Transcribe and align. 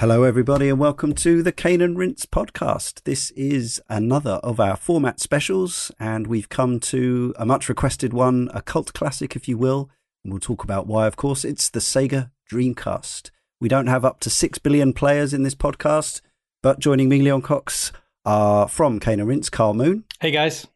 Hello, 0.00 0.22
everybody, 0.22 0.70
and 0.70 0.78
welcome 0.78 1.12
to 1.12 1.42
the 1.42 1.52
Cane 1.52 1.82
and 1.82 1.98
Rinse 1.98 2.24
podcast. 2.24 3.02
This 3.02 3.32
is 3.32 3.82
another 3.90 4.40
of 4.42 4.58
our 4.58 4.74
format 4.74 5.20
specials, 5.20 5.92
and 6.00 6.26
we've 6.26 6.48
come 6.48 6.80
to 6.80 7.34
a 7.38 7.44
much 7.44 7.68
requested 7.68 8.14
one, 8.14 8.48
a 8.54 8.62
cult 8.62 8.94
classic, 8.94 9.36
if 9.36 9.46
you 9.46 9.58
will. 9.58 9.90
And 10.24 10.32
we'll 10.32 10.40
talk 10.40 10.64
about 10.64 10.86
why, 10.86 11.06
of 11.06 11.16
course. 11.16 11.44
It's 11.44 11.68
the 11.68 11.80
Sega 11.80 12.30
Dreamcast. 12.50 13.30
We 13.60 13.68
don't 13.68 13.88
have 13.88 14.06
up 14.06 14.20
to 14.20 14.30
6 14.30 14.56
billion 14.60 14.94
players 14.94 15.34
in 15.34 15.42
this 15.42 15.54
podcast, 15.54 16.22
but 16.62 16.78
joining 16.78 17.10
me, 17.10 17.20
Leon 17.20 17.42
Cox, 17.42 17.92
are 18.24 18.68
from 18.68 19.00
Cane 19.00 19.20
and 19.20 19.28
Rinse, 19.28 19.50
Karl 19.50 19.74
Moon. 19.74 20.04
Hey, 20.18 20.30
guys. 20.30 20.66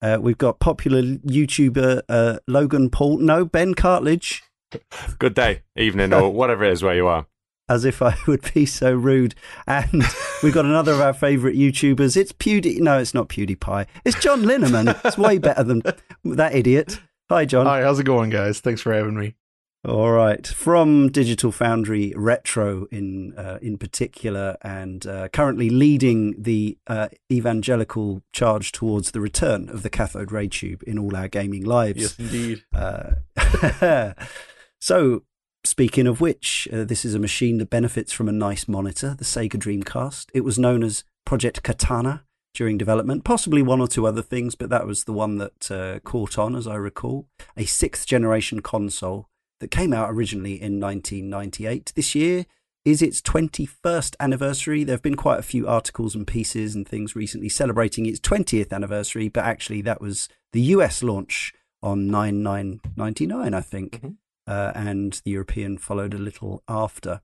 Uh, 0.00 0.18
we've 0.20 0.38
got 0.38 0.60
popular 0.60 1.02
YouTuber 1.02 2.02
uh, 2.08 2.38
Logan 2.46 2.90
Paul. 2.90 3.18
No, 3.18 3.44
Ben 3.44 3.74
Cartlidge. 3.74 4.42
Good 5.18 5.34
day, 5.34 5.62
evening, 5.74 6.12
or 6.12 6.30
whatever 6.32 6.62
it 6.62 6.70
is 6.70 6.84
where 6.84 6.94
you 6.94 7.08
are 7.08 7.26
as 7.70 7.84
if 7.86 8.02
I 8.02 8.14
would 8.26 8.52
be 8.52 8.66
so 8.66 8.92
rude. 8.92 9.34
And 9.66 10.02
we've 10.42 10.52
got 10.52 10.66
another 10.66 10.92
of 10.92 11.00
our 11.00 11.14
favourite 11.14 11.56
YouTubers. 11.56 12.16
It's 12.16 12.32
Pewdie. 12.32 12.80
No, 12.80 12.98
it's 12.98 13.14
not 13.14 13.28
PewDiePie. 13.28 13.86
It's 14.04 14.20
John 14.20 14.42
Linneman. 14.42 15.00
It's 15.04 15.16
way 15.16 15.38
better 15.38 15.62
than 15.62 15.82
that 16.24 16.54
idiot. 16.54 17.00
Hi, 17.30 17.44
John. 17.44 17.64
Hi, 17.64 17.82
how's 17.82 18.00
it 18.00 18.04
going, 18.04 18.30
guys? 18.30 18.60
Thanks 18.60 18.82
for 18.82 18.92
having 18.92 19.16
me. 19.16 19.34
All 19.82 20.10
right, 20.10 20.46
from 20.46 21.08
Digital 21.08 21.50
Foundry 21.52 22.12
Retro 22.14 22.86
in 22.90 23.32
uh, 23.34 23.58
in 23.62 23.78
particular, 23.78 24.58
and 24.60 25.06
uh, 25.06 25.28
currently 25.28 25.70
leading 25.70 26.34
the 26.36 26.76
uh, 26.86 27.08
evangelical 27.32 28.22
charge 28.30 28.72
towards 28.72 29.12
the 29.12 29.22
return 29.22 29.70
of 29.70 29.82
the 29.82 29.88
cathode 29.88 30.32
ray 30.32 30.48
tube 30.48 30.82
in 30.86 30.98
all 30.98 31.16
our 31.16 31.28
gaming 31.28 31.64
lives. 31.64 31.98
Yes, 32.02 32.18
indeed. 32.18 32.62
Uh, 32.74 34.12
so, 34.80 35.22
Speaking 35.64 36.06
of 36.06 36.20
which, 36.20 36.66
uh, 36.72 36.84
this 36.84 37.04
is 37.04 37.14
a 37.14 37.18
machine 37.18 37.58
that 37.58 37.68
benefits 37.68 38.12
from 38.12 38.28
a 38.28 38.32
nice 38.32 38.66
monitor, 38.66 39.14
the 39.16 39.24
Sega 39.24 39.56
Dreamcast. 39.56 40.26
It 40.32 40.40
was 40.40 40.58
known 40.58 40.82
as 40.82 41.04
Project 41.26 41.62
Katana 41.62 42.24
during 42.54 42.78
development, 42.78 43.24
possibly 43.24 43.62
one 43.62 43.80
or 43.80 43.86
two 43.86 44.06
other 44.06 44.22
things, 44.22 44.54
but 44.54 44.70
that 44.70 44.86
was 44.86 45.04
the 45.04 45.12
one 45.12 45.36
that 45.38 45.70
uh, 45.70 46.00
caught 46.00 46.38
on, 46.38 46.56
as 46.56 46.66
I 46.66 46.76
recall. 46.76 47.26
A 47.56 47.66
sixth 47.66 48.06
generation 48.06 48.60
console 48.60 49.28
that 49.60 49.70
came 49.70 49.92
out 49.92 50.10
originally 50.10 50.54
in 50.54 50.80
1998. 50.80 51.92
This 51.94 52.14
year 52.14 52.46
is 52.84 53.02
its 53.02 53.20
21st 53.20 54.16
anniversary. 54.18 54.82
There 54.82 54.94
have 54.94 55.02
been 55.02 55.14
quite 55.14 55.38
a 55.38 55.42
few 55.42 55.68
articles 55.68 56.14
and 56.14 56.26
pieces 56.26 56.74
and 56.74 56.88
things 56.88 57.14
recently 57.14 57.50
celebrating 57.50 58.06
its 58.06 58.18
20th 58.20 58.72
anniversary, 58.72 59.28
but 59.28 59.44
actually 59.44 59.82
that 59.82 60.00
was 60.00 60.30
the 60.52 60.62
US 60.62 61.02
launch 61.02 61.52
on 61.82 62.10
9999, 62.10 63.52
I 63.52 63.60
think. 63.60 63.96
Mm-hmm 63.98 64.08
uh, 64.50 64.72
and 64.74 65.20
the 65.24 65.30
European 65.30 65.78
followed 65.78 66.12
a 66.12 66.18
little 66.18 66.64
after. 66.66 67.20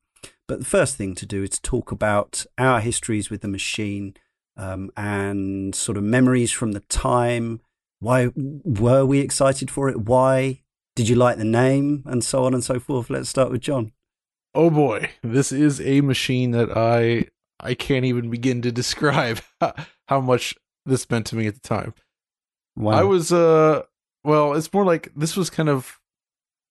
But 0.46 0.60
the 0.60 0.64
first 0.64 0.96
thing 0.96 1.16
to 1.16 1.26
do 1.26 1.42
is 1.42 1.50
to 1.50 1.62
talk 1.62 1.90
about 1.90 2.46
our 2.56 2.78
histories 2.80 3.30
with 3.30 3.40
the 3.40 3.48
machine 3.48 4.14
um, 4.56 4.92
and 4.96 5.74
sort 5.74 5.98
of 5.98 6.04
memories 6.04 6.52
from 6.52 6.70
the 6.70 6.80
time. 6.80 7.60
Why 7.98 8.30
were 8.36 9.04
we 9.04 9.18
excited 9.18 9.72
for 9.72 9.88
it? 9.88 10.02
Why 10.02 10.62
did 10.94 11.08
you 11.08 11.16
like 11.16 11.36
the 11.36 11.44
name? 11.44 12.04
And 12.06 12.22
so 12.22 12.44
on 12.44 12.54
and 12.54 12.62
so 12.62 12.78
forth. 12.78 13.10
Let's 13.10 13.28
start 13.28 13.50
with 13.50 13.60
John. 13.60 13.92
Oh 14.54 14.70
boy, 14.70 15.10
this 15.22 15.50
is 15.50 15.80
a 15.80 16.02
machine 16.02 16.52
that 16.52 16.76
I 16.76 17.26
I 17.58 17.74
can't 17.74 18.04
even 18.04 18.30
begin 18.30 18.62
to 18.62 18.70
describe 18.70 19.40
how 20.08 20.20
much 20.20 20.54
this 20.86 21.10
meant 21.10 21.26
to 21.26 21.36
me 21.36 21.48
at 21.48 21.54
the 21.54 21.68
time. 21.68 21.92
Wow. 22.76 22.92
I 22.92 23.02
was 23.02 23.32
uh 23.32 23.82
well, 24.22 24.54
it's 24.54 24.72
more 24.72 24.84
like 24.84 25.10
this 25.16 25.36
was 25.36 25.50
kind 25.50 25.68
of 25.68 25.98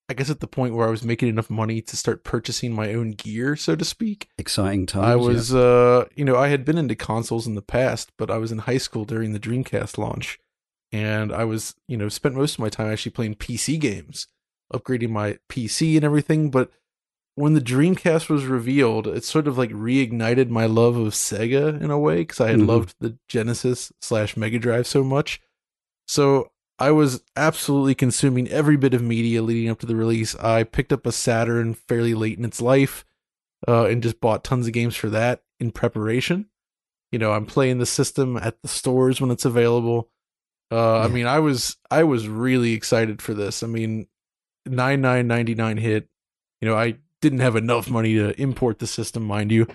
I 0.08 0.14
guess 0.14 0.30
at 0.30 0.39
the 0.39 0.48
point 0.48 0.75
where 0.75 0.88
I 0.88 0.92
was 0.92 1.03
making 1.03 1.30
enough 1.30 1.50
money 1.50 1.81
to 1.81 1.98
start 1.98 2.23
purchasing 2.23 2.73
my 2.73 2.94
own 2.94 3.11
gear, 3.11 3.56
so 3.56 3.75
to 3.75 3.84
speak. 3.84 4.30
Exciting 4.38 4.86
times. 4.86 5.05
I 5.05 5.16
was, 5.16 5.52
yeah. 5.52 5.60
uh, 5.60 6.05
you 6.16 6.23
know, 6.23 6.36
I 6.36 6.49
had 6.49 6.64
been 6.64 6.77
into 6.77 6.95
consoles 6.95 7.48
in 7.48 7.55
the 7.55 7.61
past, 7.64 8.11
but 8.17 8.30
I 8.30 8.38
was 8.38 8.52
in 8.52 8.60
high 8.60 8.77
school 8.77 9.05
during 9.05 9.33
the 9.33 9.39
Dreamcast 9.39 9.98
launch, 9.98 10.39
and 10.92 11.33
I 11.33 11.44
was, 11.44 11.76
you 11.88 11.98
know, 11.98 12.10
spent 12.10 12.36
most 12.36 12.54
of 12.54 12.60
my 12.60 12.70
time 12.70 12.92
actually 12.92 13.14
playing 13.14 13.36
PC 13.36 13.80
games, 13.80 14.27
upgrading 14.71 15.10
my 15.10 15.39
PC 15.49 15.95
and 15.95 16.05
everything. 16.05 16.52
But 16.52 16.70
when 17.33 17.54
the 17.54 17.61
Dreamcast 17.61 18.30
was 18.30 18.45
revealed, 18.45 19.08
it 19.08 19.23
sort 19.23 19.48
of 19.48 19.58
like 19.58 19.71
reignited 19.71 20.49
my 20.49 20.67
love 20.67 20.98
of 20.98 21.14
Sega 21.14 21.82
in 21.82 21.89
a 21.89 21.99
way 21.99 22.17
because 22.17 22.39
I 22.39 22.48
had 22.48 22.60
mm-hmm. 22.60 22.70
loved 22.70 22.95
the 22.99 23.17
Genesis 23.27 23.92
slash 24.02 24.38
Mega 24.38 24.60
Drive 24.60 24.86
so 24.86 25.04
much. 25.04 25.42
So 26.08 26.52
I 26.77 26.91
was 26.91 27.23
absolutely 27.36 27.95
consuming 27.95 28.49
every 28.49 28.75
bit 28.75 28.93
of 28.93 29.02
media 29.02 29.41
leading 29.41 29.69
up 29.69 29.80
to 29.80 29.86
the 29.86 29.95
release. 29.95 30.36
I 30.36 30.63
picked 30.63 30.91
up 30.91 31.05
a 31.05 31.11
Saturn 31.11 31.73
fairly 31.73 32.13
late 32.13 32.37
in 32.37 32.43
its 32.45 32.61
life 32.61 33.05
uh, 33.67 33.86
and 33.86 34.03
just 34.03 34.19
bought 34.19 34.43
tons 34.43 34.67
of 34.67 34.73
games 34.73 34.95
for 34.95 35.09
that 35.09 35.43
in 35.59 35.71
preparation. 35.71 36.47
You 37.11 37.19
know, 37.19 37.31
I'm 37.31 37.45
playing 37.45 37.77
the 37.77 37.85
system 37.85 38.35
at 38.35 38.61
the 38.61 38.67
stores 38.67 39.21
when 39.21 39.31
it's 39.31 39.45
available. 39.45 40.09
Uh, 40.71 40.75
yeah. 40.75 41.05
I 41.05 41.08
mean, 41.08 41.27
I 41.27 41.39
was 41.39 41.77
I 41.89 42.03
was 42.03 42.27
really 42.27 42.73
excited 42.73 43.21
for 43.21 43.33
this. 43.33 43.64
I 43.64 43.67
mean, 43.67 44.08
nine 44.65 44.99
nine 44.99 45.27
ninety 45.27 45.55
nine 45.55 45.77
hit. 45.77 46.09
You 46.59 46.67
know, 46.67 46.75
I 46.75 46.97
didn't 47.21 47.39
have 47.39 47.55
enough 47.55 47.89
money 47.89 48.15
to 48.15 48.39
import 48.41 48.80
the 48.80 48.87
system, 48.87 49.23
mind 49.23 49.52
you. 49.52 49.67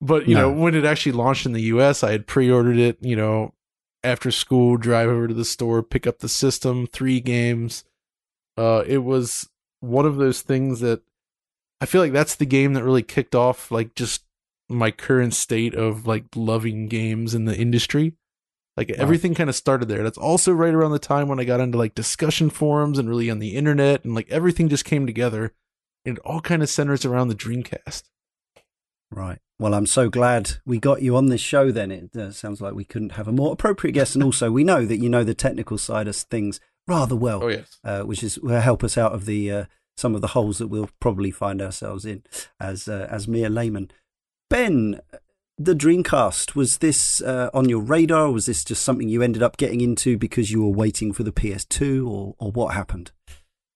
But 0.00 0.26
you 0.26 0.34
no. 0.34 0.50
know, 0.50 0.60
when 0.60 0.74
it 0.74 0.84
actually 0.84 1.12
launched 1.12 1.46
in 1.46 1.52
the 1.52 1.62
U.S., 1.62 2.02
I 2.02 2.10
had 2.12 2.26
pre-ordered 2.26 2.78
it. 2.78 2.98
You 3.02 3.16
know, 3.16 3.54
after 4.02 4.30
school, 4.30 4.76
drive 4.76 5.08
over 5.08 5.28
to 5.28 5.34
the 5.34 5.44
store, 5.44 5.82
pick 5.82 6.06
up 6.06 6.18
the 6.18 6.28
system, 6.28 6.86
three 6.86 7.20
games. 7.20 7.84
Uh, 8.56 8.82
it 8.86 8.98
was 8.98 9.48
one 9.80 10.06
of 10.06 10.16
those 10.16 10.42
things 10.42 10.80
that 10.80 11.02
I 11.80 11.86
feel 11.86 12.00
like 12.00 12.12
that's 12.12 12.34
the 12.34 12.46
game 12.46 12.74
that 12.74 12.84
really 12.84 13.02
kicked 13.02 13.34
off 13.34 13.70
like 13.70 13.94
just 13.94 14.24
my 14.68 14.90
current 14.90 15.34
state 15.34 15.74
of 15.74 16.06
like 16.06 16.24
loving 16.34 16.88
games 16.88 17.34
in 17.34 17.44
the 17.44 17.56
industry. 17.56 18.14
Like 18.76 18.90
wow. 18.90 18.96
everything 18.98 19.34
kind 19.34 19.50
of 19.50 19.56
started 19.56 19.88
there. 19.88 20.02
That's 20.02 20.18
also 20.18 20.52
right 20.52 20.74
around 20.74 20.92
the 20.92 20.98
time 20.98 21.28
when 21.28 21.40
I 21.40 21.44
got 21.44 21.60
into 21.60 21.78
like 21.78 21.94
discussion 21.94 22.50
forums 22.50 22.98
and 22.98 23.08
really 23.08 23.30
on 23.30 23.38
the 23.38 23.56
internet 23.56 24.04
and 24.04 24.14
like 24.14 24.30
everything 24.30 24.68
just 24.68 24.84
came 24.84 25.06
together. 25.06 25.52
And 26.04 26.16
it 26.16 26.22
all 26.24 26.40
kind 26.40 26.62
of 26.62 26.68
centers 26.68 27.04
around 27.04 27.28
the 27.28 27.34
Dreamcast. 27.34 28.04
Right. 29.10 29.38
Well, 29.60 29.74
I'm 29.74 29.84
so 29.84 30.08
glad 30.08 30.52
we 30.64 30.78
got 30.78 31.02
you 31.02 31.14
on 31.16 31.26
this 31.26 31.42
show 31.42 31.70
then. 31.70 31.90
It 31.90 32.16
uh, 32.16 32.30
sounds 32.32 32.62
like 32.62 32.72
we 32.72 32.82
couldn't 32.82 33.12
have 33.12 33.28
a 33.28 33.32
more 33.32 33.52
appropriate 33.52 33.92
guest. 33.92 34.14
And 34.14 34.24
also, 34.24 34.50
we 34.50 34.64
know 34.64 34.86
that 34.86 34.96
you 34.96 35.10
know 35.10 35.22
the 35.22 35.34
technical 35.34 35.76
side 35.76 36.08
of 36.08 36.16
things 36.16 36.60
rather 36.88 37.14
well, 37.14 37.44
oh, 37.44 37.48
yes. 37.48 37.78
Uh, 37.84 38.00
which 38.00 38.22
is 38.22 38.38
will 38.38 38.62
help 38.62 38.82
us 38.82 38.96
out 38.96 39.12
of 39.12 39.26
the 39.26 39.52
uh, 39.52 39.64
some 39.98 40.14
of 40.14 40.22
the 40.22 40.28
holes 40.28 40.56
that 40.58 40.68
we'll 40.68 40.88
probably 40.98 41.30
find 41.30 41.60
ourselves 41.60 42.06
in 42.06 42.22
as 42.58 42.88
uh, 42.88 43.06
as 43.10 43.28
mere 43.28 43.50
laymen. 43.50 43.90
Ben, 44.48 44.98
the 45.58 45.74
Dreamcast, 45.74 46.54
was 46.54 46.78
this 46.78 47.20
uh, 47.20 47.50
on 47.52 47.68
your 47.68 47.82
radar? 47.82 48.30
was 48.30 48.46
this 48.46 48.64
just 48.64 48.82
something 48.82 49.10
you 49.10 49.20
ended 49.20 49.42
up 49.42 49.58
getting 49.58 49.82
into 49.82 50.16
because 50.16 50.50
you 50.50 50.62
were 50.62 50.74
waiting 50.74 51.12
for 51.12 51.22
the 51.22 51.32
PS2 51.32 52.08
or, 52.08 52.34
or 52.38 52.50
what 52.50 52.72
happened? 52.72 53.12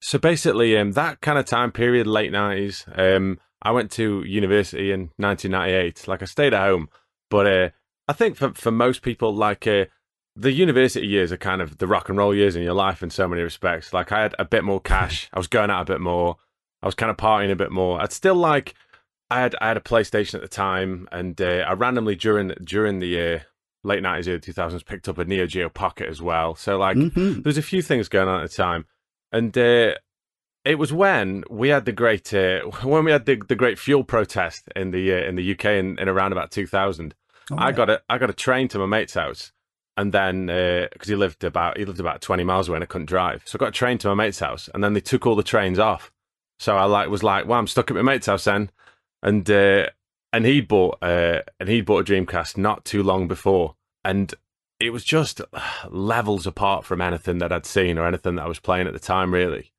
So 0.00 0.18
basically, 0.18 0.78
um, 0.78 0.92
that 0.92 1.20
kind 1.20 1.38
of 1.38 1.44
time 1.44 1.72
period, 1.72 2.06
late 2.06 2.32
90s, 2.32 2.88
um, 2.98 3.38
I 3.64 3.70
went 3.70 3.91
to 3.92 4.22
university 4.25 4.92
in 4.92 5.10
1998. 5.16 6.06
Like 6.06 6.22
I 6.22 6.26
stayed 6.26 6.54
at 6.54 6.66
home, 6.66 6.88
but 7.30 7.47
uh, 7.47 7.70
I 8.08 8.12
think 8.12 8.36
for 8.36 8.52
for 8.52 8.70
most 8.70 9.02
people, 9.02 9.34
like 9.34 9.66
uh, 9.66 9.86
the 10.36 10.52
university 10.52 11.06
years 11.06 11.32
are 11.32 11.36
kind 11.36 11.62
of 11.62 11.78
the 11.78 11.86
rock 11.86 12.08
and 12.08 12.19
roll 12.19 12.34
years 12.34 12.56
in 12.56 12.62
your 12.62 12.75
life 12.75 13.02
in 13.02 13.10
so 13.10 13.26
many 13.26 13.42
respects. 13.42 13.92
Like 13.92 14.12
I 14.12 14.22
had 14.22 14.34
a 14.38 14.44
bit 14.44 14.64
more 14.64 14.80
cash. 14.80 15.30
I 15.32 15.38
was 15.38 15.47
going 15.47 15.70
out 15.70 15.82
a 15.82 15.92
bit 15.92 16.00
more. 16.00 16.36
I 16.82 16.86
was 16.86 16.94
kind 16.94 17.10
of 17.10 17.16
partying 17.16 17.50
a 17.50 17.56
bit 17.56 17.72
more. 17.72 18.00
I'd 18.00 18.12
still 18.12 18.34
like. 18.34 18.75
I 19.30 19.41
had 19.41 19.56
I 19.60 19.69
had 19.69 19.78
a 19.78 19.81
PlayStation 19.81 20.34
at 20.34 20.42
the 20.42 20.48
time, 20.48 21.08
and 21.10 21.41
uh, 21.41 21.64
I 21.66 21.72
randomly 21.72 22.14
during 22.14 22.48
during 22.62 22.98
the 22.98 23.20
uh, 23.20 23.38
late 23.82 24.02
nineties, 24.02 24.28
early 24.28 24.41
two 24.41 24.52
thousands, 24.52 24.82
picked 24.82 25.08
up 25.08 25.16
a 25.16 25.25
Neo 25.25 25.46
Geo 25.46 25.70
Pocket 25.70 26.08
as 26.10 26.20
well. 26.20 26.54
So 26.54 26.76
like, 26.76 26.96
mm-hmm. 26.96 27.41
there's 27.41 27.58
a 27.58 27.62
few 27.62 27.81
things 27.81 28.10
going 28.10 28.28
on 28.28 28.43
at 28.43 28.50
the 28.50 28.55
time, 28.55 28.84
and 29.32 29.56
uh, 29.56 29.94
it 30.64 30.78
was 30.78 30.93
when 30.93 31.44
we 31.50 31.69
had 31.69 31.84
the 31.84 31.93
great 31.93 32.32
uh, 32.32 32.61
when 32.82 33.05
we 33.05 33.12
had 33.12 33.26
the, 33.26 33.37
the 33.37 33.56
great 33.56 33.78
fuel 33.78 34.05
protest 34.05 34.69
in 34.75 34.90
the 34.90 35.12
uh, 35.12 35.28
in 35.28 35.37
the 35.37 35.52
UK 35.52 35.66
in, 35.66 35.99
in 35.99 36.08
around 36.08 36.32
about 36.32 36.50
2000. 36.50 37.14
Oh, 37.50 37.56
I 37.58 37.72
got 37.72 37.90
a 37.90 38.02
I 38.08 38.19
got 38.19 38.31
a 38.31 38.34
train 38.34 38.69
to 38.69 38.78
my 38.78 38.87
mate's 38.87 39.14
house, 39.14 39.52
and 39.96 40.12
then 40.12 40.46
because 40.46 41.08
uh, 41.08 41.12
he 41.12 41.14
lived 41.14 41.44
about 41.44 41.76
he 41.76 41.84
lived 41.84 42.00
about 42.00 42.22
20 42.22 42.44
miles 42.44 42.69
away 42.69 42.76
and 42.76 42.84
I 42.84 42.87
couldn't 42.87 43.06
drive, 43.06 43.43
so 43.44 43.56
I 43.56 43.61
got 43.61 43.69
a 43.69 43.72
train 43.72 43.99
to 43.99 44.08
my 44.08 44.14
mate's 44.14 44.38
house, 44.38 44.70
and 44.72 44.82
then 44.82 44.94
they 44.94 45.00
took 45.00 45.26
all 45.26 45.37
the 45.37 45.43
trains 45.43 45.78
off. 45.78 46.11
So 46.58 46.76
I 46.76 46.84
like 46.84 47.08
was 47.08 47.22
like, 47.22 47.46
well, 47.46 47.58
I'm 47.58 47.66
stuck 47.66 47.90
at 47.90 47.96
my 47.96 48.02
mate's 48.02 48.26
house 48.26 48.44
then, 48.44 48.70
and 49.22 49.49
uh, 49.50 49.88
and 50.32 50.46
he 50.46 50.62
bought 50.62 50.99
uh, 51.02 51.43
and 51.61 51.69
he 51.69 51.82
bought 51.82 52.08
a 52.08 52.12
Dreamcast 52.12 52.56
not 52.56 52.87
too 52.87 53.02
long 53.02 53.28
before, 53.28 53.75
and 54.02 54.32
it 54.81 54.90
was 54.90 55.05
just 55.05 55.43
levels 55.90 56.46
apart 56.46 56.87
from 56.87 57.02
anything 57.02 57.38
that 57.38 57.52
I'd 57.52 57.66
seen 57.66 57.99
or 57.99 58.06
anything 58.06 58.37
that 58.37 58.44
I 58.44 58.49
was 58.49 58.61
playing 58.61 58.87
at 58.87 58.93
the 58.93 58.99
time, 58.99 59.32
really. 59.32 59.74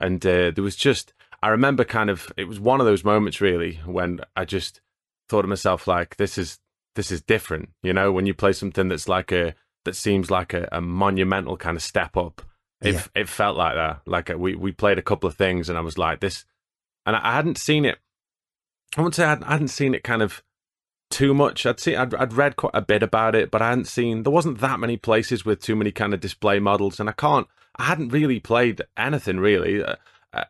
And 0.00 0.24
uh, 0.24 0.50
there 0.50 0.64
was 0.64 0.76
just, 0.76 1.12
I 1.42 1.48
remember 1.48 1.84
kind 1.84 2.10
of, 2.10 2.32
it 2.36 2.44
was 2.44 2.60
one 2.60 2.80
of 2.80 2.86
those 2.86 3.04
moments 3.04 3.40
really 3.40 3.80
when 3.86 4.20
I 4.36 4.44
just 4.44 4.80
thought 5.28 5.42
to 5.42 5.48
myself, 5.48 5.86
like, 5.86 6.16
this 6.16 6.38
is, 6.38 6.58
this 6.96 7.10
is 7.10 7.22
different. 7.22 7.70
You 7.82 7.92
know, 7.92 8.12
when 8.12 8.26
you 8.26 8.34
play 8.34 8.52
something 8.52 8.88
that's 8.88 9.08
like 9.08 9.32
a, 9.32 9.54
that 9.84 9.96
seems 9.96 10.30
like 10.30 10.54
a, 10.54 10.68
a 10.72 10.80
monumental 10.80 11.56
kind 11.56 11.76
of 11.76 11.82
step 11.82 12.16
up. 12.16 12.42
It, 12.80 12.94
yeah. 12.94 13.02
it 13.14 13.28
felt 13.28 13.56
like 13.56 13.74
that. 13.74 14.00
Like 14.06 14.30
uh, 14.30 14.36
we, 14.36 14.54
we 14.54 14.72
played 14.72 14.98
a 14.98 15.02
couple 15.02 15.28
of 15.28 15.36
things 15.36 15.68
and 15.68 15.78
I 15.78 15.80
was 15.80 15.96
like, 15.96 16.20
this, 16.20 16.44
and 17.06 17.14
I 17.16 17.32
hadn't 17.34 17.58
seen 17.58 17.84
it 17.84 17.98
I 18.96 19.00
wouldn't 19.00 19.14
say 19.16 19.24
I 19.24 19.30
hadn't, 19.30 19.44
I 19.44 19.52
hadn't 19.52 19.68
seen 19.68 19.94
it 19.94 20.04
kind 20.04 20.22
of 20.22 20.42
too 21.10 21.34
much. 21.34 21.66
I'd 21.66 21.80
seen, 21.80 21.96
I'd, 21.96 22.14
I'd 22.14 22.32
read 22.32 22.56
quite 22.56 22.74
a 22.74 22.82
bit 22.82 23.02
about 23.02 23.34
it, 23.34 23.50
but 23.50 23.60
I 23.60 23.70
hadn't 23.70 23.88
seen. 23.88 24.22
There 24.22 24.32
wasn't 24.32 24.60
that 24.60 24.80
many 24.80 24.96
places 24.96 25.44
with 25.44 25.60
too 25.60 25.76
many 25.76 25.90
kind 25.90 26.14
of 26.14 26.20
display 26.20 26.60
models, 26.60 27.00
and 27.00 27.08
I 27.08 27.12
can't. 27.12 27.48
I 27.76 27.84
hadn't 27.84 28.10
really 28.10 28.40
played 28.40 28.82
anything 28.96 29.38
really, 29.40 29.82
uh, 29.82 29.96
uh, 30.32 30.44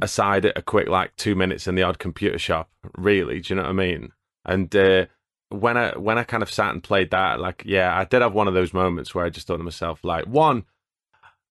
aside 0.00 0.44
a 0.44 0.62
quick 0.62 0.88
like 0.88 1.16
two 1.16 1.34
minutes 1.34 1.66
in 1.66 1.74
the 1.74 1.82
odd 1.82 1.98
computer 1.98 2.38
shop. 2.38 2.70
Really, 2.96 3.40
do 3.40 3.52
you 3.52 3.56
know 3.56 3.62
what 3.62 3.70
I 3.70 3.74
mean? 3.74 4.12
And 4.44 4.74
uh, 4.74 5.06
when 5.50 5.76
I 5.76 5.96
when 5.96 6.18
I 6.18 6.24
kind 6.24 6.42
of 6.42 6.50
sat 6.50 6.72
and 6.72 6.82
played 6.82 7.10
that, 7.10 7.40
like, 7.40 7.62
yeah, 7.66 7.96
I 7.96 8.04
did 8.04 8.22
have 8.22 8.34
one 8.34 8.48
of 8.48 8.54
those 8.54 8.72
moments 8.72 9.14
where 9.14 9.24
I 9.24 9.30
just 9.30 9.46
thought 9.46 9.56
to 9.56 9.62
myself, 9.62 10.04
like, 10.04 10.26
one, 10.26 10.64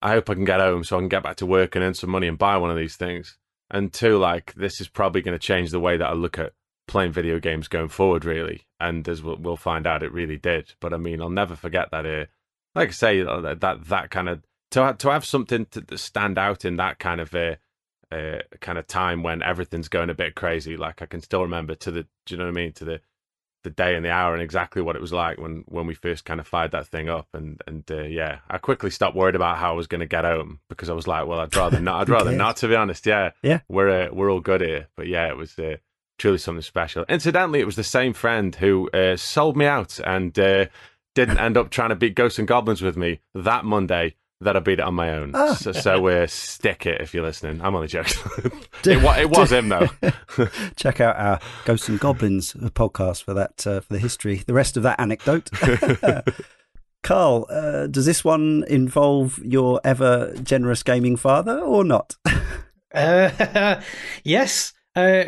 I 0.02 0.12
hope 0.12 0.30
I 0.30 0.36
can 0.36 0.46
get 0.46 0.60
home 0.60 0.84
so 0.84 0.98
I 0.98 1.00
can 1.00 1.10
get 1.10 1.24
back 1.24 1.38
to 1.38 1.46
work 1.46 1.76
and 1.76 1.84
earn 1.84 1.94
some 1.94 2.10
money 2.10 2.28
and 2.28 2.38
buy 2.38 2.58
one 2.58 2.72
of 2.72 2.78
these 2.78 2.96
things. 2.96 3.38
And 3.70 3.92
two, 3.92 4.18
like, 4.18 4.54
this 4.56 4.80
is 4.80 4.88
probably 4.88 5.22
going 5.22 5.38
to 5.38 5.46
change 5.46 5.72
the 5.72 5.80
way 5.80 5.98
that 5.98 6.10
I 6.10 6.14
look 6.14 6.40
at 6.40 6.54
playing 6.88 7.12
video 7.12 7.40
games 7.40 7.68
going 7.68 7.90
forward, 7.90 8.24
really. 8.24 8.66
And 8.80 9.08
as 9.10 9.22
we'll, 9.22 9.38
we'll 9.38 9.58
find 9.58 9.86
out, 9.86 10.04
it 10.04 10.14
really 10.14 10.38
did. 10.38 10.74
But 10.80 10.94
I 10.94 10.98
mean, 10.98 11.22
I'll 11.22 11.30
never 11.30 11.56
forget 11.56 11.92
that. 11.92 12.06
Uh, 12.06 12.26
like 12.76 12.90
I 12.90 12.92
say, 12.92 13.24
that 13.24 13.60
that, 13.60 13.86
that 13.88 14.10
kind 14.10 14.30
of 14.30 14.42
to 14.72 14.84
have, 14.84 14.98
to 15.00 15.12
have 15.12 15.26
something 15.26 15.66
to 15.68 15.98
stand 15.98 16.38
out 16.38 16.66
in 16.66 16.78
that 16.78 17.00
kind 17.00 17.22
of 17.22 17.34
uh, 17.34 17.56
uh, 18.12 18.40
kind 18.62 18.78
of 18.78 18.88
time 18.88 19.24
when 19.24 19.42
everything's 19.42 19.90
going 19.90 20.10
a 20.10 20.16
bit 20.16 20.36
crazy. 20.36 20.78
Like 20.78 21.02
I 21.02 21.06
can 21.06 21.22
still 21.22 21.42
remember 21.42 21.76
to 21.76 21.92
the, 21.92 22.04
do 22.26 22.36
you 22.36 22.38
know 22.38 22.46
what 22.46 22.52
I 22.52 22.62
mean? 22.62 22.74
To 22.74 22.86
the 22.86 23.02
the 23.64 23.70
day 23.72 23.96
and 23.96 24.06
the 24.06 24.12
hour 24.12 24.34
and 24.34 24.42
exactly 24.42 24.82
what 24.82 24.96
it 24.96 25.02
was 25.02 25.12
like 25.12 25.38
when 25.40 25.64
when 25.68 25.86
we 25.88 25.94
first 25.94 26.24
kind 26.24 26.40
of 26.40 26.48
fired 26.48 26.72
that 26.72 26.88
thing 26.88 27.10
up 27.10 27.28
and 27.34 27.62
and 27.68 27.84
uh, 27.92 28.04
yeah 28.04 28.40
i 28.50 28.58
quickly 28.58 28.90
stopped 28.90 29.16
worried 29.16 29.36
about 29.36 29.58
how 29.58 29.72
i 29.72 29.76
was 29.76 29.88
going 29.88 30.00
to 30.00 30.06
get 30.06 30.24
home 30.24 30.60
because 30.70 30.90
i 30.90 30.94
was 30.94 31.08
like 31.08 31.26
well 31.26 31.40
i'd 31.40 31.56
rather 31.56 31.80
not 31.80 32.02
i'd 32.02 32.10
rather 32.18 32.32
not 32.32 32.56
to 32.56 32.68
be 32.68 32.76
honest 32.76 33.06
yeah. 33.06 33.32
Yeah. 33.42 33.60
We're 33.68 34.06
uh, 34.06 34.14
we're 34.14 34.32
all 34.32 34.40
good 34.40 34.62
here. 34.62 34.88
But 34.96 35.08
yeah 35.08 35.28
it 35.28 35.36
was 35.36 35.58
uh, 35.60 35.78
truly 36.18 36.38
something 36.38 36.62
special. 36.62 37.04
Incidentally 37.10 37.60
it 37.60 37.66
was 37.66 37.76
the 37.76 37.84
same 37.84 38.14
friend 38.14 38.56
who 38.56 38.90
uh, 38.92 39.18
sold 39.18 39.58
me 39.58 39.66
out 39.66 40.00
and 40.06 40.38
uh, 40.40 40.66
didn't 41.16 41.40
end 41.40 41.58
up 41.58 41.70
trying 41.70 41.90
to 41.90 41.96
beat 41.96 42.16
ghosts 42.16 42.40
and 42.40 42.48
goblins 42.48 42.82
with 42.82 42.96
me 42.96 43.20
that 43.34 43.66
monday 43.66 44.16
that 44.42 44.56
I 44.56 44.60
beat 44.60 44.80
it 44.80 44.82
on 44.82 44.94
my 44.94 45.12
own. 45.12 45.32
Ah. 45.34 45.54
So, 45.56 45.72
so 45.72 46.06
uh, 46.08 46.28
stick 46.28 46.86
it 46.86 47.02
if 47.02 47.14
you're 47.14 47.24
listening. 47.24 47.62
I'm 47.62 47.76
only 47.76 47.88
joking. 47.88 48.22
it, 48.86 49.02
wa- 49.02 49.18
it 49.18 49.30
was 49.30 49.52
him 49.52 49.70
though. 49.70 49.90
Check 50.76 51.02
out 51.02 51.16
our 51.18 51.40
Ghosts 51.66 51.90
and 51.90 52.00
Goblins 52.00 52.54
podcast 52.54 53.24
for 53.24 53.34
that 53.34 53.62
for 53.62 53.84
the 53.90 54.00
history. 54.00 54.44
The 54.46 54.54
rest 54.54 54.78
of 54.78 54.84
that 54.84 55.00
anecdote. 55.00 55.50
Karl, 57.04 57.46
uh, 57.50 57.88
does 57.88 58.06
this 58.06 58.24
one 58.24 58.66
involve 58.68 59.40
your 59.40 59.80
ever 59.84 60.34
generous 60.44 60.84
gaming 60.84 61.16
father 61.16 61.60
or 61.60 61.84
not? 61.84 62.16
Uh, 62.94 63.82
yes. 64.24 64.74
Uh, 64.96 65.26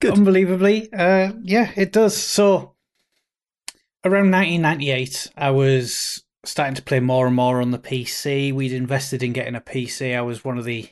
Good. 0.00 0.14
Unbelievably, 0.14 0.92
uh, 0.94 1.32
yeah, 1.42 1.72
it 1.76 1.92
does. 1.92 2.16
So, 2.16 2.74
around 4.02 4.30
1998, 4.30 5.30
I 5.36 5.50
was 5.50 6.24
starting 6.44 6.74
to 6.74 6.82
play 6.82 7.00
more 7.00 7.26
and 7.26 7.36
more 7.36 7.60
on 7.60 7.70
the 7.70 7.78
PC. 7.78 8.52
We'd 8.52 8.72
invested 8.72 9.22
in 9.22 9.32
getting 9.32 9.54
a 9.54 9.60
PC. 9.60 10.16
I 10.16 10.22
was 10.22 10.44
one 10.44 10.58
of 10.58 10.64
the 10.64 10.88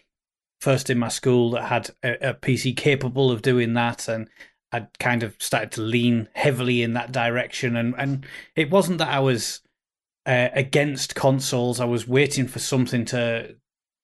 first 0.60 0.90
in 0.90 0.98
my 0.98 1.08
school 1.08 1.50
that 1.50 1.64
had 1.64 1.90
a, 2.02 2.30
a 2.30 2.34
PC 2.34 2.76
capable 2.76 3.30
of 3.30 3.42
doing 3.42 3.74
that, 3.74 4.08
and 4.08 4.28
I'd 4.72 4.98
kind 4.98 5.22
of 5.22 5.36
started 5.38 5.72
to 5.72 5.80
lean 5.80 6.28
heavily 6.34 6.82
in 6.82 6.94
that 6.94 7.12
direction. 7.12 7.76
And 7.76 7.94
and 7.96 8.26
it 8.56 8.70
wasn't 8.70 8.98
that 8.98 9.08
I 9.08 9.20
was 9.20 9.62
uh, 10.26 10.48
against 10.52 11.14
consoles. 11.14 11.80
I 11.80 11.86
was 11.86 12.06
waiting 12.06 12.46
for 12.46 12.58
something 12.58 13.04
to 13.06 13.56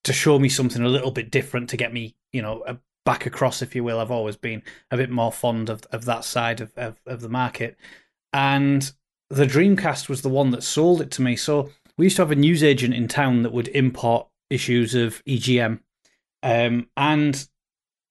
to 0.04 0.12
show 0.12 0.38
me 0.38 0.48
something 0.48 0.82
a 0.82 0.88
little 0.88 1.10
bit 1.10 1.30
different 1.30 1.70
to 1.70 1.76
get 1.76 1.92
me, 1.92 2.14
you 2.32 2.42
know, 2.42 2.62
a, 2.66 2.78
back 3.04 3.26
across, 3.26 3.62
if 3.62 3.74
you 3.74 3.84
will. 3.84 4.00
I've 4.00 4.10
always 4.10 4.36
been 4.36 4.62
a 4.90 4.96
bit 4.96 5.10
more 5.10 5.32
fond 5.32 5.68
of, 5.68 5.84
of 5.92 6.04
that 6.06 6.24
side 6.24 6.60
of, 6.60 6.72
of, 6.76 7.00
of 7.06 7.20
the 7.20 7.28
market. 7.28 7.76
And 8.32 8.90
the 9.34 9.46
Dreamcast 9.46 10.08
was 10.08 10.22
the 10.22 10.28
one 10.28 10.50
that 10.50 10.62
sold 10.62 11.00
it 11.00 11.10
to 11.12 11.22
me. 11.22 11.36
So 11.36 11.70
we 11.96 12.06
used 12.06 12.16
to 12.16 12.22
have 12.22 12.30
a 12.30 12.36
newsagent 12.36 12.94
in 12.94 13.08
town 13.08 13.42
that 13.42 13.52
would 13.52 13.68
import 13.68 14.28
issues 14.50 14.94
of 14.94 15.22
EGM. 15.24 15.80
Um, 16.42 16.88
and 16.96 17.46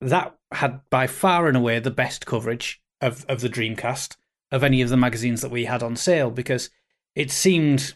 that 0.02 0.36
had 0.52 0.82
by 0.90 1.08
far 1.08 1.48
and 1.48 1.58
away 1.58 1.80
the 1.80 1.92
best 1.92 2.26
coverage 2.26 2.82
of, 3.02 3.26
of 3.28 3.42
the 3.42 3.50
Dreamcast 3.50 4.16
of 4.52 4.64
any 4.64 4.82
of 4.82 4.90
the 4.90 4.98
magazines 4.98 5.42
that 5.42 5.52
we 5.52 5.66
had 5.66 5.82
on 5.82 5.96
sale 5.96 6.30
because 6.30 6.70
it 7.16 7.32
seemed, 7.32 7.96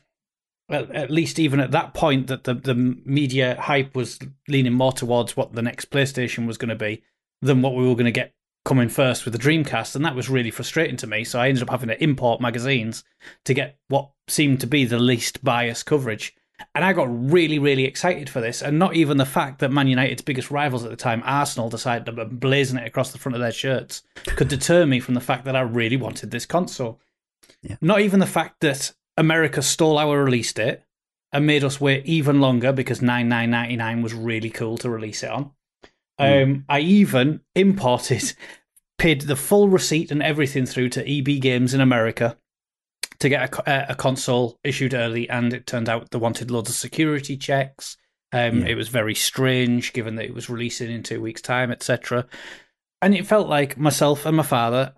at, 0.70 0.90
at 0.92 1.12
least 1.12 1.38
even 1.38 1.60
at 1.60 1.72
that 1.72 1.94
point, 1.94 2.28
that 2.28 2.46
the, 2.46 2.54
the 2.54 2.76
media 2.76 3.60
hype 3.60 3.96
was 3.96 4.20
leaning 4.48 4.74
more 4.74 4.92
towards 4.92 5.38
what 5.38 5.54
the 5.54 5.62
next 5.62 5.92
PlayStation 5.92 6.48
was 6.48 6.58
going 6.58 6.70
to 6.70 6.76
be 6.76 7.04
than 7.42 7.62
what 7.62 7.76
we 7.76 7.88
were 7.88 7.94
going 7.94 8.06
to 8.06 8.12
get 8.12 8.34
coming 8.68 8.90
first 8.90 9.24
with 9.24 9.34
the 9.34 9.40
Dreamcast, 9.40 9.96
and 9.96 10.04
that 10.04 10.14
was 10.14 10.30
really 10.30 10.52
frustrating 10.52 10.98
to 10.98 11.08
me. 11.08 11.24
So 11.24 11.40
I 11.40 11.48
ended 11.48 11.64
up 11.64 11.70
having 11.70 11.88
to 11.88 12.04
import 12.04 12.42
magazines 12.42 13.06
to 13.46 13.54
get 13.54 13.78
what 13.88 14.12
seemed 14.28 14.60
to 14.60 14.68
be 14.68 14.84
the 14.84 15.00
least 15.00 15.42
biased 15.42 15.86
coverage. 15.86 16.36
And 16.76 16.84
I 16.84 16.92
got 16.92 17.08
really, 17.10 17.60
really 17.60 17.86
excited 17.86 18.30
for 18.30 18.42
this. 18.42 18.62
And 18.62 18.78
not 18.78 18.94
even 18.94 19.18
the 19.18 19.26
fact 19.26 19.60
that 19.60 19.72
Man 19.72 19.88
United's 19.88 20.22
biggest 20.22 20.52
rivals 20.52 20.84
at 20.84 20.90
the 20.90 20.98
time, 20.98 21.24
Arsenal, 21.24 21.70
decided 21.70 22.06
to 22.08 22.26
blazon 22.26 22.78
it 22.78 22.88
across 22.88 23.12
the 23.12 23.18
front 23.18 23.36
of 23.36 23.42
their 23.42 23.54
shirts, 23.54 24.04
could 24.36 24.50
deter 24.50 24.86
me 24.86 25.00
from 25.00 25.14
the 25.14 25.22
fact 25.22 25.46
that 25.46 25.56
I 25.56 25.62
really 25.62 25.98
wanted 25.98 26.32
this 26.32 26.46
console. 26.46 27.00
Yeah. 27.62 27.78
Not 27.80 28.02
even 28.02 28.20
the 28.20 28.26
fact 28.26 28.60
that 28.62 28.92
America 29.16 29.62
stole 29.62 29.98
our 29.98 30.22
release 30.22 30.52
date 30.52 30.80
and 31.32 31.48
made 31.48 31.64
us 31.64 31.80
wait 31.80 32.06
even 32.06 32.42
longer 32.42 32.74
because 32.74 33.00
99.99 33.00 34.04
was 34.04 34.14
really 34.14 34.50
cool 34.50 34.78
to 34.80 34.90
release 34.90 35.24
it 35.24 35.30
on. 35.30 35.52
Um, 36.20 36.66
I 36.68 36.80
even 36.80 37.42
imported, 37.56 38.34
paid 38.98 39.22
the 39.22 39.36
full 39.36 39.70
receipt 39.70 40.12
and 40.12 40.24
everything 40.24 40.66
through 40.66 40.90
to 40.90 41.08
EB 41.08 41.42
Games 41.42 41.74
in 41.74 41.82
America 41.82 42.38
to 43.20 43.30
get 43.30 43.54
a, 43.54 43.70
uh, 43.70 43.86
a 43.90 43.96
console 43.96 44.60
issued 44.64 44.94
early, 44.94 45.30
and 45.30 45.54
it 45.54 45.66
turned 45.66 45.90
out 45.90 46.12
they 46.12 46.18
wanted 46.18 46.52
loads 46.52 46.70
of 46.70 46.76
security 46.76 47.38
checks. 47.38 47.98
Um, 48.32 48.60
Yeah. 48.60 48.68
It 48.68 48.76
was 48.76 48.90
very 48.90 49.16
strange, 49.16 49.94
given 49.94 50.16
that 50.16 50.26
it 50.26 50.34
was 50.34 50.50
releasing 50.50 50.92
in 50.92 51.04
two 51.04 51.22
weeks' 51.22 51.42
time, 51.42 51.72
etc. 51.72 52.26
And 53.02 53.16
it 53.16 53.26
felt 53.26 53.48
like 53.48 53.78
myself 53.78 54.26
and 54.26 54.38
my 54.38 54.44
father, 54.44 54.94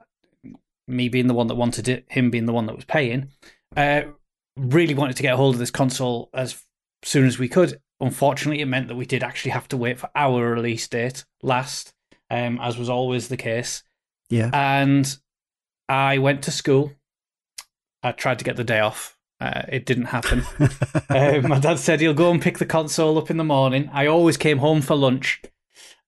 me 0.87 1.09
being 1.09 1.27
the 1.27 1.33
one 1.33 1.47
that 1.47 1.55
wanted 1.55 1.87
it, 1.87 2.05
him 2.09 2.29
being 2.29 2.45
the 2.45 2.53
one 2.53 2.65
that 2.65 2.75
was 2.75 2.85
paying, 2.85 3.29
uh, 3.77 4.01
really 4.57 4.93
wanted 4.93 5.15
to 5.17 5.23
get 5.23 5.33
a 5.33 5.37
hold 5.37 5.55
of 5.55 5.59
this 5.59 5.71
console 5.71 6.29
as 6.33 6.63
soon 7.03 7.25
as 7.25 7.37
we 7.37 7.47
could. 7.47 7.79
Unfortunately, 8.01 8.61
it 8.61 8.65
meant 8.65 8.87
that 8.87 8.95
we 8.95 9.05
did 9.05 9.23
actually 9.23 9.51
have 9.51 9.67
to 9.67 9.77
wait 9.77 9.99
for 9.99 10.09
our 10.15 10.51
release 10.51 10.87
date 10.87 11.25
last, 11.41 11.93
um, 12.31 12.59
as 12.61 12.77
was 12.77 12.89
always 12.89 13.27
the 13.27 13.37
case. 13.37 13.83
Yeah. 14.29 14.49
And 14.53 15.17
I 15.87 16.17
went 16.19 16.43
to 16.43 16.51
school. 16.51 16.91
I 18.03 18.11
tried 18.11 18.39
to 18.39 18.45
get 18.45 18.55
the 18.55 18.63
day 18.63 18.79
off. 18.79 19.17
Uh, 19.41 19.63
it 19.69 19.85
didn't 19.85 20.05
happen. 20.05 20.43
uh, 21.09 21.41
my 21.47 21.59
dad 21.59 21.79
said 21.79 22.01
he'll 22.01 22.13
go 22.13 22.29
and 22.31 22.41
pick 22.41 22.57
the 22.57 22.65
console 22.65 23.17
up 23.17 23.29
in 23.29 23.37
the 23.37 23.43
morning. 23.43 23.89
I 23.93 24.05
always 24.07 24.35
came 24.37 24.57
home 24.57 24.81
for 24.81 24.95
lunch, 24.95 25.41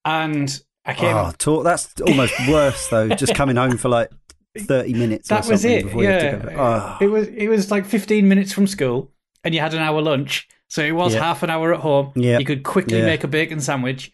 and 0.04 0.62
I 0.86 0.94
came. 0.94 1.16
oh, 1.16 1.32
talk, 1.38 1.64
that's 1.64 1.94
almost 2.02 2.34
worse 2.50 2.88
though. 2.90 3.08
Just 3.10 3.34
coming 3.36 3.56
home 3.56 3.78
for 3.78 3.88
like 3.90 4.10
thirty 4.58 4.94
minutes. 4.94 5.32
or 5.32 5.36
that 5.36 5.48
was 5.48 5.62
something 5.62 5.80
it. 5.80 5.84
Before 5.86 6.04
you 6.04 6.10
have 6.10 6.42
to 6.44 6.52
Yeah. 6.52 6.98
Oh. 7.00 7.06
it 7.06 7.08
was. 7.08 7.28
It 7.30 7.48
was 7.48 7.72
like 7.72 7.86
fifteen 7.86 8.28
minutes 8.28 8.52
from 8.52 8.68
school, 8.68 9.12
and 9.46 9.54
you 9.56 9.62
had 9.62 9.74
an 9.74 9.80
hour 9.80 10.02
lunch, 10.02 10.50
so 10.68 10.84
it 10.84 10.92
was 10.92 11.14
Yeah. 11.14 11.22
half 11.22 11.42
an 11.42 11.50
hour 11.50 11.74
at 11.74 11.80
home. 11.80 12.12
Yeah. 12.16 12.38
you 12.38 12.44
could 12.46 12.64
quickly 12.64 12.98
Yeah. 13.00 13.06
make 13.06 13.24
a 13.24 13.30
bacon 13.30 13.62
sandwich, 13.62 14.12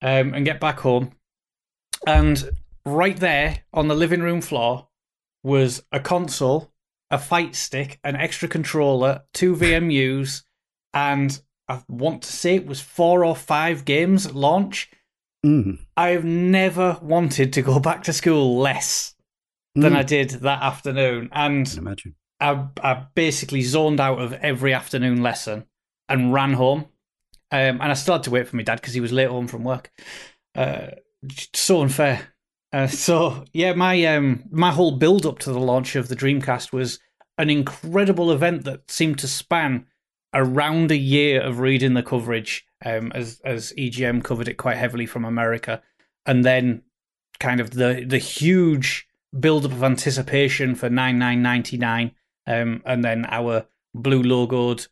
um, 0.00 0.32
and 0.32 0.44
get 0.46 0.58
back 0.58 0.80
home. 0.80 1.12
And 2.06 2.50
right 2.84 3.16
there 3.16 3.64
on 3.72 3.88
the 3.88 3.94
living 3.94 4.20
room 4.20 4.40
floor 4.40 4.88
was 5.42 5.84
a 5.92 6.00
console, 6.00 6.72
a 7.10 7.18
fight 7.18 7.54
stick, 7.54 7.98
an 8.04 8.16
extra 8.16 8.48
controller, 8.48 9.22
two 9.32 9.54
VMUs, 9.54 10.42
and 10.92 11.40
I 11.68 11.82
want 11.88 12.22
to 12.22 12.32
say 12.32 12.56
it 12.56 12.66
was 12.66 12.80
four 12.80 13.24
or 13.24 13.36
five 13.36 13.84
games 13.84 14.26
at 14.26 14.34
launch. 14.34 14.90
Mm. 15.44 15.78
I've 15.96 16.24
never 16.24 16.98
wanted 17.02 17.52
to 17.54 17.62
go 17.62 17.78
back 17.88 18.04
to 18.04 18.12
school 18.12 18.58
less 18.58 19.14
than 19.74 19.92
Mm. 19.92 19.96
I 19.96 20.02
did 20.02 20.30
that 20.30 20.62
afternoon. 20.62 21.30
And 21.32 21.68
I 21.74 21.78
imagine. 21.78 22.14
I, 22.40 22.66
I 22.82 23.06
basically 23.14 23.62
zoned 23.62 24.00
out 24.00 24.20
of 24.20 24.32
every 24.34 24.72
afternoon 24.72 25.22
lesson 25.22 25.66
and 26.08 26.32
ran 26.32 26.52
home. 26.52 26.86
Um, 27.50 27.80
and 27.80 27.82
I 27.82 27.94
still 27.94 28.14
had 28.14 28.22
to 28.24 28.30
wait 28.30 28.48
for 28.48 28.56
my 28.56 28.62
dad 28.62 28.76
because 28.76 28.94
he 28.94 29.00
was 29.00 29.12
late 29.12 29.28
home 29.28 29.48
from 29.48 29.64
work. 29.64 29.90
Uh, 30.54 30.88
so 31.54 31.82
unfair. 31.82 32.33
Uh, 32.74 32.88
so 32.88 33.44
yeah, 33.52 33.72
my 33.72 34.04
um, 34.06 34.42
my 34.50 34.72
whole 34.72 34.90
build 34.90 35.24
up 35.24 35.38
to 35.38 35.52
the 35.52 35.60
launch 35.60 35.94
of 35.94 36.08
the 36.08 36.16
Dreamcast 36.16 36.72
was 36.72 36.98
an 37.38 37.48
incredible 37.48 38.32
event 38.32 38.64
that 38.64 38.90
seemed 38.90 39.20
to 39.20 39.28
span 39.28 39.86
around 40.34 40.90
a 40.90 40.96
year 40.96 41.40
of 41.40 41.60
reading 41.60 41.94
the 41.94 42.02
coverage, 42.02 42.66
um, 42.84 43.12
as 43.14 43.40
as 43.44 43.72
EGM 43.78 44.24
covered 44.24 44.48
it 44.48 44.56
quite 44.56 44.76
heavily 44.76 45.06
from 45.06 45.24
America, 45.24 45.82
and 46.26 46.44
then 46.44 46.82
kind 47.38 47.60
of 47.60 47.70
the 47.70 48.04
the 48.04 48.18
huge 48.18 49.06
build 49.38 49.64
up 49.64 49.70
of 49.70 49.84
anticipation 49.84 50.74
for 50.74 50.90
nine 50.90 51.16
nine 51.16 51.42
ninety 51.42 51.78
nine, 51.78 52.10
um, 52.48 52.82
and 52.84 53.04
then 53.04 53.24
our 53.26 53.68
blue 53.94 54.24
logoed 54.24 54.88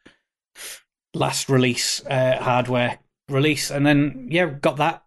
last 1.15 1.49
release 1.49 2.01
uh, 2.07 2.37
hardware 2.41 3.01
release, 3.29 3.73
and 3.73 3.85
then 3.85 4.29
yeah, 4.31 4.47
got 4.47 4.77
that 4.77 5.03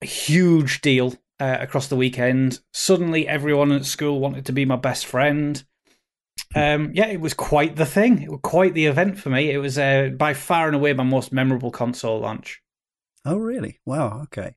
huge 0.00 0.80
deal. 0.80 1.14
Uh, 1.44 1.58
across 1.60 1.88
the 1.88 1.96
weekend. 1.96 2.58
Suddenly, 2.72 3.28
everyone 3.28 3.70
at 3.70 3.84
school 3.84 4.18
wanted 4.18 4.46
to 4.46 4.52
be 4.52 4.64
my 4.64 4.76
best 4.76 5.04
friend. 5.04 5.62
Um, 6.54 6.92
yeah, 6.94 7.08
it 7.08 7.20
was 7.20 7.34
quite 7.34 7.76
the 7.76 7.84
thing. 7.84 8.22
It 8.22 8.30
was 8.30 8.40
quite 8.42 8.72
the 8.72 8.86
event 8.86 9.18
for 9.18 9.28
me. 9.28 9.50
It 9.50 9.58
was 9.58 9.76
uh, 9.76 10.08
by 10.16 10.32
far 10.32 10.68
and 10.68 10.74
away 10.74 10.94
my 10.94 11.04
most 11.04 11.34
memorable 11.34 11.70
console 11.70 12.20
launch. 12.20 12.62
Oh, 13.26 13.36
really? 13.36 13.78
Wow. 13.84 14.22
Okay. 14.22 14.56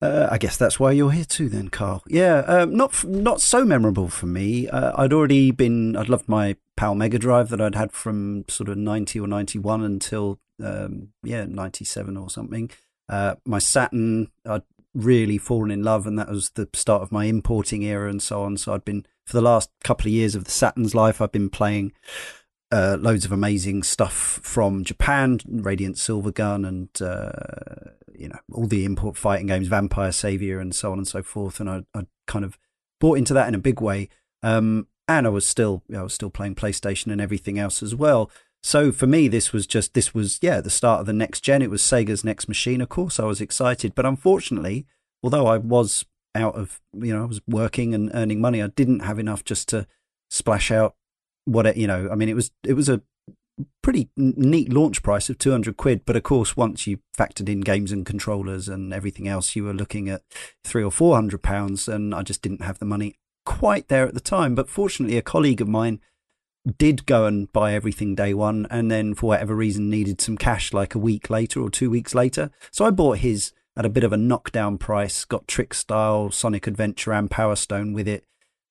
Uh, 0.00 0.28
I 0.30 0.38
guess 0.38 0.56
that's 0.56 0.78
why 0.78 0.92
you're 0.92 1.10
here 1.10 1.24
too, 1.24 1.48
then, 1.48 1.70
Karl. 1.70 2.04
Yeah, 2.06 2.38
um, 2.46 2.76
not 2.76 3.02
not 3.04 3.40
so 3.40 3.64
memorable 3.64 4.06
for 4.06 4.26
me. 4.26 4.68
Uh, 4.68 4.92
I'd 4.96 5.12
already 5.12 5.50
been. 5.50 5.96
I'd 5.96 6.08
loved 6.08 6.28
my 6.28 6.54
PAL 6.76 6.94
Mega 6.94 7.18
Drive 7.18 7.48
that 7.48 7.60
I'd 7.60 7.74
had 7.74 7.90
from 7.90 8.44
sort 8.48 8.68
of 8.68 8.78
ninety 8.78 9.18
or 9.18 9.26
ninety 9.26 9.58
one 9.58 9.82
until 9.82 10.38
um, 10.62 11.08
yeah 11.24 11.46
ninety 11.48 11.84
seven 11.84 12.16
or 12.16 12.30
something. 12.30 12.70
Uh, 13.08 13.34
my 13.44 13.58
Saturn, 13.58 14.30
I'd 14.46 14.62
really 14.94 15.38
fallen 15.38 15.70
in 15.70 15.82
love, 15.82 16.06
and 16.06 16.18
that 16.18 16.28
was 16.28 16.50
the 16.50 16.68
start 16.74 17.02
of 17.02 17.12
my 17.12 17.24
importing 17.24 17.82
era 17.82 18.10
and 18.10 18.22
so 18.22 18.42
on. 18.42 18.56
So 18.56 18.74
I'd 18.74 18.84
been 18.84 19.06
for 19.26 19.34
the 19.34 19.42
last 19.42 19.70
couple 19.84 20.06
of 20.06 20.12
years 20.12 20.34
of 20.34 20.44
the 20.44 20.50
Saturn's 20.50 20.94
life, 20.94 21.20
I've 21.20 21.32
been 21.32 21.50
playing 21.50 21.92
uh, 22.70 22.96
loads 22.98 23.24
of 23.24 23.32
amazing 23.32 23.82
stuff 23.82 24.40
from 24.42 24.82
Japan, 24.84 25.38
Radiant 25.46 25.96
Silvergun, 25.96 26.66
and 26.66 26.88
uh, 27.00 27.92
you 28.14 28.28
know 28.28 28.38
all 28.52 28.66
the 28.66 28.84
import 28.84 29.16
fighting 29.16 29.46
games, 29.46 29.68
Vampire 29.68 30.12
Savior, 30.12 30.58
and 30.58 30.74
so 30.74 30.92
on 30.92 30.98
and 30.98 31.08
so 31.08 31.22
forth. 31.22 31.60
And 31.60 31.68
I, 31.68 31.82
I 31.94 32.06
kind 32.26 32.44
of 32.44 32.58
bought 33.00 33.18
into 33.18 33.34
that 33.34 33.48
in 33.48 33.54
a 33.54 33.58
big 33.58 33.80
way. 33.80 34.08
Um, 34.42 34.88
and 35.08 35.26
I 35.26 35.30
was 35.30 35.46
still, 35.46 35.82
I 35.94 36.02
was 36.02 36.14
still 36.14 36.30
playing 36.30 36.54
PlayStation 36.54 37.12
and 37.12 37.20
everything 37.20 37.58
else 37.58 37.82
as 37.82 37.94
well. 37.94 38.30
So 38.62 38.92
for 38.92 39.06
me, 39.06 39.28
this 39.28 39.52
was 39.52 39.66
just, 39.66 39.94
this 39.94 40.14
was, 40.14 40.38
yeah, 40.40 40.60
the 40.60 40.70
start 40.70 41.00
of 41.00 41.06
the 41.06 41.12
next 41.12 41.40
gen. 41.40 41.62
It 41.62 41.70
was 41.70 41.82
Sega's 41.82 42.24
next 42.24 42.48
machine. 42.48 42.80
Of 42.80 42.88
course, 42.88 43.18
I 43.18 43.24
was 43.24 43.40
excited, 43.40 43.94
but 43.94 44.06
unfortunately, 44.06 44.86
although 45.22 45.46
I 45.46 45.58
was 45.58 46.04
out 46.34 46.54
of, 46.54 46.80
you 46.92 47.14
know, 47.14 47.22
I 47.22 47.26
was 47.26 47.40
working 47.46 47.94
and 47.94 48.10
earning 48.14 48.40
money, 48.40 48.62
I 48.62 48.68
didn't 48.68 49.00
have 49.00 49.18
enough 49.18 49.44
just 49.44 49.68
to 49.70 49.86
splash 50.30 50.70
out 50.70 50.94
what 51.44 51.66
it, 51.66 51.76
you 51.76 51.88
know, 51.88 52.08
I 52.10 52.14
mean, 52.14 52.28
it 52.28 52.36
was, 52.36 52.52
it 52.64 52.74
was 52.74 52.88
a 52.88 53.02
pretty 53.82 54.08
neat 54.16 54.72
launch 54.72 55.02
price 55.02 55.28
of 55.28 55.38
200 55.38 55.76
quid. 55.76 56.04
But 56.04 56.16
of 56.16 56.22
course, 56.22 56.56
once 56.56 56.86
you 56.86 56.98
factored 57.16 57.48
in 57.48 57.60
games 57.60 57.92
and 57.92 58.06
controllers 58.06 58.68
and 58.68 58.92
everything 58.92 59.28
else, 59.28 59.56
you 59.56 59.64
were 59.64 59.74
looking 59.74 60.08
at 60.08 60.22
three 60.64 60.84
or 60.84 60.92
400 60.92 61.42
pounds. 61.42 61.88
And 61.88 62.14
I 62.14 62.22
just 62.22 62.42
didn't 62.42 62.62
have 62.62 62.78
the 62.78 62.84
money 62.84 63.18
quite 63.44 63.88
there 63.88 64.06
at 64.06 64.14
the 64.14 64.20
time. 64.20 64.54
But 64.54 64.68
fortunately, 64.68 65.16
a 65.16 65.22
colleague 65.22 65.60
of 65.60 65.68
mine 65.68 66.00
did 66.78 67.06
go 67.06 67.26
and 67.26 67.52
buy 67.52 67.74
everything 67.74 68.14
day 68.14 68.34
one 68.34 68.66
and 68.70 68.90
then 68.90 69.14
for 69.14 69.26
whatever 69.26 69.54
reason 69.54 69.90
needed 69.90 70.20
some 70.20 70.36
cash 70.36 70.72
like 70.72 70.94
a 70.94 70.98
week 70.98 71.28
later 71.28 71.60
or 71.60 71.70
two 71.70 71.90
weeks 71.90 72.14
later. 72.14 72.50
So 72.70 72.84
I 72.84 72.90
bought 72.90 73.18
his 73.18 73.52
at 73.76 73.86
a 73.86 73.90
bit 73.90 74.04
of 74.04 74.12
a 74.12 74.18
knockdown 74.18 74.78
price, 74.78 75.24
got 75.24 75.48
Trick 75.48 75.74
Style, 75.74 76.30
Sonic 76.30 76.66
Adventure, 76.66 77.12
and 77.12 77.30
Power 77.30 77.56
Stone 77.56 77.94
with 77.94 78.06
it. 78.06 78.24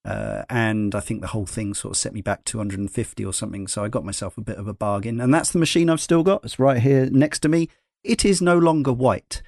Uh, 0.03 0.43
and 0.49 0.95
I 0.95 0.99
think 0.99 1.21
the 1.21 1.27
whole 1.27 1.45
thing 1.45 1.73
sort 1.73 1.93
of 1.93 1.97
set 1.97 2.13
me 2.13 2.21
back 2.21 2.45
250 2.45 3.25
or 3.25 3.33
something. 3.33 3.67
So 3.67 3.83
I 3.83 3.87
got 3.87 4.05
myself 4.05 4.37
a 4.37 4.41
bit 4.41 4.57
of 4.57 4.67
a 4.67 4.73
bargain. 4.73 5.19
And 5.19 5.33
that's 5.33 5.51
the 5.51 5.59
machine 5.59 5.89
I've 5.89 6.01
still 6.01 6.23
got. 6.23 6.43
It's 6.43 6.59
right 6.59 6.81
here 6.81 7.07
next 7.11 7.39
to 7.39 7.49
me. 7.49 7.69
It 8.03 8.25
is 8.25 8.41
no 8.41 8.57
longer 8.57 8.93
white. 8.93 9.41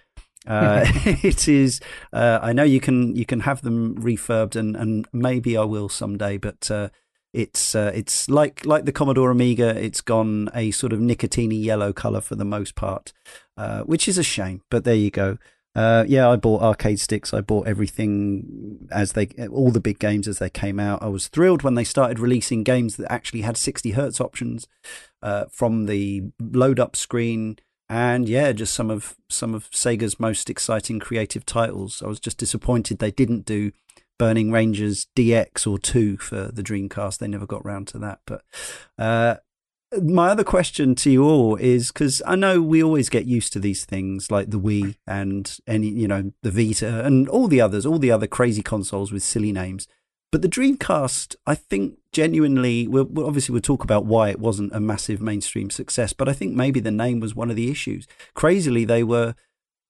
Uh, 0.46 0.86
it 1.06 1.48
is. 1.48 1.80
Uh, 2.12 2.40
I 2.42 2.54
know 2.54 2.64
you 2.64 2.80
can 2.80 3.16
you 3.16 3.26
can 3.26 3.42
have 3.42 3.62
them 3.62 3.96
refurbed, 3.96 4.56
and, 4.56 4.76
and 4.76 5.08
maybe 5.12 5.58
I 5.58 5.64
will 5.64 5.90
someday. 5.90 6.38
But 6.38 6.70
uh, 6.70 6.90
it's 7.34 7.74
uh, 7.74 7.92
it's 7.96 8.30
like 8.30 8.66
like 8.66 8.86
the 8.86 8.92
Commodore 8.92 9.32
Amiga. 9.32 9.75
It's 9.75 10.02
gone 10.02 10.50
a 10.54 10.72
sort 10.72 10.94
of 10.94 11.00
nicotini 11.00 11.62
yellow 11.62 11.92
color 11.92 12.22
for 12.22 12.36
the 12.36 12.46
most 12.46 12.75
part, 12.75 13.12
uh, 13.58 13.82
which 13.82 14.08
is 14.08 14.18
a 14.18 14.24
shame. 14.24 14.62
But 14.70 14.84
there 14.84 14.96
you 14.96 15.10
go. 15.12 15.38
Uh, 15.75 16.06
yeah, 16.08 16.30
I 16.30 16.36
bought 16.36 16.62
arcade 16.62 17.00
sticks. 17.00 17.34
I 17.34 17.42
bought 17.42 17.68
everything 17.68 18.88
as 18.92 19.13
they, 19.13 19.28
all 19.52 19.72
the 19.72 19.80
big 19.80 19.98
games 19.98 20.28
as 20.28 20.38
they 20.38 20.50
came 20.50 20.80
out. 20.80 21.02
I 21.02 21.08
was 21.08 21.28
thrilled 21.28 21.63
when 21.63 21.74
they 21.74 21.84
started 21.84 22.20
releasing 22.20 22.63
games 22.63 22.98
that 22.98 23.12
actually 23.12 23.42
had 23.42 23.58
60 23.58 23.92
hertz 23.92 24.22
options 24.22 24.68
uh, 25.24 25.46
from 25.50 25.88
the 25.88 26.25
load 26.40 26.80
up 26.80 26.96
screen. 26.96 27.58
And 27.90 28.30
yeah, 28.30 28.52
just 28.52 28.74
some 28.74 28.92
of 28.92 29.16
some 29.30 29.56
of 29.56 29.70
Sega's 29.72 30.20
most 30.20 30.50
exciting 30.50 31.00
creative 31.00 31.46
titles. 31.46 32.04
I 32.04 32.08
was 32.08 32.20
just 32.20 32.38
disappointed 32.38 33.00
they 33.00 33.12
didn't 33.12 33.46
do 33.46 33.72
Burning 34.17 34.51
Rangers 34.51 35.08
DX 35.15 35.67
or 35.67 35.77
two 35.77 36.17
for 36.17 36.51
the 36.51 36.63
Dreamcast. 36.63 37.17
They 37.17 37.27
never 37.27 37.48
got 37.48 37.65
round 37.65 37.88
to 37.89 38.00
that. 38.00 38.20
But 38.25 38.43
uh, 38.98 39.36
my 40.01 40.29
other 40.29 40.43
question 40.43 40.96
to 40.96 41.12
you 41.12 41.24
all 41.24 41.55
is 41.55 41.91
because 41.91 42.22
I 42.25 42.36
know 42.36 42.62
we 42.62 42.84
always 42.84 43.10
get 43.10 43.25
used 43.25 43.53
to 43.53 43.60
these 43.60 43.86
things 43.86 44.32
like 44.32 44.50
the 44.50 44.60
Wii 44.60 44.96
and 45.05 45.55
any, 45.67 45.88
you 45.88 46.08
know, 46.08 46.32
the 46.41 46.51
Vita 46.51 47.05
and 47.05 47.27
all 47.29 47.48
the 47.48 47.62
others, 47.62 47.86
all 47.86 48.00
the 48.00 48.12
other 48.12 48.27
crazy 48.27 48.62
consoles 48.62 49.12
with 49.12 49.24
silly 49.24 49.51
names. 49.51 49.88
But 50.32 50.41
the 50.41 50.50
Dreamcast, 50.50 51.36
I 51.46 51.53
think 51.53 52.00
genuinely, 52.12 52.88
we'll, 52.88 53.08
obviously 53.24 53.53
we'll 53.53 53.62
talk 53.62 53.84
about 53.84 54.05
why 54.05 54.29
it 54.29 54.39
wasn't 54.39 54.74
a 54.74 54.79
massive 54.79 55.22
mainstream 55.22 55.70
success, 55.70 56.12
but 56.12 56.27
I 56.27 56.34
think 56.34 56.55
maybe 56.55 56.79
the 56.79 56.89
name 56.89 57.20
was 57.20 57.36
one 57.36 57.51
of 57.51 57.55
the 57.55 57.70
issues. 57.70 58.08
Crazily, 58.34 58.84
they 58.84 59.03
were, 59.03 59.36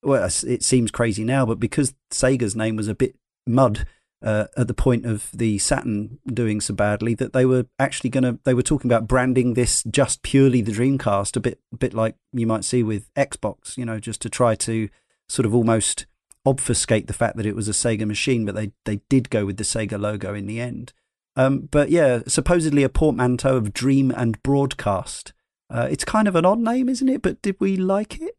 well, 0.02 0.28
it 0.46 0.62
seems 0.62 0.90
crazy 0.90 1.24
now, 1.24 1.46
but 1.46 1.58
because 1.58 1.94
Sega's 2.10 2.54
name 2.54 2.76
was 2.76 2.88
a 2.88 2.94
bit 2.94 3.16
mud, 3.46 3.86
uh, 4.24 4.46
at 4.56 4.68
the 4.68 4.74
point 4.74 5.04
of 5.04 5.30
the 5.34 5.58
Saturn 5.58 6.18
doing 6.26 6.60
so 6.60 6.72
badly 6.72 7.14
that 7.14 7.34
they 7.34 7.44
were 7.44 7.66
actually 7.78 8.08
going 8.08 8.24
to 8.24 8.38
they 8.44 8.54
were 8.54 8.62
talking 8.62 8.90
about 8.90 9.06
branding 9.06 9.52
this 9.52 9.84
just 9.84 10.22
purely 10.22 10.62
the 10.62 10.72
Dreamcast 10.72 11.36
a 11.36 11.40
bit 11.40 11.60
a 11.72 11.76
bit 11.76 11.92
like 11.92 12.16
you 12.32 12.46
might 12.46 12.64
see 12.64 12.82
with 12.82 13.12
Xbox 13.14 13.76
you 13.76 13.84
know 13.84 14.00
just 14.00 14.22
to 14.22 14.30
try 14.30 14.54
to 14.56 14.88
sort 15.28 15.44
of 15.44 15.54
almost 15.54 16.06
obfuscate 16.46 17.06
the 17.06 17.12
fact 17.12 17.36
that 17.36 17.46
it 17.46 17.54
was 17.54 17.68
a 17.68 17.72
Sega 17.72 18.06
machine 18.06 18.46
but 18.46 18.54
they 18.54 18.72
they 18.86 19.00
did 19.10 19.28
go 19.28 19.44
with 19.44 19.58
the 19.58 19.64
Sega 19.64 20.00
logo 20.00 20.32
in 20.32 20.46
the 20.46 20.58
end. 20.58 20.94
Um, 21.36 21.68
but 21.70 21.90
yeah 21.90 22.20
supposedly 22.26 22.82
a 22.82 22.88
portmanteau 22.88 23.56
of 23.56 23.74
dream 23.74 24.10
and 24.10 24.42
broadcast. 24.42 25.34
Uh, 25.68 25.88
it's 25.90 26.04
kind 26.04 26.28
of 26.28 26.34
an 26.34 26.46
odd 26.46 26.60
name 26.60 26.88
isn't 26.88 27.08
it? 27.10 27.20
But 27.20 27.42
did 27.42 27.56
we 27.60 27.76
like 27.76 28.22
it? 28.22 28.38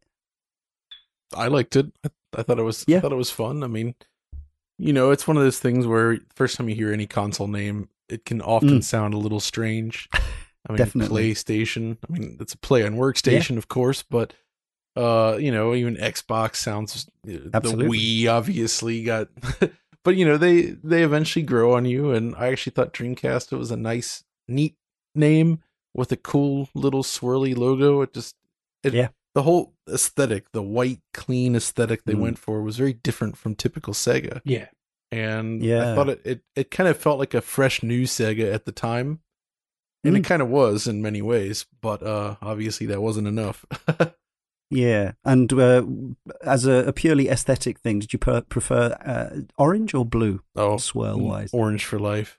I 1.32 1.46
liked 1.46 1.76
it. 1.76 1.92
I, 2.04 2.10
I 2.36 2.42
thought 2.42 2.58
it 2.58 2.64
was 2.64 2.84
yeah. 2.88 2.98
I 2.98 3.00
thought 3.00 3.12
it 3.12 3.16
was 3.16 3.30
fun. 3.30 3.62
I 3.62 3.68
mean 3.68 3.94
you 4.78 4.92
know, 4.92 5.10
it's 5.10 5.26
one 5.26 5.36
of 5.36 5.42
those 5.42 5.58
things 5.58 5.86
where 5.86 6.18
first 6.34 6.56
time 6.56 6.68
you 6.68 6.74
hear 6.74 6.92
any 6.92 7.06
console 7.06 7.48
name, 7.48 7.88
it 8.08 8.24
can 8.24 8.40
often 8.40 8.78
mm. 8.78 8.84
sound 8.84 9.14
a 9.14 9.18
little 9.18 9.40
strange. 9.40 10.08
I 10.68 10.72
mean, 10.72 10.78
Definitely. 10.78 11.32
PlayStation. 11.32 11.96
I 12.08 12.12
mean, 12.12 12.36
it's 12.40 12.54
a 12.54 12.58
play 12.58 12.84
on 12.84 12.96
workstation, 12.96 13.52
yeah. 13.52 13.58
of 13.58 13.68
course, 13.68 14.02
but 14.02 14.34
uh, 14.96 15.36
you 15.38 15.52
know, 15.52 15.74
even 15.74 15.96
Xbox 15.96 16.56
sounds. 16.56 17.08
Uh, 17.28 17.50
Absolutely. 17.54 17.98
The 17.98 18.26
Wii 18.26 18.32
obviously 18.32 19.04
got, 19.04 19.28
but 20.04 20.16
you 20.16 20.24
know, 20.24 20.36
they 20.36 20.62
they 20.62 21.04
eventually 21.04 21.44
grow 21.44 21.74
on 21.74 21.84
you, 21.84 22.10
and 22.10 22.34
I 22.36 22.48
actually 22.48 22.72
thought 22.72 22.94
Dreamcast 22.94 23.52
it 23.52 23.56
was 23.56 23.70
a 23.70 23.76
nice, 23.76 24.24
neat 24.48 24.76
name 25.14 25.62
with 25.94 26.10
a 26.12 26.16
cool 26.16 26.68
little 26.74 27.02
swirly 27.02 27.56
logo. 27.56 28.00
It 28.02 28.12
just, 28.12 28.34
it, 28.82 28.94
yeah, 28.94 29.08
the 29.36 29.42
whole 29.42 29.74
aesthetic, 29.86 30.50
the 30.52 30.62
white, 30.62 31.02
clean 31.12 31.54
aesthetic 31.54 32.04
they 32.04 32.14
mm. 32.14 32.20
went 32.20 32.38
for 32.38 32.62
was 32.62 32.78
very 32.78 32.94
different 32.94 33.36
from 33.36 33.54
typical 33.54 33.92
Sega. 33.92 34.40
Yeah. 34.46 34.68
And 35.12 35.62
yeah. 35.62 35.92
I 35.92 35.94
thought 35.94 36.08
it, 36.08 36.22
it, 36.24 36.40
it 36.56 36.70
kind 36.70 36.88
of 36.88 36.96
felt 36.96 37.18
like 37.18 37.34
a 37.34 37.42
fresh 37.42 37.82
new 37.82 38.04
Sega 38.04 38.50
at 38.54 38.64
the 38.64 38.72
time. 38.72 39.20
And 40.04 40.16
mm. 40.16 40.20
it 40.20 40.24
kind 40.24 40.40
of 40.40 40.48
was 40.48 40.86
in 40.86 41.02
many 41.02 41.20
ways, 41.20 41.66
but 41.82 42.02
uh, 42.02 42.36
obviously 42.40 42.86
that 42.86 43.02
wasn't 43.02 43.28
enough. 43.28 43.66
yeah. 44.70 45.12
And 45.22 45.52
uh, 45.52 45.84
as 46.42 46.64
a, 46.64 46.86
a, 46.86 46.94
purely 46.94 47.28
aesthetic 47.28 47.80
thing, 47.80 47.98
did 47.98 48.14
you 48.14 48.18
per- 48.18 48.40
prefer 48.40 48.96
uh, 49.04 49.40
orange 49.58 49.92
or 49.92 50.06
blue? 50.06 50.40
Oh, 50.54 50.78
swirl 50.78 51.20
wise. 51.20 51.50
Orange 51.52 51.84
for 51.84 51.98
life. 51.98 52.38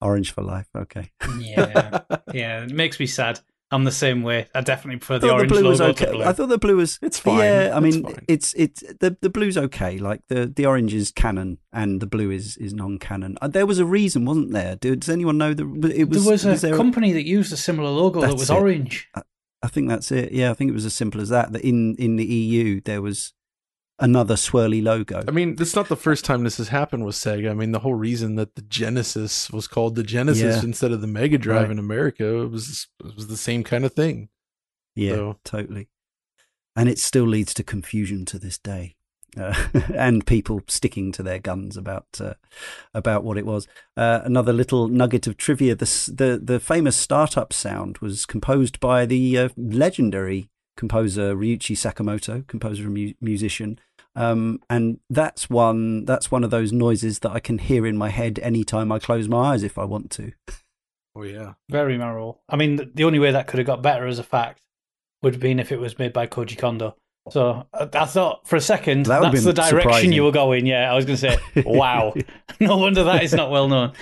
Orange 0.00 0.30
for 0.30 0.42
life. 0.42 0.68
Okay. 0.76 1.10
Yeah. 1.40 2.02
yeah. 2.32 2.62
It 2.62 2.70
makes 2.70 3.00
me 3.00 3.06
sad. 3.06 3.40
I'm 3.72 3.84
the 3.84 3.90
same 3.90 4.22
way. 4.22 4.48
I 4.54 4.60
definitely 4.60 4.98
prefer 4.98 5.18
the 5.18 5.32
orange 5.32 5.50
the 5.50 5.60
blue 5.60 5.68
was 5.70 5.80
logo 5.80 5.92
okay. 5.92 6.12
blue. 6.12 6.24
I 6.24 6.32
thought 6.34 6.50
the 6.50 6.58
blue 6.58 6.76
was 6.76 6.98
it's 7.00 7.18
fine. 7.18 7.38
Yeah, 7.38 7.72
I 7.74 7.80
mean 7.80 8.02
fine. 8.02 8.24
it's 8.28 8.52
it's 8.52 8.82
the 9.00 9.16
the 9.20 9.30
blue's 9.30 9.56
okay. 9.56 9.98
Like 9.98 10.20
the 10.28 10.46
the 10.46 10.66
orange 10.66 10.92
is 10.92 11.10
canon 11.10 11.58
and 11.72 12.00
the 12.00 12.06
blue 12.06 12.30
is 12.30 12.58
is 12.58 12.74
non-canon. 12.74 13.38
Uh, 13.40 13.48
there 13.48 13.64
was 13.64 13.78
a 13.78 13.86
reason, 13.86 14.26
wasn't 14.26 14.52
there? 14.52 14.76
Does 14.76 15.08
anyone 15.08 15.38
know 15.38 15.54
that 15.54 15.64
it 15.64 16.08
was? 16.08 16.22
There 16.22 16.32
was 16.32 16.44
a 16.44 16.50
was 16.50 16.60
there 16.60 16.76
company 16.76 17.12
a... 17.12 17.14
that 17.14 17.26
used 17.26 17.50
a 17.52 17.56
similar 17.56 17.88
logo 17.88 18.20
that 18.20 18.34
was 18.34 18.50
it. 18.50 18.54
orange. 18.54 19.08
I, 19.14 19.22
I 19.62 19.68
think 19.68 19.88
that's 19.88 20.12
it. 20.12 20.32
Yeah, 20.32 20.50
I 20.50 20.54
think 20.54 20.70
it 20.70 20.74
was 20.74 20.84
as 20.84 20.94
simple 20.94 21.22
as 21.22 21.30
that. 21.30 21.52
That 21.52 21.62
in 21.62 21.96
in 21.96 22.16
the 22.16 22.26
EU 22.26 22.82
there 22.82 23.00
was 23.00 23.32
another 23.98 24.34
swirly 24.34 24.82
logo. 24.82 25.22
I 25.26 25.30
mean, 25.30 25.56
it's 25.58 25.76
not 25.76 25.88
the 25.88 25.96
first 25.96 26.24
time 26.24 26.44
this 26.44 26.58
has 26.58 26.68
happened 26.68 27.04
with 27.04 27.14
Sega. 27.14 27.50
I 27.50 27.54
mean, 27.54 27.72
the 27.72 27.80
whole 27.80 27.94
reason 27.94 28.36
that 28.36 28.54
the 28.54 28.62
Genesis 28.62 29.50
was 29.50 29.66
called 29.66 29.94
the 29.94 30.02
Genesis 30.02 30.56
yeah. 30.56 30.62
instead 30.62 30.92
of 30.92 31.00
the 31.00 31.06
Mega 31.06 31.38
Drive 31.38 31.62
right. 31.62 31.70
in 31.70 31.78
America 31.78 32.46
was 32.48 32.88
it 33.04 33.14
was 33.14 33.28
the 33.28 33.36
same 33.36 33.64
kind 33.64 33.84
of 33.84 33.92
thing. 33.92 34.28
Yeah, 34.94 35.14
so. 35.14 35.38
totally. 35.44 35.88
And 36.74 36.88
it 36.88 36.98
still 36.98 37.26
leads 37.26 37.54
to 37.54 37.62
confusion 37.62 38.24
to 38.26 38.38
this 38.38 38.58
day. 38.58 38.96
Uh, 39.36 39.54
and 39.94 40.26
people 40.26 40.60
sticking 40.68 41.10
to 41.12 41.22
their 41.22 41.38
guns 41.38 41.76
about 41.76 42.06
uh, 42.20 42.34
about 42.92 43.24
what 43.24 43.38
it 43.38 43.46
was. 43.46 43.66
Uh, 43.96 44.20
another 44.24 44.52
little 44.52 44.88
nugget 44.88 45.26
of 45.26 45.36
trivia: 45.36 45.74
the 45.74 45.86
the 46.14 46.40
the 46.42 46.60
famous 46.60 46.96
startup 46.96 47.52
sound 47.52 47.98
was 47.98 48.26
composed 48.26 48.78
by 48.78 49.06
the 49.06 49.38
uh, 49.38 49.48
legendary 49.56 50.50
composer 50.76 51.34
Ryuichi 51.34 51.76
Sakamoto, 51.76 52.46
composer 52.46 52.84
and 52.84 52.94
mu- 52.94 53.12
musician. 53.20 53.78
Um, 54.14 54.60
and 54.68 54.98
that's 55.08 55.48
one 55.48 56.04
that's 56.04 56.30
one 56.30 56.44
of 56.44 56.50
those 56.50 56.72
noises 56.72 57.20
that 57.20 57.30
I 57.32 57.40
can 57.40 57.58
hear 57.58 57.86
in 57.86 57.96
my 57.96 58.10
head 58.10 58.38
anytime 58.42 58.92
I 58.92 58.98
close 58.98 59.26
my 59.28 59.52
eyes 59.52 59.62
if 59.62 59.78
I 59.78 59.84
want 59.84 60.10
to. 60.12 60.32
Oh 61.16 61.22
yeah. 61.22 61.54
Very 61.70 61.96
memorable. 61.98 62.40
I 62.48 62.56
mean, 62.56 62.90
the 62.94 63.04
only 63.04 63.18
way 63.18 63.30
that 63.32 63.46
could 63.46 63.58
have 63.58 63.66
got 63.66 63.82
better 63.82 64.06
as 64.06 64.18
a 64.18 64.22
fact 64.22 64.60
would 65.22 65.34
have 65.34 65.40
been 65.40 65.58
if 65.60 65.72
it 65.72 65.78
was 65.80 65.98
made 65.98 66.12
by 66.12 66.26
Koji 66.26 66.58
Kondo. 66.58 66.96
So 67.30 67.66
uh, 67.72 67.86
I 67.94 68.04
thought 68.06 68.48
for 68.48 68.56
a 68.56 68.60
second 68.60 69.06
That 69.06 69.22
that's 69.22 69.44
the 69.44 69.52
direction 69.52 69.80
surprising. 69.80 70.12
you 70.12 70.24
were 70.24 70.32
going. 70.32 70.66
Yeah, 70.66 70.90
I 70.90 70.94
was 70.96 71.04
going 71.04 71.16
to 71.18 71.30
say, 71.30 71.38
wow. 71.64 72.12
no 72.60 72.76
wonder 72.78 73.04
that 73.04 73.22
is 73.22 73.32
not 73.32 73.50
well 73.50 73.68
known. 73.68 73.92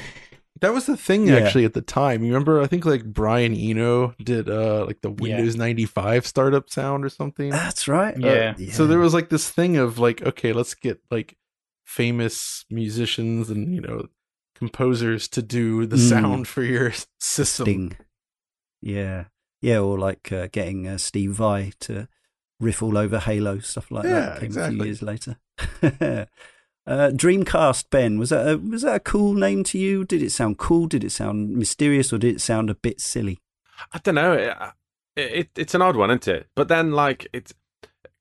That 0.61 0.73
was 0.75 0.87
the 0.87 0.97
thing 0.97 1.27
Yeah. 1.29 1.37
actually 1.37 1.65
at 1.65 1.75
the 1.75 1.81
time. 1.83 2.23
You 2.23 2.33
remember? 2.33 2.61
I 2.61 2.67
think 2.67 2.85
like 2.85 3.05
Brian 3.05 3.55
Eno 3.55 4.15
did 4.23 4.49
uh 4.49 4.85
like 4.87 5.01
the 5.01 5.11
Yeah. 5.11 5.17
Windows 5.37 5.57
ninety 5.57 5.87
five 5.87 6.27
startup 6.27 6.69
sound 6.71 7.05
or 7.05 7.09
something. 7.09 7.51
That's 7.51 7.89
right. 7.89 8.17
Yeah. 8.19 8.55
So 8.73 8.87
there 8.87 8.99
was 8.99 9.15
like 9.15 9.29
this 9.31 9.49
thing 9.51 9.77
of 9.77 9.99
like, 9.99 10.23
okay, 10.23 10.53
let's 10.53 10.75
get 10.75 11.01
like 11.11 11.37
famous 11.85 12.65
musicians 12.71 13.51
and 13.51 13.75
you 13.75 13.81
know 13.81 14.07
composers 14.55 15.27
to 15.29 15.43
do 15.43 15.87
the 15.87 15.97
Mm. 15.97 16.09
sound 16.09 16.49
for 16.49 16.63
your 16.63 16.93
system. 17.19 17.65
Sting. 17.65 17.97
Yeah, 18.83 19.25
yeah, 19.63 19.79
or 19.81 19.99
like 19.99 20.31
uh, 20.33 20.49
getting 20.53 20.87
uh, 20.87 20.99
Steve 20.99 21.33
Vai 21.33 21.73
to 21.81 22.09
riff 22.61 22.83
all 22.83 22.97
over 22.99 23.19
Halo 23.19 23.59
stuff 23.61 23.91
like 23.91 24.05
Yeah, 24.05 24.11
that. 24.21 24.35
Came 24.37 24.43
a 24.43 24.47
exactly. 24.47 24.77
few 24.77 24.85
years 24.85 25.03
later. 25.03 25.37
uh, 26.87 27.11
Dreamcast, 27.13 27.85
Ben, 27.91 28.19
was 28.19 28.31
that 28.31 28.49
a, 28.49 28.59
was 28.59 28.83
that 28.83 28.95
a 28.97 29.01
cool 29.01 29.35
name 29.35 29.63
to 29.65 29.79
you? 29.79 30.05
Did 30.05 30.23
it 30.23 30.31
sound 30.31 30.59
cool? 30.59 30.87
Did 30.87 31.05
it 31.05 31.11
sound 31.13 31.57
mysterious, 31.57 32.13
or 32.13 32.19
did 32.19 32.35
it 32.37 32.41
sound 32.41 32.71
a 32.71 32.75
bit 32.75 33.01
silly? 33.01 33.39
I 33.93 33.99
don't 33.99 34.15
know. 34.17 34.33
It, 34.33 34.57
it, 35.17 35.51
it's 35.57 35.75
an 35.75 35.83
odd 35.83 35.97
one, 35.97 36.11
isn't 36.11 36.29
it? 36.29 36.47
But 36.55 36.69
then, 36.69 36.93
like, 36.93 37.27
it's 37.33 37.53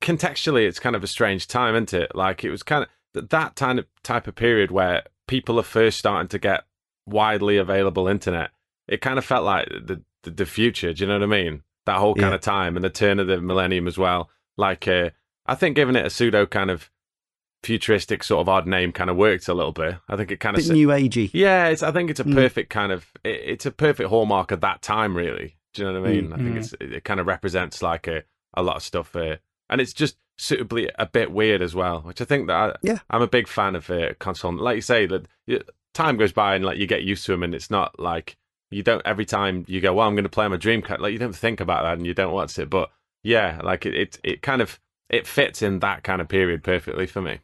contextually, 0.02 0.68
it's 0.68 0.80
kind 0.80 0.96
of 0.96 1.04
a 1.04 1.08
strange 1.08 1.48
time, 1.48 1.76
isn't 1.76 1.94
it? 1.94 2.16
Like, 2.16 2.44
it 2.44 2.52
was 2.52 2.64
kind 2.64 2.86
of 3.16 3.30
that 3.30 3.56
kind 3.56 3.80
of 3.80 3.86
type 4.04 4.28
of 4.28 4.36
period 4.36 4.72
where 4.72 5.04
people 5.28 5.60
are 5.60 5.64
first 5.64 6.00
starting 6.00 6.28
to 6.30 6.40
get 6.40 6.64
widely 7.06 7.58
available 7.58 8.08
internet. 8.08 8.52
It 8.88 9.02
kind 9.02 9.18
of 9.18 9.26
felt 9.26 9.46
like 9.46 9.68
the 9.70 10.02
the, 10.24 10.32
the 10.32 10.46
future. 10.46 10.92
Do 10.94 11.02
you 11.04 11.08
know 11.08 11.14
what 11.16 11.24
I 11.24 11.28
mean? 11.28 11.64
That 11.86 11.98
whole 11.98 12.14
kind 12.14 12.32
Yeah. 12.32 12.36
of 12.36 12.42
time 12.42 12.76
and 12.76 12.84
the 12.84 12.90
turn 12.90 13.20
of 13.20 13.28
the 13.28 13.40
millennium 13.40 13.88
as 13.88 13.98
well. 13.98 14.30
Like, 14.58 14.86
uh, 14.88 15.12
I 15.46 15.56
think 15.56 15.76
giving 15.78 15.96
it 15.96 16.06
a 16.06 16.10
pseudo 16.10 16.46
kind 16.46 16.70
of 16.70 16.90
futuristic 17.64 18.24
sort 18.24 18.42
of 18.42 18.50
odd 18.50 18.68
name 18.68 18.92
kind 18.92 19.10
of 19.10 19.16
worked 19.18 19.48
a 19.48 19.54
little 19.54 19.72
bit. 19.72 19.96
I 20.08 20.16
think 20.16 20.32
it 20.32 20.40
kind 20.40 20.58
of 20.58 20.64
bit 20.66 20.72
new 20.74 20.88
agey. 20.90 21.30
yeah, 21.34 21.68
it's, 21.68 21.84
I 21.84 21.92
think 21.92 22.10
it's 22.10 22.20
a 22.20 22.24
Mm. 22.24 22.34
perfect 22.34 22.70
kind 22.70 22.92
of 22.92 23.12
it, 23.24 23.42
it's 23.46 23.66
a 23.66 23.72
perfect 23.72 24.10
hallmark 24.10 24.52
of 24.52 24.62
that 24.62 24.82
time, 24.82 25.16
really. 25.16 25.58
Do 25.74 25.82
you 25.84 25.92
know 25.92 26.02
what 26.02 26.10
I 26.10 26.14
mean? 26.14 26.34
I 26.34 26.38
think 26.38 26.50
Mm. 26.50 26.58
it's 26.58 26.74
it, 26.80 27.04
kind 27.04 27.20
of 27.20 27.28
represents 27.28 27.82
like 27.82 28.08
a 28.08 28.24
a 28.56 28.64
lot 28.64 28.78
of 28.78 28.84
stuff, 28.84 29.16
uh, 29.16 29.36
and 29.70 29.80
it's 29.82 29.94
just 29.94 30.18
suitably 30.38 30.90
a 30.98 31.06
bit 31.06 31.32
weird 31.32 31.62
as 31.62 31.76
well, 31.76 32.00
which 32.02 32.22
I 32.22 32.26
think 32.26 32.48
that 32.48 32.56
I, 32.56 32.76
Yeah. 32.82 33.00
I'm 33.10 33.22
a 33.22 33.28
big 33.28 33.48
fan 33.48 33.76
of 33.76 33.90
uh, 33.90 34.14
console. 34.20 34.54
Like 34.54 34.76
you 34.78 34.82
say, 34.82 35.06
that 35.06 35.28
time 35.94 36.18
goes 36.18 36.32
by 36.32 36.56
and 36.56 36.64
like 36.66 36.78
you 36.78 36.88
get 36.88 37.04
used 37.04 37.26
to 37.26 37.34
them, 37.34 37.44
and 37.44 37.54
it's 37.54 37.70
not 37.70 38.00
like 38.00 38.38
you 38.72 38.82
don't 38.84 39.06
every 39.06 39.26
time 39.26 39.66
you 39.68 39.82
go, 39.82 39.94
well, 39.94 40.08
I'm 40.08 40.16
going 40.16 40.24
to 40.24 40.30
play 40.30 40.48
my 40.48 40.58
Dreamcast. 40.58 41.00
Like 41.00 41.12
you 41.14 41.20
don't 41.20 41.36
think 41.36 41.60
about 41.60 41.84
that 41.84 41.98
and 41.98 42.08
you 42.08 42.14
don't 42.14 42.34
watch 42.34 42.58
it, 42.58 42.70
but 42.70 42.90
yeah, 43.22 43.60
like 43.64 43.86
it 43.86 43.94
it, 43.96 44.20
it 44.24 44.42
kind 44.42 44.62
of 44.62 44.80
it 45.10 45.28
fits 45.28 45.62
in 45.62 45.80
that 45.80 46.04
kind 46.04 46.22
of 46.22 46.28
period 46.30 46.64
perfectly 46.64 47.06
for 47.06 47.22
me. 47.22 47.40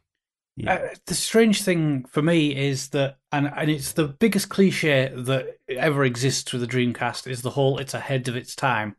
Yeah. 0.57 0.73
Uh, 0.75 0.87
the 1.07 1.15
strange 1.15 1.63
thing 1.63 2.05
for 2.05 2.21
me 2.21 2.55
is 2.55 2.89
that, 2.89 3.17
and 3.31 3.51
and 3.55 3.69
it's 3.69 3.91
the 3.91 4.07
biggest 4.07 4.49
cliche 4.49 5.11
that 5.13 5.57
ever 5.69 6.05
exists 6.05 6.51
with 6.53 6.61
the 6.61 6.67
Dreamcast 6.67 7.27
is 7.29 7.41
the 7.41 7.51
whole 7.51 7.77
"it's 7.77 7.93
ahead 7.93 8.27
of 8.27 8.35
its 8.37 8.55
time." 8.55 8.95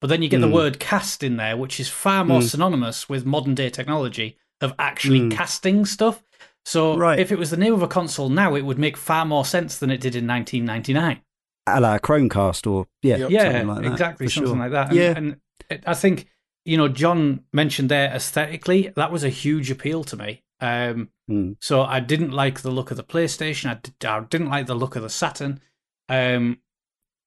But 0.00 0.06
then 0.08 0.22
you 0.22 0.28
get 0.28 0.38
Mm. 0.38 0.42
the 0.50 0.54
word 0.54 0.78
"cast" 0.78 1.22
in 1.22 1.36
there, 1.36 1.56
which 1.56 1.80
is 1.80 1.88
far 1.88 2.24
more 2.24 2.40
Mm. 2.40 2.48
synonymous 2.48 3.08
with 3.08 3.26
modern 3.26 3.54
day 3.54 3.70
technology 3.70 4.36
of 4.60 4.72
actually 4.78 5.20
Mm. 5.20 5.32
casting 5.32 5.84
stuff. 5.84 6.22
So 6.64 6.96
Right. 6.96 7.18
if 7.18 7.32
it 7.32 7.38
was 7.38 7.50
the 7.50 7.56
name 7.56 7.72
of 7.72 7.82
a 7.82 7.88
console 7.88 8.28
now, 8.28 8.54
it 8.54 8.62
would 8.64 8.78
make 8.78 8.96
far 8.96 9.24
more 9.24 9.44
sense 9.44 9.76
than 9.78 9.90
it 9.90 10.00
did 10.00 10.14
in 10.14 10.26
1999. 10.26 11.22
a 11.66 11.80
la 11.80 11.98
Chromecast, 11.98 12.66
or 12.70 12.86
yeah, 13.02 13.16
Yep. 13.16 13.30
yeah, 13.30 13.42
something 13.52 13.66
like 13.68 13.82
that, 13.82 13.92
exactly, 13.92 14.28
something 14.28 14.52
sure. 14.54 14.58
like 14.58 14.72
that. 14.72 14.88
And, 14.88 14.96
Yeah. 14.96 15.12
and 15.16 15.36
it, 15.68 15.82
I 15.86 15.94
think 15.94 16.26
you 16.64 16.76
know, 16.76 16.88
John 16.88 17.44
mentioned 17.52 17.88
there 17.90 18.10
aesthetically 18.12 18.92
that 18.96 19.10
was 19.12 19.24
a 19.24 19.28
huge 19.28 19.70
appeal 19.70 20.04
to 20.04 20.16
me. 20.16 20.42
Um, 20.60 21.08
Mm. 21.30 21.56
so 21.60 21.82
I 21.82 22.00
didn't 22.00 22.32
like 22.32 22.62
the 22.62 22.72
look 22.72 22.90
of 22.90 22.96
the 22.96 23.04
PlayStation. 23.04 23.70
I, 23.70 23.74
did, 23.80 24.04
I 24.04 24.18
didn't 24.18 24.48
like 24.48 24.66
the 24.66 24.74
look 24.74 24.96
of 24.96 25.02
the 25.02 25.08
Saturn. 25.08 25.60
Um, 26.08 26.58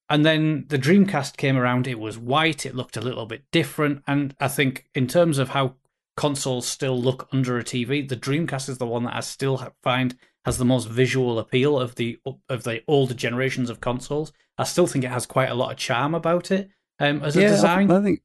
and 0.10 0.26
then 0.26 0.66
the 0.68 0.78
Dreamcast 0.78 1.38
came 1.38 1.56
around. 1.56 1.88
It 1.88 2.00
was 2.00 2.18
white. 2.18 2.66
It 2.66 2.76
looked 2.76 2.98
a 2.98 3.02
little 3.02 3.26
bit 3.26 3.46
different. 3.52 4.04
And 4.06 4.36
I 4.42 4.50
think 4.50 4.88
in 4.94 5.08
terms 5.08 5.38
of 5.38 5.50
how 5.50 5.76
consoles 6.18 6.68
still 6.68 7.02
look 7.02 7.30
under 7.32 7.58
a 7.58 7.64
TV, 7.64 8.08
the 8.08 8.18
Dreamcast 8.18 8.68
is 8.68 8.78
the 8.78 8.86
one 8.86 9.06
that 9.06 9.16
I 9.16 9.22
still 9.22 9.66
find 9.82 10.18
has 10.44 10.58
the 10.58 10.66
most 10.66 10.90
visual 10.90 11.40
appeal 11.40 11.80
of 11.80 11.96
the 11.96 12.20
of 12.50 12.64
the 12.64 12.84
older 12.90 13.14
generations 13.14 13.70
of 13.70 13.80
consoles. 13.80 14.34
I 14.58 14.66
still 14.66 14.86
think 14.88 15.06
it 15.06 15.12
has 15.12 15.26
quite 15.26 15.50
a 15.50 15.56
lot 15.56 15.72
of 15.72 15.78
charm 15.78 16.14
about 16.14 16.52
it 16.52 16.70
um, 17.00 17.24
as 17.24 17.38
a 17.38 17.42
yeah, 17.42 17.48
I- 17.48 17.52
design. 17.52 17.90
I, 17.92 18.02
think 18.04 18.22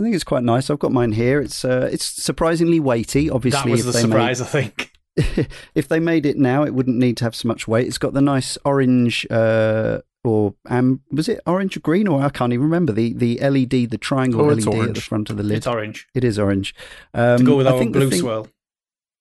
I 0.00 0.02
think 0.02 0.14
it's 0.14 0.24
quite 0.24 0.42
nice. 0.42 0.70
I've 0.70 0.78
got 0.78 0.92
mine 0.92 1.12
here. 1.12 1.40
It's 1.40 1.64
uh, 1.64 1.88
it's 1.92 2.06
surprisingly 2.06 2.80
weighty. 2.80 3.28
Obviously, 3.28 3.70
that 3.70 3.70
was 3.70 3.80
if 3.80 3.86
the 3.86 3.92
they 3.92 4.06
made- 4.06 4.10
surprise, 4.36 4.40
I 4.40 4.46
think. 4.46 4.92
if 5.74 5.88
they 5.88 6.00
made 6.00 6.24
it 6.24 6.38
now, 6.38 6.62
it 6.62 6.72
wouldn't 6.72 6.96
need 6.96 7.16
to 7.18 7.24
have 7.24 7.34
so 7.34 7.46
much 7.48 7.68
weight. 7.68 7.86
It's 7.86 7.98
got 7.98 8.14
the 8.14 8.22
nice 8.22 8.56
orange, 8.64 9.26
uh, 9.30 9.98
or 10.24 10.54
um, 10.70 11.02
was 11.10 11.28
it 11.28 11.40
orange 11.46 11.76
or 11.76 11.80
green? 11.80 12.08
Or 12.08 12.22
I 12.22 12.30
can't 12.30 12.52
even 12.52 12.64
remember 12.64 12.92
the 12.92 13.12
the 13.12 13.38
LED, 13.40 13.90
the 13.90 13.98
triangle 13.98 14.40
Oh, 14.42 14.44
LED 14.46 14.58
it's 14.58 14.66
at 14.68 14.94
the 14.94 15.00
front 15.02 15.28
of 15.28 15.36
the 15.36 15.42
lid. 15.42 15.58
It's 15.58 15.66
orange 15.66 16.06
It 16.14 16.24
is 16.24 16.38
orange. 16.38 16.74
Um, 17.12 17.38
to 17.38 17.44
go 17.44 17.56
with 17.56 17.66
I 17.66 17.72
our 17.72 17.78
think 17.78 17.92
blue 17.92 18.08
thing- 18.08 18.20
swirl. 18.20 18.48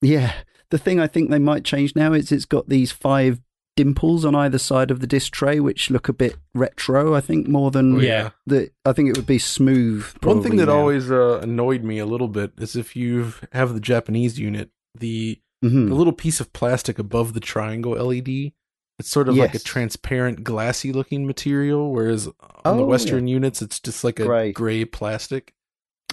Yeah, 0.02 0.34
the 0.70 0.78
thing 0.78 1.00
I 1.00 1.08
think 1.08 1.30
they 1.30 1.40
might 1.40 1.66
change 1.66 1.94
now 1.96 2.14
is 2.14 2.32
it's 2.32 2.46
got 2.46 2.70
these 2.70 2.92
five 2.94 3.42
dimples 3.84 4.26
on 4.26 4.36
either 4.36 4.58
side 4.58 4.92
of 4.92 5.00
the 5.00 5.08
disc 5.08 5.32
tray, 5.32 5.60
which 5.60 5.90
look 5.90 6.10
a 6.10 6.14
bit 6.14 6.36
retro. 6.54 7.16
I 7.16 7.22
think 7.22 7.48
more 7.48 7.72
than 7.72 7.96
Oh, 7.96 8.00
Yeah. 8.00 8.30
the. 8.46 8.70
I 8.86 8.94
think 8.94 9.10
it 9.10 9.16
would 9.18 9.26
be 9.26 9.40
smooth. 9.40 10.06
One 10.24 10.44
thing 10.44 10.58
that 10.58 10.66
now. 10.68 10.78
always 10.78 11.10
uh, 11.12 11.40
annoyed 11.42 11.84
me 11.84 12.00
a 12.00 12.06
little 12.06 12.28
bit 12.28 12.52
is 12.58 12.76
if 12.76 12.96
you 12.96 13.34
have 13.54 13.74
the 13.74 13.80
Japanese 13.80 14.38
unit, 14.40 14.70
the 14.98 15.40
Mhm. 15.64 15.90
the 15.90 15.96
little 15.96 16.14
piece 16.14 16.40
of 16.40 16.52
plastic 16.54 17.00
above 17.00 17.34
the 17.34 17.40
triangle 17.40 17.94
LED, 17.98 18.54
it's 18.98 19.10
sort 19.10 19.30
of 19.30 19.36
like 19.38 19.54
a 19.56 19.60
transparent, 19.60 20.44
glassy 20.44 20.92
looking 20.94 21.26
material, 21.26 21.92
whereas 21.94 22.28
on 22.66 22.78
the 22.78 22.84
Oh, 22.84 22.88
Western 22.88 23.28
units, 23.28 23.62
it's 23.62 23.80
just 23.80 24.04
like 24.04 24.20
a 24.20 24.26
Gray. 24.26 24.52
gray 24.52 24.84
plastic. 24.86 25.54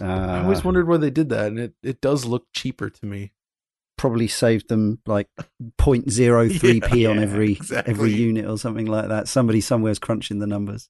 I 0.00 0.05
Ah. 0.05 0.42
always 0.42 0.62
wondered 0.64 0.87
why 0.88 0.98
they 0.98 1.11
did 1.11 1.29
that, 1.31 1.46
and 1.48 1.59
it, 1.59 1.74
it 1.83 2.00
does 2.00 2.24
look 2.26 2.46
cheaper 2.52 2.90
to 2.90 3.07
me. 3.07 3.33
Probably 3.96 4.28
saved 4.28 4.68
them 4.68 5.00
like 5.06 5.28
0.03p 5.78 6.94
Yeah, 6.94 7.09
on 7.11 7.18
every 7.18 7.52
exactly. 7.52 7.92
every 7.92 8.12
unit 8.12 8.46
or 8.46 8.59
something 8.59 8.87
like 8.87 9.09
that. 9.09 9.28
Somebody 9.28 9.61
somewhere's 9.61 9.98
crunching 9.98 10.38
the 10.38 10.46
numbers. 10.46 10.88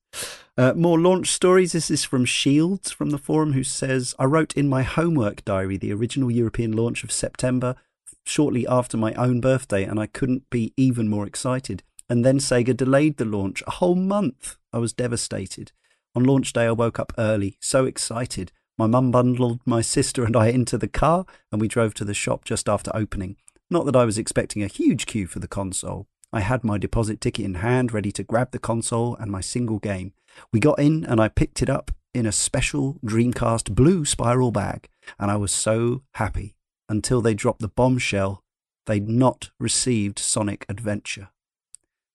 Uh, 0.59 0.73
more 0.75 0.99
launch 0.99 1.31
stories. 1.33 1.73
This 1.73 1.91
is 1.91 2.05
from 2.05 2.25
Shields 2.25 2.91
from 2.91 3.11
the 3.11 3.19
forum, 3.19 3.53
who 3.53 3.63
says, 3.65 4.15
"I 4.19 4.25
wrote 4.25 4.55
in 4.55 4.69
my 4.69 4.83
homework 4.83 5.45
diary 5.45 5.77
the 5.77 5.93
original 5.93 6.31
European 6.31 6.73
launch 6.73 7.05
of 7.05 7.13
September, 7.13 7.77
shortly 8.25 8.67
after 8.67 8.97
my 8.97 9.13
own 9.15 9.41
birthday, 9.41 9.85
and 9.85 10.01
I 10.01 10.07
couldn't 10.07 10.49
be 10.51 10.73
even 10.77 11.09
more 11.09 11.27
excited. 11.27 11.83
And 12.09 12.25
then 12.25 12.39
Sega 12.39 12.77
delayed 12.77 13.17
the 13.17 13.25
launch 13.25 13.63
a 13.67 13.73
whole 13.73 13.97
month. 13.97 14.57
I 14.73 14.79
was 14.79 14.93
devastated. 14.93 15.73
On 16.15 16.25
launch 16.25 16.53
day, 16.53 16.65
I 16.65 16.73
woke 16.73 16.99
up 16.99 17.13
early, 17.19 17.57
so 17.61 17.85
excited." 17.85 18.53
My 18.79 18.87
mum 18.87 19.11
bundled 19.11 19.61
my 19.65 19.81
sister 19.81 20.25
and 20.25 20.37
I 20.37 20.49
into 20.49 20.77
the 20.77 20.89
car, 20.89 21.25
and 21.51 21.61
we 21.61 21.69
drove 21.69 21.95
to 21.95 22.05
the 22.05 22.15
shop 22.15 22.45
just 22.45 22.69
after 22.69 22.91
opening. 22.95 23.37
Not 23.71 23.87
that 23.87 23.97
I 23.97 24.05
was 24.05 24.19
expecting 24.19 24.63
a 24.63 24.69
huge 24.69 25.07
queue 25.07 25.27
for 25.27 25.39
the 25.39 25.49
console. 25.49 26.07
I 26.33 26.41
had 26.41 26.63
my 26.63 26.77
deposit 26.77 27.21
ticket 27.21 27.45
in 27.45 27.55
hand, 27.55 27.93
ready 27.93 28.13
to 28.13 28.23
grab 28.23 28.51
the 28.51 28.59
console 28.59 29.17
and 29.17 29.31
my 29.31 29.41
single 29.41 29.79
game. 29.79 30.13
We 30.53 30.61
got 30.61 30.79
in, 30.79 31.05
and 31.05 31.21
I 31.21 31.29
picked 31.29 31.63
it 31.63 31.71
up 31.71 31.91
in 32.13 32.27
a 32.27 32.33
special 32.33 32.99
Dreamcast 33.05 33.75
blue 33.75 34.05
spiral 34.05 34.51
bag, 34.51 34.89
and 35.19 35.31
I 35.31 35.37
was 35.37 35.53
so 35.53 36.03
happy 36.15 36.55
until 36.89 37.21
they 37.21 37.35
dropped 37.35 37.61
the 37.61 37.69
bombshell 37.69 38.43
they'd 38.87 39.09
not 39.09 39.51
received 39.59 40.19
Sonic 40.19 40.65
Adventure. 40.69 41.29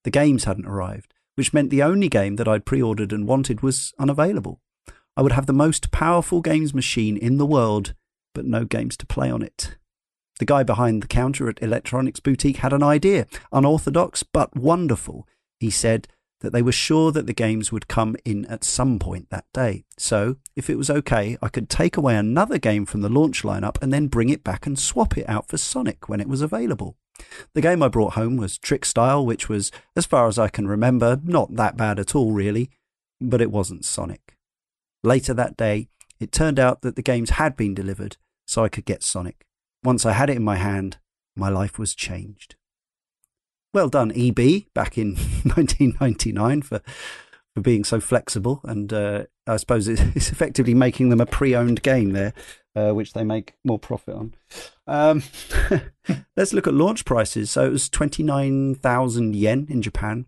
The 0.03 0.11
games 0.11 0.45
hadn't 0.45 0.67
arrived, 0.67 1.13
which 1.35 1.53
meant 1.53 1.69
the 1.69 1.83
only 1.83 2.09
game 2.09 2.37
that 2.37 2.47
I'd 2.47 2.65
pre 2.65 2.81
ordered 2.81 3.11
and 3.11 3.27
wanted 3.27 3.61
was 3.61 3.93
unavailable. 3.99 4.61
I 5.17 5.21
would 5.21 5.33
have 5.33 5.45
the 5.45 5.53
most 5.53 5.91
powerful 5.91 6.41
games 6.41 6.73
machine 6.73 7.17
in 7.17 7.37
the 7.37 7.45
world, 7.45 7.93
but 8.33 8.45
no 8.45 8.65
games 8.65 8.95
to 8.97 9.05
play 9.05 9.29
on 9.29 9.41
it. 9.41 9.77
The 10.39 10.45
guy 10.45 10.63
behind 10.63 11.03
the 11.03 11.07
counter 11.07 11.49
at 11.49 11.61
Electronics 11.61 12.19
Boutique 12.19 12.57
had 12.57 12.73
an 12.73 12.81
idea, 12.81 13.27
unorthodox 13.51 14.23
but 14.23 14.55
wonderful. 14.55 15.27
He 15.59 15.69
said 15.69 16.07
that 16.39 16.51
they 16.51 16.61
were 16.61 16.71
sure 16.71 17.11
that 17.11 17.27
the 17.27 17.33
games 17.33 17.71
would 17.71 17.87
come 17.87 18.15
in 18.25 18.45
at 18.45 18.63
some 18.63 18.97
point 18.99 19.29
that 19.29 19.45
day. 19.53 19.83
So, 19.97 20.37
if 20.55 20.69
it 20.69 20.77
was 20.77 20.89
okay, 20.89 21.37
I 21.41 21.49
could 21.49 21.69
take 21.69 21.97
away 21.97 22.15
another 22.15 22.57
game 22.57 22.85
from 22.85 23.01
the 23.01 23.09
launch 23.09 23.43
lineup 23.43 23.77
and 23.81 23.93
then 23.93 24.07
bring 24.07 24.29
it 24.29 24.43
back 24.43 24.65
and 24.65 24.79
swap 24.79 25.17
it 25.17 25.29
out 25.29 25.47
for 25.47 25.57
Sonic 25.57 26.09
when 26.09 26.19
it 26.19 26.27
was 26.27 26.41
available. 26.41 26.95
The 27.53 27.61
game 27.61 27.83
I 27.83 27.87
brought 27.87 28.13
home 28.13 28.37
was 28.37 28.57
Trick 28.57 28.85
Style, 28.85 29.23
which 29.23 29.47
was, 29.47 29.71
as 29.95 30.07
far 30.07 30.27
as 30.27 30.39
I 30.39 30.47
can 30.47 30.67
remember, 30.67 31.19
not 31.23 31.55
that 31.55 31.77
bad 31.77 31.99
at 31.99 32.15
all, 32.15 32.31
really, 32.31 32.71
but 33.19 33.41
it 33.41 33.51
wasn't 33.51 33.85
Sonic. 33.85 34.30
Later 35.03 35.33
that 35.33 35.57
day, 35.57 35.89
it 36.19 36.31
turned 36.31 36.59
out 36.59 36.81
that 36.81 36.95
the 36.95 37.01
games 37.01 37.31
had 37.31 37.55
been 37.55 37.73
delivered, 37.73 38.17
so 38.45 38.63
I 38.63 38.69
could 38.69 38.85
get 38.85 39.03
Sonic. 39.03 39.45
once 39.83 40.05
I 40.05 40.11
had 40.13 40.29
it 40.29 40.37
in 40.37 40.43
my 40.43 40.57
hand, 40.57 40.97
my 41.35 41.49
life 41.49 41.79
was 41.79 41.95
changed. 41.95 42.55
Well 43.73 43.89
done, 43.89 44.11
EB, 44.11 44.65
back 44.73 44.97
in 44.97 45.15
1999 45.43 46.61
for 46.61 46.81
for 47.53 47.61
being 47.61 47.83
so 47.83 47.99
flexible, 47.99 48.61
and 48.63 48.91
uh, 48.93 49.25
I 49.45 49.57
suppose 49.57 49.87
it's 49.87 50.31
effectively 50.31 50.73
making 50.73 51.09
them 51.09 51.19
a 51.19 51.25
pre-owned 51.25 51.81
game 51.83 52.11
there, 52.11 52.33
uh, 52.75 52.91
which 52.91 53.13
they 53.13 53.23
make 53.23 53.55
more 53.63 53.79
profit 53.79 54.15
on. 54.15 54.35
Um, 54.87 55.23
let's 56.37 56.53
look 56.53 56.67
at 56.67 56.73
launch 56.73 57.05
prices. 57.05 57.51
So 57.51 57.65
it 57.65 57.71
was 57.71 57.89
29,000 57.89 59.35
yen 59.35 59.67
in 59.69 59.81
Japan. 59.81 60.25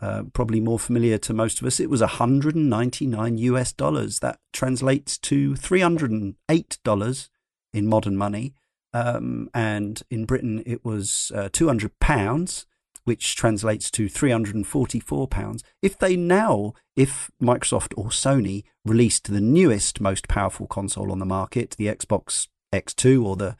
Uh, 0.00 0.24
probably 0.34 0.60
more 0.60 0.78
familiar 0.78 1.16
to 1.16 1.32
most 1.32 1.60
of 1.60 1.66
us. 1.66 1.80
It 1.80 1.88
was 1.88 2.02
199 2.02 3.38
US 3.38 3.72
dollars. 3.72 4.18
That 4.18 4.38
translates 4.52 5.16
to 5.18 5.56
308 5.56 6.78
dollars 6.84 7.30
in 7.72 7.86
modern 7.86 8.16
money. 8.16 8.54
Um, 8.92 9.48
and 9.54 10.02
in 10.10 10.24
Britain, 10.24 10.62
it 10.66 10.84
was 10.84 11.32
uh, 11.34 11.48
200 11.52 11.98
pounds 11.98 12.66
which 13.04 13.36
translates 13.36 13.88
to 13.92 14.06
£344. 14.06 15.62
If 15.80 15.96
they 15.96 16.16
now, 16.16 16.72
if 16.96 17.30
Microsoft 17.40 17.94
or 17.96 18.06
Sony 18.06 18.64
released 18.84 19.32
the 19.32 19.40
newest, 19.40 20.00
most 20.00 20.26
powerful 20.26 20.66
console 20.66 21.12
on 21.12 21.20
the 21.20 21.24
market, 21.24 21.76
the 21.78 21.86
Xbox 21.86 22.48
X2 22.72 23.24
or 23.24 23.36
the 23.36 23.56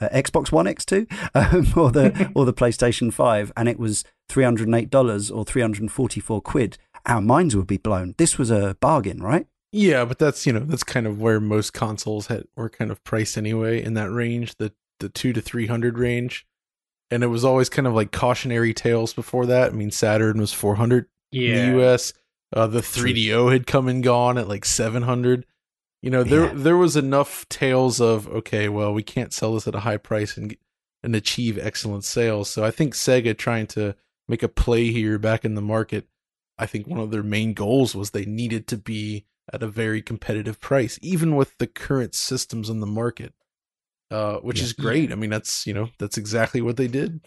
uh, 0.00 0.08
Xbox 0.08 0.50
One 0.50 0.66
X2 0.66 1.06
um, 1.34 1.72
or 1.80 1.92
the 1.92 2.32
or 2.34 2.44
the 2.44 2.52
PlayStation 2.52 3.12
5 3.12 3.52
and 3.56 3.68
it 3.68 3.78
was 3.78 4.04
$308 4.28 5.34
or 5.34 5.44
344 5.44 6.40
quid, 6.42 6.78
our 7.06 7.20
minds 7.20 7.56
would 7.56 7.66
be 7.66 7.76
blown. 7.78 8.14
This 8.18 8.38
was 8.38 8.50
a 8.50 8.76
bargain, 8.80 9.22
right? 9.22 9.46
Yeah, 9.72 10.04
but 10.04 10.18
that's 10.18 10.46
you 10.46 10.52
know 10.52 10.60
that's 10.60 10.84
kind 10.84 11.06
of 11.06 11.20
where 11.20 11.40
most 11.40 11.72
consoles 11.74 12.28
had 12.28 12.44
were 12.56 12.70
kind 12.70 12.90
of 12.90 13.02
priced 13.04 13.36
anyway 13.36 13.82
in 13.82 13.94
that 13.94 14.10
range, 14.10 14.56
the 14.56 14.72
the 15.00 15.08
two 15.08 15.32
to 15.34 15.40
three 15.40 15.66
hundred 15.66 15.98
range 15.98 16.46
and 17.10 17.22
it 17.22 17.28
was 17.28 17.42
always 17.44 17.68
kind 17.70 17.86
of 17.86 17.94
like 17.94 18.12
cautionary 18.12 18.74
tales 18.74 19.14
before 19.14 19.46
that. 19.46 19.72
I 19.72 19.74
mean, 19.74 19.90
Saturn 19.90 20.38
was 20.38 20.52
400 20.52 21.06
Yeah. 21.30 21.54
in 21.54 21.72
the 21.72 21.82
US. 21.82 22.12
Uh, 22.54 22.66
the 22.66 22.80
3DO 22.82 23.50
had 23.50 23.66
come 23.66 23.88
and 23.88 24.02
gone 24.04 24.36
at 24.36 24.46
like 24.46 24.66
700. 24.66 25.46
You 26.02 26.10
know, 26.10 26.22
there 26.22 26.46
Yeah. 26.46 26.52
there 26.54 26.76
was 26.76 26.96
enough 26.96 27.48
tales 27.48 27.98
of 28.00 28.26
okay, 28.28 28.68
well, 28.68 28.92
we 28.92 29.02
can't 29.02 29.32
sell 29.32 29.54
this 29.54 29.66
at 29.68 29.74
a 29.74 29.80
high 29.80 29.96
price 29.98 30.36
and 30.36 30.54
and 31.02 31.14
achieve 31.14 31.58
excellent 31.58 32.04
sales. 32.04 32.48
So 32.50 32.64
I 32.64 32.70
think 32.70 32.94
Sega 32.94 33.36
trying 33.36 33.66
to 33.68 33.94
make 34.28 34.42
a 34.42 34.48
play 34.48 34.92
here 34.92 35.18
back 35.18 35.44
in 35.44 35.54
the 35.54 35.62
market. 35.62 36.06
I 36.58 36.66
think 36.66 36.86
one 36.86 37.00
of 37.00 37.10
their 37.10 37.22
main 37.22 37.54
goals 37.54 37.94
was 37.94 38.10
they 38.10 38.24
needed 38.24 38.66
to 38.68 38.76
be 38.76 39.24
at 39.52 39.62
a 39.62 39.68
very 39.68 40.02
competitive 40.02 40.60
price, 40.60 40.98
even 41.02 41.34
with 41.36 41.56
the 41.58 41.66
current 41.66 42.14
systems 42.14 42.68
in 42.68 42.80
the 42.80 42.86
market 42.86 43.32
uh, 44.10 44.36
which 44.38 44.58
Yeah. 44.58 44.64
is 44.64 44.72
great. 44.72 45.12
I 45.12 45.16
mean, 45.16 45.30
that's 45.30 45.66
you 45.66 45.74
know 45.74 45.90
that's 45.98 46.16
exactly 46.16 46.60
what 46.62 46.76
they 46.78 46.88
did. 46.88 47.20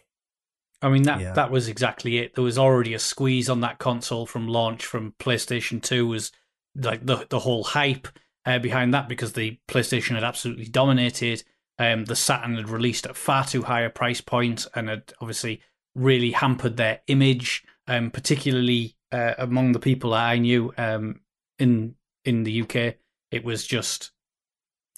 I 0.82 0.90
mean 0.90 1.04
that 1.04 1.20
Yeah. 1.22 1.34
that 1.34 1.52
was 1.52 1.68
exactly 1.68 2.18
it. 2.18 2.34
There 2.34 2.44
was 2.44 2.58
already 2.58 2.94
a 2.94 3.00
squeeze 3.00 3.50
on 3.50 3.62
that 3.62 3.78
console 3.78 4.26
from 4.26 4.48
launch 4.48 4.86
from 4.86 5.14
PlayStation 5.20 5.82
Two 5.82 6.08
was 6.08 6.32
like 6.76 7.06
the 7.06 7.28
the 7.30 7.40
whole 7.40 7.64
hype 7.64 8.08
uh, 8.46 8.58
behind 8.58 8.94
that 8.96 9.08
because 9.08 9.34
the 9.34 9.60
PlayStation 9.68 10.16
had 10.16 10.24
absolutely 10.24 10.66
dominated. 10.66 11.44
Um, 11.78 12.06
the 12.06 12.16
Saturn 12.16 12.56
had 12.56 12.70
released 12.70 13.06
at 13.06 13.16
far 13.16 13.46
too 13.46 13.62
high 13.64 13.82
a 13.82 13.90
price 13.92 14.22
point 14.22 14.66
and 14.74 14.90
had 14.90 15.14
obviously 15.22 15.62
really 15.96 16.32
hampered 16.32 16.78
their 16.78 17.02
image, 17.08 17.64
um, 17.88 18.12
particularly 18.12 18.96
uh, 19.12 19.34
among 19.38 19.72
the 19.74 19.80
people 19.80 20.14
I 20.14 20.38
knew 20.38 20.74
um, 20.78 21.22
in 21.60 21.96
in 22.26 22.44
the 22.44 22.62
UK. 22.62 22.96
It 23.32 23.44
was 23.44 23.66
just 23.66 24.12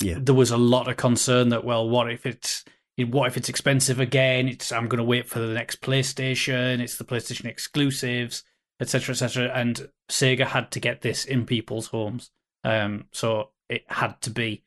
Yeah. 0.02 0.18
there 0.20 0.36
was 0.36 0.52
a 0.52 0.58
lot 0.58 0.88
of 0.88 0.98
concern 0.98 1.50
that 1.50 1.64
well, 1.64 1.88
what 1.90 2.12
if 2.12 2.26
it's 2.26 2.64
what 2.98 3.28
if 3.28 3.38
it's 3.38 3.50
expensive 3.50 4.00
again? 4.00 4.48
It's 4.48 4.72
I'm 4.72 4.88
going 4.88 4.98
to 5.00 5.04
wait 5.04 5.28
for 5.28 5.40
the 5.40 5.54
next 5.54 5.82
PlayStation. 5.82 6.80
It's 6.80 6.98
the 6.98 7.04
PlayStation 7.06 7.46
exclusives, 7.46 8.44
etc., 8.80 9.14
etc. 9.14 9.52
And 9.54 9.90
Sega 10.12 10.46
had 10.48 10.70
to 10.72 10.80
get 10.80 11.02
this 11.02 11.26
in 11.26 11.46
people's 11.46 11.88
homes, 11.88 12.30
um, 12.64 13.06
so 13.12 13.50
it 13.70 13.84
had 13.88 14.22
to 14.22 14.30
be. 14.30 14.64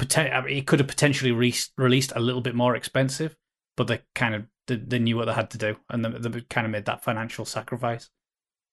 poten- 0.00 0.32
I 0.34 0.40
mean, 0.40 0.56
It 0.56 0.66
could 0.66 0.80
have 0.80 0.88
potentially 0.88 1.30
re- 1.32 1.54
released 1.76 2.12
a 2.16 2.20
little 2.20 2.40
bit 2.40 2.54
more 2.54 2.74
expensive, 2.74 3.36
but 3.76 3.86
they 3.88 4.00
kind 4.14 4.34
of 4.34 4.46
they, 4.68 4.76
they 4.76 4.98
knew 5.00 5.16
what 5.16 5.24
they 5.24 5.32
had 5.32 5.50
to 5.50 5.58
do, 5.58 5.76
and 5.90 6.04
they, 6.04 6.10
they 6.10 6.40
kind 6.42 6.66
of 6.66 6.70
made 6.70 6.84
that 6.84 7.02
financial 7.02 7.44
sacrifice. 7.44 8.10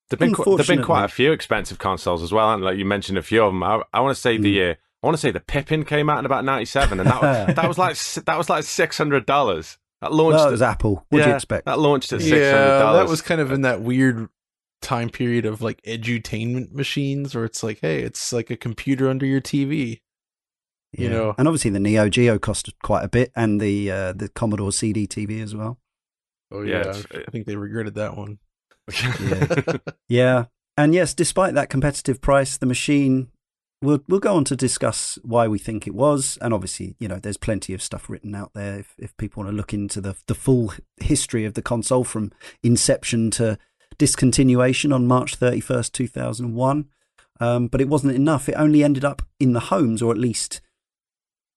There've 0.10 0.20
been, 0.20 0.36
qu- 0.36 0.56
there've 0.56 0.68
been 0.68 0.84
quite 0.84 1.04
a 1.04 1.08
few 1.08 1.32
expensive 1.32 1.80
consoles 1.80 2.22
as 2.22 2.32
well, 2.32 2.54
and 2.54 2.64
like 2.64 2.78
you 2.78 2.86
mentioned 2.86 3.18
a 3.18 3.24
few 3.24 3.44
of 3.44 3.52
them. 3.52 3.64
I, 3.64 3.82
I 3.92 4.02
want 4.02 4.16
to 4.16 4.22
say 4.22 4.38
the 4.38 4.64
uh, 4.64 4.76
I 5.02 5.08
want 5.08 5.18
to 5.18 5.22
say 5.22 5.32
the 5.32 5.40
Pippin 5.40 5.84
came 5.84 6.10
out 6.10 6.20
in 6.20 6.26
about 6.26 6.46
'97, 6.46 7.00
and 7.00 7.10
that 7.10 7.22
was, 7.22 7.56
that 7.56 7.68
was 7.68 7.78
like 7.78 7.98
that 8.26 8.38
was 8.38 8.50
like 8.50 8.64
six 8.66 8.98
hundred 8.98 9.26
dollars. 9.26 9.80
That 10.02 10.14
launched. 10.14 10.36
Well, 10.36 10.54
it 10.54 10.62
at- 10.62 10.70
Apple. 10.70 11.06
What 11.10 11.20
do 11.20 11.24
you 11.24 11.30
yeah, 11.30 11.36
expect? 11.36 11.66
That 11.66 11.80
launched 11.80 12.14
at 12.14 12.22
six 12.22 12.32
hundred 12.32 12.80
dollars. 12.80 12.98
Yeah, 12.98 13.04
that 13.04 13.10
was 13.10 13.22
kind 13.22 13.42
of 13.42 13.52
in 13.52 13.62
that 13.62 13.82
weird 13.82 14.30
time 14.82 15.10
period 15.10 15.46
of 15.48 15.62
like 15.62 15.82
edutainment 15.84 16.72
machines, 16.72 17.34
where 17.34 17.46
it's 17.46 17.64
like, 17.64 17.80
hey, 17.82 18.02
it's 18.02 18.32
like 18.32 18.52
a 18.52 18.56
computer 18.56 19.10
under 19.10 19.26
your 19.26 19.42
TV. 19.42 20.02
you 20.92 21.10
know. 21.10 21.34
and 21.38 21.48
obviously 21.48 21.72
the 21.72 21.80
Neo 21.80 22.10
Geo 22.10 22.38
cost 22.38 22.72
quite 22.84 23.04
a 23.04 23.08
bit, 23.10 23.32
and 23.36 23.60
the 23.60 23.90
uh, 23.90 24.14
the 24.14 24.30
Commodore 24.30 24.72
CD 24.72 25.08
TV 25.08 25.42
as 25.42 25.56
well. 25.56 25.80
Oh 26.52 26.62
Yeah, 26.62 26.94
yeah, 27.14 27.22
I 27.28 27.32
think 27.32 27.46
they 27.46 27.56
regretted 27.56 27.96
that 27.96 28.18
one. 28.18 28.40
Yeah. 29.22 29.78
Yeah, 30.08 30.46
and 30.78 30.94
yes, 30.94 31.14
despite 31.14 31.54
that 31.56 31.70
competitive 31.70 32.22
price, 32.22 32.58
the 32.58 32.66
machine. 32.66 33.30
We'll 33.82 34.00
we'll 34.08 34.20
go 34.20 34.36
on 34.36 34.46
to 34.46 34.56
discuss 34.56 35.20
why 35.24 35.48
we 35.48 35.60
think 35.60 35.86
it 35.86 35.94
was, 35.94 36.38
and 36.42 36.54
obviously, 36.54 36.96
you 36.98 37.08
know, 37.08 37.20
there's 37.20 37.38
plenty 37.38 37.74
of 37.74 37.82
stuff 37.82 38.10
written 38.10 38.34
out 38.34 38.52
there 38.54 38.80
if, 38.80 38.96
if 38.98 39.16
people 39.18 39.44
want 39.44 39.54
to 39.54 39.58
look 39.58 39.74
into 39.74 40.02
the 40.02 40.16
the 40.28 40.34
full 40.34 40.74
history 40.98 41.46
of 41.46 41.56
the 41.56 41.62
console 41.62 42.04
from 42.04 42.32
inception 42.64 43.32
to 43.32 43.58
discontinuation 43.98 44.94
on 44.94 45.08
March 45.08 45.40
31st, 45.40 45.92
2001. 45.92 46.86
Um, 47.40 47.68
but 47.68 47.82
it 47.82 47.90
wasn't 47.90 48.16
enough. 48.16 48.48
It 48.48 48.54
only 48.54 48.84
ended 48.84 49.04
up 49.04 49.22
in 49.40 49.54
the 49.54 49.60
homes, 49.60 50.02
or 50.02 50.12
at 50.12 50.18
least 50.18 50.62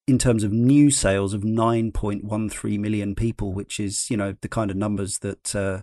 in 0.08 0.18
terms 0.18 0.42
of 0.42 0.52
new 0.52 0.90
sales 0.90 1.34
of 1.34 1.42
9.13 1.42 2.78
million 2.80 3.14
people, 3.14 3.52
which 3.52 3.78
is, 3.78 4.10
you 4.10 4.16
know, 4.16 4.34
the 4.40 4.48
kind 4.48 4.70
of 4.70 4.76
numbers 4.76 5.18
that 5.18 5.54
uh, 5.54 5.82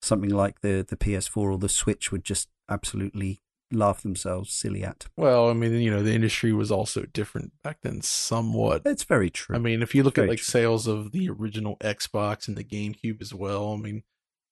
something 0.00 0.30
like 0.30 0.62
the, 0.62 0.84
the 0.88 0.96
PS4 0.96 1.36
or 1.36 1.58
the 1.58 1.68
Switch 1.68 2.10
would 2.10 2.24
just 2.24 2.48
absolutely 2.70 3.42
laugh 3.70 4.00
themselves 4.00 4.50
silly 4.52 4.82
at. 4.82 5.06
Well, 5.16 5.50
I 5.50 5.52
mean, 5.52 5.74
you 5.74 5.90
know, 5.90 6.02
the 6.02 6.14
industry 6.14 6.52
was 6.54 6.72
also 6.72 7.02
different 7.02 7.52
back 7.62 7.78
then, 7.82 8.00
somewhat. 8.00 8.82
It's 8.86 9.04
very 9.04 9.28
true. 9.28 9.54
I 9.54 9.58
mean, 9.58 9.82
if 9.82 9.94
you 9.94 10.02
look 10.02 10.14
Very 10.16 10.28
at 10.28 10.30
like 10.30 10.38
true. 10.38 10.44
sales 10.44 10.86
of 10.86 11.12
the 11.12 11.28
original 11.28 11.76
Xbox 11.80 12.48
and 12.48 12.56
the 12.56 12.64
GameCube 12.64 13.20
as 13.20 13.34
well, 13.34 13.74
I 13.74 13.76
mean, 13.76 14.04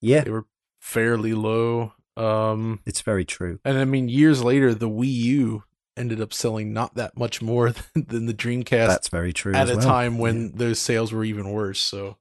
yeah, 0.02 0.20
they 0.22 0.30
were 0.30 0.46
fairly 0.80 1.32
low. 1.32 1.94
Um, 2.16 2.80
it's 2.84 3.00
very 3.00 3.24
true. 3.24 3.58
and 3.64 3.78
I 3.78 3.84
mean, 3.86 4.08
years 4.08 4.44
later, 4.44 4.74
the 4.74 4.88
Wii 4.88 5.12
U 5.12 5.64
ended 5.96 6.20
up 6.20 6.32
selling 6.32 6.72
not 6.72 6.94
that 6.96 7.16
much 7.16 7.40
more 7.42 7.70
than, 7.94 8.04
than 8.06 8.26
the 8.26 8.34
Dreamcast 8.34 8.86
That's 8.88 9.08
very 9.08 9.32
true. 9.32 9.54
at 9.54 9.70
a 9.70 9.76
well. 9.76 9.84
time 9.86 10.18
when 10.18 10.46
Yeah. 10.46 10.50
those 10.54 10.78
sales 10.78 11.12
were 11.12 11.24
even 11.24 11.50
worse. 11.50 11.80
So, 11.80 12.16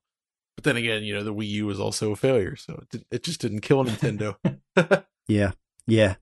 but 0.56 0.64
then 0.64 0.78
again, 0.78 1.04
you 1.04 1.14
know, 1.16 1.24
the 1.24 1.34
Wii 1.34 1.48
U 1.50 1.66
was 1.66 1.80
also 1.80 2.12
a 2.12 2.16
failure, 2.16 2.56
so 2.56 2.74
it, 2.82 2.90
did, 2.90 3.06
it 3.12 3.24
just 3.24 3.42
didn't 3.42 3.62
kill 3.62 3.84
Nintendo. 3.86 4.36
Yeah, 5.28 5.52
yeah. 5.88 6.16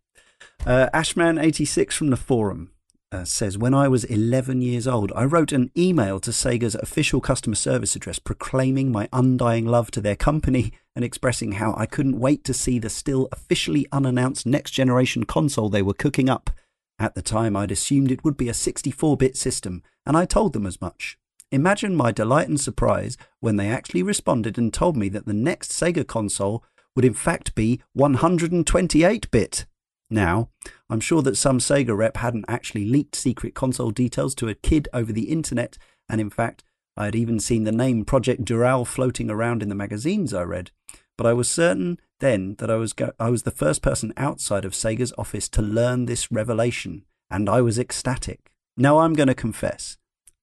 Uh, 0.66 0.88
Ashman86 0.94 1.94
from 1.94 2.12
the 2.12 2.18
forum 2.18 2.72
uh, 3.12 3.24
says 3.26 3.58
When 3.58 3.74
I 3.74 3.88
was 3.88 4.04
11 4.04 4.62
years 4.62 4.88
old, 4.88 5.12
I 5.16 5.26
wrote 5.26 5.52
an 5.52 5.72
email 5.76 6.20
to 6.20 6.30
Sega's 6.32 6.76
official 6.76 7.20
customer 7.20 7.56
service 7.56 7.96
address 7.96 8.20
proclaiming 8.20 8.92
my 8.92 9.10
undying 9.12 9.66
love 9.66 9.90
to 9.92 10.02
their 10.02 10.16
company 10.16 10.72
and 10.96 11.04
expressing 11.04 11.54
how 11.54 11.74
I 11.76 11.88
couldn't 11.88 12.20
wait 12.20 12.44
to 12.44 12.54
see 12.54 12.78
the 12.78 12.90
still 12.90 13.28
officially 13.32 13.88
unannounced 13.92 14.46
next 14.46 14.72
generation 14.72 15.24
console 15.26 15.70
they 15.70 15.82
were 15.82 15.94
cooking 15.96 16.30
up. 16.30 16.52
At 16.99 17.15
the 17.15 17.21
time, 17.21 17.56
I'd 17.56 17.71
assumed 17.71 18.12
it 18.12 18.23
would 18.23 18.38
be 18.38 18.49
a 18.49 18.54
64 18.54 19.17
bit 19.17 19.36
system, 19.36 19.84
and 20.06 20.15
I 20.15 20.25
told 20.25 20.54
them 20.54 20.65
as 20.65 20.82
much. 20.82 21.17
Imagine 21.51 21.95
my 21.95 22.12
delight 22.12 22.47
and 22.47 22.60
surprise 22.60 23.17
when 23.39 23.58
they 23.58 23.67
actually 23.67 24.04
responded 24.04 24.58
and 24.58 24.73
told 24.73 24.95
me 24.95 25.10
that 25.10 25.25
the 25.25 25.34
next 25.34 25.71
Sega 25.71 26.08
console 26.08 26.63
would 26.95 27.06
in 27.06 27.13
fact 27.13 27.56
be 27.56 27.82
128 27.93 29.32
bit. 29.32 29.65
Now, 30.10 30.49
I'm 30.89 30.99
sure 30.99 31.21
that 31.21 31.38
some 31.38 31.60
Sega 31.60 31.95
rep 31.95 32.17
hadn't 32.17 32.45
actually 32.47 32.86
leaked 32.86 33.15
secret 33.15 33.54
console 33.54 33.91
details 33.91 34.36
to 34.36 34.49
a 34.49 34.56
kid 34.56 34.88
over 34.93 35.12
the 35.13 35.30
internet, 35.30 35.77
and 36.10 36.19
in 36.19 36.30
fact, 36.30 36.63
I 36.97 37.06
had 37.06 37.15
even 37.15 37.39
seen 37.39 37.63
the 37.63 37.71
name 37.71 38.04
Project 38.04 38.43
Dural 38.43 38.86
floating 38.86 39.30
around 39.30 39.63
in 39.63 39.69
the 39.69 39.75
magazines 39.75 40.34
I 40.34 40.43
read. 40.43 40.71
But 41.21 41.29
I 41.29 41.34
was 41.34 41.47
certain 41.47 41.99
then 42.19 42.55
that 42.57 42.71
I 42.71 42.77
was 42.77 42.93
go- 42.93 43.13
I 43.19 43.29
was 43.29 43.43
the 43.43 43.51
first 43.51 43.84
person 43.84 44.12
outside 44.17 44.65
of 44.65 44.73
Sega's 44.73 45.13
office 45.19 45.47
to 45.49 45.62
learn 45.62 46.05
this 46.05 46.31
revelation, 46.31 47.05
and 47.29 47.47
I 47.47 47.62
was 47.62 47.77
ecstatic. 47.77 48.51
Now 48.75 48.97
I'm 48.97 49.13
going 49.13 49.27
to 49.27 49.36
confess, 49.36 49.97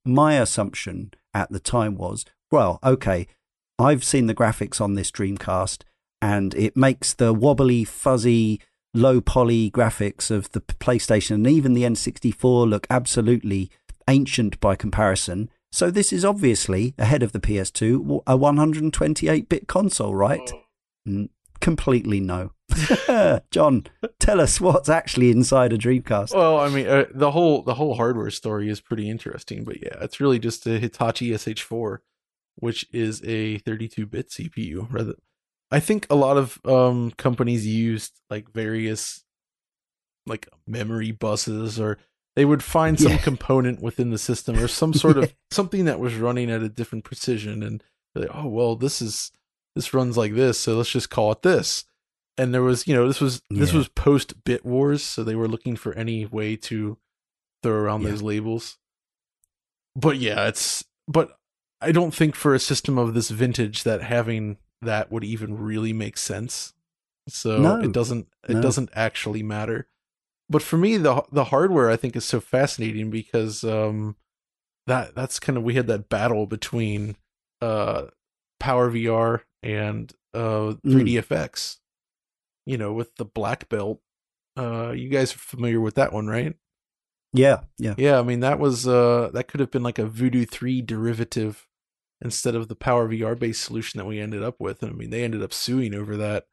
my 0.05 0.35
assumption 0.35 1.15
at 1.35 1.51
the 1.51 1.59
time 1.59 1.97
was, 1.97 2.25
well, 2.53 2.79
okay, 2.85 3.27
I've 3.77 4.05
seen 4.05 4.27
the 4.27 4.37
graphics 4.37 4.81
on 4.81 4.95
this 4.95 5.11
Dreamcast, 5.11 5.83
and 6.23 6.55
it 6.55 6.77
makes 6.77 7.13
the 7.13 7.35
wobbly, 7.35 7.83
fuzzy, 7.83 8.61
low 8.95 9.21
poly 9.21 9.73
graphics 9.73 10.31
of 10.31 10.49
the 10.53 10.61
PlayStation 10.61 11.35
and 11.35 11.49
even 11.49 11.75
the 11.75 11.83
N64 11.83 12.71
look 12.71 12.87
absolutely 12.89 13.69
ancient 14.07 14.61
by 14.61 14.77
comparison. 14.77 15.51
So 15.73 15.91
this 15.91 16.13
is 16.13 16.25
obviously 16.25 16.95
ahead 16.99 17.25
of 17.25 17.33
the 17.33 17.41
PS2, 17.41 18.23
a 18.29 18.39
128-bit 18.39 19.67
console, 19.67 20.15
right? 20.15 20.49
Mm, 21.09 21.29
completely 21.61 22.21
no. 22.21 22.53
John, 23.51 23.87
tell 24.21 24.41
us 24.41 24.61
what's 24.61 24.89
actually 24.89 25.31
inside 25.31 25.73
a 25.73 25.79
Dreamcast. 25.79 26.35
Well, 26.35 26.59
I 26.61 26.69
mean, 26.69 26.87
uh, 26.87 27.07
the 27.15 27.31
whole 27.31 27.63
the 27.63 27.75
whole 27.75 27.95
hardware 27.95 28.31
story 28.31 28.69
is 28.69 28.81
pretty 28.81 29.09
interesting, 29.09 29.65
but 29.65 29.83
yeah, 29.83 29.97
it's 30.03 30.21
really 30.21 30.39
just 30.39 30.67
a 30.67 30.79
Hitachi 30.79 31.31
SH4, 31.31 31.99
which 32.57 32.87
is 32.93 33.23
a 33.25 33.59
32-bit 33.61 34.31
CPU. 34.31 34.87
Rather, 34.93 35.15
I 35.71 35.81
think 35.81 36.07
a 36.11 36.15
lot 36.15 36.37
of 36.37 36.59
um, 36.67 37.11
companies 37.13 37.67
used 37.67 38.21
like 38.31 38.53
various 38.53 39.25
like 40.27 40.49
memory 40.67 41.11
buses, 41.11 41.81
or 41.81 41.97
they 42.37 42.45
would 42.45 42.63
find 42.63 43.01
some 43.01 43.13
Yeah. 43.13 43.19
component 43.19 43.81
within 43.81 44.11
the 44.11 44.19
system, 44.19 44.59
or 44.59 44.69
some 44.69 44.93
sort 44.93 45.17
Yeah. 45.17 45.23
of 45.25 45.35
something 45.51 45.87
that 45.87 46.01
was 46.01 46.15
running 46.17 46.51
at 46.51 46.63
a 46.63 46.69
different 46.69 47.05
precision, 47.05 47.63
and 47.63 47.83
they're 48.15 48.25
like, 48.27 48.37
oh 48.37 48.47
well, 48.49 48.77
this 48.77 49.01
is 49.01 49.33
this 49.75 49.95
runs 49.95 50.17
like 50.17 50.35
this, 50.35 50.59
so 50.61 50.77
let's 50.77 50.91
just 50.91 51.11
call 51.11 51.33
it 51.33 51.43
this. 51.43 51.85
And 52.37 52.55
there 52.55 52.63
was, 52.63 52.87
you 52.87 52.95
know, 52.95 53.07
this 53.07 53.21
was 53.21 53.43
this 53.51 53.73
Yeah. 53.73 53.79
was 53.79 53.89
post 53.89 54.45
Bit 54.45 54.65
Wars, 54.65 55.03
so 55.03 55.25
they 55.25 55.35
were 55.35 55.49
looking 55.49 55.77
for 55.77 55.93
any 55.95 56.25
way 56.27 56.57
to 56.57 56.99
throw 57.63 57.73
around 57.75 58.03
Yeah. 58.03 58.11
those 58.11 58.23
labels. 58.23 58.79
But 59.97 60.19
yeah, 60.19 60.47
it's 60.47 60.85
but 61.07 61.37
I 61.81 61.93
don't 61.93 62.15
think 62.15 62.35
for 62.35 62.55
a 62.55 62.59
system 62.61 62.99
of 62.99 63.15
this 63.15 63.31
vintage 63.31 63.83
that 63.85 64.03
having 64.03 64.59
that 64.83 65.11
would 65.11 65.25
even 65.25 65.59
really 65.59 65.93
make 65.93 66.17
sense. 66.17 66.75
So 67.29 67.59
No. 67.59 67.81
it 67.81 67.93
doesn't 67.93 68.29
it 68.49 68.55
No. 68.55 68.63
doesn't 68.63 68.91
actually 68.95 69.43
matter. 69.43 69.89
But 70.49 70.63
for 70.63 70.77
me 70.79 70.97
the 70.97 71.25
the 71.33 71.45
hardware 71.45 71.91
I 71.91 71.97
think 71.97 72.15
is 72.17 72.25
so 72.25 72.41
fascinating 72.41 73.11
because 73.11 73.65
um 73.65 74.17
that 74.87 75.15
that's 75.15 75.39
kind 75.41 75.57
of 75.59 75.65
we 75.65 75.75
had 75.75 75.89
that 75.89 76.09
battle 76.09 76.47
between 76.47 77.17
uh 77.61 78.07
Power 78.61 78.91
VR 78.91 79.43
and 79.63 80.13
uh 80.35 80.75
3DFX. 80.87 81.79
You 82.67 82.77
know, 82.79 82.93
with 82.93 83.15
the 83.17 83.25
black 83.25 83.69
belt. 83.69 84.01
Uh 84.57 84.91
you 84.91 85.09
guys 85.09 85.35
are 85.35 85.39
familiar 85.39 85.81
with 85.81 85.95
that 85.95 86.13
one, 86.13 86.27
right? 86.27 86.55
Yeah, 87.33 87.61
yeah. 87.79 87.95
Yeah, 87.99 88.19
I 88.19 88.23
mean 88.23 88.41
that 88.41 88.59
was 88.59 88.87
uh 88.89 89.31
that 89.35 89.49
could 89.49 89.61
have 89.61 89.71
been 89.71 89.83
like 89.83 89.99
a 89.99 90.07
Voodoo 90.07 90.45
3 90.45 90.83
derivative 90.83 91.67
instead 92.21 92.55
of 92.57 92.69
the 92.69 92.75
Power 92.75 93.09
VR 93.09 93.39
based 93.39 93.63
solution 93.63 93.99
that 93.99 94.07
we 94.07 94.19
ended 94.19 94.43
up 94.43 94.57
with. 94.59 94.83
And 94.83 94.93
I 94.93 94.95
mean 94.95 95.11
they 95.11 95.25
ended 95.25 95.43
up 95.43 95.53
suing 95.53 95.95
over 95.95 96.17
that 96.17 96.47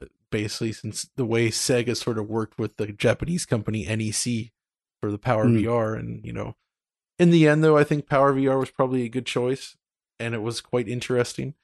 uh, 0.00 0.06
basically 0.30 0.72
since 0.72 1.08
the 1.16 1.26
way 1.26 1.48
Sega 1.48 1.96
sort 1.96 2.18
of 2.18 2.28
worked 2.28 2.58
with 2.58 2.76
the 2.76 2.86
Japanese 2.86 3.44
company 3.44 3.84
NEC 3.84 4.52
for 5.00 5.10
the 5.10 5.18
Power 5.18 5.46
Mm. 5.46 5.62
VR 5.64 5.98
and 5.98 6.24
you 6.24 6.32
know 6.32 6.56
in 7.18 7.30
the 7.30 7.46
end 7.46 7.62
though 7.62 7.76
I 7.76 7.84
think 7.84 8.08
Power 8.08 8.32
VR 8.32 8.58
was 8.58 8.70
probably 8.70 9.02
a 9.02 9.08
good 9.10 9.26
choice 9.26 9.76
and 10.18 10.34
it 10.34 10.42
was 10.42 10.60
quite 10.60 10.88
interesting. 10.88 11.54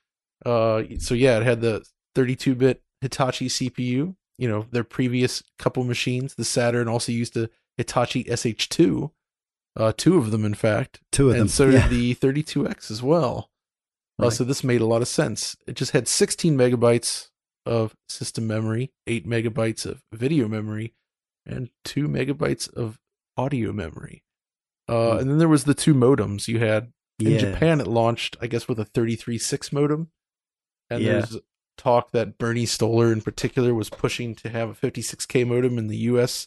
Uh 0.44 0.82
so 0.98 1.14
yeah, 1.14 1.36
it 1.38 1.42
had 1.44 1.60
the 1.60 1.84
32-bit 2.16 2.82
Hitachi 3.00 3.48
CPU, 3.48 4.14
you 4.38 4.48
know, 4.48 4.66
their 4.70 4.84
previous 4.84 5.42
couple 5.58 5.84
machines, 5.84 6.34
the 6.34 6.44
Saturn 6.44 6.88
also 6.88 7.12
used 7.12 7.36
a 7.36 7.48
Hitachi 7.78 8.24
SH2, 8.24 9.10
uh, 9.76 9.92
two 9.96 10.18
of 10.18 10.30
them, 10.32 10.44
in 10.44 10.54
fact. 10.54 11.00
Two 11.12 11.28
of 11.28 11.34
and 11.34 11.42
them. 11.42 11.48
so 11.48 11.68
yeah. 11.68 11.88
did 11.88 11.90
the 11.90 12.14
32X 12.16 12.90
as 12.90 13.02
well. 13.02 13.50
Uh, 14.20 14.24
Right. 14.24 14.32
so 14.32 14.44
this 14.44 14.62
made 14.64 14.80
a 14.82 14.86
lot 14.86 15.00
of 15.02 15.08
sense. 15.08 15.56
It 15.66 15.76
just 15.76 15.92
had 15.92 16.06
16 16.08 16.56
megabytes 16.58 17.28
of 17.64 17.94
system 18.08 18.46
memory, 18.46 18.92
8 19.06 19.26
megabytes 19.26 19.86
of 19.86 20.02
video 20.12 20.46
memory, 20.48 20.92
and 21.46 21.70
2 21.84 22.06
megabytes 22.08 22.70
of 22.74 22.98
audio 23.38 23.72
memory. 23.72 24.24
Uh, 24.88 25.12
Hmm. 25.14 25.18
And 25.20 25.30
then 25.30 25.38
there 25.38 25.48
was 25.48 25.64
the 25.64 25.74
two 25.74 25.94
modems 25.94 26.48
you 26.48 26.58
had. 26.58 26.92
In 27.18 27.32
yeah. 27.32 27.38
Japan, 27.38 27.80
it 27.80 27.86
launched, 27.86 28.36
I 28.42 28.46
guess, 28.46 28.66
with 28.68 28.78
a 28.80 28.84
33.6 28.84 29.72
modem. 29.72 30.10
And 30.90 31.02
Yeah. 31.02 31.12
there's 31.12 31.38
talk 31.78 32.10
that 32.10 32.36
Bernie 32.36 32.66
Stolar, 32.66 33.12
in 33.12 33.22
particular, 33.22 33.72
was 33.74 33.88
pushing 33.88 34.34
to 34.36 34.48
have 34.50 34.68
a 34.68 34.74
56k 34.74 35.44
modem 35.46 35.78
in 35.78 35.86
the 35.86 35.96
US 35.98 36.46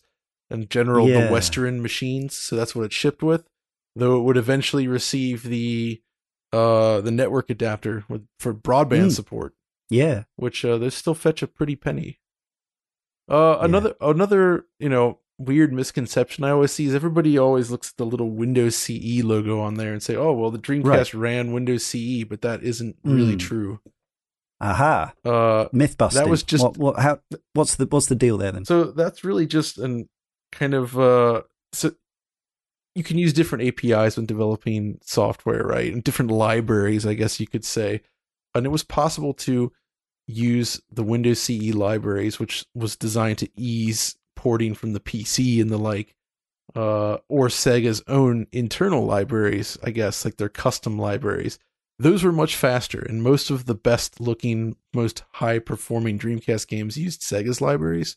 and 0.49 0.69
general 0.69 1.09
Yeah. 1.09 1.25
the 1.27 1.31
Western 1.31 1.81
machines. 1.81 2.35
So 2.35 2.55
that's 2.55 2.75
what 2.75 2.85
it 2.85 2.93
shipped 2.93 3.23
with. 3.23 3.47
Though 3.95 4.17
it 4.19 4.23
would 4.23 4.37
eventually 4.37 4.87
receive 4.87 5.43
the 5.43 6.01
uh 6.51 7.01
the 7.01 7.09
network 7.11 7.49
adapter 7.49 8.03
with, 8.07 8.27
for 8.39 8.53
broadband 8.53 9.07
Mm. 9.07 9.11
support, 9.11 9.55
Yeah. 9.89 10.25
which 10.35 10.63
uh, 10.63 10.77
they 10.77 10.89
still 10.91 11.15
fetch 11.15 11.41
a 11.41 11.47
pretty 11.47 11.75
penny. 11.75 12.19
Uh, 13.29 13.57
Yeah. 13.59 13.65
another 13.65 13.95
another 14.01 14.65
you 14.79 14.89
know 14.89 15.19
weird 15.39 15.73
misconception 15.73 16.43
I 16.43 16.51
always 16.51 16.71
see 16.71 16.85
is 16.85 16.93
everybody 16.93 17.37
always 17.39 17.71
looks 17.71 17.89
at 17.89 17.97
the 17.97 18.05
little 18.05 18.29
Windows 18.29 18.75
CE 18.75 19.23
logo 19.23 19.59
on 19.59 19.75
there 19.75 19.91
and 19.93 20.03
say, 20.03 20.15
oh 20.15 20.31
well, 20.33 20.51
the 20.51 20.59
Dreamcast 20.59 21.19
ran 21.19 21.53
Windows 21.53 21.83
CE, 21.85 22.23
but 22.23 22.41
that 22.41 22.61
isn't 22.63 22.97
really 23.03 23.35
Mm. 23.35 23.39
true. 23.39 23.79
Aha. 24.61 25.13
Uh, 25.25 25.65
Myth 25.73 25.97
busting. 25.97 26.23
That 26.23 26.29
was 26.29 26.43
just- 26.43 26.63
what, 26.63 26.77
what, 26.77 26.99
how, 26.99 27.19
what's 27.53 27.75
the 27.75 27.85
what's 27.85 28.07
the 28.07 28.15
deal 28.15 28.37
there 28.37 28.51
then? 28.51 28.65
so 28.65 28.85
that's 28.85 29.23
really 29.23 29.45
just 29.45 29.77
an 29.77 30.07
kind 30.51 30.73
of 30.73 30.97
uh, 30.97 31.41
so 31.73 31.91
you 32.95 33.03
can 33.03 33.17
use 33.17 33.33
different 33.33 33.63
APIs 33.67 34.17
when 34.17 34.25
developing 34.27 34.99
software, 35.01 35.63
right? 35.63 35.91
And 35.91 36.03
different 36.03 36.29
libraries, 36.31 37.05
I 37.05 37.15
guess 37.15 37.39
you 37.39 37.47
could 37.47 37.65
say. 37.65 38.01
And 38.53 38.65
it 38.67 38.69
was 38.69 38.83
possible 38.83 39.33
to 39.33 39.71
use 40.27 40.79
the 40.91 41.03
Windows 41.03 41.39
CE 41.41 41.73
libraries, 41.73 42.39
which 42.39 42.65
was 42.75 42.95
designed 42.95 43.39
to 43.39 43.49
ease 43.57 44.15
porting 44.35 44.75
from 44.75 44.93
the 44.93 44.99
PC 44.99 45.59
and 45.59 45.71
the 45.71 45.77
like, 45.77 46.13
uh, 46.75 47.17
or 47.29 47.47
Sega's 47.47 48.03
own 48.07 48.45
internal 48.51 49.05
libraries, 49.05 49.75
I 49.83 49.89
guess, 49.89 50.23
like 50.23 50.37
their 50.37 50.49
custom 50.49 50.99
libraries. 50.99 51.57
Those 51.99 52.23
were 52.23 52.31
much 52.31 52.55
faster, 52.55 52.99
and 52.99 53.21
most 53.23 53.49
of 53.49 53.65
the 53.65 53.75
best 53.75 54.19
looking, 54.19 54.75
most 54.93 55.23
high 55.33 55.59
performing 55.59 56.17
Dreamcast 56.17 56.67
games 56.67 56.97
used 56.97 57.21
Sega's 57.21 57.61
libraries 57.61 58.15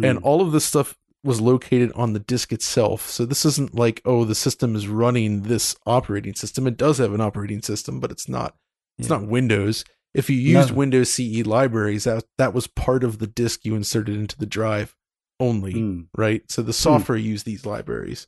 and 0.00 0.18
Mm. 0.18 0.22
all 0.22 0.40
of 0.40 0.52
this 0.52 0.64
stuff 0.64 0.96
was 1.24 1.40
located 1.40 1.90
on 1.92 2.12
the 2.12 2.20
disk 2.20 2.52
itself. 2.52 3.08
So 3.10 3.24
this 3.26 3.44
isn't 3.44 3.74
like, 3.74 4.00
oh, 4.04 4.24
the 4.24 4.34
system 4.36 4.76
is 4.76 4.86
running 4.86 5.42
this 5.42 5.74
operating 5.86 6.34
system. 6.34 6.66
It 6.68 6.76
does 6.76 6.98
have 6.98 7.12
an 7.12 7.20
operating 7.20 7.62
system, 7.62 7.98
but 8.00 8.10
it's 8.12 8.28
not 8.28 8.56
it's 8.98 9.08
Yeah. 9.08 9.18
not 9.18 9.28
Windows. 9.28 9.84
If 10.14 10.28
you 10.30 10.36
used 10.36 10.70
No. 10.70 10.76
Windows 10.76 11.12
CE 11.12 11.42
libraries, 11.44 12.04
that 12.04 12.24
that 12.36 12.52
was 12.54 12.66
part 12.66 13.04
of 13.04 13.18
the 13.18 13.26
disk 13.28 13.64
you 13.64 13.74
inserted 13.76 14.16
into 14.16 14.36
the 14.36 14.46
drive 14.46 14.96
only, 15.40 15.74
Mm. 15.74 16.06
right? 16.16 16.48
So 16.50 16.62
the 16.62 16.72
software 16.72 17.18
used 17.18 17.46
these 17.46 17.64
libraries. 17.66 18.26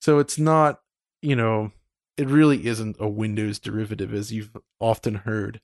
So 0.00 0.18
it's 0.20 0.38
not, 0.38 0.80
you 1.22 1.34
know, 1.34 1.72
it 2.18 2.28
really 2.28 2.66
isn't 2.66 2.96
a 2.98 3.08
Windows 3.08 3.58
derivative 3.58 4.12
as 4.12 4.32
you've 4.32 4.56
often 4.80 5.14
heard. 5.16 5.60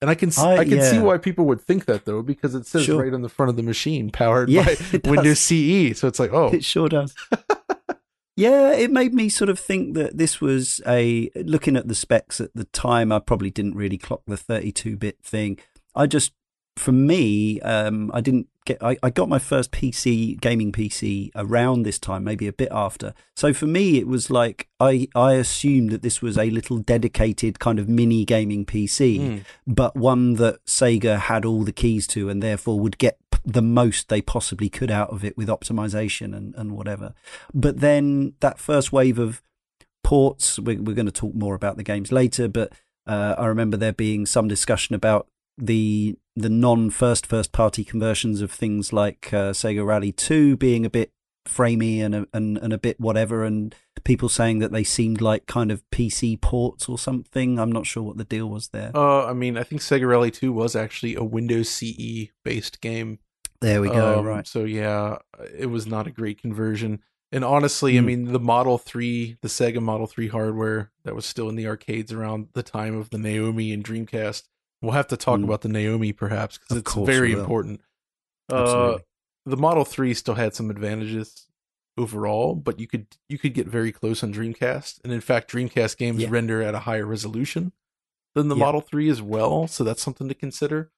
And 0.00 0.08
I 0.08 0.14
can 0.14 0.30
I- 0.38 0.56
uh, 0.56 0.60
I, 0.60 0.64
can 0.64 0.80
see 0.82 0.98
why 0.98 1.18
people 1.18 1.44
would 1.46 1.60
think 1.60 1.84
that 1.86 2.04
though 2.04 2.22
because 2.22 2.54
it 2.54 2.66
says 2.66 2.84
Sure. 2.84 3.02
right 3.02 3.12
on 3.12 3.22
the 3.22 3.28
front 3.28 3.50
of 3.50 3.56
the 3.56 3.62
machine 3.64 4.10
powered 4.10 4.48
Yeah, 4.48 4.64
by. 4.64 4.98
Windows 5.10 5.40
CE. 5.40 5.98
So 5.98 6.06
it's 6.08 6.18
like, 6.20 6.32
oh, 6.32 6.48
It 6.54 6.64
sure 6.64 6.88
does. 6.88 7.14
yeah, 8.36 8.72
it 8.72 8.92
made 8.92 9.12
me 9.12 9.28
sort 9.28 9.50
of 9.50 9.58
think 9.58 9.94
that 9.94 10.16
this 10.16 10.40
was 10.40 10.80
a 10.86 11.30
looking 11.34 11.76
at 11.76 11.88
the 11.88 11.94
specs 11.96 12.40
at 12.40 12.50
the 12.54 12.64
time. 12.64 13.10
I 13.10 13.18
probably 13.18 13.50
didn't 13.50 13.74
really 13.74 13.98
clock 13.98 14.22
the 14.26 14.36
32-bit 14.36 15.18
thing. 15.22 15.58
I 15.96 16.06
just, 16.06 16.32
for 16.78 16.92
me, 16.92 17.60
um, 17.60 18.10
I 18.14 18.20
didn't 18.20 18.48
get. 18.64 18.82
I, 18.82 18.96
I 19.02 19.10
got 19.10 19.28
my 19.28 19.38
first 19.38 19.72
PC 19.72 20.40
gaming 20.40 20.72
PC 20.72 21.30
around 21.34 21.82
this 21.82 21.98
time, 21.98 22.24
maybe 22.24 22.46
a 22.46 22.52
bit 22.52 22.68
after. 22.70 23.14
So 23.36 23.52
for 23.52 23.66
me, 23.66 23.98
it 23.98 24.06
was 24.06 24.30
like 24.30 24.68
I 24.80 25.08
I 25.14 25.34
assumed 25.34 25.90
that 25.90 26.02
this 26.02 26.22
was 26.22 26.38
a 26.38 26.50
little 26.50 26.78
dedicated 26.78 27.58
kind 27.58 27.78
of 27.78 27.88
mini 27.88 28.24
gaming 28.24 28.64
PC 28.64 29.20
mm, 29.20 29.44
but 29.66 29.96
one 29.96 30.34
that 30.34 30.64
Sega 30.66 31.18
had 31.18 31.44
all 31.44 31.64
the 31.64 31.72
keys 31.72 32.06
to 32.08 32.28
and 32.28 32.42
therefore 32.42 32.78
would 32.80 32.98
get 32.98 33.18
the 33.44 33.62
most 33.62 34.08
they 34.08 34.20
possibly 34.20 34.68
could 34.68 34.90
out 34.90 35.10
of 35.10 35.24
it 35.24 35.36
with 35.36 35.48
optimization 35.48 36.36
and, 36.36 36.54
and 36.54 36.72
whatever. 36.72 37.14
But 37.54 37.80
then 37.80 38.34
that 38.40 38.58
first 38.58 38.92
wave 38.92 39.18
of 39.18 39.42
ports, 40.04 40.58
we're, 40.58 40.80
we're 40.80 40.94
going 40.94 41.06
to 41.06 41.12
talk 41.12 41.34
more 41.34 41.54
about 41.54 41.76
the 41.76 41.82
games 41.82 42.12
later, 42.12 42.48
but 42.48 42.72
uh, 43.06 43.36
I 43.38 43.46
remember 43.46 43.76
there 43.76 43.92
being 43.92 44.26
some 44.26 44.48
discussion 44.48 44.94
about 44.94 45.28
the 45.56 46.16
the 46.40 46.48
non 46.48 46.90
first 46.90 47.26
first 47.26 47.52
party 47.52 47.84
conversions 47.84 48.40
of 48.40 48.50
things 48.50 48.92
like 48.92 49.28
uh, 49.32 49.52
Sega 49.52 49.84
Rally 49.86 50.12
2 50.12 50.56
being 50.56 50.84
a 50.84 50.90
bit 50.90 51.10
framey 51.46 52.00
and 52.00 52.14
a, 52.14 52.26
and, 52.34 52.58
and 52.58 52.72
a 52.74 52.78
bit 52.78 53.00
whatever 53.00 53.42
and 53.42 53.74
people 54.04 54.28
saying 54.28 54.58
that 54.58 54.70
they 54.70 54.84
seemed 54.84 55.20
like 55.22 55.46
kind 55.46 55.70
of 55.70 55.82
PC 55.90 56.38
ports 56.40 56.88
or 56.88 56.98
something. 56.98 57.58
I'm 57.58 57.72
not 57.72 57.86
sure 57.86 58.02
what 58.02 58.18
the 58.18 58.24
deal 58.24 58.48
was 58.48 58.68
there. 58.68 58.90
uh, 58.94 59.26
I 59.26 59.32
mean, 59.32 59.56
I 59.56 59.62
think 59.62 59.80
Sega 59.80 60.06
Rally 60.08 60.30
2 60.30 60.52
was 60.52 60.76
actually 60.76 61.14
a 61.14 61.24
Windows 61.24 61.68
CE 61.70 62.28
based 62.44 62.80
game. 62.80 63.18
There 63.60 63.80
we 63.80 63.88
go. 63.88 64.20
Um, 64.20 64.26
right. 64.26 64.46
So 64.46 64.64
yeah, 64.64 65.16
it 65.56 65.66
was 65.66 65.86
not 65.86 66.06
a 66.06 66.10
great 66.10 66.40
conversion. 66.40 67.00
And 67.32 67.44
honestly, 67.44 67.98
I 67.98 68.00
Mm. 68.00 68.04
mean, 68.04 68.24
the 68.32 68.38
Model 68.40 68.78
3, 68.78 69.36
the 69.42 69.48
Sega 69.48 69.80
Model 69.82 70.06
3 70.06 70.28
hardware 70.28 70.90
that 71.04 71.14
was 71.14 71.26
still 71.26 71.48
in 71.48 71.56
the 71.56 71.66
arcades 71.66 72.12
around 72.12 72.48
the 72.54 72.62
time 72.62 72.96
of 72.96 73.10
the 73.10 73.18
Naomi 73.18 73.72
and 73.72 73.82
Dreamcast. 73.84 74.44
We'll 74.80 74.92
have 74.92 75.08
to 75.08 75.16
talk 75.16 75.40
Mm. 75.40 75.44
about 75.44 75.62
the 75.62 75.68
Naomi 75.68 76.12
perhaps 76.12 76.58
because 76.58 76.76
it's 76.78 76.94
very 76.94 77.32
important. 77.32 77.80
Uh, 78.50 78.98
the 79.44 79.56
Model 79.56 79.84
3 79.84 80.14
still 80.14 80.34
had 80.34 80.54
some 80.54 80.70
advantages. 80.70 81.44
overall, 81.96 82.54
but 82.54 82.78
you 82.78 82.86
could 82.86 83.08
you 83.28 83.36
could 83.38 83.52
get 83.52 83.66
very 83.66 83.90
close 83.90 84.22
on 84.22 84.32
Dreamcast, 84.32 85.00
and 85.02 85.12
in 85.12 85.20
fact, 85.20 85.50
Dreamcast 85.50 85.96
games 85.96 86.22
Yeah. 86.22 86.28
render 86.30 86.62
at 86.62 86.72
a 86.72 86.78
higher 86.80 87.04
resolution 87.04 87.72
than 88.36 88.46
the 88.46 88.54
Yeah. 88.54 88.66
Model 88.66 88.80
Three 88.80 89.08
as 89.08 89.20
well. 89.20 89.66
So 89.66 89.82
that's 89.82 90.00
something 90.00 90.28
to 90.28 90.34
consider. 90.34 90.92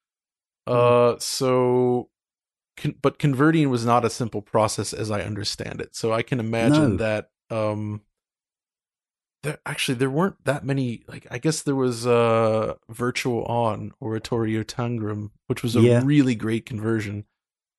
Mm-hmm. 0.69 1.15
Uh, 1.17 1.19
so, 1.19 2.11
con- 2.77 2.97
but 3.01 3.19
converting 3.19 3.71
was 3.71 3.87
not 3.87 4.05
a 4.05 4.11
simple 4.11 4.43
process 4.43 4.93
as 4.93 5.11
I 5.11 5.23
understand 5.23 5.81
it. 5.81 5.97
So 5.97 6.13
I 6.13 6.21
can 6.21 6.39
imagine 6.39 6.91
No. 6.91 6.97
that 6.99 7.31
um, 7.49 8.03
there 9.43 9.59
actually 9.65 9.95
there 9.97 10.11
weren't 10.11 10.45
that 10.45 10.65
many. 10.65 11.03
Like 11.09 11.27
I 11.31 11.39
guess 11.39 11.63
there 11.63 11.75
was 11.77 12.07
uh 12.07 12.75
Virtual 12.91 13.45
On 13.45 13.93
Oratorio 14.01 14.63
Tangram, 14.63 15.31
which 15.47 15.63
was 15.63 15.77
a 15.77 15.81
Yeah. 15.81 16.03
really 16.05 16.35
great 16.35 16.67
conversion. 16.67 17.25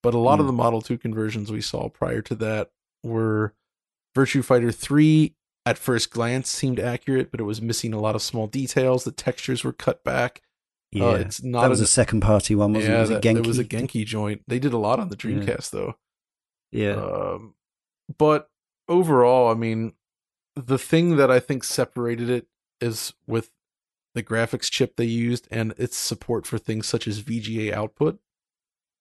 But 0.03 0.13
a 0.15 0.17
lot 0.19 0.39
of 0.39 0.45
Mm. 0.45 0.49
the 0.49 0.53
Model 0.53 0.81
2 0.81 0.97
conversions 0.97 1.51
we 1.51 1.61
saw 1.61 1.87
prior 1.89 2.21
to 2.23 2.35
that 2.35 2.71
were 3.03 3.53
Virtua 4.17 4.43
Fighter 4.43 4.71
3 4.71 5.35
at 5.65 5.77
first 5.77 6.09
glance 6.09 6.49
seemed 6.49 6.79
accurate, 6.79 7.29
but 7.29 7.39
it 7.39 7.43
was 7.43 7.61
missing 7.61 7.93
a 7.93 7.99
lot 7.99 8.15
of 8.15 8.21
small 8.23 8.47
details. 8.47 9.03
The 9.03 9.11
textures 9.11 9.63
were 9.63 9.73
cut 9.73 10.03
back. 10.03 10.41
Yeah, 10.91 11.05
Uh, 11.05 11.13
it's 11.13 11.43
not 11.43 11.61
that 11.61 11.69
was 11.69 11.79
an- 11.79 11.83
a 11.85 11.87
second 11.87 12.21
party 12.21 12.55
one, 12.55 12.73
wasn't 12.73 12.91
yeah, 12.91 12.97
it? 12.97 13.01
Was 13.01 13.09
that, 13.11 13.25
it 13.25 13.47
was 13.47 13.59
a 13.59 13.63
Genki 13.63 14.03
joint. 14.05 14.41
They 14.47 14.57
did 14.59 14.73
a 14.73 14.77
lot 14.79 14.99
on 14.99 15.09
the 15.09 15.15
Yeah. 15.15 15.35
Dreamcast 15.37 15.69
though. 15.69 15.93
Yeah, 16.71 16.95
Um, 16.95 17.53
but 18.17 18.49
overall, 18.89 19.49
I 19.51 19.53
mean, 19.53 19.93
the 20.55 20.77
thing 20.77 21.15
that 21.17 21.31
I 21.31 21.39
think 21.39 21.63
separated 21.63 22.29
it 22.29 22.47
is 22.79 23.13
with 23.27 23.51
the 24.13 24.23
graphics 24.23 24.69
chip 24.69 24.95
they 24.97 25.05
used 25.05 25.47
and 25.51 25.73
its 25.77 25.97
support 25.97 26.45
for 26.45 26.57
things 26.57 26.85
such 26.87 27.07
as 27.07 27.21
VGA 27.21 27.73
output, 27.73 28.19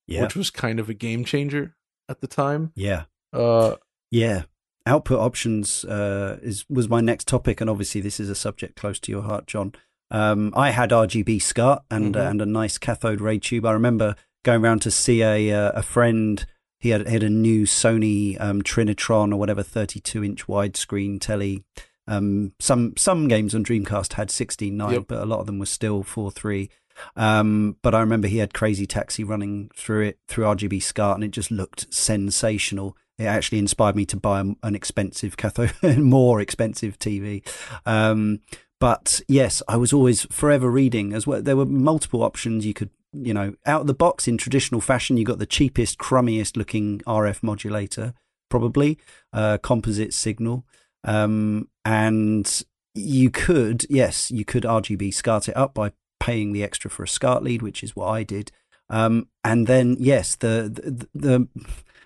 yeah, 0.07 0.23
which 0.23 0.37
was 0.37 0.51
kind 0.51 0.79
of 0.79 0.89
a 0.89 0.95
game 0.95 1.25
changer 1.25 1.75
at 2.09 2.21
the 2.21 2.27
time. 2.27 2.73
yeah, 2.75 3.05
Uh, 3.33 3.77
yeah. 4.11 4.43
Output 4.87 5.19
options 5.21 5.85
uh, 5.85 6.39
is 6.43 6.65
was 6.71 6.89
my 6.89 7.01
next 7.03 7.29
topic, 7.29 7.61
and 7.61 7.69
obviously 7.69 8.01
this 8.01 8.19
is 8.19 8.31
a 8.31 8.35
subject 8.35 8.77
close 8.77 8.99
to 9.01 9.13
your 9.13 9.23
heart, 9.23 9.47
John. 9.47 9.73
Um, 10.11 10.53
I 10.57 10.71
had 10.71 10.91
RGB 10.91 11.41
SCART 11.43 11.83
and 11.91 12.17
uh, 12.17 12.21
Mhm. 12.25 12.31
and 12.31 12.43
a 12.43 12.47
nice 12.47 12.79
cathode 12.79 13.21
ray 13.21 13.39
tube. 13.39 13.67
I 13.67 13.73
remember 13.73 14.17
going 14.43 14.65
around 14.65 14.81
to 14.83 14.91
see 14.91 15.23
a 15.23 15.53
uh, 15.53 15.73
a 15.73 15.83
friend. 15.83 16.45
He 16.81 16.89
had 16.91 17.07
had 17.07 17.23
a 17.23 17.31
new 17.31 17.65
Sony 17.67 18.41
um, 18.41 18.63
Trinitron 18.63 19.33
or 19.33 19.37
whatever, 19.37 19.63
thirty 19.63 20.01
two 20.01 20.25
inch 20.25 20.47
widescreen 20.47 21.21
telly. 21.21 21.63
Um, 22.09 22.53
some 22.59 22.95
some 22.97 23.29
games 23.29 23.55
on 23.55 23.65
Dreamcast 23.65 24.15
had 24.15 24.31
sixteen 24.31 24.77
nine, 24.77 24.95
Yep. 24.95 25.05
but 25.09 25.23
a 25.23 25.27
lot 25.27 25.41
of 25.41 25.47
them 25.47 25.59
were 25.59 25.67
still 25.67 26.03
four 26.03 26.31
three. 26.31 26.71
Um, 27.17 27.77
but 27.83 27.95
I 27.95 28.01
remember 28.01 28.29
he 28.29 28.39
had 28.39 28.53
Crazy 28.53 28.87
Taxi 28.87 29.23
running 29.25 29.71
through 29.77 30.03
it 30.03 30.19
through 30.27 30.45
RGB 30.47 30.83
SCART, 30.83 31.17
and 31.17 31.25
it 31.25 31.31
just 31.31 31.51
looked 31.51 31.93
sensational. 31.93 32.97
It 33.19 33.25
actually 33.27 33.59
inspired 33.59 33.97
me 33.97 34.07
to 34.07 34.17
buy 34.17 34.41
an 34.41 34.75
expensive 34.75 35.37
cathode, 35.37 35.75
more 35.99 36.41
expensive 36.41 36.99
TV. 36.99 37.47
Um, 37.87 38.41
but 38.79 39.21
yes, 39.29 39.63
I 39.69 39.77
was 39.77 39.93
always 39.93 40.25
forever 40.27 40.71
reading 40.71 41.13
as 41.13 41.27
well. 41.27 41.43
There 41.43 41.57
were 41.57 41.67
multiple 41.67 42.23
options 42.23 42.65
you 42.65 42.73
could, 42.73 42.89
you 43.13 43.35
know, 43.35 43.55
out 43.67 43.83
of 43.83 43.87
the 43.87 43.95
box 43.95 44.29
in 44.29 44.39
traditional 44.39 44.81
fashion. 44.81 45.17
You 45.17 45.25
got 45.25 45.39
the 45.39 45.47
cheapest, 45.47 45.99
crummiest 45.99 46.57
looking 46.57 47.01
RF 47.01 47.43
modulator, 47.43 48.15
probably 48.49 48.99
uh, 49.33 49.59
composite 49.59 50.15
signal, 50.15 50.65
um, 51.05 51.69
and 51.85 52.63
you 52.95 53.31
could, 53.31 53.87
yes, 53.89 54.31
you 54.31 54.45
could 54.45 54.65
RGB 54.65 55.15
SCART 55.15 55.49
it 55.49 55.57
up 55.57 55.75
by 55.75 55.93
paying 56.19 56.53
the 56.53 56.63
extra 56.63 56.91
for 56.91 57.03
a 57.03 57.09
SCART 57.09 57.43
lead, 57.43 57.63
which 57.63 57.83
is 57.83 57.97
what 57.97 58.09
I 58.09 58.23
did. 58.23 58.53
Um, 58.89 59.29
and 59.45 59.67
then 59.67 59.97
yes, 59.99 60.37
the, 60.37 60.69
the 60.69 61.09
the 61.15 61.49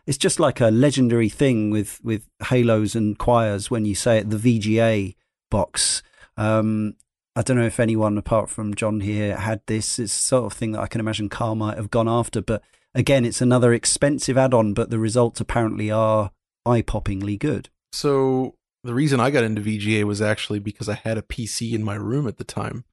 it's 0.06 0.18
just 0.18 0.38
like 0.38 0.60
a 0.60 0.70
legendary 0.70 1.30
thing 1.30 1.70
with 1.70 1.98
with 2.04 2.28
halos 2.48 2.94
and 2.94 3.18
choirs 3.18 3.70
when 3.70 3.84
you 3.86 3.94
say 3.94 4.18
it. 4.18 4.30
The 4.30 4.36
VGA 4.36 5.16
box. 5.50 6.02
Um, 6.36 6.96
I 7.36 7.42
don't 7.42 7.56
know 7.56 7.66
if 7.66 7.80
anyone 7.80 8.16
apart 8.16 8.48
from 8.48 8.74
John 8.74 9.00
here 9.00 9.36
had 9.36 9.60
this. 9.66 9.98
It's 9.98 10.12
sort 10.12 10.44
of 10.44 10.52
thing 10.56 10.72
that 10.72 10.80
I 10.80 10.86
can 10.86 11.00
imagine 11.00 11.28
Karl 11.28 11.54
might 11.56 11.76
have 11.76 11.90
gone 11.90 12.08
after. 12.08 12.40
But 12.40 12.62
again, 12.94 13.24
it's 13.24 13.40
another 13.40 13.72
expensive 13.72 14.38
add-on, 14.38 14.72
but 14.72 14.90
the 14.90 14.98
results 15.00 15.40
apparently 15.40 15.90
are 15.90 16.30
eye-poppingly 16.66 17.38
good. 17.38 17.68
so 17.92 18.54
the 18.82 18.92
reason 18.94 19.18
I 19.18 19.30
got 19.30 19.44
into 19.44 19.62
VGA 19.62 20.04
was 20.04 20.20
actually 20.20 20.58
because 20.58 20.90
I 20.90 20.94
had 20.94 21.16
a 21.16 21.22
PC 21.22 21.72
in 21.72 21.82
my 21.82 21.94
room 21.94 22.26
at 22.28 22.36
the 22.36 22.44
time 22.44 22.84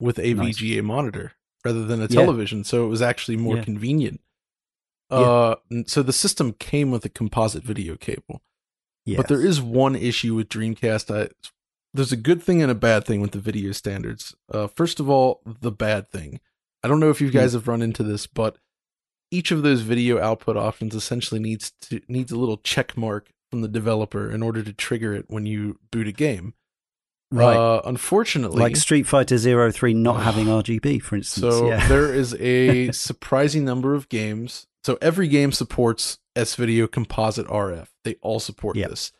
with 0.00 0.18
a 0.18 0.34
Nice. 0.34 0.58
VGA 0.58 0.82
monitor 0.82 1.32
rather 1.64 1.84
than 1.86 2.00
a 2.00 2.06
Yeah. 2.06 2.20
television, 2.20 2.64
so 2.64 2.84
it 2.84 2.88
was 2.88 3.00
actually 3.00 3.36
more 3.36 3.56
Yeah. 3.58 3.62
convenient. 3.64 4.20
Yeah. 5.12 5.18
Uh, 5.18 5.54
and 5.70 5.88
so 5.88 6.02
the 6.02 6.12
system 6.12 6.54
came 6.54 6.90
with 6.90 7.04
a 7.04 7.08
composite 7.08 7.62
video 7.62 7.96
cable. 7.96 8.42
Yes. 9.06 9.16
But 9.18 9.28
there 9.28 9.40
is 9.40 9.60
one 9.60 9.94
issue 9.94 10.34
with 10.34 10.48
Dreamcast. 10.48 11.14
I, 11.14 11.28
there's 11.94 12.12
a 12.12 12.16
good 12.16 12.42
thing 12.42 12.62
and 12.62 12.70
a 12.70 12.74
bad 12.74 13.04
thing 13.04 13.20
with 13.20 13.32
the 13.32 13.38
video 13.38 13.72
standards. 13.72 14.34
Uh, 14.52 14.66
first 14.66 15.00
of 15.00 15.08
all, 15.08 15.40
the 15.60 15.72
bad 15.72 16.10
thing. 16.10 16.40
I 16.84 16.88
don't 16.88 17.00
know 17.00 17.10
if 17.10 17.20
you 17.20 17.30
guys 17.30 17.54
have 17.54 17.66
run 17.68 17.82
into 17.82 18.02
this, 18.02 18.26
but 18.26 18.56
each 19.30 19.50
of 19.50 19.62
those 19.62 19.80
video 19.82 20.20
output 20.20 20.56
options 20.56 20.94
essentially 20.94 21.40
needs 21.40 21.72
to 21.82 22.00
needs 22.08 22.30
a 22.32 22.36
little 22.38 22.56
check 22.58 22.96
mark 22.96 23.30
from 23.50 23.62
the 23.62 23.68
developer 23.68 24.30
in 24.30 24.42
order 24.42 24.62
to 24.62 24.72
trigger 24.72 25.12
it 25.14 25.24
when 25.28 25.44
you 25.46 25.78
boot 25.90 26.06
a 26.06 26.12
game. 26.12 26.54
right. 27.32 27.56
Uh, 27.56 27.82
unfortunately, 27.84 28.60
like 28.60 28.76
Street 28.76 29.06
Fighter 29.06 29.36
Zero 29.38 29.70
Three 29.72 29.92
not 29.94 30.22
having 30.22 30.46
RGB, 30.46 31.02
for 31.02 31.16
instance. 31.16 31.54
so 31.54 31.68
yeah. 31.68 31.86
there 31.88 32.14
is 32.22 32.34
a 32.34 32.92
surprising 32.92 33.64
number 33.64 33.94
of 33.94 34.08
games. 34.08 34.66
So 34.84 34.96
every 35.02 35.28
game 35.28 35.52
supports 35.52 36.18
S 36.36 36.54
Video 36.54 36.86
Composite 36.86 37.46
RF. 37.48 37.88
They 38.04 38.14
all 38.22 38.40
support 38.40 38.76
Yep. 38.76 38.90
this. 38.90 39.12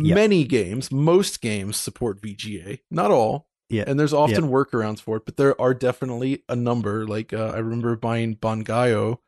Yep. 0.00 0.14
Many 0.14 0.44
games, 0.44 0.90
most 0.92 1.40
games 1.40 1.76
support 1.76 2.20
VGA. 2.20 2.80
Not 2.90 3.10
all. 3.10 3.46
Yeah. 3.70 3.84
And 3.86 3.98
there's 3.98 4.12
often 4.12 4.48
workarounds 4.50 5.00
for 5.00 5.16
it, 5.16 5.24
but 5.24 5.36
there 5.36 5.58
are 5.60 5.74
definitely 5.74 6.42
a 6.48 6.56
number. 6.56 7.06
Like 7.06 7.32
uh, 7.32 7.52
I 7.54 7.58
remember 7.58 7.96
buying 7.96 8.36
Bangai-O. 8.36 9.20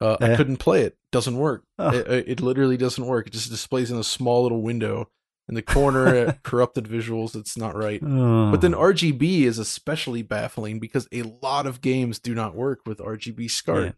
Uh, 0.00 0.16
I 0.20 0.36
couldn't 0.36 0.58
play 0.58 0.82
it. 0.82 0.96
Doesn't 1.10 1.36
work. 1.36 1.64
Oh. 1.78 1.88
It, 1.92 2.06
it 2.08 2.28
it 2.28 2.40
literally 2.40 2.76
doesn't 2.76 3.04
work. 3.06 3.26
It 3.26 3.32
just 3.32 3.50
displays 3.50 3.90
in 3.90 3.98
a 3.98 4.04
small 4.04 4.42
little 4.44 4.62
window 4.62 5.10
in 5.48 5.54
the 5.54 5.62
corner. 5.62 6.06
uh, 6.06 6.32
corrupted 6.44 6.84
visuals. 6.84 7.34
It's 7.34 7.56
not 7.56 7.74
right. 7.76 8.00
Oh. 8.04 8.50
But 8.50 8.60
then 8.60 8.72
RGB 8.74 9.42
is 9.42 9.58
especially 9.58 10.22
baffling 10.22 10.78
because 10.78 11.08
a 11.12 11.22
lot 11.42 11.66
of 11.66 11.80
games 11.80 12.18
do 12.18 12.34
not 12.34 12.54
work 12.54 12.80
with 12.86 12.98
RGB 12.98 13.50
SCART. 13.50 13.84
Yeah. 13.84 13.92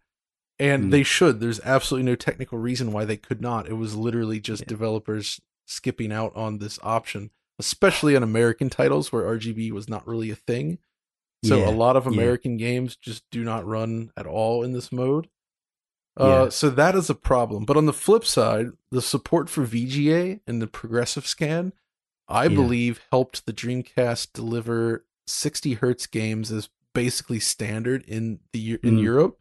And 0.58 0.84
Mm. 0.84 0.90
they 0.90 1.02
should. 1.02 1.40
There's 1.40 1.60
absolutely 1.60 2.10
no 2.10 2.16
technical 2.16 2.58
reason 2.58 2.92
why 2.92 3.04
they 3.06 3.16
could 3.16 3.40
not. 3.40 3.66
It 3.68 3.74
was 3.78 3.94
literally 3.96 4.40
just 4.40 4.62
Yeah. 4.62 4.68
developers 4.68 5.40
skipping 5.70 6.12
out 6.12 6.34
on 6.34 6.58
this 6.58 6.78
option, 6.82 7.30
especially 7.58 8.16
on 8.16 8.22
American 8.22 8.68
titles 8.70 9.12
where 9.12 9.22
RGB 9.24 9.70
was 9.70 9.88
not 9.88 10.06
really 10.06 10.30
a 10.30 10.36
thing. 10.36 10.78
So 11.44 11.60
Yeah, 11.60 11.68
a 11.68 11.72
lot 11.72 11.96
of 11.96 12.04
yeah. 12.04 12.10
American 12.12 12.56
games 12.56 12.96
just 12.96 13.24
do 13.30 13.42
not 13.44 13.66
run 13.66 14.10
at 14.16 14.26
all 14.26 14.62
in 14.62 14.72
this 14.72 14.90
mode. 14.92 15.28
Uh, 16.18 16.26
Yeah. 16.26 16.48
So 16.50 16.68
that 16.70 16.94
is 16.94 17.08
a 17.08 17.14
problem. 17.14 17.64
But 17.64 17.76
on 17.76 17.86
the 17.86 17.92
flip 17.92 18.24
side, 18.24 18.66
the 18.90 19.00
support 19.00 19.48
for 19.48 19.64
VGA 19.64 20.40
and 20.46 20.60
the 20.60 20.66
progressive 20.66 21.26
scan, 21.26 21.72
I 22.28 22.44
Yeah. 22.44 22.56
believe, 22.56 23.00
helped 23.10 23.46
the 23.46 23.52
Dreamcast 23.52 24.32
deliver 24.34 25.06
60 25.26 25.74
hertz 25.74 26.06
games 26.06 26.50
as 26.52 26.68
basically 26.92 27.38
standard 27.40 28.02
in 28.08 28.40
the 28.52 28.72
in 28.82 28.96
Mm. 28.96 29.02
Europe. 29.02 29.38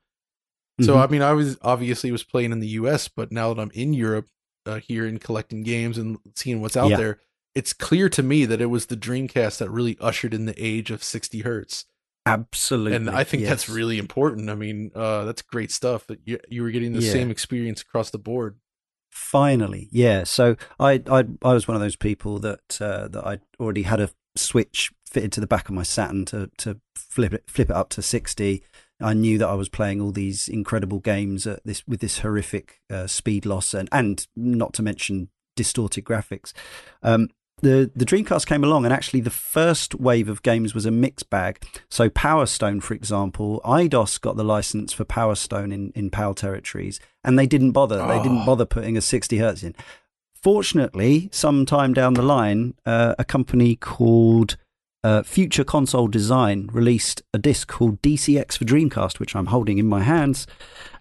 So 0.79 0.93
Mhm. 0.95 1.03
I 1.03 1.07
mean, 1.07 1.21
I 1.21 1.33
was 1.33 1.57
obviously 1.61 2.11
was 2.11 2.23
playing 2.23 2.51
in 2.53 2.59
the 2.61 2.67
U.S., 2.79 3.07
but 3.09 3.31
now 3.31 3.53
that 3.53 3.61
I'm 3.61 3.71
in 3.71 3.93
Europe, 3.93 4.29
uh, 4.69 4.79
here 4.79 5.05
and 5.05 5.19
collecting 5.19 5.63
games 5.63 5.97
and 5.97 6.17
seeing 6.35 6.61
what's 6.61 6.77
out 6.77 6.89
Yeah. 6.91 6.97
there, 6.97 7.19
it's 7.55 7.73
clear 7.73 8.07
to 8.09 8.23
me 8.23 8.45
that 8.45 8.61
it 8.61 8.67
was 8.67 8.85
the 8.85 8.95
Dreamcast 8.97 9.57
that 9.57 9.69
really 9.69 9.97
ushered 9.99 10.33
in 10.33 10.45
the 10.45 10.55
age 10.63 10.91
of 10.91 11.03
60 11.03 11.41
hertz 11.41 11.85
absolutely, 12.25 12.95
and 12.95 13.09
I 13.09 13.23
think 13.23 13.43
that's 13.43 13.67
really 13.67 13.97
important. 13.97 14.49
I 14.49 14.55
mean, 14.55 14.91
uh, 14.93 15.25
that's 15.25 15.41
great 15.41 15.71
stuff 15.71 16.05
that 16.07 16.19
you 16.25 16.39
you 16.47 16.61
were 16.63 16.69
getting 16.71 16.93
the 16.93 17.01
Yeah. 17.01 17.11
same 17.11 17.31
experience 17.31 17.81
across 17.81 18.11
the 18.11 18.19
board. 18.19 18.59
Finally, 19.09 19.89
yeah. 19.91 20.23
So 20.23 20.55
I, 20.79 21.01
I, 21.09 21.25
I 21.43 21.53
was 21.53 21.67
one 21.67 21.75
of 21.75 21.81
those 21.81 21.95
people 21.95 22.39
that 22.39 22.79
uh, 22.79 23.07
that 23.07 23.25
I 23.25 23.39
already 23.59 23.81
had 23.83 23.99
a 23.99 24.09
switch 24.35 24.91
fitted 25.05 25.31
to 25.33 25.41
the 25.41 25.47
back 25.47 25.67
of 25.69 25.75
my 25.75 25.83
Saturn 25.83 26.25
to 26.25 26.51
to 26.59 26.79
flip 26.95 27.33
it 27.33 27.43
flip 27.49 27.69
it 27.71 27.75
up 27.75 27.89
to 27.89 28.01
sixty. 28.01 28.63
I 29.01 29.13
knew 29.13 29.37
that 29.37 29.47
I 29.47 29.53
was 29.55 29.69
playing 29.69 30.01
all 30.01 30.11
these 30.11 30.47
incredible 30.47 30.99
games 30.99 31.47
at 31.47 31.63
this 31.65 31.83
with 31.87 31.99
this 32.01 32.19
horrific 32.19 32.81
uh, 32.89 33.07
speed 33.07 33.45
loss 33.45 33.73
and 33.73 33.87
and 33.91 34.25
not 34.35 34.73
to 34.73 34.83
mention 34.83 35.29
distorted 35.55 36.03
graphics. 36.05 36.53
Um, 37.03 37.29
the 37.61 37.91
the 37.93 38.05
Dreamcast 38.05 38.45
came 38.45 38.63
along, 38.63 38.85
and 38.85 38.93
actually 38.93 39.19
the 39.19 39.29
first 39.29 39.93
wave 39.95 40.29
of 40.29 40.41
games 40.43 40.73
was 40.73 40.85
a 40.85 40.91
mixed 40.91 41.29
bag. 41.29 41.61
So 41.89 42.09
Power 42.09 42.45
Stone, 42.45 42.79
for 42.81 42.93
example, 42.93 43.59
Eidos 43.65 44.19
got 44.21 44.37
the 44.37 44.45
license 44.45 44.93
for 44.93 45.03
Power 45.03 45.35
Stone 45.35 45.71
in 45.73 45.91
in 45.93 46.09
PAL 46.09 46.35
territories, 46.35 46.99
and 47.23 47.37
they 47.37 47.47
didn't 47.47 47.71
bother. 47.71 47.97
They 48.07 48.21
didn't 48.23 48.43
Oh. 48.43 48.45
bother 48.45 48.65
putting 48.65 48.95
a 48.97 49.01
60 49.01 49.37
hertz 49.39 49.63
in. 49.63 49.75
Fortunately, 50.41 51.27
sometime 51.33 51.93
down 51.93 52.13
the 52.13 52.21
line, 52.21 52.75
uh, 52.85 53.13
a 53.19 53.25
company 53.25 53.75
called 53.75 54.55
uh, 55.03 55.23
Future 55.23 55.63
Console 55.63 56.07
Design 56.07 56.69
released 56.71 57.21
a 57.33 57.37
disc 57.37 57.67
called 57.67 58.01
DCX 58.01 58.57
for 58.57 58.65
Dreamcast, 58.65 59.19
which 59.19 59.35
I'm 59.35 59.47
holding 59.47 59.77
in 59.77 59.87
my 59.87 60.03
hands, 60.03 60.45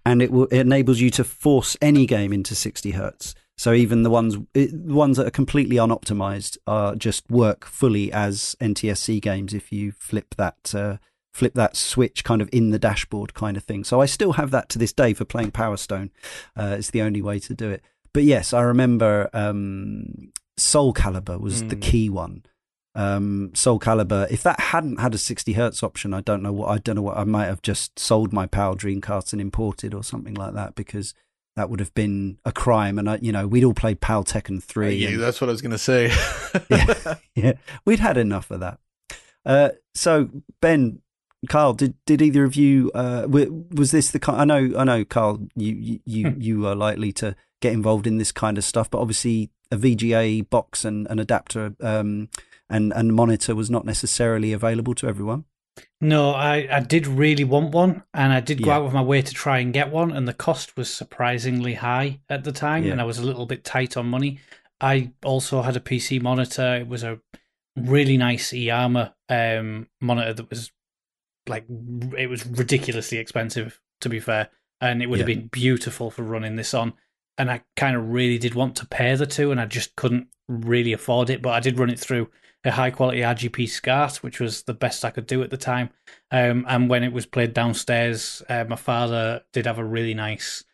and 0.07 0.23
it, 0.23 0.31
will, 0.31 0.47
it 0.47 0.61
enables 0.61 1.01
you 1.01 1.11
to 1.11 1.25
force 1.25 1.77
any 1.83 2.07
game 2.07 2.33
into 2.33 2.55
60 2.55 2.93
hertz. 2.93 3.35
So 3.57 3.73
even 3.73 4.05
the 4.05 4.11
ones 4.11 4.37
the 4.53 4.71
ones 4.85 5.17
that 5.17 5.27
are 5.27 5.33
completely 5.33 5.77
unoptimized 5.77 6.59
are 6.69 6.95
just 6.95 7.29
work 7.29 7.65
fully 7.65 8.13
as 8.13 8.55
NTSC 8.61 9.21
games 9.21 9.53
if 9.53 9.73
you 9.73 9.91
flip 9.91 10.37
that 10.37 10.73
uh, 10.77 10.99
flip 11.33 11.55
that 11.55 11.77
switch 11.77 12.23
kind 12.23 12.41
of 12.41 12.49
in 12.53 12.71
the 12.71 12.79
dashboard 12.79 13.35
kind 13.35 13.57
of 13.57 13.65
thing. 13.65 13.83
So 13.83 14.01
I 14.01 14.07
still 14.07 14.35
have 14.35 14.53
that 14.53 14.69
to 14.71 14.79
this 14.79 14.93
day 14.93 15.13
for 15.13 15.25
playing 15.25 15.51
Power 15.51 15.77
Stone. 15.77 16.11
Uh, 16.57 16.77
it's 16.79 16.91
the 16.91 17.03
only 17.03 17.21
way 17.21 17.41
to 17.41 17.55
do 17.55 17.69
it. 17.69 17.83
But 18.13 18.23
yes, 18.23 18.53
I 18.53 18.61
remember 18.61 19.29
um, 19.33 20.33
Soul 20.57 20.95
Calibur 20.95 21.41
was 21.41 21.63
mm. 21.63 21.71
the 21.71 21.77
hmm. 21.77 21.83
key 21.83 22.11
one. 22.11 22.45
Um, 22.99 23.53
Soul 23.55 23.79
Calibur. 23.79 24.29
If 24.29 24.43
that 24.43 24.59
hadn't 24.59 24.99
had 24.99 25.15
a 25.15 25.19
60 25.19 25.53
hertz 25.53 25.85
option, 25.85 26.13
I 26.13 26.21
don't 26.21 26.43
know 26.43 26.53
what 26.53 26.69
I 26.69 26.79
don't 26.79 26.97
know 26.97 27.03
what 27.03 27.17
I 27.17 27.23
might 27.23 27.47
have 27.47 27.63
just 27.63 27.97
sold 27.97 28.33
my 28.33 28.47
PAL 28.47 28.75
Dreamcast 28.75 29.33
and 29.33 29.41
imported 29.41 29.95
or 29.95 30.03
something 30.03 30.35
like 30.35 30.55
that 30.55 30.75
because 30.75 31.15
that 31.55 31.71
would 31.71 31.79
have 31.79 31.95
been 31.95 32.39
a 32.45 32.51
crime. 32.51 32.99
And 32.99 33.09
I, 33.09 33.19
you 33.23 33.31
know, 33.31 33.47
we'd 33.47 33.63
all 33.63 33.73
played 33.73 34.01
PAL 34.01 34.25
Tekken 34.25 34.61
three. 34.61 34.89
Uh, 34.89 34.91
yeah, 34.91 35.15
and, 35.15 35.21
that's 35.21 35.41
what 35.41 35.49
I 35.49 35.53
was 35.53 35.63
going 35.63 35.71
to 35.71 35.79
say. 35.79 36.13
yeah, 36.69 37.15
yeah, 37.37 37.53
we'd 37.85 38.01
had 38.01 38.17
enough 38.17 38.51
of 38.51 38.59
that. 38.61 38.81
Uh, 39.47 39.71
so 39.95 40.29
Ben, 40.61 41.01
Karl, 41.49 41.75
did, 41.75 41.95
did 42.05 42.21
either 42.21 42.43
of 42.43 42.57
you 42.57 42.91
uh, 42.95 43.27
was 43.29 43.93
this 43.93 44.11
the 44.11 44.19
kind? 44.19 44.41
I 44.41 44.45
know, 44.45 44.77
I 44.77 44.83
know, 44.83 45.05
Karl, 45.05 45.47
you 45.55 46.01
you 46.05 46.31
hmm. 46.31 46.41
you 46.41 46.67
are 46.67 46.75
likely 46.75 47.13
to 47.13 47.37
get 47.61 47.73
involved 47.73 48.07
in 48.07 48.19
this 48.19 48.33
kind 48.33 48.59
of 48.59 48.65
stuff, 48.65 48.91
but 48.91 48.99
obviously 48.99 49.51
a 49.71 49.77
VGA 49.77 50.49
box 50.49 50.85
and 50.85 51.07
an 51.09 51.19
adapter 51.19 51.75
um, 51.81 52.29
and 52.69 52.93
and 52.95 53.15
monitor 53.15 53.55
was 53.55 53.71
not 53.71 53.85
necessarily 53.85 54.53
available 54.53 54.95
to 54.97 55.07
everyone. 55.07 55.45
No, 56.01 56.31
I, 56.31 56.69
I 56.71 56.81
did 56.81 57.07
really 57.07 57.45
want 57.45 57.73
one, 57.73 58.03
and 58.15 58.33
I 58.33 58.41
did 58.41 58.63
go 58.63 58.71
yeah. 58.71 58.77
out 58.77 58.87
of 58.87 58.93
my 58.93 59.03
way 59.03 59.23
to 59.23 59.35
try 59.35 59.59
and 59.59 59.73
get 59.73 59.91
one, 59.91 60.13
and 60.13 60.27
the 60.27 60.35
cost 60.35 60.77
was 60.77 60.93
surprisingly 60.93 61.75
high 61.75 62.21
at 62.29 62.45
the 62.45 62.53
time, 62.53 62.85
yeah. 62.85 62.93
and 62.93 63.01
I 63.01 63.05
was 63.05 63.19
a 63.19 63.25
little 63.25 63.47
bit 63.47 63.65
tight 63.65 63.97
on 63.97 64.07
money. 64.07 64.41
I 64.81 65.13
also 65.25 65.63
had 65.63 65.77
a 65.77 65.81
PC 65.81 66.23
monitor. 66.23 66.77
It 66.77 66.89
was 66.89 67.03
a 67.03 67.21
really 67.77 68.17
nice 68.17 68.53
eArmor 68.53 69.13
um, 69.29 69.89
monitor 70.01 70.35
that 70.35 70.51
was 70.51 70.71
like 71.49 71.65
it 72.17 72.29
was 72.29 72.47
ridiculously 72.47 73.19
expensive 73.19 73.81
to 74.01 74.09
be 74.09 74.21
fair, 74.21 74.51
and 74.81 75.03
it 75.03 75.07
would 75.07 75.19
yeah. 75.19 75.27
have 75.27 75.35
been 75.35 75.49
beautiful 75.49 76.11
for 76.11 76.23
running 76.23 76.57
this 76.57 76.75
on. 76.75 76.93
And 77.37 77.51
I 77.51 77.63
kind 77.77 77.97
of 77.97 78.09
really 78.09 78.39
did 78.39 78.55
want 78.55 78.77
to 78.77 78.87
pair 78.87 79.17
the 79.17 79.27
two, 79.27 79.51
and 79.51 79.61
I 79.61 79.67
just 79.67 79.97
couldn't 79.97 80.29
really 80.49 80.93
afford 80.93 81.31
it. 81.31 81.43
But 81.43 81.51
I 81.51 81.61
did 81.61 81.79
run 81.79 81.91
it 81.91 81.99
through 81.99 82.31
a 82.65 82.73
high 82.73 82.91
quality 82.91 83.21
RGB 83.21 83.69
SCART, 83.69 84.17
which 84.17 84.41
was 84.41 84.63
the 84.63 84.75
best 84.75 85.05
I 85.05 85.11
could 85.11 85.27
do 85.27 85.43
at 85.43 85.51
the 85.51 85.57
time. 85.57 85.91
Um, 86.31 86.65
and 86.69 86.89
when 86.89 87.05
it 87.05 87.13
was 87.13 87.27
played 87.27 87.55
downstairs, 87.55 88.43
uh, 88.49 88.65
my 88.69 88.77
father 88.77 89.43
did 89.53 89.67
have 89.67 89.79
a 89.79 89.85
really 89.85 90.15
nice 90.15 90.65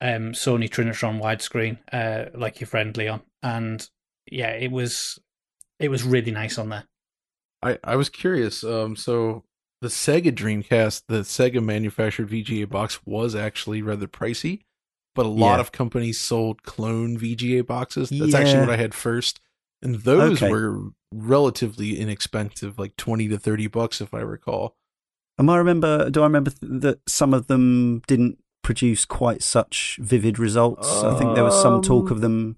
um, 0.00 0.32
Sony 0.32 0.68
Trinitron 0.68 1.20
widescreen, 1.20 1.78
uh, 1.92 2.30
like 2.36 2.60
your 2.60 2.66
friend 2.66 2.96
Leon, 2.96 3.22
and 3.42 3.88
yeah, 4.30 4.50
it 4.50 4.70
was 4.70 5.18
it 5.78 5.90
was 5.90 6.02
really 6.02 6.32
nice 6.32 6.58
on 6.58 6.70
there. 6.70 6.84
I 7.62 7.78
I 7.84 7.96
was 7.96 8.08
curious. 8.08 8.64
Um, 8.64 8.96
so 8.96 9.44
the 9.80 9.88
Sega 9.88 10.32
Dreamcast, 10.32 11.04
the 11.06 11.20
Sega 11.20 11.62
manufactured 11.62 12.30
VGA 12.30 12.68
box 12.68 13.00
was 13.06 13.36
actually 13.36 13.80
rather 13.80 14.08
pricey, 14.08 14.62
but 15.14 15.24
a 15.24 15.28
lot 15.28 15.56
yeah. 15.56 15.60
of 15.60 15.72
companies 15.72 16.18
sold 16.18 16.64
clone 16.64 17.16
VGA 17.16 17.64
boxes. 17.64 18.10
That's 18.10 18.32
yeah. 18.32 18.38
actually 18.38 18.60
what 18.60 18.70
I 18.70 18.76
had 18.76 18.94
first. 18.94 19.40
And 19.82 19.96
those 19.96 20.42
okay. 20.42 20.50
were 20.50 20.90
relatively 21.12 21.98
inexpensive, 21.98 22.78
like 22.78 22.96
20 22.96 23.28
to 23.28 23.38
30 23.38 23.66
bucks 23.66 24.00
if 24.00 24.14
I 24.14 24.20
recall. 24.20 24.76
Am 25.38 25.50
I 25.50 25.56
remember 25.56 26.10
do 26.10 26.20
I 26.20 26.24
remember 26.24 26.52
that 26.60 27.00
some 27.08 27.34
of 27.34 27.46
them 27.46 28.02
didn't 28.06 28.38
produce 28.62 29.04
quite 29.04 29.42
such 29.42 29.98
vivid 30.00 30.38
results? 30.38 30.88
Um, 31.02 31.14
I 31.14 31.18
think 31.18 31.34
there 31.34 31.44
was 31.44 31.60
some 31.60 31.82
talk 31.82 32.10
of 32.10 32.20
them 32.20 32.56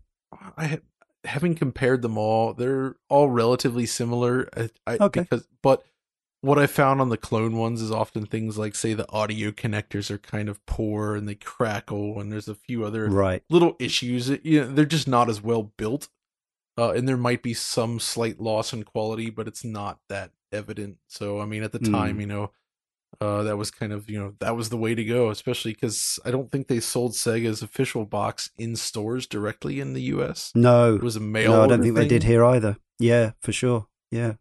I 0.57 0.66
had 0.66 0.83
having 1.25 1.55
compared 1.55 2.03
them 2.03 2.18
all, 2.18 2.53
they're 2.53 2.97
all 3.09 3.29
relatively 3.29 3.87
similar. 3.87 4.49
I, 4.57 4.68
I, 4.87 4.97
okay. 5.01 5.22
Because, 5.22 5.49
but 5.62 5.85
what 6.41 6.59
I 6.59 6.66
found 6.66 7.01
on 7.01 7.09
the 7.09 7.16
clone 7.16 7.57
ones 7.57 7.81
is 7.81 7.91
often 7.91 8.27
things 8.27 8.59
like, 8.59 8.75
say, 8.75 8.95
the 8.95 9.11
audio 9.11 9.51
connectors 9.51 10.11
are 10.11 10.18
kind 10.18 10.49
of 10.49 10.64
poor 10.66 11.16
and 11.16 11.29
they 11.29 11.35
crackle, 11.35 12.20
and 12.20 12.31
there's 12.31 12.49
a 12.49 12.55
few 12.55 12.85
other 12.85 13.09
right. 13.09 13.43
little 13.49 13.77
issues. 13.79 14.29
You 14.43 14.62
know, 14.62 14.66
they're 14.72 14.85
just 14.85 15.09
not 15.09 15.31
as 15.31 15.43
well 15.43 15.62
built, 15.62 16.09
uh, 16.79 16.91
and 16.91 17.09
there 17.09 17.16
might 17.16 17.43
be 17.43 17.55
some 17.55 18.01
slight 18.01 18.41
loss 18.41 18.72
in 18.72 18.83
quality, 18.83 19.31
but 19.31 19.49
it's 19.49 19.64
not 19.64 19.99
that 20.09 20.31
evident. 20.53 20.99
So, 21.09 21.41
I 21.41 21.47
mean, 21.47 21.62
at 21.62 21.72
the 21.72 21.79
mm. 21.79 21.91
time, 21.91 22.20
you 22.20 22.27
know, 22.27 22.51
uh, 23.20 23.45
that 23.45 23.57
was 23.57 23.70
kind 23.70 23.93
of 23.93 24.11
you 24.11 24.18
know 24.18 24.35
that 24.41 24.57
was 24.57 24.70
the 24.70 24.77
way 24.77 24.95
to 24.95 25.05
go, 25.05 25.31
especially 25.31 25.72
because 25.72 26.18
I 26.25 26.31
don't 26.31 26.51
think 26.51 26.68
they 26.68 26.81
sold 26.81 27.12
Sega's 27.12 27.62
official 27.62 28.05
box 28.05 28.51
in 28.59 28.77
stores 28.77 29.27
directly 29.27 29.81
in 29.81 29.93
the 29.93 30.03
U.S. 30.03 30.51
No, 30.55 30.97
it 30.97 31.03
was 31.03 31.16
a 31.16 31.20
mail. 31.20 31.53
No, 31.53 31.62
I 31.62 31.66
don't 31.68 31.83
think 31.83 31.95
thing. 31.95 32.03
they 32.03 32.09
did 32.09 32.25
here 32.25 32.45
either. 32.45 32.77
Yeah, 32.99 33.33
for 33.41 33.53
sure. 33.53 33.87
Yeah. 34.11 34.35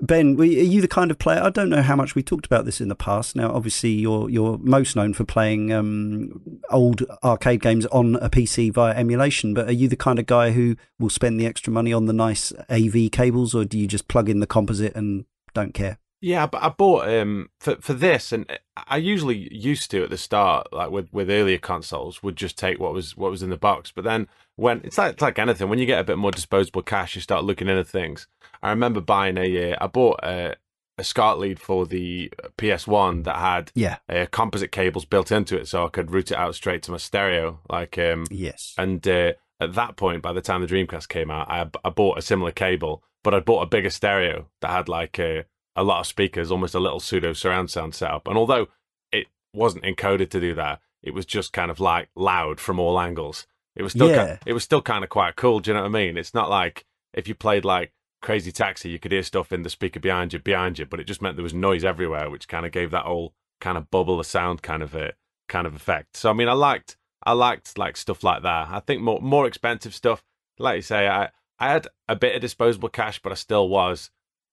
Ben, 0.00 0.38
are 0.40 0.44
you 0.44 0.80
the 0.80 0.88
kind 0.88 1.10
of 1.10 1.18
player? 1.18 1.40
I 1.40 1.50
don't 1.50 1.70
know 1.70 1.82
how 1.82 1.94
much 1.94 2.14
we 2.14 2.22
talked 2.22 2.46
about 2.46 2.64
this 2.64 2.80
in 2.80 2.88
the 2.88 2.96
past. 2.96 3.36
Now, 3.36 3.52
obviously, 3.54 3.90
you're 3.90 4.28
you're 4.28 4.58
most 4.58 4.96
known 4.96 5.14
for 5.14 5.24
playing 5.24 5.72
um, 5.72 6.60
old 6.70 7.04
arcade 7.22 7.62
games 7.62 7.86
on 7.86 8.16
a 8.16 8.28
PC 8.28 8.72
via 8.72 8.94
emulation. 8.94 9.54
But 9.54 9.68
are 9.68 9.72
you 9.72 9.88
the 9.88 9.96
kind 9.96 10.18
of 10.18 10.26
guy 10.26 10.50
who 10.50 10.76
will 10.98 11.10
spend 11.10 11.38
the 11.38 11.46
extra 11.46 11.72
money 11.72 11.92
on 11.92 12.06
the 12.06 12.12
nice 12.12 12.52
AV 12.68 13.10
cables, 13.12 13.54
or 13.54 13.64
do 13.64 13.78
you 13.78 13.86
just 13.86 14.08
plug 14.08 14.28
in 14.28 14.40
the 14.40 14.48
composite 14.48 14.96
and 14.96 15.26
don't 15.54 15.74
care? 15.74 15.98
Yeah, 16.20 16.46
but 16.46 16.62
I 16.62 16.70
bought 16.70 17.08
um 17.08 17.50
for 17.60 17.76
for 17.76 17.92
this, 17.92 18.32
and 18.32 18.46
I 18.88 18.96
usually 18.96 19.48
used 19.54 19.90
to 19.92 20.02
at 20.02 20.10
the 20.10 20.18
start, 20.18 20.72
like 20.72 20.90
with 20.90 21.12
with 21.12 21.30
earlier 21.30 21.58
consoles, 21.58 22.22
would 22.22 22.36
just 22.36 22.58
take 22.58 22.80
what 22.80 22.94
was 22.94 23.16
what 23.16 23.30
was 23.30 23.42
in 23.42 23.50
the 23.50 23.56
box. 23.56 23.92
But 23.92 24.04
then 24.04 24.28
when 24.56 24.80
it's 24.84 24.98
like 24.98 25.14
it's 25.14 25.22
like 25.22 25.38
anything, 25.38 25.68
when 25.68 25.78
you 25.78 25.86
get 25.86 26.00
a 26.00 26.04
bit 26.04 26.18
more 26.18 26.30
disposable 26.30 26.82
cash, 26.82 27.14
you 27.14 27.20
start 27.20 27.44
looking 27.44 27.68
into 27.68 27.84
things. 27.84 28.26
I 28.62 28.70
remember 28.70 29.00
buying 29.00 29.36
a 29.38 29.72
uh, 29.72 29.76
I 29.80 29.86
bought 29.86 30.20
a 30.22 30.56
a 30.96 31.04
SCART 31.04 31.38
lead 31.38 31.58
for 31.58 31.86
the 31.86 32.32
PS1 32.56 33.24
that 33.24 33.36
had 33.36 33.72
yeah 33.74 33.98
uh, 34.08 34.26
composite 34.30 34.70
cables 34.70 35.04
built 35.04 35.32
into 35.32 35.56
it, 35.58 35.68
so 35.68 35.86
I 35.86 35.88
could 35.88 36.10
route 36.12 36.30
it 36.30 36.38
out 36.38 36.54
straight 36.54 36.82
to 36.84 36.92
my 36.92 36.98
stereo. 36.98 37.60
Like 37.68 37.98
um 37.98 38.26
yes, 38.30 38.74
and 38.78 39.06
uh, 39.06 39.32
at 39.60 39.74
that 39.74 39.96
point, 39.96 40.22
by 40.22 40.32
the 40.32 40.40
time 40.40 40.60
the 40.60 40.66
Dreamcast 40.66 41.08
came 41.08 41.30
out, 41.30 41.50
I 41.50 41.68
I 41.84 41.90
bought 41.90 42.18
a 42.18 42.22
similar 42.22 42.52
cable, 42.52 43.02
but 43.22 43.34
I 43.34 43.40
bought 43.40 43.62
a 43.62 43.66
bigger 43.66 43.90
stereo 43.90 44.48
that 44.60 44.70
had 44.70 44.88
like 44.88 45.18
a 45.18 45.46
a 45.76 45.82
lot 45.82 46.00
of 46.00 46.06
speakers, 46.06 46.50
almost 46.50 46.74
a 46.74 46.80
little 46.80 47.00
pseudo 47.00 47.32
surround 47.32 47.70
sound 47.70 47.94
setup. 47.94 48.28
And 48.28 48.38
although 48.38 48.68
it 49.10 49.26
wasn't 49.52 49.84
encoded 49.84 50.30
to 50.30 50.40
do 50.40 50.54
that, 50.54 50.80
it 51.02 51.12
was 51.12 51.26
just 51.26 51.52
kind 51.52 51.70
of 51.70 51.80
like 51.80 52.08
loud 52.14 52.60
from 52.60 52.78
all 52.78 53.00
angles. 53.00 53.46
It 53.76 53.82
was 53.82 53.92
still 53.92 54.08
yeah. 54.10 54.26
kind, 54.26 54.38
it 54.46 54.52
was 54.52 54.64
still 54.64 54.82
kind 54.82 55.04
of 55.04 55.10
quite 55.10 55.36
cool. 55.36 55.60
Do 55.60 55.70
you 55.70 55.74
know 55.74 55.82
what 55.82 55.88
I 55.88 55.92
mean? 55.92 56.16
It's 56.16 56.34
not 56.34 56.48
like 56.50 56.84
if 57.12 57.28
you 57.28 57.34
played 57.34 57.64
like 57.64 57.92
Crazy 58.22 58.52
Taxi, 58.52 58.88
you 58.88 58.98
could 58.98 59.12
hear 59.12 59.22
stuff 59.22 59.52
in 59.52 59.62
the 59.62 59.70
speaker 59.70 60.00
behind 60.00 60.32
you, 60.32 60.38
behind 60.38 60.78
you, 60.78 60.86
but 60.86 61.00
it 61.00 61.04
just 61.04 61.20
meant 61.20 61.36
there 61.36 61.42
was 61.42 61.54
noise 61.54 61.84
everywhere, 61.84 62.30
which 62.30 62.48
kind 62.48 62.64
of 62.64 62.72
gave 62.72 62.90
that 62.92 63.04
whole 63.04 63.34
kind 63.60 63.76
of 63.76 63.90
bubble 63.90 64.20
of 64.20 64.26
sound 64.26 64.62
kind 64.62 64.82
of 64.82 64.94
a 64.94 65.12
kind 65.48 65.66
of 65.66 65.74
effect. 65.74 66.16
So 66.16 66.30
I 66.30 66.32
mean, 66.32 66.48
I 66.48 66.52
liked 66.52 66.96
I 67.24 67.32
liked 67.32 67.76
like 67.78 67.96
stuff 67.96 68.22
like 68.22 68.42
that. 68.42 68.68
I 68.70 68.80
think 68.80 69.02
more 69.02 69.20
more 69.20 69.46
expensive 69.46 69.94
stuff, 69.94 70.22
like 70.58 70.76
you 70.76 70.82
say, 70.82 71.08
I 71.08 71.30
I 71.58 71.70
had 71.70 71.88
a 72.08 72.16
bit 72.16 72.34
of 72.34 72.40
disposable 72.40 72.88
cash, 72.88 73.20
but 73.22 73.32
I 73.32 73.36
still 73.36 73.68
was 73.68 74.10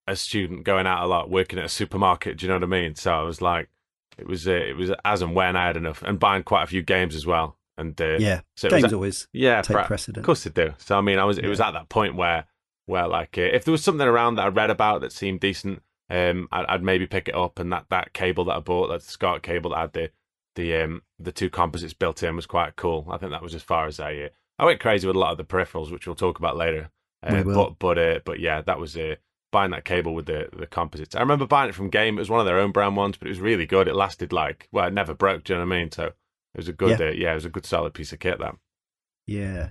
a 0.07 0.15
student 0.15 0.63
going 0.63 0.87
out 0.87 1.03
a 1.03 1.07
lot, 1.07 1.29
working 1.29 1.59
at 1.59 1.65
a 1.65 1.69
supermarket. 1.69 2.37
Do 2.37 2.45
you 2.45 2.47
know 2.49 2.55
what 2.55 2.63
I 2.63 2.67
mean? 2.67 2.95
So 2.95 3.13
I 3.13 3.23
was 3.23 3.41
like, 3.41 3.69
it 4.17 4.27
was 4.27 4.47
uh, 4.47 4.51
it 4.51 4.75
was 4.75 4.91
as 5.05 5.21
and 5.21 5.35
when 5.35 5.55
I 5.55 5.65
had 5.65 5.77
enough, 5.77 6.01
and 6.03 6.19
buying 6.19 6.43
quite 6.43 6.63
a 6.63 6.67
few 6.67 6.81
games 6.81 7.15
as 7.15 7.25
well. 7.25 7.57
And 7.77 7.99
uh, 7.99 8.17
yeah, 8.19 8.41
so 8.55 8.69
games 8.69 8.83
was, 8.83 8.93
always 8.93 9.27
yeah 9.33 9.61
take 9.61 9.85
precedent. 9.85 10.17
Of 10.19 10.25
course 10.25 10.43
they 10.43 10.51
do. 10.51 10.73
So 10.77 10.97
I 10.97 11.01
mean, 11.01 11.19
I 11.19 11.25
was 11.25 11.37
it 11.37 11.47
was 11.47 11.59
at 11.59 11.71
that 11.71 11.89
point 11.89 12.15
where 12.15 12.45
where 12.85 13.07
like 13.07 13.37
uh, 13.37 13.41
if 13.41 13.65
there 13.65 13.71
was 13.71 13.83
something 13.83 14.07
around 14.07 14.35
that 14.35 14.45
I 14.45 14.49
read 14.49 14.69
about 14.69 15.01
that 15.01 15.11
seemed 15.11 15.39
decent, 15.39 15.81
um, 16.09 16.47
I'd, 16.51 16.65
I'd, 16.65 16.83
maybe 16.83 17.07
pick 17.07 17.27
it 17.27 17.35
up. 17.35 17.59
And 17.59 17.71
that 17.71 17.85
that 17.89 18.13
cable 18.13 18.45
that 18.45 18.57
I 18.57 18.59
bought, 18.59 18.87
that 18.89 19.01
SCART 19.01 19.41
cable 19.41 19.71
that 19.71 19.77
had 19.77 19.93
the 19.93 20.11
the 20.55 20.75
um 20.77 21.01
the 21.17 21.31
two 21.31 21.49
composites 21.49 21.93
built 21.93 22.21
in 22.23 22.35
was 22.35 22.45
quite 22.45 22.75
cool. 22.75 23.07
I 23.09 23.17
think 23.17 23.31
that 23.31 23.41
was 23.41 23.55
as 23.55 23.63
far 23.63 23.87
as 23.87 23.99
I 23.99 24.15
uh, 24.15 24.29
I 24.59 24.65
went 24.65 24.79
crazy 24.79 25.07
with 25.07 25.15
a 25.15 25.19
lot 25.19 25.31
of 25.31 25.37
the 25.37 25.43
peripherals, 25.43 25.91
which 25.91 26.05
we'll 26.05 26.15
talk 26.15 26.39
about 26.39 26.57
later. 26.57 26.91
Uh, 27.23 27.43
but 27.43 27.79
but 27.79 27.97
uh, 27.97 28.19
but 28.25 28.39
yeah, 28.39 28.61
that 28.61 28.79
was 28.79 28.97
uh, 28.97 29.15
buying 29.51 29.71
that 29.71 29.85
cable 29.85 30.13
with 30.13 30.25
the 30.25 30.49
the 30.57 30.67
composites. 30.67 31.15
I 31.15 31.19
remember 31.19 31.45
buying 31.45 31.69
it 31.69 31.75
from 31.75 31.89
Game. 31.89 32.17
It 32.17 32.21
was 32.21 32.29
one 32.29 32.39
of 32.39 32.45
their 32.45 32.59
own 32.59 32.71
brand 32.71 32.95
ones, 32.95 33.17
but 33.17 33.27
it 33.27 33.31
was 33.31 33.39
really 33.39 33.65
good. 33.65 33.87
It 33.87 33.95
lasted 33.95 34.33
like 34.33 34.67
well, 34.71 34.87
it 34.87 34.93
never 34.93 35.13
broke. 35.13 35.43
Do 35.43 35.53
you 35.53 35.59
know 35.59 35.65
what 35.65 35.75
I 35.75 35.79
mean? 35.79 35.91
So 35.91 36.13
it 36.53 36.57
was 36.57 36.67
a 36.67 36.73
good 36.73 36.99
yeah, 36.99 37.07
uh, 37.07 37.11
yeah 37.11 37.31
it 37.31 37.35
was 37.35 37.45
a 37.45 37.49
good 37.49 37.65
solid 37.65 37.93
piece 37.93 38.13
of 38.13 38.19
kit. 38.19 38.39
That 38.39 38.55
yeah. 39.25 39.69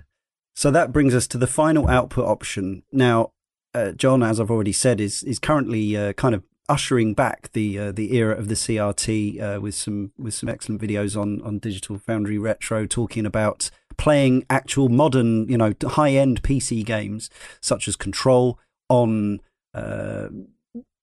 So 0.55 0.69
that 0.71 0.91
brings 0.91 1.15
us 1.15 1.27
to 1.27 1.37
the 1.37 1.47
final 1.47 1.87
output 1.87 2.25
option. 2.25 2.83
Now, 2.91 3.31
uh, 3.73 3.91
John, 3.91 4.21
as 4.21 4.39
I've 4.39 4.51
already 4.51 4.73
said, 4.73 4.99
is 4.99 5.23
is 5.23 5.39
currently 5.39 5.95
uh, 5.95 6.13
kind 6.13 6.35
of 6.35 6.43
ushering 6.69 7.13
back 7.13 7.51
the 7.53 7.77
uh, 7.77 7.91
the 7.91 8.15
era 8.15 8.35
of 8.35 8.47
the 8.47 8.55
CRT 8.55 9.41
uh, 9.41 9.61
with 9.61 9.75
some 9.75 10.11
with 10.17 10.33
some 10.33 10.49
excellent 10.49 10.81
videos 10.81 11.19
on 11.19 11.41
on 11.41 11.59
Digital 11.59 11.97
Foundry 11.99 12.37
Retro 12.37 12.85
talking 12.85 13.25
about 13.25 13.69
playing 13.97 14.45
actual 14.49 14.89
modern, 14.89 15.47
you 15.47 15.57
know, 15.57 15.73
high 15.83 16.11
end 16.11 16.41
PC 16.41 16.83
games 16.85 17.29
such 17.61 17.87
as 17.87 17.95
Control 17.95 18.59
on 18.89 19.39
uh, 19.73 20.27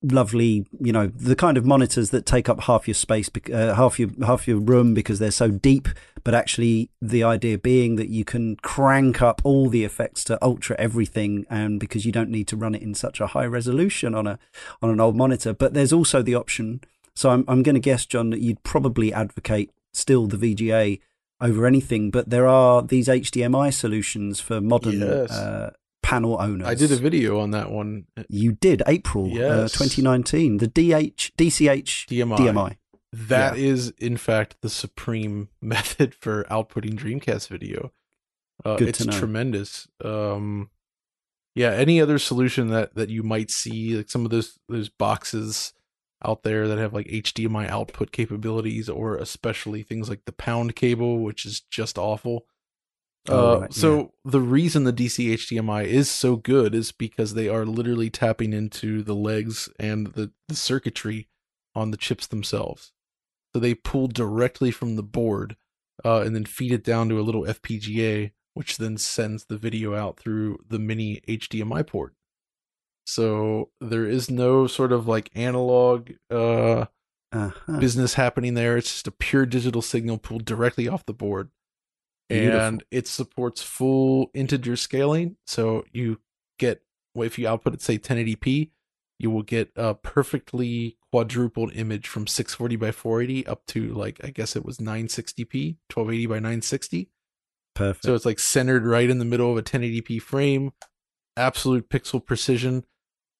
lovely, 0.02 0.66
you 0.80 0.92
know, 0.92 1.08
the 1.08 1.34
kind 1.36 1.56
of 1.56 1.64
monitors 1.66 2.10
that 2.10 2.24
take 2.26 2.48
up 2.48 2.62
half 2.62 2.86
your 2.86 2.94
space, 2.94 3.30
uh, 3.52 3.74
half 3.74 3.98
your 3.98 4.10
half 4.24 4.46
your 4.46 4.58
room 4.58 4.94
because 4.94 5.18
they're 5.18 5.30
so 5.30 5.50
deep. 5.50 5.88
But 6.24 6.34
actually, 6.34 6.90
the 7.00 7.24
idea 7.24 7.58
being 7.58 7.96
that 7.96 8.08
you 8.08 8.24
can 8.24 8.56
crank 8.56 9.22
up 9.22 9.40
all 9.44 9.68
the 9.68 9.84
effects 9.84 10.24
to 10.24 10.38
ultra 10.42 10.76
everything, 10.78 11.46
and 11.48 11.80
because 11.80 12.04
you 12.04 12.12
don't 12.12 12.30
need 12.30 12.48
to 12.48 12.56
run 12.56 12.74
it 12.74 12.82
in 12.82 12.94
such 12.94 13.20
a 13.20 13.28
high 13.28 13.46
resolution 13.46 14.14
on 14.14 14.26
a 14.26 14.38
on 14.82 14.90
an 14.90 15.00
old 15.00 15.16
monitor. 15.16 15.52
But 15.52 15.74
there's 15.74 15.92
also 15.92 16.22
the 16.22 16.34
option. 16.34 16.80
So 17.14 17.30
I'm 17.30 17.44
I'm 17.48 17.62
going 17.62 17.74
to 17.74 17.80
guess, 17.80 18.06
John, 18.06 18.30
that 18.30 18.40
you'd 18.40 18.62
probably 18.62 19.12
advocate 19.12 19.70
still 19.92 20.26
the 20.26 20.36
VGA 20.36 21.00
over 21.40 21.66
anything. 21.66 22.10
But 22.10 22.30
there 22.30 22.46
are 22.46 22.82
these 22.82 23.08
HDMI 23.08 23.72
solutions 23.72 24.40
for 24.40 24.60
modern 24.60 25.00
Yes. 25.00 25.30
uh, 25.30 25.72
panel 26.08 26.40
owners. 26.40 26.66
I 26.66 26.74
did 26.74 26.90
a 26.90 26.96
video 26.96 27.38
on 27.38 27.50
that 27.50 27.70
one. 27.70 28.06
You 28.30 28.52
did 28.52 28.82
April 28.86 29.26
uh, 29.26 29.68
2019. 29.68 30.56
The 30.56 30.66
DH 30.66 31.32
DCH 31.36 32.06
DMI. 32.06 32.38
DMI. 32.38 32.76
That 33.12 33.58
is, 33.58 33.90
in 33.98 34.16
fact, 34.16 34.56
the 34.62 34.70
supreme 34.70 35.48
method 35.60 36.14
for 36.14 36.44
outputting 36.44 36.94
Dreamcast 36.94 37.48
video. 37.48 37.92
Uh, 38.64 38.78
it's 38.80 39.04
tremendous. 39.04 39.86
Um, 40.02 40.70
yeah, 41.54 41.72
any 41.72 42.00
other 42.00 42.18
solution 42.18 42.68
that 42.68 42.94
that 42.94 43.10
you 43.10 43.22
might 43.22 43.50
see, 43.50 43.96
like 43.96 44.10
some 44.10 44.24
of 44.24 44.30
those 44.30 44.58
those 44.68 44.88
boxes 44.88 45.74
out 46.24 46.42
there 46.42 46.66
that 46.68 46.78
have 46.78 46.94
like 46.94 47.06
HDMI 47.06 47.68
output 47.68 48.12
capabilities, 48.12 48.88
or 48.88 49.16
especially 49.16 49.82
things 49.82 50.08
like 50.08 50.24
the 50.24 50.32
Pound 50.32 50.74
cable, 50.74 51.18
which 51.18 51.44
is 51.44 51.60
just 51.60 51.98
awful. 51.98 52.46
Oh, 53.28 53.54
uh, 53.56 53.60
right, 53.60 53.72
so 53.74 54.12
the 54.24 54.40
reason 54.40 54.84
the 54.84 54.92
DC 54.92 55.32
HDMI 55.34 55.84
is 55.84 56.10
so 56.10 56.36
good 56.36 56.74
is 56.74 56.92
because 56.92 57.34
they 57.34 57.48
are 57.48 57.64
literally 57.66 58.10
tapping 58.10 58.52
into 58.52 59.02
the 59.02 59.14
legs 59.14 59.68
and 59.78 60.08
the, 60.08 60.32
the 60.48 60.54
circuitry 60.54 61.28
on 61.74 61.90
the 61.90 61.96
chips 61.96 62.26
themselves. 62.26 62.92
So 63.54 63.60
they 63.60 63.74
pull 63.74 64.08
directly 64.08 64.70
from 64.70 64.96
the 64.96 65.02
board 65.02 65.56
uh, 66.04 66.20
and 66.20 66.34
then 66.34 66.44
feed 66.44 66.72
it 66.72 66.84
down 66.84 67.08
to 67.08 67.18
a 67.18 67.22
little 67.22 67.42
FPGA, 67.44 68.32
which 68.54 68.76
then 68.78 68.96
sends 68.98 69.46
the 69.46 69.56
video 69.58 69.94
out 69.94 70.18
through 70.18 70.58
the 70.68 70.78
mini 70.78 71.20
HDMI 71.28 71.86
port. 71.86 72.14
So 73.06 73.70
there 73.80 74.04
is 74.06 74.30
no 74.30 74.66
sort 74.66 74.92
of 74.92 75.08
like 75.08 75.30
analog 75.34 76.10
uh, 76.30 76.86
Uh-huh. 77.32 77.78
business 77.78 78.14
happening 78.14 78.54
there. 78.54 78.76
It's 78.76 78.90
just 78.90 79.06
a 79.06 79.10
pure 79.12 79.46
digital 79.46 79.82
signal 79.82 80.18
pulled 80.18 80.44
directly 80.44 80.88
off 80.88 81.06
the 81.06 81.14
board. 81.14 81.50
Beautiful. 82.28 82.60
And 82.60 82.84
it 82.90 83.06
supports 83.06 83.62
full 83.62 84.30
integer 84.34 84.76
scaling. 84.76 85.36
So 85.46 85.84
you 85.92 86.20
get, 86.58 86.82
well, 87.14 87.26
if 87.26 87.38
you 87.38 87.48
output 87.48 87.74
it, 87.74 87.82
say 87.82 87.98
1080p, 87.98 88.70
you 89.18 89.30
will 89.30 89.42
get 89.42 89.70
a 89.76 89.94
perfectly 89.94 90.96
quadrupled 91.10 91.72
image 91.74 92.06
from 92.06 92.26
640 92.26 92.76
by 92.76 92.92
480 92.92 93.46
up 93.46 93.66
to 93.66 93.92
like, 93.94 94.20
I 94.22 94.30
guess 94.30 94.54
it 94.54 94.64
was 94.64 94.78
960p, 94.78 95.76
1280 95.92 96.26
by 96.26 96.34
960. 96.34 97.10
Perfect. 97.74 98.04
So 98.04 98.14
it's 98.14 98.26
like 98.26 98.38
centered 98.38 98.86
right 98.86 99.08
in 99.08 99.18
the 99.18 99.24
middle 99.24 99.50
of 99.50 99.56
a 99.56 99.62
1080p 99.62 100.20
frame, 100.20 100.72
absolute 101.36 101.88
pixel 101.88 102.24
precision, 102.24 102.84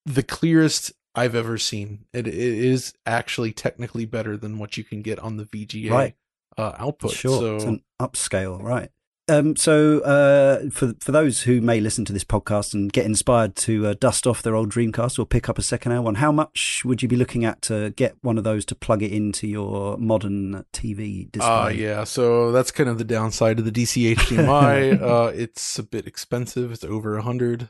the 0.06 0.22
clearest 0.22 0.92
I've 1.14 1.34
ever 1.34 1.58
seen. 1.58 2.06
It, 2.12 2.26
it 2.26 2.34
is 2.34 2.94
actually 3.04 3.52
technically 3.52 4.06
better 4.06 4.36
than 4.36 4.58
what 4.58 4.76
you 4.76 4.84
can 4.84 5.02
get 5.02 5.18
on 5.18 5.36
the 5.36 5.44
VGA 5.44 5.90
Right. 5.90 6.14
Uh, 6.58 6.74
output. 6.78 7.12
Sure, 7.12 7.38
So 7.38 7.56
it's 7.56 7.64
an 7.64 7.82
upscale, 8.00 8.62
right? 8.62 8.90
Um, 9.30 9.56
so, 9.56 10.00
uh, 10.00 10.70
for 10.70 10.94
for 11.00 11.12
those 11.12 11.42
who 11.42 11.60
may 11.60 11.80
listen 11.80 12.06
to 12.06 12.14
this 12.14 12.24
podcast 12.24 12.72
and 12.72 12.90
get 12.90 13.04
inspired 13.04 13.56
to 13.56 13.88
uh, 13.88 13.94
dust 14.00 14.26
off 14.26 14.42
their 14.42 14.56
old 14.56 14.72
Dreamcast 14.72 15.18
or 15.18 15.26
pick 15.26 15.50
up 15.50 15.58
a 15.58 15.62
second-hand 15.62 16.02
one, 16.02 16.14
how 16.14 16.32
much 16.32 16.82
would 16.84 17.02
you 17.02 17.08
be 17.08 17.16
looking 17.16 17.44
at 17.44 17.60
to 17.62 17.90
get 17.90 18.16
one 18.22 18.38
of 18.38 18.44
those 18.44 18.64
to 18.66 18.74
plug 18.74 19.02
it 19.02 19.12
into 19.12 19.46
your 19.46 19.98
modern 19.98 20.64
TV 20.72 21.30
display? 21.30 21.50
Uh, 21.50 21.68
yeah, 21.68 22.04
so 22.04 22.52
that's 22.52 22.70
kind 22.70 22.88
of 22.88 22.96
the 22.96 23.04
downside 23.04 23.58
of 23.58 23.66
the 23.66 23.72
DC 23.72 24.16
HDMI. 24.16 25.02
uh, 25.02 25.32
it's 25.34 25.78
a 25.78 25.82
bit 25.82 26.06
expensive. 26.06 26.72
It's 26.72 26.84
over 26.84 27.18
a 27.18 27.22
hundred. 27.22 27.68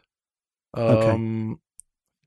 Okay. 0.76 1.10
Um, 1.10 1.60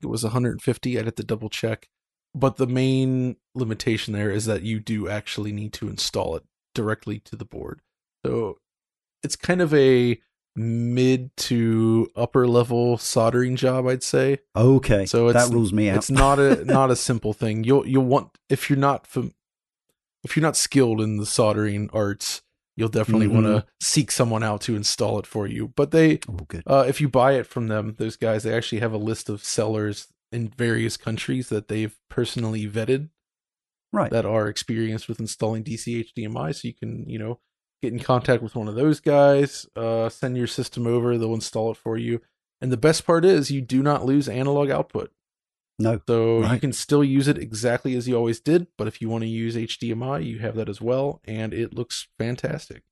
it 0.02 0.06
was 0.06 0.24
150. 0.24 0.98
I'd 0.98 1.04
have 1.06 1.14
to 1.14 1.24
double 1.24 1.48
check. 1.48 1.88
But 2.34 2.56
the 2.56 2.66
main 2.66 3.36
limitation 3.54 4.12
there 4.12 4.30
is 4.30 4.46
that 4.46 4.62
you 4.62 4.80
do 4.80 5.08
actually 5.08 5.52
need 5.52 5.72
to 5.74 5.88
install 5.88 6.36
it 6.36 6.44
directly 6.74 7.18
to 7.20 7.36
the 7.36 7.44
board. 7.44 7.80
So 8.24 8.58
it's 9.22 9.36
kind 9.36 9.60
of 9.60 9.72
a 9.74 10.20
mid 10.54 11.34
to 11.36 12.08
upper 12.14 12.46
level 12.46 12.98
soldering 12.98 13.56
job, 13.56 13.86
I'd 13.86 14.02
say. 14.02 14.38
Okay, 14.54 15.06
So 15.06 15.28
it's- 15.28 15.48
that 15.48 15.54
rules 15.54 15.72
me 15.72 15.88
out. 15.88 15.96
It's 15.98 16.10
not 16.10 16.38
a 16.38 16.64
not 16.64 16.90
a 16.90 16.96
simple 16.96 17.32
thing. 17.32 17.64
You'll 17.64 17.86
you'll 17.86 18.04
want 18.04 18.36
if 18.48 18.68
you're 18.68 18.78
not 18.78 19.06
fam- 19.06 19.34
if 20.24 20.36
you're 20.36 20.42
not 20.42 20.56
skilled 20.56 21.00
in 21.00 21.16
the 21.16 21.26
soldering 21.26 21.90
arts, 21.92 22.42
you'll 22.76 22.88
definitely 22.88 23.26
want 23.28 23.46
to 23.46 23.64
seek 23.80 24.10
someone 24.12 24.42
out 24.42 24.60
to 24.62 24.76
install 24.76 25.18
it 25.18 25.26
for 25.26 25.46
you. 25.46 25.68
But 25.74 25.90
they 25.90 26.20
oh, 26.28 26.46
uh, 26.66 26.84
if 26.86 27.00
you 27.00 27.08
buy 27.08 27.32
it 27.32 27.46
from 27.46 27.68
them, 27.68 27.96
those 27.98 28.16
guys 28.16 28.42
they 28.42 28.54
actually 28.54 28.80
have 28.80 28.92
a 28.92 28.98
list 28.98 29.28
of 29.28 29.42
sellers 29.42 30.08
in 30.30 30.48
various 30.48 30.96
countries 30.96 31.48
that 31.48 31.68
they've 31.68 31.96
personally 32.08 32.66
vetted 32.68 33.08
Right. 33.92 34.10
that 34.10 34.24
are 34.24 34.48
experienced 34.48 35.06
with 35.06 35.20
installing 35.20 35.64
DC 35.64 36.06
HDMI. 36.16 36.54
So 36.54 36.68
you 36.68 36.74
can 36.74 37.08
you 37.08 37.18
know 37.18 37.40
get 37.82 37.92
in 37.92 37.98
contact 37.98 38.42
with 38.42 38.54
one 38.54 38.68
of 38.68 38.74
those 38.74 39.00
guys, 39.00 39.66
uh, 39.76 40.08
send 40.08 40.36
your 40.36 40.46
system 40.46 40.86
over, 40.86 41.18
they'll 41.18 41.34
install 41.34 41.72
it 41.72 41.76
for 41.76 41.98
you. 41.98 42.20
And 42.60 42.70
the 42.70 42.76
best 42.76 43.04
part 43.04 43.24
is 43.24 43.50
you 43.50 43.60
do 43.60 43.82
not 43.82 44.04
lose 44.04 44.28
analog 44.28 44.70
output. 44.70 45.10
no. 45.80 46.00
So 46.06 46.44
you 46.52 46.60
can 46.60 46.72
still 46.72 47.02
use 47.02 47.26
it 47.26 47.38
exactly 47.38 47.96
as 47.96 48.06
you 48.06 48.14
always 48.16 48.38
did, 48.38 48.68
but 48.78 48.86
if 48.86 49.00
you 49.02 49.08
want 49.08 49.22
to 49.22 49.28
use 49.28 49.56
HDMI, 49.56 50.24
you 50.24 50.38
have 50.38 50.54
that 50.54 50.68
as 50.68 50.80
well, 50.80 51.20
and 51.24 51.52
it 51.52 51.74
looks 51.74 52.06
fantastic. 52.18 52.84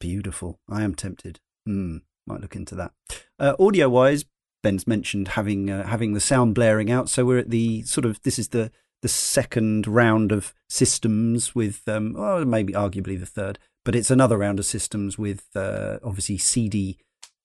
Beautiful. 0.00 0.58
I 0.68 0.82
am 0.82 0.94
tempted. 0.94 1.38
Hmm. 1.64 1.98
Might 2.26 2.40
look 2.40 2.56
into 2.56 2.74
that. 2.74 2.92
Uh, 3.38 3.54
audio 3.60 3.88
wise, 3.88 4.24
Ben's 4.62 4.86
mentioned 4.86 5.28
having 5.28 5.70
uh, 5.70 5.86
having 5.86 6.14
the 6.14 6.20
sound 6.20 6.54
blaring 6.54 6.90
out. 6.90 7.08
So 7.08 7.24
we're 7.24 7.38
at 7.38 7.50
the 7.50 7.82
sort 7.82 8.06
of 8.06 8.20
this 8.22 8.38
is 8.38 8.48
the 8.48 8.72
the 9.04 9.08
second 9.08 9.86
round 9.86 10.32
of 10.32 10.54
systems 10.66 11.54
with 11.54 11.86
um 11.86 12.14
well 12.14 12.42
maybe 12.46 12.72
arguably 12.72 13.20
the 13.20 13.26
third, 13.26 13.58
but 13.84 13.94
it's 13.94 14.10
another 14.10 14.38
round 14.38 14.58
of 14.58 14.64
systems 14.64 15.18
with 15.18 15.44
uh, 15.54 15.98
obviously 16.02 16.38
CD 16.38 16.96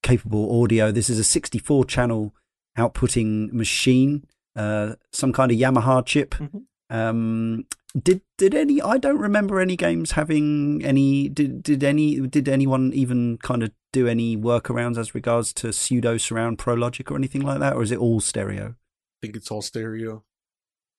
capable 0.01 0.64
audio. 0.64 0.89
This 0.89 1.10
is 1.10 1.20
a 1.20 1.24
64 1.26 1.84
channel 1.84 2.34
outputting 2.78 3.51
machine, 3.51 4.24
uh, 4.55 4.95
some 5.12 5.34
kind 5.34 5.51
of 5.51 5.57
Yamaha 5.57 6.05
chip. 6.05 6.32
Mhm. 6.36 6.64
Um, 6.89 7.66
did 8.01 8.22
did 8.38 8.55
any? 8.55 8.82
I 8.82 8.97
don't 8.97 9.20
remember 9.20 9.60
any 9.60 9.76
games 9.76 10.12
having 10.12 10.82
any. 10.86 11.28
Did 11.28 11.62
did 11.62 11.84
any? 11.84 12.22
Did 12.22 12.47
anyone 12.47 12.93
even 12.93 13.38
kind 13.39 13.64
of 13.64 13.72
do 13.91 14.07
any 14.07 14.38
workarounds 14.38 14.97
as 14.97 15.14
regards 15.14 15.51
to 15.55 15.74
pseudo 15.74 16.18
surround 16.18 16.57
Pro 16.57 16.74
Logic 16.74 17.12
or 17.12 17.18
anything 17.18 17.41
like 17.41 17.60
that, 17.60 17.74
or 17.76 17.84
is 17.84 17.91
it 17.91 17.99
all 17.99 18.22
stereo? 18.22 18.68
I 18.70 19.18
think 19.22 19.36
it's 19.36 19.51
all 19.51 19.62
stereo. 19.62 20.24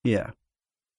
Yeah, 0.04 0.30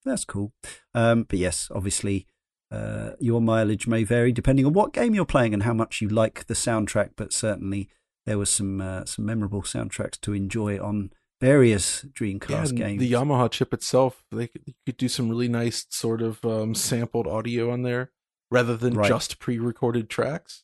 that's 0.05 0.25
cool. 0.25 0.53
Um, 0.93 1.23
but 1.23 1.39
yes, 1.39 1.69
obviously, 1.73 2.27
uh, 2.71 3.11
your 3.19 3.41
mileage 3.41 3.87
may 3.87 4.03
vary 4.03 4.31
depending 4.31 4.65
on 4.65 4.73
what 4.73 4.93
game 4.93 5.13
you're 5.13 5.25
playing 5.25 5.53
and 5.53 5.63
how 5.63 5.73
much 5.73 6.01
you 6.01 6.07
like 6.09 6.45
the 6.47 6.53
soundtrack. 6.53 7.11
But 7.15 7.33
certainly, 7.33 7.89
there 8.25 8.37
was 8.37 8.49
some 8.49 8.81
uh, 8.81 9.05
some 9.05 9.25
memorable 9.25 9.61
soundtracks 9.63 10.19
to 10.21 10.33
enjoy 10.33 10.79
on 10.81 11.11
various 11.39 12.03
Dreamcast 12.05 12.69
and 12.69 12.77
games. 12.77 12.99
The 12.99 13.11
Yamaha 13.11 13.49
chip 13.49 13.73
itself, 13.73 14.23
they 14.31 14.47
could, 14.47 14.61
you 14.65 14.73
could 14.85 14.97
do 14.97 15.07
some 15.09 15.27
really 15.27 15.47
nice 15.47 15.87
sort 15.89 16.21
of 16.21 16.43
um, 16.45 16.75
sampled 16.75 17.25
audio 17.27 17.71
on 17.71 17.81
there 17.81 18.11
rather 18.51 18.77
than 18.77 18.93
Right. 18.93 19.07
just 19.07 19.39
pre-recorded 19.39 20.07
tracks. 20.09 20.63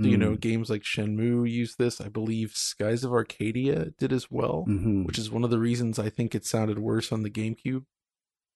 So, 0.00 0.08
you 0.08 0.16
know, 0.16 0.32
Mm, 0.32 0.40
games 0.40 0.70
like 0.70 0.82
Shenmue 0.82 1.48
use 1.48 1.76
this. 1.76 2.00
I 2.00 2.08
believe 2.08 2.52
Skies 2.54 3.04
of 3.04 3.12
Arcadia 3.12 3.92
did 3.98 4.12
as 4.12 4.28
well, 4.30 4.64
mhm. 4.66 5.04
which 5.06 5.18
is 5.18 5.30
one 5.30 5.44
of 5.44 5.50
the 5.50 5.58
reasons 5.60 5.98
I 5.98 6.08
think 6.08 6.34
it 6.34 6.44
sounded 6.46 6.78
worse 6.80 7.12
on 7.12 7.22
the 7.22 7.30
GameCube. 7.30 7.84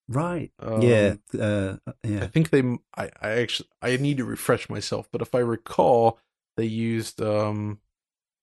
Right. 0.08 0.50
Um, 0.58 0.82
yeah, 0.82 1.14
uh, 1.38 1.76
I 2.04 2.26
think 2.26 2.50
they. 2.50 2.62
I, 2.96 3.10
I 3.20 3.30
actually. 3.40 3.68
I 3.82 3.96
need 3.96 4.16
to 4.18 4.24
refresh 4.24 4.68
myself, 4.68 5.08
but 5.12 5.22
if 5.22 5.34
I 5.34 5.38
recall, 5.40 6.18
they 6.56 6.66
used 6.66 7.20
um, 7.22 7.80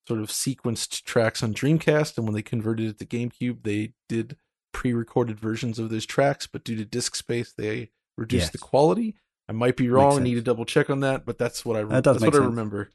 sort 0.07 0.19
of 0.19 0.29
sequenced 0.29 1.03
tracks 1.03 1.41
on 1.43 1.53
Dreamcast, 1.53 2.17
and 2.17 2.25
when 2.27 2.33
they 2.35 2.41
converted 2.41 2.87
it 2.87 2.99
to 2.99 3.05
GameCube, 3.05 3.63
they 3.63 3.93
did 4.09 4.37
pre-recorded 4.73 5.39
versions 5.39 5.79
of 5.79 5.89
those 5.89 6.05
tracks. 6.05 6.47
But 6.47 6.63
due 6.63 6.75
to 6.75 6.85
disk 6.85 7.15
space, 7.15 7.53
they 7.57 7.89
reduced 8.17 8.45
Yes. 8.45 8.51
the 8.51 8.57
quality. 8.57 9.15
I 9.49 9.51
might 9.51 9.75
be 9.75 9.89
wrong. 9.89 10.17
I 10.19 10.23
need 10.23 10.35
to 10.35 10.41
double 10.41 10.65
check 10.65 10.89
on 10.89 11.01
that, 11.01 11.25
but 11.25 11.37
that's 11.37 11.65
what 11.65 11.75
I. 11.77 11.83
That 11.83 12.03
that's 12.03 12.21
what 12.21 12.33
I 12.35 12.37
remember. 12.39 12.91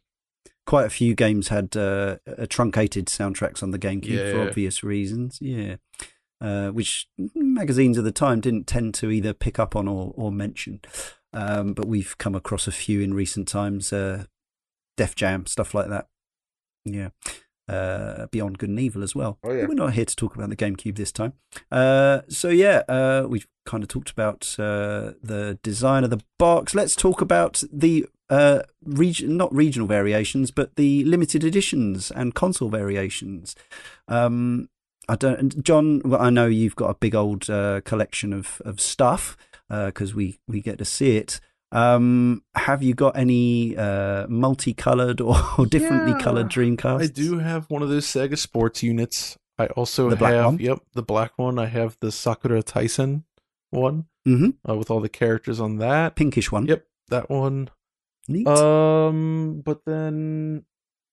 quite 0.66 0.86
a 0.86 0.90
few 0.90 1.14
games 1.14 1.48
had 1.48 1.76
uh, 1.76 2.16
uh, 2.26 2.46
truncated 2.48 3.06
soundtracks 3.06 3.62
on 3.62 3.70
the 3.70 3.78
GameCube 3.78 4.30
for 4.32 4.36
Yeah. 4.42 4.48
obvious 4.48 4.82
reasons. 4.82 5.38
Yeah, 5.40 5.76
uh, 6.40 6.68
which 6.68 7.08
magazines 7.34 7.98
at 7.98 8.04
the 8.04 8.12
time 8.12 8.40
didn't 8.40 8.66
tend 8.66 8.94
to 8.94 9.10
either 9.10 9.32
pick 9.32 9.58
up 9.58 9.74
on 9.74 9.88
or, 9.88 10.12
or 10.16 10.30
mention. 10.32 10.80
Um, 11.32 11.74
but 11.74 11.86
we've 11.86 12.16
come 12.18 12.34
across 12.34 12.66
a 12.66 12.72
few 12.72 13.00
in 13.00 13.14
recent 13.14 13.48
times. 13.48 13.92
Uh, 13.92 14.24
Def 14.96 15.14
Jam 15.14 15.46
stuff 15.46 15.74
like 15.74 15.88
that. 15.88 16.08
Yeah. 16.84 17.10
uh, 17.68 18.26
Beyond 18.28 18.58
Good 18.58 18.70
and 18.70 18.80
Evil 18.80 19.02
as 19.02 19.14
well. 19.14 19.38
Oh, 19.44 19.52
yeah. 19.52 19.66
We're 19.66 19.74
not 19.74 19.92
here 19.92 20.04
to 20.04 20.16
talk 20.16 20.34
about 20.34 20.48
the 20.48 20.56
GameCube 20.56 20.96
this 20.96 21.12
time. 21.12 21.34
Uh, 21.70 22.22
so 22.28 22.48
yeah, 22.48 22.82
uh, 22.88 23.26
we've 23.28 23.46
kind 23.66 23.82
of 23.82 23.88
talked 23.88 24.10
about 24.10 24.56
uh, 24.58 25.12
the 25.22 25.58
design 25.62 26.04
of 26.04 26.10
the 26.10 26.22
box. 26.38 26.74
Let's 26.74 26.96
talk 26.96 27.20
about 27.20 27.62
the 27.70 28.06
uh, 28.30 28.60
region, 28.82 29.36
not 29.36 29.54
regional 29.54 29.86
variations, 29.86 30.50
but 30.50 30.76
the 30.76 31.04
limited 31.04 31.44
editions 31.44 32.10
and 32.10 32.34
console 32.34 32.70
variations. 32.70 33.54
Um, 34.06 34.68
I 35.08 35.16
don't, 35.16 35.62
John. 35.64 36.02
Well, 36.04 36.20
I 36.20 36.30
know 36.30 36.46
you've 36.46 36.76
got 36.76 36.90
a 36.90 36.94
big 36.94 37.14
old 37.14 37.48
uh, 37.50 37.80
collection 37.84 38.32
of 38.32 38.60
of 38.64 38.80
stuff 38.80 39.36
because 39.68 40.14
we 40.14 40.38
we 40.48 40.60
get 40.60 40.78
to 40.78 40.84
see 40.84 41.16
it. 41.16 41.40
Um, 41.70 42.42
have 42.54 42.82
you 42.82 42.94
got 42.94 43.14
any 43.16 43.76
uh, 43.76 44.26
multicolored 44.28 45.20
or, 45.20 45.36
or 45.58 45.66
differently 45.66 46.12
Yeah. 46.12 46.20
colored 46.24 46.48
Dreamcast? 46.48 47.02
I 47.02 47.06
do 47.08 47.38
have 47.38 47.68
one 47.70 47.82
of 47.82 47.90
those 47.90 48.06
Sega 48.06 48.38
Sports 48.38 48.82
units. 48.82 49.36
I 49.58 49.66
also 49.68 50.08
The 50.08 50.16
black 50.16 50.32
have, 50.32 50.44
one? 50.46 50.58
yep, 50.60 50.78
the 50.94 51.02
black 51.02 51.32
one. 51.36 51.58
I 51.58 51.66
have 51.66 51.96
the 52.00 52.10
Sakura 52.12 52.62
Taisen 52.62 53.24
one 53.70 54.06
hmm 54.24 54.50
uh, 54.68 54.76
with 54.76 54.90
all 54.90 55.00
the 55.00 55.08
characters 55.10 55.60
on 55.60 55.76
that. 55.78 56.16
Pinkish 56.16 56.50
one. 56.50 56.66
Yep, 56.66 56.86
that 57.08 57.28
one. 57.28 57.68
Neat. 58.28 58.46
Um, 58.46 59.60
but 59.64 59.84
then 59.84 60.64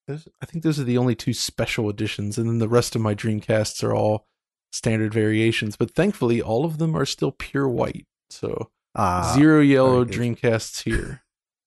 I 0.08 0.46
think 0.46 0.64
those 0.64 0.80
are 0.80 0.84
the 0.84 0.98
only 0.98 1.16
two 1.16 1.34
special 1.34 1.90
editions, 1.90 2.38
and 2.38 2.48
then 2.48 2.60
the 2.60 2.70
rest 2.70 2.96
of 2.96 3.02
my 3.02 3.16
Dreamcasts 3.16 3.84
are 3.84 3.94
all 3.94 4.28
standard 4.72 5.14
variations. 5.14 5.76
But 5.76 5.92
thankfully, 5.92 6.42
all 6.42 6.66
of 6.66 6.78
them 6.78 6.96
are 6.96 7.06
still 7.06 7.32
pure 7.32 7.68
white. 7.68 8.06
So 8.30 8.70
ah, 8.96 9.34
zero 9.36 9.62
yellow. 9.62 10.06
Dreamcasts 10.06 10.84
here. 10.84 11.24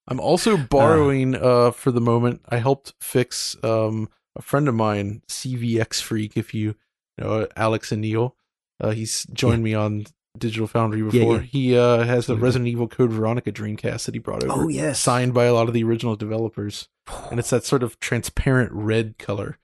I'm 0.07 0.21
also 0.21 0.57
borrowing 0.57 1.35
uh 1.35 1.73
for 1.73 1.91
the 1.91 2.01
moment. 2.01 2.43
I 2.49 2.59
helped 2.59 2.95
fix 3.01 3.57
um 3.63 4.09
a 4.37 4.43
friend 4.43 4.69
of 4.69 4.75
mine, 4.75 5.23
CVX 5.29 6.01
Freak, 6.01 6.37
if 6.37 6.55
you 6.55 6.77
know 7.19 7.47
Alex 7.57 7.91
Aniel. 7.91 8.33
Uh 8.81 8.91
he's 8.91 9.25
joined 9.33 9.63
me 9.65 9.75
on 9.75 10.07
Digital 10.39 10.67
Foundry 10.69 11.03
before. 11.03 11.37
yeah. 11.37 11.41
He 11.43 11.77
uh 11.79 12.05
has 12.05 12.27
the 12.27 12.37
Resident 12.37 12.69
Evil 12.69 12.89
Code 12.89 13.11
Veronica 13.13 13.53
Dreamcast 13.53 14.07
that 14.07 14.15
he 14.15 14.19
brought 14.19 14.45
over. 14.45 14.65
Oh 14.65 14.69
yes. 14.69 15.01
Signed 15.01 15.35
by 15.35 15.45
a 15.45 15.55
lot 15.55 15.69
of 15.69 15.75
the 15.75 15.85
original 15.85 16.17
developers. 16.17 16.89
And 17.31 17.39
it's 17.41 17.51
that 17.51 17.65
sort 17.65 17.83
of 17.83 17.99
transparent 18.01 18.71
red 18.73 19.19
color. 19.19 19.59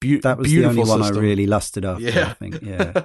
Beau- 0.00 0.20
that 0.22 0.38
was 0.38 0.48
the 0.48 0.54
beautiful 0.56 0.80
only 0.90 0.90
one 0.90 1.02
I 1.02 1.18
really 1.18 1.46
lusted 1.46 1.84
after. 1.84 2.02
Yeah. 2.04 2.28
I 2.30 2.34
think. 2.34 2.62
Yeah. 2.62 3.04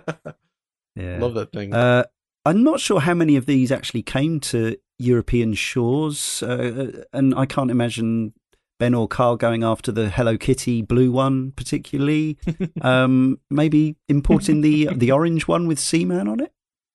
Yeah. 0.96 1.20
Love 1.20 1.34
that 1.36 1.52
thing. 1.54 1.74
Uh, 1.74 2.04
I'm 2.46 2.64
not 2.64 2.80
sure 2.80 3.00
how 3.00 3.14
many 3.14 3.36
of 3.38 3.46
these 3.46 3.72
actually 3.72 4.02
came 4.04 4.40
to 4.42 4.76
European 5.00 5.54
shores, 5.54 6.44
uh, 6.44 7.04
and 7.14 7.34
I 7.36 7.46
can't 7.46 7.72
imagine 7.72 8.34
Ben 8.80 8.94
or 8.94 9.08
Karl 9.08 9.38
going 9.38 9.64
after 9.64 9.92
the 9.92 10.10
Hello 10.10 10.38
Kitty 10.38 10.82
blue 10.82 11.12
one 11.12 11.52
particularly. 11.52 12.38
um, 12.82 13.40
maybe 13.50 13.96
importing 14.10 14.62
the 14.62 14.90
the 14.94 15.12
orange 15.18 15.48
one 15.48 15.68
with 15.68 15.80
Seaman 15.80 16.28
on 16.28 16.40
it. 16.40 16.52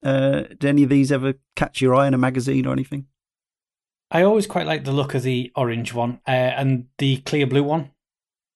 Uh, 0.06 0.42
did 0.60 0.64
any 0.66 0.82
of 0.84 0.88
these 0.88 1.10
ever 1.10 1.34
catch 1.56 1.80
your 1.80 1.94
eye 1.94 2.06
in 2.06 2.14
a 2.14 2.18
magazine 2.18 2.64
or 2.66 2.72
anything? 2.72 3.06
I 4.10 4.22
always 4.22 4.46
quite 4.46 4.66
like 4.66 4.84
the 4.84 4.92
look 4.92 5.14
of 5.14 5.22
the 5.24 5.50
orange 5.56 5.92
one 5.92 6.20
uh, 6.28 6.30
and 6.30 6.86
the 6.98 7.16
clear 7.18 7.46
blue 7.46 7.64
one. 7.64 7.90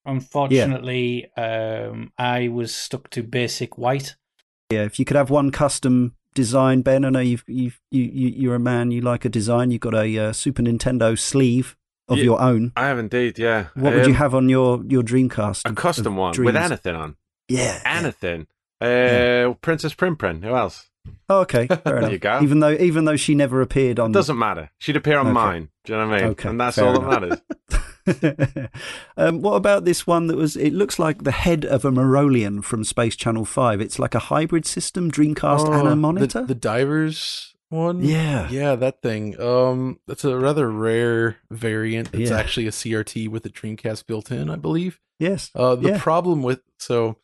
Unfortunately, 0.06 1.30
um, 1.36 2.12
I 2.18 2.48
was 2.48 2.74
stuck 2.74 3.10
to 3.10 3.22
basic 3.22 3.76
white. 3.78 4.16
Yeah, 4.70 4.84
if 4.84 4.98
you 4.98 5.04
could 5.04 5.16
have 5.16 5.30
one 5.30 5.50
custom 5.50 6.14
design, 6.34 6.82
Ben. 6.82 7.04
I 7.04 7.10
know 7.10 7.20
you've 7.20 7.44
you've 7.48 7.80
you, 7.90 8.04
you 8.04 8.28
you're 8.28 8.54
a 8.54 8.60
man. 8.60 8.90
You 8.92 9.00
like 9.00 9.24
a 9.24 9.28
design. 9.28 9.70
You've 9.70 9.80
got 9.80 9.94
a 9.94 10.18
uh, 10.18 10.32
Super 10.32 10.62
Nintendo 10.62 11.18
sleeve 11.18 11.76
of 12.08 12.18
Yeah. 12.18 12.24
your 12.24 12.40
own. 12.40 12.72
I 12.76 12.86
have 12.86 12.98
indeed, 12.98 13.38
yeah. 13.38 13.66
What 13.74 13.94
would 13.94 14.06
you 14.06 14.12
Um, 14.12 14.18
have 14.18 14.34
on 14.34 14.48
your 14.48 14.82
your 14.88 15.02
Dreamcast? 15.02 15.62
A 15.66 15.70
of- 15.70 15.74
custom 15.76 16.06
of 16.06 16.14
one 16.14 16.28
with 16.30 16.36
dreams? 16.36 16.56
anything 16.58 16.94
on. 16.94 17.16
Yeah. 17.48 17.80
yeah. 17.84 17.98
Anything. 17.98 18.46
Uh, 18.82 18.86
Yeah. 18.86 19.54
Princess 19.60 19.94
Primprin. 19.94 20.42
Who 20.44 20.54
else? 20.54 20.88
Oh, 21.28 21.40
okay, 21.40 21.66
fair 21.68 21.80
There 21.84 21.98
enough. 21.98 22.12
you 22.12 22.18
go. 22.18 22.40
Even 22.42 22.60
though 22.60 22.72
even 22.72 23.04
though 23.04 23.16
she 23.16 23.34
never 23.34 23.60
appeared 23.60 23.98
on. 23.98 24.12
Doesn't 24.12 24.38
matter. 24.38 24.70
She'd 24.78 24.96
appear 24.96 25.18
on 25.18 25.26
Okay. 25.26 25.32
mine. 25.34 25.68
Do 25.84 25.92
you 25.92 25.98
know 25.98 26.08
what 26.08 26.14
I 26.18 26.20
mean? 26.22 26.30
Okay, 26.32 26.48
and 26.48 26.60
that's 26.60 26.78
all 26.78 26.96
enough. 26.96 27.10
that 27.10 27.20
matters. 27.20 27.40
um, 29.16 29.42
what 29.42 29.54
about 29.54 29.84
this 29.84 30.06
one 30.06 30.26
that 30.28 30.36
was? 30.36 30.56
It 30.56 30.72
looks 30.72 30.98
like 30.98 31.24
the 31.24 31.30
head 31.30 31.64
of 31.64 31.84
a 31.84 31.90
Morolian 31.90 32.62
from 32.62 32.84
Space 32.84 33.16
Channel 33.16 33.44
Five. 33.44 33.80
It's 33.80 33.98
like 33.98 34.14
a 34.14 34.18
hybrid 34.18 34.66
system, 34.66 35.10
Dreamcast 35.10 35.66
and 35.66 35.88
Oh, 35.88 35.92
a 35.92 35.96
monitor. 35.96 36.40
The, 36.40 36.46
the 36.48 36.54
divers 36.54 37.54
one? 37.68 38.02
yeah, 38.02 38.48
Yeah, 38.50 38.74
that 38.76 39.00
thing. 39.02 39.40
Um, 39.40 40.00
that's 40.06 40.24
a 40.24 40.36
rather 40.36 40.68
rare 40.70 41.36
variant. 41.50 42.10
It's 42.12 42.30
Yeah. 42.30 42.36
actually 42.38 42.66
a 42.66 42.72
CRT 42.72 43.28
with 43.28 43.46
a 43.46 43.50
Dreamcast 43.50 44.06
built 44.06 44.30
in, 44.30 44.50
I 44.50 44.56
believe. 44.56 44.98
yes, 45.20 45.50
Uh, 45.54 45.76
the 45.76 45.90
Yeah. 45.90 45.98
problem 46.00 46.42
with 46.42 46.60
so 46.78 47.16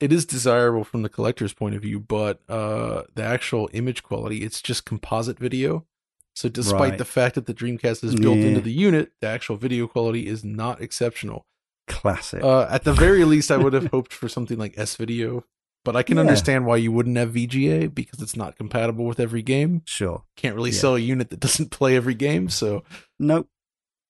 it 0.00 0.12
is 0.12 0.24
desirable 0.26 0.84
from 0.84 1.02
the 1.02 1.08
collector's 1.08 1.52
point 1.54 1.74
of 1.74 1.82
view, 1.82 1.98
but 2.00 2.40
uh, 2.48 3.02
the 3.14 3.22
actual 3.22 3.68
image 3.72 4.02
quality, 4.02 4.38
it's 4.44 4.60
just 4.62 4.84
composite 4.84 5.38
video. 5.38 5.86
So 6.34 6.48
despite 6.50 6.80
Right. 6.90 6.98
the 6.98 7.04
fact 7.06 7.34
that 7.36 7.46
the 7.46 7.54
Dreamcast 7.54 8.04
is 8.04 8.14
built 8.14 8.36
Yeah. 8.38 8.46
into 8.48 8.60
the 8.60 8.72
unit, 8.72 9.12
the 9.22 9.26
actual 9.26 9.56
video 9.56 9.86
quality 9.86 10.26
is 10.26 10.44
not 10.44 10.80
exceptional. 10.82 11.46
classic. 11.88 12.42
Uh, 12.42 12.66
at 12.68 12.82
the 12.82 12.92
very 12.92 13.24
least, 13.24 13.48
I 13.52 13.56
would 13.56 13.72
have 13.72 13.86
hoped 13.92 14.12
for 14.12 14.28
something 14.28 14.58
like 14.58 14.74
S 14.76 14.96
video, 14.96 15.44
but 15.84 15.94
I 15.94 16.02
can 16.02 16.16
Yeah. 16.16 16.22
understand 16.22 16.66
why 16.66 16.78
you 16.78 16.90
wouldn't 16.90 17.16
have 17.16 17.30
VGA 17.32 17.86
because 17.86 18.20
it's 18.20 18.34
not 18.34 18.56
compatible 18.56 19.04
with 19.04 19.20
every 19.20 19.40
game. 19.42 19.82
sure. 19.86 20.24
Can't 20.36 20.56
really 20.56 20.70
Yeah. 20.72 20.78
sell 20.80 20.96
a 20.96 20.98
unit 20.98 21.30
that 21.30 21.38
doesn't 21.38 21.70
play 21.70 21.94
every 21.94 22.14
game, 22.14 22.48
so 22.48 22.82
Nope. 23.20 23.48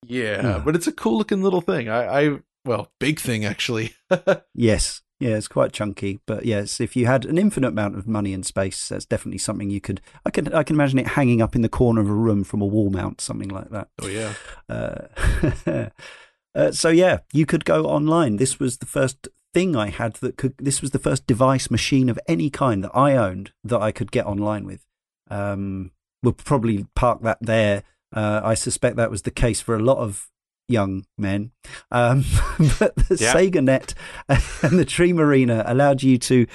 yeah, 0.07 0.63
but 0.65 0.75
it's 0.75 0.87
a 0.87 0.93
cool 0.93 1.19
looking 1.19 1.43
little 1.43 1.61
thing. 1.61 1.91
I, 1.91 2.23
I 2.29 2.39
well, 2.65 2.91
big 2.99 3.21
thing 3.21 3.45
actually. 3.45 3.93
Yes. 4.55 5.03
Yeah, 5.19 5.37
it's 5.37 5.49
quite 5.49 5.73
chunky, 5.73 6.21
but 6.27 6.45
yes, 6.45 6.79
if 6.79 6.95
you 6.95 7.07
had 7.07 7.25
an 7.25 7.39
infinite 7.39 7.69
amount 7.69 7.97
of 7.97 8.07
money 8.07 8.35
and 8.35 8.45
space, 8.45 8.89
that's 8.89 9.07
definitely 9.07 9.39
something 9.39 9.71
you 9.71 9.81
could. 9.81 10.03
I 10.27 10.31
can 10.31 10.53
I 10.53 10.63
can 10.63 10.77
imagine 10.77 10.99
it 10.99 11.09
hanging 11.09 11.41
up 11.41 11.55
in 11.57 11.63
the 11.63 11.71
corner 11.71 12.03
of 12.03 12.11
a 12.11 12.15
room 12.15 12.45
from 12.45 12.61
a 12.61 12.67
wall 12.67 12.91
mount, 12.91 13.23
something 13.23 13.49
like 13.49 13.71
that. 13.71 13.89
oh 14.03 14.09
yeah, 14.09 14.35
Uh, 14.69 15.89
uh, 16.55 16.71
so 16.73 16.89
yeah, 16.91 17.19
you 17.33 17.47
could 17.47 17.65
go 17.65 17.87
online. 17.87 18.37
This 18.37 18.59
was 18.59 18.79
the 18.79 18.87
first 18.87 19.29
thing 19.55 19.75
I 19.75 19.89
had 19.89 20.15
that 20.17 20.37
could. 20.37 20.55
This 20.59 20.83
was 20.83 20.91
the 20.91 20.99
first 20.99 21.27
device 21.27 21.71
machine 21.71 22.11
of 22.11 22.19
any 22.29 22.51
kind 22.51 22.85
that 22.85 22.95
I 22.95 23.17
owned 23.17 23.53
that 23.65 23.81
I 23.81 23.93
could 23.93 24.13
get 24.13 24.27
online 24.27 24.67
with. 24.67 24.85
Um, 25.31 25.93
we'll 26.23 26.35
probably 26.35 26.87
park 26.95 27.23
that 27.23 27.39
there. 27.41 27.85
Uh, 28.15 28.41
I 28.45 28.55
suspect 28.55 28.97
that 28.97 29.11
was 29.11 29.23
the 29.23 29.31
case 29.31 29.61
for 29.63 29.75
a 29.75 29.83
lot 29.83 29.99
of 29.99 30.29
young 30.69 31.05
men. 31.17 31.53
Um, 31.91 32.25
but 32.79 32.95
the 32.97 33.17
Yeah. 33.21 33.35
Sega 33.35 33.63
Net 33.63 33.95
and 34.29 34.79
the 34.79 34.85
Dream 34.85 35.19
Arena 35.19 35.63
allowed 35.67 36.03
you 36.03 36.19
to 36.19 36.47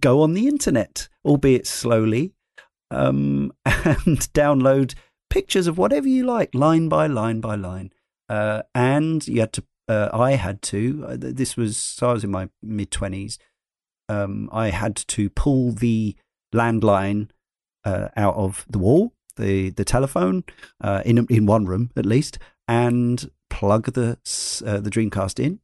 go 0.00 0.22
on 0.22 0.34
the 0.34 0.46
internet, 0.48 1.08
albeit 1.24 1.66
slowly, 1.66 2.32
um, 2.90 3.52
and 3.64 4.18
download 4.32 4.94
pictures 5.30 5.66
of 5.66 5.78
whatever 5.78 6.08
you 6.08 6.24
like, 6.24 6.54
line 6.54 6.88
by 6.88 7.06
line 7.06 7.40
by 7.40 7.54
line. 7.56 7.92
Uh, 8.28 8.62
and 8.74 9.26
you 9.26 9.40
had 9.40 9.52
to, 9.52 9.64
uh, 9.88 10.08
I 10.12 10.32
had 10.32 10.62
to, 10.62 11.04
uh, 11.08 11.16
this 11.18 11.56
was, 11.56 11.76
so 11.76 12.10
I 12.10 12.12
was 12.12 12.24
in 12.24 12.30
my 12.30 12.48
mid 12.62 12.90
20s. 12.90 13.38
Um, 14.08 14.48
I 14.52 14.70
had 14.70 14.94
to 14.96 15.28
pull 15.30 15.72
the 15.72 16.16
landline 16.54 17.30
uh, 17.84 18.08
out 18.16 18.36
of 18.36 18.64
the 18.68 18.78
wall, 18.78 19.12
the, 19.36 19.70
the 19.70 19.84
telephone, 19.84 20.44
uh, 20.80 21.02
in, 21.04 21.26
in 21.28 21.46
one 21.46 21.66
room 21.66 21.90
at 21.96 22.06
least, 22.06 22.38
and 22.68 23.30
plug 23.48 23.92
the, 23.92 24.18
uh, 24.64 24.80
the 24.80 24.90
Dreamcast 24.90 25.44
in. 25.44 25.60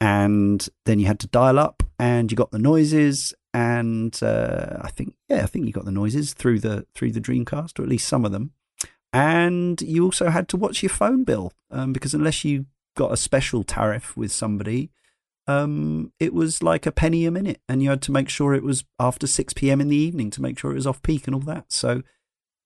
And 0.00 0.68
then 0.84 1.00
you 1.00 1.06
had 1.06 1.18
to 1.20 1.26
dial 1.26 1.58
up 1.58 1.82
and 1.98 2.30
you 2.30 2.36
got 2.36 2.52
the 2.52 2.58
noises 2.58 3.34
and 3.54 4.18
uh, 4.22 4.78
I 4.80 4.90
think 4.90 5.14
yeah 5.28 5.42
I 5.42 5.46
think 5.46 5.66
you 5.66 5.72
got 5.72 5.84
the 5.84 5.90
noises 5.90 6.34
through 6.34 6.60
the 6.60 6.86
through 6.94 7.12
the 7.12 7.20
Dreamcast 7.20 7.78
or 7.78 7.82
at 7.82 7.88
least 7.88 8.08
some 8.08 8.24
of 8.24 8.32
them 8.32 8.52
and 9.12 9.80
you 9.80 10.04
also 10.04 10.28
had 10.30 10.48
to 10.48 10.56
watch 10.56 10.82
your 10.82 10.90
phone 10.90 11.24
bill 11.24 11.52
um, 11.70 11.92
because 11.92 12.14
unless 12.14 12.44
you 12.44 12.66
got 12.96 13.12
a 13.12 13.16
special 13.16 13.64
tariff 13.64 14.16
with 14.16 14.30
somebody 14.30 14.90
um, 15.46 16.12
it 16.20 16.34
was 16.34 16.62
like 16.62 16.84
a 16.84 16.92
penny 16.92 17.24
a 17.24 17.30
minute 17.30 17.60
and 17.68 17.82
you 17.82 17.88
had 17.88 18.02
to 18.02 18.12
make 18.12 18.28
sure 18.28 18.54
it 18.54 18.62
was 18.62 18.84
after 19.00 19.26
6 19.26 19.54
p.m. 19.54 19.80
in 19.80 19.88
the 19.88 19.96
evening 19.96 20.30
to 20.30 20.42
make 20.42 20.58
sure 20.58 20.70
it 20.70 20.76
was 20.76 20.86
off 20.86 21.02
peak 21.02 21.26
and 21.26 21.34
all 21.34 21.40
that 21.40 21.72
so 21.72 22.02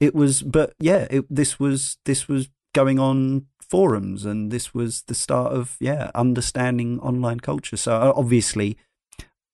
it 0.00 0.14
was 0.14 0.42
but 0.42 0.74
yeah 0.80 1.06
it, 1.10 1.24
this 1.30 1.60
was 1.60 1.98
this 2.04 2.26
was 2.26 2.48
going 2.74 2.98
on 2.98 3.46
forums 3.60 4.24
and 4.24 4.50
this 4.50 4.74
was 4.74 5.02
the 5.02 5.14
start 5.14 5.52
of 5.52 5.76
yeah 5.80 6.10
understanding 6.14 7.00
online 7.00 7.40
culture 7.40 7.76
so 7.76 7.94
uh, 7.94 8.12
obviously 8.14 8.76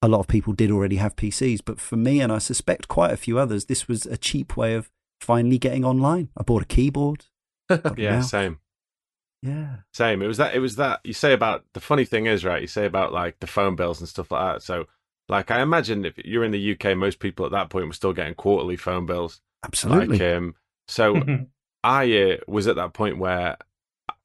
a 0.01 0.07
lot 0.07 0.19
of 0.19 0.27
people 0.27 0.53
did 0.53 0.71
already 0.71 0.95
have 0.97 1.15
PCs, 1.15 1.59
but 1.63 1.79
for 1.79 1.97
me, 1.97 2.21
and 2.21 2.31
I 2.31 2.37
suspect 2.37 2.87
quite 2.87 3.11
a 3.11 3.17
few 3.17 3.37
others, 3.37 3.65
this 3.65 3.87
was 3.87 4.05
a 4.05 4.17
cheap 4.17 4.55
way 4.55 4.73
of 4.75 4.89
finally 5.19 5.57
getting 5.57 5.83
online. 5.83 6.29
I 6.37 6.43
bought 6.43 6.61
a 6.61 6.65
keyboard. 6.65 7.25
Yeah, 7.97 8.15
mouse. 8.15 8.31
same. 8.31 8.57
Yeah. 9.43 9.75
Same. 9.93 10.23
It 10.23 10.27
was 10.27 10.37
that. 10.37 10.55
It 10.55 10.59
was 10.59 10.75
that. 10.77 11.01
You 11.03 11.13
say 11.13 11.33
about 11.33 11.65
the 11.73 11.79
funny 11.79 12.03
thing 12.03 12.25
is 12.25 12.43
right. 12.43 12.61
You 12.61 12.67
say 12.67 12.85
about 12.87 13.13
like 13.13 13.39
the 13.39 13.45
phone 13.45 13.75
bills 13.75 13.99
and 13.99 14.09
stuff 14.09 14.31
like 14.31 14.55
that. 14.55 14.63
So, 14.63 14.85
like, 15.27 15.51
I 15.51 15.61
imagine 15.61 16.03
if 16.03 16.17
you're 16.17 16.43
in 16.43 16.51
the 16.51 16.71
UK, 16.73 16.97
most 16.97 17.19
people 17.19 17.45
at 17.45 17.51
that 17.51 17.69
point 17.69 17.85
were 17.85 17.93
still 17.93 18.11
getting 18.11 18.33
quarterly 18.33 18.75
phone 18.75 19.05
bills. 19.05 19.39
Absolutely. 19.63 20.17
Like, 20.17 20.35
um, 20.35 20.55
so 20.87 21.13
I 21.83 22.11
uh, 22.21 22.37
was 22.47 22.67
at 22.67 22.75
that 22.75 22.93
point 22.93 23.17
where 23.17 23.57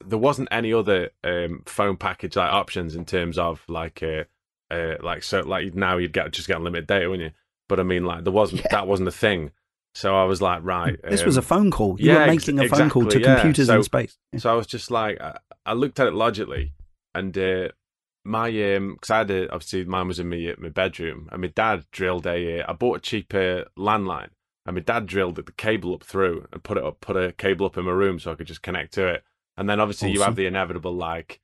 there 0.05 0.19
wasn't 0.19 0.49
any 0.51 0.73
other 0.73 1.11
um, 1.23 1.63
phone 1.67 1.97
package 1.97 2.37
like 2.37 2.53
options 2.53 2.95
in 2.95 3.05
terms 3.05 3.39
of 3.39 3.63
like 3.69 4.03
uh, 4.03 4.25
Uh, 4.71 4.97
like 5.03 5.23
so, 5.23 5.41
like 5.41 5.75
now 5.75 5.97
you'd 5.99 6.13
get 6.13 6.33
just 6.33 6.49
get 6.49 6.57
unlimited 6.57 6.87
data, 6.87 7.09
wouldn't 7.09 7.31
you? 7.33 7.39
But 7.69 7.81
I 7.81 7.83
mean, 7.83 8.05
like 8.05 8.25
there 8.25 8.33
wasn't 8.33 8.63
Yeah. 8.63 8.69
that 8.73 8.87
wasn't 8.87 9.09
a 9.09 9.13
thing. 9.13 9.53
So 9.95 10.17
I 10.17 10.25
was 10.25 10.43
like, 10.43 10.61
right. 10.65 10.97
This 11.09 11.25
was 11.25 11.37
a 11.37 11.41
um, 11.41 11.45
phone 11.45 11.71
call. 11.71 12.01
You 12.01 12.13
yeah, 12.13 12.21
were 12.21 12.27
making 12.27 12.59
a 12.59 12.69
phone 12.69 12.91
call 12.91 13.07
to 13.07 13.21
yeah. 13.21 13.35
computers 13.37 13.69
So- 13.69 13.77
in 13.77 13.83
space. 13.85 14.19
So 14.39 14.51
I 14.51 14.55
was 14.55 14.67
just 14.67 14.91
like, 14.91 15.21
I, 15.21 15.39
I 15.65 15.75
looked 15.75 16.01
at 16.01 16.09
it 16.09 16.15
logically, 16.15 16.73
and 17.15 17.37
uh, 17.39 17.69
my 18.25 18.49
um, 18.75 18.95
because 18.95 19.11
I 19.11 19.19
had 19.19 19.31
a, 19.31 19.53
obviously 19.53 19.85
mine 19.85 20.09
was 20.09 20.19
in 20.19 20.29
my 20.29 20.55
my 20.59 20.71
bedroom, 20.71 21.29
and 21.31 21.41
my 21.43 21.49
dad 21.49 21.85
drilled 21.93 22.27
a. 22.27 22.61
Uh, 22.61 22.71
I 22.71 22.73
bought 22.73 22.97
a 22.97 23.01
cheaper 23.01 23.67
landline, 23.79 24.31
and 24.67 24.75
my 24.75 24.81
dad 24.81 25.07
drilled 25.07 25.37
the 25.37 25.43
cable 25.43 25.95
up 25.95 26.05
through 26.05 26.47
and 26.53 26.63
put 26.63 26.79
it 26.79 26.85
up, 26.85 27.01
put 27.01 27.17
a 27.17 27.33
cable 27.33 27.67
up 27.67 27.77
in 27.77 27.85
my 27.85 27.93
room 27.93 28.19
so 28.19 28.33
I 28.33 28.35
could 28.35 28.47
just 28.47 28.63
connect 28.63 28.95
to 28.95 29.07
it. 29.07 29.25
And 29.57 29.69
then 29.69 29.81
obviously 29.81 30.11
you 30.11 30.23
have 30.23 30.37
the 30.37 30.47
inevitable 30.47 30.95
like 30.95 31.41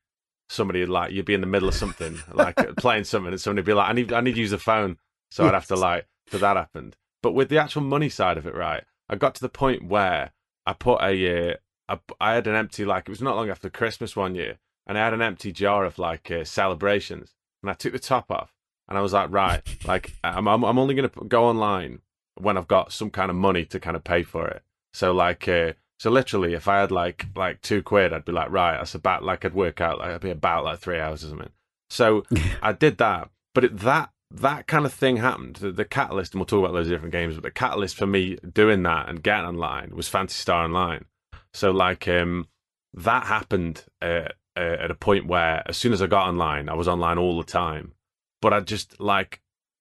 somebody 0.48 0.84
like 0.84 1.12
you'd 1.12 1.24
be 1.24 1.34
in 1.34 1.40
the 1.40 1.46
middle 1.46 1.68
of 1.68 1.74
something 1.74 2.18
like 2.32 2.56
playing 2.76 3.04
something, 3.04 3.32
and 3.32 3.40
somebody 3.40 3.60
would 3.60 3.66
be 3.66 3.74
like, 3.74 3.88
I 3.88 3.92
need 3.92 4.12
I 4.12 4.20
need 4.20 4.34
to 4.34 4.40
use 4.40 4.50
the 4.50 4.58
phone, 4.58 4.98
so 5.30 5.46
I'd 5.46 5.54
have 5.54 5.66
to 5.66 5.76
like. 5.76 6.06
So 6.30 6.38
that 6.38 6.56
happened. 6.56 6.96
But 7.22 7.32
with 7.32 7.48
the 7.48 7.58
actual 7.58 7.82
money 7.82 8.08
side 8.08 8.38
of 8.38 8.46
it, 8.46 8.54
right? 8.54 8.84
I 9.08 9.16
got 9.16 9.34
to 9.36 9.40
the 9.40 9.48
point 9.48 9.86
where 9.86 10.32
I 10.64 10.72
put 10.72 11.00
a, 11.02 11.50
uh, 11.50 11.54
I, 11.88 11.98
I 12.20 12.34
had 12.34 12.46
an 12.46 12.54
empty 12.54 12.84
like 12.84 13.08
it 13.08 13.10
was 13.10 13.22
not 13.22 13.36
long 13.36 13.50
after 13.50 13.68
Christmas 13.68 14.16
one 14.16 14.34
year, 14.34 14.58
and 14.86 14.96
I 14.96 15.04
had 15.04 15.14
an 15.14 15.22
empty 15.22 15.52
jar 15.52 15.84
of 15.84 15.98
like 15.98 16.30
uh, 16.30 16.44
celebrations, 16.44 17.34
and 17.62 17.70
I 17.70 17.74
took 17.74 17.92
the 17.92 17.98
top 17.98 18.30
off, 18.30 18.52
and 18.88 18.96
I 18.96 19.00
was 19.00 19.12
like, 19.12 19.30
right, 19.30 19.62
like 19.84 20.12
I'm 20.24 20.48
I'm, 20.48 20.64
I'm 20.64 20.78
only 20.78 20.94
gonna 20.94 21.10
go 21.28 21.44
online 21.44 22.00
when 22.36 22.56
I've 22.56 22.68
got 22.68 22.92
some 22.92 23.10
kind 23.10 23.30
of 23.30 23.36
money 23.36 23.64
to 23.66 23.80
kind 23.80 23.96
of 23.96 24.04
pay 24.04 24.22
for 24.22 24.48
it. 24.48 24.62
So 24.94 25.12
like, 25.12 25.46
uh, 25.48 25.74
so 25.98 26.10
literally, 26.10 26.54
if 26.54 26.68
I 26.68 26.80
had 26.80 26.90
like 26.90 27.26
like 27.36 27.60
two 27.60 27.82
quid, 27.82 28.12
I'd 28.12 28.24
be 28.24 28.32
like, 28.32 28.50
right, 28.50 28.78
that's 28.78 28.94
about 28.94 29.22
like 29.22 29.44
I'd 29.44 29.54
work 29.54 29.80
out 29.80 29.98
like 29.98 30.10
I'd 30.10 30.20
be 30.20 30.30
about 30.30 30.64
like 30.64 30.78
three 30.78 30.98
hours 30.98 31.24
or 31.24 31.28
something. 31.28 31.50
So 31.90 32.24
I 32.62 32.72
did 32.72 32.98
that, 32.98 33.30
but 33.54 33.64
it, 33.64 33.78
that 33.78 34.10
that 34.30 34.66
kind 34.66 34.86
of 34.86 34.92
thing 34.92 35.16
happened. 35.16 35.56
The, 35.56 35.72
the 35.72 35.84
catalyst, 35.84 36.32
and 36.32 36.40
we'll 36.40 36.46
talk 36.46 36.60
about 36.60 36.74
loads 36.74 36.88
of 36.88 36.92
different 36.92 37.12
games, 37.12 37.34
but 37.34 37.42
the 37.42 37.50
catalyst 37.50 37.96
for 37.96 38.06
me 38.06 38.36
doing 38.52 38.82
that 38.84 39.08
and 39.08 39.22
getting 39.22 39.46
online 39.46 39.90
was 39.94 40.08
Phantasy 40.08 40.40
Star 40.40 40.64
Online. 40.64 41.04
So 41.52 41.70
like 41.70 42.06
um, 42.08 42.48
that 42.94 43.24
happened 43.24 43.84
uh, 44.00 44.28
uh, 44.56 44.76
at 44.80 44.90
a 44.90 44.94
point 44.94 45.26
where 45.26 45.62
as 45.66 45.76
soon 45.76 45.92
as 45.92 46.00
I 46.00 46.06
got 46.06 46.28
online, 46.28 46.68
I 46.68 46.74
was 46.74 46.88
online 46.88 47.18
all 47.18 47.38
the 47.38 47.44
time. 47.44 47.92
But 48.40 48.54
I 48.54 48.60
just 48.60 49.00
like 49.00 49.40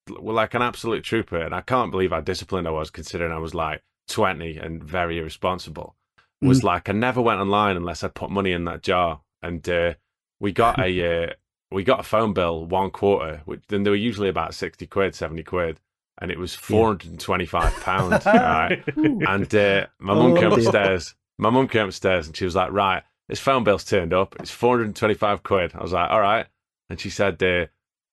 like 0.09 0.53
an 0.53 0.61
absolute 0.61 1.03
trooper, 1.03 1.37
and 1.39 1.53
I 1.53 1.61
can't 1.61 1.91
believe 1.91 2.11
how 2.11 2.21
disciplined 2.21 2.67
I 2.67 2.71
was 2.71 2.89
considering 2.89 3.31
I 3.31 3.37
was 3.37 3.53
like 3.53 3.81
twenty 4.07 4.57
and 4.57 4.83
very 4.83 5.19
irresponsible. 5.19 5.95
Was 6.41 6.63
like 6.63 6.87
I 6.87 6.93
never 6.93 7.21
went 7.21 7.41
online 7.41 7.75
unless 7.75 8.01
I 8.03 8.07
put 8.07 8.29
money 8.29 8.53
in 8.53 8.63
that 8.65 8.81
jar, 8.81 9.21
and 9.41 9.67
uh, 9.67 9.95
we 10.39 10.51
got 10.53 10.79
a 10.79 11.25
uh, 11.29 11.33
we 11.71 11.83
got 11.83 11.99
a 11.99 12.03
phone 12.03 12.33
bill 12.33 12.65
one 12.65 12.91
quarter, 12.91 13.41
which 13.45 13.61
then 13.67 13.83
they 13.83 13.89
were 13.89 13.95
usually 13.95 14.29
about 14.29 14.53
sixty 14.53 14.87
quid, 14.87 15.15
seventy 15.15 15.43
quid, 15.43 15.79
and 16.21 16.31
it 16.31 16.39
was 16.39 16.55
four 16.55 16.87
hundred 16.87 17.09
and 17.11 17.19
twenty 17.19 17.45
five 17.45 17.73
pounds. 17.81 18.25
right? 18.25 18.81
And 18.95 19.53
uh, 19.53 19.87
my 19.99 20.13
mum 20.13 20.31
Oh, 20.31 20.39
came 20.39 20.51
upstairs. 20.53 21.13
My 21.37 21.49
mum 21.49 21.67
came 21.67 21.87
upstairs 21.87 22.27
and 22.27 22.35
she 22.37 22.45
was 22.45 22.55
like, 22.55 22.71
"Right, 22.71 23.03
this 23.27 23.39
phone 23.39 23.65
bill's 23.65 23.83
turned 23.83 24.13
up. 24.13 24.35
It's 24.39 24.49
four 24.51 24.75
hundred 24.75 24.85
and 24.87 24.95
twenty-five 24.95 25.43
quid." 25.43 25.73
I 25.75 25.81
was 25.81 25.91
like, 25.91 26.09
"All 26.09 26.21
right," 26.21 26.47
and 26.89 26.99
she 26.99 27.09
said, 27.09 27.43
uh, 27.43 27.65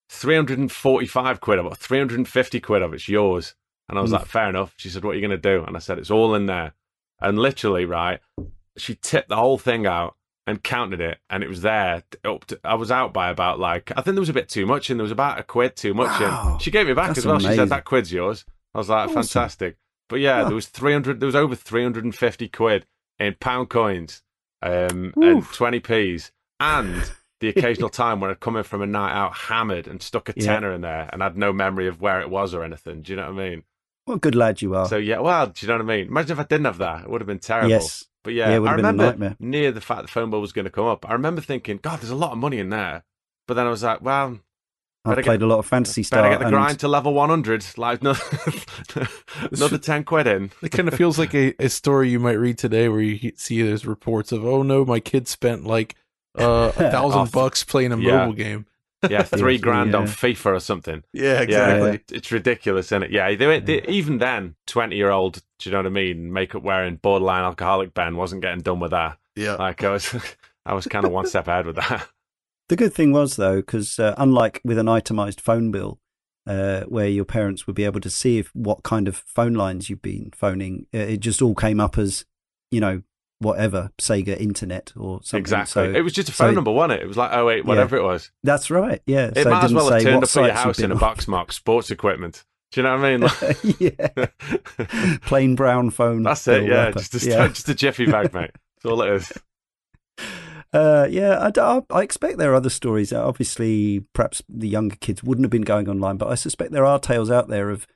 345 0.09 1.41
quid 1.41 1.59
of 1.59 1.67
it, 1.67 1.77
350 1.77 2.61
quid 2.61 2.83
of 2.83 2.95
it's 2.95 3.09
yours." 3.09 3.55
And 3.89 3.99
I 3.99 4.03
was 4.03 4.11
Mm. 4.11 4.15
like, 4.19 4.27
"Fair 4.27 4.49
enough." 4.49 4.75
She 4.77 4.89
said, 4.89 5.05
"What 5.05 5.13
are 5.13 5.15
you 5.15 5.23
gonna 5.23 5.37
do?" 5.37 5.65
And 5.65 5.77
I 5.77 5.81
said, 5.81 5.99
"It's 5.99 6.11
all 6.11 6.35
in 6.35 6.47
there." 6.47 6.75
And 7.21 7.39
literally, 7.39 7.85
right, 7.85 8.21
she 8.77 8.95
tipped 8.95 9.29
the 9.29 9.37
whole 9.37 9.59
thing 9.59 9.87
out 9.87 10.17
and 10.47 10.63
counted 10.63 11.01
it, 11.01 11.19
and 11.31 11.43
it 11.43 11.49
was 11.49 11.63
there. 11.63 12.03
Up 12.25 12.45
to, 12.47 12.61
I 12.65 12.75
was 12.75 12.91
out 12.91 13.13
by 13.13 13.31
about 13.31 13.59
like 13.59 13.91
I 13.93 14.03
think 14.03 14.15
there 14.15 14.21
was 14.21 14.29
a 14.29 14.33
bit 14.35 14.49
too 14.49 14.67
much, 14.67 14.91
and 14.91 14.99
there 14.99 15.03
was 15.05 15.13
about 15.13 15.39
a 15.39 15.43
quid 15.43 15.77
too 15.77 15.95
much. 15.95 16.21
Wow. 16.21 16.53
And 16.53 16.63
she 16.63 16.71
gave 16.71 16.87
me 16.87 16.95
back 16.95 17.09
That's 17.09 17.19
as 17.19 17.27
well. 17.27 17.39
She 17.39 17.55
said 17.55 17.69
that 17.71 17.85
quid's 17.85 18.13
yours. 18.13 18.45
I 18.75 18.79
was 18.79 18.89
like, 18.89 19.09
Awesome. 19.09 19.23
fantastic. 19.23 19.77
But 20.09 20.21
yeah, 20.21 20.43
Huh. 20.43 20.45
there 20.49 20.55
was 20.55 20.67
three 20.69 20.93
hundred. 20.93 21.21
There 21.21 21.27
was 21.27 21.35
over 21.37 21.55
three 21.55 21.83
hundred 21.83 22.05
and 22.05 22.15
fifty 22.15 22.49
quid 22.49 22.87
in 23.19 23.35
pound 23.41 23.71
coins, 23.71 24.23
um, 24.63 25.13
and 25.17 25.45
twenty 25.53 25.81
p's, 25.81 26.33
and 26.61 27.11
the 27.41 27.49
occasional 27.49 27.89
time 27.91 28.21
when 28.21 28.31
I'd 28.31 28.41
come 28.41 28.57
in 28.57 28.63
from 28.65 28.83
a 28.83 28.87
night 28.87 29.13
out 29.13 29.35
hammered 29.37 29.87
and 29.87 30.03
stuck 30.03 30.29
a 30.31 30.35
Yeah. 30.37 30.47
tenner 30.55 30.73
in 30.73 30.81
there, 30.81 31.09
and 31.13 31.21
had 31.23 31.37
no 31.37 31.53
memory 31.53 31.87
of 31.89 32.01
where 32.01 32.21
it 32.21 32.31
was 32.31 32.55
or 32.55 32.63
anything. 32.65 33.03
Do 33.03 33.13
you 33.13 33.17
know 33.17 33.31
what 33.33 33.41
I 33.43 33.49
mean? 33.51 33.63
What 34.07 34.15
a 34.15 34.19
good 34.21 34.35
lad 34.35 34.63
you 34.63 34.75
are. 34.75 34.87
So 34.89 34.97
yeah, 34.97 35.19
well, 35.19 35.47
do 35.49 35.53
you 35.67 35.69
know 35.69 35.75
what 35.79 35.93
I 35.93 35.97
mean? 35.97 36.07
Imagine 36.07 36.33
if 36.33 36.39
I 36.39 36.45
didn't 36.45 36.67
have 36.67 36.79
that; 36.79 37.05
it 37.05 37.11
would 37.11 37.21
have 37.21 37.27
been 37.29 37.39
terrible. 37.41 37.71
yes. 37.71 38.05
But 38.23 38.35
yeah, 38.35 38.51
Yeah, 38.51 38.61
I 38.63 38.69
have 38.69 38.77
been 38.77 38.85
a 38.85 38.89
remember 38.93 39.37
near 39.39 39.71
the 39.73 39.81
fact 39.81 40.03
the 40.03 40.09
phone 40.09 40.31
bill 40.31 40.41
was 40.41 40.53
going 40.53 40.65
to 40.65 40.71
come 40.71 40.87
up. 40.87 41.09
I 41.09 41.13
remember 41.13 41.41
thinking, 41.41 41.79
God, 41.83 42.01
there's 42.01 42.11
a 42.11 42.17
lot 42.17 42.33
of 42.33 42.39
money 42.39 42.59
in 42.59 42.71
there. 42.71 43.05
But 43.47 43.55
then 43.55 43.67
I 43.67 43.71
was 43.71 43.85
like, 43.85 44.03
well, 44.03 44.41
I've 45.05 45.15
played 45.23 45.25
get- 45.39 45.43
a 45.43 45.47
lot 45.47 45.61
of 45.61 45.67
Fantasy 45.67 46.03
stuff. 46.03 46.19
better 46.19 46.31
get 46.31 46.39
the 46.41 46.47
and- 46.47 46.53
grind 46.55 46.81
to 46.81 46.89
level 46.89 47.15
100. 47.15 47.65
Like 47.79 48.03
no, 48.03 48.15
another 49.53 49.79
10 49.79 50.05
quid 50.05 50.27
in. 50.27 50.51
It 50.63 50.71
kind 50.73 50.89
of 50.89 50.95
feels 50.95 51.19
like 51.19 51.35
a, 51.35 51.55
a 51.63 51.69
story 51.69 52.11
you 52.11 52.19
might 52.19 52.33
read 52.33 52.59
today 52.59 52.89
where 52.89 53.01
you 53.01 53.33
see 53.37 53.63
there's 53.63 53.87
reports 53.87 54.33
of, 54.33 54.45
oh 54.45 54.63
no, 54.63 54.85
my 54.85 55.01
kid 55.01 55.29
spent 55.29 55.65
like 55.65 55.95
uh, 56.39 56.73
a 56.77 56.91
thousand 56.91 57.33
bucks 57.33 57.65
playing 57.65 57.93
a 57.93 57.97
Yeah. 57.99 58.19
mobile 58.19 58.33
game. 58.35 58.67
Yeah, 59.09 59.23
three 59.25 59.55
Yes, 59.55 59.61
grand 59.61 59.95
on. 59.95 60.07
FIFA 60.07 60.57
or 60.57 60.61
something. 60.61 61.03
Yeah, 61.13 61.35
Yeah, 61.35 61.41
exactly. 61.43 62.01
it's 62.17 62.33
ridiculous, 62.33 62.87
isn't 62.89 63.05
it? 63.05 63.11
Yeah, 63.13 63.35
they, 63.35 63.61
they, 63.61 63.83
even 63.89 64.19
then, 64.19 64.57
20 64.67 64.97
year 64.97 65.11
old, 65.11 65.43
do 65.59 65.69
you 65.69 65.73
know 65.73 65.79
what 65.79 65.87
I 65.87 65.91
mean? 65.91 66.33
Makeup 66.33 66.63
wearing, 66.63 66.97
borderline 66.97 67.43
alcoholic 67.45 67.95
Ben 67.95 68.17
wasn't 68.17 68.43
getting 68.43 68.61
done 68.63 68.81
with 68.81 68.91
that. 68.93 69.19
Yeah. 69.37 69.55
Like 69.55 69.85
I 69.85 69.91
was, 69.91 70.15
I 70.65 70.75
was 70.75 70.87
kind 70.87 71.05
of 71.07 71.13
one 71.13 71.27
step 71.27 71.47
ahead 71.47 71.67
with 71.67 71.77
that. 71.77 72.09
The 72.69 72.77
good 72.77 72.95
thing 72.95 73.13
was 73.13 73.37
though, 73.37 73.57
because 73.57 73.99
uh, 73.99 74.15
unlike 74.19 74.61
with 74.65 74.79
an 74.79 74.89
itemized 74.89 75.41
phone 75.41 75.71
bill, 75.71 76.01
uh, 76.49 76.83
where 76.85 77.07
your 77.09 77.25
parents 77.25 77.67
would 77.67 77.77
be 77.77 77.85
able 77.85 78.01
to 78.01 78.11
see 78.11 78.39
if 78.39 78.49
what 78.55 78.83
kind 78.83 79.07
of 79.09 79.17
phone 79.27 79.55
lines 79.55 79.89
you've 79.91 80.03
been 80.03 80.31
phoning, 80.35 80.87
uh, 80.95 80.99
it 80.99 81.19
just 81.19 81.43
all 81.43 81.55
came 81.55 81.79
up 81.81 81.97
as, 81.99 82.25
you 82.71 82.81
know, 82.81 83.03
whatever 83.39 83.91
Sega 83.99 84.39
Internet 84.41 84.93
or 84.97 85.21
something. 85.23 85.41
exactly. 85.41 85.73
So 85.73 85.91
it 85.93 86.01
was 86.03 86.13
just 86.13 86.29
a 86.29 86.33
so- 86.33 86.45
phone 86.45 86.55
number, 86.55 86.71
wasn't 86.71 87.01
it? 87.01 87.03
It 87.05 87.09
was 87.09 87.17
like, 87.17 87.31
oh 87.33 87.47
wait, 87.47 87.65
whatever 87.65 87.97
it 87.97 88.03
was. 88.03 88.31
that's 88.43 88.71
right. 88.71 89.01
Yeah. 89.07 89.31
It 89.35 89.45
so 89.45 89.51
might 89.51 89.65
as 89.65 89.75
well 89.75 89.91
have 89.91 90.03
turned 90.03 90.25
up 90.25 90.31
at 90.31 90.35
your 90.35 90.53
house 90.53 90.79
in 90.79 90.83
been 90.85 90.93
a 90.93 90.95
on. 90.95 91.01
box 91.01 91.29
mark 91.29 91.53
sports 91.53 91.91
equipment. 91.91 92.45
Do 92.73 92.81
you 92.81 92.85
know 92.85 92.97
what 92.97 93.05
I 93.05 93.17
mean? 93.17 93.21
Like, 93.43 93.81
yeah. 93.81 95.17
Plain 95.27 95.55
brown 95.55 95.91
phone. 95.91 96.23
That's 96.23 96.47
it. 96.49 96.65
Yeah, 96.65 96.87
wrapper. 96.87 96.99
just 96.99 97.15
a, 97.15 97.29
yeah. 97.31 97.49
just 97.49 97.69
a 97.69 97.75
jiffy 97.75 98.07
bag, 98.07 98.35
mate. 98.35 98.51
That's 98.83 98.91
all 98.93 99.03
it 99.03 99.13
is. 99.13 99.33
Uh, 100.73 101.07
yeah, 101.09 101.51
I 101.91 102.03
expect 102.03 102.39
there 102.39 102.53
are 102.53 102.57
other 102.57 102.69
stories. 102.71 103.13
Obviously, 103.13 104.01
perhaps 104.13 104.43
the 104.49 104.69
younger 104.69 104.97
kids 104.97 105.23
wouldn't 105.23 105.45
have 105.45 105.51
been 105.51 105.63
going 105.63 105.89
online, 105.89 106.17
but 106.17 106.29
I 106.29 106.35
suspect 106.35 106.73
there 106.73 106.85
are 106.85 106.99
tales 106.99 107.31
out 107.31 107.49
there 107.49 107.71
of. 107.71 107.87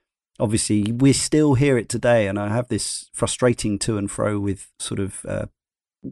Obviously, 0.41 0.91
we 0.93 1.13
still 1.13 1.55
hear 1.55 1.77
it 1.77 1.89
today, 1.89 2.27
and 2.27 2.39
I 2.39 2.49
have 2.49 2.69
this 2.69 3.11
frustrating 3.13 3.79
to 3.81 3.99
and 3.99 4.11
fro 4.11 4.41
with 4.41 4.73
sort 4.79 4.99
of 4.99 5.25
uh, 5.27 5.47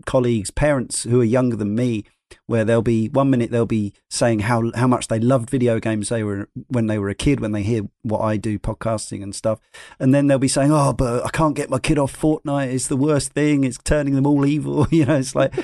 colleagues, 0.06 0.50
parents 0.50 1.04
who 1.04 1.20
are 1.20 1.24
younger 1.24 1.56
than 1.56 1.74
me, 1.74 2.04
where 2.46 2.64
they'll 2.64 2.82
be 2.82 3.08
one 3.08 3.30
minute 3.30 3.50
they'll 3.50 3.66
be 3.66 3.92
saying 4.10 4.40
how 4.40 4.70
how 4.74 4.86
much 4.86 5.08
they 5.08 5.18
loved 5.18 5.48
video 5.48 5.80
games 5.80 6.08
they 6.08 6.22
were 6.22 6.48
when 6.68 6.86
they 6.86 6.98
were 6.98 7.08
a 7.08 7.14
kid 7.14 7.40
when 7.40 7.52
they 7.52 7.62
hear 7.62 7.82
what 8.02 8.20
I 8.20 8.36
do 8.36 8.58
podcasting 8.58 9.22
and 9.22 9.34
stuff, 9.34 9.60
and 9.98 10.14
then 10.14 10.26
they'll 10.26 10.38
be 10.38 10.48
saying, 10.48 10.72
"Oh, 10.72 10.92
but 10.92 11.24
I 11.24 11.30
can't 11.30 11.56
get 11.56 11.70
my 11.70 11.78
kid 11.78 11.98
off 11.98 12.18
Fortnite. 12.18 12.72
It's 12.72 12.88
the 12.88 12.96
worst 12.96 13.32
thing. 13.32 13.64
It's 13.64 13.78
turning 13.78 14.14
them 14.14 14.26
all 14.26 14.46
evil." 14.46 14.86
You 14.98 15.04
know, 15.04 15.16
it's 15.16 15.34
like, 15.36 15.54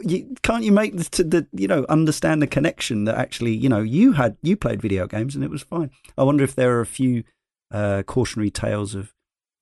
you, 0.00 0.34
can't 0.42 0.64
you 0.64 0.72
make 0.72 0.96
the, 0.96 1.22
the 1.22 1.46
you 1.52 1.68
know 1.68 1.86
understand 1.88 2.42
the 2.42 2.46
connection 2.46 3.04
that 3.04 3.16
actually 3.16 3.54
you 3.54 3.68
know 3.68 3.80
you 3.80 4.12
had 4.12 4.36
you 4.42 4.56
played 4.56 4.82
video 4.82 5.06
games 5.06 5.34
and 5.34 5.44
it 5.44 5.50
was 5.50 5.62
fine. 5.62 5.90
I 6.18 6.24
wonder 6.24 6.42
if 6.42 6.54
there 6.54 6.76
are 6.76 6.80
a 6.80 6.86
few 6.86 7.22
uh, 7.72 8.02
cautionary 8.04 8.50
tales 8.50 8.94
of 8.94 9.12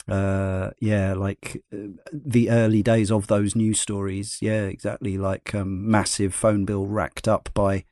uh 0.09 0.71
yeah 0.81 1.13
like 1.13 1.63
uh, 1.73 1.89
the 2.13 2.51
early 2.51 2.83
days 2.83 3.11
of 3.13 3.29
those 3.29 3.55
news 3.55 3.81
stories. 3.81 4.39
Yeah 4.41 4.65
exactly. 4.65 5.17
Like 5.17 5.55
um 5.55 5.89
massive 5.89 6.35
phone 6.35 6.65
bill 6.65 6.87
racked 6.87 7.29
up 7.29 7.49
by 7.55 7.85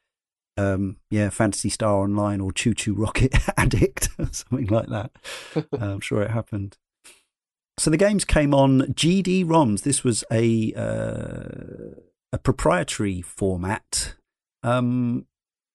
um 0.56 0.96
yeah 1.10 1.30
phantasy 1.30 1.68
star 1.68 2.02
online 2.02 2.40
or 2.40 2.50
chu 2.52 2.74
chu 2.74 2.94
rocket 2.94 3.34
addict 3.56 4.08
or 4.18 4.26
something 4.32 4.66
like 4.66 4.88
that. 4.88 5.12
Uh, 5.54 5.62
i'm 5.80 6.00
sure 6.00 6.22
it 6.22 6.30
happened. 6.30 6.76
So 7.78 7.90
the 7.90 7.96
games 7.96 8.24
came 8.24 8.52
on 8.52 8.80
gd 8.94 9.44
roms. 9.44 9.82
This 9.82 10.02
was 10.02 10.24
a 10.32 10.72
uh, 10.74 12.00
a 12.32 12.38
proprietary 12.38 13.22
format. 13.22 14.14
Um 14.64 15.26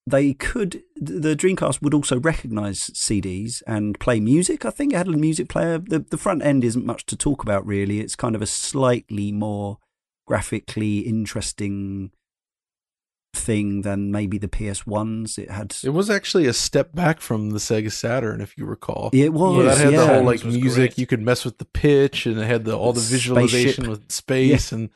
they 0.06 0.34
could 0.34 0.84
the 0.98 1.36
Dreamcast 1.36 1.82
would 1.82 1.94
also 1.94 2.20
recognize 2.20 2.80
CDs 2.94 3.62
and 3.66 4.00
play 4.00 4.20
music. 4.20 4.66
I 4.66 4.70
think 4.70 4.94
it 4.94 4.98
had 4.98 5.08
a 5.08 5.12
music 5.12 5.48
player. 5.50 5.78
The 5.78 6.00
the 6.00 6.18
front 6.18 6.44
end 6.44 6.64
isn't 6.64 6.86
much 6.86 7.06
to 7.08 7.16
talk 7.16 7.42
about 7.44 7.66
really. 7.66 8.00
It's 8.02 8.16
kind 8.16 8.36
of 8.36 8.42
a 8.42 8.46
slightly 8.48 9.32
more 9.32 9.78
graphically 10.28 11.00
interesting 11.00 12.12
thing 13.36 13.82
than 13.82 14.12
maybe 14.12 14.38
the 14.38 14.48
PS 14.48 14.86
ones. 14.86 15.38
It 15.38 15.50
had 15.50 15.76
It 15.84 15.90
was 15.90 16.10
actually 16.10 16.46
a 16.48 16.54
step 16.54 16.94
back 16.94 17.20
from 17.20 17.50
the 17.50 17.58
Sega 17.60 17.92
Saturn, 17.92 18.42
if 18.42 18.58
you 18.58 18.66
recall. 18.66 19.10
it 19.12 19.34
was 19.34 19.56
Well, 19.58 19.66
that 19.66 19.78
had 19.78 19.94
yeah. 19.94 20.00
the 20.02 20.08
whole 20.08 20.24
like 20.24 20.44
music. 20.46 20.76
great. 20.92 20.98
You 20.98 21.08
could 21.08 21.22
mess 21.22 21.44
with 21.44 21.58
the 21.58 21.66
pitch, 21.66 22.26
and 22.26 22.38
it 22.40 22.46
had 22.46 22.66
the 22.66 22.78
all 22.78 22.94
the 22.94 23.02
visualization 23.02 23.86
Spaceship. 23.86 23.88
with 23.90 24.12
space, 24.12 24.72
and 24.72 24.90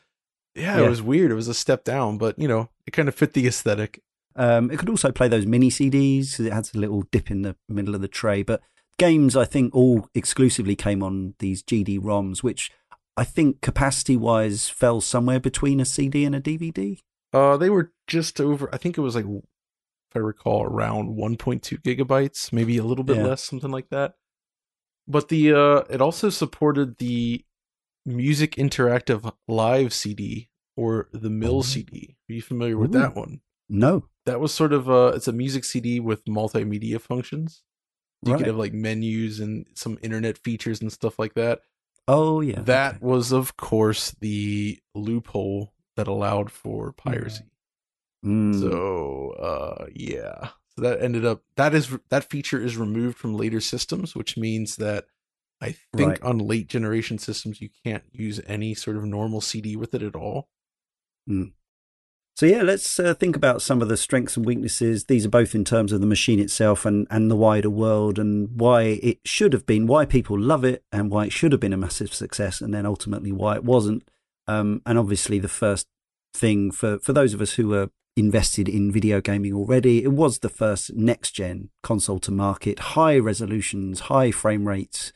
yeah, 0.55 0.77
Yeah. 0.79 0.85
it 0.85 0.89
was 0.89 1.01
weird. 1.01 1.31
It 1.31 1.35
was 1.35 1.47
a 1.47 1.53
step 1.53 1.83
down, 1.83 2.17
but 2.17 2.37
you 2.37 2.47
know, 2.47 2.69
it 2.85 2.91
kind 2.91 3.07
of 3.07 3.15
fit 3.15 3.33
the 3.33 3.47
aesthetic. 3.47 4.01
Um, 4.37 4.69
it 4.71 4.77
could 4.79 4.89
also 4.89 5.11
play 5.11 5.27
those 5.27 5.45
mini 5.45 5.69
CDs. 5.69 6.31
because 6.31 6.45
It 6.45 6.53
has 6.53 6.73
a 6.73 6.77
little 6.79 7.03
dip 7.11 7.29
in 7.31 7.41
the 7.41 7.55
middle 7.67 7.95
of 7.95 8.01
the 8.01 8.07
tray. 8.07 8.43
But 8.43 8.61
games, 8.99 9.35
I 9.35 9.45
think, 9.45 9.75
all 9.75 10.07
exclusively 10.13 10.75
came 10.75 11.01
on 11.03 11.33
these 11.39 11.63
GD 11.63 11.99
ROMs, 11.99 12.43
which 12.43 12.71
I 13.17 13.23
think 13.23 13.61
capacity 13.61 14.15
wise 14.15 14.69
fell 14.69 15.01
somewhere 15.01 15.39
between 15.39 15.79
a 15.79 15.85
CD 15.85 16.23
and 16.23 16.35
a 16.35 16.39
DVD. 16.41 16.99
Uh, 17.33 17.57
they 17.57 17.69
were 17.69 17.91
just 18.05 18.39
over. 18.39 18.69
I 18.73 18.77
think 18.77 18.97
it 18.97 19.01
was 19.01 19.15
like, 19.15 19.25
if 19.25 20.15
I 20.15 20.19
recall, 20.19 20.63
around 20.63 21.17
1.2 21.17 21.81
gigabytes, 21.81 22.53
maybe 22.53 22.77
a 22.77 22.83
little 22.83 23.03
bit 23.03 23.17
Yeah. 23.17 23.25
less, 23.25 23.43
something 23.43 23.71
like 23.71 23.89
that. 23.89 24.13
But 25.07 25.29
the 25.29 25.53
uh, 25.53 25.77
it 25.89 25.99
also 26.01 26.29
supported 26.29 26.97
the 26.97 27.43
Music 28.05 28.55
Interactive 28.55 29.33
Live 29.47 29.93
CD 29.93 30.49
or 30.75 31.09
the 31.11 31.29
MIL 31.29 31.57
Oh. 31.57 31.61
CD. 31.61 32.17
Are 32.29 32.33
you 32.33 32.41
familiar 32.41 32.77
with 32.77 32.93
Ooh. 32.95 32.99
that 32.99 33.15
one? 33.15 33.41
No. 33.69 34.05
That 34.27 34.39
was 34.39 34.53
sort 34.53 34.73
of 34.73 34.87
a 34.89 35.07
it's 35.15 35.27
a 35.27 35.31
music 35.33 35.63
CD 35.65 35.99
with 35.99 36.23
multimedia 36.25 37.01
functions. 37.01 37.63
You 38.23 38.33
Right. 38.33 38.37
could 38.39 38.47
have 38.47 38.57
like 38.57 38.73
menus 38.73 39.39
and 39.39 39.65
some 39.73 39.97
internet 40.03 40.37
features 40.37 40.81
and 40.81 40.91
stuff 40.93 41.17
like 41.17 41.33
that. 41.33 41.61
Oh, 42.07 42.41
yeah. 42.41 42.61
that 42.61 42.95
okay. 42.97 43.05
was, 43.05 43.31
of 43.31 43.57
course, 43.57 44.11
the 44.21 44.79
loophole 44.95 45.73
that 45.95 46.07
allowed 46.07 46.51
for 46.51 46.93
piracy. 46.93 47.43
Mm. 48.25 48.59
So, 48.59 49.31
uh, 49.31 49.87
yeah. 49.93 50.49
So 50.75 50.81
that 50.83 51.01
ended 51.01 51.25
up 51.25 51.43
that 51.55 51.73
is 51.73 51.97
that 52.09 52.29
feature 52.29 52.61
is 52.61 52.77
removed 52.77 53.17
from 53.17 53.33
later 53.35 53.59
systems, 53.61 54.15
which 54.15 54.37
means 54.37 54.75
that 54.75 55.05
I 55.61 55.75
think 55.95 56.09
Right. 56.11 56.21
on 56.21 56.37
late 56.37 56.67
generation 56.69 57.17
systems 57.17 57.61
you 57.61 57.69
can't 57.83 58.03
use 58.11 58.39
any 58.45 58.75
sort 58.75 58.97
of 58.97 59.03
normal 59.05 59.41
CD 59.41 59.75
with 59.75 59.93
it 59.95 60.03
at 60.03 60.15
all. 60.15 60.49
So 62.37 62.45
yeah, 62.45 62.61
let's 62.61 62.99
uh, 62.99 63.15
think 63.15 63.35
about 63.35 63.63
some 63.63 63.81
of 63.81 63.87
the 63.87 63.97
strengths 63.97 64.37
and 64.37 64.45
weaknesses. 64.45 65.05
These 65.05 65.25
are 65.25 65.29
both 65.29 65.55
in 65.55 65.65
terms 65.65 65.91
of 65.91 66.01
the 66.01 66.05
machine 66.05 66.39
itself 66.39 66.85
and, 66.85 67.07
and 67.09 67.31
the 67.31 67.35
wider 67.35 67.71
world, 67.71 68.19
and 68.19 68.51
why 68.53 68.99
it 69.01 69.17
should 69.25 69.53
have 69.53 69.65
been, 69.65 69.87
why 69.87 70.05
people 70.05 70.39
love 70.39 70.63
it, 70.63 70.83
and 70.91 71.09
why 71.09 71.25
it 71.25 71.31
should 71.31 71.51
have 71.51 71.59
been 71.59 71.73
a 71.73 71.77
massive 71.77 72.13
success, 72.13 72.61
and 72.61 72.71
then 72.71 72.85
ultimately 72.85 73.31
why 73.31 73.55
it 73.55 73.63
wasn't. 73.63 74.07
Um, 74.45 74.83
and 74.85 74.99
obviously, 74.99 75.39
the 75.39 75.47
first 75.47 75.87
thing 76.31 76.69
for 76.69 76.99
for 76.99 77.11
those 77.11 77.33
of 77.33 77.41
us 77.41 77.53
who 77.53 77.73
are 77.73 77.89
invested 78.15 78.69
in 78.69 78.91
video 78.91 79.19
gaming 79.19 79.53
already, 79.53 80.03
it 80.03 80.11
was 80.11 80.37
the 80.37 80.47
first 80.47 80.93
next 80.93 81.31
gen 81.31 81.71
console 81.81 82.19
to 82.19 82.29
market, 82.29 82.77
high 82.93 83.17
resolutions, 83.17 84.01
high 84.01 84.29
frame 84.29 84.67
rates, 84.67 85.11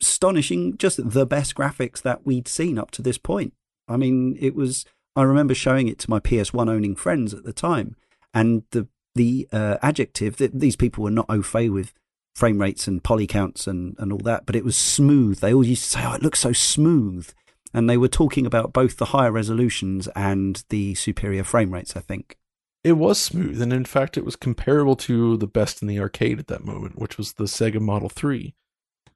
astonishing, 0.00 0.76
just 0.76 1.10
the 1.10 1.26
best 1.26 1.56
graphics 1.56 2.00
that 2.02 2.24
we'd 2.24 2.46
seen 2.46 2.78
up 2.78 2.92
to 2.92 3.02
this 3.02 3.18
point. 3.18 3.54
I 3.88 3.96
mean, 3.96 4.36
it 4.38 4.54
was. 4.54 4.84
I 5.20 5.24
remember 5.24 5.54
showing 5.54 5.86
it 5.86 5.98
to 6.00 6.10
my 6.10 6.18
PS1 6.18 6.70
owning 6.70 6.96
friends 6.96 7.34
at 7.34 7.44
the 7.44 7.52
time, 7.52 7.94
and 8.32 8.62
the 8.70 8.88
the 9.14 9.48
uh, 9.52 9.76
adjective 9.82 10.36
that 10.38 10.58
these 10.58 10.76
people 10.76 11.04
were 11.04 11.10
not 11.10 11.26
au 11.28 11.42
fait 11.42 11.68
with 11.68 11.92
frame 12.34 12.58
rates 12.58 12.86
and 12.86 13.02
poly 13.02 13.26
counts 13.26 13.66
and, 13.66 13.96
and 13.98 14.12
all 14.12 14.20
that, 14.20 14.46
but 14.46 14.56
it 14.56 14.64
was 14.64 14.76
smooth. 14.76 15.40
They 15.40 15.52
all 15.52 15.66
used 15.66 15.84
to 15.84 15.90
say, 15.90 16.04
"Oh, 16.06 16.14
it 16.14 16.22
looks 16.22 16.38
so 16.38 16.52
smooth," 16.52 17.30
and 17.74 17.88
they 17.88 17.98
were 17.98 18.08
talking 18.08 18.46
about 18.46 18.72
both 18.72 18.96
the 18.96 19.06
higher 19.06 19.30
resolutions 19.30 20.08
and 20.16 20.64
the 20.70 20.94
superior 20.94 21.44
frame 21.44 21.74
rates. 21.74 21.96
I 21.96 22.00
think. 22.00 22.38
It 22.82 22.92
was 22.92 23.20
smooth, 23.20 23.60
and 23.60 23.74
in 23.74 23.84
fact, 23.84 24.16
it 24.16 24.24
was 24.24 24.36
comparable 24.36 24.96
to 24.96 25.36
the 25.36 25.46
best 25.46 25.82
in 25.82 25.88
the 25.88 26.00
arcade 26.00 26.38
at 26.38 26.46
that 26.46 26.64
moment, 26.64 26.98
which 26.98 27.18
was 27.18 27.34
the 27.34 27.44
Sega 27.44 27.78
Model 27.78 28.08
3. 28.08 28.54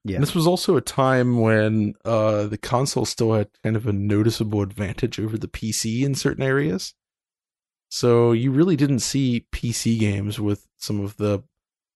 Yeah. 0.05 0.17
And 0.17 0.23
this 0.23 0.35
was 0.35 0.47
also 0.47 0.77
a 0.77 0.83
time 0.83 1.41
when 1.41 1.95
uh, 2.05 2.47
the 2.47 2.59
console 2.59 3.07
still 3.07 3.33
had 3.33 3.49
kind 3.63 3.75
of 3.75 3.87
a 3.87 3.93
noticeable 3.93 4.61
advantage 4.61 5.19
over 5.19 5.39
the 5.39 5.49
PC 5.49 6.03
in 6.03 6.15
certain 6.15 6.43
areas. 6.43 6.93
So 7.91 8.33
you 8.33 8.51
really 8.51 8.77
didn't 8.77 9.01
see 9.01 9.47
PC 9.53 9.99
games 9.99 10.39
with 10.41 10.67
some 10.79 11.01
of 11.01 11.17
the 11.17 11.43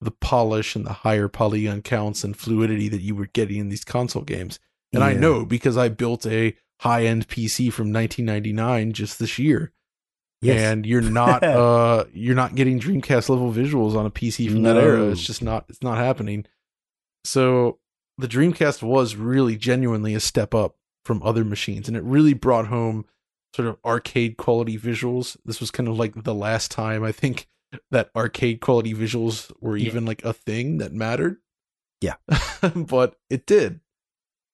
the 0.00 0.10
polish 0.12 0.76
and 0.76 0.86
the 0.86 0.92
higher 0.92 1.26
polygon 1.26 1.82
counts 1.82 2.22
and 2.22 2.36
fluidity 2.36 2.88
that 2.88 3.00
you 3.02 3.16
were 3.16 3.26
getting 3.26 3.58
in 3.58 3.68
these 3.68 3.84
console 3.84 4.22
games. 4.22 4.60
And 4.94 5.02
I 5.02 5.12
know 5.12 5.44
because 5.44 5.76
I 5.76 5.88
built 5.88 6.24
a 6.24 6.54
high-end 6.80 7.26
PC 7.26 7.72
from 7.72 7.92
1999 7.92 8.92
just 8.92 9.18
this 9.18 9.38
year 9.40 9.72
Yes. 10.40 10.60
and 10.72 10.86
you're 10.86 11.00
not 11.20 11.42
uh 11.42 12.04
you're 12.14 12.36
not 12.36 12.54
getting 12.54 12.78
Dreamcast 12.78 13.28
level 13.28 13.52
visuals 13.52 13.96
on 13.96 14.06
a 14.06 14.10
PC 14.10 14.50
from 14.50 14.62
that 14.62 14.76
era. 14.76 15.10
It's 15.10 15.20
just 15.22 15.42
not 15.42 15.64
it's 15.68 15.82
not 15.82 15.98
happening. 15.98 16.46
So 17.24 17.80
the 18.18 18.28
Dreamcast 18.28 18.82
was 18.82 19.16
really 19.16 19.56
genuinely 19.56 20.14
a 20.14 20.20
step 20.20 20.54
up 20.54 20.76
from 21.04 21.22
other 21.22 21.44
machines 21.44 21.88
and 21.88 21.96
it 21.96 22.02
really 22.02 22.34
brought 22.34 22.66
home 22.66 23.06
sort 23.54 23.68
of 23.68 23.78
arcade 23.84 24.36
quality 24.36 24.76
visuals. 24.78 25.36
This 25.44 25.60
was 25.60 25.70
kind 25.70 25.88
of 25.88 25.96
like 25.98 26.24
the 26.24 26.34
last 26.34 26.70
time 26.70 27.02
I 27.04 27.12
think 27.12 27.46
that 27.90 28.10
arcade 28.16 28.60
quality 28.60 28.92
visuals 28.94 29.50
were 29.60 29.76
Yeah. 29.76 29.86
even 29.86 30.04
like 30.04 30.22
a 30.24 30.32
thing 30.32 30.78
that 30.78 30.92
mattered. 30.92 31.38
Yeah. 32.00 32.14
but 32.74 33.16
it 33.30 33.46
did. 33.46 33.80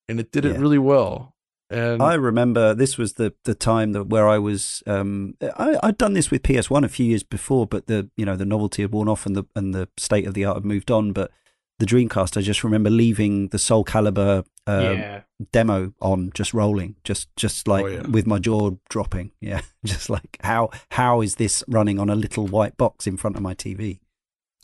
And 0.08 0.20
it 0.20 0.30
did 0.30 0.44
it 0.44 0.58
really 0.58 0.78
well. 0.78 1.34
And 1.70 2.02
I 2.02 2.14
remember 2.14 2.74
this 2.74 2.98
was 2.98 3.14
the 3.14 3.32
the 3.44 3.54
time 3.54 3.92
that 3.92 4.04
where 4.04 4.28
I 4.28 4.38
was 4.38 4.82
um 4.86 5.34
I, 5.56 5.78
I'd 5.82 5.96
done 5.98 6.12
this 6.12 6.30
with 6.30 6.42
PS1 6.42 6.84
a 6.84 6.88
few 6.88 7.06
years 7.06 7.22
before, 7.22 7.66
but 7.66 7.86
the 7.86 8.10
you 8.16 8.26
know 8.26 8.36
the 8.36 8.44
novelty 8.44 8.82
had 8.82 8.92
worn 8.92 9.08
off 9.08 9.24
and 9.24 9.34
the 9.34 9.44
and 9.56 9.74
the 9.74 9.88
state 9.96 10.26
of 10.26 10.34
the 10.34 10.44
art 10.44 10.58
had 10.58 10.64
moved 10.66 10.90
on. 10.90 11.12
But 11.12 11.30
the 11.78 11.86
Dreamcast, 11.86 12.36
I 12.36 12.40
just 12.40 12.62
remember 12.62 12.90
leaving 12.90 13.48
the 13.48 13.58
Soul 13.58 13.84
Calibur 13.84 14.44
um, 14.66 14.98
yeah. 14.98 15.22
demo 15.52 15.92
on, 16.00 16.30
just 16.34 16.54
rolling, 16.54 16.96
just 17.04 17.28
just 17.36 17.66
like 17.66 17.84
Oh, 17.84 17.88
yeah. 17.88 18.06
with 18.06 18.26
my 18.26 18.38
jaw 18.38 18.70
dropping. 18.88 19.32
Yeah, 19.40 19.60
just 19.84 20.08
like 20.08 20.38
how 20.42 20.70
how 20.90 21.20
is 21.20 21.34
this 21.36 21.64
running 21.68 21.98
on 21.98 22.08
a 22.08 22.14
little 22.14 22.46
white 22.46 22.76
box 22.76 23.06
in 23.06 23.16
front 23.16 23.36
of 23.36 23.42
my 23.42 23.54
TV? 23.54 23.98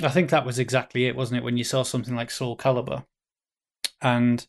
I 0.03 0.09
think 0.09 0.31
that 0.31 0.47
was 0.47 0.59
exactly 0.59 1.07
it, 1.07 1.17
wasn't 1.17 1.39
it? 1.39 1.45
When 1.45 1.59
you 1.59 1.65
saw 1.65 1.83
something 1.83 2.15
like 2.15 2.31
Soul 2.31 2.57
Calibur, 2.57 3.05
and 4.01 4.47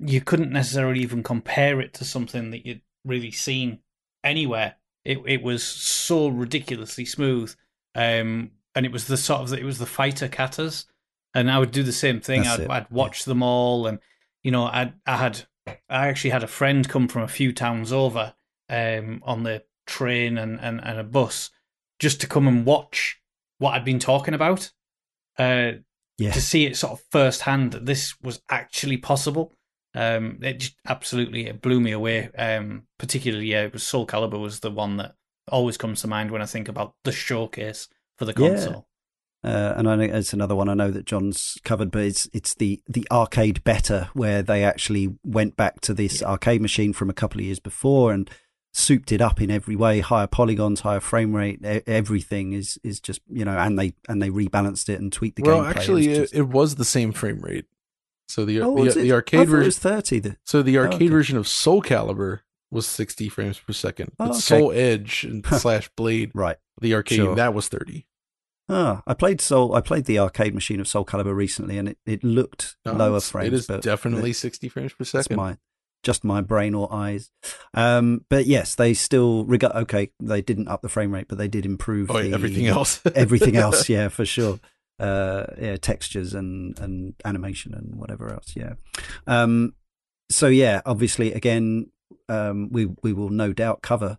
you 0.00 0.20
couldn't 0.20 0.50
necessarily 0.50 1.00
even 1.00 1.22
compare 1.22 1.80
it 1.80 1.94
to 1.94 2.04
something 2.04 2.50
that 2.50 2.66
you'd 2.66 2.82
really 3.04 3.30
seen 3.30 3.80
anywhere. 4.24 4.76
It 5.04 5.18
it 5.26 5.42
was 5.42 5.62
so 5.62 6.28
ridiculously 6.28 7.04
smooth, 7.04 7.54
um, 7.94 8.50
and 8.74 8.84
it 8.86 8.92
was 8.92 9.06
the 9.06 9.16
sort 9.16 9.42
of 9.42 9.50
that 9.50 9.60
it 9.60 9.64
was 9.64 9.78
the 9.78 9.86
fighter 9.86 10.28
katas, 10.28 10.86
and 11.38 11.50
I 11.50 11.58
would 11.58 11.70
do 11.70 11.82
the 11.82 11.92
same 11.92 12.20
thing. 12.20 12.46
I'd, 12.46 12.66
I'd 12.68 12.90
watch 12.90 13.24
them 13.24 13.42
all, 13.42 13.86
and 13.86 13.98
you 14.42 14.50
know, 14.50 14.64
I 14.64 14.92
I 15.06 15.16
had 15.16 15.46
I 15.66 16.08
actually 16.08 16.30
had 16.30 16.42
a 16.42 16.48
friend 16.48 16.88
come 16.88 17.08
from 17.08 17.22
a 17.22 17.28
few 17.28 17.52
towns 17.52 17.92
over, 17.92 18.34
um, 18.68 19.22
on 19.24 19.42
the 19.42 19.64
train 19.86 20.38
and, 20.38 20.58
and, 20.60 20.80
and 20.82 20.98
a 20.98 21.04
bus, 21.04 21.50
just 21.98 22.20
to 22.20 22.26
come 22.26 22.48
and 22.48 22.64
watch 22.64 23.20
what 23.58 23.72
I'd 23.74 23.84
been 23.84 23.98
talking 23.98 24.34
about, 24.34 24.70
uh, 25.38 25.72
Yeah, 26.18 26.32
to 26.32 26.40
see 26.40 26.64
it 26.66 26.76
sort 26.76 26.92
of 26.94 27.02
firsthand 27.10 27.72
that 27.72 27.86
this 27.86 28.14
was 28.22 28.40
actually 28.50 28.96
possible. 28.96 29.54
Um, 29.94 30.38
it 30.42 30.60
just 30.60 30.76
absolutely 30.86 31.46
it 31.46 31.60
blew 31.60 31.80
me 31.80 31.92
away. 31.92 32.30
Um, 32.36 32.84
particularly, 32.98 33.46
yeah, 33.46 33.64
it 33.64 33.72
was 33.72 33.82
Soul 33.82 34.06
Calibur 34.06 34.40
was 34.40 34.60
the 34.60 34.70
one 34.70 34.96
that 34.98 35.14
always 35.50 35.76
comes 35.76 36.00
to 36.02 36.08
mind 36.08 36.30
when 36.30 36.42
I 36.42 36.46
think 36.46 36.68
about 36.68 36.94
the 37.04 37.12
showcase 37.12 37.88
for 38.16 38.24
the 38.24 38.32
Yeah. 38.32 38.48
console. 38.48 38.87
Uh, 39.44 39.74
and 39.76 39.88
I 39.88 39.94
know 39.94 40.02
it's 40.02 40.32
another 40.32 40.56
one 40.56 40.68
I 40.68 40.74
know 40.74 40.90
that 40.90 41.04
John's 41.06 41.58
covered, 41.64 41.90
but 41.92 42.02
it's 42.02 42.28
it's 42.32 42.54
the 42.54 42.82
the 42.88 43.06
arcade 43.10 43.62
better 43.62 44.08
where 44.12 44.42
they 44.42 44.64
actually 44.64 45.14
went 45.24 45.56
back 45.56 45.80
to 45.82 45.94
this 45.94 46.22
arcade 46.22 46.60
machine 46.60 46.92
from 46.92 47.08
a 47.08 47.14
couple 47.14 47.40
of 47.40 47.44
years 47.46 47.60
before 47.60 48.12
and 48.12 48.28
souped 48.74 49.12
it 49.12 49.20
up 49.20 49.40
in 49.40 49.50
every 49.50 49.76
way, 49.76 50.00
higher 50.00 50.26
polygons, 50.26 50.80
higher 50.80 51.00
frame 51.00 51.34
rate, 51.34 51.60
e- 51.64 51.82
everything 51.86 52.52
is 52.52 52.78
is 52.82 52.98
just 53.00 53.20
you 53.30 53.44
know, 53.44 53.56
and 53.56 53.78
they 53.78 53.94
and 54.08 54.20
they 54.20 54.28
rebalanced 54.30 54.88
it 54.88 55.00
and 55.00 55.12
tweaked 55.12 55.36
the 55.36 55.42
well, 55.42 55.62
gameplay. 55.62 55.76
actually, 55.76 56.04
it 56.06 56.08
was 56.10 56.18
just, 56.18 56.34
it 56.34 56.42
was 56.48 56.74
the 56.74 56.84
same 56.84 57.12
frame 57.12 57.40
rate. 57.40 57.66
So 58.28 58.44
the 58.44 58.60
oh, 58.60 58.84
the, 58.84 58.90
the 59.00 59.12
arcade 59.12 59.48
version 59.48 59.66
was 59.66 59.78
thirty. 59.78 60.18
The, 60.18 60.36
So 60.44 60.62
the 60.62 60.76
Oh, 60.78 60.82
arcade 60.82 60.96
okay. 61.02 61.08
version 61.08 61.38
of 61.38 61.46
Soul 61.46 61.80
Calibur 61.80 62.40
was 62.70 62.86
60 62.86 63.30
frames 63.30 63.58
per 63.58 63.72
second, 63.72 64.12
but 64.18 64.26
Oh, 64.26 64.30
okay. 64.32 64.40
Soul 64.40 64.72
Edge 64.72 65.24
and 65.24 65.46
slash 65.60 65.88
Blade, 65.96 66.32
right. 66.34 66.56
the 66.80 66.92
arcade, 66.94 67.16
Sure. 67.16 67.34
that 67.36 67.54
was 67.54 67.68
30. 67.68 68.04
Ah, 68.68 69.02
I 69.06 69.14
played 69.14 69.40
Soul. 69.40 69.74
I 69.74 69.80
played 69.80 70.04
the 70.04 70.18
arcade 70.18 70.54
machine 70.54 70.80
of 70.80 70.88
Soul 70.88 71.04
Calibur 71.04 71.34
recently, 71.34 71.78
and 71.78 71.88
it, 71.88 71.98
it 72.04 72.22
looked 72.22 72.76
No, 72.84 72.92
lower 72.92 73.20
frames. 73.20 73.48
It 73.48 73.54
is 73.54 73.66
but 73.66 73.82
definitely 73.82 74.32
60 74.32 74.68
frames 74.68 74.92
per 74.92 75.04
second. 75.04 75.36
my 75.36 75.56
just 76.02 76.24
my 76.24 76.40
brain 76.40 76.74
or 76.74 76.92
eyes. 76.92 77.30
Um, 77.74 78.24
but 78.28 78.46
yes, 78.46 78.74
they 78.74 78.94
still 78.94 79.44
regard. 79.44 79.74
Okay, 79.74 80.10
they 80.20 80.42
didn't 80.42 80.68
up 80.68 80.82
the 80.82 80.88
frame 80.88 81.12
rate, 81.12 81.26
but 81.28 81.38
they 81.38 81.48
did 81.48 81.66
improve 81.66 82.10
oh, 82.10 82.22
the, 82.22 82.32
everything 82.32 82.66
else. 82.66 83.00
everything 83.14 83.56
else. 83.56 83.88
Yeah, 83.88 84.08
for 84.08 84.24
sure. 84.26 84.60
Uh, 84.98 85.46
yeah, 85.60 85.76
textures 85.76 86.34
and 86.34 86.78
and 86.78 87.14
animation 87.24 87.72
and 87.74 87.94
whatever 87.96 88.32
else. 88.32 88.54
Yeah. 88.56 88.74
Um, 89.26 89.74
so 90.30 90.48
yeah, 90.48 90.82
obviously, 90.84 91.32
again, 91.32 91.90
um, 92.28 92.68
we 92.70 92.86
we 93.02 93.12
will 93.12 93.30
no 93.30 93.52
doubt 93.52 93.82
cover. 93.82 94.18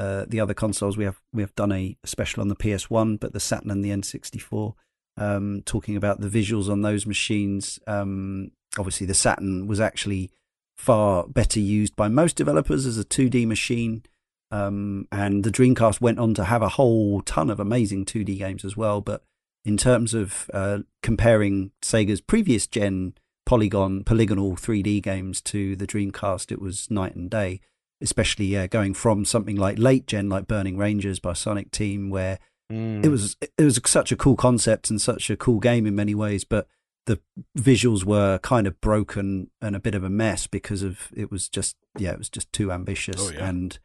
Uh, 0.00 0.24
the 0.26 0.40
other 0.40 0.54
consoles 0.54 0.96
we 0.96 1.04
have 1.04 1.20
we 1.30 1.42
have 1.42 1.54
done 1.54 1.70
a 1.70 1.94
special 2.06 2.40
on 2.40 2.48
the 2.48 2.56
PS1, 2.56 3.20
but 3.20 3.34
the 3.34 3.40
Saturn 3.40 3.70
and 3.70 3.84
the 3.84 3.90
N64, 3.90 4.72
um, 5.18 5.62
talking 5.66 5.94
about 5.94 6.20
the 6.20 6.28
visuals 6.28 6.70
on 6.70 6.80
those 6.80 7.04
machines. 7.04 7.78
Um, 7.86 8.52
obviously, 8.78 9.06
the 9.06 9.12
Saturn 9.12 9.66
was 9.66 9.78
actually 9.78 10.30
far 10.78 11.28
better 11.28 11.60
used 11.60 11.96
by 11.96 12.08
most 12.08 12.34
developers 12.34 12.86
as 12.86 12.96
a 12.96 13.04
2D 13.04 13.46
machine. 13.46 14.02
Um, 14.50 15.06
and 15.12 15.44
the 15.44 15.50
Dreamcast 15.50 16.00
went 16.00 16.18
on 16.18 16.32
to 16.32 16.44
have 16.44 16.62
a 16.62 16.70
whole 16.70 17.20
ton 17.20 17.50
of 17.50 17.60
amazing 17.60 18.06
2D 18.06 18.38
games 18.38 18.64
as 18.64 18.78
well. 18.78 19.02
But 19.02 19.22
in 19.66 19.76
terms 19.76 20.14
of 20.14 20.50
uh, 20.54 20.78
comparing 21.02 21.72
Sega's 21.82 22.22
previous 22.22 22.66
gen 22.66 23.12
polygon 23.44 24.02
polygonal 24.04 24.52
3D 24.52 25.02
games 25.02 25.42
to 25.42 25.76
the 25.76 25.86
Dreamcast, 25.86 26.50
it 26.50 26.62
was 26.62 26.90
night 26.90 27.14
and 27.14 27.28
day. 27.28 27.60
Especially 28.00 28.46
yeah, 28.46 28.66
going 28.66 28.94
from 28.94 29.24
something 29.24 29.56
like 29.56 29.78
late 29.78 30.06
gen 30.06 30.28
like 30.28 30.46
Burning 30.46 30.76
Rangers 30.78 31.18
by 31.20 31.32
Sonic 31.34 31.70
Team, 31.70 32.10
where 32.10 32.38
Mm. 32.72 33.04
it 33.04 33.08
was 33.08 33.36
it 33.58 33.64
was 33.64 33.80
such 33.86 34.12
a 34.12 34.16
cool 34.16 34.36
concept 34.36 34.90
and 34.90 35.02
such 35.02 35.28
a 35.28 35.36
cool 35.36 35.58
game 35.58 35.86
in 35.88 35.96
many 35.96 36.14
ways, 36.14 36.44
but 36.44 36.68
the 37.06 37.18
visuals 37.58 38.04
were 38.04 38.38
kind 38.38 38.68
of 38.68 38.80
broken 38.80 39.50
and 39.60 39.74
a 39.74 39.80
bit 39.80 39.96
of 39.96 40.04
a 40.04 40.08
mess 40.10 40.46
because 40.46 40.84
of 40.84 41.08
it 41.16 41.32
was 41.32 41.48
just 41.48 41.74
yeah 41.98 42.12
it 42.12 42.18
was 42.18 42.28
just 42.30 42.52
too 42.52 42.70
ambitious 42.70 43.16
Oh, 43.28 43.32
yeah. 43.32 43.48
and 43.48 43.78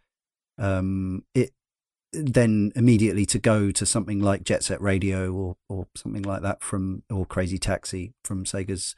um 0.60 1.24
it 1.34 1.50
then 2.14 2.72
immediately 2.76 3.26
to 3.26 3.40
go 3.40 3.72
to 3.72 3.86
something 3.88 4.20
like 4.20 4.44
Jet 4.44 4.64
Set 4.64 4.80
Radio 4.80 5.32
or 5.34 5.58
or 5.68 5.88
something 5.96 6.22
like 6.22 6.44
that 6.44 6.62
from 6.62 7.02
or 7.10 7.26
Crazy 7.26 7.58
Taxi 7.58 8.14
from 8.24 8.46
Sega's 8.46 8.96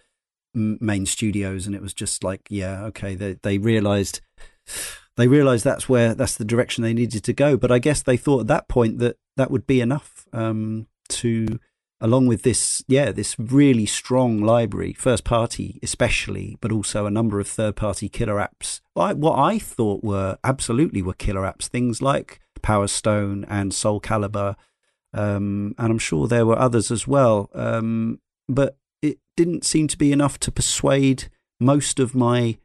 m- 0.53 0.78
main 0.82 1.05
studios 1.05 1.65
and 1.65 1.74
it 1.74 1.82
was 1.82 1.93
just 1.93 2.26
like 2.26 2.41
yeah 2.49 2.84
okay 2.88 3.15
they 3.15 3.34
they 3.41 3.57
realized 3.57 4.20
they 5.18 5.28
realized 5.28 5.65
that's 5.65 5.89
where 5.89 6.15
that's 6.15 6.38
the 6.38 6.45
direction 6.45 6.84
they 6.84 6.93
needed 6.93 7.24
to 7.24 7.34
go. 7.34 7.57
But 7.57 7.72
i 7.72 7.80
guess 7.80 8.01
they 8.01 8.18
thought 8.18 8.41
at 8.41 8.47
that 8.47 8.68
point 8.68 8.99
that 8.99 9.18
that 9.36 9.51
would 9.51 9.68
be 9.68 9.82
enough 9.82 10.26
um 10.34 10.88
to 11.09 11.59
along 11.99 12.28
with 12.28 12.43
this 12.43 12.84
yeah 12.88 13.11
this 13.11 13.38
really 13.39 13.86
strong 13.86 14.39
library 14.41 14.93
first 14.93 15.24
party 15.24 15.80
especially 15.82 16.57
but 16.61 16.72
also 16.72 17.05
a 17.05 17.11
number 17.11 17.39
of 17.39 17.47
third 17.47 17.76
party 17.76 18.07
killer 18.07 18.36
apps. 18.36 18.82
I, 18.95 19.13
what 19.13 19.38
i 19.38 19.57
thought 19.57 20.03
were 20.03 20.38
absolutely 20.43 21.01
were 21.01 21.13
killer 21.13 21.41
apps 21.41 21.65
things 21.68 22.01
like 22.01 22.39
power 22.61 22.88
stone 22.88 23.45
and 23.49 23.74
soul 23.74 23.99
calibur 23.99 24.55
um 25.13 25.74
and 25.78 25.91
i'm 25.91 25.97
sure 25.97 26.28
there 26.28 26.45
were 26.45 26.59
others 26.59 26.91
as 26.91 27.07
well 27.07 27.49
um 27.53 28.20
but 28.47 28.78
it 29.01 29.18
didn't 29.36 29.65
seem 29.65 29.88
to 29.88 29.97
be 29.97 30.11
enough 30.11 30.39
to 30.39 30.51
persuade 30.51 31.30
most 31.59 31.99
of 31.99 32.13
my 32.13 32.57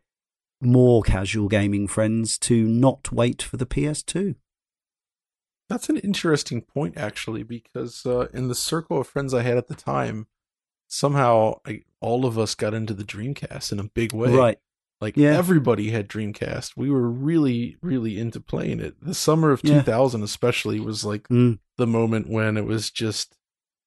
more 0.62 1.02
casual 1.02 1.48
gaming 1.48 1.86
friends 1.88 2.38
to 2.38 2.66
not 2.66 3.12
wait 3.12 3.42
for 3.42 3.56
the 3.56 3.66
PS2. 3.66 4.36
That's 5.68 5.88
an 5.88 5.96
interesting 5.98 6.60
point, 6.62 6.96
actually, 6.98 7.42
because 7.42 8.04
uh, 8.04 8.28
in 8.32 8.48
the 8.48 8.54
circle 8.54 9.00
of 9.00 9.06
friends 9.06 9.32
I 9.32 9.42
had 9.42 9.56
at 9.56 9.68
the 9.68 9.74
time, 9.74 10.26
somehow 10.88 11.60
I, 11.66 11.82
all 12.00 12.26
of 12.26 12.38
us 12.38 12.54
got 12.54 12.74
into 12.74 12.94
the 12.94 13.04
Dreamcast 13.04 13.72
in 13.72 13.78
a 13.78 13.84
big 13.84 14.12
way. 14.12 14.34
Right. 14.34 14.58
Like 15.00 15.16
Yeah. 15.16 15.36
everybody 15.36 15.90
had 15.90 16.08
Dreamcast. 16.08 16.72
We 16.76 16.90
were 16.90 17.08
really, 17.10 17.76
really 17.80 18.18
into 18.18 18.40
playing 18.40 18.80
it. 18.80 18.96
The 19.02 19.14
summer 19.14 19.50
of 19.50 19.62
Yeah. 19.64 19.78
2000, 19.80 20.22
especially, 20.22 20.78
was 20.78 21.04
like 21.04 21.26
Mm. 21.28 21.58
the 21.78 21.86
moment 21.86 22.28
when 22.28 22.56
it 22.56 22.66
was 22.66 22.90
just 22.90 23.36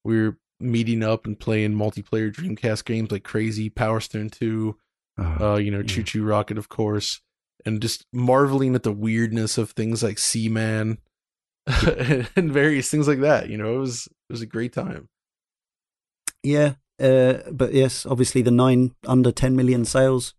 we 0.04 0.18
were 0.22 0.38
meeting 0.60 1.04
up 1.04 1.26
and 1.26 1.40
playing 1.40 1.74
multiplayer 1.74 2.34
Dreamcast 2.34 2.86
games 2.86 3.12
like 3.12 3.24
crazy, 3.24 3.70
Power 3.70 4.00
Stone 4.00 4.30
2, 4.32 4.78
uh, 5.20 5.56
you 5.56 5.72
know, 5.72 5.80
yeah. 5.80 5.86
Chu 5.86 6.04
Chu 6.04 6.24
Rocket, 6.24 6.58
of 6.58 6.70
course, 6.70 7.22
and 7.66 7.82
just 7.82 8.06
marveling 8.14 8.76
at 8.76 8.84
the 8.84 8.92
weirdness 8.92 9.58
of 9.58 9.72
things 9.72 10.04
like 10.04 10.20
Seaman 10.20 11.00
and 12.36 12.52
various 12.52 12.90
things 12.90 13.08
like 13.08 13.22
that. 13.22 13.50
You 13.50 13.58
know, 13.58 13.76
it 13.76 13.80
was 13.80 14.08
it 14.08 14.34
was 14.34 14.42
a 14.42 14.48
great 14.48 14.74
time. 14.74 15.10
Yeah, 16.44 16.76
uh, 17.02 17.40
but 17.52 17.74
yes, 17.74 18.06
obviously 18.06 18.42
the 18.42 18.52
nine 18.52 18.94
under 19.08 19.32
10 19.32 19.56
million 19.56 19.86
sales, 19.86 20.34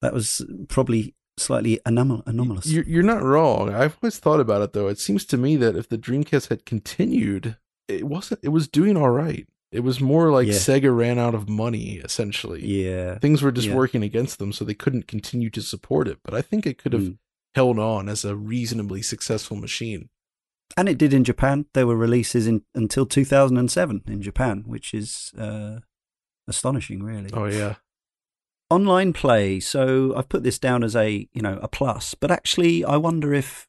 that 0.00 0.12
was 0.12 0.44
probably 0.68 1.14
slightly 1.38 1.80
anom- 1.86 2.26
anomalous. 2.26 2.66
You're, 2.66 2.84
you're 2.84 3.02
not 3.02 3.22
wrong. 3.22 3.72
I've 3.72 3.96
always 4.02 4.18
thought 4.18 4.40
about 4.40 4.62
it 4.62 4.72
though. 4.72 4.88
It 4.88 4.98
seems 4.98 5.24
to 5.26 5.36
me 5.36 5.56
that 5.56 5.76
if 5.76 5.88
the 5.88 5.98
Dreamcast 5.98 6.48
had 6.48 6.66
continued, 6.66 7.56
it 7.88 8.04
wasn't. 8.04 8.40
It 8.42 8.50
was 8.50 8.68
doing 8.68 8.96
all 8.96 9.10
right. 9.10 9.46
It 9.72 9.80
was 9.80 10.00
more 10.00 10.30
like 10.30 10.46
Yeah. 10.46 10.54
Sega 10.54 10.94
ran 10.96 11.18
out 11.18 11.34
of 11.34 11.48
money, 11.48 11.96
essentially. 12.04 12.64
yeah. 12.64 13.18
Things 13.18 13.40
were 13.42 13.50
just 13.50 13.68
Yeah. 13.68 13.74
working 13.74 14.02
against 14.02 14.38
them, 14.38 14.52
so 14.52 14.64
they 14.64 14.74
couldn't 14.74 15.06
continue 15.08 15.48
to 15.50 15.62
support 15.62 16.06
it. 16.08 16.18
But 16.22 16.34
I 16.34 16.42
think 16.42 16.66
it 16.66 16.76
could 16.78 16.92
have 16.92 17.02
Mm. 17.02 17.18
held 17.54 17.78
on 17.78 18.08
as 18.08 18.24
a 18.24 18.36
reasonably 18.36 19.00
successful 19.02 19.56
machine. 19.56 20.10
And 20.76 20.88
it 20.88 20.98
did 20.98 21.12
in 21.14 21.24
Japan. 21.24 21.66
There 21.74 21.86
were 21.86 21.96
releases 21.96 22.46
in 22.46 22.62
until 22.74 23.06
2007 23.06 24.02
in 24.06 24.22
Japan, 24.22 24.64
which 24.66 24.94
is 24.94 25.32
uh, 25.38 25.80
astonishing, 26.46 27.02
really. 27.02 27.30
Oh 27.32 27.46
yeah. 27.46 27.76
online 28.70 29.12
play 29.12 29.60
so 29.60 30.14
i've 30.16 30.30
put 30.30 30.42
this 30.44 30.58
down 30.58 30.82
as 30.82 30.96
a 30.96 31.28
you 31.34 31.42
know 31.42 31.58
a 31.62 31.68
plus 31.68 32.14
but 32.14 32.30
actually 32.30 32.82
i 32.86 32.96
wonder 32.96 33.34
if 33.34 33.68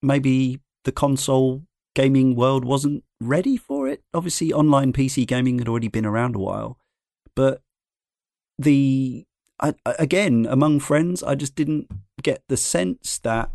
maybe 0.00 0.60
the 0.84 0.92
console 0.92 1.64
gaming 1.94 2.34
world 2.34 2.64
wasn't 2.64 3.04
ready 3.20 3.56
for 3.56 3.88
it. 3.88 4.02
Obviously 4.14 4.52
online 4.52 4.92
pc 4.92 5.26
gaming 5.26 5.58
had 5.58 5.68
already 5.68 5.88
been 5.88 6.06
around 6.06 6.36
a 6.36 6.38
while. 6.38 6.78
But 7.34 7.62
the 8.58 9.24
I, 9.60 9.74
again 9.86 10.46
among 10.48 10.80
friends 10.80 11.22
i 11.22 11.34
just 11.34 11.54
didn't 11.54 11.88
get 12.22 12.42
the 12.48 12.56
sense 12.56 13.18
that 13.20 13.50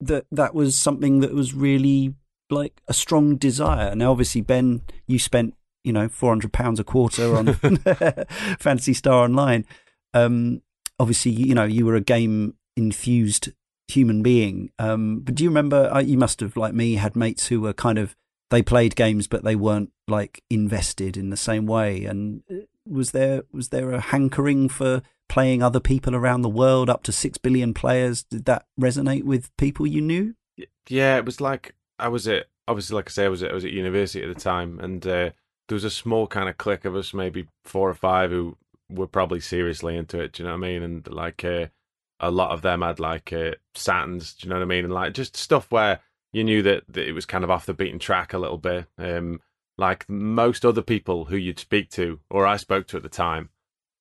that 0.00 0.26
that 0.30 0.54
was 0.54 0.78
something 0.78 1.20
that 1.20 1.32
was 1.32 1.54
really 1.54 2.14
like 2.50 2.80
a 2.88 2.94
strong 2.94 3.36
desire. 3.36 3.94
Now 3.94 4.12
obviously 4.12 4.40
ben 4.40 4.82
you 5.06 5.18
spent 5.18 5.54
you 5.84 5.92
know 5.92 6.08
400 6.08 6.52
pounds 6.52 6.80
a 6.80 6.84
quarter 6.84 7.36
on 7.36 7.54
phantasy 8.58 8.94
star 8.94 9.24
online. 9.24 9.64
Um, 10.14 10.62
obviously, 10.98 11.32
you 11.32 11.54
know, 11.54 11.64
you 11.64 11.86
were 11.86 11.94
a 11.94 12.00
game 12.00 12.54
infused 12.76 13.50
human 13.88 14.22
being. 14.22 14.70
Um, 14.78 15.20
but 15.20 15.34
do 15.34 15.44
you 15.44 15.50
remember? 15.50 15.90
Uh, 15.92 16.00
you 16.00 16.18
must 16.18 16.40
have, 16.40 16.56
like 16.56 16.74
me, 16.74 16.94
had 16.94 17.16
mates 17.16 17.48
who 17.48 17.60
were 17.60 17.72
kind 17.72 17.98
of 17.98 18.14
they 18.50 18.62
played 18.62 18.96
games, 18.96 19.26
but 19.26 19.44
they 19.44 19.56
weren't 19.56 19.92
like 20.06 20.42
invested 20.48 21.16
in 21.16 21.30
the 21.30 21.36
same 21.36 21.66
way. 21.66 22.04
And 22.04 22.42
uh, 22.50 22.54
was 22.86 23.10
there 23.10 23.42
was 23.52 23.68
there 23.70 23.92
a 23.92 24.00
hankering 24.00 24.68
for 24.68 25.02
playing 25.28 25.62
other 25.62 25.80
people 25.80 26.14
around 26.14 26.42
the 26.42 26.48
world, 26.48 26.88
up 26.88 27.02
to 27.04 27.12
six 27.12 27.38
billion 27.38 27.74
players? 27.74 28.22
Did 28.22 28.44
that 28.46 28.66
resonate 28.80 29.24
with 29.24 29.54
people 29.56 29.86
you 29.86 30.00
knew? 30.00 30.34
Yeah, 30.88 31.16
it 31.16 31.24
was 31.24 31.40
like 31.40 31.74
I 31.98 32.08
was 32.08 32.28
at 32.28 32.46
obviously, 32.68 32.94
like 32.94 33.08
I 33.08 33.12
say, 33.12 33.24
I 33.24 33.28
was 33.28 33.42
at, 33.42 33.50
I 33.50 33.54
was 33.54 33.64
at 33.64 33.72
university 33.72 34.22
at 34.22 34.34
the 34.34 34.40
time, 34.40 34.78
and 34.80 35.04
uh, 35.06 35.30
there 35.68 35.74
was 35.74 35.84
a 35.84 35.90
small 35.90 36.26
kind 36.26 36.48
of 36.48 36.58
clique 36.58 36.84
of 36.84 36.94
us, 36.94 37.12
maybe 37.12 37.48
four 37.64 37.88
or 37.88 37.94
five, 37.94 38.30
who 38.30 38.56
were 38.88 39.06
probably 39.06 39.40
seriously 39.40 39.96
into 39.96 40.20
it. 40.20 40.32
Do 40.32 40.42
you 40.42 40.48
know 40.48 40.54
what 40.54 40.64
I 40.64 40.68
mean? 40.68 40.82
And 40.82 41.06
like 41.12 41.44
uh, 41.44 41.66
a 42.20 42.30
lot 42.30 42.50
of 42.50 42.62
them 42.62 42.82
had 42.82 42.98
like 43.00 43.32
uh, 43.32 43.52
Saturns. 43.74 44.36
Do 44.38 44.46
you 44.46 44.50
know 44.50 44.56
what 44.56 44.62
I 44.62 44.66
mean? 44.66 44.84
And 44.84 44.92
like 44.92 45.14
just 45.14 45.36
stuff 45.36 45.70
where 45.70 46.00
you 46.32 46.44
knew 46.44 46.62
that, 46.62 46.84
that 46.88 47.06
it 47.08 47.12
was 47.12 47.26
kind 47.26 47.44
of 47.44 47.50
off 47.50 47.66
the 47.66 47.74
beaten 47.74 47.98
track 47.98 48.32
a 48.32 48.38
little 48.38 48.58
bit. 48.58 48.86
Um, 48.98 49.40
like 49.76 50.08
most 50.08 50.64
other 50.64 50.82
people 50.82 51.26
who 51.26 51.36
you'd 51.36 51.58
speak 51.60 51.90
to, 51.90 52.20
or 52.30 52.46
I 52.46 52.56
spoke 52.56 52.86
to 52.88 52.96
at 52.96 53.02
the 53.02 53.08
time, 53.08 53.50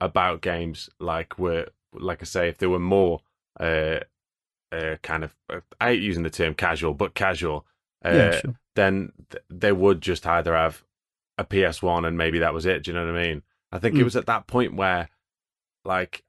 about 0.02 0.42
games, 0.42 0.90
like 1.00 1.38
were 1.40 1.68
like 1.94 2.22
I 2.22 2.26
say, 2.26 2.48
if 2.50 2.58
there 2.58 2.70
were 2.70 2.80
more. 2.80 3.22
Uh, 3.60 4.00
uh, 4.72 4.98
kind 5.02 5.24
of, 5.24 5.34
I 5.80 5.92
hate 5.92 6.02
using 6.02 6.24
the 6.24 6.30
term 6.30 6.54
casual, 6.54 6.94
but 6.94 7.14
casual, 7.14 7.66
uh, 8.04 8.10
yeah, 8.12 8.32
sure. 8.42 8.56
then 8.76 9.14
th- 9.30 9.44
they 9.50 9.72
would 9.72 10.02
just 10.02 10.28
either 10.28 10.54
have 10.54 10.84
a 11.38 11.46
PS1 11.46 12.06
and 12.06 12.18
maybe 12.18 12.40
that 12.40 12.54
was 12.54 12.66
it. 12.66 12.84
Do 12.84 12.92
you 12.92 12.98
know 12.98 13.06
what 13.06 13.16
I 13.16 13.24
mean? 13.28 13.44
I 13.72 13.80
think 13.80 13.96
it 13.96 14.00
Mm. 14.02 14.04
was 14.04 14.18
at 14.18 14.26
that 14.26 14.46
point 14.46 14.76
where, 14.76 15.08
like, 15.86 16.24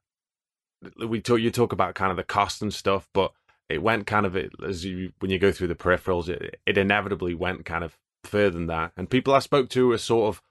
we 1.07 1.21
talk, 1.21 1.41
you 1.41 1.51
talk 1.51 1.73
about 1.73 1.95
kind 1.95 2.11
of 2.11 2.17
the 2.17 2.25
cost 2.25 2.63
and 2.63 2.73
stuff, 2.73 3.09
but 3.13 3.33
it 3.69 3.83
went 3.83 4.07
kind 4.07 4.27
of 4.27 4.37
as 4.67 4.85
you 4.85 5.13
when 5.19 5.31
you 5.31 5.39
go 5.39 5.53
through 5.53 5.69
the 5.69 5.75
peripherals, 5.75 6.29
it, 6.29 6.61
it 6.65 6.79
inevitably 6.79 7.35
went 7.35 7.65
kind 7.65 7.85
of 7.85 7.99
further 8.25 8.51
than 8.51 8.67
that. 8.67 8.93
And 8.97 9.11
people 9.11 9.35
I 9.35 9.41
spoke 9.41 9.69
to 9.71 9.89
were 9.89 9.99
sort 9.99 10.35
of 10.35 10.43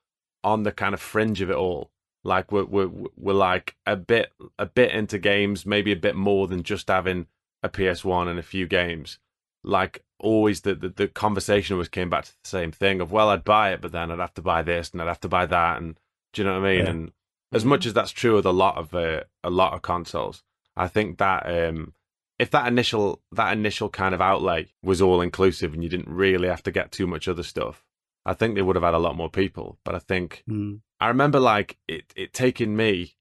on 0.44 0.64
the 0.64 0.72
kind 0.72 0.94
of 0.94 1.02
fringe 1.02 1.42
of 1.42 1.50
it 1.50 1.56
all. 1.56 1.92
Like 2.24 2.52
we're 2.52 2.66
we're, 2.66 2.90
we're 3.16 3.34
like 3.34 3.76
a 3.86 3.96
bit 3.96 4.34
a 4.60 4.66
bit 4.66 4.92
into 4.92 5.18
games, 5.18 5.66
maybe 5.66 5.92
a 5.92 5.98
bit 5.98 6.16
more 6.16 6.48
than 6.48 6.64
just 6.64 6.88
having 6.90 7.28
a 7.64 7.70
PS1 7.70 8.28
and 8.28 8.38
a 8.38 8.44
few 8.44 8.68
games. 8.68 9.20
Like 9.64 10.04
always, 10.20 10.62
the, 10.62 10.76
the 10.76 10.90
the 10.90 11.08
conversation 11.08 11.74
always 11.74 11.90
came 11.90 12.10
back 12.10 12.26
to 12.26 12.32
the 12.44 12.50
same 12.50 12.72
thing 12.72 13.02
of 13.02 13.12
well, 13.12 13.30
I'd 13.30 13.44
buy 13.44 13.72
it, 13.72 13.82
but 13.82 13.92
then 13.92 14.12
I'd 14.12 14.20
have 14.20 14.34
to 14.36 14.42
buy 14.42 14.62
this 14.62 14.92
and 14.92 15.02
I'd 15.02 15.08
have 15.08 15.22
to 15.22 15.30
buy 15.30 15.46
that, 15.46 15.78
and 15.78 15.98
do 16.34 16.42
you 16.42 16.48
know 16.48 16.60
what 16.60 16.68
I 16.68 16.76
mean? 16.76 16.86
Yeah. 16.86 16.92
And 16.92 17.12
as 17.54 17.64
much 17.66 17.86
as 17.86 17.94
that's 17.94 18.12
true 18.12 18.36
with 18.36 18.46
a 18.46 18.52
lot 18.52 18.78
of 18.78 18.94
uh, 18.94 19.24
a 19.44 19.50
lot 19.50 19.74
of 19.74 19.82
consoles, 19.82 20.44
I 20.76 20.88
think 20.88 21.18
that 21.18 21.46
um, 21.46 21.94
if 22.40 22.52
that 22.52 22.68
initial 22.68 23.22
that 23.32 23.54
initial 23.54 23.90
kind 23.90 24.14
of 24.14 24.22
outlay 24.22 24.68
was 24.84 25.02
all 25.02 25.22
inclusive 25.22 25.74
and 25.74 25.84
you 25.84 25.90
didn't 25.90 26.10
really 26.10 26.48
have 26.48 26.64
to 26.64 26.72
get 26.72 26.92
too 26.92 27.08
much 27.08 27.28
other 27.28 27.44
stuff, 27.44 27.84
I 28.26 28.34
think 28.34 28.56
they 28.56 28.62
would 28.62 28.76
have 28.76 28.84
had 28.84 28.94
a 28.94 29.00
lot 29.00 29.16
more 29.16 29.30
people. 29.30 29.78
But 29.86 29.96
I 29.96 30.00
think 30.00 30.44
Mm. 30.50 30.82
I 31.00 31.08
remember 31.10 31.40
like 31.40 31.78
it 31.88 32.12
it 32.16 32.34
taking 32.34 32.76
me 32.76 33.16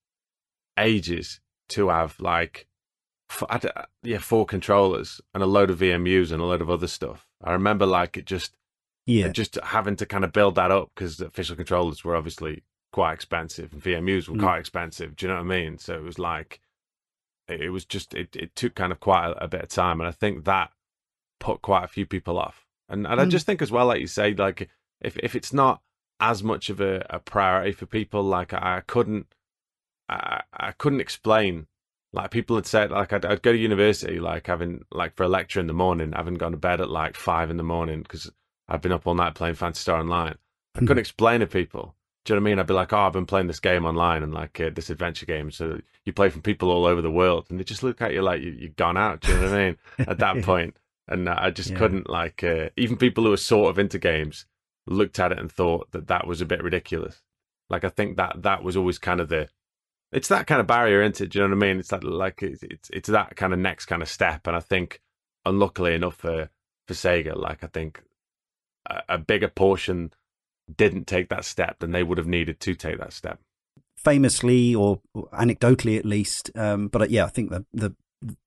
ages 0.78 1.40
to 1.70 1.88
have 1.88 2.18
like 2.20 2.66
f- 3.30 3.44
I 3.48 3.58
d- 3.58 3.68
yeah 4.02 4.18
four 4.18 4.46
controllers 4.46 5.20
and 5.34 5.42
a 5.42 5.46
load 5.46 5.70
of 5.70 5.78
VMUs 5.80 6.32
and 6.32 6.40
a 6.40 6.44
load 6.44 6.60
of 6.62 6.70
other 6.70 6.86
stuff. 6.86 7.26
I 7.42 7.52
remember 7.52 7.86
like 7.86 8.16
it 8.16 8.24
just 8.26 8.56
Yeah, 9.06 9.28
just 9.28 9.56
having 9.62 9.96
to 9.96 10.06
kind 10.06 10.24
of 10.24 10.32
build 10.32 10.54
that 10.56 10.70
up 10.70 10.90
because 10.94 11.16
the 11.18 11.26
official 11.26 11.56
controllers 11.56 12.04
were 12.04 12.16
obviously 12.16 12.62
quite 12.96 13.12
expensive 13.12 13.74
and 13.74 13.82
VMUs 13.82 14.26
were 14.26 14.36
Mm. 14.36 14.40
quite 14.46 14.58
expensive. 14.58 15.14
Do 15.16 15.26
you 15.26 15.28
know 15.28 15.36
what 15.36 15.52
I 15.52 15.56
mean? 15.58 15.76
So 15.76 15.94
it 15.96 16.02
was 16.02 16.18
like 16.18 16.60
it, 17.46 17.70
was 17.70 17.84
just 17.84 18.14
it, 18.14 18.34
it 18.34 18.56
took 18.56 18.74
kind 18.74 18.90
of 18.90 19.00
quite 19.00 19.26
a, 19.28 19.44
a 19.44 19.48
bit 19.48 19.60
of 19.62 19.68
time, 19.68 20.00
and 20.00 20.08
I 20.08 20.12
think 20.12 20.44
that 20.46 20.70
put 21.38 21.60
quite 21.60 21.84
a 21.84 21.88
few 21.88 22.06
people 22.06 22.38
off. 22.38 22.66
And 22.88 23.06
and 23.06 23.20
I 23.20 23.24
Mm. 23.26 23.30
just 23.30 23.44
think 23.46 23.60
as 23.60 23.70
well, 23.70 23.86
like 23.86 24.00
you 24.00 24.06
say, 24.06 24.32
like 24.34 24.68
if 25.08 25.18
if 25.18 25.34
it's 25.36 25.52
not 25.52 25.82
as 26.20 26.42
much 26.42 26.70
of 26.70 26.80
a, 26.80 27.04
a 27.10 27.18
priority 27.18 27.72
for 27.72 27.84
people, 27.84 28.22
like 28.22 28.54
I, 28.54 28.80
couldn't, 28.86 29.26
I, 30.08 30.40
I 30.54 30.72
couldn't 30.72 31.00
explain. 31.02 31.66
Like 32.14 32.30
people 32.30 32.56
had 32.56 32.64
said, 32.66 32.90
like 32.92 33.12
I'd, 33.12 33.26
I'd 33.26 33.42
go 33.42 33.52
to 33.52 33.58
university, 33.58 34.18
like 34.18 34.46
having 34.46 34.84
like 34.90 35.14
for 35.16 35.24
a 35.24 35.28
lecture 35.28 35.60
in 35.60 35.66
the 35.66 35.74
morning, 35.74 36.12
having 36.12 36.34
gone 36.36 36.52
to 36.52 36.56
bed 36.56 36.80
at 36.80 36.88
like 36.88 37.14
five 37.16 37.50
in 37.50 37.58
the 37.58 37.62
morning 37.74 38.00
because 38.02 38.30
I've 38.66 38.80
been 38.80 38.92
up 38.92 39.06
all 39.06 39.14
night 39.14 39.34
playing 39.34 39.56
Phantasy 39.56 39.82
Star 39.82 40.00
Online. 40.00 40.38
I 40.74 40.78
couldn't 40.78 40.98
explain 40.98 41.40
to 41.40 41.46
people. 41.46 41.95
Do 42.26 42.34
you 42.34 42.40
know 42.40 42.42
what 42.42 42.48
I 42.48 42.50
mean? 42.50 42.58
I'd 42.58 42.66
be 42.66 42.74
like, 42.74 42.92
oh, 42.92 42.98
I've 42.98 43.12
been 43.12 43.24
playing 43.24 43.46
this 43.46 43.60
game 43.60 43.86
online 43.86 44.22
and 44.22 44.34
like 44.34 44.60
uh, 44.60 44.70
this 44.74 44.90
adventure 44.90 45.26
game. 45.26 45.50
So 45.52 45.80
you 46.04 46.12
play 46.12 46.28
from 46.28 46.42
people 46.42 46.70
all 46.70 46.84
over 46.84 47.00
the 47.00 47.10
world, 47.10 47.46
and 47.48 47.58
they 47.58 47.64
just 47.64 47.82
look 47.82 48.02
at 48.02 48.12
you 48.12 48.20
like 48.20 48.42
you, 48.42 48.50
you've 48.50 48.76
gone 48.76 48.96
out. 48.96 49.20
Do 49.20 49.32
you 49.32 49.38
know 49.38 49.44
what 49.50 49.58
I 49.58 49.64
mean? 49.66 49.76
At 50.08 50.18
that 50.18 50.42
point, 50.42 50.76
and 51.08 51.28
I 51.28 51.50
just 51.50 51.70
Yeah. 51.70 51.76
couldn't 51.78 52.10
like 52.10 52.44
uh, 52.44 52.70
even 52.76 52.96
people 52.96 53.24
who 53.24 53.30
were 53.30 53.36
sort 53.36 53.70
of 53.70 53.78
into 53.78 53.98
games 53.98 54.44
looked 54.88 55.18
at 55.18 55.32
it 55.32 55.38
and 55.38 55.50
thought 55.50 55.90
that 55.92 56.08
that 56.08 56.26
was 56.26 56.40
a 56.40 56.46
bit 56.46 56.62
ridiculous. 56.62 57.22
Like 57.70 57.84
I 57.84 57.88
think 57.88 58.16
that 58.16 58.42
that 58.42 58.62
was 58.62 58.76
always 58.76 58.98
kind 58.98 59.20
of 59.20 59.28
the 59.28 59.48
it's 60.12 60.28
that 60.28 60.46
kind 60.46 60.60
of 60.60 60.66
barrier, 60.66 61.02
isn't 61.02 61.20
it? 61.20 61.30
Do 61.30 61.38
you 61.38 61.44
know 61.48 61.54
what 61.56 61.64
I 61.64 61.68
mean? 61.68 61.78
It's 61.80 61.88
that 61.90 62.04
like 62.04 62.42
it's 62.42 62.62
it's, 62.64 62.90
it's 62.92 63.08
that 63.08 63.36
kind 63.36 63.52
of 63.52 63.58
next 63.60 63.86
kind 63.86 64.02
of 64.02 64.08
step, 64.08 64.46
and 64.46 64.56
I 64.56 64.60
think 64.60 65.00
unluckily 65.44 65.94
enough 65.94 66.16
for 66.16 66.50
for 66.88 66.94
Sega, 66.94 67.36
like 67.36 67.62
I 67.62 67.68
think 67.68 68.02
a, 68.88 69.02
a 69.10 69.18
bigger 69.18 69.48
portion 69.48 70.12
didn't 70.74 71.06
take 71.06 71.28
that 71.28 71.44
step 71.44 71.78
than 71.78 71.92
they 71.92 72.02
would 72.02 72.18
have 72.18 72.26
needed 72.26 72.60
to 72.60 72.74
take 72.74 72.98
that 72.98 73.12
step. 73.12 73.38
famously 73.96 74.74
or 74.74 75.00
or 75.14 75.28
anecdotally 75.30 75.98
at 75.98 76.04
least, 76.04 76.50
um, 76.56 76.88
but 76.88 77.02
uh, 77.02 77.06
yeah, 77.08 77.24
I 77.24 77.28
think 77.28 77.50
the 77.50 77.64
the 77.72 77.94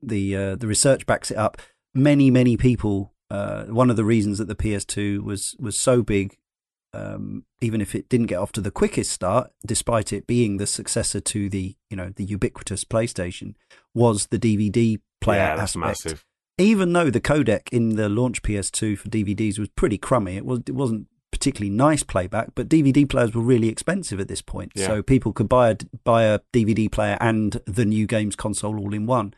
the 0.02 0.36
uh, 0.36 0.56
the 0.56 0.68
research 0.68 1.06
backs 1.06 1.32
it 1.32 1.38
up. 1.38 1.58
Many 1.94 2.32
many 2.32 2.58
people. 2.58 3.14
Uh, 3.32 3.66
one 3.66 3.92
of 3.92 3.96
the 3.96 4.06
reasons 4.06 4.40
that 4.40 4.48
the 4.48 4.56
PS2 4.56 5.22
was 5.24 5.56
was 5.60 5.78
so 5.78 6.02
big, 6.02 6.36
um, 6.94 7.46
even 7.62 7.80
if 7.80 7.94
it 7.94 8.10
didn't 8.10 8.26
get 8.26 8.40
off 8.40 8.52
to 8.54 8.62
the 8.62 8.72
quickest 8.72 9.12
start, 9.12 9.52
despite 9.64 10.12
it 10.12 10.26
being 10.26 10.58
the 10.58 10.66
successor 10.66 11.20
to 11.22 11.48
the 11.50 11.76
you 11.90 11.98
know 11.98 12.12
the 12.16 12.24
ubiquitous 12.24 12.84
PlayStation, 12.84 13.54
was 13.94 14.28
the 14.28 14.40
DVD 14.40 15.00
player 15.22 15.40
yeah, 15.40 15.56
that's 15.56 15.76
aspect 15.76 16.06
massive. 16.06 16.26
even 16.58 16.94
though 16.94 17.10
the 17.12 17.22
codec 17.22 17.70
in 17.72 17.98
the 17.98 18.10
launch 18.10 18.42
PS2 18.42 18.98
for 18.98 19.10
DVDs 19.10 19.60
was 19.60 19.70
pretty 19.70 19.98
crummy, 19.98 20.38
it 20.38 20.46
was 20.46 20.62
it 20.66 20.74
wasn't 20.74 21.08
particularly 21.32 21.70
nice 21.70 22.04
playback. 22.04 22.50
But 22.56 22.70
DVD 22.70 23.08
players 23.08 23.34
were 23.34 23.42
really 23.42 23.70
expensive 23.70 24.20
at 24.20 24.28
this 24.28 24.42
point, 24.42 24.72
Yeah. 24.76 24.88
so 24.88 25.04
people 25.04 25.34
could 25.34 25.50
buy 25.50 25.70
a 25.72 25.78
buy 26.04 26.24
a 26.24 26.40
DVD 26.54 26.92
player 26.92 27.18
and 27.22 27.62
the 27.66 27.86
new 27.86 28.08
games 28.08 28.36
console 28.36 28.80
all 28.80 28.94
in 28.94 29.06
one. 29.06 29.34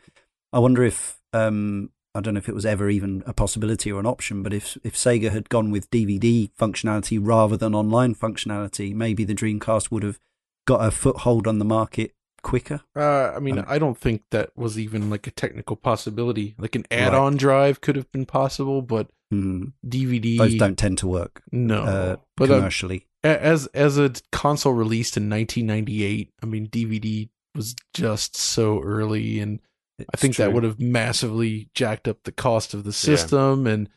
I 0.52 0.58
wonder 0.58 0.82
if 0.84 1.20
um, 1.32 1.90
I 2.14 2.20
don't 2.20 2.34
know 2.34 2.38
if 2.38 2.48
it 2.48 2.54
was 2.54 2.66
ever 2.66 2.90
even 2.90 3.22
a 3.26 3.32
possibility 3.32 3.90
or 3.90 3.98
an 4.00 4.06
option, 4.06 4.42
but 4.42 4.52
if 4.52 4.76
if 4.84 4.94
Sega 4.94 5.30
had 5.30 5.48
gone 5.48 5.70
with 5.70 5.90
DVD 5.90 6.50
functionality 6.58 7.18
rather 7.20 7.56
than 7.56 7.74
online 7.74 8.14
functionality, 8.14 8.94
maybe 8.94 9.24
the 9.24 9.34
Dreamcast 9.34 9.90
would 9.90 10.02
have 10.02 10.18
got 10.66 10.84
a 10.84 10.90
foothold 10.90 11.46
on 11.46 11.58
the 11.58 11.64
market 11.64 12.12
quicker. 12.42 12.80
Uh, 12.96 13.32
I 13.34 13.38
mean, 13.38 13.58
Um, 13.58 13.64
I 13.68 13.78
don't 13.78 13.96
think 13.98 14.22
that 14.30 14.50
was 14.56 14.78
even 14.78 15.10
like 15.10 15.26
a 15.26 15.30
technical 15.30 15.76
possibility. 15.76 16.54
Like 16.58 16.74
an 16.76 16.84
add-on 16.90 17.36
drive 17.36 17.80
could 17.80 17.96
have 17.96 18.10
been 18.12 18.26
possible, 18.26 18.82
but 18.82 19.08
Hmm. 19.30 19.68
DVD 19.86 20.36
Those 20.36 20.56
don't 20.56 20.76
tend 20.76 20.98
to 20.98 21.06
work 21.06 21.42
no. 21.50 21.82
uh, 21.82 22.16
but 22.36 22.50
uh, 22.50 22.56
commercially. 22.58 23.06
as 23.24 23.66
as 23.68 23.96
a 23.96 24.12
console 24.30 24.74
released 24.74 25.16
in 25.16 25.30
1998, 25.30 26.34
I 26.42 26.46
mean, 26.46 26.66
DVD 26.68 27.30
was 27.54 27.74
just 27.94 28.36
so 28.36 28.82
early, 28.82 29.38
and 29.40 29.60
I 30.00 30.04
It's 30.12 30.20
think 30.20 30.36
that 30.36 30.52
would 30.52 30.64
have 30.64 30.78
massively 30.78 31.70
jacked 31.74 32.08
up 32.08 32.24
the 32.24 32.32
cost 32.32 32.74
of 32.74 32.84
the 32.84 32.92
system, 32.92 33.66
and 33.66 33.88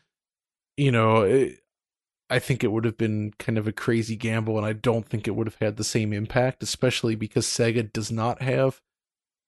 you 0.78 0.90
know, 0.90 1.20
it, 1.22 1.58
I 2.28 2.38
think 2.40 2.64
it 2.64 2.72
would 2.72 2.84
have 2.84 2.98
been 2.98 3.32
kind 3.38 3.56
of 3.58 3.68
a 3.68 3.72
crazy 3.72 4.16
gamble, 4.16 4.56
and 4.56 4.66
I 4.66 4.72
don't 4.72 5.06
think 5.08 5.28
it 5.28 5.36
would 5.36 5.46
have 5.46 5.58
had 5.60 5.76
the 5.76 5.84
same 5.84 6.12
impact, 6.12 6.62
especially 6.62 7.14
because 7.14 7.46
Sega 7.46 7.92
does 7.92 8.10
not 8.10 8.42
have 8.42 8.80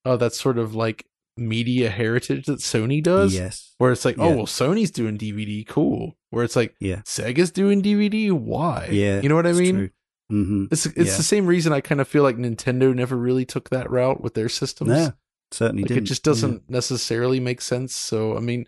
uh, 0.04 0.16
that 0.16 0.32
sort 0.34 0.58
of 0.58 0.74
like 0.74 1.04
media 1.36 1.90
heritage 1.90 2.46
that 2.46 2.60
Sony 2.60 3.02
does. 3.02 3.34
Yes. 3.34 3.74
Where 3.78 3.92
it's 3.92 4.04
like, 4.04 4.16
oh 4.18 4.34
well, 4.36 4.46
Sony's 4.46 4.90
doing 4.90 5.18
DVD, 5.18 5.66
cool. 5.66 6.16
Where 6.30 6.44
it's 6.44 6.56
like, 6.56 6.74
Yeah. 6.80 7.02
Sega's 7.04 7.50
doing 7.50 7.82
DVD, 7.82 8.30
why? 8.32 8.88
Yeah. 8.92 9.20
you 9.20 9.28
know 9.28 9.34
what 9.36 9.46
I 9.46 9.52
mean. 9.52 9.90
hmm 10.30 10.66
It's 10.70 10.86
it's 10.86 10.96
Yeah. 10.96 11.16
the 11.16 11.22
same 11.22 11.46
reason 11.46 11.72
I 11.72 11.80
kind 11.80 12.00
of 12.00 12.06
feel 12.08 12.22
like 12.22 12.36
Nintendo 12.36 12.94
never 12.94 13.16
really 13.16 13.44
took 13.44 13.70
that 13.70 13.90
route 13.90 14.20
with 14.20 14.34
their 14.34 14.48
systems. 14.48 14.90
Yeah, 14.90 15.10
certainly 15.52 15.82
like 15.82 15.88
didn't. 15.88 16.04
it 16.04 16.06
just 16.06 16.22
doesn't 16.24 16.68
necessarily 16.70 17.40
make 17.40 17.60
sense. 17.60 17.94
So 17.94 18.36
I 18.36 18.40
mean, 18.40 18.66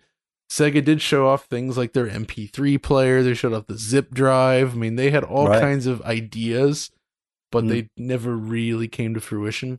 Sega 0.51 0.85
did 0.85 1.01
show 1.01 1.29
off 1.29 1.45
things 1.45 1.79
like 1.79 1.93
their 1.93 2.09
MP3 2.09 2.77
player. 2.83 3.23
They 3.23 3.35
showed 3.35 3.53
off 3.53 3.67
the 3.69 3.79
zip 3.79 4.13
drive. 4.13 4.73
I 4.75 4.77
mean, 4.77 4.97
they 4.97 5.11
had 5.11 5.23
all 5.25 5.47
Right. 5.49 5.61
kinds 5.61 5.87
of 5.87 6.03
ideas, 6.03 6.91
but 7.53 7.65
Mm. 7.65 7.69
they 7.69 7.89
never 7.97 8.35
really 8.37 8.89
came 8.89 9.15
to 9.15 9.21
fruition. 9.21 9.79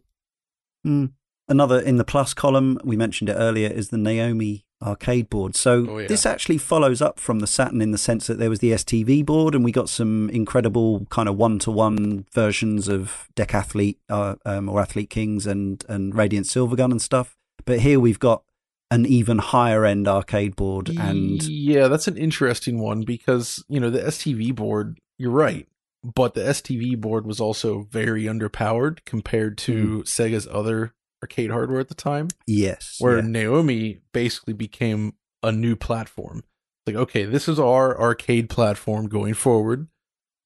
Mm. 0.88 1.12
Another 1.50 1.80
in 1.80 1.98
the 1.98 2.06
plus 2.06 2.34
column, 2.34 2.80
we 2.84 2.96
mentioned 2.96 3.30
it 3.30 3.34
earlier, 3.34 3.68
is 3.68 3.90
the 3.90 3.98
Naomi 3.98 4.66
arcade 4.82 5.30
board. 5.30 5.56
So 5.56 5.86
Oh, 5.90 5.98
yeah. 6.00 6.08
this 6.08 6.26
actually 6.26 6.58
follows 6.58 7.02
up 7.02 7.20
from 7.20 7.40
the 7.40 7.48
Saturn 7.48 7.82
in 7.82 7.92
the 7.92 7.98
sense 7.98 8.26
that 8.28 8.40
there 8.40 8.50
was 8.50 8.60
the 8.60 8.72
STV 8.72 9.22
board, 9.24 9.54
and 9.54 9.64
we 9.66 9.72
got 9.74 9.90
some 9.90 10.30
incredible 10.30 11.06
kind 11.10 11.28
of 11.28 11.36
one-to-one 11.36 12.26
versions 12.34 12.88
of 12.88 13.28
Decathlete 13.36 13.98
uh, 14.10 14.36
um, 14.46 14.70
or 14.70 14.80
Athlete 14.82 15.10
Kings 15.10 15.46
and 15.46 15.84
and 15.90 16.16
Radiant 16.16 16.48
Silvergun 16.48 16.92
and 16.92 17.02
stuff. 17.02 17.36
But 17.66 17.82
here 17.82 18.00
we've 18.00 18.18
got 18.20 18.44
an 18.92 19.06
even 19.06 19.38
higher 19.40 19.86
end 19.86 20.08
arcade 20.08 20.56
board, 20.56 20.90
and 20.90 21.42
yeah, 21.44 21.88
that's 21.88 22.08
an 22.08 22.18
interesting 22.18 22.80
one 22.80 23.02
because 23.02 23.64
you 23.68 23.80
know 23.80 23.90
the 23.90 24.02
STV 24.02 24.54
board. 24.54 25.00
You're 25.18 25.32
right, 25.32 25.68
but 26.04 26.34
the 26.34 26.42
STV 26.42 27.00
board 27.00 27.26
was 27.26 27.40
also 27.40 27.88
very 27.90 28.24
underpowered 28.24 29.00
compared 29.06 29.58
to 29.60 30.04
Sega's 30.04 30.48
other 30.52 30.94
arcade 31.24 31.52
hardware 31.52 31.80
at 31.80 31.88
the 31.88 31.96
time. 31.96 32.28
yes, 32.46 32.98
Where 33.00 33.18
yeah. 33.18 33.28
Naomi 33.28 34.02
basically 34.12 34.54
became 34.54 35.14
a 35.42 35.52
new 35.52 35.76
platform. 35.76 36.44
Like, 36.86 36.96
okay, 36.96 37.26
this 37.26 37.48
is 37.48 37.60
our 37.60 38.00
arcade 38.00 38.50
platform 38.50 39.08
going 39.08 39.36
forward. 39.36 39.88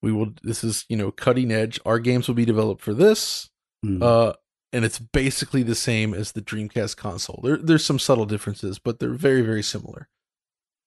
We 0.02 0.12
will. 0.12 0.34
This 0.42 0.62
is 0.62 0.84
you 0.88 0.96
know 0.96 1.10
cutting 1.10 1.50
edge. 1.50 1.80
Our 1.84 1.98
games 1.98 2.28
will 2.28 2.34
be 2.36 2.44
developed 2.44 2.82
for 2.82 2.94
this. 2.94 3.50
Mm. 3.84 4.02
Uh, 4.02 4.34
and 4.76 4.84
it's 4.84 4.98
basically 4.98 5.62
the 5.62 5.74
same 5.74 6.12
as 6.12 6.32
the 6.32 6.42
Dreamcast 6.42 6.96
console. 6.98 7.40
There, 7.42 7.56
there's 7.56 7.84
some 7.84 7.98
subtle 7.98 8.26
differences, 8.26 8.78
but 8.78 8.98
they're 9.00 9.14
very, 9.14 9.40
very 9.40 9.62
similar. 9.62 10.08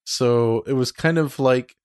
So 0.06 0.64
it 0.68 0.74
was 0.74 0.92
kind 0.92 1.18
of 1.18 1.40
like 1.40 1.76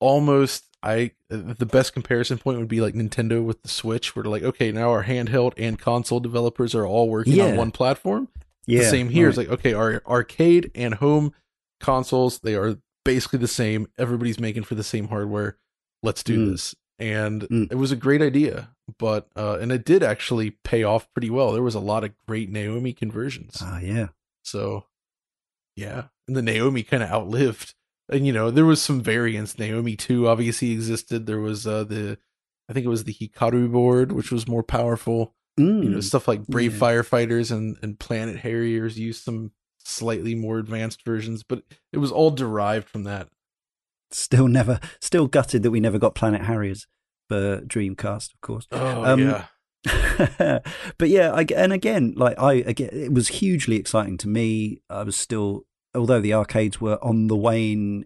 almost 0.00 0.64
I 0.82 1.12
the 1.28 1.66
best 1.66 1.92
comparison 1.92 2.38
point 2.38 2.58
would 2.58 2.68
be 2.68 2.80
like 2.80 2.94
Nintendo 2.94 3.44
with 3.44 3.62
the 3.62 3.68
Switch, 3.68 4.16
where 4.16 4.22
they're 4.22 4.32
like, 4.32 4.42
okay, 4.42 4.72
now 4.72 4.90
our 4.90 5.04
handheld 5.04 5.52
and 5.58 5.78
console 5.78 6.20
developers 6.20 6.74
are 6.74 6.86
all 6.86 7.08
working 7.10 7.34
Yeah. 7.34 7.48
on 7.48 7.56
one 7.56 7.70
platform. 7.70 8.28
yeah, 8.66 8.80
the 8.80 8.84
same 8.86 9.08
here. 9.10 9.28
It's 9.28 9.36
like, 9.38 9.48
okay, 9.48 9.72
our 9.74 10.02
arcade 10.06 10.70
and 10.74 10.94
home 10.94 11.32
consoles, 11.80 12.38
they 12.40 12.54
are 12.54 12.78
basically 13.04 13.38
the 13.38 13.48
same. 13.48 13.88
Everybody's 13.98 14.38
making 14.40 14.62
for 14.64 14.74
the 14.74 14.84
same 14.84 15.08
hardware. 15.08 15.56
Let's 16.02 16.22
do 16.22 16.38
Mm. 16.46 16.50
this. 16.52 16.74
And 16.98 17.42
Mm. 17.42 17.72
it 17.72 17.76
was 17.76 17.90
a 17.92 17.96
great 17.96 18.22
idea, 18.22 18.70
but 18.98 19.28
uh 19.36 19.58
and 19.60 19.70
it 19.72 19.84
did 19.84 20.02
actually 20.02 20.50
pay 20.64 20.82
off 20.82 21.12
pretty 21.12 21.30
well. 21.30 21.52
There 21.52 21.62
was 21.62 21.74
a 21.74 21.80
lot 21.80 22.04
of 22.04 22.12
great 22.26 22.50
Naomi 22.50 22.92
conversions. 22.92 23.58
ah, 23.60 23.78
yeah, 23.78 24.08
So 24.42 24.86
yeah, 25.76 26.04
and 26.28 26.36
the 26.36 26.42
Naomi 26.42 26.82
kind 26.82 27.02
of 27.02 27.10
outlived. 27.10 27.74
And 28.12 28.26
you 28.26 28.32
know, 28.32 28.50
there 28.50 28.64
was 28.66 28.82
some 28.82 29.00
variants. 29.00 29.58
Naomi 29.58 29.94
2 29.96 30.26
obviously 30.28 30.72
existed. 30.72 31.26
There 31.26 31.40
was 31.40 31.66
uh 31.66 31.84
the 31.84 32.18
I 32.68 32.72
think 32.72 32.86
it 32.86 32.90
was 32.90 33.04
the 33.04 33.14
Hikaru 33.14 33.70
board, 33.72 34.12
which 34.12 34.30
was 34.32 34.48
more 34.48 34.62
powerful 34.62 35.34
Mm. 35.58 35.82
you 35.82 35.90
know 35.90 36.00
stuff 36.00 36.28
like 36.28 36.46
brave 36.46 36.74
Yeah. 36.74 36.78
firefighters 36.80 37.50
and 37.50 37.76
and 37.82 37.98
planet 37.98 38.36
harriers 38.36 38.96
used 38.98 39.24
some 39.24 39.50
slightly 39.78 40.34
more 40.36 40.58
advanced 40.58 41.04
versions 41.04 41.42
but 41.42 41.64
it 41.92 41.98
was 41.98 42.12
all 42.12 42.30
derived 42.30 42.88
from 42.88 43.02
that 43.02 43.28
still 44.12 44.46
never, 44.46 44.78
still 45.00 45.26
gutted 45.26 45.64
that 45.64 45.72
we 45.72 45.80
never 45.80 45.98
got 45.98 46.14
Planet 46.14 46.42
Harriers 46.42 46.86
for 47.30 47.60
Dreamcast, 47.60 48.34
of 48.34 48.40
course. 48.40 48.66
oh 48.72 49.04
Um, 49.04 49.20
yeah 49.20 49.44
but 50.98 51.08
yeah, 51.08 51.32
I, 51.32 51.46
and 51.56 51.72
again, 51.72 52.12
like 52.16 52.38
I 52.38 52.54
again, 52.54 52.90
it 52.92 53.12
was 53.12 53.28
hugely 53.28 53.76
exciting 53.76 54.18
to 54.18 54.28
me. 54.28 54.82
I 54.90 55.04
was 55.04 55.16
still, 55.16 55.64
although 55.94 56.20
the 56.20 56.34
arcades 56.34 56.80
were 56.80 57.02
on 57.02 57.28
the 57.28 57.36
wane 57.36 58.04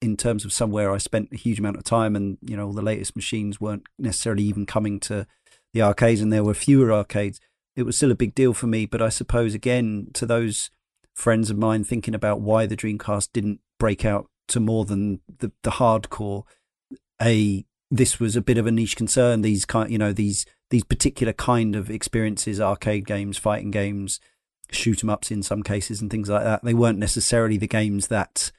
in 0.00 0.16
terms 0.16 0.44
of 0.44 0.52
somewhere 0.52 0.92
I 0.92 0.98
spent 0.98 1.30
a 1.32 1.36
huge 1.36 1.58
amount 1.58 1.78
of 1.78 1.84
time, 1.84 2.14
and 2.14 2.38
you 2.42 2.56
know, 2.56 2.66
all 2.66 2.72
the 2.72 2.82
latest 2.82 3.16
machines 3.16 3.60
weren't 3.60 3.86
necessarily 3.98 4.44
even 4.44 4.66
coming 4.66 5.00
to 5.00 5.26
the 5.74 5.82
arcades, 5.82 6.20
and 6.20 6.32
there 6.32 6.44
were 6.44 6.54
fewer 6.54 6.92
arcades. 6.92 7.40
It 7.74 7.82
was 7.82 7.96
still 7.96 8.12
a 8.12 8.16
big 8.16 8.34
deal 8.34 8.54
for 8.54 8.68
me, 8.68 8.86
but 8.86 9.02
I 9.02 9.08
suppose 9.08 9.52
again 9.52 10.10
to 10.14 10.26
those 10.26 10.70
friends 11.16 11.50
of 11.50 11.58
mine 11.58 11.82
thinking 11.82 12.14
about 12.14 12.40
why 12.40 12.66
the 12.66 12.76
Dreamcast 12.76 13.30
didn't 13.32 13.60
break 13.80 14.04
out 14.04 14.28
to 14.48 14.60
more 14.60 14.84
than 14.84 15.22
the 15.40 15.50
the 15.64 15.72
hardcore. 15.72 16.44
A 17.20 17.64
this 17.90 18.20
was 18.20 18.36
a 18.36 18.42
bit 18.42 18.58
of 18.58 18.66
a 18.66 18.70
niche 18.70 18.96
concern. 18.96 19.42
These 19.42 19.64
kind, 19.64 19.90
you 19.90 19.98
know, 19.98 20.12
these 20.12 20.46
these 20.70 20.84
particular 20.84 21.32
kind 21.32 21.74
of 21.74 21.90
experiences, 21.90 22.60
arcade 22.60 23.06
games, 23.06 23.36
fighting 23.36 23.70
games, 23.70 24.20
shoot 24.70 25.02
'em 25.02 25.10
ups 25.10 25.30
in 25.30 25.42
some 25.42 25.62
cases, 25.62 26.00
and 26.00 26.10
things 26.10 26.28
like 26.28 26.44
that. 26.44 26.64
They 26.64 26.74
weren't 26.74 26.98
necessarily 26.98 27.56
the 27.56 27.66
games 27.66 28.08
that 28.08 28.52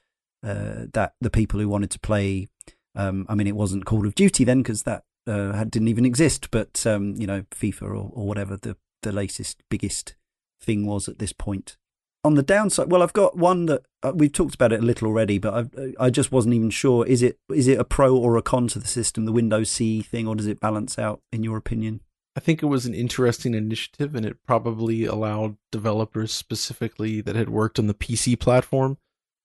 uh, 0.43 0.85
that 0.93 1.13
the 1.21 1.29
people 1.29 1.59
who 1.59 1.69
wanted 1.69 1.91
to 1.91 1.99
play. 1.99 2.47
Um, 2.95 3.25
I 3.29 3.35
mean, 3.35 3.47
it 3.47 3.55
wasn't 3.55 3.85
Call 3.85 4.05
of 4.05 4.15
Duty 4.15 4.43
then 4.43 4.61
because 4.61 4.83
that 4.83 5.03
uh, 5.25 5.53
had, 5.53 5.71
didn't 5.71 5.87
even 5.87 6.05
exist, 6.05 6.51
but 6.51 6.85
um, 6.85 7.15
you 7.15 7.27
know, 7.27 7.43
FIFA 7.51 7.83
or, 7.83 8.11
or 8.13 8.27
whatever 8.27 8.57
the 8.57 8.75
the 9.01 9.11
latest 9.11 9.63
biggest 9.69 10.15
thing 10.61 10.85
was 10.85 11.07
at 11.07 11.19
this 11.19 11.33
point. 11.33 11.77
On 12.23 12.35
the 12.35 12.43
downside, 12.43 12.91
well, 12.91 13.01
I've 13.01 13.13
got 13.13 13.35
one 13.35 13.65
that 13.65 13.83
uh, 14.03 14.11
we've 14.13 14.31
talked 14.31 14.53
about 14.53 14.71
it 14.71 14.81
a 14.81 14.85
little 14.85 15.07
already, 15.07 15.39
but 15.39 15.71
I 15.75 15.93
I 16.05 16.09
just 16.11 16.31
wasn't 16.31 16.53
even 16.53 16.69
sure. 16.69 17.05
Is 17.05 17.23
it 17.23 17.39
is 17.53 17.67
it 17.67 17.79
a 17.79 17.83
pro 17.83 18.15
or 18.15 18.37
a 18.37 18.43
con 18.43 18.67
to 18.69 18.79
the 18.79 18.87
system, 18.87 19.25
the 19.25 19.31
Windows 19.31 19.71
CE 19.71 20.05
thing, 20.05 20.27
or 20.27 20.35
does 20.35 20.45
it 20.45 20.59
balance 20.59 20.99
out 20.99 21.21
in 21.31 21.43
your 21.43 21.57
opinion? 21.57 22.01
I 22.35 22.39
think 22.39 22.61
it 22.61 22.67
was 22.67 22.85
an 22.85 22.93
interesting 22.93 23.53
initiative, 23.55 24.15
and 24.15 24.25
it 24.25 24.37
probably 24.45 25.03
allowed 25.05 25.57
developers 25.71 26.31
specifically 26.31 27.21
that 27.21 27.35
had 27.35 27.49
worked 27.49 27.77
on 27.77 27.87
the 27.87 27.93
PC 27.93 28.39
platform 28.39 28.97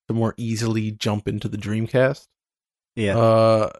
to 0.06 0.14
more 0.14 0.34
easily 0.36 0.92
jump 0.92 1.26
into 1.26 1.48
the 1.48 1.56
Dreamcast. 1.56 2.28
Yeah, 2.94 3.18
Uh, 3.18 3.70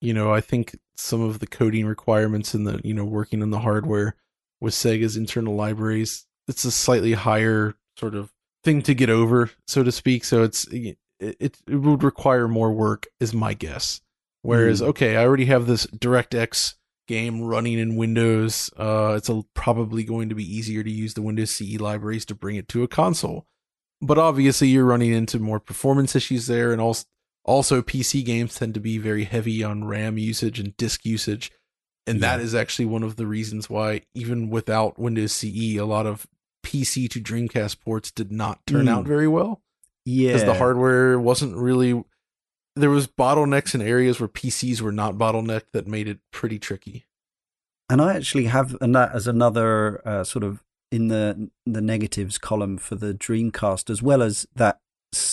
you 0.00 0.12
know, 0.12 0.32
I 0.34 0.40
think 0.40 0.76
some 0.96 1.22
of 1.22 1.38
the 1.38 1.46
coding 1.46 1.86
requirements 1.86 2.52
and 2.52 2.66
the 2.66 2.80
you 2.82 2.94
know 2.94 3.04
working 3.04 3.42
on 3.42 3.50
the 3.50 3.60
hardware 3.60 4.16
with 4.60 4.74
Sega's 4.74 5.16
internal 5.16 5.54
libraries, 5.54 6.26
it's 6.48 6.64
a 6.64 6.70
slightly 6.70 7.12
higher 7.12 7.74
sort 7.96 8.14
of 8.14 8.32
thing 8.64 8.82
to 8.82 8.94
get 8.94 9.10
over, 9.10 9.50
so 9.66 9.82
to 9.82 9.92
speak. 9.92 10.24
So 10.24 10.42
it's 10.42 10.66
it, 10.68 10.96
it, 11.18 11.58
would 11.68 12.02
require 12.02 12.48
more 12.48 12.72
work, 12.72 13.06
is 13.20 13.34
my 13.34 13.54
guess. 13.54 14.00
Whereas, 14.42 14.80
Mm. 14.80 14.86
okay, 14.88 15.16
I 15.16 15.24
already 15.24 15.44
have 15.46 15.66
this 15.66 15.86
DirectX 15.86 16.74
game 17.06 17.42
running 17.42 17.78
in 17.78 17.96
Windows. 17.96 18.70
Uh, 18.76 19.14
it's 19.16 19.28
a, 19.28 19.42
probably 19.54 20.02
going 20.04 20.28
to 20.30 20.34
be 20.34 20.44
easier 20.56 20.82
to 20.82 20.90
use 20.90 21.12
the 21.14 21.22
Windows 21.22 21.50
CE 21.50 21.78
libraries 21.78 22.24
to 22.26 22.34
bring 22.34 22.56
it 22.56 22.68
to 22.68 22.82
a 22.82 22.88
console. 22.88 23.46
But 24.00 24.16
obviously, 24.16 24.68
you're 24.68 24.86
running 24.86 25.12
into 25.12 25.38
more 25.38 25.60
performance 25.60 26.16
issues 26.16 26.46
there, 26.46 26.72
and 26.72 26.80
also 26.80 27.04
also 27.44 27.82
PC 27.82 28.24
games 28.24 28.54
tend 28.54 28.74
to 28.74 28.80
be 28.80 28.96
very 28.98 29.24
heavy 29.24 29.62
on 29.64 29.84
RAM 29.84 30.16
usage 30.18 30.58
and 30.60 30.76
disk 30.76 31.04
usage. 31.04 31.50
And 32.06 32.20
that 32.22 32.38
Yeah. 32.38 32.44
is 32.44 32.54
actually 32.54 32.86
one 32.86 33.02
of 33.02 33.16
the 33.16 33.26
reasons 33.26 33.68
why, 33.68 34.02
even 34.14 34.48
without 34.50 34.98
Windows 34.98 35.32
CE, 35.32 35.76
a 35.76 35.84
lot 35.84 36.06
of 36.06 36.26
PC 36.62 37.08
to 37.10 37.20
Dreamcast 37.20 37.80
ports 37.80 38.10
did 38.10 38.30
not 38.30 38.64
turn 38.66 38.86
Mm. 38.86 38.90
out 38.90 39.06
very 39.06 39.28
well 39.28 39.62
yeah. 40.04 40.28
because 40.28 40.44
the 40.44 40.54
hardware 40.54 41.18
wasn't 41.18 41.56
really. 41.56 42.02
There 42.76 42.90
was 42.90 43.06
bottlenecks 43.08 43.74
in 43.74 43.82
areas 43.82 44.20
where 44.20 44.28
PCs 44.28 44.80
were 44.80 44.92
not 44.92 45.14
bottlenecked 45.16 45.72
that 45.72 45.86
made 45.86 46.06
it 46.08 46.20
pretty 46.30 46.58
tricky. 46.58 47.06
And 47.88 48.00
I 48.00 48.14
actually 48.14 48.44
have, 48.44 48.76
and 48.80 48.94
that 48.94 49.12
as 49.12 49.26
another 49.26 50.00
uh, 50.06 50.22
sort 50.24 50.44
of 50.44 50.62
in 50.92 51.08
the 51.08 51.50
the 51.66 51.80
negatives 51.80 52.38
column 52.38 52.78
for 52.78 52.94
the 52.94 53.12
Dreamcast, 53.12 53.90
as 53.90 54.02
well 54.02 54.22
as 54.22 54.46
that 54.54 54.80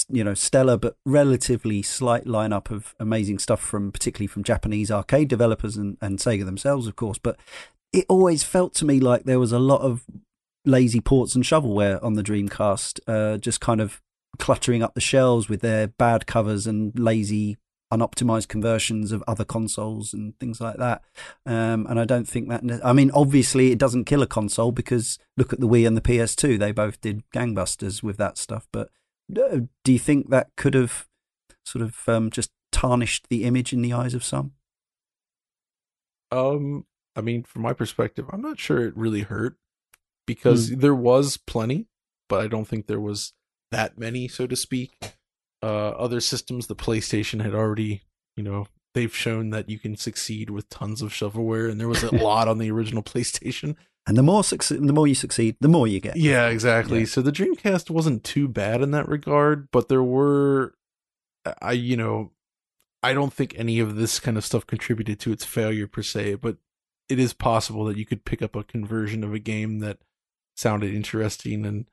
you 0.10 0.24
know 0.24 0.34
stellar 0.34 0.76
but 0.76 0.98
relatively 1.06 1.84
slight 1.84 2.26
lineup 2.26 2.72
of 2.72 2.96
amazing 3.00 3.38
stuff 3.38 3.62
from 3.62 3.92
particularly 3.92 4.26
from 4.28 4.44
Japanese 4.44 4.90
arcade 4.90 5.28
developers 5.28 5.78
and, 5.78 5.98
and 6.02 6.18
Sega 6.18 6.46
themselves, 6.46 6.88
of 6.88 6.96
course. 6.96 7.20
But 7.20 7.38
it 7.94 8.06
always 8.10 8.44
felt 8.44 8.74
to 8.76 8.86
me 8.86 9.00
like 9.00 9.24
there 9.26 9.40
was 9.40 9.52
a 9.52 9.60
lot 9.60 9.82
of 9.82 10.04
lazy 10.68 11.02
ports 11.02 11.34
and 11.36 11.44
shovelware 11.44 12.04
on 12.04 12.14
the 12.14 12.24
Dreamcast, 12.24 13.00
uh, 13.08 13.38
just 13.38 13.62
kind 13.62 13.82
of 13.82 14.02
cluttering 14.38 14.84
up 14.84 14.94
the 14.94 15.02
shelves 15.02 15.50
with 15.50 15.62
their 15.62 15.88
bad 15.88 16.28
covers 16.28 16.68
and 16.68 16.98
lazy 16.98 17.58
unoptimized 17.92 18.50
conversions 18.50 19.12
of 19.12 19.24
other 19.28 19.46
consoles 19.46 20.14
and 20.14 20.38
things 20.40 20.60
like 20.60 20.78
that. 20.78 21.02
Um, 21.46 21.88
and 21.88 22.00
I 22.00 22.06
don't 22.06 22.28
think 22.28 22.50
that. 22.50 22.82
I 22.84 22.94
mean, 22.94 23.12
obviously, 23.12 23.72
it 23.72 23.80
doesn't 23.80 24.06
kill 24.06 24.22
a 24.22 24.28
console 24.28 24.72
because 24.72 25.18
look 25.38 25.54
at 25.54 25.60
the 25.60 25.68
Wii 25.68 25.88
and 25.88 25.96
the 25.96 26.02
PS2; 26.02 26.60
they 26.60 26.72
both 26.72 27.02
did 27.02 27.24
gangbusters 27.34 28.04
with 28.04 28.18
that 28.18 28.38
stuff. 28.38 28.68
But 28.72 28.90
uh, 29.36 29.62
do 29.84 29.94
you 29.94 30.00
think 30.00 30.30
that 30.30 30.50
could 30.58 30.74
have 30.74 31.08
sort 31.66 31.82
of 31.82 31.98
um, 32.08 32.30
just 32.30 32.52
tarnished 32.72 33.28
the 33.30 33.44
image 33.44 33.74
in 33.74 33.82
the 33.82 33.94
eyes 33.94 34.14
of 34.14 34.24
some? 34.24 34.52
Um, 36.32 36.86
I 37.16 37.22
mean, 37.22 37.44
from 37.44 37.62
my 37.62 37.74
perspective, 37.74 38.26
I'm 38.32 38.42
not 38.42 38.60
sure 38.60 38.86
it 38.86 38.98
really 38.98 39.22
hurt 39.22 39.56
because 40.28 40.70
there 40.70 40.94
was 40.94 41.38
plenty, 41.38 41.88
but 42.30 42.42
I 42.42 42.48
don't 42.48 42.68
think 42.68 42.86
there 42.86 43.00
was 43.00 43.34
that 43.72 43.98
many, 43.98 44.28
so 44.28 44.46
to 44.46 44.56
speak. 44.56 45.16
Uh, 45.64 45.90
other 45.90 46.22
systems, 46.22 46.68
the 46.68 46.76
PlayStation 46.76 47.42
had 47.42 47.56
already, 47.56 48.04
you 48.36 48.44
know, 48.44 48.68
they've 48.94 49.16
shown 49.16 49.50
that 49.50 49.70
you 49.70 49.80
can 49.80 49.96
succeed 49.96 50.52
with 50.52 50.70
tons 50.70 51.02
of 51.02 51.12
shovelware, 51.12 51.72
and 51.72 51.80
there 51.80 51.88
was 51.88 52.04
a 52.04 52.16
lot 52.24 52.48
on 52.48 52.60
the 52.60 52.70
original 52.70 53.02
PlayStation. 53.02 53.76
And 54.06 54.16
the 54.16 54.24
more 54.24 54.44
succeed, 54.44 54.86
the 54.88 54.94
more 54.94 55.08
you 55.08 55.16
succeed, 55.16 55.58
the 55.60 55.68
more 55.68 55.88
you 55.88 56.00
get. 56.00 56.16
Yeah, 56.16 56.48
exactly. 56.48 57.00
Yeah. 57.00 57.06
So 57.06 57.22
the 57.22 57.32
Dreamcast 57.32 57.90
wasn't 57.90 58.24
too 58.24 58.48
bad 58.48 58.82
in 58.82 58.92
that 58.92 59.08
regard, 59.10 59.70
but 59.72 59.90
there 59.90 60.04
were, 60.04 60.76
I 61.62 61.74
you 61.74 61.98
know, 61.98 62.32
I 63.04 63.14
don't 63.14 63.34
think 63.34 63.54
any 63.58 63.80
of 63.80 63.96
this 63.96 64.20
kind 64.20 64.38
of 64.38 64.46
stuff 64.46 64.66
contributed 64.66 65.20
to 65.22 65.32
its 65.32 65.44
failure 65.44 65.88
per 65.88 66.04
se, 66.04 66.36
but 66.36 66.58
it 67.10 67.20
is 67.20 67.34
possible 67.34 67.86
that 67.86 67.98
you 67.98 68.06
could 68.06 68.26
pick 68.26 68.42
up 68.42 68.56
a 68.56 68.64
conversion 68.64 69.24
of 69.24 69.34
a 69.34 69.40
game 69.40 69.80
that 69.80 70.00
sounded 70.58 70.94
interesting 70.94 71.66
and 71.66 71.86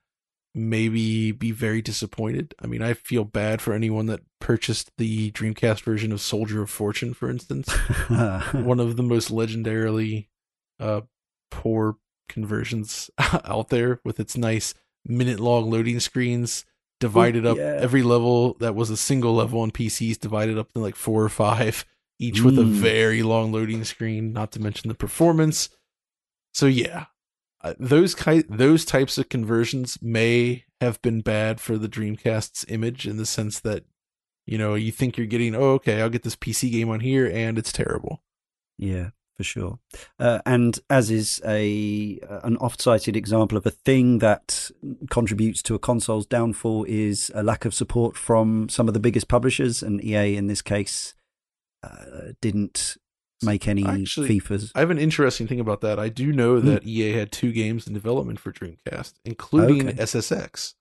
maybe 0.54 1.32
be 1.32 1.50
very 1.50 1.82
disappointed. 1.82 2.54
I 2.62 2.66
mean, 2.66 2.80
I 2.82 2.94
feel 2.94 3.24
bad 3.24 3.60
for 3.60 3.72
anyone 3.72 4.06
that 4.06 4.20
purchased 4.40 4.90
the 4.98 5.30
Dreamcast 5.32 5.82
version 5.82 6.12
of 6.12 6.20
Soldier 6.20 6.62
of 6.62 6.70
Fortune, 6.70 7.12
for 7.14 7.28
instance 7.30 7.70
one 8.08 8.80
of 8.80 8.96
the 8.96 9.02
most 9.02 9.30
legendarily 9.30 10.28
uh 10.80 11.00
poor 11.50 11.96
conversions 12.28 13.10
out 13.44 13.68
there 13.68 14.00
with 14.04 14.18
its 14.20 14.36
nice 14.36 14.74
minute 15.06 15.38
long 15.40 15.70
loading 15.70 16.00
screens 16.00 16.64
divided 17.00 17.44
up 17.46 17.56
yeah. 17.56 17.76
every 17.78 18.02
level 18.02 18.54
that 18.60 18.74
was 18.74 18.90
a 18.90 18.96
single 18.96 19.34
level 19.34 19.60
on 19.60 19.70
PCs 19.70 20.18
divided 20.18 20.56
up 20.58 20.72
to 20.72 20.78
like 20.78 20.96
four 20.96 21.22
or 21.22 21.28
five 21.28 21.84
each 22.18 22.40
with 22.42 22.58
a 22.58 22.62
Mm. 22.62 22.70
very 22.70 23.22
long 23.22 23.50
loading 23.52 23.82
screen 23.84 24.32
not 24.32 24.52
to 24.52 24.60
mention 24.60 24.88
the 24.88 24.94
performance 24.94 25.68
so 26.52 26.66
yeah 26.66 27.06
uh, 27.64 27.74
those 27.80 28.14
ki- 28.14 28.44
those 28.48 28.84
types 28.84 29.16
of 29.18 29.28
conversions 29.30 29.98
may 30.02 30.64
have 30.80 31.00
been 31.02 31.22
bad 31.22 31.60
for 31.60 31.78
the 31.78 31.88
Dreamcast's 31.88 32.64
image 32.68 33.08
in 33.08 33.16
the 33.16 33.26
sense 33.26 33.58
that 33.60 33.84
you 34.46 34.58
know 34.58 34.74
you 34.74 34.92
think 34.92 35.16
you're 35.16 35.26
getting 35.26 35.54
oh 35.54 35.70
okay 35.72 36.00
I'll 36.02 36.10
get 36.10 36.22
this 36.22 36.36
PC 36.36 36.70
game 36.70 36.90
on 36.90 37.00
here 37.00 37.26
and 37.26 37.58
it's 37.58 37.72
terrible 37.72 38.22
Yeah, 38.76 39.10
for 39.34 39.44
sure. 39.44 39.78
Uh, 40.18 40.40
and 40.44 40.78
as 40.90 41.10
is 41.10 41.40
a 41.44 42.20
an 42.42 42.58
oft-cited 42.58 43.16
example 43.16 43.56
of 43.56 43.64
a 43.64 43.70
thing 43.70 44.18
that 44.18 44.70
contributes 45.10 45.62
to 45.62 45.74
a 45.74 45.78
console's 45.78 46.26
downfall 46.26 46.84
is 46.84 47.32
a 47.34 47.42
lack 47.42 47.64
of 47.64 47.72
support 47.72 48.16
from 48.16 48.68
some 48.68 48.88
of 48.88 48.94
the 48.94 49.00
biggest 49.00 49.26
publishers, 49.28 49.82
and 49.82 50.04
EA 50.04 50.36
in 50.36 50.48
this 50.48 50.60
case 50.62 51.14
uh, 51.82 52.32
didn't 52.42 52.98
make 53.44 53.68
any 53.68 53.84
Actually, 53.86 54.40
FIFAs. 54.40 54.72
I 54.74 54.80
have 54.80 54.90
an 54.90 54.98
interesting 54.98 55.46
thing 55.46 55.60
about 55.60 55.80
that. 55.82 55.98
I 55.98 56.08
do 56.08 56.32
know 56.32 56.60
Hmm. 56.60 56.66
that 56.66 56.86
EA 56.86 57.12
had 57.12 57.32
two 57.32 57.52
games 57.52 57.86
in 57.86 57.92
development 57.94 58.38
for 58.40 58.52
Dreamcast, 58.52 59.14
including 59.24 59.88
Okay. 59.88 59.98
SSX. 60.02 60.74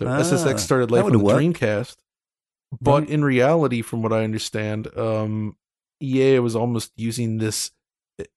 So 0.00 0.08
Ah, 0.08 0.18
SSX 0.20 0.60
started 0.60 0.90
life 0.90 1.04
on 1.04 1.12
the 1.12 1.18
worked. 1.18 1.38
Dreamcast, 1.38 1.96
but 2.80 3.00
Right. 3.00 3.08
in 3.10 3.24
reality, 3.24 3.80
from 3.82 4.02
what 4.02 4.12
I 4.12 4.24
understand, 4.24 4.88
um, 4.96 5.56
EA 6.02 6.38
was 6.40 6.54
almost 6.54 6.92
using 6.96 7.38
this 7.38 7.70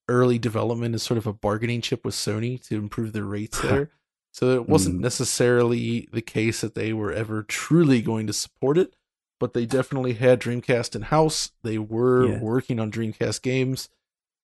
early 0.07 0.37
development 0.37 0.93
as 0.95 1.03
sort 1.03 1.17
of 1.17 1.25
a 1.27 1.33
bargaining 1.33 1.81
chip 1.81 2.03
with 2.05 2.13
Sony 2.15 2.61
to 2.67 2.75
improve 2.77 3.13
their 3.13 3.25
rates 3.25 3.59
there. 3.61 3.91
So 4.33 4.53
it 4.53 4.69
wasn't 4.69 4.97
Hmm. 4.97 5.01
necessarily 5.01 6.07
the 6.13 6.21
case 6.21 6.61
that 6.61 6.75
they 6.75 6.93
were 6.93 7.11
ever 7.11 7.43
truly 7.43 8.01
going 8.01 8.27
to 8.27 8.33
support 8.33 8.77
it, 8.77 8.93
but 9.39 9.53
they 9.53 9.65
definitely 9.65 10.13
had 10.13 10.39
Dreamcast 10.41 10.95
in 10.95 11.03
house. 11.03 11.51
They 11.63 11.77
were 11.77 12.27
Yeah. 12.27 12.39
working 12.39 12.79
on 12.79 12.91
Dreamcast 12.91 13.41
games, 13.41 13.89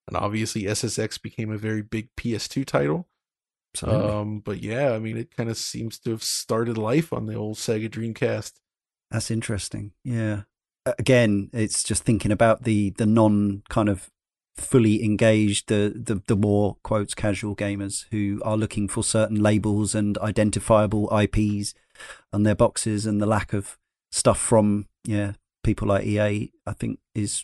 and 0.07 0.15
obviously 0.17 0.63
SSX 0.67 1.17
became 1.21 1.51
a 1.51 1.57
very 1.57 1.81
big 1.81 2.09
PS2 2.15 2.63
title. 2.65 3.07
Absolutely. 3.73 4.09
Um, 4.09 4.39
but 4.39 4.61
yeah, 4.63 4.93
I 4.93 4.99
mean, 4.99 5.17
it 5.17 5.35
kind 5.35 5.49
of 5.49 5.57
seems 5.57 5.99
to 5.99 6.11
have 6.11 6.23
started 6.23 6.77
life 6.77 7.11
on 7.11 7.25
the 7.25 7.35
old 7.35 7.57
Sega 7.57 7.89
Dreamcast. 7.89 8.53
That's 9.11 9.29
interesting. 9.29 9.91
Yeah. 10.03 10.43
Again, 10.85 11.49
it's 11.51 11.83
just 11.83 12.03
thinking 12.03 12.31
about 12.31 12.63
the 12.63 12.91
the 12.91 13.05
non 13.05 13.63
kind 13.69 13.89
of 13.89 14.09
fully 14.55 15.03
engaged, 15.03 15.67
the 15.67 15.91
the 15.95 16.21
the 16.27 16.35
more 16.37 16.77
quotes 16.83 17.13
casual 17.13 17.55
gamers 17.55 18.05
who 18.11 18.39
are 18.45 18.55
looking 18.55 18.87
for 18.87 19.03
certain 19.03 19.41
labels 19.41 19.93
and 19.95 20.17
identifiable 20.19 21.09
IPs 21.11 21.73
on 22.31 22.43
their 22.43 22.55
boxes, 22.55 23.05
and 23.05 23.19
the 23.21 23.25
lack 23.25 23.51
of 23.51 23.77
stuff 24.15 24.39
from 24.39 24.87
yeah 25.03 25.33
people 25.63 25.87
like 25.87 26.05
EA, 26.05 26.51
I 26.65 26.73
think 26.73 26.99
is 27.13 27.43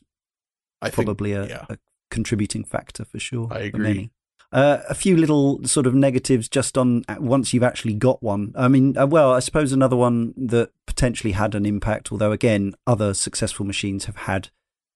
I 0.81 0.89
think, 0.89 0.95
probably 0.95 1.33
a, 1.33 1.47
yeah. 1.47 1.65
a 1.69 1.77
contributing 2.09 2.63
factor 2.63 3.03
for 3.03 3.19
sure. 3.19 3.49
I 3.51 3.59
agree. 3.59 3.83
many. 3.83 4.11
Uh, 4.53 4.81
a 4.89 4.93
few 4.93 5.15
little 5.15 5.63
sort 5.65 5.87
of 5.87 5.95
negatives 5.95 6.49
just 6.49 6.77
on 6.77 7.03
uh, 7.07 7.15
once 7.19 7.53
you've 7.53 7.63
actually 7.63 7.93
got 7.93 8.21
one. 8.21 8.53
I 8.55 8.67
mean, 8.67 8.97
uh, 8.97 9.07
well, 9.07 9.31
I 9.33 9.39
suppose 9.39 9.71
another 9.71 9.95
one 9.95 10.33
that 10.35 10.71
potentially 10.85 11.31
had 11.31 11.55
an 11.55 11.65
impact, 11.65 12.11
although 12.11 12.33
again, 12.33 12.75
other 12.85 13.13
successful 13.13 13.65
machines 13.65 14.05
have 14.05 14.17
had 14.17 14.49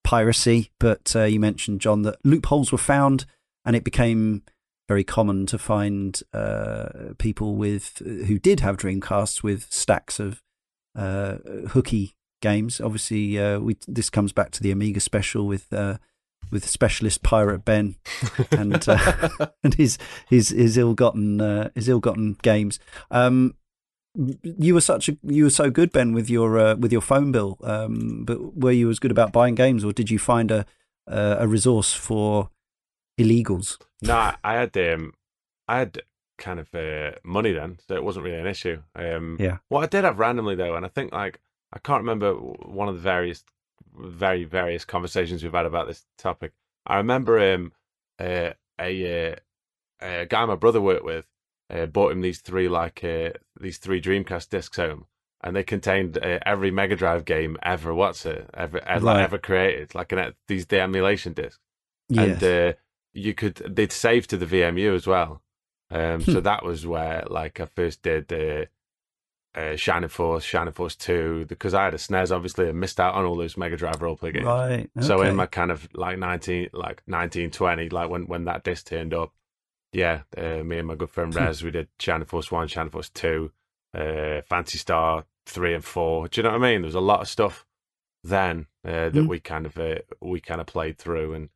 piracy. 0.04 0.72
But 0.80 1.16
uh, 1.16 1.24
you 1.24 1.40
mentioned, 1.40 1.82
John, 1.82 2.02
that 2.04 2.18
loopholes 2.26 2.72
were 2.72 2.78
found 2.78 3.26
and 3.64 3.76
it 3.76 3.86
became 3.86 4.44
very 4.88 5.04
common 5.04 5.46
to 5.48 5.58
find 5.58 6.22
uh, 6.34 7.14
people 7.18 7.56
with 7.56 7.98
who 8.00 8.38
did 8.38 8.60
have 8.60 8.78
Dreamcasts 8.78 9.42
with 9.42 9.72
stacks 9.72 10.20
of 10.20 10.44
uh, 10.96 11.38
hooky 11.70 12.16
games. 12.42 12.80
Obviously, 12.82 13.40
uh, 13.40 13.60
we 13.60 13.78
this 13.88 14.10
comes 14.10 14.32
back 14.34 14.52
to 14.52 14.64
the 14.64 14.72
Amiga 14.72 15.00
special 15.00 15.46
with 15.48 15.72
uh, 15.74 15.98
with 16.52 16.68
specialist 16.68 17.24
pirate 17.24 17.66
Ben 17.66 17.96
and 18.52 18.88
uh, 18.88 19.30
and 19.64 19.74
his 19.76 19.98
his 20.30 20.50
his 20.50 20.78
ill-gotten 20.78 21.42
uh, 21.42 21.70
his 21.76 21.90
ill-gotten 21.90 22.38
games. 22.42 22.80
Um, 23.12 23.56
you 24.44 24.74
were 24.74 24.82
such 24.82 25.10
a 25.10 25.18
you 25.24 25.44
were 25.44 25.50
so 25.50 25.70
good, 25.70 25.92
Ben, 25.92 26.14
with 26.14 26.30
your 26.30 26.58
uh, 26.58 26.76
with 26.76 26.92
your 26.92 27.02
phone 27.02 27.32
bill. 27.32 27.58
Um, 27.64 28.24
but 28.26 28.56
were 28.56 28.72
you 28.72 28.90
as 28.90 29.00
good 29.00 29.12
about 29.12 29.34
buying 29.34 29.56
games, 29.56 29.84
or 29.84 29.92
did 29.92 30.10
you 30.10 30.20
find 30.20 30.52
a 30.52 30.66
uh, 31.08 31.38
a 31.40 31.48
resource 31.48 31.94
for 31.94 32.50
illegals? 33.20 33.78
No, 34.02 34.16
I- 34.16 34.36
I 34.44 34.54
had 34.54 34.78
um, 34.78 35.14
I 35.68 35.80
had 35.80 36.00
kind 36.38 36.60
of 36.60 36.74
uh, 36.76 37.12
money 37.24 37.52
then, 37.54 37.78
so 37.88 37.96
it 37.96 38.04
wasn't 38.04 38.26
really 38.26 38.40
an 38.40 38.48
issue. 38.48 38.82
Um, 38.96 39.38
Yeah. 39.40 39.58
What 39.70 39.84
I 39.84 39.88
did 39.88 40.04
have 40.04 40.20
randomly 40.20 40.56
though, 40.56 40.76
and 40.76 40.86
I 40.86 40.90
think 40.90 41.12
like 41.14 41.40
I 41.74 41.80
can't 41.80 42.02
remember 42.02 42.34
one 42.34 42.88
of 42.90 42.96
the 42.96 43.02
various, 43.02 43.44
very 43.98 44.44
various 44.44 44.86
conversations 44.86 45.44
we've 45.44 45.54
had 45.54 45.66
about 45.66 45.88
this 45.88 46.06
topic. 46.18 46.54
I 46.86 46.98
remember 46.98 47.54
um, 47.54 47.72
uh, 48.20 48.52
a 48.80 49.32
uh, 49.32 49.36
a 50.02 50.26
guy 50.26 50.46
my 50.46 50.56
brother 50.56 50.82
worked 50.82 51.06
with 51.06 51.28
uh, 51.70 51.86
bought 51.88 52.12
him 52.12 52.22
these 52.22 52.42
three 52.42 52.68
like 52.70 53.04
uh, 53.04 53.32
these 53.60 53.78
three 53.78 54.02
Dreamcast 54.02 54.50
discs 54.50 54.78
home, 54.78 55.06
and 55.42 55.56
they 55.56 55.64
contained 55.64 56.18
uh, 56.18 56.40
every 56.46 56.72
Mega 56.72 56.96
Drive 56.96 57.26
game 57.26 57.58
ever. 57.64 57.94
What's 57.94 58.26
it 58.26 58.50
ever 58.54 58.84
ever, 58.86 59.06
Right. 59.06 59.22
ever 59.24 59.38
created? 59.38 59.96
Like 59.96 60.12
an, 60.12 60.34
these 60.48 60.68
the 60.68 60.80
emulation 60.82 61.34
discs 61.34 61.60
Yes. 62.10 62.42
and 62.44 62.44
uh, 62.44 62.74
you 63.14 63.34
could 63.34 63.56
they'd 63.56 63.92
save 63.92 64.28
to 64.28 64.38
the 64.38 64.46
VMU 64.46 64.94
as 64.94 65.08
well. 65.08 65.42
Um, 65.92 66.22
Hmm. 66.22 66.32
so 66.32 66.42
that 66.42 66.64
was 66.66 66.86
where 66.88 67.24
like 67.30 67.60
I 67.60 67.66
first 67.66 68.02
did 68.02 68.32
uh, 68.34 68.66
uh, 69.60 69.76
Shining 69.76 70.10
Force, 70.10 70.44
Shining 70.44 70.74
Force 70.74 70.96
Two, 70.96 71.46
because 71.48 71.74
I 71.74 71.86
had 71.86 71.94
a 71.94 71.98
SNES. 71.98 72.32
Obviously, 72.36 72.68
I 72.68 72.72
missed 72.72 73.00
out 73.00 73.14
on 73.14 73.24
all 73.26 73.36
those 73.38 73.56
Mega 73.58 73.78
Drive 73.78 74.00
roleplay 74.00 74.34
games. 74.34 74.46
right. 74.46 74.90
So 75.02 75.22
in 75.22 75.36
my 75.36 75.46
kind 75.46 75.72
of 75.72 75.88
like 75.94 76.18
nineteen, 76.18 76.70
like 76.74 77.02
nineteen 77.08 77.52
twenty, 77.52 77.88
like 77.90 78.10
when 78.10 78.24
when 78.28 78.46
that 78.46 78.64
disc 78.64 78.88
turned 78.88 79.14
up, 79.14 79.32
yeah, 79.94 80.22
uh, 80.38 80.64
me 80.64 80.80
and 80.80 80.88
my 80.88 80.96
good 80.96 81.10
friend 81.12 81.32
Hmm. 81.34 81.40
Rez, 81.40 81.64
we 81.64 81.72
did 81.72 81.88
Shining 82.00 82.26
Force 82.26 82.52
One, 82.52 82.68
Shining 82.68 82.92
Force 82.92 83.10
Two, 83.10 83.52
uh, 83.94 84.42
Phantasy 84.42 84.78
Star 84.80 85.26
Three 85.46 85.74
and 85.76 85.86
Four. 85.86 86.28
Do 86.28 86.40
you 86.40 86.44
know 86.44 86.50
what 86.52 86.64
I 86.64 86.72
mean? 86.72 86.82
There 86.82 86.88
was 86.88 86.96
a 86.96 87.00
lot 87.00 87.22
of 87.22 87.30
stuff 87.30 87.66
then 88.24 88.66
uh, 88.84 89.10
that 89.10 89.14
Hmm. 89.14 89.28
we 89.28 89.40
kind 89.40 89.66
of 89.68 89.78
uh, 89.78 90.00
we 90.20 90.42
kind 90.42 90.60
of 90.60 90.68
played 90.68 90.98
through, 90.98 91.34
and 91.34 91.50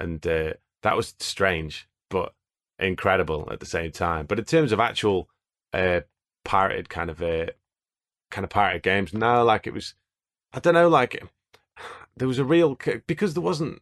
and 0.00 0.26
uh, 0.26 0.52
that 0.82 0.96
was 0.96 1.14
strange 1.20 1.88
but 2.10 2.34
incredible 2.78 3.48
at 3.50 3.60
the 3.60 3.66
same 3.66 3.92
time. 3.92 4.26
But 4.26 4.38
in 4.38 4.44
terms 4.44 4.72
of 4.72 4.80
actual 4.80 5.28
uh, 5.72 6.00
pirated 6.44 6.88
kind 6.88 7.10
of 7.10 7.22
uh, 7.22 7.46
kind 8.30 8.44
of 8.44 8.50
pirated 8.50 8.82
games, 8.82 9.12
no, 9.14 9.44
like 9.44 9.66
it 9.66 9.74
was, 9.74 9.94
I 10.52 10.60
don't 10.60 10.74
know, 10.74 10.88
like 10.88 11.22
there 12.16 12.28
was 12.28 12.38
a 12.38 12.44
real 12.44 12.78
because 13.06 13.34
there 13.34 13.42
wasn't 13.42 13.80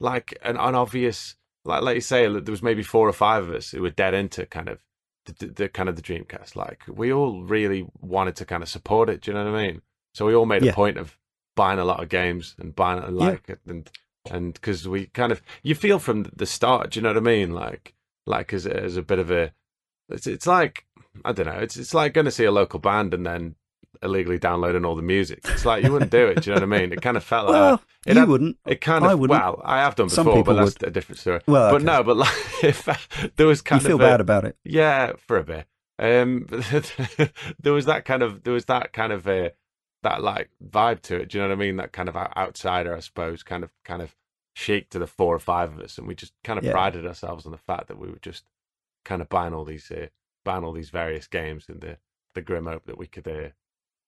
like 0.00 0.36
an, 0.42 0.56
an 0.56 0.74
obvious 0.74 1.36
like 1.64 1.82
like 1.82 1.94
you 1.94 2.00
say 2.00 2.26
there 2.28 2.52
was 2.52 2.62
maybe 2.62 2.82
four 2.82 3.08
or 3.08 3.12
five 3.12 3.48
of 3.48 3.54
us 3.54 3.70
who 3.70 3.82
were 3.82 3.90
dead 3.90 4.14
into 4.14 4.46
kind 4.46 4.68
of 4.68 4.84
the, 5.26 5.32
the, 5.34 5.46
the 5.46 5.68
kind 5.68 5.88
of 5.88 5.96
the 5.96 6.02
Dreamcast. 6.02 6.54
Like 6.54 6.82
we 6.88 7.12
all 7.12 7.42
really 7.42 7.86
wanted 8.00 8.36
to 8.36 8.44
kind 8.44 8.62
of 8.62 8.68
support 8.68 9.08
it. 9.10 9.22
Do 9.22 9.30
you 9.30 9.36
know 9.36 9.44
what 9.50 9.58
I 9.58 9.66
mean? 9.66 9.82
So 10.14 10.26
we 10.26 10.34
all 10.34 10.46
made 10.46 10.62
Yeah. 10.64 10.72
a 10.72 10.74
point 10.74 10.96
of 10.98 11.18
buying 11.56 11.78
a 11.78 11.84
lot 11.84 12.02
of 12.02 12.08
games 12.08 12.54
and 12.58 12.76
buying 12.76 12.98
it 12.98 13.08
and 13.08 13.16
like 13.16 13.48
it 13.48 13.60
and 13.66 13.90
and 14.30 14.54
because 14.54 14.86
we 14.86 15.06
kind 15.06 15.32
of 15.32 15.40
you 15.62 15.74
feel 15.74 15.98
from 15.98 16.30
the 16.36 16.46
start. 16.46 16.90
Do 16.90 16.98
you 16.98 17.02
know 17.02 17.10
what 17.10 17.16
I 17.16 17.20
mean? 17.20 17.52
Like 17.52 17.94
like 18.26 18.52
as 18.52 18.66
a- 18.66 18.76
as 18.82 18.96
a 18.96 19.02
bit 19.02 19.18
of 19.18 19.30
a 19.30 19.52
it's 20.08 20.26
it's 20.26 20.46
like 20.46 20.84
I 21.24 21.32
don't 21.32 21.46
know. 21.46 21.52
It's 21.60 21.76
it's 21.76 21.94
like 21.94 22.12
going 22.14 22.24
to 22.26 22.30
see 22.30 22.44
a 22.44 22.52
local 22.52 22.78
band 22.78 23.14
and 23.14 23.24
then 23.26 23.54
illegally 24.02 24.38
downloading 24.38 24.84
all 24.84 24.94
the 24.94 25.00
music. 25.02 25.40
It's 25.44 25.64
like 25.64 25.82
you 25.82 25.90
wouldn't 25.90 26.10
do 26.10 26.26
it. 26.26 26.42
Do 26.42 26.50
you 26.50 26.54
know 26.54 26.66
what 26.66 26.74
I 26.76 26.78
mean? 26.80 26.92
It 26.92 27.00
kind 27.00 27.16
of 27.16 27.24
felt 27.24 27.46
like 27.46 27.54
well, 27.54 27.76
that. 27.76 28.10
It 28.10 28.14
you 28.14 28.20
had- 28.20 28.28
wouldn't. 28.28 28.56
it 28.66 28.80
kind 28.82 29.04
of 29.04 29.10
I 29.10 29.14
wouldn't. 29.14 29.40
well, 29.40 29.62
I 29.64 29.78
have 29.78 29.94
done 29.96 30.10
Some 30.10 30.26
before, 30.26 30.44
but 30.44 30.52
people 30.52 30.64
that's 30.66 30.82
a 30.82 30.90
different 30.90 31.18
story. 31.18 31.40
Well, 31.46 31.70
But 31.70 31.76
okay. 31.76 31.84
no, 31.84 32.02
but 32.02 32.16
like 32.18 32.34
if 32.64 33.32
there 33.36 33.46
was 33.46 33.60
you 33.60 33.64
kind 33.64 33.82
feel 33.82 33.94
of 33.94 34.00
a- 34.02 34.04
bad 34.04 34.20
about 34.20 34.44
it. 34.44 34.56
yeah, 34.64 35.12
for 35.16 35.38
a 35.38 35.44
bit. 35.44 35.66
Um, 35.98 36.46
there 37.60 37.72
was 37.72 37.86
that 37.86 38.04
kind 38.04 38.22
of 38.22 38.42
there 38.44 38.52
was 38.52 38.66
that 38.66 38.92
kind 38.92 39.12
of 39.12 39.26
uh, 39.26 39.48
that 40.02 40.22
like 40.22 40.50
vibe 40.62 41.00
to 41.02 41.16
it. 41.16 41.30
Do 41.30 41.38
you 41.38 41.42
know 41.44 41.48
what 41.48 41.54
I 41.54 41.58
mean? 41.58 41.76
That 41.76 41.92
kind 41.92 42.08
of 42.10 42.16
outsider, 42.16 42.94
I 42.94 43.00
suppose, 43.00 43.42
kind 43.42 43.64
of 43.64 43.70
kind 43.84 44.02
of 44.02 44.14
chic 44.56 44.88
to 44.88 44.98
the 44.98 45.06
four 45.06 45.34
or 45.34 45.38
five 45.38 45.74
of 45.74 45.80
us, 45.80 45.98
and 45.98 46.08
we 46.08 46.14
just 46.14 46.32
kind 46.42 46.58
of 46.58 46.64
Yeah. 46.64 46.72
prided 46.72 47.06
ourselves 47.06 47.44
on 47.44 47.52
the 47.52 47.58
fact 47.58 47.88
that 47.88 47.98
we 47.98 48.08
were 48.08 48.18
just 48.22 48.44
kind 49.04 49.20
of 49.20 49.28
buying 49.28 49.52
all 49.52 49.66
these 49.66 49.90
uh, 49.90 50.06
buying 50.44 50.64
all 50.64 50.72
these 50.72 50.90
various 50.90 51.26
games 51.28 51.66
in 51.68 51.80
the 51.80 51.98
the 52.34 52.40
grim 52.40 52.66
hope 52.66 52.86
that 52.86 52.96
we 52.98 53.06
could 53.06 53.28
uh, 53.28 53.50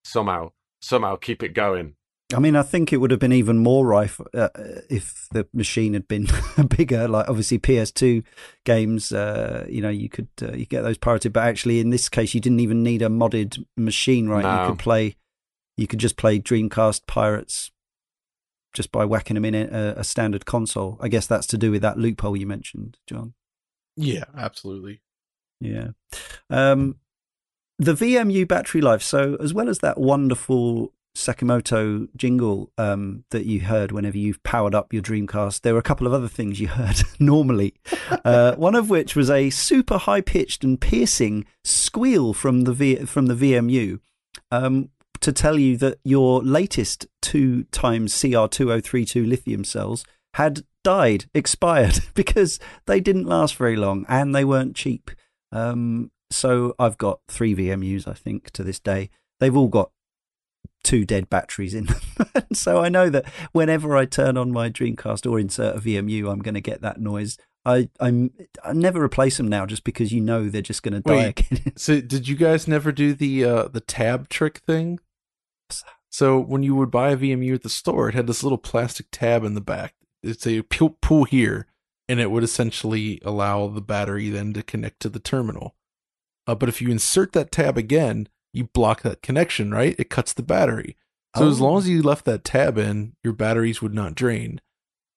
somehow 0.05 0.53
somehow 0.81 1.17
keep 1.17 1.43
it 1.43 1.53
going. 1.53 1.97
I 2.35 2.41
mean, 2.41 2.57
I 2.57 2.63
think 2.63 2.93
it 2.93 2.99
would 2.99 3.11
have 3.11 3.21
been 3.21 3.33
even 3.33 3.59
more 3.59 3.87
rife 3.87 4.21
uh, 4.35 4.49
if 4.91 5.29
the 5.33 5.47
machine 5.53 5.93
had 5.95 6.09
been 6.09 6.27
bigger. 6.77 7.09
Like 7.09 7.29
obviously 7.29 7.59
PS2 7.59 8.23
games, 8.65 9.13
uh, 9.13 9.67
you 9.69 9.81
know, 9.83 9.89
you 9.91 10.09
could 10.09 10.29
uh, 10.43 10.53
you 10.53 10.65
get 10.67 10.83
those 10.83 10.99
pirated, 10.99 11.33
but 11.35 11.45
actually 11.45 11.81
in 11.81 11.91
this 11.91 12.09
case, 12.09 12.35
you 12.35 12.41
didn't 12.41 12.61
even 12.61 12.83
need 12.83 13.03
a 13.03 13.09
modded 13.09 13.63
machine, 13.77 14.29
right? 14.29 14.43
No. 14.45 14.63
You 14.63 14.71
could 14.71 14.79
play, 14.79 15.17
you 15.77 15.87
could 15.87 16.01
just 16.01 16.17
play 16.17 16.39
Dreamcast 16.39 17.07
pirates 17.07 17.71
just 18.79 18.93
by 18.93 19.05
whacking 19.05 19.35
them 19.35 19.45
in 19.45 19.57
a, 19.57 19.95
a 19.97 20.05
standard 20.05 20.47
console. 20.47 20.99
I 21.01 21.09
guess 21.09 21.27
that's 21.27 21.49
to 21.49 21.59
do 21.59 21.73
with 21.73 21.83
that 21.83 21.99
loophole 21.99 22.37
you 22.37 22.47
mentioned, 22.47 22.97
John. 23.09 23.35
Yeah, 23.97 24.25
absolutely. 24.37 25.01
Yeah. 25.61 25.89
Um, 26.49 26.95
the 27.81 27.95
VMU 27.95 28.47
battery 28.47 28.81
life. 28.81 29.03
So, 29.03 29.37
as 29.41 29.53
well 29.53 29.69
as 29.69 29.81
that 29.81 29.99
wonderful 29.99 30.93
Sakamoto 31.17 32.07
jingle 32.17 32.71
um, 32.79 33.25
that 33.31 33.47
you 33.47 33.63
heard 33.63 33.91
whenever 33.91 34.17
you've 34.17 34.45
powered 34.45 34.77
up 34.77 34.93
your 34.93 35.03
Dreamcast, 35.03 35.63
there 35.63 35.73
were 35.73 35.81
a 35.81 35.91
couple 35.91 36.07
of 36.07 36.13
other 36.13 36.29
things 36.29 36.61
you 36.61 36.69
heard 36.81 37.03
normally. 37.19 37.75
Uh, 38.25 38.55
one 38.55 38.77
of 38.77 38.89
which 38.89 39.17
was 39.17 39.29
a 39.29 39.51
super 39.51 39.99
high 39.99 40.21
pitched 40.21 40.63
and 40.63 40.81
piercing 40.81 41.45
squeal 41.65 42.33
from 42.33 42.63
the 42.63 42.73
v- 42.73 43.05
from 43.07 43.27
the 43.27 43.35
VMU. 43.35 43.99
Um, 44.53 44.91
to 45.21 45.33
tell 45.33 45.59
you 45.59 45.77
that 45.79 45.99
your 46.05 46.43
latest 46.43 47.07
two 47.23 47.65
times 47.65 48.15
CR2032 48.15 49.27
lithium 49.27 49.65
cells 49.65 50.05
had 50.35 50.63
died, 50.85 51.27
expired, 51.35 52.01
because 52.15 52.59
they 52.87 53.01
didn't 53.01 53.25
last 53.25 53.57
very 53.57 53.77
long 53.77 54.05
and 54.09 54.35
they 54.35 54.45
weren't 54.45 54.77
cheap. 54.77 55.11
Um, 55.53 56.11
so 56.31 56.75
I've 56.79 56.99
got 56.99 57.21
three 57.29 57.55
VMUs, 57.55 58.07
I 58.07 58.13
think, 58.13 58.51
to 58.53 58.63
this 58.63 58.79
day. 58.79 59.11
They've 59.41 59.57
all 59.57 59.69
got 59.69 59.91
two 60.85 61.05
dead 61.05 61.29
batteries 61.29 61.75
in 61.75 61.87
them. 62.35 62.45
so 62.53 62.81
I 62.83 62.89
know 62.89 63.11
that 63.11 63.25
whenever 63.53 63.97
I 63.97 64.05
turn 64.05 64.37
on 64.37 64.53
my 64.53 64.71
Dreamcast 64.71 65.31
or 65.31 65.39
insert 65.39 65.77
a 65.77 65.81
VMU, 65.81 66.31
I'm 66.31 66.41
going 66.41 66.55
to 66.55 66.61
get 66.61 66.81
that 66.83 67.01
noise. 67.01 67.39
I, 67.65 67.89
I'm 68.01 68.31
I 68.65 68.73
never 68.73 69.03
replace 69.03 69.37
them 69.37 69.49
now 69.49 69.67
just 69.67 69.85
because 69.85 70.13
you 70.13 70.21
know 70.21 70.49
they're 70.49 70.63
just 70.63 70.83
going 70.83 70.95
to 70.95 71.01
die 71.01 71.15
Wait. 71.15 71.41
again. 71.41 71.73
So 71.77 72.01
did 72.01 72.27
you 72.27 72.35
guys 72.37 72.67
never 72.67 72.93
do 72.93 73.13
the 73.13 73.45
uh 73.45 73.69
the 73.69 73.81
tab 73.81 74.29
trick 74.29 74.59
thing? 74.59 75.01
So 76.11 76.39
when 76.41 76.63
you 76.63 76.75
would 76.75 76.91
buy 76.91 77.11
a 77.11 77.17
VMU 77.17 77.55
at 77.55 77.63
the 77.63 77.69
store, 77.69 78.09
it 78.09 78.15
had 78.15 78.27
this 78.27 78.43
little 78.43 78.59
plastic 78.59 79.07
tab 79.13 79.45
in 79.45 79.55
the 79.55 79.61
back. 79.61 79.95
It's 80.23 80.47
a 80.47 80.63
pull, 80.63 81.25
here, 81.25 81.67
and 82.09 82.19
it 82.19 82.31
would 82.31 82.43
essentially 82.43 83.21
allow 83.25 83.69
the 83.69 83.81
battery 83.83 84.31
then 84.31 84.53
to 84.55 84.63
connect 84.63 85.01
to 85.01 85.09
the 85.09 85.21
terminal. 85.21 85.75
Uh, 86.47 86.55
but 86.55 86.69
if 86.69 86.81
you 86.81 86.91
insert 86.91 87.33
that 87.33 87.53
tab 87.53 87.77
again, 87.77 88.29
you 88.55 88.65
block 88.65 89.03
that 89.03 89.23
connection, 89.23 89.71
right? 89.71 89.95
It 89.99 90.09
cuts 90.11 90.33
the 90.33 90.43
battery. 90.43 90.97
So 91.37 91.47
as 91.49 91.61
Oh. 91.61 91.65
long 91.65 91.79
as 91.79 91.89
you 91.89 92.01
left 92.03 92.25
that 92.25 92.43
tab 92.43 92.79
in, 92.79 93.15
your 93.23 93.35
batteries 93.35 93.83
would 93.83 93.95
not 93.95 94.15
drain. 94.15 94.61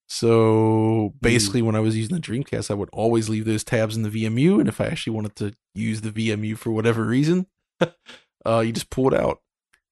So 0.10 1.14
basically, 1.22 1.62
when 1.62 1.76
I 1.76 1.80
was 1.80 1.96
using 1.96 2.16
the 2.16 2.22
Dreamcast, 2.22 2.70
I 2.70 2.74
would 2.74 2.90
always 2.92 3.30
leave 3.30 3.46
those 3.46 3.64
tabs 3.64 3.96
in 3.96 4.04
the 4.04 4.10
VMU, 4.10 4.60
and 4.60 4.68
if 4.68 4.82
I 4.82 4.88
actually 4.88 5.14
wanted 5.14 5.36
to 5.38 5.54
use 5.74 6.02
the 6.02 6.12
VMU 6.12 6.58
for 6.58 6.70
whatever 6.72 7.06
reason, 7.06 7.48
uh, 8.46 8.60
you 8.60 8.74
just 8.74 8.90
pull 8.90 9.08
it 9.14 9.20
out. 9.20 9.42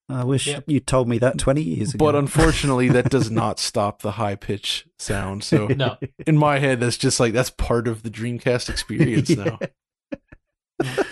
I 0.09 0.23
wish 0.23 0.47
Yep. 0.47 0.63
you 0.67 0.79
told 0.79 1.07
me 1.07 1.19
that 1.19 1.37
20 1.37 1.61
years 1.61 1.93
ago. 1.93 2.03
But 2.05 2.15
unfortunately, 2.15 2.89
that 2.89 3.09
does 3.11 3.29
not 3.43 3.59
stop 3.59 4.01
the 4.01 4.11
high 4.13 4.35
pitch 4.35 4.87
sound. 4.97 5.43
So 5.43 5.67
No. 5.75 5.97
in 6.25 6.35
my 6.37 6.57
head, 6.59 6.79
that's 6.79 6.97
just 6.97 7.19
like 7.19 7.31
that's 7.33 7.51
part 7.51 7.87
of 7.87 8.01
the 8.03 8.09
Dreamcast 8.09 8.69
experience 8.69 9.29
now. 9.37 9.59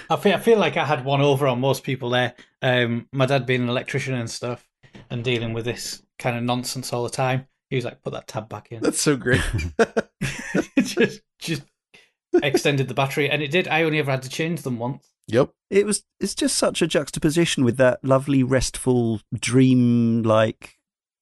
I 0.10 0.16
feel 0.16 0.34
I 0.34 0.40
feel 0.40 0.58
like 0.58 0.78
I 0.78 0.86
had 0.86 1.04
one 1.06 1.22
over 1.22 1.46
on 1.48 1.60
most 1.60 1.84
people 1.84 2.10
there. 2.10 2.34
Um, 2.62 3.08
my 3.12 3.26
dad 3.26 3.46
being 3.46 3.62
an 3.64 3.70
electrician 3.70 4.14
and 4.16 4.30
stuff, 4.30 4.66
and 5.10 5.24
dealing 5.24 5.54
with 5.54 5.66
this 5.66 6.02
kind 6.18 6.38
of 6.38 6.44
nonsense 6.44 6.92
all 6.94 7.04
the 7.04 7.10
time. 7.10 7.48
He 7.70 7.76
was 7.76 7.84
like, 7.84 8.02
"Put 8.02 8.14
that 8.14 8.28
tab 8.30 8.48
back 8.48 8.72
in." 8.72 8.82
That's 8.82 9.02
so 9.02 9.18
great. 9.18 9.42
just, 10.80 11.22
just 11.38 11.64
extended 12.42 12.88
the 12.88 12.94
battery, 12.94 13.30
and 13.30 13.42
it 13.42 13.52
did. 13.52 13.68
I 13.68 13.84
only 13.84 14.00
ever 14.00 14.10
had 14.12 14.22
to 14.24 14.30
change 14.30 14.62
them 14.62 14.80
once. 14.80 15.06
Yep. 15.28 15.50
it 15.70 15.86
was 15.86 16.04
it's 16.20 16.36
just 16.36 16.58
such 16.58 16.82
a 16.82 16.88
juxtaposition 16.88 17.64
with 17.64 17.78
that 17.78 18.04
lovely 18.04 18.44
restful 18.44 19.22
dream 19.34 20.24
like 20.24 20.78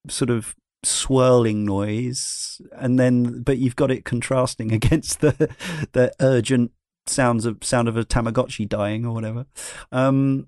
sort 0.10 0.30
of 0.30 0.56
swirling 0.84 1.65
noise 1.65 2.61
and 2.73 2.99
then 2.99 3.41
but 3.41 3.57
you've 3.57 3.76
got 3.76 3.91
it 3.91 4.06
contrasting 4.06 4.72
against 4.72 5.22
the 5.22 5.53
the 5.94 6.14
urgent 6.19 6.72
sounds 7.07 7.45
of 7.45 7.57
sound 7.64 7.88
of 7.88 7.98
a 7.98 8.03
tamagotchi 8.03 8.68
dying 8.68 9.06
or 9.06 9.14
whatever 9.14 9.45
um 9.91 10.48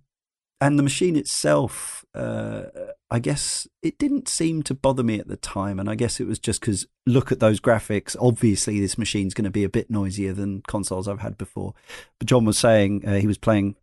and 0.60 0.78
the 0.78 0.84
machine 0.84 1.16
itself, 1.16 2.04
uh, 2.16 2.64
I 3.12 3.20
guess 3.20 3.68
it 3.84 3.98
didn't 3.98 4.28
seem 4.28 4.64
to 4.64 4.74
bother 4.74 5.04
me 5.04 5.20
at 5.20 5.28
the 5.28 5.38
time, 5.38 5.80
and 5.80 5.90
I 5.90 5.96
guess 5.96 6.20
it 6.20 6.28
was 6.28 6.40
just 6.40 6.62
because 6.62 6.88
look 7.06 7.32
at 7.32 7.40
those 7.40 7.60
graphics. 7.60 8.16
Obviously, 8.20 8.80
this 8.80 8.98
machine's 8.98 9.34
going 9.34 9.46
to 9.46 9.52
be 9.52 9.64
a 9.64 9.70
bit 9.70 9.90
noisier 9.90 10.34
than 10.34 10.64
consoles 10.68 11.08
I've 11.08 11.20
had 11.20 11.38
before. 11.38 11.74
But 12.20 12.28
John 12.28 12.46
was 12.46 12.58
saying 12.58 13.04
uh, 13.08 13.16
he 13.16 13.28
was 13.28 13.38
playing 13.38 13.76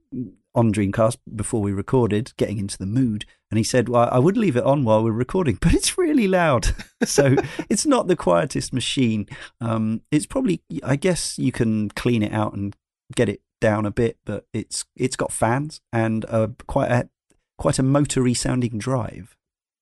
on 0.55 0.72
Dreamcast 0.72 1.18
before 1.34 1.60
we 1.60 1.72
recorded, 1.72 2.32
getting 2.36 2.59
into 2.59 2.78
the 2.78 2.86
mood, 2.86 3.24
and 3.51 3.59
he 3.59 3.64
said, 3.64 3.88
"Well, 3.88 4.09
I 4.10 4.18
would 4.18 4.36
leave 4.36 4.56
it 4.56 4.64
on 4.64 4.84
while 4.84 5.05
we're 5.05 5.12
recording, 5.12 5.59
but 5.60 5.74
it's 5.74 5.96
really 5.96 6.26
loud, 6.26 6.74
so 7.05 7.36
it's 7.70 7.86
not 7.86 8.09
the 8.09 8.16
quietest 8.16 8.72
machine. 8.72 9.28
Um, 9.60 10.02
it's 10.10 10.26
probably, 10.26 10.60
I 10.82 10.96
guess, 10.96 11.38
you 11.38 11.52
can 11.52 11.88
clean 11.90 12.22
it 12.22 12.32
out 12.32 12.55
and 12.55 12.74
get 13.14 13.28
it 13.28 13.42
down 13.65 13.86
a 13.86 13.91
bit, 13.91 14.19
but 14.27 14.47
it's 14.53 14.85
it's 14.95 15.16
got 15.16 15.32
fans 15.32 15.81
and 15.91 16.27
uh, 16.28 16.49
quite 16.66 16.91
a 16.91 17.09
quite 17.57 17.78
a 17.78 17.82
motory 17.82 18.36
sounding 18.36 18.77
drive. 18.78 19.36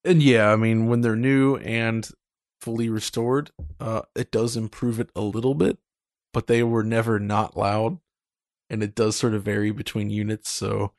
And 0.05 0.23
yeah, 0.23 0.53
I 0.53 0.57
mean, 0.57 0.87
when 0.87 1.01
they're 1.01 1.17
new 1.17 1.57
and 1.57 2.09
fully 2.61 2.89
restored, 2.89 3.51
uh, 3.81 4.03
it 4.15 4.31
does 4.31 4.57
improve 4.57 5.01
it 5.01 5.11
a 5.17 5.21
little 5.23 5.55
bit, 5.55 5.79
but 6.33 6.47
they 6.47 6.63
were 6.63 6.85
never 6.85 7.19
not 7.19 7.57
loud, 7.57 7.99
and 8.71 8.85
it 8.85 8.95
does 8.95 9.17
sort 9.17 9.35
of 9.35 9.43
vary 9.43 9.73
between 9.73 10.11
units. 10.11 10.49
So, 10.49 10.93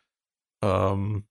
um, 0.61 1.23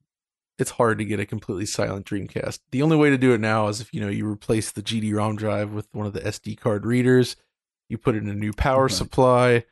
it's 0.59 0.73
hard 0.73 0.97
to 0.99 1.05
get 1.05 1.21
a 1.21 1.27
completely 1.27 1.67
silent 1.67 2.07
Dreamcast. 2.07 2.61
The 2.71 2.83
only 2.83 2.97
way 2.97 3.11
to 3.11 3.19
do 3.19 3.33
it 3.35 3.41
now 3.41 3.69
is 3.69 3.81
if 3.83 3.93
you 3.93 4.01
know 4.01 4.09
you 4.09 4.27
replace 4.27 4.71
the 4.71 4.83
GD-ROM 4.83 5.37
drive 5.37 5.73
with 5.73 5.89
one 5.93 6.07
of 6.07 6.15
the 6.15 6.21
SD 6.21 6.57
card 6.59 6.87
readers, 6.87 7.37
you 7.91 7.99
put 7.99 8.15
in 8.15 8.27
a 8.29 8.35
new 8.35 8.53
power 8.55 8.85
Okay. 8.87 8.95
supply, 8.95 9.65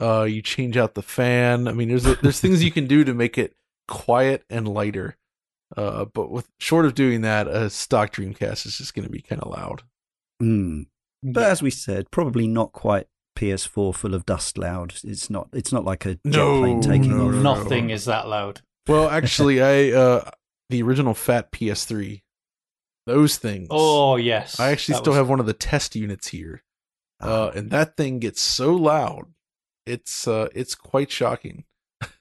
uh, 0.00 0.22
you 0.24 0.42
change 0.42 0.76
out 0.76 0.94
the 0.94 1.02
fan. 1.02 1.68
I 1.68 1.72
mean, 1.72 1.88
there's 1.88 2.04
there's 2.04 2.40
things 2.40 2.62
you 2.64 2.70
can 2.72 2.86
do 2.86 3.04
to 3.04 3.14
make 3.14 3.38
it 3.38 3.54
quiet 3.88 4.44
and 4.50 4.66
lighter. 4.68 5.16
Uh, 5.76 6.04
but 6.04 6.30
with 6.30 6.48
short 6.60 6.84
of 6.84 6.94
doing 6.94 7.22
that, 7.22 7.48
a 7.48 7.68
stock 7.70 8.12
Dreamcast 8.12 8.66
is 8.66 8.78
just 8.78 8.94
going 8.94 9.04
to 9.06 9.10
be 9.10 9.20
kind 9.22 9.42
of 9.42 9.50
loud. 9.50 9.82
Mm. 10.42 10.86
But 11.22 11.44
as 11.44 11.62
we 11.62 11.70
said, 11.70 12.10
probably 12.10 12.46
not 12.46 12.72
quite 12.72 13.06
PS4 13.38 13.94
full 13.94 14.14
of 14.14 14.26
dust 14.26 14.58
loud. 14.58 14.94
It's 15.02 15.30
not. 15.30 15.48
It's 15.52 15.72
not 15.72 15.84
like 15.84 16.04
a 16.06 16.14
jet 16.14 16.20
No, 16.24 16.60
plane 16.60 16.80
taking 16.80 17.16
no, 17.16 17.26
off. 17.28 17.34
no. 17.34 17.54
Nothing 17.54 17.90
is 17.90 18.04
that 18.04 18.28
loud. 18.28 18.60
Well, 18.86 19.08
actually, 19.10 19.62
I 19.62 19.90
uh, 19.96 20.30
the 20.70 20.82
original 20.82 21.14
fat 21.14 21.50
PS3, 21.50 22.22
those 23.06 23.36
things. 23.38 23.68
Oh 23.70 24.16
yes, 24.16 24.60
I 24.60 24.70
actually 24.70 24.96
still 24.98 25.12
was- 25.12 25.18
have 25.18 25.28
one 25.28 25.40
of 25.40 25.46
the 25.46 25.54
test 25.54 25.96
units 25.96 26.28
here, 26.28 26.62
uh, 27.20 27.50
and 27.54 27.70
that 27.70 27.96
thing 27.96 28.18
gets 28.18 28.40
so 28.42 28.74
loud. 28.74 29.24
It's 29.86 30.26
uh, 30.28 30.48
it's 30.54 30.74
quite 30.74 31.10
shocking. 31.10 31.64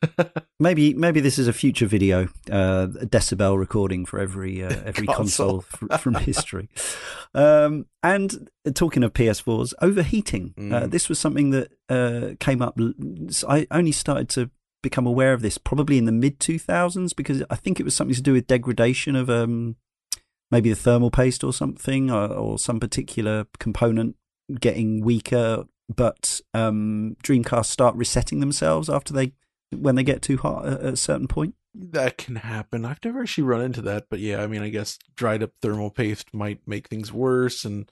Maybe 0.59 0.93
maybe 0.93 1.19
this 1.19 1.37
is 1.37 1.47
a 1.49 1.53
future 1.53 1.85
video, 1.87 2.29
uh, 2.49 2.87
a 3.01 3.05
decibel 3.05 3.57
recording 3.59 4.05
for 4.05 4.17
every 4.19 4.63
uh, 4.63 4.69
every 4.85 5.07
console, 5.07 5.63
Console. 5.63 5.97
from 5.97 6.15
history. 6.15 6.69
Um, 7.33 7.87
and 8.01 8.49
talking 8.75 9.03
of 9.03 9.11
PS4s, 9.13 9.73
overheating. 9.81 10.53
Uh, 10.57 10.61
Mm. 10.61 10.91
this 10.91 11.09
was 11.09 11.19
something 11.19 11.49
that 11.49 11.71
uh, 11.89 12.35
came 12.39 12.61
up. 12.61 12.79
I 13.49 13.67
only 13.71 13.91
started 13.91 14.29
to 14.29 14.51
become 14.81 15.05
aware 15.07 15.33
of 15.33 15.41
this 15.41 15.57
probably 15.57 15.97
in 15.97 16.05
the 16.05 16.11
mid 16.13 16.39
2000s 16.39 17.13
because 17.15 17.43
I 17.49 17.55
think 17.55 17.79
it 17.79 17.83
was 17.83 17.95
something 17.95 18.15
to 18.15 18.21
do 18.21 18.33
with 18.33 18.47
degradation 18.47 19.15
of 19.17 19.29
um, 19.29 19.75
maybe 20.51 20.69
the 20.69 20.75
thermal 20.77 21.11
paste 21.11 21.43
or 21.43 21.51
something, 21.51 22.09
or, 22.09 22.27
or 22.31 22.57
some 22.57 22.79
particular 22.79 23.47
component 23.59 24.15
getting 24.61 25.01
weaker. 25.01 25.65
But 25.95 26.41
um, 26.53 27.15
Dreamcast 27.23 27.65
start 27.65 27.95
resetting 27.95 28.39
themselves 28.39 28.89
after 28.89 29.13
they 29.13 29.33
when 29.71 29.95
they 29.95 30.03
get 30.03 30.21
too 30.21 30.37
hot 30.37 30.65
at 30.65 30.81
a 30.83 30.95
certain 30.97 31.27
point. 31.27 31.55
That 31.75 32.17
can 32.19 32.35
happen. 32.35 32.85
I've 32.85 33.03
never 33.03 33.21
actually 33.21 33.45
run 33.45 33.61
into 33.61 33.81
that, 33.81 34.05
but 34.09 34.19
yeah, 34.19 34.43
I 34.43 34.47
mean, 34.47 34.61
I 34.61 34.69
guess 34.69 34.99
dried 35.15 35.41
up 35.41 35.51
thermal 35.61 35.89
paste 35.89 36.27
might 36.33 36.59
make 36.67 36.87
things 36.87 37.11
worse, 37.11 37.65
and 37.65 37.91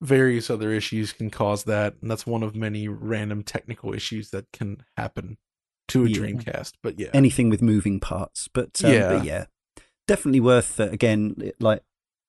various 0.00 0.48
other 0.48 0.72
issues 0.72 1.12
can 1.12 1.28
cause 1.30 1.64
that. 1.64 1.96
And 2.00 2.10
that's 2.10 2.26
one 2.26 2.42
of 2.42 2.56
many 2.56 2.88
random 2.88 3.42
technical 3.42 3.92
issues 3.92 4.30
that 4.30 4.50
can 4.52 4.82
happen 4.96 5.36
to 5.88 6.06
a 6.06 6.08
Yeah. 6.08 6.18
Dreamcast. 6.20 6.72
But 6.82 6.98
yeah, 6.98 7.10
Anything 7.12 7.50
with 7.50 7.60
moving 7.60 8.00
parts, 8.00 8.48
but 8.48 8.82
um, 8.84 8.92
Yeah. 8.92 9.08
but 9.08 9.24
yeah, 9.24 9.44
definitely 10.06 10.40
worth 10.40 10.80
uh, 10.80 10.84
again. 10.84 11.52
Like 11.60 11.82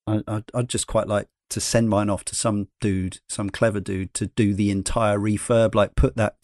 I, 0.05 0.21
I'd, 0.27 0.51
I'd 0.53 0.67
just 0.69 0.87
quite 0.87 1.07
like 1.07 1.29
to 1.51 1.61
send 1.61 1.89
mine 1.89 2.09
off 2.09 2.25
to 2.25 2.35
some 2.35 2.67
dude, 2.81 3.19
some 3.29 3.49
clever 3.49 3.79
dude, 3.79 4.13
to 4.15 4.27
do 4.27 4.53
the 4.53 4.71
entire 4.71 5.17
refurb. 5.19 5.75
Like 5.75 5.95
put 5.95 6.15
that 6.17 6.35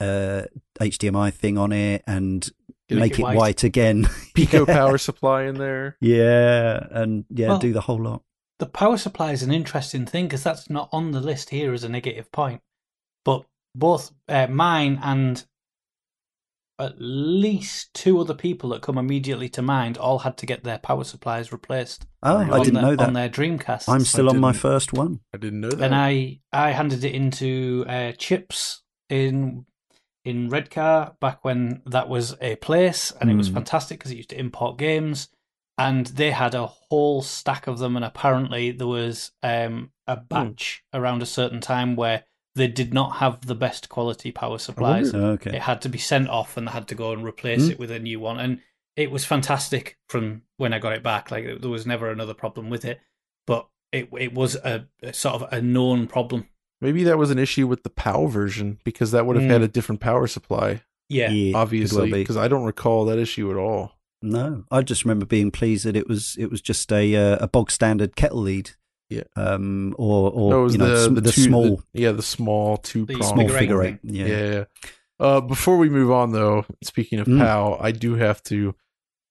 uh, 0.00 0.42
HDMI 0.80 1.32
thing 1.32 1.58
on 1.58 1.72
it 1.72 2.02
and 2.06 2.48
Make 2.90 2.98
make, 3.00 3.12
it 3.12 3.18
it 3.20 3.22
white. 3.22 3.36
white, 3.36 3.64
again. 3.64 4.08
Pico 4.34 4.66
Yeah. 4.66 4.74
power 4.74 4.98
supply 4.98 5.44
in 5.44 5.56
there. 5.56 5.96
Yeah, 6.00 6.86
and 6.90 7.24
yeah, 7.30 7.48
Well- 7.48 7.58
do 7.58 7.72
the 7.72 7.82
whole 7.82 8.02
lot. 8.02 8.22
The 8.58 8.66
power 8.66 8.98
supply 8.98 9.32
is 9.32 9.42
an 9.42 9.50
interesting 9.52 10.04
thing 10.04 10.26
because 10.26 10.42
that's 10.42 10.68
not 10.68 10.90
on 10.92 11.12
the 11.12 11.20
list 11.20 11.48
here 11.48 11.72
as 11.72 11.82
a 11.82 11.88
negative 11.88 12.30
point. 12.30 12.60
But 13.24 13.44
both 13.74 14.12
uh, 14.28 14.48
mine 14.48 14.98
and 15.02 15.42
at 16.80 16.94
least 16.98 17.92
two 17.94 18.18
other 18.18 18.34
people 18.34 18.70
that 18.70 18.82
come 18.82 18.98
immediately 18.98 19.48
to 19.50 19.62
mind 19.62 19.98
all 19.98 20.20
had 20.20 20.36
to 20.38 20.46
get 20.46 20.64
their 20.64 20.78
power 20.78 21.04
supplies 21.04 21.52
replaced. 21.52 22.06
Oh, 22.22 22.38
Really? 22.38 22.50
I 22.50 22.58
didn't 22.58 22.74
their, 22.74 22.82
know 22.82 22.96
that 22.96 23.06
on 23.08 23.12
their 23.14 23.28
Dreamcast. 23.28 23.88
I'm 23.88 24.04
still 24.04 24.28
on 24.28 24.38
my 24.40 24.52
first 24.52 24.92
one. 24.92 25.20
I 25.34 25.38
didn't 25.38 25.60
know 25.60 25.70
that. 25.70 25.84
and 25.84 25.94
I 25.94 26.40
I 26.52 26.70
handed 26.72 27.04
it 27.04 27.14
into 27.14 27.84
uh, 27.88 28.12
Chips 28.12 28.82
in 29.08 29.66
in 30.24 30.50
Redcar 30.50 31.16
back 31.20 31.44
when 31.44 31.82
that 31.86 32.08
was 32.08 32.36
a 32.40 32.56
place, 32.56 33.10
and 33.20 33.30
it 33.30 33.36
was 33.36 33.48
Hmm. 33.48 33.54
fantastic 33.54 33.98
because 33.98 34.12
it 34.12 34.16
used 34.18 34.30
to 34.30 34.38
import 34.38 34.76
games, 34.78 35.28
and 35.78 36.06
they 36.08 36.30
had 36.30 36.54
a 36.54 36.66
whole 36.66 37.22
stack 37.22 37.66
of 37.66 37.78
them, 37.78 37.96
and 37.96 38.04
apparently 38.04 38.70
there 38.70 38.86
was 38.86 39.32
um, 39.42 39.92
a 40.06 40.16
batch 40.16 40.82
around 40.92 41.22
a 41.22 41.26
certain 41.26 41.60
time 41.60 41.96
where 41.96 42.24
they 42.60 42.68
did 42.68 42.94
not 42.94 43.16
have 43.16 43.46
the 43.46 43.54
best 43.54 43.88
quality 43.88 44.30
power 44.30 44.58
supplies. 44.58 45.12
Okay. 45.14 45.56
It 45.56 45.62
had 45.62 45.82
to 45.82 45.88
be 45.88 45.98
sent 45.98 46.28
off, 46.28 46.56
and 46.56 46.66
they 46.68 46.72
had 46.72 46.86
to 46.88 46.94
go 46.94 47.12
and 47.12 47.24
replace 47.24 47.64
Hmm. 47.66 47.70
it 47.72 47.78
with 47.78 47.90
a 47.90 47.98
new 47.98 48.20
one, 48.20 48.38
and 48.38 48.60
it 48.96 49.10
was 49.10 49.24
fantastic 49.24 49.96
from 50.08 50.42
when 50.58 50.72
I 50.72 50.78
got 50.78 50.92
it 50.92 51.02
back. 51.02 51.30
Like 51.30 51.44
there 51.60 51.70
was 51.70 51.86
never 51.86 52.10
another 52.10 52.34
problem 52.34 52.70
with 52.70 52.84
it, 52.84 53.00
but 53.46 53.66
it 53.92 54.08
it 54.18 54.32
was 54.34 54.54
a, 54.56 54.86
a 55.02 55.12
sort 55.12 55.36
of 55.42 55.52
a 55.52 55.60
known 55.60 56.06
problem. 56.06 56.46
Maybe 56.80 57.04
that 57.04 57.18
was 57.18 57.30
an 57.30 57.38
issue 57.38 57.66
with 57.66 57.82
the 57.82 57.90
PAL 57.90 58.28
version 58.28 58.78
because 58.84 59.10
that 59.10 59.26
would 59.26 59.36
have 59.36 59.44
Mm. 59.44 59.50
had 59.50 59.62
a 59.62 59.68
different 59.68 60.00
power 60.00 60.26
supply, 60.26 60.82
Yeah, 61.10 61.30
Yeah, 61.30 61.56
obviously. 61.56 62.10
Because 62.10 62.36
I 62.38 62.46
don't 62.48 62.64
recall 62.64 63.04
that 63.06 63.18
issue 63.18 63.50
at 63.50 63.56
all. 63.56 63.92
No, 64.22 64.64
I 64.70 64.82
just 64.82 65.04
remember 65.04 65.26
being 65.26 65.50
pleased 65.50 65.84
that 65.86 65.96
it 65.96 66.06
was 66.08 66.36
it 66.38 66.50
was 66.50 66.60
just 66.60 66.92
a 66.92 67.16
uh, 67.16 67.38
a 67.40 67.48
bog 67.48 67.70
standard 67.70 68.16
kettle 68.16 68.42
lead. 68.42 68.72
Yeah. 69.10 69.24
Um. 69.36 69.94
Or 69.98 70.30
or 70.30 70.50
No, 70.50 70.68
you 70.68 70.78
know 70.78 70.88
the, 70.88 71.04
sm- 71.04 71.14
the, 71.14 71.20
the, 71.20 71.32
two- 71.32 71.40
small 71.42 71.76
the- 71.76 72.00
yeah, 72.00 72.12
the 72.12 72.22
small 72.22 72.76
two 72.78 73.04
The 73.06 73.14
prong. 73.16 73.28
small 73.34 73.48
figure 73.48 73.82
eight 73.82 74.00
figure 74.02 74.26
Yeah. 74.26 74.26
Yeah. 74.52 74.64
Uh, 75.18 75.40
before 75.42 75.76
we 75.76 75.90
move 75.90 76.10
on, 76.10 76.32
though, 76.32 76.64
speaking 76.82 77.18
of 77.18 77.26
Mm. 77.26 77.38
PAL, 77.40 77.76
I 77.78 77.92
do 77.92 78.14
have 78.14 78.42
to, 78.44 78.74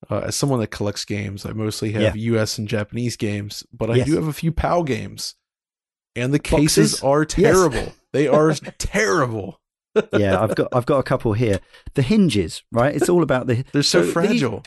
uh, 0.10 0.19
as 0.26 0.35
someone 0.35 0.60
that 0.60 0.68
collects 0.68 1.03
games, 1.03 1.45
I 1.47 1.51
mostly 1.53 1.93
have 1.93 2.15
US 2.15 2.60
and 2.60 2.68
Japanese 2.68 3.15
games, 3.18 3.64
but 3.73 3.89
I 3.89 3.95
Yes. 3.95 4.07
do 4.07 4.15
have 4.15 4.27
a 4.27 4.34
few 4.34 4.51
PAL 4.51 4.84
games, 4.84 5.34
and 6.15 6.31
the 6.31 6.38
Boxes? 6.38 6.60
cases 6.91 7.01
are 7.03 7.26
terrible. 7.26 7.93
They 8.14 8.27
are 8.39 8.53
terrible. 8.77 9.60
yeah, 10.14 10.39
I've 10.39 10.56
got 10.56 10.68
I've 10.73 10.85
got 10.85 10.99
a 10.99 11.03
couple 11.03 11.34
here. 11.34 11.60
The 11.95 12.03
hinges, 12.03 12.61
right? 12.72 12.95
It's 12.95 13.10
all 13.10 13.23
about 13.23 13.47
the. 13.47 13.64
They're 13.73 13.81
so, 13.81 14.03
these- 14.03 14.14
fragile. 14.14 14.64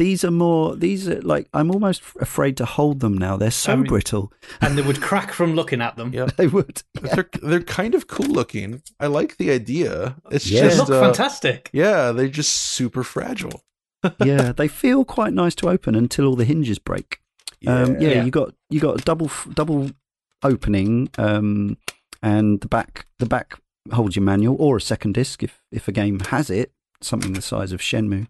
These, 0.00 0.24
are 0.24 0.30
more. 0.30 0.74
These 0.76 1.08
are 1.08 1.20
like 1.20 1.48
I'm 1.52 1.70
almost 1.70 2.02
afraid 2.20 2.56
to 2.56 2.64
hold 2.64 3.00
them 3.00 3.16
now. 3.18 3.36
They're 3.36 3.50
so 3.50 3.72
I 3.72 3.76
mean- 3.76 3.84
brittle. 3.86 4.32
and 4.62 4.76
they 4.78 4.82
would 4.82 5.00
crack 5.02 5.30
from 5.32 5.54
looking 5.54 5.80
at 5.82 5.96
them. 5.96 6.12
Yeah. 6.14 6.26
They 6.36 6.46
would. 6.46 6.82
They're 6.94 7.28
they're 7.42 7.62
kind 7.62 7.94
of 7.94 8.06
cool 8.06 8.26
looking. 8.32 8.82
I 8.98 9.06
like 9.08 9.36
the 9.36 9.50
idea. 9.50 10.16
It's 10.30 10.50
Yeah. 10.50 10.68
They 10.68 10.76
look 10.76 10.88
uh, 10.90 11.00
fantastic. 11.02 11.68
Yeah, 11.72 12.12
they're 12.12 12.28
just 12.28 12.52
super 12.52 13.02
fragile. 13.04 13.62
yeah, 14.24 14.52
they 14.52 14.68
feel 14.68 15.04
quite 15.04 15.34
nice 15.34 15.54
to 15.56 15.68
open 15.68 15.94
until 15.94 16.24
all 16.26 16.36
the 16.36 16.46
hinges 16.46 16.78
break. 16.78 17.18
Um, 17.66 18.00
yeah, 18.00 18.08
Yeah. 18.08 18.24
you 18.24 18.30
got 18.30 18.54
you 18.70 18.80
got 18.80 18.98
a 19.00 19.04
double 19.04 19.30
double 19.52 19.90
opening, 20.42 21.10
um, 21.18 21.76
and 22.22 22.60
the 22.62 22.68
back 22.68 23.06
the 23.18 23.26
back 23.26 23.60
holds 23.92 24.16
your 24.16 24.22
manual 24.24 24.56
or 24.58 24.76
a 24.78 24.80
second 24.80 25.12
disc 25.12 25.42
if 25.42 25.62
if 25.70 25.88
a 25.88 25.92
game 25.92 26.20
has 26.20 26.48
it, 26.48 26.72
something 27.02 27.34
the 27.34 27.42
size 27.42 27.72
of 27.72 27.80
Shenmue. 27.80 28.26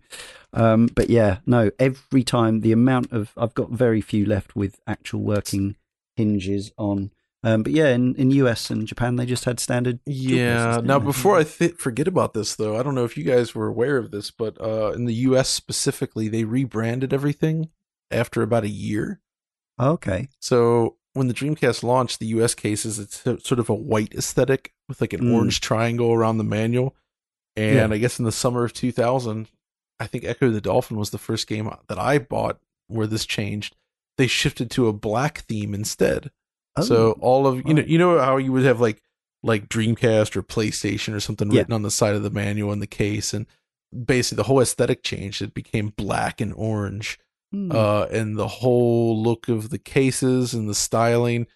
Um, 0.53 0.87
but 0.87 1.11
yeah, 1.11 1.39
no, 1.47 1.71
every 1.79 2.25
time 2.25 2.61
the 2.61 2.73
amount 2.73 3.13
of 3.13 3.33
I've 3.37 3.55
got 3.55 3.71
very 3.71 4.01
few 4.01 4.27
left 4.27 4.57
with 4.57 4.81
actual 4.87 5.21
working 5.23 5.77
hinges 6.17 6.73
on. 6.77 7.13
Um, 7.43 7.63
but 7.63 7.73
yeah, 7.73 7.89
in, 7.95 8.15
in 8.17 8.31
US 8.33 8.69
and 8.71 8.87
Japan 8.87 9.17
they 9.17 9.25
just 9.27 9.45
had 9.47 9.61
standard. 9.61 10.01
Yeah. 10.07 10.81
Now, 10.85 10.99
before 10.99 11.39
I 11.39 11.45
th- 11.45 11.77
forget 11.77 12.07
about 12.09 12.35
this, 12.35 12.55
though, 12.57 12.77
I 12.79 12.83
don't 12.83 12.95
know 12.95 13.05
if 13.05 13.17
you 13.17 13.25
guys 13.25 13.55
were 13.55 13.67
aware 13.69 13.97
of 13.97 14.11
this, 14.11 14.31
but 14.31 14.61
uh, 14.61 14.93
in 14.95 15.05
the 15.07 15.15
U.S. 15.15 15.49
specifically, 15.49 16.29
they 16.29 16.45
rebranded 16.45 17.15
everything 17.15 17.71
after 18.11 18.43
about 18.43 18.65
a 18.65 18.69
year. 18.69 19.21
okay, 19.81 20.29
So 20.41 20.97
when 21.15 21.29
the 21.29 21.35
Dreamcast 21.35 21.83
launched, 21.83 22.19
the 22.21 22.27
U.S. 22.27 22.55
cases 22.55 22.99
it's 22.99 23.23
sort 23.23 23.59
of 23.59 23.69
a 23.71 23.75
white 23.75 24.15
aesthetic 24.15 24.73
with 24.89 25.01
like 25.01 25.13
an 25.13 25.21
Mm. 25.21 25.35
orange 25.35 25.61
triangle 25.61 26.13
around 26.13 26.39
the 26.39 26.45
manual. 26.45 26.95
And 27.57 27.93
I 27.95 27.99
guess 27.99 28.19
in 28.19 28.25
the 28.25 28.33
summer 28.33 28.65
of 28.65 28.73
2000, 28.73 29.49
I 30.01 30.07
think 30.07 30.25
Ecco 30.25 30.51
the 30.51 30.61
Dolphin 30.61 30.97
was 30.97 31.11
the 31.11 31.19
first 31.19 31.47
game 31.47 31.71
that 31.89 31.99
I 31.99 32.19
bought 32.19 32.59
where 32.89 33.07
this 33.07 33.27
changed. 33.27 33.77
They 34.17 34.27
shifted 34.27 34.71
to 34.73 34.89
a 34.89 34.93
black 34.93 35.41
theme 35.43 35.75
instead. 35.75 36.31
so 36.83 37.15
Oh, 37.17 37.21
all 37.21 37.47
of 37.47 37.63
you 37.67 37.75
know 37.75 37.83
you 37.83 37.99
know 37.99 38.19
how 38.19 38.37
you 38.39 38.51
would 38.53 38.65
have 38.65 38.81
like 38.81 39.03
like 39.43 39.69
Dreamcast 39.69 40.37
or 40.37 40.43
PlayStation 40.43 41.15
or 41.15 41.21
something 41.21 41.51
Yeah. 41.51 41.61
written 41.61 41.75
on 41.75 41.83
the 41.83 41.91
side 41.91 42.15
of 42.15 42.23
the 42.23 42.31
manual 42.31 42.73
in 42.73 42.81
the 42.81 42.87
case 42.87 43.33
and 43.35 43.47
basically 44.05 44.37
the 44.37 44.43
whole 44.45 44.61
aesthetic 44.61 45.03
changed. 45.03 45.43
It 45.43 45.55
became 45.55 45.93
black 45.97 46.41
and 46.41 46.53
orange. 46.55 47.19
hmm. 47.53 47.71
Uh 47.73 48.07
and 48.11 48.37
the 48.39 48.49
whole 48.49 49.23
look 49.23 49.49
of 49.49 49.71
the 49.71 49.79
cases 49.79 50.55
and 50.55 50.69
the 50.69 50.75
styling 50.75 51.47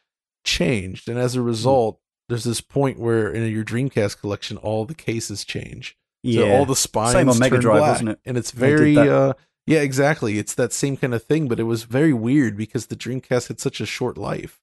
changed. 0.45 1.09
And 1.09 1.17
Hmm. 1.19 1.25
as 1.25 1.37
a 1.37 1.43
result, 1.43 2.01
there's 2.29 2.45
this 2.45 2.61
point 2.61 2.99
where 2.99 3.31
in 3.31 3.51
your 3.51 3.65
Dreamcast 3.65 4.19
collection 4.21 4.57
all 4.57 4.85
the 4.85 4.95
cases 4.95 5.45
change. 5.45 5.97
Yeah. 6.25 6.43
So 6.43 6.51
all 6.53 6.67
the 6.67 6.77
spines 6.77 7.13
Same 7.13 7.29
on 7.29 7.39
Mega 7.39 7.57
turn 7.57 7.61
Drive, 7.63 7.79
black, 7.79 7.91
wasn't 7.93 8.09
it? 8.11 8.19
And 8.25 8.37
it's 8.39 8.51
very 8.51 8.97
uh 8.99 9.35
yeah, 9.67 9.81
exactly. 9.81 10.39
It's 10.39 10.55
that 10.57 10.73
same 10.73 10.97
kind 10.97 11.15
of 11.15 11.23
thing, 11.23 11.49
but 11.49 11.59
it 11.61 11.65
was 11.65 11.85
very 11.85 12.13
weird 12.13 12.57
because 12.57 12.87
the 12.87 12.97
Dreamcast 12.97 13.49
had 13.49 13.61
such 13.61 13.81
a 13.81 13.87
short 13.87 14.19
life. 14.19 14.61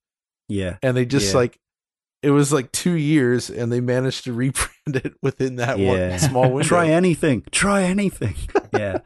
yeah. 0.47 0.77
And 0.83 0.95
they 0.97 1.05
just 1.05 1.31
Yeah. 1.33 1.37
like 1.39 1.59
it 2.23 2.29
was 2.31 2.53
like 2.53 2.71
2 2.71 2.91
years 2.93 3.49
and 3.49 3.71
they 3.71 3.79
managed 3.79 4.25
to 4.25 4.35
rebrand 4.35 4.95
it 5.05 5.13
within 5.23 5.55
that 5.55 5.79
Yeah. 5.79 6.09
one 6.11 6.19
small 6.19 6.51
window. 6.53 6.67
Try 6.67 6.87
anything. 6.89 7.43
Try 7.51 7.83
anything. 7.83 8.35
Yeah. 8.73 8.99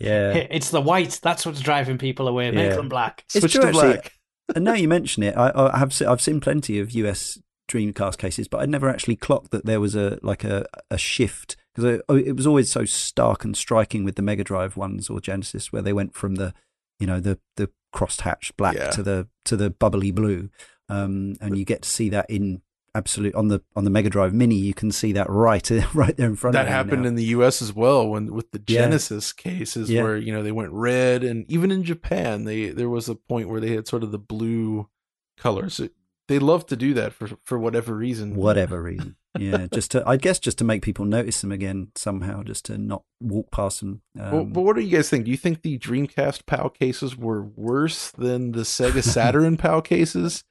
Yeah. 0.00 0.32
It's 0.50 0.70
the 0.70 0.80
white. 0.80 1.20
That's 1.22 1.46
what's 1.46 1.60
driving 1.60 1.98
people 1.98 2.26
away. 2.26 2.50
Make 2.50 2.70
Yeah. 2.70 2.76
them 2.76 2.88
black. 2.88 3.24
It's 3.34 3.40
Switch 3.40 3.52
true, 3.52 3.62
to 3.62 3.68
actually. 3.68 3.82
black. 3.92 4.12
and 4.54 4.64
now 4.64 4.74
you 4.74 4.88
mention 4.88 5.22
it, 5.22 5.36
I, 5.36 5.52
I 5.54 5.78
have 5.78 5.92
se- 5.92 6.06
I've 6.06 6.20
seen 6.20 6.40
plenty 6.40 6.78
of 6.80 6.90
US 6.92 7.38
Dreamcast 7.70 8.18
cases, 8.18 8.48
but 8.48 8.60
I'd 8.60 8.68
never 8.70 8.88
actually 8.88 9.16
clocked 9.16 9.50
that 9.52 9.64
there 9.66 9.80
was 9.80 9.94
a 9.94 10.18
like 10.22 10.42
a 10.44 10.66
a 10.90 10.98
shift 10.98 11.56
because 11.74 12.00
it 12.08 12.36
was 12.36 12.46
always 12.46 12.70
so 12.70 12.84
stark 12.84 13.44
and 13.44 13.56
striking 13.56 14.04
with 14.04 14.14
the 14.16 14.22
Mega 14.22 14.44
Drive 14.44 14.76
ones 14.76 15.10
or 15.10 15.20
Genesis, 15.20 15.72
where 15.72 15.82
they 15.82 15.92
went 15.92 16.14
from 16.14 16.36
the 16.36 16.54
you 17.00 17.06
know 17.06 17.20
the 17.20 17.38
the 17.56 17.70
crossed 17.92 18.22
hatch 18.22 18.52
black 18.56 18.76
Yeah. 18.76 18.90
to 18.90 19.02
the 19.02 19.28
to 19.46 19.56
the 19.56 19.70
bubbly 19.70 20.10
blue, 20.12 20.50
um, 20.88 21.34
and 21.40 21.58
you 21.58 21.64
get 21.64 21.82
to 21.82 21.88
see 21.88 22.08
that 22.10 22.28
in 22.30 22.62
absolute 22.96 23.34
on 23.34 23.48
the 23.48 23.60
on 23.74 23.82
the 23.82 23.90
Mega 23.90 24.08
Drive 24.08 24.32
Mini. 24.32 24.54
You 24.54 24.72
can 24.74 24.92
see 24.92 25.10
that 25.12 25.28
right 25.28 25.68
right 25.94 26.16
there 26.16 26.28
in 26.28 26.36
front 26.36 26.52
That 26.54 26.60
of 26.62 26.66
you 26.66 26.70
That 26.70 26.76
happened 26.76 27.02
now. 27.02 27.08
in 27.08 27.14
the 27.16 27.24
US 27.24 27.60
as 27.60 27.72
well 27.72 28.08
when 28.08 28.32
with 28.32 28.52
the 28.52 28.62
Yeah. 28.68 28.82
Genesis 28.82 29.32
cases 29.32 29.90
Yeah. 29.90 30.02
where, 30.04 30.16
you 30.16 30.32
know, 30.32 30.42
they 30.44 30.52
went 30.52 30.70
red 30.72 31.24
and 31.24 31.44
even 31.50 31.72
in 31.72 31.82
Japan 31.82 32.44
they 32.44 32.68
there 32.68 32.88
was 32.88 33.08
a 33.08 33.16
point 33.16 33.48
where 33.48 33.60
they 33.60 33.74
had 33.74 33.88
sort 33.88 34.04
of 34.04 34.12
the 34.12 34.18
blue 34.18 34.88
colors. 35.36 35.80
It, 35.80 35.92
they 36.28 36.38
love 36.38 36.66
to 36.66 36.76
do 36.76 36.94
that 36.94 37.12
for 37.12 37.28
for 37.44 37.58
whatever 37.58 37.94
reason. 37.94 38.34
whatever 38.36 38.82
reason. 38.82 39.16
Yeah, 39.38 39.66
just 39.72 39.90
to 39.92 40.02
I 40.08 40.16
guess 40.16 40.38
just 40.38 40.58
to 40.58 40.64
make 40.64 40.82
people 40.82 41.04
notice 41.04 41.40
them 41.40 41.50
again 41.52 41.88
somehow, 41.96 42.42
just 42.42 42.64
to 42.66 42.78
not 42.78 43.02
walk 43.20 43.50
past 43.50 43.80
them. 43.80 44.02
Um, 44.18 44.30
Well, 44.32 44.44
but 44.44 44.60
what 44.62 44.76
do 44.76 44.82
you 44.82 44.96
guys 44.96 45.10
think? 45.10 45.24
Do 45.24 45.30
you 45.30 45.36
think 45.36 45.62
the 45.62 45.78
Dreamcast 45.78 46.46
PAL 46.46 46.70
cases 46.70 47.16
were 47.16 47.42
worse 47.42 48.10
than 48.12 48.52
the 48.52 48.60
Sega 48.62 49.02
Saturn 49.16 49.56
PAL 49.56 49.82
cases? 49.82 50.44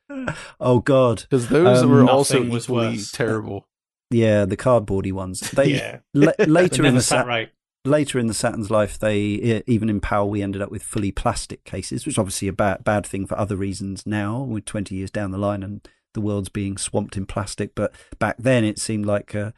oh 0.60 0.80
God, 0.80 1.22
Because 1.24 1.48
those 1.50 1.82
Um, 1.84 1.90
were 1.92 2.10
also 2.10 2.44
was 2.44 2.66
equally 2.66 2.88
worse. 2.98 3.12
terrible. 3.12 3.68
yeah, 4.12 4.46
the 4.46 4.58
cardboardy 4.58 5.12
ones. 5.14 5.40
They 5.52 5.76
yeah. 5.76 6.00
la- 6.14 6.34
They 6.38 6.46
later 6.46 6.86
in 6.86 6.96
the 6.96 7.02
sat 7.02 7.20
Sat- 7.20 7.28
right. 7.28 7.50
Later 7.86 8.20
in 8.20 8.28
the 8.28 8.34
Saturn's 8.34 8.72
life, 8.72 8.98
they 8.98 9.64
even 9.68 9.90
in 9.90 10.00
PAL 10.00 10.30
we 10.30 10.42
ended 10.42 10.62
up 10.62 10.72
with 10.72 10.84
fully 10.84 11.12
plastic 11.12 11.64
cases, 11.64 12.06
which 12.06 12.16
is 12.16 12.20
obviously 12.20 12.48
a 12.48 12.54
bad 12.54 12.84
bad 12.84 13.06
thing 13.06 13.26
for 13.26 13.38
other 13.38 13.56
reasons. 13.56 14.06
Now 14.06 14.42
we're 14.42 14.60
twenty 14.60 14.96
years 14.96 15.12
down 15.12 15.32
the 15.32 15.38
line 15.38 15.64
and 15.64 15.88
the 16.14 16.22
world's 16.22 16.50
being 16.50 16.78
swamped 16.78 17.18
in 17.18 17.26
plastic, 17.26 17.76
but 17.76 17.94
back 18.20 18.36
then 18.38 18.64
it 18.64 18.80
seemed 18.80 19.06
like. 19.06 19.36
Uh, 19.36 19.52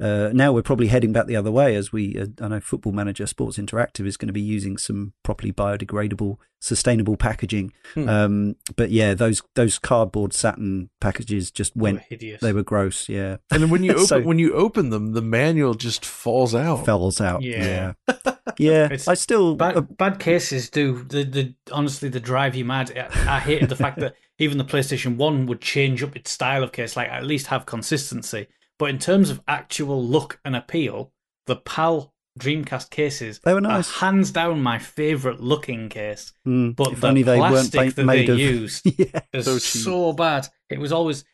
uh, 0.00 0.30
now 0.32 0.52
we're 0.52 0.62
probably 0.62 0.86
heading 0.88 1.12
back 1.12 1.26
the 1.26 1.36
other 1.36 1.50
way 1.50 1.74
as 1.76 1.92
we, 1.92 2.18
uh, 2.18 2.26
I 2.40 2.48
know 2.48 2.60
Football 2.60 2.92
Manager 2.92 3.26
Sports 3.26 3.58
Interactive 3.58 4.06
is 4.06 4.16
going 4.16 4.28
to 4.28 4.32
be 4.32 4.40
using 4.40 4.78
some 4.78 5.12
properly 5.22 5.52
biodegradable, 5.52 6.36
sustainable 6.60 7.16
packaging. 7.16 7.72
Hmm. 7.94 8.08
Um, 8.08 8.56
but 8.76 8.90
yeah, 8.90 9.14
those 9.14 9.42
those 9.54 9.78
cardboard 9.78 10.32
Saturn 10.32 10.90
packages 11.00 11.50
just 11.50 11.74
They 11.74 11.80
were 11.80 11.82
went. 11.84 12.00
hideous. 12.08 12.40
They 12.40 12.52
were 12.52 12.62
gross. 12.62 13.08
Yeah, 13.08 13.36
And 13.50 13.62
then 13.62 13.70
when 13.70 13.82
you 13.84 13.92
open 13.94 14.06
So- 14.06 14.20
when 14.20 14.38
you 14.38 14.54
open 14.54 14.90
them, 14.90 15.12
the 15.12 15.22
manual 15.22 15.74
just 15.74 16.04
falls 16.04 16.54
out. 16.54 16.84
fells 16.86 17.20
out. 17.20 17.42
Yeah. 17.42 17.92
yeah, 18.08 18.34
yeah. 18.58 18.96
I 19.08 19.14
still 19.14 19.54
Bad, 19.56 19.76
uh, 19.76 19.80
bad 19.82 20.18
cases 20.18 20.70
do 20.70 21.02
the, 21.04 21.24
the 21.24 21.54
honestly 21.72 22.08
the 22.08 22.20
drive 22.20 22.54
you 22.56 22.64
mad. 22.64 22.92
I, 22.96 23.36
I 23.36 23.40
hated 23.40 23.68
the 23.68 23.76
fact 23.76 23.98
that 24.00 24.14
even 24.38 24.56
the 24.58 24.64
PlayStation 24.64 25.16
One 25.16 25.46
would 25.46 25.60
change 25.60 26.02
up 26.02 26.16
its 26.16 26.30
style 26.30 26.62
of 26.62 26.72
case, 26.72 26.96
like 26.96 27.08
at 27.08 27.24
least 27.24 27.48
have 27.48 27.66
consistency. 27.66 28.46
But 28.80 28.88
in 28.90 28.98
terms 28.98 29.28
of 29.30 29.40
actual 29.46 30.02
look 30.04 30.40
and 30.44 30.56
appeal, 30.56 31.12
the 31.46 31.54
PAL 31.56 32.14
Dreamcast 32.38 32.88
cases 32.90 33.38
They 33.44 33.52
were 33.52 33.58
are 33.58 33.60
nice. 33.60 33.90
hands 33.98 34.30
down 34.30 34.62
my 34.62 34.78
favorite 34.78 35.40
looking 35.40 35.88
case. 35.90 36.32
Mm, 36.48 36.74
But 36.74 36.92
if 36.92 37.00
the 37.02 37.08
only 37.08 37.22
they 37.22 37.38
weren't 37.38 37.70
plastic 37.70 37.90
ba- 37.90 37.94
that 37.96 38.04
made 38.06 38.26
they 38.28 38.32
of. 38.32 38.38
used 38.60 38.86
yeah, 38.98 39.20
is 39.34 39.44
So 39.44 39.58
so, 39.58 40.12
bad. 40.14 40.48
It 40.70 40.80
was 40.80 40.92
always, 40.92 41.24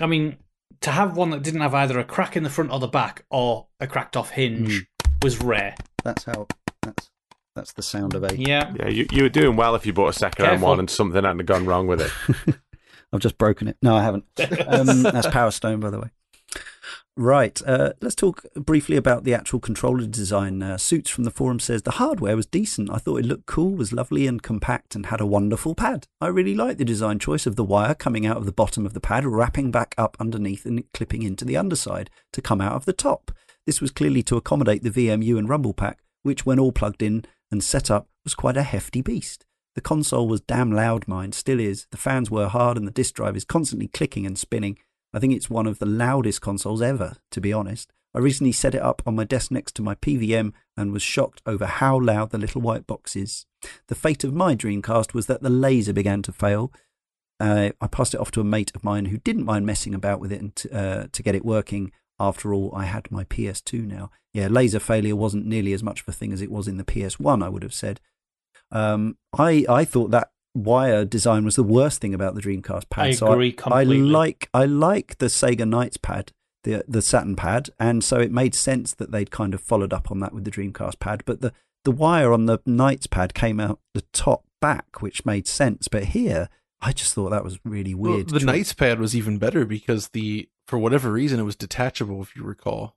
I 0.00 0.06
mean, 0.06 0.38
to 0.80 0.90
have 0.92 1.16
one 1.16 1.28
that 1.30 1.42
didn't 1.42 1.60
have 1.60 1.74
either 1.74 1.98
a 1.98 2.04
crack 2.04 2.36
in 2.38 2.42
the 2.42 2.48
front 2.50 2.70
or 2.72 2.78
the 2.78 2.88
back 2.88 3.24
or 3.30 3.66
a 3.80 3.86
cracked 3.86 4.16
off 4.16 4.30
hinge 4.30 4.86
was 5.22 5.40
rare. 5.42 5.74
that's 6.02 6.24
how. 6.24 6.46
That's 6.82 7.10
that's 7.54 7.72
the 7.74 7.82
sound 7.82 8.14
of 8.14 8.24
a. 8.24 8.34
Yeah. 8.38 8.72
Yeah, 8.80 8.88
you, 8.88 9.06
you 9.12 9.22
were 9.24 9.28
doing 9.28 9.56
well 9.56 9.74
if 9.74 9.84
you 9.86 9.92
bought 9.92 10.08
a 10.08 10.12
second 10.18 10.46
hand 10.46 10.62
one 10.62 10.78
and 10.78 10.88
something 10.88 11.22
hadn't 11.22 11.44
gone 11.46 11.66
wrong 11.66 11.86
with 11.86 12.00
it. 12.00 12.56
I've 13.12 13.20
just 13.20 13.36
broken 13.38 13.68
it. 13.68 13.76
No, 13.82 13.94
I 13.94 14.02
haven't. 14.02 14.24
Um, 14.66 15.02
that's 15.02 15.26
Power 15.28 15.50
Stone, 15.50 15.80
by 15.80 15.90
the 15.90 16.00
way. 16.00 16.08
Right. 17.16 17.62
Uh, 17.64 17.92
let's 18.00 18.16
talk 18.16 18.44
briefly 18.56 18.96
about 18.96 19.22
the 19.22 19.34
actual 19.34 19.60
controller 19.60 20.04
design. 20.04 20.60
Uh, 20.64 20.76
Suits 20.76 21.10
from 21.10 21.22
the 21.22 21.30
forum 21.30 21.60
says 21.60 21.82
the 21.82 21.92
hardware 21.92 22.34
was 22.34 22.46
decent. 22.46 22.90
I 22.90 22.98
thought 22.98 23.20
it 23.20 23.26
looked 23.26 23.46
cool, 23.46 23.70
was 23.70 23.92
lovely 23.92 24.26
and 24.26 24.42
compact, 24.42 24.96
and 24.96 25.06
had 25.06 25.20
a 25.20 25.26
wonderful 25.26 25.76
pad. 25.76 26.08
I 26.20 26.26
really 26.26 26.56
liked 26.56 26.78
the 26.78 26.84
design 26.84 27.20
choice 27.20 27.46
of 27.46 27.54
the 27.54 27.62
wire 27.62 27.94
coming 27.94 28.26
out 28.26 28.38
of 28.38 28.46
the 28.46 28.52
bottom 28.52 28.84
of 28.84 28.94
the 28.94 29.00
pad, 29.00 29.24
wrapping 29.24 29.70
back 29.70 29.94
up 29.96 30.16
underneath 30.18 30.66
and 30.66 30.90
clipping 30.92 31.22
into 31.22 31.44
the 31.44 31.56
underside 31.56 32.10
to 32.32 32.42
come 32.42 32.60
out 32.60 32.72
of 32.72 32.84
the 32.84 32.92
top. 32.92 33.30
This 33.64 33.80
was 33.80 33.92
clearly 33.92 34.24
to 34.24 34.36
accommodate 34.36 34.82
the 34.82 34.90
VMU 34.90 35.38
and 35.38 35.48
Rumble 35.48 35.72
pack, 35.72 36.00
which, 36.24 36.44
when 36.44 36.58
all 36.58 36.72
plugged 36.72 37.00
in 37.00 37.24
and 37.48 37.62
set 37.62 37.92
up, 37.92 38.08
was 38.24 38.34
quite 38.34 38.56
a 38.56 38.64
hefty 38.64 39.02
beast. 39.02 39.46
The 39.76 39.80
console 39.80 40.26
was 40.26 40.40
damn 40.40 40.72
loud, 40.72 41.06
mine 41.06 41.30
still 41.30 41.60
is. 41.60 41.86
The 41.92 41.96
fans 41.96 42.28
were 42.28 42.48
hard, 42.48 42.76
and 42.76 42.88
the 42.88 42.92
disk 42.92 43.14
drive 43.14 43.36
is 43.36 43.44
constantly 43.44 43.86
clicking 43.86 44.26
and 44.26 44.36
spinning. 44.36 44.78
I 45.14 45.20
think 45.20 45.32
it's 45.32 45.48
one 45.48 45.66
of 45.66 45.78
the 45.78 45.86
loudest 45.86 46.40
consoles 46.40 46.82
ever, 46.82 47.16
to 47.30 47.40
be 47.40 47.52
honest. 47.52 47.92
I 48.14 48.18
recently 48.18 48.52
set 48.52 48.74
it 48.74 48.82
up 48.82 49.02
on 49.06 49.14
my 49.14 49.24
desk 49.24 49.50
next 49.50 49.74
to 49.76 49.82
my 49.82 49.94
PVM 49.94 50.52
and 50.76 50.92
was 50.92 51.02
shocked 51.02 51.40
over 51.46 51.66
how 51.66 51.98
loud 51.98 52.30
the 52.30 52.38
little 52.38 52.60
white 52.60 52.86
box 52.86 53.16
is. 53.16 53.46
The 53.88 53.94
fate 53.94 54.24
of 54.24 54.34
my 54.34 54.54
Dreamcast 54.54 55.14
was 55.14 55.26
that 55.26 55.42
the 55.42 55.50
laser 55.50 55.92
began 55.92 56.22
to 56.22 56.32
fail. 56.32 56.72
Uh, 57.40 57.70
I 57.80 57.86
passed 57.86 58.14
it 58.14 58.20
off 58.20 58.30
to 58.32 58.40
a 58.40 58.44
mate 58.44 58.72
of 58.74 58.84
mine 58.84 59.06
who 59.06 59.18
didn't 59.18 59.44
mind 59.44 59.66
messing 59.66 59.94
about 59.94 60.20
with 60.20 60.32
it 60.32 60.40
and 60.40 60.54
t- 60.54 60.70
uh, 60.70 61.06
to 61.10 61.22
get 61.22 61.34
it 61.34 61.44
working. 61.44 61.92
After 62.20 62.54
all, 62.54 62.72
I 62.74 62.84
had 62.84 63.10
my 63.10 63.24
PS2 63.24 63.84
now. 63.86 64.10
Yeah, 64.32 64.46
laser 64.46 64.78
failure 64.78 65.16
wasn't 65.16 65.46
nearly 65.46 65.72
as 65.72 65.82
much 65.82 66.02
of 66.02 66.08
a 66.08 66.12
thing 66.12 66.32
as 66.32 66.40
it 66.40 66.50
was 66.50 66.68
in 66.68 66.76
the 66.76 66.84
PS1, 66.84 67.42
I 67.42 67.48
would 67.48 67.64
have 67.64 67.74
said. 67.74 68.00
Um, 68.70 69.18
I 69.36 69.64
I 69.68 69.84
thought 69.84 70.10
that 70.12 70.30
wire 70.54 71.04
design 71.04 71.44
was 71.44 71.56
the 71.56 71.62
worst 71.62 72.00
thing 72.00 72.14
about 72.14 72.34
the 72.34 72.40
Dreamcast 72.40 72.88
pad. 72.90 73.06
I 73.06 73.10
So 73.12 73.32
agree 73.32 73.52
completely. 73.52 73.98
I 73.98 74.00
like 74.02 74.48
I 74.54 74.64
like 74.64 75.18
the 75.18 75.26
Sega 75.26 75.62
NiGHTS 75.68 76.02
pad, 76.02 76.32
the 76.62 76.84
the 76.88 77.02
Saturn 77.02 77.36
pad, 77.36 77.70
and 77.78 78.02
so 78.04 78.18
it 78.20 78.30
made 78.32 78.54
sense 78.54 78.94
that 78.94 79.10
they'd 79.12 79.30
kind 79.30 79.54
of 79.54 79.60
followed 79.60 79.92
up 79.92 80.10
on 80.10 80.20
that 80.20 80.32
with 80.32 80.44
the 80.44 80.50
Dreamcast 80.50 80.98
pad. 81.00 81.22
But 81.26 81.40
the 81.40 81.52
the 81.84 81.90
wire 81.92 82.32
on 82.32 82.46
the 82.46 82.58
NiGHTS 82.60 83.10
pad 83.10 83.34
came 83.34 83.60
out 83.60 83.80
the 83.92 84.04
top 84.12 84.44
back, 84.60 85.02
which 85.02 85.26
made 85.26 85.46
sense. 85.46 85.88
But 85.88 86.04
here, 86.06 86.48
I 86.80 86.92
just 86.92 87.14
thought 87.14 87.30
that 87.30 87.44
was 87.44 87.58
really 87.64 87.94
Well, 87.94 88.12
weird. 88.14 88.28
the 88.30 88.40
choice. 88.40 88.48
NiGHTS 88.48 88.76
pad 88.76 88.98
was 89.00 89.14
even 89.16 89.38
better 89.38 89.64
because 89.64 90.08
the 90.10 90.48
for 90.66 90.78
whatever 90.78 91.10
reason 91.12 91.40
it 91.40 91.44
was 91.44 91.56
detachable. 91.56 92.22
If 92.22 92.34
you 92.36 92.42
recall, 92.44 92.96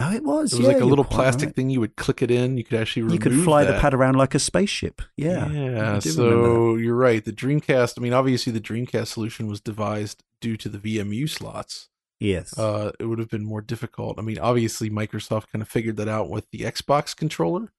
Oh, 0.00 0.12
it 0.12 0.22
was. 0.22 0.52
it 0.52 0.58
was 0.58 0.66
yeah, 0.66 0.74
like 0.74 0.82
a 0.82 0.86
little 0.86 1.04
plastic 1.04 1.48
right. 1.48 1.56
thing. 1.56 1.70
You 1.70 1.80
would 1.80 1.96
click 1.96 2.22
it 2.22 2.30
in. 2.30 2.56
You 2.56 2.64
could 2.64 2.78
actually 2.78 3.02
remove 3.02 3.14
You 3.14 3.20
could 3.20 3.44
fly 3.44 3.64
the 3.64 3.78
pad 3.80 3.94
around 3.94 4.14
like 4.14 4.34
a 4.34 4.38
spaceship. 4.38 5.02
Yeah. 5.16 5.50
yeah. 5.50 5.96
I 5.96 5.98
do 5.98 6.12
remember 6.12 6.44
So 6.46 6.76
you're 6.76 6.94
right. 6.94 7.24
The 7.24 7.32
Dreamcast. 7.32 7.94
I 7.98 8.00
mean, 8.00 8.12
obviously 8.12 8.52
the 8.52 8.60
Dreamcast 8.60 9.08
solution 9.08 9.48
was 9.48 9.60
devised 9.60 10.22
due 10.40 10.56
to 10.56 10.68
the 10.68 10.78
VMU 10.78 11.28
slots. 11.28 11.88
Yes. 12.20 12.56
Uh, 12.56 12.92
it 13.00 13.06
would 13.06 13.18
have 13.18 13.28
been 13.28 13.44
more 13.44 13.60
difficult. 13.60 14.18
I 14.18 14.22
mean, 14.22 14.38
obviously 14.38 14.88
Microsoft 14.88 15.46
kind 15.52 15.62
of 15.62 15.68
figured 15.68 15.96
that 15.96 16.08
out 16.08 16.30
with 16.30 16.48
the 16.50 16.60
Xbox 16.60 17.16
controller, 17.16 17.72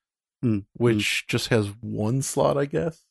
Mm, 0.43 0.65
which 0.73 1.27
just 1.27 1.49
has 1.49 1.67
one 1.81 2.21
slot, 2.21 2.57
I 2.57 2.65
guess. 2.65 3.03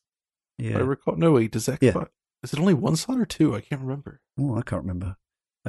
If 0.58 0.74
I 0.74 0.78
yeah. 0.78 0.84
recall. 0.84 1.16
No, 1.16 1.32
wait. 1.32 1.52
Does 1.52 1.66
Xbox? 1.66 1.78
Yeah. 1.82 2.04
Is 2.42 2.52
it 2.52 2.60
only 2.60 2.74
one 2.74 2.96
slot 2.96 3.18
or 3.18 3.26
two? 3.26 3.54
I 3.54 3.60
can't 3.60 3.82
remember. 3.82 4.20
Oh, 4.38 4.56
I 4.56 4.62
can't 4.62 4.82
remember. 4.82 5.16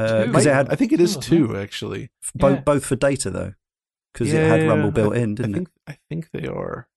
Two. 0.08 0.26
Because 0.28 0.46
it 0.46 0.54
had 0.54 0.70
I 0.70 0.76
think 0.76 0.92
it 0.92 1.02
is 1.02 1.18
Two, 1.18 1.48
two 1.48 1.58
actually. 1.58 2.10
both 2.36 2.56
Yeah. 2.58 2.62
both 2.62 2.86
for 2.86 2.96
data 2.96 3.30
though, 3.30 3.54
because 4.14 4.32
it 4.34 4.48
had 4.48 4.68
Rumble 4.68 4.92
built 4.92 5.14
I- 5.16 5.20
in, 5.20 5.36
didn't 5.36 5.54
I 5.54 5.58
think, 5.58 5.70
I 5.88 5.98
think 6.10 6.30
they 6.32 6.48
are. 6.48 6.88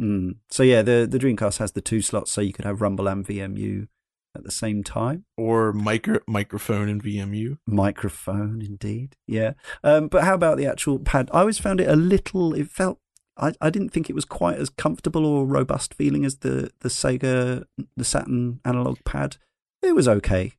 Mm. 0.00 0.36
So 0.50 0.62
yeah, 0.62 0.82
the 0.82 1.06
the 1.10 1.18
Dreamcast 1.18 1.58
has 1.58 1.72
the 1.72 1.80
two 1.82 2.00
slots, 2.02 2.30
so 2.32 2.40
you 2.40 2.52
could 2.52 2.64
have 2.64 2.80
Rumble 2.80 3.06
and 3.08 3.24
VMU 3.26 3.88
at 4.36 4.44
the 4.44 4.50
same 4.50 4.82
time. 4.82 5.24
Or 5.36 5.72
micro 5.72 6.20
microphone 6.26 6.88
and 6.88 7.02
VMU. 7.02 7.58
Microphone, 7.66 8.62
indeed. 8.62 9.16
Yeah. 9.26 9.52
Um, 9.84 10.08
but 10.08 10.24
how 10.24 10.34
about 10.34 10.56
the 10.56 10.66
actual 10.66 10.98
pad? 10.98 11.28
I 11.34 11.40
always 11.40 11.58
found 11.58 11.80
it 11.80 11.88
a 11.88 11.96
little. 11.96 12.54
It 12.54 12.68
felt 12.70 12.98
I, 13.36 13.52
I 13.60 13.68
didn't 13.70 13.90
think 13.90 14.08
it 14.08 14.14
was 14.14 14.24
quite 14.24 14.58
as 14.58 14.70
comfortable 14.70 15.26
or 15.26 15.44
robust 15.46 15.92
feeling 15.94 16.24
as 16.24 16.38
the 16.38 16.70
the 16.80 16.88
Sega 16.88 17.64
the 17.96 18.04
Saturn 18.04 18.60
analog 18.64 18.98
pad. 19.04 19.36
It 19.82 19.94
was 19.94 20.08
okay. 20.08 20.52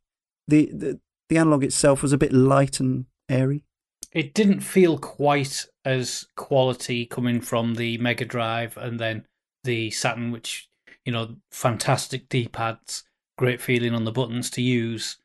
The 0.48 0.70
the 0.74 1.00
the 1.32 1.38
analog 1.38 1.64
itself 1.64 2.02
was 2.02 2.12
a 2.12 2.18
bit 2.18 2.34
light 2.34 2.82
and 2.82 3.06
airy. 3.30 3.64
It 4.12 4.34
didn't 4.34 4.60
feel 4.60 4.98
quite 4.98 5.66
as 5.86 6.28
quality 6.36 7.06
coming 7.06 7.40
from 7.40 7.76
the 7.76 7.98
Mega 8.00 8.26
Drive 8.26 8.76
and 8.76 9.00
then 9.00 9.26
the 9.64 9.92
Saturn, 9.92 10.32
which 10.32 10.70
you 11.06 11.14
know, 11.14 11.38
fantastic 11.50 12.28
D 12.28 12.50
pads, 12.50 13.06
great 13.38 13.62
feeling 13.62 13.96
on 13.96 14.04
the 14.04 14.12
buttons 14.12 14.50
to 14.52 14.62
use. 14.62 15.20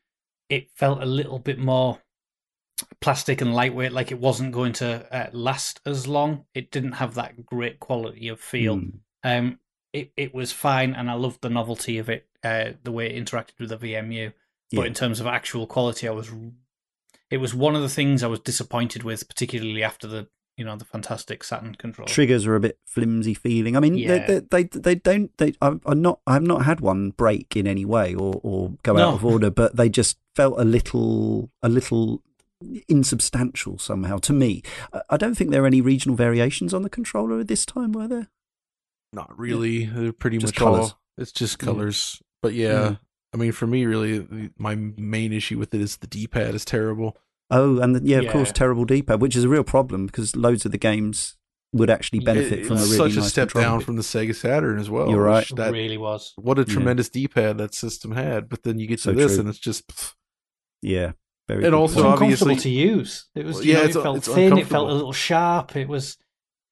It 0.49 0.71
felt 0.73 1.03
a 1.03 1.05
little 1.05 1.39
bit 1.39 1.59
more 1.59 1.99
plastic 3.01 3.41
and 3.41 3.53
lightweight, 3.53 3.91
like 3.91 4.09
it 4.09 4.19
wasn't 4.19 4.53
going 4.53 4.71
to 4.73 5.13
uh, 5.13 5.29
last 5.33 5.81
as 5.85 6.07
long. 6.07 6.45
It 6.53 6.71
didn't 6.71 6.93
have 6.93 7.15
that 7.15 7.45
great 7.45 7.81
quality 7.81 8.29
of 8.29 8.39
feel. 8.39 8.77
Mm. 8.77 8.99
Um, 9.25 9.59
it 9.91 10.13
it 10.15 10.33
was 10.33 10.53
fine, 10.53 10.93
and 10.93 11.11
I 11.11 11.15
loved 11.15 11.41
the 11.41 11.49
novelty 11.49 11.97
of 11.97 12.09
it, 12.09 12.27
uh, 12.45 12.71
the 12.81 12.93
way 12.93 13.07
it 13.07 13.21
interacted 13.21 13.59
with 13.59 13.71
the 13.71 13.77
VMU. 13.77 14.31
But 14.71 14.81
Yeah. 14.81 14.87
in 14.87 14.93
terms 14.93 15.19
of 15.19 15.27
actual 15.27 15.65
quality, 15.67 16.07
I 16.07 16.11
was. 16.11 16.31
It 17.29 17.37
was 17.37 17.53
one 17.53 17.75
of 17.75 17.81
the 17.81 17.89
things 17.89 18.23
I 18.23 18.27
was 18.27 18.39
disappointed 18.39 19.03
with, 19.03 19.27
particularly 19.27 19.83
after 19.83 20.07
the 20.07 20.27
you 20.57 20.65
know 20.65 20.75
the 20.75 20.85
fantastic 20.85 21.43
Saturn 21.43 21.75
control. 21.75 22.07
Triggers 22.07 22.45
are 22.47 22.55
a 22.55 22.59
bit 22.59 22.79
flimsy 22.85 23.33
feeling. 23.35 23.77
I 23.77 23.79
mean, 23.79 23.95
Yeah. 23.97 24.25
they, 24.25 24.39
they, 24.39 24.63
they 24.63 24.79
they 24.79 24.95
don't. 24.95 25.37
They 25.37 25.53
I'm 25.61 25.81
I'm 25.85 26.01
not. 26.01 26.19
I've 26.25 26.41
not 26.41 26.65
had 26.65 26.79
one 26.81 27.11
break 27.11 27.55
in 27.55 27.67
any 27.67 27.85
way 27.85 28.15
or 28.15 28.39
or 28.43 28.73
go 28.83 28.93
No. 28.93 29.09
out 29.09 29.13
of 29.15 29.25
order, 29.33 29.49
but 29.51 29.75
they 29.75 29.87
just 29.89 30.17
felt 30.35 30.59
a 30.59 30.63
little 30.65 31.51
a 31.61 31.69
little 31.69 32.23
insubstantial 32.87 33.77
somehow 33.77 34.17
to 34.17 34.33
me. 34.33 34.63
I- 34.93 35.01
I 35.11 35.17
don't 35.17 35.35
think 35.35 35.51
there 35.51 35.63
are 35.63 35.67
any 35.67 35.81
regional 35.81 36.15
variations 36.15 36.73
on 36.73 36.81
the 36.81 36.89
controller 36.89 37.39
at 37.39 37.47
this 37.47 37.65
time, 37.65 37.91
were 37.91 38.07
there? 38.07 38.29
Not 39.13 39.37
really. 39.37 39.85
They're 39.85 40.11
pretty 40.13 40.37
Just 40.37 40.53
much 40.53 40.59
colours. 40.59 40.91
all. 40.91 40.99
It's 41.17 41.31
just 41.31 41.57
Mm. 41.59 41.65
colors. 41.65 42.21
But 42.41 42.53
yeah, 42.53 42.89
Mm. 42.89 42.99
I 43.33 43.37
mean, 43.37 43.51
for 43.51 43.67
me, 43.67 43.85
really, 43.85 44.51
my 44.57 44.75
main 44.75 45.33
issue 45.33 45.57
with 45.59 45.73
it 45.73 45.81
is 45.81 45.97
the 45.97 46.07
D-pad 46.07 46.55
is 46.55 46.63
terrible. 46.65 47.17
Oh, 47.49 47.79
and 47.79 47.95
the, 47.95 48.01
yeah, 48.03 48.19
of 48.19 48.31
course, 48.31 48.51
terrible 48.51 48.85
D-pad, 48.85 49.21
which 49.21 49.35
is 49.35 49.43
a 49.43 49.49
real 49.49 49.63
problem 49.63 50.05
because 50.05 50.35
loads 50.35 50.65
of 50.65 50.71
the 50.71 50.77
games 50.77 51.35
would 51.73 51.89
actually 51.89 52.19
benefit 52.19 52.59
It- 52.59 52.65
from 52.65 52.77
a 52.77 52.81
really 52.81 52.95
such 53.11 53.17
a 53.17 53.21
step 53.23 53.49
controller. 53.49 53.67
down 53.67 53.79
from 53.81 53.95
the 53.97 54.01
Sega 54.01 54.33
Saturn 54.33 54.79
as 54.79 54.89
well. 54.89 55.09
You're 55.09 55.21
right. 55.21 55.41
which 55.49 55.51
That, 55.57 55.73
really 55.73 55.97
was. 55.97 56.33
what 56.37 56.57
a 56.57 56.61
Yeah. 56.61 56.73
tremendous 56.73 57.09
D-pad 57.09 57.57
that 57.57 57.73
system 57.73 58.11
had. 58.13 58.47
But 58.49 58.63
then 58.63 58.79
you 58.79 58.87
get 58.87 58.97
to 58.99 59.03
So 59.03 59.11
this, 59.11 59.33
true. 59.33 59.41
and 59.41 59.49
it's 59.49 59.59
just. 59.59 59.87
pff, 59.87 60.13
Yeah, 60.81 61.11
very. 61.47 61.65
And 61.65 61.75
also, 61.75 61.99
It 61.99 62.03
was 62.11 62.21
obviously- 62.21 62.55
to 62.57 62.69
use. 62.69 63.27
It 63.35 63.45
was, 63.45 63.55
Well, 63.57 63.65
yeah, 63.65 63.73
know, 63.79 63.83
it 63.83 63.93
felt 63.93 64.17
it's 64.17 64.27
thin. 64.27 64.57
It 64.57 64.67
felt 64.67 64.89
a 64.89 64.93
little 64.93 65.11
sharp. 65.13 65.75
It 65.75 65.87
was, 65.89 66.17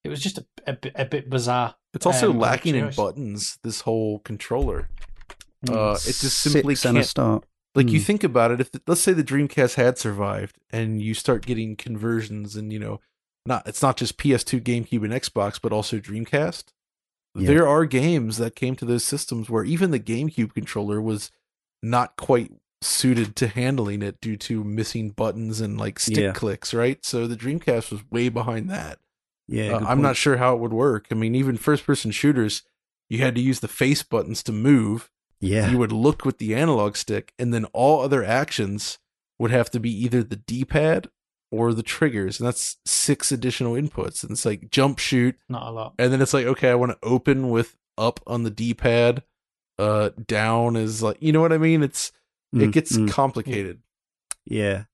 it 0.03 0.09
was 0.09 0.21
just 0.21 0.37
a, 0.37 0.45
a, 0.67 0.73
bit, 0.73 0.93
a 0.95 1.05
bit 1.05 1.29
bizarre. 1.29 1.75
It's 1.93 2.05
also 2.05 2.31
Um, 2.31 2.39
lacking 2.39 2.75
in 2.75 2.91
buttons. 2.95 3.57
This 3.63 3.81
whole 3.81 4.19
controller. 4.19 4.89
Mm. 5.65 5.75
Uh, 5.75 5.93
it 5.93 6.15
just 6.15 6.39
simply 6.39 6.75
Six 6.75 6.85
and 6.85 6.97
a 6.97 7.01
can't. 7.01 7.09
start. 7.09 7.45
Like 7.73 7.89
you 7.89 7.99
Hmm. 7.99 8.05
think 8.05 8.23
about 8.23 8.51
it, 8.51 8.61
if 8.61 8.71
the, 8.71 8.81
let's 8.87 9.01
say 9.01 9.11
the 9.11 9.23
Dreamcast 9.23 9.75
had 9.75 9.97
survived, 9.97 10.57
and 10.69 11.01
you 11.01 11.13
start 11.13 11.45
getting 11.45 11.75
conversions, 11.75 12.55
and 12.55 12.71
you 12.71 12.79
know, 12.79 13.01
not 13.45 13.67
it's 13.67 13.81
not 13.81 13.97
just 13.97 14.17
PS2, 14.17 14.61
GameCube, 14.61 15.03
and 15.03 15.13
Xbox, 15.13 15.59
but 15.61 15.73
also 15.73 15.99
Dreamcast. 15.99 16.65
Yeah. 17.37 17.47
There 17.47 17.67
are 17.67 17.85
games 17.85 18.37
that 18.37 18.55
came 18.55 18.75
to 18.77 18.85
those 18.85 19.03
systems 19.03 19.49
where 19.49 19.65
even 19.65 19.91
the 19.91 19.99
GameCube 19.99 20.53
controller 20.53 21.01
was 21.01 21.31
not 21.83 22.15
quite 22.15 22.53
suited 22.81 23.35
to 23.37 23.47
handling 23.49 24.01
it 24.01 24.21
due 24.21 24.37
to 24.37 24.63
missing 24.63 25.09
buttons 25.09 25.59
and 25.59 25.77
like 25.77 25.99
stick 25.99 26.17
Yeah. 26.17 26.31
clicks, 26.31 26.73
right? 26.73 27.03
So 27.05 27.27
the 27.27 27.35
Dreamcast 27.35 27.91
was 27.91 28.09
way 28.09 28.29
behind 28.29 28.69
that. 28.69 28.99
Yeah, 29.47 29.73
Uh, 29.75 29.79
good 29.79 29.87
I'm 29.89 30.01
not 30.01 30.15
sure 30.15 30.37
how 30.37 30.55
it 30.55 30.59
would 30.61 30.71
work. 30.73 31.07
I 31.11 31.15
mean, 31.15 31.35
even 31.35 31.57
first 31.57 31.85
person 31.85 32.11
shooters, 32.11 32.63
you 33.09 33.17
had 33.19 33.35
to 33.35 33.41
use 33.41 33.59
the 33.59 33.67
face 33.67 34.01
buttons 34.01 34.41
to 34.43 34.51
move. 34.53 35.09
Yeah, 35.41 35.69
You 35.69 35.77
would 35.77 35.91
look 35.91 36.25
with 36.25 36.37
the 36.37 36.55
analog 36.55 36.95
stick, 36.95 37.33
and 37.37 37.53
then 37.53 37.65
all 37.65 38.01
other 38.01 38.23
actions 38.23 38.99
would 39.37 39.51
have 39.51 39.69
to 39.71 39.79
be 39.79 39.91
either 39.91 40.23
the 40.23 40.37
D 40.37 40.63
pad 40.65 41.09
or 41.51 41.73
the 41.73 41.83
triggers. 41.83 42.39
And 42.39 42.47
that's 42.47 42.77
six 42.85 43.31
additional 43.31 43.73
inputs. 43.73 44.23
And 44.23 44.31
it's 44.31 44.45
like 44.45 44.69
jump, 44.71 44.97
shoot. 44.99 45.35
Not 45.49 45.67
a 45.67 45.71
lot. 45.71 45.93
And 45.99 46.11
then 46.11 46.21
it's 46.21 46.33
like, 46.33 46.45
okay, 46.45 46.69
I 46.69 46.75
want 46.75 46.91
to 46.93 46.97
open 47.07 47.49
with 47.49 47.77
up 47.97 48.19
on 48.25 48.43
the 48.43 48.49
D 48.49 48.73
pad. 48.73 49.23
Uh, 49.77 50.11
down 50.25 50.77
is 50.77 51.03
like, 51.03 51.17
you 51.19 51.33
know 51.33 51.41
what 51.41 51.51
I 51.53 51.57
mean? 51.57 51.83
It's, 51.83 52.11
it 52.53 52.57
Mm, 52.57 52.71
gets 52.71 52.95
mm. 52.97 53.09
complicated. 53.09 53.79
Yeah. 54.45 54.85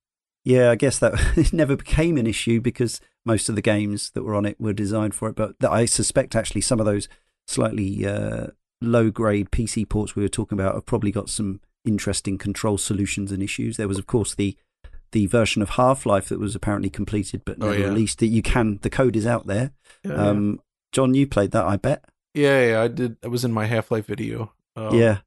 Yeah, 0.43 0.72
I 0.72 0.76
guess 0.76 0.97
that 0.99 1.13
it 1.38 1.53
never 1.53 1.76
became 1.76 2.18
an 2.18 2.26
issue 2.26 2.59
because 2.59 2.99
most 3.23 3.47
of 3.47 3.55
the 3.55 3.61
games 3.61 4.09
that 4.15 4.23
were 4.23 4.34
on 4.34 4.45
it 4.47 4.59
were 4.59 4.73
designed 4.73 5.13
for 5.13 5.30
it. 5.30 5.35
But 5.35 5.55
I 5.63 5.85
suspect 5.85 6.35
actually 6.35 6.61
some 6.61 6.80
of 6.80 6.88
those 6.88 7.07
slightly 7.47 8.05
uh, 8.07 8.47
low 8.82 9.10
grade 9.12 9.52
PC 9.52 9.88
ports 9.88 10.16
we 10.16 10.24
were 10.24 10.30
talking 10.30 10.58
about 10.60 10.74
have 10.76 10.86
probably 10.86 11.12
got 11.12 11.30
some 11.30 11.62
interesting 11.86 12.38
control 12.38 12.78
solutions 12.78 13.32
and 13.32 13.41
issues. 13.44 13.78
There 13.78 13.88
was, 13.88 13.98
of 13.99 14.08
course, 14.08 14.36
the 14.36 14.58
the 15.12 15.26
version 15.28 15.62
of 15.62 15.72
Half 15.72 16.06
Life 16.06 16.30
that 16.30 16.40
was 16.40 16.56
apparently 16.56 16.90
completed 16.90 17.41
but 17.45 17.58
Oh, 17.62 17.68
never 17.68 17.80
yeah. 17.80 17.86
released. 17.88 18.20
That 18.20 18.28
you 18.28 18.41
can, 18.41 18.80
the 18.82 18.90
code 18.90 19.16
is 19.18 19.26
out 19.26 19.45
there. 19.45 19.72
Yeah, 20.06 20.14
Um, 20.14 20.62
John, 20.94 21.14
you 21.16 21.28
played 21.28 21.52
that, 21.52 21.66
I 21.66 21.76
bet. 21.78 22.06
yeah, 22.34 22.66
yeah, 22.70 22.82
I 22.82 22.88
did. 22.88 23.18
I 23.24 23.28
was 23.28 23.44
in 23.44 23.52
my 23.52 23.66
Half 23.66 23.91
Life 23.91 24.06
video. 24.06 24.53
Um, 24.78 24.95
yeah. 24.98 25.18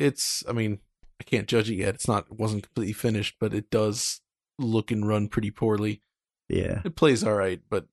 it's 0.00 0.42
i 0.48 0.52
mean 0.52 0.80
i 1.20 1.22
can't 1.24 1.46
judge 1.46 1.70
it 1.70 1.76
yet 1.76 1.94
it's 1.94 2.08
not 2.08 2.26
it 2.32 2.36
wasn't 2.36 2.64
completely 2.64 2.92
finished 2.92 3.36
but 3.38 3.54
it 3.54 3.70
does 3.70 4.20
look 4.58 4.90
and 4.90 5.06
run 5.06 5.28
pretty 5.28 5.52
poorly 5.52 6.02
Yeah. 6.48 6.80
it 6.84 6.96
plays 6.96 7.22
all 7.22 7.34
right 7.34 7.60
but 7.70 7.86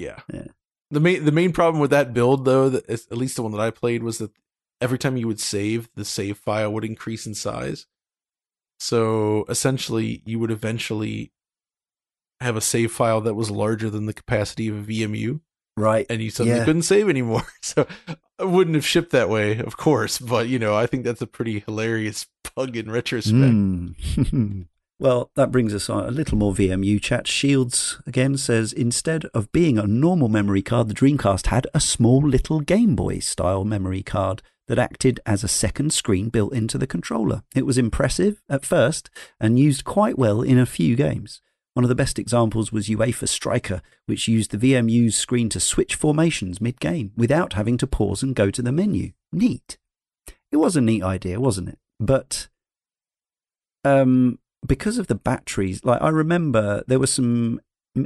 yeah, 0.00 0.18
Yeah. 0.32 0.46
The 0.90 1.00
main 1.00 1.24
the 1.24 1.32
main 1.32 1.52
problem 1.52 1.80
with 1.80 1.90
that 1.90 2.12
build 2.14 2.44
though 2.44 2.68
that 2.68 2.88
at 2.90 3.16
least 3.16 3.36
the 3.36 3.42
one 3.42 3.52
that 3.52 3.60
i 3.60 3.70
played 3.70 4.02
was 4.02 4.18
that 4.18 4.30
every 4.80 4.98
time 4.98 5.16
you 5.16 5.26
would 5.26 5.40
save 5.40 5.88
the 5.94 6.04
save 6.04 6.36
file 6.38 6.72
would 6.72 6.84
increase 6.84 7.26
in 7.26 7.34
size 7.34 7.86
so 8.78 9.44
essentially 9.48 10.22
you 10.24 10.38
would 10.38 10.50
eventually 10.50 11.32
have 12.40 12.56
a 12.56 12.60
save 12.60 12.90
file 12.92 13.20
that 13.20 13.34
was 13.34 13.50
larger 13.50 13.90
than 13.90 14.06
the 14.06 14.14
capacity 14.14 14.68
of 14.68 14.76
a 14.76 14.92
vmu 14.92 15.40
Right. 15.76 16.06
and 16.10 16.20
you 16.20 16.30
suddenly 16.30 16.58
Yeah. 16.58 16.64
couldn't 16.64 16.82
save 16.82 17.08
anymore. 17.08 17.44
So 17.62 17.86
I 18.38 18.44
wouldn't 18.44 18.74
have 18.74 18.84
shipped 18.84 19.12
that 19.12 19.28
way, 19.30 19.58
of 19.58 19.76
course. 19.76 20.18
But 20.18 20.48
you 20.48 20.58
know, 20.58 20.74
I 20.74 20.86
think 20.86 21.04
that's 21.04 21.22
a 21.22 21.26
pretty 21.26 21.60
hilarious 21.60 22.26
bug 22.56 22.76
in 22.76 22.90
retrospect. 22.90 23.36
Mm. 23.36 24.66
well, 25.00 25.30
that 25.34 25.50
brings 25.50 25.74
us 25.74 25.88
on 25.88 26.06
a 26.06 26.10
little 26.10 26.36
more 26.36 26.52
VMU 26.52 27.00
chat. 27.00 27.26
Shields 27.26 27.98
again 28.06 28.36
says 28.36 28.74
instead 28.74 29.24
of 29.32 29.50
being 29.50 29.78
a 29.78 29.86
normal 29.86 30.28
memory 30.28 30.60
card, 30.60 30.88
the 30.88 30.94
Dreamcast 30.94 31.46
had 31.46 31.66
a 31.72 31.80
small 31.80 32.20
little 32.20 32.60
Game 32.60 32.94
Boy 32.94 33.18
style 33.20 33.64
memory 33.64 34.02
card 34.02 34.42
that 34.68 34.78
acted 34.78 35.18
as 35.24 35.42
a 35.42 35.48
second 35.48 35.94
screen 35.94 36.28
built 36.28 36.52
into 36.52 36.76
the 36.76 36.86
controller. 36.86 37.42
It 37.54 37.64
was 37.64 37.78
impressive 37.78 38.42
at 38.48 38.66
first 38.66 39.08
and 39.40 39.58
used 39.58 39.84
quite 39.84 40.18
well 40.18 40.42
in 40.42 40.58
a 40.58 40.66
few 40.66 40.96
games. 40.96 41.40
One 41.72 41.84
of 41.84 41.88
the 41.88 41.94
best 41.94 42.18
examples 42.18 42.70
was 42.70 42.88
UEFA 42.88 43.26
Striker, 43.26 43.80
which 44.04 44.28
used 44.28 44.50
the 44.50 44.58
VMU's 44.58 45.16
screen 45.16 45.48
to 45.48 45.60
switch 45.60 45.94
formations 45.94 46.60
mid 46.60 46.78
game 46.78 47.12
without 47.16 47.54
having 47.54 47.78
to 47.78 47.86
pause 47.86 48.22
and 48.22 48.34
go 48.34 48.50
to 48.50 48.60
the 48.60 48.70
menu. 48.70 49.12
Neat. 49.32 49.78
It 50.52 50.58
was 50.58 50.76
a 50.76 50.82
neat 50.82 51.02
idea, 51.02 51.40
wasn't 51.40 51.70
it? 51.70 51.78
But 51.98 52.48
um, 53.82 54.38
because 54.66 54.98
of 54.98 55.06
the 55.06 55.14
batteries, 55.14 55.84
like 55.84 56.00
I 56.02 56.08
remember 56.08 56.82
there 56.86 56.98
were 56.98 57.06
some 57.06 57.60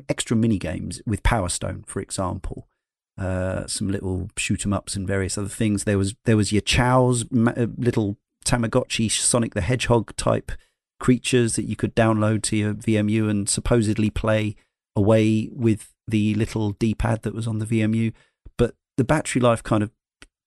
extra 0.09 0.37
mini 0.37 0.59
games 0.59 1.03
with 1.07 1.23
Power 1.23 1.49
Stone, 1.49 1.85
for 1.87 2.01
example. 2.01 2.69
Uh, 3.17 3.67
some 3.67 3.89
little 3.89 4.29
shoot 4.37 4.67
'em 4.67 4.73
ups 4.73 4.97
and 4.97 5.07
various 5.07 5.39
other 5.39 5.49
things. 5.49 5.85
There 5.85 5.99
was 5.99 6.15
there 6.25 6.37
was 6.37 6.53
your 6.53 6.63
Chao's 6.63 7.25
uh, 7.25 7.67
little 7.77 8.17
Tamagotchi 8.45 9.11
Sonic 9.11 9.55
the 9.55 9.61
Hedgehog 9.61 10.17
type 10.17 10.53
creatures 10.99 11.57
that 11.57 11.65
you 11.65 11.77
could 11.77 11.95
download 11.95 12.43
to 12.43 12.57
your 12.57 12.75
VMU 12.75 13.29
and 13.29 13.49
supposedly 13.49 14.11
play 14.11 14.57
away 14.97 15.49
with 15.53 15.93
the 16.07 16.35
little 16.35 16.73
D-pad 16.73 17.23
that 17.23 17.35
was 17.35 17.47
on 17.47 17.59
the 17.59 17.67
VMU. 17.67 18.13
But 18.57 18.75
the 18.97 19.05
battery 19.05 19.41
life 19.41 19.63
kind 19.63 19.83
of 19.83 19.91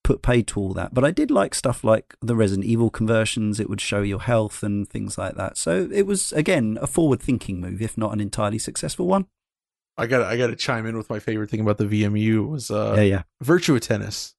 put 0.08 0.22
paid 0.22 0.48
to 0.48 0.60
all 0.62 0.74
that. 0.74 0.94
But 0.94 1.04
I 1.04 1.12
did 1.12 1.30
like 1.30 1.54
stuff 1.54 1.84
like 1.84 2.16
the 2.22 2.34
Resident 2.34 2.66
Evil 2.66 2.90
conversions. 2.90 3.60
It 3.60 3.70
would 3.70 3.82
show 3.82 4.02
your 4.02 4.22
health 4.22 4.64
and 4.64 4.88
things 4.88 5.18
like 5.18 5.36
that. 5.36 5.58
So 5.58 5.90
it 5.92 6.08
was 6.08 6.32
again 6.32 6.78
a 6.82 6.88
forward-thinking 6.88 7.60
move, 7.60 7.82
if 7.82 7.98
not 7.98 8.14
an 8.14 8.22
entirely 8.22 8.58
successful 8.58 9.06
one. 9.06 9.26
I 9.98 10.08
got 10.08 10.22
I 10.22 10.38
got 10.38 10.48
to 10.48 10.56
chime 10.56 10.86
in 10.86 10.96
with 10.96 11.10
my 11.10 11.20
favorite 11.20 11.50
thing 11.50 11.60
about 11.60 11.78
the 11.78 11.84
VMU 11.86 12.50
was 12.50 12.72
uh, 12.72 12.94
yeah, 12.96 13.02
yeah. 13.04 13.24
Virtua 13.44 13.82
Tennis. 13.82 14.34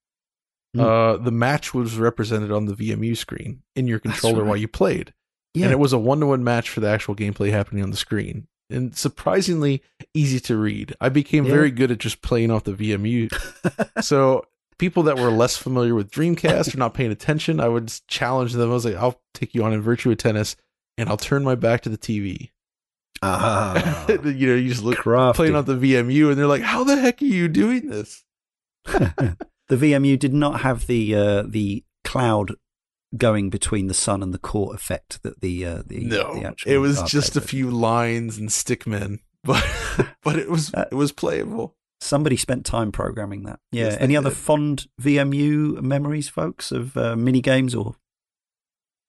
Mm. 0.74 0.81
Uh, 0.81 1.16
the 1.23 1.31
match 1.31 1.74
was 1.74 1.99
represented 1.99 2.51
on 2.51 2.65
the 2.65 2.74
VMU 2.74 3.15
screen 3.15 3.62
in 3.77 3.86
your 3.86 3.99
controller 3.99 4.39
right. 4.43 4.49
while 4.49 4.57
you 4.57 4.69
played, 4.69 5.12
Yeah. 5.55 5.65
and 5.65 5.73
it 5.73 5.78
was 5.78 5.93
a 5.93 5.99
one 5.99 6.20
to 6.20 6.27
one 6.27 6.45
match 6.45 6.70
for 6.70 6.81
the 6.81 6.89
actual 6.89 7.15
gameplay 7.15 7.51
happening 7.51 7.82
on 7.82 7.90
the 7.90 7.97
screen, 7.97 8.49
and 8.70 8.97
surprisingly 8.97 9.82
easy 10.15 10.40
to 10.40 10.57
read. 10.57 10.95
I 11.01 11.09
became 11.11 11.45
Yeah. 11.45 11.53
very 11.53 11.70
good 11.70 11.90
at 11.90 11.99
just 11.99 12.23
playing 12.23 12.51
off 12.51 12.65
the 12.65 12.73
VMU. 12.74 13.28
so 14.03 14.45
people 14.79 15.03
that 15.05 15.19
were 15.19 15.31
less 15.31 15.57
familiar 15.57 15.95
with 15.95 16.11
Dreamcast 16.11 16.75
or 16.75 16.79
not 16.79 16.95
paying 16.95 17.11
attention, 17.11 17.61
I 17.61 17.69
would 17.69 17.93
challenge 18.09 18.53
them. 18.53 18.71
I 18.71 18.75
was 18.75 18.85
like, 18.85 18.97
"I'll 18.97 19.21
take 19.35 19.55
you 19.55 19.65
on 19.65 19.73
in 19.73 19.83
Virtua 19.83 20.17
Tennis, 20.17 20.57
and 20.97 21.09
I'll 21.09 21.17
turn 21.17 21.45
my 21.45 21.55
back 21.55 21.83
to 21.83 21.89
the 21.89 21.99
TV." 21.99 22.51
ah, 23.23 24.07
you 24.09 24.47
know, 24.47 24.55
you 24.55 24.69
just 24.69 24.83
look 24.83 24.99
crafty. 24.99 25.37
playing 25.37 25.57
on 25.57 25.65
the 25.65 25.75
VMU, 25.75 26.31
and 26.31 26.39
they're 26.39 26.47
like, 26.47 26.63
"How 26.63 26.85
the 26.85 26.97
heck 26.97 27.21
are 27.23 27.27
you 27.27 27.49
doing 27.49 27.89
this?" 27.89 28.25
the 28.85 29.37
VMU 29.71 30.19
did 30.19 30.35
not 30.35 30.61
have 30.61 30.87
the 30.87 31.15
uh, 31.15 31.43
the 31.47 31.85
cloud 32.05 32.55
going 33.17 33.51
between 33.51 33.87
the 33.87 33.95
sun 33.95 34.23
and 34.23 34.35
the 34.35 34.39
core 34.39 34.75
effect 34.75 35.23
that 35.23 35.41
the 35.41 35.65
uh, 35.65 35.83
the 35.87 36.05
no, 36.05 36.35
the 36.35 36.47
actual 36.47 36.73
it 36.73 36.79
was 36.79 37.03
just 37.03 37.37
a 37.37 37.41
few 37.41 37.71
lines 37.71 38.39
and 38.39 38.49
stickmen, 38.51 39.21
but 39.45 39.65
but 40.23 40.37
it 40.37 40.51
was 40.51 40.73
Uh, 40.75 40.87
it 40.91 40.95
was 40.95 41.13
playable. 41.13 41.77
Somebody 42.01 42.37
spent 42.37 42.65
time 42.65 42.93
programming 42.93 43.43
that. 43.45 43.59
Yeah. 43.73 43.85
Yes, 43.87 43.97
Any 44.01 44.16
other 44.16 44.31
did. 44.31 44.39
fond 44.39 44.87
VMU 45.03 45.81
memories, 45.83 46.29
folks, 46.29 46.70
of 46.70 46.97
uh, 46.97 47.16
mini 47.16 47.41
games 47.41 47.75
or 47.75 47.97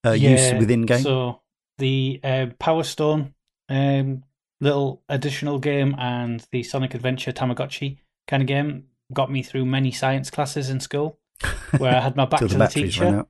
uh, 0.04 0.10
use 0.12 0.52
within 0.54 0.82
game? 0.86 1.00
So 1.00 1.40
the 1.78 2.20
uh, 2.24 2.46
Power 2.58 2.82
Stone 2.82 3.34
um, 3.68 4.24
little 4.60 5.02
additional 5.08 5.58
game 5.58 5.94
and 5.98 6.44
the 6.50 6.62
Sonic 6.64 6.94
Adventure 6.94 7.32
Tamagotchi 7.32 7.98
kind 8.26 8.42
of 8.42 8.46
game 8.48 8.86
got 9.12 9.30
me 9.30 9.42
through 9.42 9.64
many 9.66 9.90
science 9.92 10.30
classes 10.30 10.68
in 10.70 10.80
school 10.80 11.18
where 11.78 11.94
I 11.96 12.00
had 12.00 12.16
my 12.16 12.24
back 12.26 12.40
to 12.40 12.48
the 12.48 12.58
the 12.58 12.66
teacher. 12.66 13.24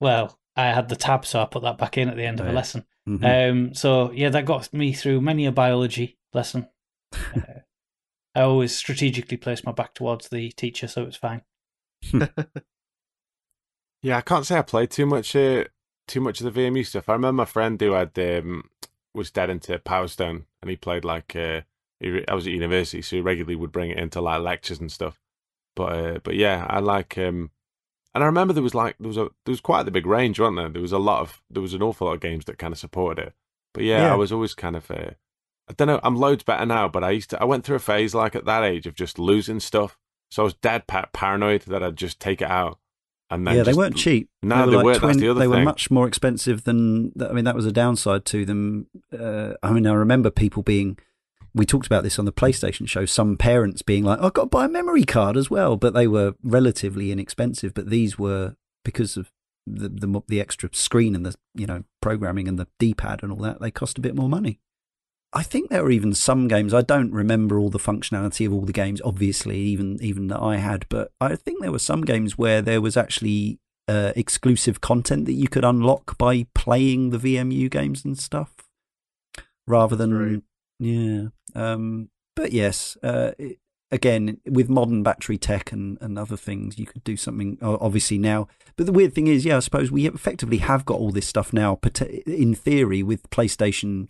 Well, 0.00 0.38
I 0.56 0.66
had 0.72 0.88
the 0.88 0.96
tab, 0.96 1.24
so 1.26 1.40
I 1.40 1.44
put 1.46 1.62
that 1.62 1.78
back 1.78 1.96
in 1.96 2.08
at 2.08 2.16
the 2.16 2.24
end 2.24 2.40
of 2.40 2.46
a 2.46 2.48
Right. 2.48 2.54
lesson. 2.56 2.84
Mhm. 3.08 3.50
Um, 3.50 3.74
so 3.74 4.10
yeah, 4.10 4.30
that 4.30 4.46
got 4.46 4.72
me 4.72 4.92
through 4.92 5.20
many 5.20 5.46
a 5.46 5.52
biology 5.52 6.18
lesson. 6.34 6.66
Uh, 7.14 7.40
I 8.36 8.42
always 8.42 8.76
strategically 8.76 9.36
place 9.38 9.64
my 9.64 9.72
back 9.72 9.94
towards 9.94 10.28
the 10.28 10.52
teacher, 10.52 10.86
so 10.86 11.02
it's 11.04 11.16
fine. 11.16 11.42
Yeah, 14.02 14.18
I 14.18 14.20
can't 14.20 14.46
say 14.46 14.58
I 14.58 14.62
played 14.62 14.90
too 14.90 15.06
much 15.06 15.34
uh, 15.34 15.64
too 16.06 16.20
much 16.20 16.40
of 16.40 16.52
the 16.52 16.60
VMU 16.60 16.86
stuff. 16.86 17.08
I 17.08 17.14
remember 17.14 17.42
my 17.42 17.44
friend 17.44 17.80
who 17.80 17.92
had 17.92 18.16
um, 18.18 18.70
was 19.14 19.32
dead 19.32 19.50
into 19.50 19.78
Power 19.80 20.06
Stone, 20.06 20.46
and 20.62 20.70
he 20.70 20.76
played 20.76 21.04
like 21.04 21.34
uh, 21.34 21.62
he, 21.98 22.22
I 22.28 22.34
was 22.34 22.46
at 22.46 22.52
university, 22.52 23.02
so 23.02 23.16
he 23.16 23.22
regularly 23.22 23.56
would 23.56 23.72
bring 23.72 23.90
it 23.90 23.98
into 23.98 24.20
like 24.20 24.42
lectures 24.42 24.78
and 24.78 24.92
stuff. 24.92 25.20
But 25.74 25.92
uh, 25.92 26.18
but 26.22 26.36
yeah, 26.36 26.66
I 26.68 26.78
like 26.78 27.18
um, 27.18 27.50
and 28.14 28.22
I 28.22 28.26
remember 28.26 28.52
there 28.52 28.62
was 28.62 28.74
like 28.74 28.96
there 29.00 29.08
was 29.08 29.16
a 29.16 29.28
there 29.44 29.52
was 29.52 29.60
quite 29.60 29.84
the 29.84 29.90
big 29.90 30.06
range, 30.06 30.38
wasn't 30.38 30.58
there? 30.58 30.68
There 30.68 30.82
was 30.82 30.92
a 30.92 30.98
lot 30.98 31.22
of 31.22 31.42
there 31.50 31.62
was 31.62 31.74
an 31.74 31.82
awful 31.82 32.06
lot 32.06 32.14
of 32.14 32.20
games 32.20 32.44
that 32.44 32.58
kind 32.58 32.72
of 32.72 32.78
supported 32.78 33.28
it. 33.28 33.32
But 33.74 33.84
yeah, 33.84 34.02
Yeah. 34.02 34.12
I 34.12 34.16
was 34.16 34.30
always 34.30 34.54
kind 34.54 34.76
of 34.76 34.88
uh, 34.90 35.10
I 35.68 35.72
don't 35.72 35.88
know. 35.88 36.00
I'm 36.02 36.16
loads 36.16 36.44
better 36.44 36.64
now, 36.64 36.88
but 36.88 37.02
I 37.02 37.10
used 37.10 37.30
to 37.30 37.40
I 37.40 37.44
went 37.44 37.64
through 37.64 37.76
a 37.76 37.80
phase 37.80 38.14
like 38.14 38.36
at 38.36 38.44
that 38.44 38.62
age 38.62 38.86
of 38.86 38.94
just 38.94 39.18
losing 39.18 39.60
stuff. 39.60 39.98
So 40.30 40.42
I 40.42 40.44
was 40.44 40.54
dead 40.54 40.86
pa- 40.86 41.08
paranoid 41.12 41.62
that 41.62 41.82
I'd 41.82 41.96
just 41.96 42.20
take 42.20 42.40
it 42.40 42.50
out. 42.50 42.78
And 43.28 43.46
then 43.46 43.56
yeah, 43.56 43.62
they 43.64 43.74
weren't 43.74 43.96
cheap. 43.96 44.30
No, 44.42 44.64
were 44.64 44.70
they 44.70 44.76
like 44.76 44.84
weren't. 44.84 45.02
That's 45.02 45.18
the 45.18 45.28
other 45.30 45.40
they 45.40 45.48
were 45.48 45.62
much 45.62 45.90
more 45.90 46.06
expensive 46.06 46.62
than. 46.62 47.12
I 47.20 47.32
mean, 47.32 47.44
that 47.44 47.56
was 47.56 47.66
a 47.66 47.72
downside 47.72 48.24
to 48.26 48.44
them. 48.44 48.86
Uh, 49.12 49.54
I 49.62 49.72
mean, 49.72 49.86
I 49.86 49.94
remember 49.94 50.30
people 50.30 50.62
being. 50.62 50.98
We 51.52 51.66
talked 51.66 51.86
about 51.86 52.04
this 52.04 52.18
on 52.18 52.26
the 52.26 52.32
PlayStation 52.32 52.86
show. 52.86 53.04
Some 53.04 53.36
parents 53.36 53.82
being 53.82 54.04
like, 54.04 54.20
"I've 54.20 54.34
got 54.34 54.42
to 54.42 54.48
buy 54.48 54.66
a 54.66 54.68
memory 54.68 55.04
card 55.04 55.36
as 55.36 55.50
well," 55.50 55.76
but 55.76 55.94
they 55.94 56.06
were 56.06 56.34
relatively 56.44 57.10
inexpensive. 57.10 57.74
But 57.74 57.90
these 57.90 58.16
were 58.16 58.54
because 58.84 59.16
of 59.16 59.32
the 59.66 59.88
the, 59.88 60.22
the 60.28 60.40
extra 60.40 60.68
screen 60.72 61.16
and 61.16 61.26
the 61.26 61.34
you 61.54 61.66
know 61.66 61.82
programming 62.00 62.46
and 62.46 62.60
the 62.60 62.68
D 62.78 62.94
pad 62.94 63.24
and 63.24 63.32
all 63.32 63.38
that. 63.38 63.60
They 63.60 63.72
cost 63.72 63.98
a 63.98 64.02
bit 64.02 64.14
more 64.14 64.28
money. 64.28 64.60
I 65.36 65.42
think 65.42 65.68
there 65.68 65.84
were 65.84 65.90
even 65.90 66.14
some 66.14 66.48
games. 66.48 66.72
I 66.72 66.80
don't 66.80 67.12
remember 67.12 67.58
all 67.58 67.68
the 67.68 67.78
functionality 67.78 68.46
of 68.46 68.54
all 68.54 68.62
the 68.62 68.72
games, 68.72 69.02
obviously, 69.04 69.58
even 69.58 69.98
even 70.00 70.28
that 70.28 70.40
I 70.40 70.56
had. 70.56 70.86
But 70.88 71.12
I 71.20 71.36
think 71.36 71.60
there 71.60 71.70
were 71.70 71.78
some 71.78 72.06
games 72.06 72.38
where 72.38 72.62
there 72.62 72.80
was 72.80 72.96
actually 72.96 73.60
uh, 73.86 74.12
exclusive 74.16 74.80
content 74.80 75.26
that 75.26 75.34
you 75.34 75.46
could 75.46 75.62
unlock 75.62 76.16
by 76.16 76.46
playing 76.54 77.10
the 77.10 77.18
VMU 77.18 77.70
games 77.70 78.02
and 78.02 78.18
stuff, 78.18 78.54
rather 79.66 79.94
than 79.94 80.14
right. 80.14 80.42
yeah. 80.78 81.26
Um, 81.54 82.08
but 82.34 82.52
yes, 82.52 82.96
uh, 83.02 83.32
it, 83.38 83.58
again 83.90 84.40
with 84.46 84.70
modern 84.70 85.02
battery 85.02 85.36
tech 85.36 85.70
and, 85.70 85.98
and 86.00 86.18
other 86.18 86.38
things, 86.38 86.78
you 86.78 86.86
could 86.86 87.04
do 87.04 87.18
something. 87.18 87.58
Obviously 87.60 88.16
now, 88.16 88.48
but 88.76 88.86
the 88.86 88.92
weird 88.92 89.14
thing 89.14 89.26
is, 89.26 89.44
yeah, 89.44 89.58
I 89.58 89.60
suppose 89.60 89.90
we 89.90 90.06
effectively 90.06 90.58
have 90.58 90.86
got 90.86 90.98
all 90.98 91.12
this 91.12 91.28
stuff 91.28 91.52
now. 91.52 91.78
In 92.26 92.54
theory, 92.54 93.02
with 93.02 93.28
PlayStation 93.28 94.08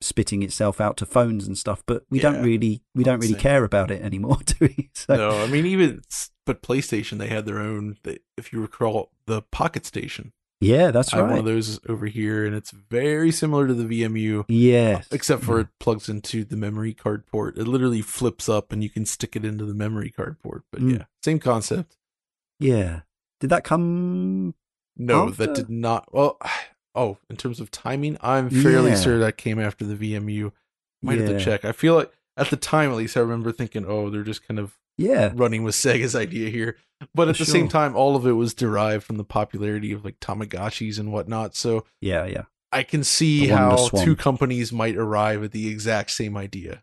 spitting 0.00 0.42
itself 0.42 0.80
out 0.80 0.96
to 0.98 1.06
phones 1.06 1.46
and 1.46 1.58
stuff, 1.58 1.82
but 1.86 2.04
we 2.10 2.18
don't 2.20 2.42
really 2.42 2.82
we 2.94 3.02
don't 3.04 3.20
really 3.20 3.34
care 3.34 3.64
about 3.64 3.90
it 3.90 4.00
anymore, 4.02 4.38
do 4.44 4.54
we? 4.60 4.90
So, 4.94 5.16
no, 5.16 5.30
I 5.42 5.46
mean 5.48 5.66
even 5.66 6.02
but 6.46 6.62
PlayStation 6.62 7.18
they 7.18 7.28
had 7.28 7.46
their 7.46 7.58
own. 7.58 7.96
If 8.36 8.52
you 8.52 8.60
recall, 8.60 9.10
the 9.26 9.42
Pocket 9.42 9.84
Station. 9.84 10.32
yeah, 10.60 10.90
that's 10.90 11.12
right. 11.12 11.18
I 11.18 11.22
have 11.22 11.30
one 11.30 11.38
of 11.40 11.44
those 11.44 11.78
over 11.88 12.06
here, 12.06 12.46
and 12.46 12.54
it's 12.54 12.70
very 12.70 13.30
similar 13.30 13.66
to 13.66 13.74
the 13.74 13.84
VMU, 14.02 14.44
yeah 14.48 15.02
except 15.10 15.42
for 15.44 15.60
it 15.60 15.68
plugs 15.80 16.08
into 16.08 16.44
the 16.44 16.56
memory 16.56 16.94
card 16.94 17.26
port. 17.26 17.58
It 17.58 17.66
literally 17.68 18.00
flips 18.02 18.48
up, 18.48 18.72
and 18.72 18.82
you 18.82 18.90
can 18.90 19.04
stick 19.04 19.36
it 19.36 19.44
into 19.44 19.64
the 19.64 19.74
memory 19.74 20.10
card 20.10 20.38
port. 20.42 20.62
But 20.72 20.80
Mm. 20.82 20.98
yeah, 20.98 21.04
same 21.22 21.38
concept. 21.38 21.96
yeah. 22.58 23.00
Did 23.40 23.50
that 23.50 23.62
come? 23.62 24.54
No, 24.96 25.28
After? 25.28 25.46
that 25.46 25.54
did 25.54 25.70
not. 25.70 26.12
Well, 26.12 26.38
oh, 26.94 27.18
in 27.30 27.36
terms 27.36 27.60
of 27.60 27.70
timing, 27.70 28.16
I'm 28.20 28.50
fairly 28.50 28.90
Yeah. 28.90 29.00
sure 29.00 29.18
that 29.18 29.36
came 29.36 29.58
after 29.58 29.84
the 29.84 29.94
VMU. 29.94 30.52
Might 31.02 31.18
have 31.18 31.28
to 31.28 31.38
check. 31.44 31.64
I 31.64 31.72
feel 31.72 31.94
like 31.94 32.12
at 32.36 32.50
the 32.50 32.56
time, 32.56 32.90
at 32.90 32.96
least, 32.96 33.16
I 33.16 33.20
remember 33.20 33.52
thinking, 33.52 33.84
oh, 33.86 34.10
they're 34.10 34.22
just 34.24 34.46
kind 34.46 34.58
of 34.58 34.78
Yeah, 34.96 35.32
running 35.34 35.62
with 35.62 35.74
Sega's 35.76 36.16
idea 36.16 36.50
here. 36.50 36.76
But 37.14 37.28
at 37.28 37.36
For 37.36 37.44
the 37.44 37.50
same 37.50 37.68
time, 37.68 37.94
all 37.94 38.16
of 38.16 38.26
it 38.26 38.32
was 38.32 38.52
derived 38.54 39.04
from 39.04 39.16
the 39.16 39.24
popularity 39.24 39.92
of 39.92 40.04
like 40.04 40.18
Tamagotchis 40.18 40.98
and 40.98 41.12
whatnot. 41.12 41.54
So 41.54 41.84
yeah, 42.00 42.24
yeah. 42.26 42.44
I 42.72 42.82
can 42.82 43.04
see 43.04 43.46
how 43.46 43.88
two 43.88 44.16
companies 44.16 44.72
might 44.72 44.96
arrive 44.96 45.42
at 45.44 45.52
the 45.52 45.68
exact 45.68 46.10
same 46.10 46.36
idea. 46.36 46.82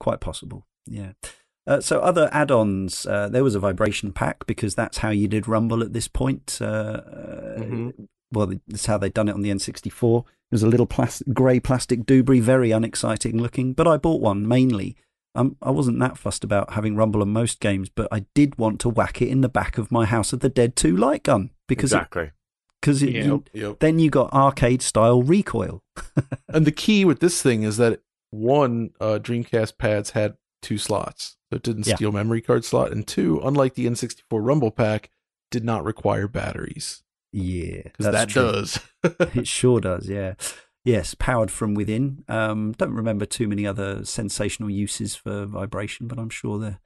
quite 0.00 0.20
possible. 0.20 0.66
Yeah. 0.86 1.12
Uh, 1.66 1.80
so 1.80 2.00
other 2.00 2.28
add-ons, 2.30 3.06
uh, 3.06 3.26
there 3.30 3.42
was 3.42 3.54
a 3.54 3.58
vibration 3.60 4.12
pack 4.12 4.44
because 4.46 4.74
that's 4.74 4.98
how 4.98 5.08
you 5.08 5.26
did 5.26 5.48
Rumble 5.48 5.82
at 5.82 5.94
this 5.94 6.08
point. 6.08 6.58
Uh, 6.60 6.64
uh, 6.64 7.58
Mhm. 7.60 8.08
Well, 8.34 8.52
that's 8.68 8.86
how 8.86 8.98
they'd 8.98 9.14
done 9.14 9.28
it 9.28 9.34
on 9.34 9.42
the 9.42 9.50
N64. 9.50 10.20
It 10.20 10.26
was 10.50 10.62
a 10.62 10.68
little 10.68 10.86
plastic, 10.86 11.32
grey 11.32 11.58
plastic 11.60 12.00
doobry, 12.04 12.40
very 12.40 12.70
unexciting 12.70 13.40
looking. 13.40 13.72
But 13.72 13.86
I 13.88 13.96
bought 13.96 14.20
one 14.20 14.46
mainly. 14.46 14.96
Um, 15.34 15.56
I 15.62 15.70
wasn't 15.70 15.98
that 16.00 16.18
fussed 16.18 16.44
about 16.44 16.74
having 16.74 16.94
Rumble 16.94 17.22
on 17.22 17.30
most 17.30 17.58
games, 17.60 17.88
but 17.88 18.06
I 18.12 18.26
did 18.34 18.56
want 18.58 18.80
to 18.80 18.88
whack 18.88 19.20
it 19.20 19.28
in 19.28 19.40
the 19.40 19.48
back 19.48 19.78
of 19.78 19.90
my 19.90 20.04
House 20.04 20.32
of 20.32 20.40
the 20.40 20.48
Dead 20.48 20.76
2 20.76 20.96
light 20.96 21.24
gun 21.24 21.50
because 21.66 21.92
it, 21.92 21.96
exactly. 21.96 22.30
cause 22.82 23.02
it, 23.02 23.10
Yeah. 23.10 23.24
you- 23.24 23.44
Yep. 23.52 23.78
then 23.80 23.98
you 23.98 24.10
got 24.10 24.32
arcade 24.32 24.82
style 24.82 25.22
recoil. 25.22 25.82
And 26.48 26.64
the 26.66 26.72
key 26.72 27.04
with 27.04 27.18
this 27.18 27.42
thing 27.42 27.64
is 27.64 27.78
that 27.78 28.00
one, 28.30 28.90
uh, 29.00 29.18
Dreamcast 29.20 29.76
pads 29.78 30.10
had 30.10 30.36
two 30.62 30.78
slots. 30.78 31.36
So 31.50 31.56
it 31.56 31.62
didn't 31.64 31.86
Yeah. 31.88 31.96
steal 31.96 32.12
memory 32.12 32.40
card 32.40 32.64
slot. 32.64 32.92
And 32.92 33.04
two, 33.06 33.40
unlike 33.42 33.74
the 33.74 33.86
N64 33.86 34.40
Rumble 34.44 34.70
Pack, 34.70 35.10
did 35.50 35.64
not 35.64 35.84
require 35.84 36.26
batteries. 36.28 37.02
Yeah, 37.36 37.82
Because 37.82 38.06
that 38.12 38.28
true. 38.28 38.42
does. 38.52 38.78
it 39.34 39.48
sure 39.58 39.80
does, 39.80 40.08
yeah. 40.08 40.34
Yes, 40.84 41.14
powered 41.14 41.50
from 41.50 41.74
within. 41.74 42.24
Um, 42.28 42.72
don't 42.78 42.92
remember 42.94 43.24
too 43.26 43.48
many 43.48 43.66
other 43.66 44.04
sensational 44.04 44.70
uses 44.70 45.16
for 45.16 45.46
vibration, 45.46 46.06
but 46.06 46.18
I'm 46.18 46.28
sure 46.30 46.58
there, 46.58 46.78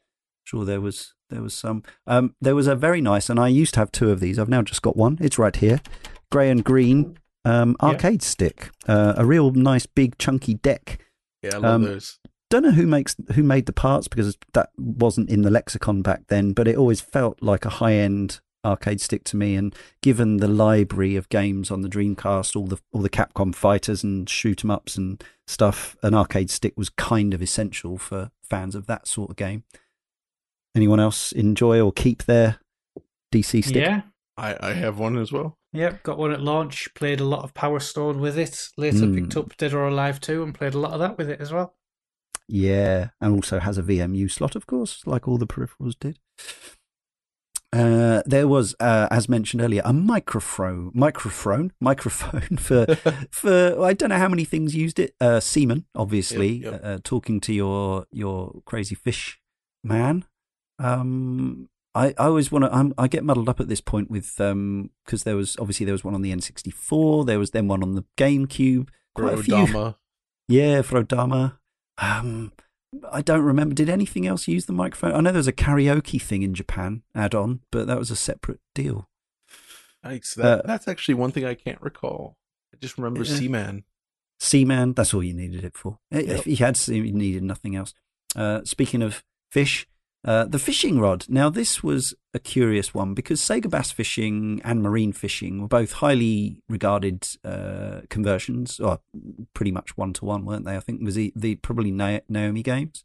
sure 0.45 0.65
there 0.65 0.81
was 0.81 1.15
there 1.31 1.43
was 1.43 1.53
some. 1.53 1.83
Um, 2.07 2.35
there 2.41 2.55
was 2.55 2.67
a 2.69 2.75
very 2.77 3.01
nice, 3.01 3.29
and 3.29 3.39
I 3.41 3.49
used 3.49 3.75
to 3.75 3.81
have 3.81 3.93
two 3.93 4.11
of 4.11 4.21
these. 4.21 4.39
I've 4.39 4.49
now 4.49 4.63
just 4.63 4.83
got 4.83 4.97
one. 4.97 5.19
It's 5.21 5.39
right 5.39 5.55
here, 5.55 5.81
grey 6.31 6.49
and 6.49 6.65
green 6.65 7.19
um, 7.45 7.77
Yeah. 7.83 7.89
arcade 7.89 8.23
stick. 8.23 8.71
Uh, 8.87 9.15
a 9.17 9.27
real 9.27 9.51
nice 9.51 9.85
big 9.87 10.17
chunky 10.17 10.55
deck. 10.55 11.05
yeah, 11.43 11.51
I 11.55 11.59
love 11.59 11.65
Um, 11.65 11.83
those. 11.83 12.19
Don't 12.51 12.63
know 12.63 12.71
who 12.71 12.87
makes 12.87 13.17
who 13.35 13.43
made 13.43 13.67
the 13.67 13.73
parts 13.75 14.09
because 14.09 14.39
that 14.55 14.71
wasn't 14.79 15.29
in 15.29 15.43
the 15.43 15.51
lexicon 15.51 16.01
back 16.03 16.23
then, 16.29 16.53
but 16.53 16.67
it 16.69 16.77
always 16.77 17.01
felt 17.03 17.43
like 17.43 17.65
a 17.67 17.69
high 17.71 17.95
end 17.95 18.41
arcade 18.65 19.01
stick 19.01 19.25
to 19.25 19.37
me. 19.37 19.55
And 19.55 19.75
given 20.03 20.39
the 20.39 20.49
library 20.49 21.17
of 21.17 21.29
games 21.29 21.71
on 21.71 21.83
the 21.83 21.89
Dreamcast, 21.89 22.57
all 22.57 22.67
the 22.67 22.79
all 22.93 23.03
the 23.03 23.11
Capcom 23.11 23.55
fighters 23.55 24.03
and 24.03 24.29
shoot 24.29 24.65
'em 24.65 24.71
ups 24.71 24.97
and 24.97 25.23
stuff, 25.47 25.97
an 26.03 26.15
arcade 26.15 26.51
stick 26.51 26.75
was 26.77 26.89
kind 26.91 27.35
of 27.35 27.43
essential 27.43 27.99
for 27.99 28.31
fans 28.43 28.75
of 28.75 28.87
that 28.87 29.07
sort 29.07 29.31
of 29.31 29.37
game. 29.37 29.65
Anyone 30.75 31.01
else 31.01 31.33
enjoy 31.33 31.81
or 31.81 31.93
keep 31.93 32.25
their 32.25 32.61
DC 33.33 33.63
stick? 33.65 33.77
Yeah. 33.77 34.03
I, 34.37 34.57
I 34.61 34.73
have 34.75 34.99
one 35.01 35.19
as 35.19 35.33
well. 35.33 35.59
Yep, 35.73 36.05
got 36.05 36.17
one 36.17 36.31
at 36.31 36.41
launch. 36.41 36.89
Played 36.95 37.19
a 37.21 37.25
lot 37.25 37.43
of 37.43 37.55
Power 37.55 37.81
Stone 37.81 38.21
with 38.21 38.39
it. 38.39 38.69
Later 38.77 38.99
Mm. 38.99 39.15
picked 39.17 39.37
up 39.37 39.57
Dead 39.57 39.75
or 39.75 39.89
Alive 39.89 40.21
2 40.21 40.45
and 40.45 40.55
played 40.55 40.75
a 40.75 40.79
lot 40.79 40.93
of 40.93 41.01
that 41.01 41.19
with 41.19 41.29
it 41.29 41.41
as 41.41 41.53
well. 41.53 41.75
Yeah, 42.47 43.11
and 43.21 43.35
also 43.35 43.59
has 43.59 43.77
a 43.79 43.83
VMU 43.83 44.29
slot, 44.31 44.55
of 44.55 44.67
course, 44.67 45.03
like 45.07 45.27
all 45.27 45.39
the 45.39 45.47
peripherals 45.47 45.99
did. 45.99 46.21
Uh, 47.71 48.23
there 48.25 48.49
was, 48.49 48.75
uh, 48.81 49.09
as 49.11 49.29
mentioned 49.29 49.61
earlier, 49.61 49.83
a 49.85 49.93
microphone, 49.93 50.91
microphone, 50.95 51.73
microphone 51.81 52.57
for 52.57 52.87
for 53.31 53.83
I 53.85 53.93
don't 53.93 54.09
know 54.09 54.17
how 54.17 54.29
many 54.29 54.45
things 54.45 54.75
used 54.75 54.99
it. 54.99 55.15
Uh, 55.21 55.41
Seaman, 55.41 55.85
obviously, 55.95 56.49
Yep, 56.59 56.73
yep. 56.73 56.81
Uh, 56.83 56.99
talking 57.03 57.41
to 57.41 57.53
your 57.53 58.07
your 58.11 58.63
crazy 58.65 58.95
fish 58.95 59.39
man. 59.85 60.25
Um, 60.79 61.69
I, 61.95 62.09
I 62.19 62.27
always 62.27 62.51
want 62.51 62.65
to. 62.65 62.95
I 62.97 63.09
get 63.09 63.25
muddled 63.25 63.49
up 63.49 63.61
at 63.61 63.69
this 63.69 63.81
point 63.81 64.11
with 64.11 64.41
um 64.41 64.91
because 65.05 65.25
there 65.25 65.37
was 65.37 65.57
obviously 65.59 65.85
there 65.85 65.95
was 65.95 66.05
one 66.05 66.15
on 66.15 66.23
the 66.23 66.33
N64, 66.33 67.27
there 67.27 67.39
was 67.39 67.51
then 67.51 67.69
one 67.69 67.83
on 67.83 67.95
the 67.97 68.05
GameCube. 68.17 68.89
Quite 69.15 69.35
a 69.35 69.43
few. 69.43 69.95
Yeah, 70.51 70.81
Frodama. 70.81 71.59
Um, 71.99 72.53
I 73.13 73.21
don't 73.23 73.43
remember. 73.43 73.75
Did 73.75 73.89
anything 73.89 74.27
else 74.27 74.49
use 74.49 74.67
the 74.67 74.73
microphone? 74.73 75.13
I 75.13 75.21
know 75.21 75.31
there 75.33 75.39
was 75.39 75.47
a 75.49 75.53
karaoke 75.53 76.21
thing 76.21 76.43
in 76.43 76.55
Japan 76.55 77.03
add 77.15 77.35
on, 77.35 77.61
but 77.71 77.87
that 77.87 77.99
was 77.99 78.11
a 78.11 78.17
separate 78.17 78.61
deal. 78.75 79.09
That, 80.03 80.39
Uh, 80.39 80.63
that's 80.65 80.89
actually 80.89 81.15
one 81.15 81.33
thing 81.33 81.45
I 81.45 81.55
can't 81.55 81.81
recall. 81.83 82.39
I 82.73 82.77
just 82.79 82.97
remember 82.97 83.25
Yeah. 83.25 83.37
Seaman. 83.37 83.85
Seaman, 84.41 84.95
that's 84.95 85.13
all 85.13 85.23
you 85.23 85.35
needed 85.35 85.65
it 85.65 85.77
for. 85.77 85.99
Yep. 86.11 86.25
If 86.25 86.47
you 86.47 86.57
had 86.57 86.79
you 86.89 87.13
needed 87.13 87.43
nothing 87.43 87.77
else. 87.77 87.93
Uh, 88.37 88.63
speaking 88.65 89.03
of 89.03 89.25
fish, 89.51 89.87
uh, 90.29 90.45
the 90.45 90.59
fishing 90.59 91.01
rod. 91.01 91.25
Now, 91.31 91.49
this 91.49 91.83
was 91.83 92.13
a 92.35 92.39
curious 92.39 92.93
one 92.93 93.15
because 93.15 93.41
Sega 93.41 93.71
Bass 93.71 93.91
Fishing 93.91 94.61
and 94.63 94.83
Marine 94.83 95.15
Fishing 95.15 95.63
were 95.63 95.69
both 95.69 95.93
highly 95.93 96.63
regarded 96.69 97.27
uh, 97.47 98.03
conversions, 98.11 98.79
or 98.79 99.01
pretty 99.55 99.73
much 99.73 99.97
one 99.97 100.13
to 100.13 100.27
one, 100.27 100.45
weren't 100.45 100.67
they? 100.67 100.77
I 100.77 100.81
think 100.81 101.01
was 101.03 101.15
the, 101.15 101.33
the 101.35 101.55
probably 101.55 101.91
Na- 101.91 102.21
Naomi 102.29 102.63
games. 102.63 103.05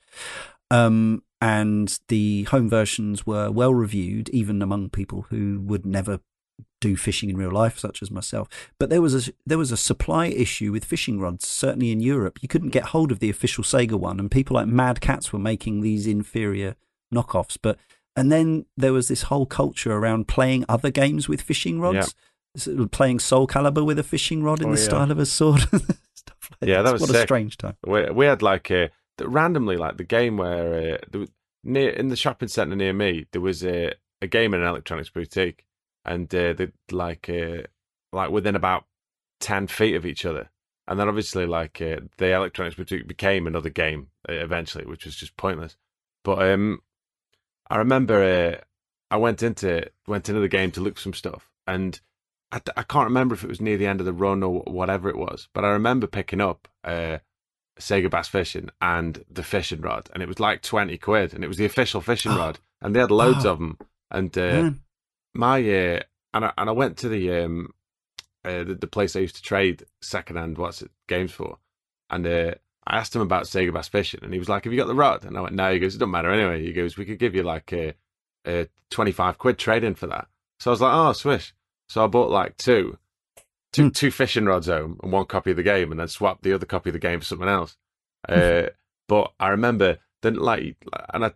Um, 0.70 1.24
and 1.40 1.98
the 2.10 2.44
home 2.44 2.68
versions 2.70 3.26
were 3.26 3.50
well 3.50 3.74
reviewed, 3.74 4.28
even 4.30 4.62
among 4.62 4.90
people 4.90 5.28
who 5.30 5.62
would 5.64 5.86
never 5.86 6.20
do 6.82 6.98
fishing 6.98 7.30
in 7.30 7.38
real 7.38 7.52
life, 7.52 7.80
such 7.80 8.02
as 8.02 8.12
myself. 8.12 8.50
But 8.80 8.90
there 8.90 9.02
was 9.02 9.30
a 9.30 9.32
there 9.46 9.58
was 9.58 9.72
a 9.72 9.78
supply 9.78 10.26
issue 10.26 10.74
with 10.74 10.84
fishing 10.84 11.22
rods. 11.22 11.48
Certainly 11.48 11.94
in 11.94 12.02
Europe, 12.02 12.40
you 12.42 12.50
couldn't 12.50 12.72
get 12.72 12.88
hold 12.88 13.14
of 13.14 13.20
the 13.20 13.30
official 13.30 13.64
Sega 13.64 13.94
one, 13.94 14.20
and 14.20 14.30
people 14.30 14.56
like 14.56 14.68
Mad 14.68 15.00
Catz 15.00 15.32
were 15.32 15.40
making 15.40 15.80
these 15.80 16.06
inferior 16.06 16.76
knockoffs. 17.14 17.58
But 17.62 17.78
and 18.16 18.32
then 18.32 18.66
there 18.78 18.94
was 18.94 19.08
this 19.08 19.24
whole 19.24 19.46
culture 19.46 19.92
around 19.94 20.28
playing 20.28 20.66
other 20.70 20.90
games 20.92 21.28
with 21.30 21.42
fishing 21.42 21.80
rods, 21.80 22.14
of 22.68 22.92
playing 22.92 23.20
Soul 23.20 23.48
Calibur 23.48 23.86
with 23.86 23.98
a 24.00 24.04
fishing 24.04 24.44
rod 24.44 24.62
in 24.62 24.68
Oh, 24.70 24.72
the 24.76 24.80
yeah. 24.80 24.86
style 24.86 25.12
of 25.12 25.20
a 25.20 25.26
sword. 25.26 25.62
Stuff 26.14 26.52
like 26.62 26.70
Yeah, 26.70 26.82
that 26.84 26.92
this. 26.94 27.02
was 27.02 27.10
what 27.10 27.18
a 27.20 27.22
strange 27.22 27.58
time. 27.58 27.76
We, 27.86 28.10
we 28.12 28.26
had 28.26 28.42
like 28.42 28.70
a 28.70 28.90
randomly 29.22 29.78
like 29.78 29.98
the 29.98 30.04
game 30.04 30.38
where 30.38 31.00
uh, 31.14 31.26
near 31.64 31.90
in 31.90 32.10
the 32.10 32.16
shopping 32.16 32.48
centre 32.50 32.76
near 32.76 32.94
me 32.94 33.26
there 33.32 33.42
was 33.42 33.64
a 33.64 33.94
a 34.22 34.28
game 34.28 34.54
in 34.54 34.62
an 34.62 34.68
electronics 34.68 35.10
boutique, 35.10 35.66
and 36.06 36.34
uh, 36.36 36.54
they 36.54 36.70
like 36.92 37.30
uh, 37.30 37.64
like 38.12 38.30
within 38.30 38.56
about 38.56 38.86
ten 39.40 39.68
feet 39.68 39.96
of 39.96 40.06
each 40.06 40.26
other, 40.26 40.50
and 40.88 40.98
then 41.00 41.10
obviously 41.10 41.46
like 41.46 41.82
uh, 41.82 41.98
the 42.18 42.32
electronics 42.34 42.76
boutique 42.78 43.08
became 43.08 43.48
another 43.48 43.70
game 43.70 44.08
uh, 44.30 44.34
eventually, 44.34 44.86
which 44.86 45.04
was 45.06 45.16
just 45.16 45.36
pointless. 45.36 45.76
But 46.24 46.42
um, 46.52 46.80
I 47.70 47.78
remember 47.78 48.24
uh, 48.24 48.64
I 49.12 49.18
went 49.18 49.44
into 49.44 49.90
went 50.08 50.30
into 50.30 50.42
the 50.42 50.48
game 50.48 50.72
to 50.72 50.82
look 50.82 50.96
for 50.96 51.02
some 51.02 51.14
stuff, 51.14 51.50
and 51.68 52.00
I, 52.52 52.62
I 52.78 52.84
can't 52.84 53.08
remember 53.08 53.36
if 53.36 53.44
it 53.44 53.50
was 53.50 53.62
near 53.62 53.78
the 53.78 53.88
end 53.88 54.00
of 54.00 54.06
the 54.06 54.14
run 54.14 54.44
or 54.44 54.62
whatever 54.62 55.10
it 55.10 55.18
was, 55.18 55.48
but 55.54 55.66
I 55.66 55.70
remember 55.70 56.08
picking 56.08 56.42
up 56.42 56.68
uh, 56.84 57.20
Sega 57.80 58.10
Bass 58.10 58.28
Fishing 58.28 58.70
and 58.82 59.24
the 59.30 59.44
fishing 59.44 59.82
rod, 59.82 60.10
and 60.14 60.22
it 60.22 60.28
was 60.28 60.40
like 60.40 60.62
twenty 60.62 60.98
quid, 60.98 61.34
and 61.34 61.44
it 61.44 61.48
was 61.48 61.58
the 61.58 61.66
official 61.66 62.02
fishing 62.02 62.32
Oh. 62.32 62.38
rod, 62.40 62.60
and 62.82 62.96
they 62.96 63.00
had 63.00 63.12
loads 63.12 63.46
of 63.46 63.60
them, 63.60 63.78
and 64.12 64.38
uh, 64.38 64.72
my 65.34 65.58
uh, 65.60 66.00
and 66.34 66.46
I, 66.46 66.54
and 66.58 66.70
I 66.70 66.74
went 66.74 66.98
to 66.98 67.10
the 67.10 67.44
um 67.44 67.74
uh, 68.46 68.64
the, 68.64 68.76
the 68.76 68.88
place 68.88 69.16
I 69.16 69.20
used 69.20 69.38
to 69.38 69.42
trade 69.42 69.86
secondhand 70.02 70.58
what's 70.58 70.82
it 70.82 70.92
games 71.08 71.32
for, 71.32 71.58
and 72.10 72.28
uh, 72.28 72.56
I 72.86 72.98
asked 72.98 73.16
him 73.16 73.22
about 73.22 73.44
Sega 73.44 73.74
Bass 73.74 73.88
Fishing, 73.88 74.20
and 74.24 74.34
he 74.34 74.40
was 74.40 74.50
like, 74.50 74.64
"Have 74.66 74.74
you 74.74 74.80
got 74.80 74.88
the 74.88 74.96
rod?" 74.96 75.24
And 75.26 75.38
I 75.38 75.42
went, 75.42 75.56
"No." 75.56 75.72
He 75.72 75.80
goes, 75.80 75.96
"It 75.96 76.00
doesn't 76.00 76.12
matter 76.12 76.32
anyway." 76.32 76.66
He 76.66 76.74
goes, 76.74 76.98
"We 76.98 77.06
could 77.06 77.20
give 77.20 77.36
you 77.36 77.44
like 77.44 77.72
a, 77.74 77.94
a 78.46 78.68
twenty 78.90 79.12
five 79.12 79.38
quid 79.38 79.58
trading 79.58 79.96
for 79.96 80.08
that." 80.08 80.28
So 80.60 80.72
I 80.72 80.74
was 80.74 80.82
like, 80.82 80.94
"Oh, 80.94 81.14
swish!" 81.14 81.54
So 81.88 82.04
I 82.04 82.08
bought 82.08 82.30
like 82.30 82.58
two, 82.58 82.98
two 83.72 83.84
Hmm. 83.84 83.90
two 83.90 84.12
fishing 84.12 84.46
rods 84.46 84.68
home 84.68 85.00
and 85.02 85.12
one 85.12 85.26
copy 85.26 85.52
of 85.52 85.58
the 85.58 85.64
game, 85.64 85.92
and 85.92 86.00
then 86.00 86.08
swapped 86.08 86.44
the 86.44 86.54
other 86.54 86.66
copy 86.66 86.90
of 86.90 86.94
the 86.94 87.00
game 87.00 87.20
for 87.20 87.26
something 87.26 87.48
else. 87.48 87.78
Uh, 88.28 88.68
but 89.08 89.34
I 89.40 89.50
remember 89.50 90.00
then 90.22 90.36
like 90.36 90.78
and 91.14 91.26
I, 91.26 91.32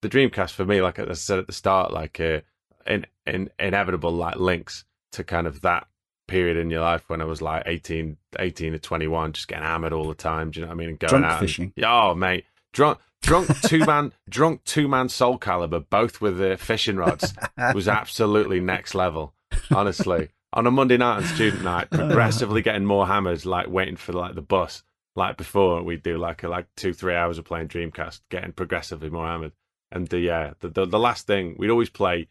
the 0.00 0.08
Dreamcast 0.08 0.52
for 0.52 0.64
me, 0.64 0.82
like 0.82 0.98
I 0.98 1.12
said 1.12 1.38
at 1.38 1.46
the 1.46 1.52
start, 1.52 1.92
like 1.92 2.18
uh, 2.20 2.40
in, 2.86 3.06
in 3.26 3.50
inevitable 3.58 4.12
like 4.12 4.36
links 4.36 4.84
to 5.12 5.22
kind 5.24 5.46
of 5.46 5.60
that 5.60 5.86
period 6.32 6.56
in 6.56 6.70
your 6.70 6.80
life 6.80 7.04
when 7.08 7.20
I 7.20 7.24
was 7.24 7.42
like 7.42 7.64
18, 7.66 8.16
18 8.38 8.72
to 8.72 8.78
21, 8.78 9.34
just 9.34 9.48
getting 9.48 9.64
hammered 9.64 9.92
all 9.92 10.08
the 10.08 10.14
time. 10.14 10.50
Do 10.50 10.60
you 10.60 10.64
know 10.64 10.70
what 10.70 10.76
I 10.76 10.78
mean? 10.78 10.88
And 10.88 10.98
going 10.98 11.10
Drunk 11.10 11.24
out 11.26 11.40
fishing. 11.40 11.72
yeah, 11.76 11.92
oh 11.92 12.14
mate, 12.14 12.46
drunk, 12.72 12.98
drunk 13.20 13.60
two 13.60 13.84
man, 13.84 14.14
drunk 14.30 14.64
two 14.64 14.88
man 14.88 15.10
Soul 15.10 15.38
Calibur, 15.38 15.84
both 15.90 16.22
with 16.22 16.38
the 16.38 16.56
fishing 16.56 16.96
rods, 16.96 17.34
was 17.74 17.86
absolutely 17.86 18.60
next 18.60 18.94
level. 18.94 19.34
Honestly, 19.70 20.30
on 20.54 20.66
a 20.66 20.70
Monday 20.70 20.96
night 20.96 21.18
and 21.18 21.26
student 21.26 21.62
night, 21.62 21.90
progressively 21.90 22.62
getting 22.62 22.86
more 22.86 23.06
hammered, 23.06 23.44
like 23.44 23.68
waiting 23.68 23.96
for 23.96 24.14
like 24.14 24.34
the 24.34 24.42
bus. 24.42 24.82
Like 25.14 25.36
before, 25.36 25.82
we'd 25.82 26.02
do 26.02 26.16
like 26.16 26.42
a, 26.42 26.48
like 26.48 26.66
two 26.78 26.94
three 26.94 27.14
hours 27.14 27.36
of 27.36 27.44
playing 27.44 27.68
Dreamcast, 27.68 28.22
getting 28.30 28.52
progressively 28.52 29.10
more 29.10 29.26
hammered. 29.26 29.52
And 29.90 30.08
the, 30.08 30.20
yeah, 30.20 30.54
the, 30.60 30.70
the 30.70 30.86
the 30.86 30.98
last 30.98 31.26
thing 31.26 31.56
we'd 31.58 31.68
always 31.68 31.90
play 31.90 32.28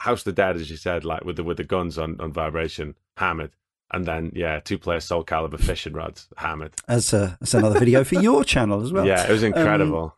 House 0.00 0.20
of 0.20 0.24
the 0.24 0.32
Dead, 0.32 0.56
as 0.56 0.70
you 0.70 0.76
said, 0.76 1.04
like 1.04 1.24
with 1.24 1.36
the 1.36 1.44
with 1.44 1.58
the 1.58 1.64
guns 1.64 1.98
on, 1.98 2.20
on 2.20 2.32
vibration, 2.32 2.96
hammered. 3.16 3.52
And 3.92 4.06
then 4.06 4.32
yeah, 4.34 4.60
two 4.60 4.78
player 4.78 5.00
Soul 5.00 5.24
Calibur 5.24 5.60
fishing 5.60 5.92
rods, 5.92 6.28
hammered. 6.36 6.74
As 6.88 7.12
uh, 7.12 7.16
a, 7.16 7.36
that's 7.40 7.54
another 7.54 7.78
video 7.78 8.04
for 8.04 8.14
your 8.20 8.44
channel 8.44 8.82
as 8.82 8.92
well. 8.92 9.06
yeah, 9.06 9.26
it 9.28 9.32
was 9.32 9.42
um, 9.42 9.48
incredible. 9.48 10.16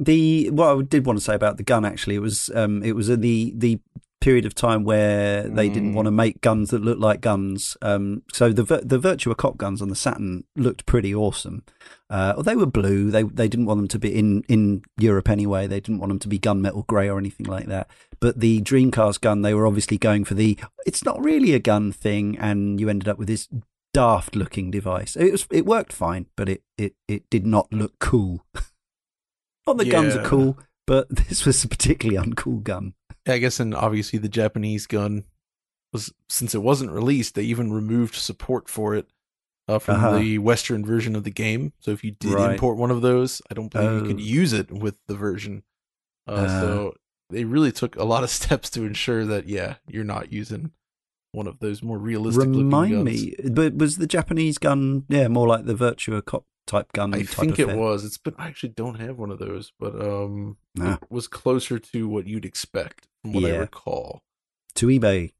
the 0.00 0.50
what 0.50 0.76
I 0.78 0.82
did 0.82 1.06
want 1.06 1.18
to 1.18 1.24
say 1.24 1.34
about 1.34 1.56
the 1.56 1.62
gun 1.62 1.84
actually 1.84 2.16
it 2.16 2.20
was 2.20 2.50
um 2.54 2.82
it 2.82 2.96
was 2.96 3.08
in 3.08 3.20
the 3.20 3.52
the 3.56 3.78
period 4.24 4.46
of 4.46 4.54
time 4.54 4.84
where 4.84 5.42
they 5.58 5.68
didn't 5.68 5.92
Mm. 5.92 5.94
want 5.96 6.06
to 6.06 6.10
make 6.24 6.40
guns 6.40 6.70
that 6.70 6.82
looked 6.82 7.00
like 7.08 7.20
guns. 7.20 7.76
Um 7.82 8.22
so 8.32 8.44
the 8.58 8.64
the 8.92 8.98
Virtua 8.98 9.36
Cop 9.36 9.56
guns 9.58 9.82
on 9.82 9.88
the 9.90 9.94
Saturn 10.04 10.44
looked 10.56 10.86
pretty 10.86 11.14
awesome. 11.14 11.62
Uh 12.08 12.40
they 12.42 12.56
were 12.56 12.66
blue. 12.80 13.10
They 13.10 13.22
they 13.40 13.48
didn't 13.48 13.66
want 13.66 13.78
them 13.80 13.88
to 13.88 13.98
be 13.98 14.10
in 14.22 14.42
in 14.48 14.82
Europe 14.98 15.28
anyway. 15.28 15.66
They 15.66 15.80
didn't 15.80 16.00
want 16.00 16.10
them 16.10 16.18
to 16.20 16.28
be 16.28 16.38
gunmetal 16.38 16.86
grey 16.86 17.08
or 17.10 17.18
anything 17.18 17.46
like 17.46 17.66
that. 17.66 17.86
But 18.20 18.40
the 18.40 18.60
Dreamcast 18.62 19.20
gun 19.20 19.42
they 19.42 19.54
were 19.54 19.66
obviously 19.66 19.98
going 19.98 20.24
for 20.24 20.34
the 20.34 20.58
it's 20.86 21.04
not 21.04 21.22
really 21.22 21.52
a 21.54 21.58
gun 21.72 21.92
thing 21.92 22.38
and 22.38 22.80
you 22.80 22.88
ended 22.88 23.08
up 23.08 23.18
with 23.18 23.28
this 23.28 23.48
daft 23.92 24.34
looking 24.34 24.70
device. 24.70 25.16
It 25.16 25.32
was 25.32 25.46
it 25.50 25.66
worked 25.66 25.92
fine 25.92 26.24
but 26.38 26.48
it 26.48 26.62
it 26.78 26.94
it 27.08 27.22
did 27.30 27.44
not 27.46 27.66
look 27.72 27.92
cool. 27.98 28.44
Not 29.66 29.78
the 29.78 29.86
guns 29.96 30.14
are 30.14 30.22
cool, 30.24 30.58
but 30.86 31.08
this 31.28 31.44
was 31.46 31.62
a 31.64 31.68
particularly 31.68 32.18
uncool 32.24 32.62
gun. 32.62 32.94
I 33.26 33.38
guess, 33.38 33.58
and 33.60 33.74
obviously 33.74 34.18
the 34.18 34.28
Japanese 34.28 34.86
gun 34.86 35.24
was 35.92 36.12
since 36.28 36.54
it 36.54 36.62
wasn't 36.62 36.90
released, 36.90 37.34
they 37.34 37.42
even 37.44 37.72
removed 37.72 38.14
support 38.16 38.68
for 38.68 38.94
it 38.94 39.06
uh, 39.66 39.78
from 39.78 39.96
Uh-huh. 39.96 40.18
the 40.18 40.38
Western 40.38 40.84
version 40.84 41.16
of 41.16 41.24
the 41.24 41.30
game. 41.30 41.72
So 41.80 41.90
if 41.92 42.04
you 42.04 42.10
did 42.10 42.34
Right. 42.34 42.52
import 42.52 42.76
one 42.76 42.90
of 42.90 43.00
those, 43.00 43.40
I 43.50 43.54
don't 43.54 43.72
believe 43.72 44.02
you 44.02 44.06
could 44.08 44.20
Oh. 44.20 44.24
use 44.24 44.52
it 44.52 44.70
with 44.70 44.98
the 45.06 45.14
version. 45.14 45.62
Uh, 46.28 46.32
Uh. 46.32 46.60
so 46.60 46.94
they 47.30 47.44
really 47.44 47.72
took 47.72 47.96
a 47.96 48.04
lot 48.04 48.22
of 48.24 48.28
steps 48.40 48.68
to 48.70 48.84
ensure 48.84 49.24
that 49.24 49.48
yeah, 49.48 49.76
you're 49.88 50.04
not 50.04 50.32
using 50.32 50.72
one 51.32 51.46
of 51.46 51.60
those 51.60 51.82
more 51.82 51.98
realistic. 51.98 52.40
looking 52.46 52.64
Remind 52.64 53.04
me, 53.04 53.34
but 53.50 53.74
was 53.76 53.96
the 53.96 54.06
Japanese 54.06 54.58
gun, 54.58 55.04
yeah, 55.08 55.28
more 55.28 55.48
like 55.48 55.64
the 55.64 55.74
Virtua 55.74 56.22
Cop 56.24 56.44
type 56.66 56.92
gun? 56.92 57.14
I 57.14 57.18
type 57.22 57.28
think 57.28 57.58
it 57.58 57.64
affair? 57.64 57.76
was. 57.76 58.04
It's 58.04 58.18
been 58.18 58.34
I 58.38 58.48
actually 58.48 58.70
don't 58.70 59.00
have 59.00 59.18
one 59.18 59.30
of 59.30 59.38
those, 59.38 59.72
but 59.78 59.94
um, 60.00 60.56
Ah. 60.80 60.94
it 61.00 61.10
was 61.10 61.28
closer 61.28 61.78
to 61.78 62.08
what 62.08 62.26
you'd 62.26 62.44
expect 62.44 63.06
from 63.22 63.32
what 63.34 63.44
I 63.44 63.48
Yeah. 63.48 63.56
recall. 63.58 64.22
to 64.76 64.86
eBay. 64.88 65.32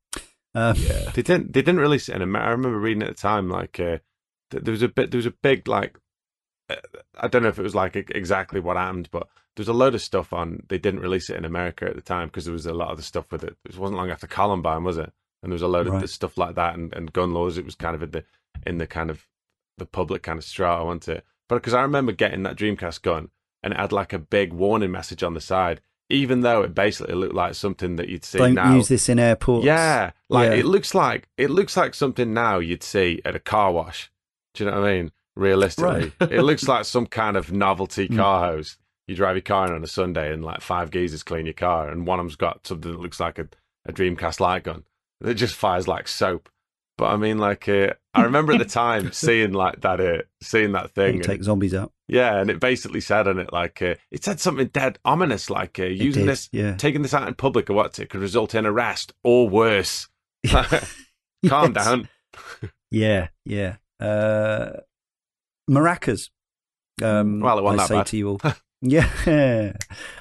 Um, 0.55 0.77
Yeah. 0.77 1.11
They 1.11 1.23
didn't. 1.23 1.53
They 1.53 1.63
didn't 1.63 1.81
release 1.81 2.09
it 2.09 2.15
in 2.15 2.23
America. 2.23 2.49
I 2.49 2.53
remember 2.53 2.79
reading 2.79 3.03
at 3.03 3.09
the 3.09 3.15
time, 3.15 3.49
like 3.49 3.81
uh, 3.81 3.99
th- 4.51 4.63
there 4.63 4.71
was 4.73 4.83
a 4.83 4.89
bit. 4.89 5.11
There 5.11 5.19
was 5.19 5.27
a 5.27 5.33
big 5.43 5.67
like. 5.67 5.99
Uh, 6.71 6.77
I 7.19 7.27
don't 7.29 7.43
know 7.43 7.49
if 7.49 7.59
it 7.59 7.63
was 7.63 7.75
like 7.75 7.97
exactly 7.97 8.61
what 8.61 8.77
happened, 8.77 9.09
but 9.11 9.25
there 9.57 9.63
was 9.63 9.69
a 9.69 9.73
load 9.73 9.95
of 9.95 10.03
stuff 10.03 10.33
on. 10.33 10.63
They 10.69 10.79
didn't 10.79 11.01
release 11.01 11.29
it 11.31 11.37
in 11.37 11.45
America 11.45 11.87
at 11.87 11.97
the 11.97 12.01
time 12.01 12.29
because 12.29 12.45
there 12.45 12.53
was 12.55 12.67
a 12.67 12.73
lot 12.73 12.91
of 12.91 12.97
the 12.97 13.03
stuff 13.03 13.31
with 13.33 13.43
it. 13.45 13.57
It 13.65 13.77
wasn't 13.77 13.97
long 13.99 14.11
after 14.11 14.27
Columbine, 14.29 14.85
was 14.85 14.99
it? 14.99 15.13
And 15.43 15.51
there 15.51 15.57
was 15.57 15.63
a 15.63 15.69
load 15.69 15.89
of 15.89 15.95
Right. 15.95 16.03
the 16.03 16.09
stuff 16.09 16.39
like 16.39 16.55
that 16.55 16.75
and, 16.75 16.95
and 16.95 17.13
gun 17.13 17.35
laws. 17.35 17.59
It 17.59 17.65
was 17.65 17.75
kind 17.75 17.95
of 17.97 18.03
in 18.05 18.11
the 18.13 18.25
in 18.67 18.79
the 18.79 18.87
kind 18.87 19.11
of 19.11 19.27
the 19.79 19.87
public 19.87 20.23
kind 20.23 20.39
of 20.39 20.45
strata, 20.45 20.85
wasn't 20.85 21.09
it? 21.09 21.25
But 21.49 21.57
because 21.57 21.75
I 21.75 21.83
remember 21.83 22.13
getting 22.13 22.43
that 22.45 22.57
Dreamcast 22.57 23.03
gun 23.03 23.31
and 23.63 23.73
it 23.73 23.79
had 23.81 23.93
like 23.93 24.13
a 24.13 24.19
big 24.19 24.53
warning 24.53 24.91
message 24.91 25.23
on 25.23 25.35
the 25.35 25.41
side, 25.41 25.81
even 26.11 26.41
though 26.43 26.63
it 26.63 26.75
basically 26.75 27.15
looked 27.15 27.35
like 27.35 27.55
something 27.55 27.97
that 27.97 28.09
you'd 28.09 28.25
see 28.25 28.39
don't 28.39 28.55
now. 28.55 28.75
use 28.75 28.89
this 28.89 29.09
in 29.09 29.19
airports. 29.19 29.65
Yeah, 29.65 30.11
like 30.29 30.51
Yeah. 30.51 30.55
it 30.59 30.67
looks 30.67 30.95
like 30.95 31.29
it 31.37 31.51
looks 31.51 31.77
like 31.77 31.95
something 31.95 32.33
now 32.35 32.59
you'd 32.59 32.83
see 32.83 33.21
at 33.25 33.35
a 33.37 33.41
car 33.41 33.73
wash. 33.73 34.11
Do 34.55 34.65
you 34.65 34.71
know 34.71 34.81
what 34.81 34.89
I 34.91 34.95
mean? 34.97 35.13
Realistically, 35.37 36.13
it 36.21 36.43
looks 36.43 36.69
like 36.69 36.85
some 36.85 37.07
kind 37.07 37.37
of 37.37 37.51
novelty 37.53 38.09
Mm. 38.15 38.17
car 38.17 38.53
hose. 38.53 38.77
You 39.07 39.15
drive 39.17 39.37
your 39.37 39.43
car 39.43 39.67
in 39.67 39.75
on 39.75 39.83
a 39.85 39.87
Sunday 39.89 40.33
and 40.33 40.45
like 40.45 40.61
five 40.61 40.91
geezers 40.91 41.23
clean 41.23 41.45
your 41.47 41.53
car, 41.55 41.89
and 41.91 42.07
one 42.07 42.19
of 42.21 42.25
them's 42.25 42.37
got 42.37 42.67
something 42.67 42.93
that 42.93 43.01
looks 43.01 43.19
like 43.21 43.39
a, 43.39 43.49
a 43.85 43.93
Dreamcast 43.93 44.41
light 44.41 44.63
gun. 44.63 44.85
It 45.23 45.35
just 45.35 45.55
fires 45.55 45.89
like 45.89 46.07
soap. 46.09 46.49
But 46.97 47.07
I 47.07 47.17
mean, 47.17 47.39
like 47.39 47.69
uh, 47.69 47.95
I 48.15 48.23
remember 48.23 48.53
at 48.53 48.59
the 48.61 48.65
time 48.65 49.11
seeing 49.13 49.53
like 49.53 49.81
that, 49.81 50.01
uh, 50.01 50.23
seeing 50.43 50.73
that 50.73 50.93
thing. 50.93 51.17
and- 51.17 51.25
take 51.25 51.43
zombies 51.43 51.75
out. 51.75 51.93
yeah, 52.07 52.39
and 52.39 52.49
it 52.51 52.61
basically 52.61 53.01
said 53.01 53.27
on 53.27 53.39
it 53.39 53.53
like 53.53 53.83
uh, 53.83 53.95
it 54.13 54.23
said 54.23 54.39
something 54.39 54.69
dead 54.69 54.99
ominous, 55.05 55.51
like 55.51 55.79
uh, 55.81 55.85
using 55.85 56.23
did, 56.23 56.31
this 56.31 56.49
yeah. 56.53 56.77
taking 56.77 57.03
this 57.03 57.13
out 57.15 57.27
in 57.27 57.35
public 57.35 57.69
or 57.69 57.75
what 57.75 57.99
it 57.99 58.11
could 58.11 58.21
result 58.21 58.55
in 58.55 58.65
arrest 58.67 59.13
or 59.25 59.49
worse. 59.49 60.09
Calm 61.49 61.73
down. 61.73 62.09
Yeah, 62.91 63.29
yeah. 63.45 63.77
Uh, 64.01 64.81
maracas. 65.69 66.31
Um, 67.03 67.41
Well, 67.41 67.59
it 67.59 67.63
wasn't 67.63 67.81
I 67.81 67.83
that 67.85 67.89
say 67.89 67.95
bad. 67.97 68.07
to 68.07 68.17
you 68.17 68.29
all, 68.31 68.41
yeah. 68.81 69.73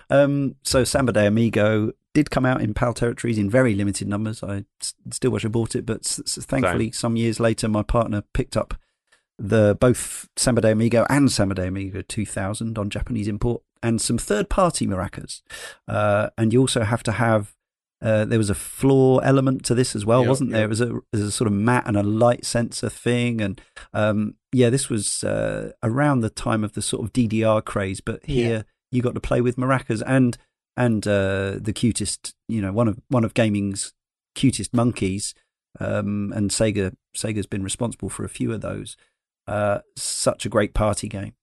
Um, 0.09 0.55
so 0.63 0.83
Samba 0.83 1.11
de 1.11 1.27
Amigo 1.27 1.91
did 2.13 2.29
come 2.31 2.45
out 2.45 2.61
in 2.61 2.73
PAL 2.73 2.93
territories 2.93 3.37
in 3.37 3.49
very 3.49 3.73
limited 3.75 4.07
numbers. 4.07 4.43
I 4.43 4.65
still 5.11 5.31
wish 5.31 5.45
I 5.45 5.47
bought 5.49 5.75
it, 5.75 5.85
but 5.85 5.99
s- 6.05 6.21
thankfully, 6.45 6.91
some 6.91 7.15
years 7.15 7.39
later, 7.39 7.67
my 7.67 7.83
partner 7.83 8.23
picked 8.33 8.55
up 8.55 8.75
the 9.39 9.75
both 9.79 10.29
Samba 10.37 10.61
de 10.61 10.71
Amigo 10.71 11.05
and 11.09 11.31
Samba 11.31 11.55
de 11.55 11.67
Amigo 11.67 12.01
2000 12.03 12.77
on 12.77 12.89
Japanese 12.89 13.27
import 13.27 13.63
and 13.81 13.99
some 13.99 14.17
third-party 14.17 14.85
maracas. 14.87 15.41
Uh, 15.87 16.29
and 16.37 16.53
you 16.53 16.59
also 16.61 16.83
have 16.83 17.03
to 17.03 17.11
have 17.13 17.53
uh, 18.01 18.25
there 18.25 18.37
was 18.37 18.49
a 18.49 18.55
floor 18.55 19.23
element 19.23 19.63
to 19.63 19.73
this 19.73 19.95
as 19.95 20.05
well, 20.05 20.21
Yep, 20.21 20.29
wasn't 20.29 20.51
there? 20.51 20.59
yep. 20.61 20.65
It 20.65 20.69
was 20.69 20.81
a, 20.81 20.95
it 20.97 21.03
was 21.13 21.21
a 21.21 21.31
sort 21.31 21.47
of 21.47 21.53
mat 21.53 21.83
and 21.87 21.95
a 21.97 22.03
light 22.03 22.43
sensor 22.45 22.89
thing, 22.89 23.39
and 23.41 23.61
um, 23.93 24.35
yeah, 24.51 24.69
this 24.69 24.89
was 24.89 25.23
uh, 25.23 25.71
around 25.81 26.19
the 26.19 26.29
time 26.29 26.65
of 26.65 26.73
the 26.73 26.81
sort 26.81 27.01
of 27.05 27.13
DDR 27.13 27.63
craze. 27.63 28.01
But 28.01 28.25
here 28.25 28.65
you 28.91 29.01
got 29.01 29.13
to 29.15 29.21
play 29.21 29.39
with 29.41 29.55
maracas 29.55 30.03
and 30.05 30.37
and 30.75 31.05
uh, 31.07 31.57
the 31.59 31.73
cutest, 31.73 32.33
you 32.47 32.61
know, 32.61 32.71
one 32.71 32.87
of 32.87 32.99
one 33.09 33.23
of 33.23 33.33
gaming's 33.33 33.93
cutest 34.35 34.73
monkeys. 34.73 35.33
Um, 35.79 36.31
and 36.35 36.51
Sega 36.51 36.93
Sega's 37.15 37.47
been 37.47 37.63
responsible 37.63 38.09
for 38.09 38.23
a 38.23 38.29
few 38.29 38.51
of 38.51 38.61
those. 38.61 38.95
Uh, 39.47 39.79
such 39.97 40.45
a 40.45 40.49
great 40.49 40.73
party 40.73 41.07
game. 41.07 41.33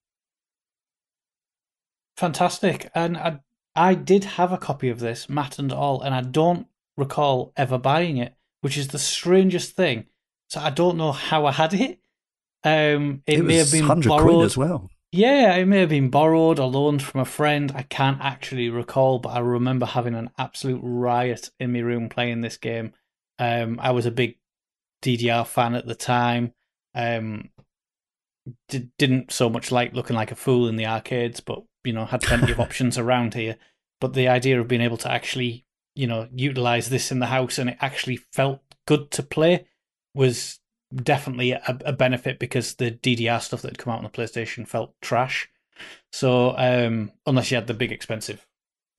Fantastic. 2.17 2.91
And 2.95 3.17
I, 3.17 3.41
I 3.75 3.95
did 3.95 4.25
have 4.25 4.53
a 4.53 4.59
copy 4.59 4.89
of 4.89 5.01
this, 5.01 5.29
mat 5.29 5.59
and 5.59 5.73
all, 5.73 6.01
and 6.03 6.15
I 6.15 6.21
don't 6.21 6.67
recall 6.97 7.53
ever 7.57 7.79
buying 7.79 8.19
it, 8.19 8.35
which 8.61 8.77
is 8.77 8.89
the 8.89 8.99
strangest 8.99 9.75
thing. 9.75 10.07
So 10.49 10.61
I 10.61 10.71
don't 10.71 10.97
know 10.97 11.13
how 11.13 11.47
I 11.47 11.53
had 11.53 11.75
it. 11.75 11.99
Um, 12.63 13.23
it, 13.27 13.43
may 13.43 13.57
have 13.57 13.73
been 13.73 13.89
100 13.89 14.09
borrowed. 14.09 14.35
quid 14.35 14.45
as 14.45 14.57
well. 14.57 14.91
Yeah, 15.13 15.57
it 15.57 15.67
may 15.67 15.81
have 15.81 15.89
been 15.89 16.09
borrowed 16.11 16.61
or 16.61 16.69
loaned 16.69 17.03
from 17.03 17.21
a 17.21 17.25
friend. 17.25 17.73
I 17.75 17.83
can't 17.83 18.21
actually 18.21 18.71
recall, 18.71 19.19
but 19.19 19.31
I 19.31 19.41
remember 19.41 19.87
having 19.87 20.15
an 20.15 20.31
absolute 20.39 20.81
riot 20.83 21.51
in 21.59 21.73
my 21.73 21.81
room 21.81 22.09
playing 22.09 22.43
this 22.43 22.57
game. 22.57 22.93
Um, 23.39 23.81
I 23.83 23.91
was 23.91 24.07
a 24.07 24.13
big 24.13 24.39
DDR 25.03 25.47
fan 25.47 25.75
at 25.75 25.87
the 25.87 25.97
time. 25.97 26.53
Um, 26.95 27.51
d- 28.69 28.89
didn't 28.99 29.33
so 29.33 29.51
much 29.51 29.73
like 29.73 29.95
looking 29.95 30.15
like 30.15 30.31
a 30.31 30.37
fool 30.37 30.69
in 30.69 30.77
the 30.77 30.87
arcades, 30.87 31.41
but 31.41 31.65
you 31.83 31.93
know 31.93 32.05
had 32.05 32.23
plenty 32.23 32.53
of 32.53 32.61
options 32.67 32.97
around 32.97 33.35
here. 33.35 33.57
But 34.01 34.15
the 34.15 34.29
idea 34.29 34.61
of 34.61 34.69
being 34.69 34.81
able 34.81 34.97
to 34.99 35.11
actually, 35.11 35.67
you 35.97 36.07
know, 36.07 36.29
utilize 36.33 36.89
this 36.89 37.11
in 37.11 37.19
the 37.19 37.27
house 37.27 37.59
and 37.59 37.71
it 37.71 37.79
actually 37.81 38.17
felt 38.33 38.61
good 38.87 39.11
to 39.13 39.23
play 39.25 39.67
was 40.15 40.61
definitely 40.95 41.53
a, 41.53 41.79
a 41.85 41.93
benefit 41.93 42.39
because 42.39 42.75
the 42.75 42.91
DDR 42.91 43.41
stuff 43.41 43.63
that 43.63 43.69
had 43.73 43.79
come 43.79 43.93
out 43.93 43.99
on 43.99 44.05
the 44.05 44.11
PlayStation 44.11 44.67
felt 44.67 44.95
trash. 45.01 45.49
So 46.13 46.55
um, 46.57 47.13
unless 47.27 47.51
you 47.51 47.57
had 47.57 47.67
the 47.67 47.75
big 47.75 47.93
expensive, 47.93 48.47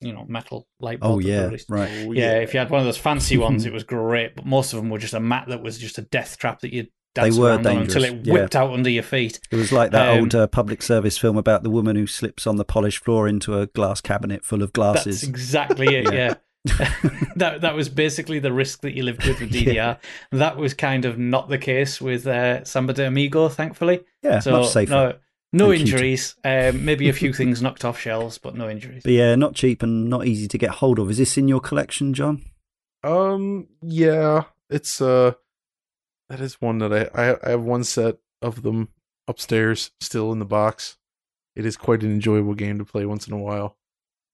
you 0.00 0.12
know, 0.12 0.24
metal 0.28 0.66
light 0.80 0.98
Oh 1.02 1.20
bulb 1.20 1.22
that 1.22 1.28
they 1.28 1.34
yeah, 1.34 1.44
released. 1.44 1.70
right. 1.70 1.90
Oh, 2.06 2.12
Yeah, 2.12 2.38
if 2.38 2.54
you 2.54 2.58
had 2.58 2.70
one 2.70 2.80
of 2.80 2.86
those 2.86 2.96
fancy 2.96 3.36
ones, 3.46 3.66
it 3.66 3.72
was 3.72 3.84
great. 3.84 4.34
But 4.36 4.46
most 4.46 4.72
of 4.72 4.78
them 4.78 4.90
were 4.90 4.98
just 4.98 5.14
a 5.14 5.20
mat 5.20 5.46
that 5.48 5.62
was 5.62 5.78
just 5.78 5.98
a 5.98 6.02
death 6.02 6.38
trap 6.38 6.60
that 6.60 6.72
you 6.72 6.84
They 7.14 7.22
dance 7.22 7.36
were 7.38 7.48
around 7.50 7.66
on 7.66 7.76
until 7.78 8.02
dangerous, 8.02 8.20
it 8.22 8.26
yeah. 8.26 8.32
whipped 8.32 8.56
out 8.56 8.72
under 8.72 8.90
your 8.90 9.02
feet. 9.04 9.38
It 9.50 9.56
was 9.56 9.70
like 9.70 9.90
that 9.92 10.08
Um, 10.08 10.18
old 10.20 10.34
uh, 10.34 10.46
public 10.48 10.82
service 10.82 11.18
film 11.18 11.36
about 11.36 11.62
the 11.62 11.70
woman 11.70 11.94
who 11.94 12.06
slips 12.06 12.46
on 12.46 12.56
the 12.56 12.64
polished 12.64 13.04
floor 13.04 13.28
into 13.28 13.58
a 13.58 13.66
glass 13.66 14.00
cabinet 14.00 14.44
full 14.44 14.62
of 14.62 14.72
glasses. 14.72 15.20
That's 15.20 15.28
exactly 15.28 15.94
it. 15.94 16.12
Yeah. 16.12 16.34
Yeah. 16.64 16.94
that 17.36 17.60
that 17.62 17.74
was 17.74 17.88
basically 17.88 18.38
the 18.38 18.52
risk 18.52 18.82
that 18.82 18.94
you 18.94 19.02
lived 19.02 19.26
with 19.26 19.40
with 19.40 19.52
DDR. 19.52 19.72
Yeah. 19.74 19.96
That 20.30 20.56
was 20.56 20.74
kind 20.74 21.04
of 21.04 21.18
not 21.18 21.48
the 21.48 21.58
case 21.58 22.00
with 22.00 22.26
uh, 22.26 22.64
Samba 22.64 22.92
de 22.92 23.06
Amigo, 23.06 23.48
thankfully. 23.48 24.00
yeah, 24.22 24.38
so 24.40 24.52
much 24.60 24.68
safer. 24.70 24.90
no, 24.92 25.14
no 25.52 25.72
injuries. 25.72 26.36
Um, 26.44 26.84
maybe 26.84 27.08
a 27.08 27.12
few 27.12 27.32
things 27.40 27.60
knocked 27.62 27.84
off 27.84 27.98
shelves, 27.98 28.38
but 28.38 28.54
no 28.54 28.68
injuries. 28.68 29.02
But 29.02 29.12
yeah, 29.12 29.34
not 29.34 29.54
cheap 29.54 29.82
and 29.82 30.08
not 30.08 30.26
easy 30.26 30.46
to 30.48 30.58
get 30.58 30.70
hold 30.70 30.98
of. 30.98 31.10
Is 31.10 31.18
this 31.18 31.36
in 31.36 31.48
your 31.48 31.60
collection, 31.60 32.14
John? 32.14 32.42
Um, 33.02 33.68
yeah, 33.82 34.44
it's 34.70 35.00
uh, 35.00 35.32
that 36.28 36.40
is 36.40 36.60
one 36.60 36.78
that 36.78 36.92
I 36.92 37.30
I, 37.30 37.36
I 37.46 37.50
have 37.50 37.62
one 37.62 37.84
set 37.84 38.18
of 38.40 38.62
them 38.62 38.88
upstairs 39.26 39.90
still 40.00 40.32
in 40.32 40.38
the 40.38 40.44
box. 40.44 40.96
It 41.56 41.66
is 41.66 41.76
quite 41.76 42.02
an 42.02 42.12
enjoyable 42.12 42.54
game 42.54 42.78
to 42.78 42.84
play 42.84 43.04
once 43.04 43.26
in 43.26 43.32
a 43.32 43.38
while. 43.38 43.76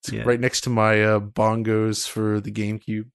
It's 0.02 0.12
Yeah. 0.12 0.22
right 0.22 0.40
next 0.40 0.62
to 0.62 0.70
my 0.70 1.02
uh, 1.02 1.20
bongos 1.20 2.08
for 2.08 2.40
the 2.40 2.52
GameCube. 2.52 3.06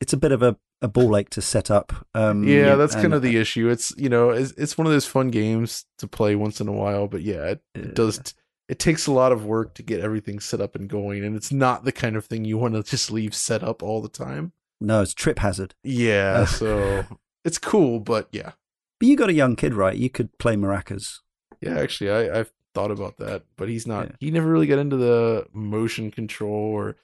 It's 0.00 0.12
a 0.12 0.16
bit 0.16 0.32
of 0.32 0.42
a, 0.42 0.56
a 0.80 0.88
ball 0.88 1.16
ache 1.16 1.30
to 1.30 1.42
set 1.42 1.70
up. 1.70 1.92
Um, 2.14 2.44
yeah, 2.46 2.76
that's 2.76 2.94
and, 2.94 3.02
kind 3.02 3.14
of 3.14 3.22
the 3.22 3.36
issue. 3.36 3.68
It's 3.68 3.92
you 3.96 4.08
know, 4.08 4.30
it's, 4.30 4.52
it's 4.52 4.78
one 4.78 4.86
of 4.86 4.92
those 4.92 5.06
fun 5.06 5.28
games 5.30 5.84
to 5.98 6.06
play 6.06 6.36
once 6.36 6.60
in 6.60 6.68
a 6.68 6.72
while, 6.72 7.08
but 7.08 7.22
yeah, 7.22 7.44
it, 7.46 7.62
it 7.74 7.94
does. 7.94 8.20
It 8.68 8.78
takes 8.78 9.06
a 9.06 9.12
lot 9.12 9.32
of 9.32 9.46
work 9.46 9.74
to 9.76 9.82
get 9.82 10.00
everything 10.00 10.40
set 10.40 10.60
up 10.60 10.74
and 10.76 10.88
going, 10.88 11.24
and 11.24 11.34
it's 11.34 11.50
not 11.50 11.84
the 11.84 11.92
kind 11.92 12.16
of 12.16 12.26
thing 12.26 12.44
you 12.44 12.58
want 12.58 12.74
to 12.74 12.82
just 12.82 13.10
leave 13.10 13.34
set 13.34 13.62
up 13.64 13.82
all 13.82 14.02
the 14.02 14.10
time. 14.10 14.52
No, 14.80 15.00
it's 15.02 15.14
trip 15.14 15.38
hazard. 15.40 15.74
Yeah, 15.82 16.40
Uh. 16.42 16.46
so 16.46 17.04
it's 17.44 17.58
cool, 17.58 17.98
but 17.98 18.28
yeah, 18.30 18.52
But 19.00 19.08
you 19.08 19.16
got 19.16 19.30
a 19.30 19.34
young 19.34 19.56
kid, 19.56 19.74
right? 19.74 19.96
You 19.96 20.10
could 20.10 20.36
play 20.38 20.54
maracas. 20.54 21.20
yeah. 21.60 21.78
Actually, 21.80 22.10
I, 22.10 22.40
I've 22.40 22.52
thought 22.78 22.90
about 22.92 23.16
that, 23.16 23.42
but 23.56 23.68
he's 23.68 23.86
not. 23.86 24.06
Yeah. 24.06 24.16
He 24.20 24.30
never 24.30 24.48
really 24.48 24.68
got 24.68 24.78
into 24.78 24.96
the 24.96 25.46
motion 25.52 26.12
control 26.12 26.52
or 26.52 26.96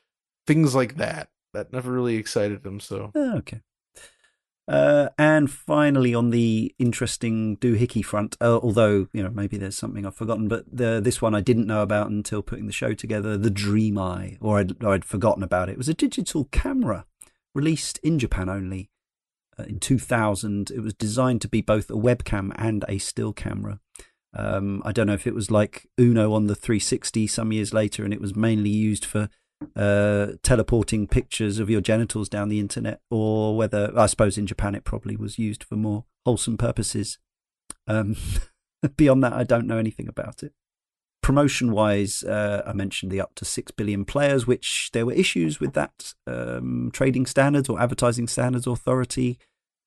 things 0.46 0.74
like 0.74 0.96
that. 0.98 1.30
That 1.52 1.72
never 1.72 1.90
really 1.90 2.16
excited 2.16 2.64
him. 2.64 2.78
So 2.78 3.10
Oh, 3.14 3.36
okay. 3.38 3.60
Uh, 4.66 5.08
and 5.18 5.50
finally, 5.50 6.14
on 6.14 6.30
the 6.30 6.74
interesting 6.78 7.56
doohickey 7.58 8.04
front, 8.04 8.36
uh, 8.40 8.58
although 8.62 9.08
you 9.12 9.22
know 9.22 9.30
maybe 9.30 9.58
there's 9.58 9.76
something 9.76 10.06
I've 10.06 10.14
forgotten, 10.14 10.48
but 10.48 10.64
the, 10.70 11.00
this 11.02 11.20
one 11.20 11.34
I 11.34 11.40
didn't 11.40 11.66
know 11.66 11.82
about 11.82 12.08
until 12.08 12.40
putting 12.40 12.66
the 12.66 12.72
show 12.72 12.94
together. 12.94 13.36
The 13.36 13.50
Dream 13.50 13.98
Eye, 13.98 14.38
or 14.40 14.60
I'd, 14.60 14.82
or 14.82 14.94
I'd 14.94 15.04
forgotten 15.04 15.42
about 15.42 15.68
it. 15.68 15.72
It 15.72 15.78
was 15.78 15.88
a 15.88 15.94
digital 15.94 16.44
camera 16.46 17.04
released 17.54 17.98
in 17.98 18.18
Japan 18.18 18.48
only 18.48 18.90
uh, 19.58 19.64
in 19.64 19.80
2000. 19.80 20.70
It 20.70 20.80
was 20.80 20.94
designed 20.94 21.42
to 21.42 21.48
be 21.48 21.60
both 21.60 21.90
a 21.90 21.94
webcam 21.94 22.52
and 22.56 22.84
a 22.88 22.98
still 22.98 23.32
camera. 23.34 23.80
Um, 24.36 24.82
I 24.84 24.92
don't 24.92 25.06
know 25.06 25.14
if 25.14 25.26
it 25.26 25.34
was 25.34 25.50
like 25.50 25.86
Uno 25.98 26.32
on 26.32 26.46
the 26.46 26.54
360 26.54 27.26
some 27.26 27.52
years 27.52 27.72
later, 27.72 28.04
and 28.04 28.12
it 28.12 28.20
was 28.20 28.34
mainly 28.34 28.70
used 28.70 29.04
for 29.04 29.28
uh, 29.76 30.28
teleporting 30.42 31.06
pictures 31.06 31.58
of 31.58 31.70
your 31.70 31.80
genitals 31.80 32.28
down 32.28 32.48
the 32.48 32.60
internet, 32.60 33.00
or 33.10 33.56
whether 33.56 33.92
I 33.96 34.06
suppose 34.06 34.36
in 34.36 34.46
Japan 34.46 34.74
it 34.74 34.84
probably 34.84 35.16
was 35.16 35.38
used 35.38 35.62
for 35.62 35.76
more 35.76 36.04
wholesome 36.26 36.58
purposes. 36.58 37.18
Um, 37.86 38.16
beyond 38.96 39.22
that, 39.22 39.32
I 39.32 39.44
don't 39.44 39.66
know 39.66 39.78
anything 39.78 40.08
about 40.08 40.42
it. 40.42 40.52
Promotion 41.22 41.72
wise, 41.72 42.22
uh, 42.22 42.62
I 42.66 42.74
mentioned 42.74 43.10
the 43.10 43.20
up 43.20 43.34
to 43.36 43.46
6 43.46 43.72
billion 43.72 44.04
players, 44.04 44.46
which 44.46 44.90
there 44.92 45.06
were 45.06 45.12
issues 45.12 45.58
with 45.58 45.72
that. 45.72 46.12
Um, 46.26 46.90
trading 46.92 47.24
standards 47.24 47.68
or 47.68 47.80
advertising 47.80 48.28
standards 48.28 48.66
authority 48.66 49.38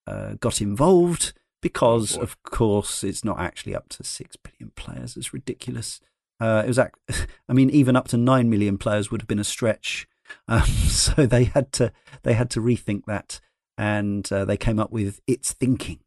uh, 0.07 0.33
got 0.39 0.61
involved 0.61 1.33
because, 1.61 2.17
Oh, 2.17 2.21
of 2.21 2.41
course, 2.43 3.03
it's 3.03 3.25
not 3.25 3.39
actually 3.39 3.75
up 3.75 3.89
to 3.89 4.03
6 4.03 4.35
billion 4.37 4.71
players. 4.75 5.17
It's 5.17 5.33
ridiculous. 5.33 5.99
Uh, 6.39 6.61
it 6.63 6.67
was, 6.67 6.79
ac- 6.79 7.25
I 7.49 7.53
mean, 7.53 7.69
even 7.69 7.95
up 7.95 8.07
to 8.09 8.17
9 8.17 8.49
million 8.49 8.77
players 8.77 9.09
would 9.11 9.21
have 9.21 9.27
been 9.27 9.39
a 9.39 9.43
stretch. 9.43 10.07
Um, 10.49 10.63
so 10.65 11.25
they 11.25 11.45
had 11.45 11.71
to 11.73 11.93
they 12.23 12.33
had 12.33 12.49
to 12.49 12.59
rethink 12.59 13.05
that, 13.05 13.39
and 13.77 14.29
uh, 14.29 14.43
they 14.43 14.57
came 14.57 14.77
up 14.77 14.91
with 14.91 15.21
"It's 15.25 15.53
Thinking." 15.53 15.99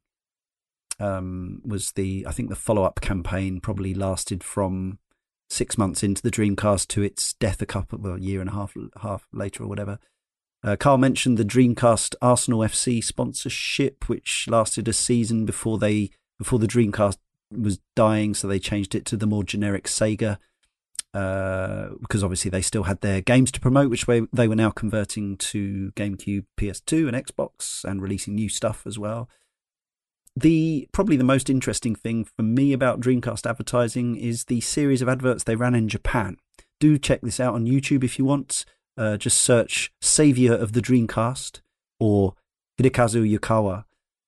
Um, 0.98 1.62
was 1.64 1.92
the 1.92 2.26
I 2.28 2.32
think 2.32 2.50
the 2.50 2.54
follow 2.54 2.82
up 2.82 3.00
campaign 3.00 3.60
probably 3.60 3.94
lasted 3.94 4.44
from 4.44 4.98
six 5.48 5.78
months 5.78 6.02
into 6.02 6.20
the 6.20 6.30
Dreamcast 6.30 6.88
to 6.88 7.02
its 7.02 7.32
death 7.32 7.62
a 7.62 7.66
couple 7.66 7.98
well 7.98 8.16
a 8.16 8.20
year 8.20 8.42
and 8.42 8.50
a 8.50 8.52
half 8.52 8.74
half 9.00 9.26
later 9.32 9.62
or 9.64 9.68
whatever. 9.68 9.98
Uh, 10.62 10.76
Karl 10.76 10.98
mentioned 10.98 11.38
the 11.38 11.44
Dreamcast 11.44 12.14
Arsenal 12.20 12.60
FC 12.60 13.02
sponsorship, 13.02 14.08
which 14.08 14.46
lasted 14.48 14.88
a 14.88 14.92
season 14.92 15.46
before 15.46 15.78
they 15.78 16.10
before 16.38 16.58
the 16.58 16.66
Dreamcast 16.66 17.18
was 17.50 17.80
dying, 17.96 18.34
so 18.34 18.46
they 18.46 18.58
changed 18.58 18.94
it 18.94 19.04
to 19.06 19.16
the 19.16 19.26
more 19.26 19.44
generic 19.44 19.84
Sega 19.84 20.38
uh, 21.12 21.88
because 22.00 22.22
obviously 22.22 22.50
they 22.50 22.62
still 22.62 22.84
had 22.84 23.00
their 23.00 23.20
games 23.20 23.50
to 23.52 23.60
promote, 23.60 23.90
which 23.90 24.06
they 24.06 24.48
were 24.48 24.54
now 24.54 24.70
converting 24.70 25.36
to 25.36 25.92
GameCube, 25.96 26.44
PS2, 26.56 27.08
and 27.08 27.26
Xbox, 27.26 27.84
and 27.84 28.00
releasing 28.00 28.34
new 28.34 28.48
stuff 28.48 28.86
as 28.86 28.98
well. 28.98 29.28
The 30.36 30.88
probably 30.92 31.16
the 31.16 31.24
most 31.24 31.50
interesting 31.50 31.96
thing 31.96 32.24
for 32.24 32.42
me 32.42 32.72
about 32.72 33.00
Dreamcast 33.00 33.48
advertising 33.48 34.16
is 34.16 34.44
the 34.44 34.60
series 34.60 35.02
of 35.02 35.08
adverts 35.08 35.42
they 35.42 35.56
ran 35.56 35.74
in 35.74 35.88
Japan. 35.88 36.36
Do 36.78 36.96
check 36.98 37.20
this 37.22 37.40
out 37.40 37.54
on 37.54 37.66
YouTube 37.66 38.04
if 38.04 38.18
you 38.18 38.24
want. 38.24 38.64
Uh, 38.96 39.16
just 39.16 39.40
search 39.40 39.92
"Savior 40.00 40.54
of 40.54 40.72
the 40.72 40.82
Dreamcast" 40.82 41.60
or 41.98 42.34
Hidekazu 42.80 43.38
Yukawa. 43.38 43.84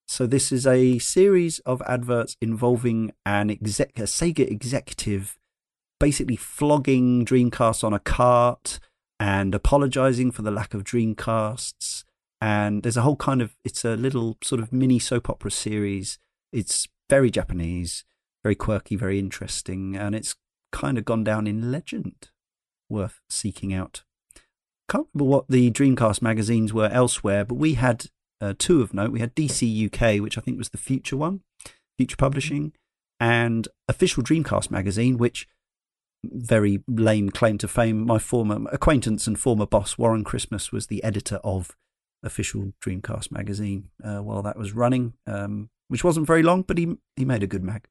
So 0.09 0.27
this 0.27 0.53
is 0.53 0.67
a 0.67 0.99
series 0.99 1.59
of 1.61 1.81
adverts 1.83 2.37
involving 2.41 3.13
an 3.25 3.51
exec, 3.51 3.99
a 3.99 4.03
Sega 4.03 4.51
executive 4.51 5.39
basically 6.03 6.35
flogging 6.35 7.25
Dreamcasts 7.25 7.85
on 7.85 7.93
a 7.93 8.01
cart 8.01 8.81
and 9.21 9.55
apologizing 9.55 10.33
for 10.33 10.43
the 10.43 10.51
lack 10.51 10.75
of 10.75 10.83
Dreamcasts. 10.83 12.03
And 12.41 12.83
there's 12.83 12.97
a 12.97 13.03
whole 13.03 13.15
kind 13.15 13.41
of, 13.41 13.55
it's 13.65 13.85
a 13.85 13.95
little 13.95 14.37
sort 14.43 14.61
of 14.61 14.73
mini 14.73 14.99
soap 14.99 15.31
opera 15.31 15.53
series. 15.53 16.19
It's 16.53 16.89
very 17.09 17.31
Japanese, 17.31 18.05
very 18.43 18.57
quirky, 18.57 18.97
very 18.97 19.21
interesting. 19.21 19.97
And 19.97 20.17
it's 20.17 20.35
kind 20.73 20.99
of 20.99 21.05
gone 21.05 21.23
down 21.23 21.47
in 21.47 21.71
legend. 21.71 22.31
Worth 22.91 23.21
seeking 23.31 23.73
out. 23.73 24.03
Can't 24.93 25.09
remember 25.15 25.31
what 25.31 25.49
the 25.49 25.71
Dreamcast 25.71 26.21
magazines 26.21 26.75
were 26.75 26.91
elsewhere, 26.93 27.47
but 27.47 27.55
we 27.55 27.75
had 27.75 28.09
uh, 28.43 28.53
two 28.59 28.83
of 28.83 28.93
note. 28.93 29.11
We 29.11 29.21
had 29.21 29.35
DC 29.35 29.87
UK, 29.87 30.23
which 30.23 30.37
I 30.37 30.43
think 30.43 30.59
was 30.59 30.69
the 30.69 30.77
Future 30.77 31.17
one, 31.17 31.41
Future 31.97 32.17
Publishing, 32.17 32.75
and 33.19 33.69
Official 33.89 34.23
Dreamcast 34.23 34.71
magazine, 34.71 35.17
which 35.17 35.49
very 36.23 36.85
lame 36.87 37.31
claim 37.31 37.57
to 37.57 37.69
fame. 37.69 38.05
My 38.05 38.19
former 38.19 38.69
acquaintance 38.71 39.27
and 39.27 39.41
former 39.41 39.65
boss 39.65 39.97
Warren 39.97 40.25
Christmas 40.25 40.73
was 40.73 40.89
the 40.89 41.03
editor 41.03 41.37
of 41.37 41.75
Official 42.23 42.75
Dreamcast 42.85 43.33
magazine 43.33 43.89
uh, 44.05 44.19
while 44.19 44.43
that 44.43 44.59
was 44.59 44.75
running, 44.75 45.15
um, 45.27 45.71
which 45.89 46.05
wasn't 46.05 46.27
very 46.27 46.43
long, 46.43 46.61
but 46.61 46.77
he 46.77 46.99
he 47.17 47.25
made 47.25 47.43
a 47.43 47.47
good 47.47 47.65
mag. 47.65 47.89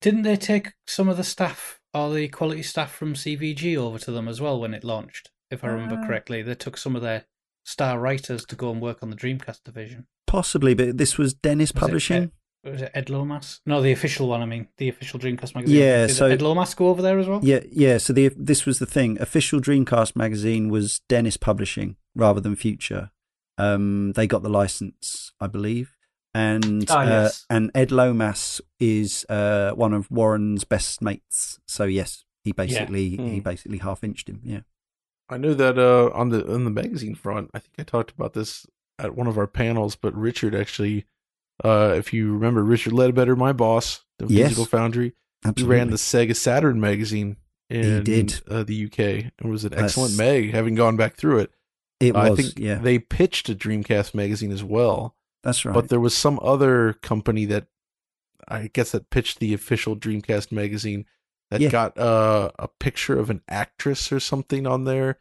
Didn't 0.00 0.22
they 0.22 0.34
take 0.34 0.72
some 0.84 1.08
of 1.08 1.16
the 1.16 1.22
staff 1.22 1.78
or 1.94 2.12
the 2.12 2.26
quality 2.26 2.64
staff 2.64 2.92
from 2.92 3.14
CVG 3.14 3.76
over 3.76 4.00
to 4.00 4.10
them 4.10 4.26
as 4.26 4.40
well 4.40 4.60
when 4.60 4.74
it 4.74 4.82
launched? 4.82 5.30
If 5.50 5.64
I 5.64 5.68
remember 5.68 5.96
Uh. 5.96 6.06
correctly, 6.06 6.42
they 6.42 6.54
took 6.54 6.76
some 6.76 6.94
of 6.96 7.02
their 7.02 7.24
star 7.64 7.98
writers 7.98 8.44
to 8.46 8.56
go 8.56 8.70
and 8.70 8.80
work 8.80 9.02
on 9.02 9.10
the 9.10 9.16
Dreamcast 9.16 9.64
division. 9.64 10.06
Possibly, 10.26 10.74
but 10.74 10.96
this 10.98 11.18
was 11.18 11.34
Dennis 11.34 11.72
Was 11.72 11.76
it 11.76 11.80
Publishing. 11.80 12.32
Was 12.62 12.82
it 12.82 12.90
Ed 12.94 13.08
Lomas? 13.10 13.60
No, 13.64 13.80
the 13.80 13.90
official 13.90 14.28
one. 14.28 14.42
I 14.42 14.46
mean, 14.46 14.68
the 14.76 14.88
official 14.88 15.18
Dreamcast 15.18 15.54
magazine. 15.54 15.78
Yeah, 15.80 16.06
Did 16.06 16.14
so- 16.14 16.26
Ed 16.26 16.42
Lomas 16.42 16.74
go 16.74 16.88
over 16.88 17.00
there 17.02 17.18
as 17.18 17.26
well. 17.26 17.40
Yeah, 17.42 17.60
yeah. 17.70 17.96
So 17.98 18.12
the 18.12 18.28
this 18.36 18.66
was 18.66 18.78
the 18.78 18.86
thing. 18.86 19.18
Official 19.20 19.60
Dreamcast 19.60 20.14
magazine 20.14 20.68
was 20.68 21.00
Dennis 21.08 21.36
Publishing 21.36 21.96
rather 22.14 22.40
than 22.40 22.54
Future. 22.56 23.10
Um, 23.58 24.12
they 24.12 24.26
got 24.26 24.42
the 24.42 24.48
license, 24.50 25.32
I 25.40 25.46
believe, 25.46 25.96
and 26.34 26.86
Ah, 26.90 27.00
uh, 27.00 27.04
yes. 27.04 27.46
and 27.50 27.70
Ed 27.74 27.90
Lomas 27.90 28.60
is 28.78 29.24
uh, 29.28 29.72
one 29.72 29.92
of 29.94 30.10
Warren's 30.10 30.64
best 30.64 31.02
mates. 31.02 31.58
So 31.66 31.84
yes, 31.84 32.24
he 32.44 32.52
basically 32.52 33.10
he 33.10 33.16
Hmm. 33.16 33.38
basically 33.40 33.78
half 33.78 34.04
inched 34.04 34.28
him. 34.28 34.40
Yeah. 34.44 34.60
I 35.30 35.36
know 35.38 35.54
that 35.54 35.78
uh, 35.78 36.10
on 36.12 36.28
the 36.30 36.52
on 36.52 36.64
the 36.64 36.70
magazine 36.70 37.14
front, 37.14 37.50
I 37.54 37.58
think 37.60 37.74
I 37.78 37.82
talked 37.84 38.10
about 38.10 38.32
this 38.34 38.66
at 38.98 39.14
one 39.16 39.26
of 39.26 39.38
our 39.38 39.46
panels, 39.46 39.96
but 39.96 40.14
Richard 40.14 40.54
actually, 40.54 41.06
uh, 41.64 41.94
if 41.96 42.12
you 42.12 42.32
remember, 42.34 42.62
Richard 42.64 42.92
Leadbetter, 42.92 43.36
my 43.36 43.52
boss, 43.52 44.04
the 44.18 44.26
Yes. 44.26 44.48
Digital 44.48 44.66
Foundry, 44.66 45.14
Absolutely. 45.44 45.62
he 45.74 45.78
ran 45.80 45.90
the 45.90 45.96
Sega 45.96 46.36
Saturn 46.36 46.80
magazine 46.80 47.36
in 47.70 48.02
did. 48.04 48.40
Uh, 48.48 48.62
the 48.64 48.84
UK. 48.86 48.98
It 48.98 49.32
was 49.44 49.64
an 49.64 49.70
That's- 49.70 49.90
excellent 49.92 50.16
mag, 50.18 50.52
having 50.52 50.74
gone 50.74 50.96
back 50.96 51.14
through 51.16 51.38
it. 51.38 51.52
It 52.00 52.16
I 52.16 52.30
was. 52.30 52.38
think 52.40 52.58
yeah, 52.58 52.76
they 52.78 52.98
pitched 52.98 53.48
a 53.48 53.54
Dreamcast 53.54 54.14
magazine 54.14 54.50
as 54.52 54.64
well, 54.64 55.14
that's 55.44 55.64
right. 55.64 55.74
but 55.74 55.88
there 55.90 56.00
was 56.00 56.16
some 56.16 56.40
other 56.42 56.94
company 56.94 57.44
that 57.46 57.66
I 58.48 58.68
guess 58.72 58.90
that 58.92 59.10
pitched 59.10 59.38
the 59.38 59.54
official 59.54 59.94
Dreamcast 59.96 60.50
magazine 60.50 61.04
that 61.50 61.60
Yeah. 61.60 61.68
got 61.70 61.98
uh, 61.98 62.50
a 62.58 62.68
picture 62.68 63.18
of 63.18 63.30
an 63.30 63.42
actress 63.48 64.10
or 64.12 64.20
something 64.20 64.66
on 64.66 64.84
there, 64.84 65.18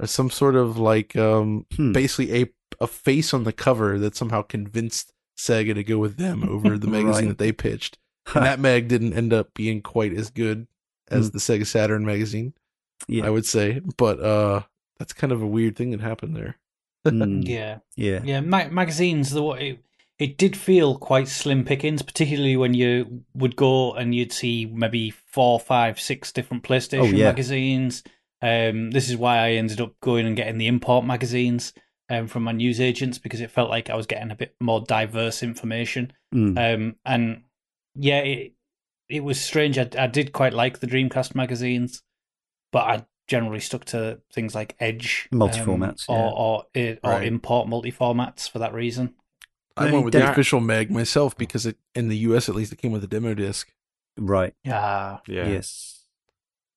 or 0.00 0.06
some 0.06 0.30
sort 0.30 0.56
of 0.56 0.78
like 0.78 1.16
um, 1.16 1.66
Hmm. 1.76 1.92
basically 1.92 2.42
a 2.42 2.46
a 2.80 2.86
face 2.86 3.34
on 3.34 3.44
the 3.44 3.52
cover 3.52 3.98
that 3.98 4.14
somehow 4.14 4.42
convinced 4.42 5.12
Sega 5.36 5.74
to 5.74 5.82
go 5.82 5.98
with 5.98 6.16
them 6.16 6.48
over 6.48 6.78
the 6.78 6.86
magazine 6.96 7.12
Right. 7.26 7.28
that 7.28 7.38
they 7.38 7.52
pitched. 7.52 7.98
And 8.34 8.44
that 8.46 8.60
mag 8.60 8.88
didn't 8.88 9.14
end 9.14 9.32
up 9.32 9.54
being 9.54 9.80
quite 9.82 10.12
as 10.12 10.30
good 10.30 10.66
as 11.10 11.28
Hmm. 11.28 11.32
the 11.32 11.38
Sega 11.38 11.66
Saturn 11.66 12.04
magazine, 12.04 12.54
yeah. 13.08 13.26
I 13.26 13.30
would 13.30 13.46
say. 13.46 13.80
But 13.96 14.20
uh, 14.20 14.62
that's 14.98 15.12
kind 15.12 15.32
of 15.32 15.42
a 15.42 15.46
weird 15.46 15.76
thing 15.76 15.90
that 15.92 16.00
happened 16.00 16.36
there. 16.36 16.56
Mm, 17.06 17.48
Yeah, 17.48 17.78
yeah. 17.96 18.20
yeah. 18.24 18.40
Ma- 18.40 18.68
magazines, 18.68 19.30
the 19.30 19.42
what 19.42 19.62
it, 19.62 19.82
it 20.18 20.36
did 20.36 20.56
feel 20.56 20.98
quite 20.98 21.28
slim 21.28 21.64
pickings, 21.64 22.02
particularly 22.02 22.56
when 22.56 22.74
you 22.74 23.22
would 23.34 23.54
go 23.56 23.92
and 23.94 24.14
you'd 24.14 24.32
see 24.32 24.66
maybe 24.66 25.10
four, 25.10 25.60
five, 25.60 26.00
six 26.00 26.32
different 26.32 26.62
PlayStation 26.64 27.00
Oh, 27.00 27.04
yeah. 27.04 27.26
magazines. 27.26 28.02
Um, 28.42 28.90
this 28.90 29.08
is 29.08 29.16
why 29.16 29.38
I 29.38 29.50
ended 29.52 29.80
up 29.80 29.94
going 30.00 30.26
and 30.26 30.36
getting 30.36 30.58
the 30.58 30.66
import 30.66 31.04
magazines 31.04 31.72
um, 32.10 32.26
from 32.26 32.42
my 32.44 32.52
news 32.52 32.80
agents 32.80 33.18
because 33.18 33.40
it 33.40 33.50
felt 33.50 33.70
like 33.70 33.90
I 33.90 33.94
was 33.96 34.06
getting 34.06 34.30
a 34.30 34.36
bit 34.36 34.54
more 34.60 34.80
diverse 34.80 35.42
information. 35.42 36.12
Mm. 36.34 36.74
Um, 36.74 36.96
and 37.04 37.42
yeah, 37.94 38.18
it 38.20 38.54
it 39.08 39.24
was 39.24 39.40
strange. 39.40 39.78
I, 39.78 39.88
I 39.98 40.06
did 40.06 40.32
quite 40.32 40.52
like 40.52 40.80
the 40.80 40.86
Dreamcast 40.86 41.34
magazines, 41.34 42.02
but 42.72 42.80
I 42.84 43.06
generally 43.26 43.60
stuck 43.60 43.84
to 43.86 44.20
things 44.32 44.54
like 44.54 44.74
Edge, 44.80 45.28
um, 45.32 45.38
Multi-formats, 45.38 46.04
yeah. 46.08 46.14
or 46.16 46.64
or, 46.74 46.96
or 47.02 47.10
Right. 47.10 47.26
import 47.26 47.68
multi 47.68 47.92
formats 47.92 48.48
for 48.50 48.58
that 48.60 48.72
reason. 48.74 49.14
I 49.78 49.86
No, 49.86 49.92
went 49.94 50.04
with 50.06 50.14
the 50.14 50.30
official 50.30 50.60
mag 50.60 50.90
myself 50.90 51.36
because 51.36 51.66
it 51.66 51.76
in 51.94 52.08
the 52.08 52.16
US 52.18 52.48
at 52.48 52.54
least 52.54 52.72
it 52.72 52.76
came 52.76 52.92
with 52.92 53.04
a 53.04 53.06
demo 53.08 53.34
disc. 53.34 53.72
Right. 54.18 54.54
Yeah, 54.64 55.18
Yeah. 55.26 55.48
Yes. 55.48 55.94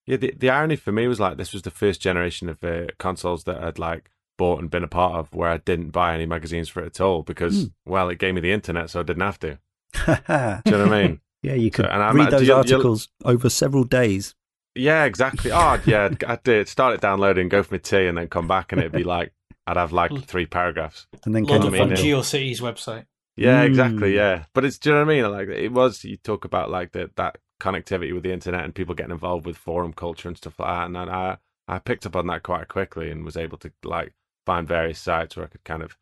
Yeah, 0.07 0.18
the, 0.18 0.34
the 0.38 0.49
irony 0.49 0.76
for 0.76 0.91
me 0.91 1.07
was 1.07 1.19
like 1.19 1.38
this 1.38 1.53
was 1.53 1.61
the 1.61 1.72
first 1.72 2.02
generation 2.02 2.49
of 2.49 2.64
uh, 2.64 2.88
consoles 2.99 3.44
that 3.45 3.64
I'd 3.64 3.80
like 3.80 4.10
bought 4.38 4.60
and 4.60 4.69
been 4.69 4.84
a 4.84 4.88
part 4.88 5.14
of 5.14 5.34
where 5.34 5.49
I 5.49 5.57
didn't 5.57 5.90
buy 5.91 6.14
any 6.15 6.26
magazines 6.26 6.69
for 6.69 6.82
it 6.82 6.88
at 6.88 7.02
all 7.02 7.22
because, 7.22 7.64
Hmm. 7.86 7.91
well, 7.91 8.10
it 8.10 8.18
gave 8.18 8.34
me 8.34 8.41
the 8.41 8.52
internet, 8.52 8.90
so 8.90 8.99
I 8.99 9.03
didn't 9.03 9.22
have 9.22 9.40
to. 9.40 9.60
Do 10.06 10.72
you 10.72 10.78
know 10.78 10.84
what 10.86 10.94
I 10.94 11.03
mean? 11.07 11.22
Yeah, 11.44 11.53
you 11.53 11.69
could 11.72 11.86
and 11.86 12.02
I'm- 12.02 12.15
read 12.15 12.32
those 12.32 12.41
you'll- 12.41 12.65
you'll- 12.65 12.76
articles 12.78 13.10
over 13.23 13.49
several 13.49 13.84
days. 13.84 14.34
Yeah, 14.73 15.03
exactly. 15.03 15.52
Oh, 15.52 15.80
yeah, 15.86 16.10
I'd 16.28 16.44
do 16.44 16.53
it. 16.53 16.69
Start 16.69 16.94
it 16.95 17.02
downloading, 17.02 17.49
go 17.49 17.61
for 17.61 17.73
my 17.73 17.78
tea, 17.80 18.07
and 18.07 18.18
then 18.18 18.28
come 18.30 18.48
back, 18.48 18.72
and 18.72 18.80
it'd 18.80 18.94
be 18.94 19.03
like 19.03 19.34
I'd 19.72 19.77
have 19.77 19.93
like 19.93 20.26
three 20.26 20.45
paragraphs. 20.45 21.07
And 21.26 21.34
then 21.34 21.43
load 21.45 21.61
came 21.61 21.68
up 21.68 21.73
mean, 21.73 21.81
on 21.84 21.93
uh, 21.93 21.95
GeoCities 21.95 22.60
website. 22.61 23.06
Yeah, 23.38 23.64
Mm. 23.64 23.68
exactly. 23.68 24.15
Yeah, 24.15 24.43
but 24.53 24.65
it's 24.65 24.77
do 24.77 24.89
you 24.89 24.95
know 24.95 25.06
what 25.06 25.11
I 25.11 25.15
mean? 25.15 25.31
Like 25.31 25.48
it 25.48 25.72
was. 25.72 26.03
You 26.03 26.18
talk 26.18 26.43
about 26.43 26.69
like 26.69 26.91
that 26.91 27.15
that 27.15 27.38
connectivity 27.61 28.14
with 28.14 28.23
the 28.23 28.34
internet 28.34 28.65
and 28.65 28.76
people 28.76 28.95
getting 28.95 29.11
involved 29.14 29.45
with 29.45 29.56
forum 29.56 29.93
culture 29.93 30.27
and 30.27 30.38
stuff 30.38 30.60
like 30.60 30.68
that, 30.68 30.85
and 30.88 30.95
then 30.95 31.10
I 31.10 31.38
I 31.68 31.80
picked 31.80 32.06
up 32.06 32.18
on 32.18 32.27
that 32.27 32.43
quite 32.43 32.68
quickly 32.68 33.10
and 33.10 33.23
was 33.23 33.38
able 33.38 33.57
to 33.60 33.72
like 33.84 34.14
find 34.45 34.68
various 34.68 34.99
sites 34.99 35.38
where 35.38 35.45
I 35.45 35.49
could 35.49 35.64
kind 35.64 35.84
of 35.84 35.98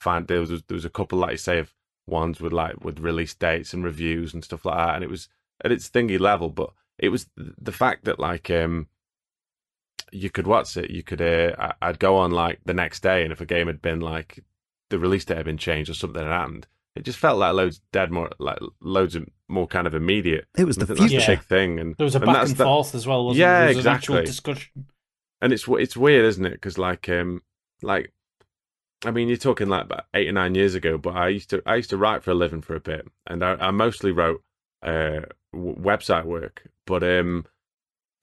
find 0.00 0.26
there 0.26 0.40
was 0.40 0.50
there 0.50 0.74
was 0.74 0.84
a 0.84 0.90
couple 0.90 1.18
like 1.18 1.32
you 1.32 1.36
say 1.36 1.58
of 1.60 1.72
ones 2.06 2.40
with 2.40 2.52
like 2.52 2.84
with 2.84 2.98
release 2.98 3.34
dates 3.34 3.72
and 3.72 3.84
reviews 3.84 4.34
and 4.34 4.42
stuff 4.42 4.64
like 4.64 4.76
that, 4.76 4.96
and 4.96 5.04
it 5.04 5.10
was 5.10 5.28
at 5.64 5.70
its 5.70 5.88
thingy 5.88 6.18
level, 6.18 6.50
but 6.50 6.70
it 6.98 7.10
was 7.10 7.28
the 7.36 7.72
fact 7.72 8.04
that 8.06 8.18
like 8.18 8.50
um 8.50 8.88
you 10.14 10.30
could 10.30 10.46
watch 10.46 10.76
it 10.76 10.90
you 10.90 11.02
could 11.02 11.20
uh, 11.20 11.54
I- 11.58 11.88
I'd 11.88 11.98
go 11.98 12.16
on 12.16 12.30
like 12.30 12.60
the 12.64 12.74
next 12.74 13.00
day 13.02 13.22
and 13.24 13.32
if 13.32 13.40
a 13.40 13.46
game 13.46 13.66
had 13.66 13.82
been 13.82 14.00
like 14.00 14.42
the 14.90 14.98
release 14.98 15.24
date 15.24 15.36
had 15.38 15.46
been 15.46 15.58
changed 15.58 15.90
or 15.90 15.94
something 15.94 16.22
had 16.22 16.30
happened 16.30 16.66
it 16.94 17.04
just 17.04 17.18
felt 17.18 17.38
like 17.38 17.52
loads 17.54 17.80
dead 17.92 18.12
more 18.12 18.30
like 18.38 18.58
loads 18.80 19.16
of 19.16 19.26
more 19.48 19.66
kind 19.66 19.86
of 19.86 19.94
immediate 19.94 20.46
It 20.56 20.64
was 20.64 20.78
I 20.78 20.80
the 20.80 20.86
think 20.86 20.98
that's 21.00 21.10
future. 21.10 21.30
Yeah. 21.32 21.36
big 21.38 21.46
thing 21.46 21.80
and 21.80 21.96
There 21.96 22.04
was 22.04 22.14
a 22.14 22.18
and 22.18 22.26
back 22.26 22.34
that's 22.36 22.50
and 22.50 22.58
the- 22.58 22.64
forth 22.64 22.94
as 22.94 23.06
well, 23.06 23.24
wasn't 23.24 23.40
Yeah, 23.40 23.58
there? 23.58 23.66
There 23.66 23.76
was 23.76 23.86
an 23.86 23.94
exactly. 23.94 24.24
discussion. 24.24 24.86
and 25.42 25.52
it's 25.52 25.66
it's 25.68 25.96
weird, 25.96 26.24
isn't 26.24 26.46
it? 26.46 26.52
Because 26.52 26.78
like 26.78 27.08
um 27.08 27.42
like 27.82 28.12
I 29.04 29.10
mean 29.10 29.28
you're 29.28 29.36
talking 29.36 29.68
like 29.68 29.84
about 29.84 30.04
eight 30.14 30.28
or 30.28 30.32
nine 30.32 30.54
years 30.54 30.74
ago, 30.76 30.96
but 30.96 31.14
I 31.16 31.28
used 31.28 31.50
to 31.50 31.60
I 31.66 31.74
used 31.76 31.90
to 31.90 31.96
write 31.98 32.22
for 32.22 32.30
a 32.30 32.34
living 32.34 32.62
for 32.62 32.74
a 32.76 32.80
bit, 32.80 33.06
and 33.26 33.42
I, 33.44 33.54
I 33.54 33.70
mostly 33.72 34.12
wrote 34.12 34.42
uh 34.82 35.22
w- 35.52 35.76
website 35.76 36.24
work, 36.24 36.62
but 36.86 37.02
um 37.02 37.44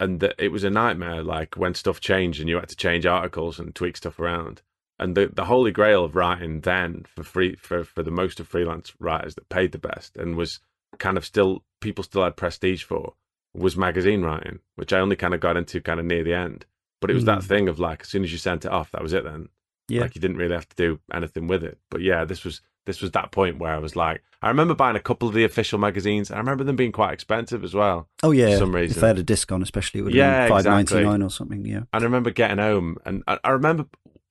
and 0.01 0.19
the, 0.19 0.33
it 0.43 0.51
was 0.51 0.63
a 0.65 0.69
nightmare 0.69 1.23
like 1.23 1.55
when 1.55 1.73
stuff 1.73 1.99
changed 2.01 2.39
and 2.41 2.49
you 2.49 2.57
had 2.57 2.67
to 2.69 2.75
change 2.75 3.05
articles 3.05 3.59
and 3.59 3.73
tweak 3.73 3.95
stuff 3.95 4.19
around. 4.19 4.61
And 4.99 5.15
the 5.15 5.27
the 5.33 5.45
holy 5.45 5.71
grail 5.71 6.03
of 6.03 6.15
writing 6.15 6.61
then 6.61 7.05
for 7.15 7.23
free 7.23 7.55
for 7.55 7.83
for 7.83 8.03
the 8.03 8.11
most 8.11 8.39
of 8.39 8.47
freelance 8.47 8.93
writers 8.99 9.35
that 9.35 9.47
paid 9.49 9.71
the 9.71 9.77
best 9.79 10.17
and 10.17 10.35
was 10.35 10.59
kind 10.99 11.17
of 11.17 11.25
still 11.25 11.63
people 11.79 12.03
still 12.03 12.23
had 12.23 12.35
prestige 12.35 12.83
for 12.83 13.13
was 13.53 13.75
magazine 13.77 14.21
writing, 14.21 14.59
which 14.75 14.93
I 14.93 14.99
only 14.99 15.15
kind 15.15 15.33
of 15.33 15.39
got 15.39 15.57
into 15.57 15.81
kind 15.81 15.99
of 15.99 16.05
near 16.05 16.23
the 16.23 16.33
end. 16.33 16.65
But 16.99 17.09
it 17.11 17.15
was 17.15 17.25
that 17.25 17.39
Mm. 17.39 17.43
thing 17.43 17.67
of 17.69 17.79
like 17.79 18.01
as 18.01 18.09
soon 18.09 18.23
as 18.23 18.31
you 18.31 18.37
sent 18.37 18.65
it 18.65 18.71
off, 18.71 18.91
that 18.91 19.01
was 19.01 19.13
it 19.13 19.23
then. 19.23 19.49
Yeah. 19.87 20.01
Like 20.01 20.15
you 20.15 20.21
didn't 20.21 20.37
really 20.37 20.53
have 20.55 20.69
to 20.69 20.75
do 20.75 20.99
anything 21.13 21.47
with 21.47 21.63
it. 21.63 21.77
But 21.89 22.01
yeah, 22.01 22.23
this 22.25 22.43
was 22.45 22.61
this 22.85 23.01
was 23.01 23.11
that 23.11 23.31
point 23.31 23.59
where 23.59 23.73
I 23.73 23.77
was 23.77 23.95
like 23.95 24.21
I 24.41 24.47
remember 24.47 24.73
buying 24.73 24.95
a 24.95 24.99
couple 24.99 25.27
of 25.27 25.35
the 25.35 25.43
official 25.43 25.77
magazines. 25.77 26.31
I 26.31 26.37
remember 26.39 26.63
them 26.63 26.75
being 26.75 26.91
quite 26.91 27.13
expensive 27.13 27.63
as 27.63 27.75
well. 27.75 28.09
Oh 28.23 28.31
yeah. 28.31 28.51
for 28.53 28.57
some 28.57 28.69
If 28.69 28.75
reason. 28.75 29.01
they 29.01 29.07
had 29.07 29.19
a 29.19 29.23
disc 29.23 29.51
on, 29.51 29.61
especially, 29.61 29.99
it 29.99 30.03
would 30.03 30.15
have 30.15 30.17
Yeah, 30.17 30.47
five 30.47 30.65
ninety 30.65 30.81
exactly. 30.95 31.03
nine 31.03 31.21
or 31.21 31.29
something. 31.29 31.63
Yeah. 31.63 31.81
And 31.93 32.01
I 32.01 32.03
remember 32.03 32.31
getting 32.31 32.57
home 32.57 32.97
and 33.05 33.23
I, 33.27 33.37
I 33.43 33.49
remember 33.51 33.85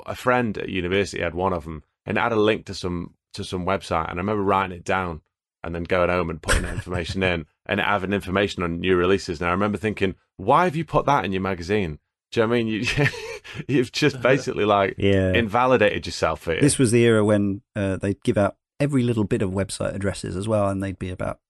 a 0.07 0.17
friend 0.17 0.59
at 0.59 0.69
university 0.69 1.23
had 1.23 1.35
one 1.35 1.53
of 1.53 1.63
them 1.65 1.85
and 2.07 2.19
it 2.19 2.21
had 2.21 2.33
a 2.33 2.37
link 2.37 2.67
to 2.67 2.75
some 2.75 3.15
to 3.35 3.45
some 3.45 3.65
website 3.65 4.11
and 4.11 4.19
I 4.19 4.23
remember 4.23 4.43
writing 4.43 4.77
it 4.77 4.85
down 4.85 5.21
and 5.63 5.75
then 5.75 5.85
going 5.85 6.11
home 6.11 6.29
and 6.31 6.43
putting 6.43 6.63
that 6.63 6.75
information 6.75 7.23
in 7.23 7.47
and 7.67 7.79
having 7.81 8.13
information 8.13 8.63
on 8.65 8.81
new 8.81 8.97
releases. 8.97 9.41
And 9.41 9.49
I 9.49 9.53
remember 9.53 9.79
thinking, 9.79 10.17
why 10.39 10.65
have 10.65 10.75
you 10.75 10.85
put 10.85 11.07
that 11.07 11.25
in 11.25 11.31
your 11.33 11.43
magazine? 11.43 12.01
Do 12.31 12.41
you 12.41 12.47
know 12.47 12.51
what 12.51 12.57
I 12.57 12.63
mean? 12.63 12.67
You, 12.69 12.85
you've 13.69 13.93
just 13.93 14.21
basically 14.23 14.65
like 14.65 14.95
Yeah. 14.99 15.33
invalidated 15.33 16.07
yourself 16.07 16.45
here. 16.45 16.61
This 16.61 16.79
was 16.79 16.91
the 16.93 17.03
era 17.05 17.25
when 17.25 17.63
uh, 17.75 17.97
they'd 17.97 18.23
give 18.23 18.39
out 18.39 18.57
every 18.79 19.03
little 19.03 19.25
bit 19.25 19.43
of 19.43 19.51
website 19.51 19.95
addresses 19.95 20.37
as 20.37 20.47
well, 20.49 20.69
and 20.69 20.83
they'd 20.83 20.99
be 20.99 21.11
about 21.11 21.41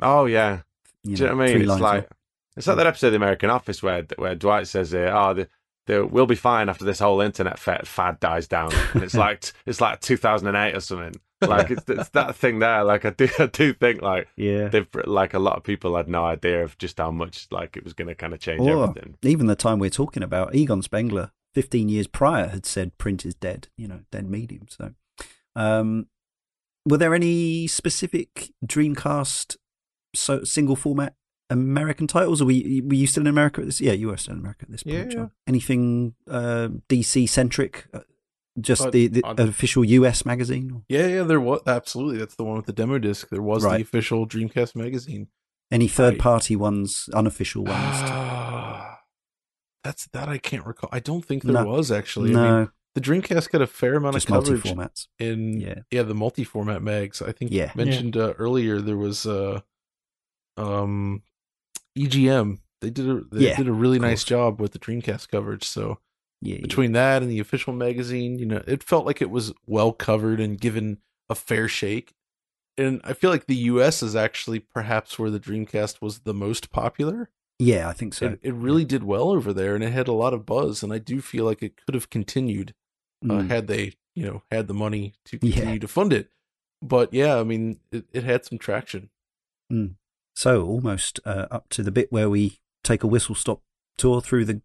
oh 0.00 0.26
yeah. 0.26 0.60
you 1.02 1.16
Do 1.16 1.24
you 1.24 1.28
know 1.30 1.36
what 1.36 1.44
I 1.50 1.52
mean? 1.52 1.62
It's 1.62 1.68
like 1.80 1.80
long. 1.80 2.04
it's 2.56 2.66
like 2.66 2.76
that 2.76 2.86
episode 2.86 3.08
of 3.08 3.12
The 3.12 3.16
American 3.16 3.50
Office 3.50 3.82
where 3.82 4.06
where 4.16 4.34
Dwight 4.34 4.66
says, 4.68 4.94
uh, 4.94 5.10
"Oh, 5.12 5.34
the, 5.34 5.48
the, 5.86 6.06
we'll 6.06 6.26
be 6.26 6.34
fine 6.36 6.68
after 6.68 6.84
this 6.84 7.00
whole 7.00 7.20
internet 7.20 7.58
fad, 7.58 7.86
fad 7.88 8.20
dies 8.20 8.46
down." 8.48 8.70
And 8.94 9.02
it's 9.02 9.14
like 9.26 9.52
it's 9.66 9.80
like 9.80 10.00
2008 10.00 10.76
or 10.76 10.80
something. 10.80 11.14
Like 11.46 11.70
it's, 11.70 11.84
it's 11.88 12.08
that 12.10 12.34
thing 12.36 12.58
there. 12.58 12.84
Like 12.84 13.04
I 13.04 13.10
do, 13.10 13.28
I 13.38 13.46
do 13.46 13.72
think 13.74 14.02
like 14.02 14.28
Yeah. 14.36 14.68
they've 14.68 14.86
like 15.04 15.34
a 15.34 15.38
lot 15.38 15.56
of 15.56 15.62
people 15.62 15.96
had 15.96 16.08
no 16.08 16.24
idea 16.24 16.62
of 16.64 16.76
just 16.78 16.98
how 16.98 17.10
much 17.10 17.46
like 17.50 17.76
it 17.76 17.84
was 17.84 17.92
going 17.92 18.08
to 18.08 18.14
kind 18.14 18.32
of 18.34 18.40
change 18.40 18.60
Or 18.60 18.84
everything. 18.84 19.16
even 19.22 19.46
the 19.46 19.56
time 19.56 19.78
we're 19.78 19.90
talking 19.90 20.22
about, 20.22 20.54
Egon 20.54 20.82
Spengler, 20.82 21.30
15 21.54 21.88
years 21.88 22.06
prior, 22.06 22.48
had 22.48 22.66
said 22.66 22.96
print 22.98 23.24
is 23.24 23.34
dead, 23.34 23.68
you 23.78 23.86
know, 23.88 24.00
dead 24.10 24.28
medium. 24.28 24.66
So, 24.68 24.92
um, 25.56 26.06
were 26.86 26.98
there 26.98 27.14
any 27.14 27.66
specific 27.66 28.50
Dreamcast 28.66 29.56
so 30.14 30.44
single 30.44 30.76
format 30.76 31.14
American 31.50 32.06
titles? 32.06 32.42
Or 32.42 32.46
were 32.46 32.52
you, 32.52 32.84
were 32.84 32.94
you 32.94 33.06
still 33.06 33.22
in 33.22 33.26
America 33.26 33.60
at 33.60 33.66
this? 33.66 33.80
Yeah, 33.80 33.92
you 33.92 34.08
were 34.08 34.16
still 34.16 34.34
in 34.34 34.40
America 34.40 34.62
at 34.64 34.70
this 34.70 34.82
point. 34.82 34.96
Yeah, 34.96 35.04
John. 35.04 35.30
Anything 35.46 36.14
uh, 36.28 36.68
DC 36.88 37.28
centric? 37.28 37.86
Just 38.60 38.92
the, 38.92 39.08
the 39.08 39.22
on- 39.24 39.38
official 39.40 39.84
US 39.84 40.24
magazine? 40.24 40.84
Yeah, 40.88 41.06
yeah, 41.08 41.22
there 41.24 41.40
was 41.40 41.60
absolutely. 41.66 42.18
That's 42.18 42.36
the 42.36 42.44
one 42.44 42.56
with 42.56 42.66
the 42.66 42.72
demo 42.72 42.98
disc. 42.98 43.28
There 43.28 43.42
was 43.42 43.64
Right. 43.64 43.78
the 43.78 43.82
official 43.82 44.26
Dreamcast 44.28 44.76
magazine. 44.76 45.28
Any 45.72 45.88
third 45.88 46.14
I- 46.14 46.18
party 46.18 46.54
ones, 46.56 47.08
unofficial 47.12 47.64
ones? 47.64 47.76
Ah, 47.78 49.00
That's 49.82 50.06
that 50.12 50.28
I 50.28 50.38
can't 50.38 50.64
recall. 50.66 50.88
I 50.92 51.00
don't 51.00 51.24
think 51.24 51.42
there 51.42 51.52
No. 51.54 51.64
was 51.66 51.90
actually. 51.90 52.30
I 52.30 52.34
no, 52.34 52.58
mean, 52.58 52.68
the 52.94 53.00
Dreamcast 53.00 53.50
got 53.50 53.60
a 53.60 53.66
fair 53.66 53.96
amount 53.96 54.14
just 54.14 54.26
of 54.26 54.34
multi 54.34 54.52
coverage 54.54 54.76
formats. 54.76 55.08
in 55.18 55.60
Yeah. 55.60 55.80
yeah. 55.90 56.02
the 56.04 56.14
multi-format 56.14 56.80
mags. 56.80 57.20
I 57.20 57.32
think 57.32 57.50
Yeah. 57.50 57.72
mentioned 57.74 58.16
uh, 58.16 58.34
earlier 58.38 58.80
there 58.80 58.96
was 58.96 59.26
uh 59.26 59.60
um 60.56 61.22
EGM. 61.98 62.58
They 62.80 62.90
did 62.90 63.08
a 63.08 63.20
they 63.32 63.48
Yeah, 63.48 63.56
did 63.56 63.68
a 63.68 63.72
really 63.72 63.98
nice 63.98 64.22
job 64.24 64.60
with 64.60 64.72
the 64.72 64.78
Dreamcast 64.78 65.28
coverage. 65.28 65.64
So 65.64 65.98
Yeah, 66.44 66.56
yeah. 66.56 66.60
between 66.62 66.92
that 66.92 67.22
and 67.22 67.30
the 67.30 67.40
official 67.40 67.72
magazine, 67.72 68.38
you 68.38 68.46
know, 68.46 68.62
it 68.66 68.82
felt 68.82 69.06
like 69.06 69.20
it 69.22 69.30
was 69.30 69.52
well 69.66 69.92
covered 69.92 70.40
and 70.40 70.60
given 70.60 70.98
a 71.28 71.34
fair 71.34 71.68
shake. 71.68 72.12
And 72.76 73.00
I 73.04 73.12
feel 73.14 73.30
like 73.30 73.46
the 73.46 73.54
US 73.72 74.02
is 74.02 74.14
actually 74.14 74.58
perhaps 74.60 75.18
where 75.18 75.30
the 75.30 75.40
Dreamcast 75.40 76.00
was 76.02 76.20
the 76.20 76.34
most 76.34 76.70
popular. 76.70 77.30
yeah, 77.58 77.88
I 77.88 77.92
think 77.92 78.14
so. 78.14 78.26
it, 78.26 78.40
it 78.42 78.54
really 78.54 78.84
did 78.84 79.04
well 79.04 79.30
over 79.30 79.52
there 79.52 79.74
and 79.74 79.82
it 79.84 79.92
had 79.92 80.08
a 80.08 80.12
lot 80.12 80.34
of 80.34 80.44
buzz 80.44 80.82
and 80.82 80.92
I 80.92 80.98
do 80.98 81.20
feel 81.20 81.44
like 81.44 81.62
it 81.62 81.76
could 81.86 81.94
have 81.94 82.10
continued 82.10 82.74
uh, 83.24 83.28
Mm. 83.28 83.48
had 83.48 83.66
they, 83.68 83.94
you 84.14 84.26
know, 84.26 84.42
had 84.50 84.66
the 84.68 84.74
money 84.74 85.14
to 85.26 85.38
Yeah. 85.40 85.54
continue 85.54 85.78
to 85.78 85.88
fund 85.88 86.12
it. 86.12 86.28
But 86.82 87.14
yeah, 87.14 87.36
I 87.38 87.44
mean, 87.44 87.78
it, 87.90 88.04
it 88.12 88.24
had 88.24 88.44
some 88.44 88.58
traction. 88.58 89.08
So 90.36 90.66
almost 90.66 91.20
uh, 91.24 91.46
up 91.50 91.68
to 91.70 91.82
the 91.82 91.92
bit 91.92 92.10
where 92.12 92.28
we 92.28 92.58
take 92.82 93.02
a 93.02 93.06
whistle 93.06 93.34
stop 93.34 93.62
tour 93.96 94.20
through 94.20 94.44
the 94.44 94.60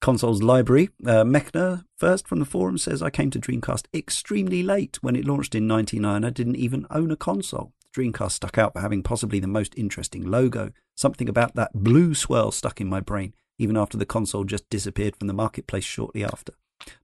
console's 0.00 0.42
library. 0.42 0.90
Uh, 1.04 1.24
Mechner, 1.24 1.84
first 1.96 2.26
from 2.26 2.38
the 2.38 2.44
forum, 2.44 2.78
says 2.78 3.02
I 3.02 3.10
came 3.10 3.30
to 3.30 3.40
Dreamcast 3.40 3.86
extremely 3.94 4.62
late. 4.62 4.98
When 5.02 5.16
it 5.16 5.26
launched 5.26 5.54
in 5.54 5.66
'99, 5.66 6.24
I 6.24 6.30
didn't 6.30 6.56
even 6.56 6.86
own 6.90 7.10
a 7.10 7.16
console. 7.16 7.72
Dreamcast 7.94 8.32
stuck 8.32 8.56
out 8.56 8.72
for 8.72 8.80
having 8.80 9.02
possibly 9.02 9.40
the 9.40 9.48
most 9.48 9.74
interesting 9.76 10.24
logo. 10.24 10.70
Something 10.96 11.28
about 11.28 11.54
that 11.56 11.72
blue 11.74 12.14
swirl 12.14 12.52
stuck 12.52 12.80
in 12.80 12.88
my 12.88 13.00
brain, 13.00 13.34
even 13.58 13.76
after 13.76 13.98
the 13.98 14.06
console 14.06 14.44
just 14.44 14.68
disappeared 14.70 15.16
from 15.16 15.28
the 15.28 15.34
marketplace 15.34 15.84
shortly 15.84 16.24
after. 16.24 16.54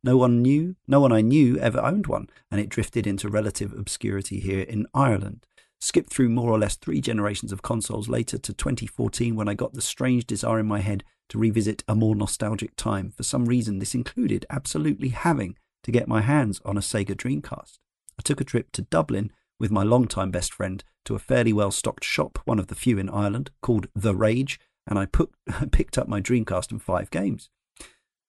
No 0.02 0.16
one 0.16 0.42
knew, 0.42 0.76
no 0.86 1.00
one 1.00 1.12
I 1.12 1.20
knew 1.20 1.58
ever 1.58 1.80
owned 1.80 2.06
one, 2.06 2.30
and 2.50 2.60
it 2.60 2.68
drifted 2.68 3.06
into 3.06 3.28
relative 3.28 3.72
obscurity 3.72 4.40
here 4.40 4.62
in 4.62 4.86
Ireland. 4.94 5.46
Skip 5.80 6.08
through 6.08 6.30
more 6.30 6.50
or 6.50 6.58
less 6.58 6.76
three 6.76 7.00
generations 7.00 7.52
of 7.52 7.62
consoles 7.62 8.08
later 8.08 8.38
to 8.38 8.54
2014 8.54 9.36
when 9.36 9.48
I 9.48 9.54
got 9.54 9.74
the 9.74 9.82
strange 9.82 10.26
desire 10.26 10.60
in 10.60 10.66
my 10.66 10.80
head 10.80 11.04
to 11.28 11.38
revisit 11.38 11.82
a 11.88 11.94
more 11.94 12.14
nostalgic 12.14 12.76
time. 12.76 13.10
For 13.10 13.22
some 13.22 13.46
reason, 13.46 13.78
this 13.78 13.94
included 13.94 14.46
absolutely 14.50 15.08
having 15.08 15.56
to 15.82 15.92
get 15.92 16.08
my 16.08 16.20
hands 16.20 16.60
on 16.64 16.76
a 16.76 16.80
Sega 16.80 17.14
Dreamcast. 17.14 17.78
I 18.18 18.22
took 18.22 18.40
a 18.40 18.44
trip 18.44 18.72
to 18.72 18.82
Dublin 18.82 19.32
with 19.58 19.70
my 19.70 19.82
longtime 19.82 20.30
best 20.30 20.52
friend 20.52 20.82
to 21.04 21.14
a 21.14 21.20
fairly 21.20 21.52
well 21.52 21.70
stocked 21.70 22.04
shop, 22.04 22.38
one 22.44 22.58
of 22.58 22.66
the 22.66 22.74
few 22.74 22.98
in 22.98 23.08
Ireland, 23.08 23.50
called 23.62 23.88
The 23.94 24.14
Rage, 24.14 24.60
and 24.86 24.98
I 24.98 25.06
put, 25.06 25.30
picked 25.70 25.98
up 25.98 26.08
my 26.08 26.20
Dreamcast 26.20 26.70
and 26.70 26.82
five 26.82 27.10
games. 27.10 27.48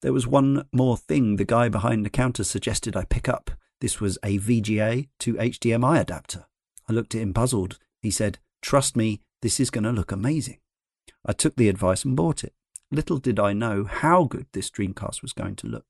There 0.01 0.13
was 0.13 0.27
one 0.27 0.67
more 0.71 0.95
thing 0.95 1.35
the 1.35 1.45
guy 1.45 1.69
behind 1.69 2.05
the 2.05 2.09
counter 2.11 2.43
suggested 2.43 2.95
I 2.95 3.05
pick 3.05 3.27
up. 3.27 3.51
This 3.81 3.99
was 3.99 4.17
a 4.23 4.39
VGA 4.39 5.07
to 5.19 5.33
HDMI 5.35 6.01
adapter. 6.01 6.45
I 6.87 6.93
looked 6.93 7.15
at 7.15 7.21
him 7.21 7.33
puzzled. 7.33 7.79
He 8.01 8.11
said, 8.11 8.39
Trust 8.61 8.95
me, 8.95 9.21
this 9.41 9.59
is 9.59 9.69
going 9.69 9.83
to 9.83 9.91
look 9.91 10.11
amazing. 10.11 10.59
I 11.25 11.33
took 11.33 11.55
the 11.55 11.69
advice 11.69 12.05
and 12.05 12.15
bought 12.15 12.43
it. 12.43 12.53
Little 12.89 13.17
did 13.17 13.37
I 13.37 13.51
know 13.51 13.83
how 13.83 14.23
good 14.23 14.47
this 14.53 14.69
Dreamcast 14.69 15.21
was 15.21 15.33
going 15.33 15.57
to 15.57 15.67
look. 15.67 15.85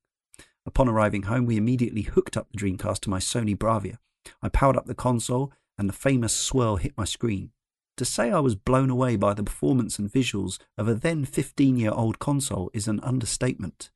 Upon 0.66 0.88
arriving 0.88 1.22
home, 1.22 1.46
we 1.46 1.56
immediately 1.56 2.02
hooked 2.02 2.36
up 2.36 2.48
the 2.50 2.58
Dreamcast 2.58 3.00
to 3.00 3.10
my 3.10 3.20
Sony 3.20 3.56
Bravia. 3.56 3.98
I 4.42 4.48
powered 4.48 4.76
up 4.76 4.86
the 4.86 4.94
console, 4.94 5.52
and 5.78 5.88
the 5.88 5.94
famous 5.94 6.32
swirl 6.32 6.76
hit 6.76 6.96
my 6.96 7.04
screen. 7.04 7.52
To 7.98 8.04
say 8.04 8.30
I 8.32 8.40
was 8.40 8.56
blown 8.56 8.90
away 8.90 9.16
by 9.16 9.32
the 9.32 9.44
performance 9.44 9.98
and 9.98 10.10
visuals 10.10 10.58
of 10.76 10.88
a 10.88 10.94
then 10.94 11.24
15 11.24 11.76
year 11.76 11.92
old 11.92 12.18
console 12.18 12.70
is 12.74 12.88
an 12.88 13.00
understatement. 13.00 13.90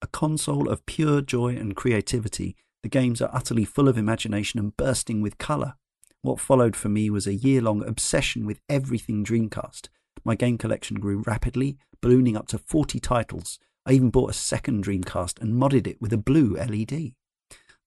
A 0.00 0.06
console 0.06 0.68
of 0.68 0.84
pure 0.86 1.20
joy 1.20 1.56
and 1.56 1.76
creativity, 1.76 2.56
the 2.82 2.88
games 2.88 3.20
are 3.20 3.30
utterly 3.32 3.64
full 3.64 3.88
of 3.88 3.98
imagination 3.98 4.60
and 4.60 4.76
bursting 4.76 5.20
with 5.20 5.38
colour. 5.38 5.74
What 6.22 6.40
followed 6.40 6.74
for 6.74 6.88
me 6.88 7.08
was 7.10 7.26
a 7.26 7.34
year 7.34 7.60
long 7.60 7.86
obsession 7.86 8.46
with 8.46 8.60
everything 8.68 9.24
Dreamcast. 9.24 9.88
My 10.24 10.34
game 10.34 10.58
collection 10.58 10.98
grew 10.98 11.22
rapidly, 11.26 11.78
ballooning 12.06 12.36
up 12.36 12.46
to 12.46 12.56
40 12.56 13.00
titles. 13.00 13.58
I 13.84 13.90
even 13.90 14.10
bought 14.10 14.30
a 14.30 14.32
second 14.32 14.84
Dreamcast 14.84 15.40
and 15.40 15.54
modded 15.54 15.88
it 15.88 16.00
with 16.00 16.12
a 16.12 16.16
blue 16.16 16.54
LED. 16.54 17.14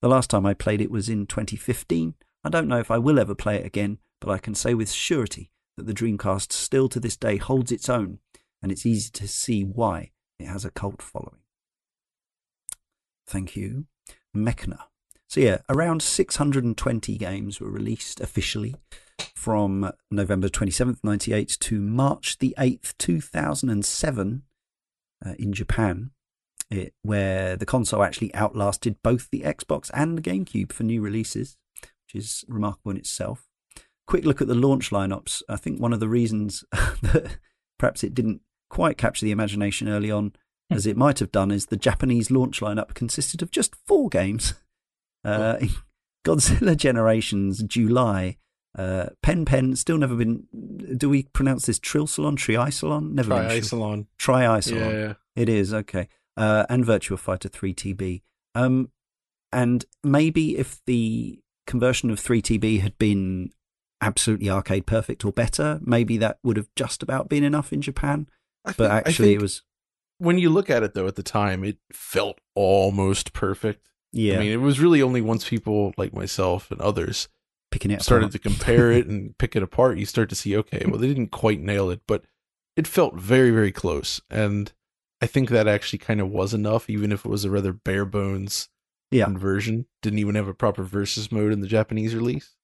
The 0.02 0.10
last 0.10 0.30
time 0.30 0.46
I 0.46 0.54
played 0.54 0.82
it 0.82 0.92
was 0.92 1.08
in 1.08 1.26
2015. 1.26 2.16
I 2.44 2.50
don't 2.50 2.68
know 2.68 2.80
if 2.80 2.92
I 2.92 2.98
will 2.98 3.18
ever 3.18 3.34
play 3.34 3.56
it 3.56 3.66
again, 3.66 4.00
but 4.20 4.30
I 4.30 4.38
can 4.38 4.56
say 4.56 4.74
with 4.74 4.92
surety 4.92 5.52
that 5.78 5.88
the 5.88 5.94
Dreamcast 5.94 6.52
still 6.52 6.90
to 6.90 7.00
this 7.00 7.16
day 7.16 7.38
holds 7.38 7.72
its 7.72 7.88
own, 7.88 8.20
and 8.62 8.74
it's 8.74 8.86
easy 8.86 9.10
to 9.12 9.26
see 9.26 9.64
why 9.64 10.12
it 10.38 10.48
has 10.48 10.66
a 10.66 10.72
cult 10.72 11.02
following. 11.02 11.40
Thank 13.26 13.56
you. 13.56 13.86
Mechner. 14.36 14.80
So, 15.30 15.40
yeah, 15.40 15.60
around 15.70 16.02
620 16.02 17.18
games 17.18 17.62
were 17.62 17.72
released 17.72 18.20
officially 18.20 18.76
from 19.36 19.92
November 20.12 20.50
27th, 20.50 21.00
98 21.04 21.58
to 21.60 21.80
March 21.82 22.38
the 22.40 22.54
8th, 22.58 22.94
2007 22.98 24.44
uh, 25.26 25.34
in 25.38 25.54
Japan, 25.54 26.12
it, 26.70 26.94
where 27.02 27.56
the 27.56 27.66
console 27.66 28.04
actually 28.04 28.34
outlasted 28.36 29.02
both 29.04 29.30
the 29.30 29.42
Xbox 29.42 29.90
and 29.94 30.18
the 30.18 30.22
GameCube 30.22 30.72
for 30.72 30.84
new 30.84 31.02
releases, 31.02 31.58
which 31.82 32.22
is 32.22 32.46
remarkable 32.48 32.92
in 32.92 32.98
itself. 32.98 33.48
Quick 34.08 34.26
look 34.26 34.42
at 34.42 34.48
the 34.48 34.56
launch 34.56 34.90
lineups. 34.90 35.44
I 35.50 35.56
think 35.56 35.80
one 35.80 35.94
of 35.94 36.00
the 36.00 36.10
reasons 36.10 36.64
that 36.72 37.38
perhaps 37.78 38.04
it 38.04 38.14
didn't 38.14 38.42
quite 38.70 38.98
capture 38.98 39.26
the 39.26 39.32
imagination 39.32 39.88
early 39.88 40.12
on, 40.12 40.34
as 40.72 40.86
it 40.86 40.98
might 40.98 41.20
have 41.20 41.32
done, 41.32 41.52
is 41.52 41.68
the 41.68 41.78
Japanese 41.78 42.30
launch 42.30 42.60
lineup 42.60 42.94
consisted 42.94 43.42
of 43.42 43.52
just 43.52 43.76
four 43.88 44.10
games. 44.10 44.54
Uh, 45.26 45.58
Godzilla 46.26 46.78
Generations, 46.78 47.64
July. 47.64 48.38
Uh, 48.78 49.08
Pen 49.22 49.46
Pen, 49.46 49.76
still 49.76 49.98
never 49.98 50.16
been. 50.16 50.48
Do 50.98 51.10
we 51.10 51.24
pronounce 51.34 51.66
this 51.66 51.80
Trilsalon? 51.80 52.38
Triisalon? 52.38 53.14
Never 53.14 53.36
sure. 53.36 53.44
Triisalon. 53.44 54.06
Triisalon. 54.20 54.76
Yeah, 54.80 54.92
yeah. 54.92 55.14
It 55.36 55.50
is 55.50 55.74
okay. 55.74 56.08
Uh, 56.38 56.66
and 56.70 56.86
Virtua 56.86 57.18
Fighter 57.18 57.50
3TB. 57.50 58.22
Um, 58.56 58.92
and 59.52 59.86
maybe 60.04 60.58
if 60.58 60.82
the 60.86 61.40
conversion 61.66 62.10
of 62.12 62.20
3TB 62.20 62.82
had 62.82 62.98
been 62.98 63.52
absolutely 64.02 64.50
arcade 64.50 64.86
perfect 64.86 65.26
or 65.26 65.32
better, 65.32 65.80
maybe 65.82 66.18
that 66.18 66.40
would 66.44 66.58
have 66.58 66.70
just 66.76 67.04
about 67.04 67.30
been 67.30 67.44
enough 67.44 67.74
in 67.74 67.82
Japan. 67.82 68.28
But 68.78 68.92
actually, 68.92 69.34
it 69.34 69.42
was 69.42 69.64
when 70.20 70.38
you 70.38 70.50
look 70.50 70.70
at 70.70 70.84
it 70.84 70.94
though, 70.94 71.08
at 71.08 71.16
the 71.16 71.24
time, 71.24 71.64
it 71.64 71.78
felt 71.92 72.40
almost 72.54 73.34
perfect. 73.34 73.90
yeah, 74.12 74.36
I 74.36 74.40
mean, 74.40 74.52
it 74.52 74.58
was 74.62 74.80
really 74.80 75.02
only 75.02 75.22
once 75.22 75.48
people 75.50 75.94
like 75.98 76.14
myself 76.14 76.70
and 76.72 76.80
others 76.82 77.28
picking 77.72 77.92
it 77.92 77.96
up. 77.96 78.02
started 78.04 78.26
apart. 78.30 78.32
to 78.34 78.40
compare 78.40 78.92
it 78.92 79.08
and 79.10 79.38
pick 79.38 79.56
it 79.56 79.64
apart, 79.64 79.98
you 79.98 80.06
start 80.06 80.30
to 80.30 80.36
see, 80.36 80.56
okay, 80.58 80.84
well, 80.88 80.98
they 81.00 81.08
didn't 81.08 81.32
quite 81.32 81.60
nail 81.62 81.90
it, 81.90 82.02
but 82.08 82.24
it 82.76 82.88
felt 82.88 83.16
very, 83.16 83.52
very 83.52 83.72
close. 83.72 84.22
And 84.30 84.72
I 85.22 85.28
think 85.28 85.50
that 85.50 85.68
actually 85.68 86.00
kind 86.00 86.22
of 86.22 86.30
was 86.30 86.54
enough, 86.54 86.90
even 86.90 87.12
if 87.12 87.26
it 87.26 87.30
was 87.30 87.44
a 87.46 87.50
rather 87.50 87.74
bare 87.74 88.06
bones 88.06 88.70
Yeah. 89.12 89.26
conversion. 89.26 89.86
Didn't 90.02 90.20
even 90.20 90.36
have 90.36 90.48
a 90.48 90.54
proper 90.54 90.84
versus 90.84 91.32
mode 91.32 91.52
in 91.52 91.60
the 91.62 91.68
Japanese 91.68 92.16
release. 92.16 92.56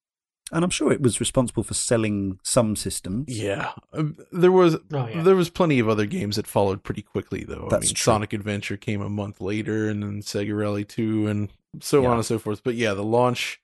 and 0.52 0.64
I'm 0.64 0.69
sure 0.69 0.91
it 0.91 1.02
was 1.02 1.19
responsible 1.19 1.64
for 1.64 1.73
selling 1.73 2.38
some 2.44 2.76
systems. 2.76 3.26
Yeah, 3.36 3.72
Um, 3.94 4.15
there 4.32 4.52
was 4.52 4.76
Oh, 4.94 5.07
yeah. 5.07 5.23
there 5.23 5.36
was 5.36 5.49
plenty 5.49 5.80
of 5.80 5.90
other 5.90 6.06
games 6.06 6.36
that 6.36 6.45
followed 6.45 6.84
pretty 6.84 7.02
quickly, 7.02 7.44
though. 7.44 7.68
That's 7.72 7.88
I 7.88 7.90
mean, 7.90 7.95
true. 7.95 8.03
Sonic 8.14 8.32
Adventure 8.32 8.77
came 8.77 9.02
a 9.02 9.10
month 9.10 9.41
later, 9.41 9.90
and 9.90 10.03
then 10.03 10.22
Sega 10.22 10.56
Rally 10.56 10.86
Two, 10.86 11.26
and 11.26 11.49
so 11.82 12.03
Yeah. 12.03 12.10
on 12.10 12.18
and 12.18 12.26
so 12.26 12.38
forth. 12.38 12.61
But 12.64 12.76
yeah, 12.76 12.94
the 12.94 13.03
launch, 13.03 13.60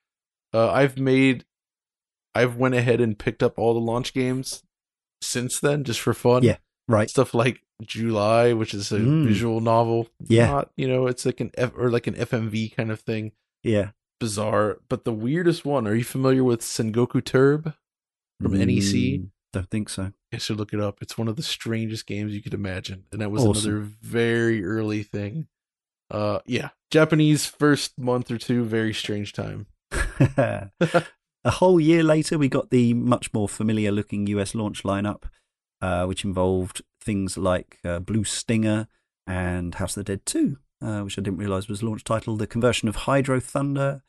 uh, 0.53 0.71
I've 0.71 0.97
made, 0.97 1.45
I've 2.35 2.55
went 2.57 2.75
ahead 2.75 3.01
and 3.01 3.17
picked 3.17 3.43
up 3.43 3.57
all 3.59 3.73
the 3.73 3.79
launch 3.79 4.13
games 4.13 4.63
since 5.21 5.59
then, 5.59 5.83
just 5.83 5.99
for 5.99 6.13
fun. 6.13 6.43
Yeah. 6.43 6.57
Right. 6.87 7.09
stuff 7.09 7.33
like 7.33 7.61
July, 7.83 8.51
which 8.53 8.73
is 8.73 8.91
a 8.91 8.99
Mm. 8.99 9.25
visual 9.25 9.61
novel. 9.61 10.07
Yeah. 10.27 10.47
Not, 10.47 10.71
you 10.75 10.87
know, 10.87 11.07
it's 11.07 11.25
like 11.25 11.39
an 11.39 11.51
F 11.57 11.71
or 11.77 11.89
like 11.89 12.05
an 12.07 12.15
FMV 12.15 12.75
kind 12.75 12.91
of 12.91 12.99
thing. 12.99 13.31
Yeah. 13.63 13.91
bizarre. 14.19 14.79
But 14.89 15.03
the 15.05 15.13
weirdest 15.13 15.65
one, 15.65 15.87
are 15.87 15.95
you 15.95 16.03
familiar 16.03 16.43
with 16.43 16.61
Sengoku 16.61 17.23
Turb 17.23 17.73
from 18.41 18.53
NEC? 18.53 18.93
Mm, 18.93 19.29
Don't 19.53 19.69
think 19.71 19.89
so. 19.89 20.11
I 20.33 20.37
should 20.37 20.57
look 20.57 20.73
it 20.73 20.79
up. 20.79 20.99
It's 21.01 21.17
one 21.17 21.27
of 21.27 21.37
the 21.37 21.41
strangest 21.43 22.05
games 22.05 22.33
you 22.33 22.41
could 22.41 22.53
imagine. 22.53 23.05
And 23.11 23.19
that 23.21 23.31
was 23.31 23.43
Awesome. 23.43 23.71
another 23.71 23.89
very 24.01 24.63
early 24.63 25.01
thing. 25.03 25.47
Uh 26.11 26.39
yeah. 26.45 26.69
Japanese 26.91 27.45
first 27.47 27.97
month 27.97 28.29
or 28.29 28.37
two, 28.37 28.63
very 28.65 28.93
strange 28.93 29.33
time. 29.33 29.65
a 31.43 31.51
whole 31.51 31.79
year 31.79 32.03
later, 32.03 32.37
we 32.37 32.47
got 32.47 32.69
the 32.69 32.93
much 32.93 33.33
more 33.33 33.49
familiar 33.49 33.91
looking 33.91 34.27
US 34.27 34.55
launch 34.55 34.83
lineup, 34.83 35.23
uh, 35.81 36.05
which 36.05 36.23
involved 36.23 36.81
things 37.01 37.37
like 37.37 37.79
uh, 37.83 37.99
Blue 37.99 38.23
Stinger 38.23 38.87
and 39.27 39.75
House 39.75 39.97
of 39.97 40.05
the 40.05 40.15
Dead 40.15 40.25
2, 40.25 40.57
uh, 40.81 41.01
which 41.01 41.17
I 41.17 41.21
didn't 41.21 41.39
realize 41.39 41.67
was 41.67 41.83
launch 41.83 42.03
title. 42.03 42.37
The 42.37 42.47
conversion 42.47 42.87
of 42.87 42.95
Hydro 42.95 43.39
Thunder. 43.39 44.03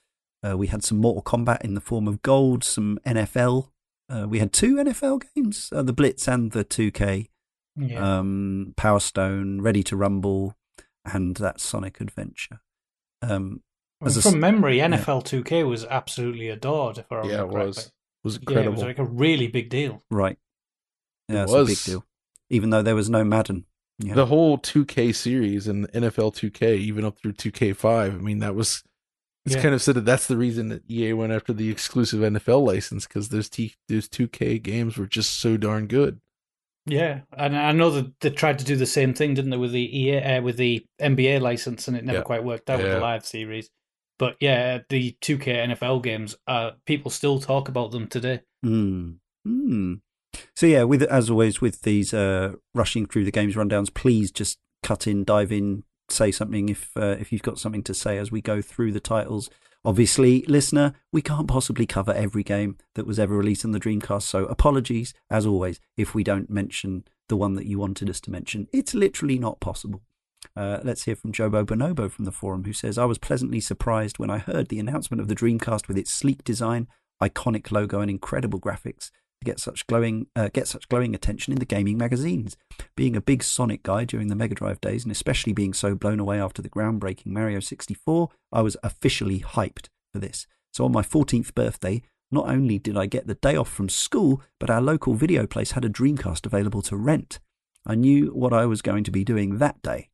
Uh, 0.44 0.56
we 0.56 0.66
had 0.66 0.82
some 0.82 0.98
Mortal 0.98 1.22
Kombat 1.22 1.62
in 1.62 1.74
the 1.74 1.80
form 1.80 2.08
of 2.08 2.20
gold, 2.22 2.64
some 2.64 2.98
NFL. 3.06 3.68
Uh, 4.08 4.26
we 4.28 4.40
had 4.40 4.52
two 4.52 4.74
NFL 4.74 5.22
games, 5.34 5.70
uh, 5.72 5.82
the 5.82 5.92
Blitz 5.92 6.26
and 6.26 6.50
the 6.50 6.64
2K. 6.64 7.28
Yeah. 7.76 8.18
Um, 8.18 8.74
Power 8.76 9.00
Stone, 9.00 9.62
Ready 9.62 9.82
to 9.84 9.96
Rumble, 9.96 10.56
and 11.04 11.36
that 11.36 11.60
Sonic 11.60 12.00
Adventure. 12.00 12.60
Um, 13.22 13.62
as 14.04 14.22
From 14.22 14.34
s- 14.34 14.40
memory, 14.40 14.78
NFL 14.78 15.24
2K 15.24 15.66
was 15.68 15.84
absolutely 15.84 16.48
adored, 16.48 16.98
if 16.98 17.10
I 17.10 17.16
remember 17.16 17.34
Yeah, 17.34 17.42
it 17.44 17.50
correctly. 17.50 17.66
was. 17.66 17.78
It 17.86 17.92
was 18.24 18.38
Yeah, 18.48 18.58
it 18.60 18.72
was 18.72 18.82
like 18.82 18.98
a 18.98 19.04
really 19.04 19.46
big 19.48 19.68
deal. 19.68 20.02
Right. 20.10 20.38
Yeah, 21.28 21.34
it 21.34 21.38
Yeah, 21.38 21.42
it's 21.44 21.52
a 21.52 21.64
big 21.64 21.78
deal. 21.94 22.06
Even 22.50 22.70
though 22.70 22.82
there 22.82 22.94
was 22.94 23.10
no 23.10 23.24
Madden. 23.24 23.64
Yeah. 23.98 24.14
The 24.14 24.26
whole 24.26 24.58
2K 24.58 25.12
series 25.14 25.68
and 25.68 25.86
NFL 25.92 26.32
2K, 26.34 26.76
even 26.78 27.04
up 27.04 27.18
through 27.18 27.34
2K5, 27.34 28.14
I 28.14 28.18
mean, 28.18 28.38
that 28.40 28.54
was. 28.54 28.82
It's 29.44 29.56
Yeah. 29.56 29.62
kind 29.62 29.74
of 29.74 29.82
said 29.82 29.96
that 29.96 30.04
that's 30.04 30.26
the 30.28 30.36
reason 30.36 30.68
that 30.68 30.82
EA 30.88 31.14
went 31.14 31.32
after 31.32 31.52
the 31.52 31.68
exclusive 31.68 32.20
NFL 32.22 32.64
license 32.64 33.06
because 33.08 33.28
those 33.30 33.48
T 33.48 33.74
those 33.88 34.08
2K 34.08 34.58
games 34.62 34.96
were 34.96 35.06
just 35.06 35.40
so 35.40 35.56
darn 35.56 35.86
good. 35.88 36.20
Yeah, 36.86 37.20
and 37.36 37.56
I 37.56 37.70
know 37.72 37.90
that 37.90 38.18
they 38.20 38.30
tried 38.30 38.58
to 38.60 38.64
do 38.64 38.74
the 38.76 38.86
same 38.86 39.14
thing, 39.14 39.34
didn't 39.34 39.50
they, 39.50 39.56
with 39.56 39.72
the 39.72 39.98
EA, 39.98 40.18
uh, 40.18 40.42
with 40.42 40.56
the 40.56 40.84
NBA 41.00 41.40
license, 41.40 41.86
and 41.88 41.96
it 41.96 42.04
never 42.04 42.18
Yeah. 42.18 42.24
quite 42.24 42.42
worked 42.44 42.68
out 42.70 42.78
with 42.78 42.86
Yeah. 42.88 42.94
the 42.94 43.00
live 43.00 43.24
series. 43.26 43.70
But 44.22 44.36
yeah, 44.38 44.78
the 44.88 45.16
2K 45.20 45.66
NFL 45.66 46.00
games, 46.04 46.36
uh, 46.46 46.70
people 46.86 47.10
still 47.10 47.40
talk 47.40 47.68
about 47.68 47.90
them 47.90 48.06
today. 48.06 48.42
Mm. 48.64 49.16
Mm. 49.44 50.00
So 50.54 50.66
yeah, 50.66 50.84
with 50.84 51.02
as 51.02 51.28
always 51.28 51.60
with 51.60 51.82
these 51.82 52.14
uh, 52.14 52.52
rushing 52.72 53.06
through 53.06 53.24
the 53.24 53.32
games 53.32 53.56
rundowns, 53.56 53.92
please 53.92 54.30
just 54.30 54.60
cut 54.80 55.08
in, 55.08 55.24
dive 55.24 55.50
in, 55.50 55.82
say 56.08 56.30
something 56.30 56.68
if 56.68 56.96
uh, 56.96 57.16
if 57.18 57.32
you've 57.32 57.42
got 57.42 57.58
something 57.58 57.82
to 57.82 57.94
say 57.94 58.16
as 58.16 58.30
we 58.30 58.40
go 58.40 58.62
through 58.62 58.92
the 58.92 59.00
titles. 59.00 59.50
Obviously, 59.84 60.42
listener, 60.42 60.92
we 61.10 61.20
can't 61.20 61.48
possibly 61.48 61.84
cover 61.84 62.12
every 62.12 62.44
game 62.44 62.78
that 62.94 63.08
was 63.08 63.18
ever 63.18 63.36
released 63.36 63.64
on 63.64 63.72
the 63.72 63.80
Dreamcast, 63.80 64.22
so 64.22 64.44
apologies 64.44 65.12
as 65.30 65.46
always 65.46 65.80
if 65.96 66.14
we 66.14 66.22
don't 66.22 66.48
mention 66.48 67.02
the 67.28 67.36
one 67.36 67.56
that 67.56 67.66
you 67.66 67.80
wanted 67.80 68.08
us 68.08 68.20
to 68.20 68.30
mention. 68.30 68.68
It's 68.72 68.94
literally 68.94 69.40
not 69.40 69.58
possible. 69.58 70.00
Uh, 70.56 70.78
let's 70.82 71.04
hear 71.04 71.16
from 71.16 71.32
Jobo 71.32 71.64
Bonobo 71.64 72.10
from 72.10 72.24
the 72.24 72.32
forum, 72.32 72.64
who 72.64 72.72
says, 72.72 72.98
I 72.98 73.04
was 73.06 73.18
pleasantly 73.18 73.60
surprised 73.60 74.18
when 74.18 74.30
I 74.30 74.38
heard 74.38 74.68
the 74.68 74.78
announcement 74.78 75.20
of 75.20 75.28
the 75.28 75.34
Dreamcast 75.34 75.88
with 75.88 75.96
its 75.96 76.12
sleek 76.12 76.44
design, 76.44 76.88
iconic 77.22 77.70
logo, 77.72 78.00
and 78.00 78.10
incredible 78.10 78.60
graphics 78.60 79.10
to 79.42 79.50
get 79.50 79.58
such 79.58 79.86
glowing 79.86 80.26
uh, 80.36 80.48
get 80.52 80.68
such 80.68 80.88
glowing 80.88 81.14
attention 81.14 81.52
in 81.52 81.58
the 81.58 81.64
gaming 81.64 81.98
magazines. 81.98 82.56
Being 82.96 83.16
a 83.16 83.20
big 83.20 83.42
Sonic 83.42 83.82
guy 83.82 84.04
during 84.04 84.28
the 84.28 84.36
Mega 84.36 84.54
Drive 84.54 84.80
days, 84.80 85.04
and 85.04 85.12
especially 85.12 85.52
being 85.52 85.72
so 85.72 85.94
blown 85.94 86.20
away 86.20 86.40
after 86.40 86.62
the 86.62 86.70
groundbreaking 86.70 87.26
Mario 87.26 87.60
64, 87.60 88.28
I 88.52 88.62
was 88.62 88.76
officially 88.82 89.40
hyped 89.40 89.88
for 90.12 90.18
this. 90.18 90.46
So 90.72 90.84
on 90.84 90.92
my 90.92 91.02
14th 91.02 91.54
birthday, 91.54 92.02
not 92.30 92.48
only 92.48 92.78
did 92.78 92.96
I 92.96 93.06
get 93.06 93.26
the 93.26 93.34
day 93.34 93.56
off 93.56 93.68
from 93.68 93.88
school, 93.88 94.42
but 94.58 94.70
our 94.70 94.80
local 94.80 95.14
video 95.14 95.46
place 95.46 95.72
had 95.72 95.84
a 95.84 95.90
Dreamcast 95.90 96.46
available 96.46 96.82
to 96.82 96.96
rent. 96.96 97.40
I 97.84 97.94
knew 97.94 98.28
what 98.28 98.52
I 98.52 98.64
was 98.66 98.80
going 98.80 99.04
to 99.04 99.10
be 99.10 99.24
doing 99.24 99.58
that 99.58 99.82
day. 99.82 100.08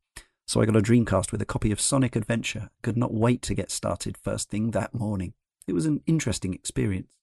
So 0.49 0.59
I 0.61 0.65
got 0.65 0.75
a 0.75 0.81
Dreamcast 0.81 1.31
with 1.31 1.43
a 1.43 1.45
copy 1.45 1.71
of 1.71 1.79
Sonic 1.79 2.15
Adventure. 2.15 2.71
Could 2.81 2.97
not 2.97 3.13
wait 3.13 3.43
to 3.43 3.53
get 3.53 3.69
started 3.69 4.17
first 4.17 4.49
thing 4.49 4.71
that 4.71 4.95
morning. 4.95 5.35
It 5.67 5.73
was 5.73 5.85
an 5.85 6.01
interesting 6.07 6.55
experience. 6.55 7.13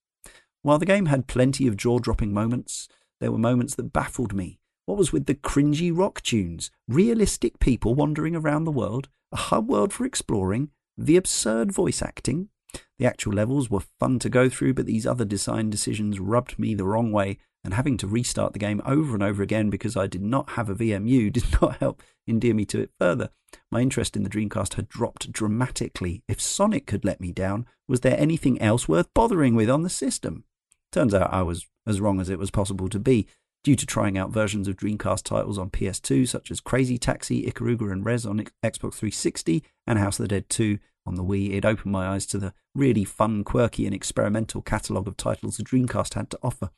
While 0.63 0.79
the 0.79 0.87
game 0.87 1.07
had 1.07 1.27
plenty 1.27 1.67
of 1.67 1.77
jaw 1.77 1.99
dropping 1.99 2.33
moments, 2.33 2.87
there 3.19 3.33
were 3.33 3.39
moments 3.39 3.75
that 3.75 3.93
baffled 3.93 4.33
me. 4.33 4.61
What 4.85 4.97
was 4.97 5.13
with 5.13 5.27
the 5.27 5.35
cringy 5.35 5.91
rock 5.93 6.23
tunes, 6.23 6.71
realistic 6.87 7.59
people 7.59 7.97
wandering 7.97 8.37
around 8.37 8.63
the 8.63 8.71
world, 8.71 9.09
a 9.33 9.37
hub 9.37 9.69
world 9.69 9.93
for 9.93 10.05
exploring, 10.05 10.71
the 10.97 11.17
absurd 11.17 11.73
voice 11.73 12.03
acting? 12.03 12.51
The 12.99 13.07
actual 13.07 13.33
levels 13.33 13.71
were 13.71 13.83
fun 14.01 14.19
to 14.21 14.29
go 14.29 14.49
through, 14.49 14.75
but 14.75 14.87
these 14.87 15.07
other 15.07 15.25
design 15.25 15.71
decisions 15.71 16.19
rubbed 16.19 16.59
me 16.59 16.75
the 16.75 16.85
wrong 16.85 17.13
way, 17.13 17.39
and 17.63 17.75
having 17.75 17.97
to 17.99 18.07
restart 18.07 18.53
the 18.53 18.59
game 18.59 18.81
over 18.87 19.15
and 19.15 19.23
over 19.23 19.43
again 19.43 19.71
because 19.71 19.97
I 19.97 20.07
did 20.07 20.23
not 20.23 20.51
have 20.51 20.71
a 20.71 20.75
VMU 20.75 21.33
did 21.33 21.61
not 21.61 21.77
help 21.79 22.03
endear 22.27 22.55
me 22.55 22.65
to 22.67 22.81
it 22.81 22.91
further. 22.99 23.31
My 23.71 23.81
interest 23.81 24.17
in 24.17 24.23
the 24.23 24.31
Dreamcast 24.31 24.75
had 24.75 24.89
dropped 24.89 25.33
dramatically. 25.33 26.23
If 26.29 26.41
Sonic 26.41 26.87
could 26.87 27.05
let 27.05 27.21
me 27.21 27.33
down, 27.33 27.67
was 27.89 28.01
there 28.01 28.19
anything 28.19 28.61
else 28.61 28.89
worth 28.89 29.13
bothering 29.15 29.55
with 29.55 29.69
on 29.69 29.83
the 29.83 29.91
system? 29.91 30.45
Turns 30.93 31.13
out 31.13 31.33
I 31.33 31.43
was 31.43 31.67
as 31.87 32.01
wrong 32.01 32.21
as 32.21 32.31
it 32.31 32.39
was 32.39 32.51
possible 32.51 32.89
to 32.89 32.99
be. 32.99 33.27
Due 33.65 33.77
to 33.77 33.85
trying 33.85 34.17
out 34.17 34.31
versions 34.31 34.69
of 34.69 34.77
Dreamcast 34.77 35.25
titles 35.25 35.59
on 35.59 35.71
PS2, 35.71 36.29
such 36.29 36.53
as 36.53 36.61
Crazy 36.61 36.99
Taxi, 36.99 37.51
Ikaruga, 37.51 37.91
and 37.91 38.05
Rez 38.05 38.25
on 38.25 38.39
Xbox 38.63 38.95
360, 38.95 39.65
and 39.89 39.99
House 39.99 40.21
of 40.21 40.25
the 40.25 40.29
Dead 40.29 40.49
2 40.49 40.79
on 41.07 41.15
the 41.15 41.25
Wii, 41.25 41.53
it 41.53 41.65
opened 41.65 41.93
my 41.93 42.09
eyes 42.09 42.27
to 42.27 42.39
the 42.39 42.53
really 42.75 43.05
fun, 43.05 43.45
quirky, 43.45 43.87
and 43.87 43.95
experimental 43.95 44.63
catalogue 44.63 45.09
of 45.09 45.17
titles 45.17 45.57
the 45.57 45.65
Dreamcast 45.65 46.15
had 46.15 46.31
to 46.31 46.39
offer. 46.43 46.71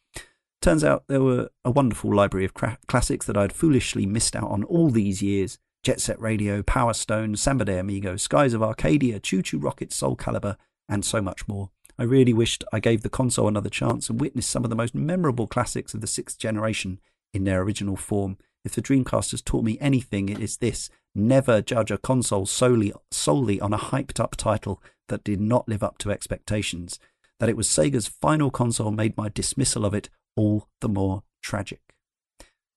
Turns 0.61 0.83
out 0.83 1.05
there 1.07 1.23
were 1.23 1.51
a 1.65 1.71
wonderful 1.71 2.15
library 2.15 2.45
of 2.45 2.55
cra- 2.55 2.79
classics 2.89 3.27
that 3.27 3.37
I'd 3.37 3.53
foolishly 3.53 4.07
missed 4.07 4.35
out 4.35 4.51
on 4.51 4.65
all 4.65 4.91
these 4.91 5.23
years 5.23 5.59
Jet 5.85 6.01
Set 6.01 6.21
Radio, 6.21 6.63
Power 6.63 6.93
Stone, 6.93 7.37
Samba 7.37 7.65
de 7.65 7.79
Amigo, 7.79 8.17
Skies 8.17 8.53
of 8.53 8.63
Arcadia, 8.63 9.21
Chu 9.21 9.43
Chu 9.43 9.59
Rocket, 9.59 9.93
Soul 9.93 10.17
Calibur, 10.17 10.57
and 10.89 11.05
so 11.05 11.23
much 11.23 11.47
more. 11.47 11.71
I 11.99 12.03
really 12.03 12.33
wished 12.33 12.65
I 12.73 12.81
gave 12.81 13.03
the 13.03 13.09
console 13.09 13.49
another 13.49 13.71
chance 13.71 14.11
and 14.11 14.21
witnessed 14.21 14.51
some 14.51 14.65
of 14.65 14.71
the 14.71 14.77
most 14.77 14.95
memorable 14.95 15.47
classics 15.47 15.95
of 15.95 16.01
the 16.01 16.07
sixth 16.07 16.39
generation 16.39 17.01
in 17.33 17.45
their 17.45 17.63
original 17.63 17.97
form. 17.97 18.39
If 18.65 18.75
the 18.75 18.83
Dreamcast 18.83 19.31
has 19.31 19.43
taught 19.43 19.65
me 19.65 19.79
anything, 19.81 20.29
it 20.29 20.41
is 20.41 20.57
this 20.59 20.91
never 21.15 21.61
judge 21.63 21.91
a 21.91 21.99
console 21.99 22.47
solely, 22.47 22.93
solely 23.11 23.61
on 23.61 23.73
a 23.73 23.79
hyped 23.79 24.21
up 24.21 24.37
title 24.37 24.83
that 25.09 25.25
did 25.25 25.41
not 25.41 25.69
live 25.69 25.83
up 25.83 25.99
to 25.99 26.11
expectations. 26.11 26.99
That 27.41 27.49
it 27.49 27.57
was 27.57 27.69
Sega's 27.69 28.09
final 28.09 28.51
console 28.51 28.91
made 28.91 29.17
my 29.17 29.29
dismissal 29.29 29.85
of 29.85 29.95
it 29.95 30.09
all 30.37 30.69
the 30.81 30.89
more 30.89 31.23
tragic. 31.43 31.81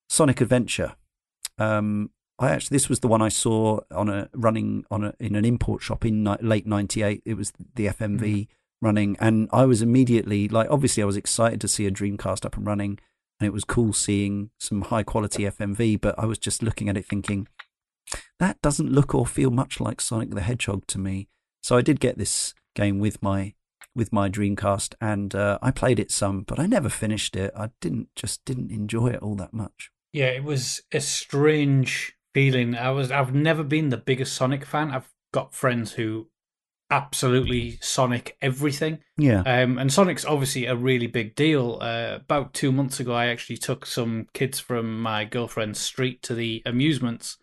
Sonic 0.10 0.42
Adventure. 0.42 0.96
Um, 1.58 2.12
I 2.38 2.50
actually 2.50 2.76
this 2.76 2.90
was 2.90 3.02
the 3.02 3.08
one 3.08 3.22
I 3.22 3.30
saw 3.30 3.82
on 3.92 4.10
a 4.10 4.30
running 4.34 4.84
on 4.90 5.04
a 5.04 5.14
in 5.20 5.36
an 5.36 5.46
import 5.46 5.84
shop 5.84 6.06
in 6.06 6.24
ni- 6.24 6.38
late 6.42 6.66
'98. 6.66 7.22
It 7.24 7.36
was 7.36 7.54
the 7.76 7.88
FMV 7.88 8.48
running, 8.82 9.16
and 9.20 9.48
I 9.54 9.66
was 9.66 9.82
immediately 9.82 10.48
like, 10.48 10.70
obviously, 10.70 11.04
I 11.04 11.06
was 11.06 11.18
excited 11.18 11.62
to 11.62 11.68
see 11.68 11.86
a 11.86 11.92
Dreamcast 11.92 12.46
up 12.46 12.58
and 12.58 12.66
running, 12.66 13.00
and 13.40 13.48
it 13.48 13.54
was 13.54 13.64
cool 13.64 13.94
seeing 13.94 14.50
some 14.60 14.82
high 14.82 15.04
quality 15.04 15.44
FMV. 15.44 16.02
But 16.02 16.18
I 16.18 16.26
was 16.26 16.40
just 16.40 16.64
looking 16.64 16.90
at 16.90 16.98
it 16.98 17.06
thinking, 17.06 17.48
that 18.40 18.62
doesn't 18.62 18.92
look 18.92 19.14
or 19.14 19.26
feel 19.26 19.52
much 19.52 19.80
like 19.80 20.02
Sonic 20.02 20.32
the 20.32 20.42
Hedgehog 20.42 20.88
to 20.88 21.00
me. 21.00 21.28
So 21.62 21.78
I 21.78 21.82
did 21.82 22.00
get 22.00 22.18
this 22.18 22.54
game 22.76 23.00
with 23.00 23.22
my 23.22 23.54
with 23.94 24.14
my 24.14 24.30
Dreamcast, 24.30 24.96
and 25.02 25.36
uh, 25.36 25.60
I 25.62 25.72
played 25.72 26.00
it 26.00 26.12
some, 26.12 26.44
but 26.44 26.60
I 26.60 26.66
never 26.66 26.90
finished 26.90 27.36
it. 27.36 27.52
I 27.56 27.70
didn't 27.82 28.10
just 28.16 28.44
didn't 28.46 28.72
enjoy 28.72 29.08
it 29.08 29.22
all 29.22 29.36
that 29.36 29.54
much. 29.54 29.92
Yeah, 30.14 30.28
it 30.28 30.44
was 30.44 30.82
a 30.92 31.02
strange 31.02 32.14
feeling. 32.34 32.76
I 32.76 32.92
was 32.92 33.12
I've 33.12 33.34
never 33.34 33.64
been 33.64 33.90
the 33.90 33.98
biggest 33.98 34.34
Sonic 34.34 34.66
fan. 34.66 34.92
I've 34.92 35.12
got 35.34 35.54
friends 35.54 35.94
who 35.94 36.28
absolutely 36.92 37.80
Sonic 37.82 38.38
everything. 38.42 39.00
Yeah. 39.18 39.42
Um, 39.42 39.78
and 39.78 39.92
Sonic's 39.92 40.26
obviously 40.26 40.66
a 40.66 40.76
really 40.76 41.08
big 41.08 41.36
deal. 41.36 41.80
Uh, 41.82 42.18
about 42.20 42.54
two 42.54 42.72
months 42.72 43.00
ago, 43.00 43.14
I 43.14 43.28
actually 43.28 43.58
took 43.58 43.86
some 43.86 44.28
kids 44.34 44.60
from 44.60 45.02
my 45.02 45.24
girlfriend's 45.24 45.80
street 45.80 46.22
to 46.24 46.36
the 46.36 46.62
amusements, 46.66 47.38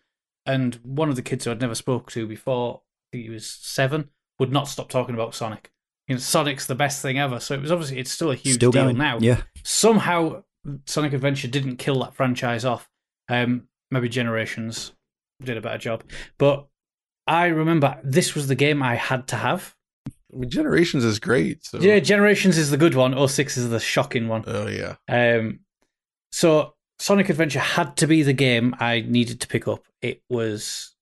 and 0.49 0.79
one 0.83 1.09
of 1.09 1.15
the 1.15 1.21
kids 1.21 1.45
who 1.45 1.51
I'd 1.51 1.61
never 1.61 1.75
spoke 1.75 2.09
to 2.11 2.25
before, 2.25 2.81
I 2.81 3.05
think 3.11 3.25
he 3.25 3.29
was 3.29 3.47
seven, 3.47 4.09
would 4.39 4.51
not 4.51 4.67
stop 4.67 4.89
talking 4.89 5.13
about 5.13 5.35
Sonic. 5.35 5.69
You 6.07 6.15
know, 6.15 6.19
Sonic's 6.19 6.65
the 6.65 6.73
best 6.73 7.03
thing 7.03 7.19
ever. 7.19 7.39
So 7.39 7.53
it 7.53 7.61
was 7.61 7.71
obviously 7.71 7.99
it's 7.99 8.11
still 8.11 8.31
a 8.31 8.35
huge 8.35 8.55
Still 8.55 8.71
deal 8.71 8.85
going 8.85 8.97
now. 8.97 9.19
Yeah. 9.19 9.41
Somehow, 9.63 10.43
Sonic 10.87 11.13
Adventure 11.13 11.47
didn't 11.47 11.77
kill 11.77 11.99
that 11.99 12.15
franchise 12.15 12.65
off. 12.65 12.89
Um, 13.29 13.67
maybe 13.91 14.09
Generations 14.09 14.93
did 15.43 15.55
a 15.55 15.61
better 15.61 15.77
job, 15.77 16.03
but 16.39 16.67
I 17.27 17.45
remember 17.45 17.99
this 18.03 18.33
was 18.33 18.47
the 18.47 18.55
game 18.55 18.81
I 18.81 18.95
had 18.95 19.27
to 19.27 19.35
have. 19.35 19.75
I 20.33 20.37
mean, 20.37 20.49
Generations 20.49 21.05
is 21.05 21.19
great. 21.19 21.63
So. 21.63 21.79
Yeah, 21.79 21.99
Generations 21.99 22.57
is 22.57 22.71
the 22.71 22.77
good 22.77 22.95
one. 22.95 23.27
06 23.27 23.55
is 23.55 23.69
the 23.69 23.79
shocking 23.79 24.27
one. 24.27 24.43
Oh 24.47 24.67
yeah. 24.67 24.95
Um, 25.07 25.59
so 26.31 26.73
Sonic 26.99 27.29
Adventure 27.29 27.59
had 27.59 27.95
to 27.97 28.07
be 28.07 28.23
the 28.23 28.33
game 28.33 28.75
I 28.79 29.01
needed 29.01 29.41
to 29.41 29.47
pick 29.47 29.67
up. 29.67 29.83
It 30.01 30.21
was 30.29 30.95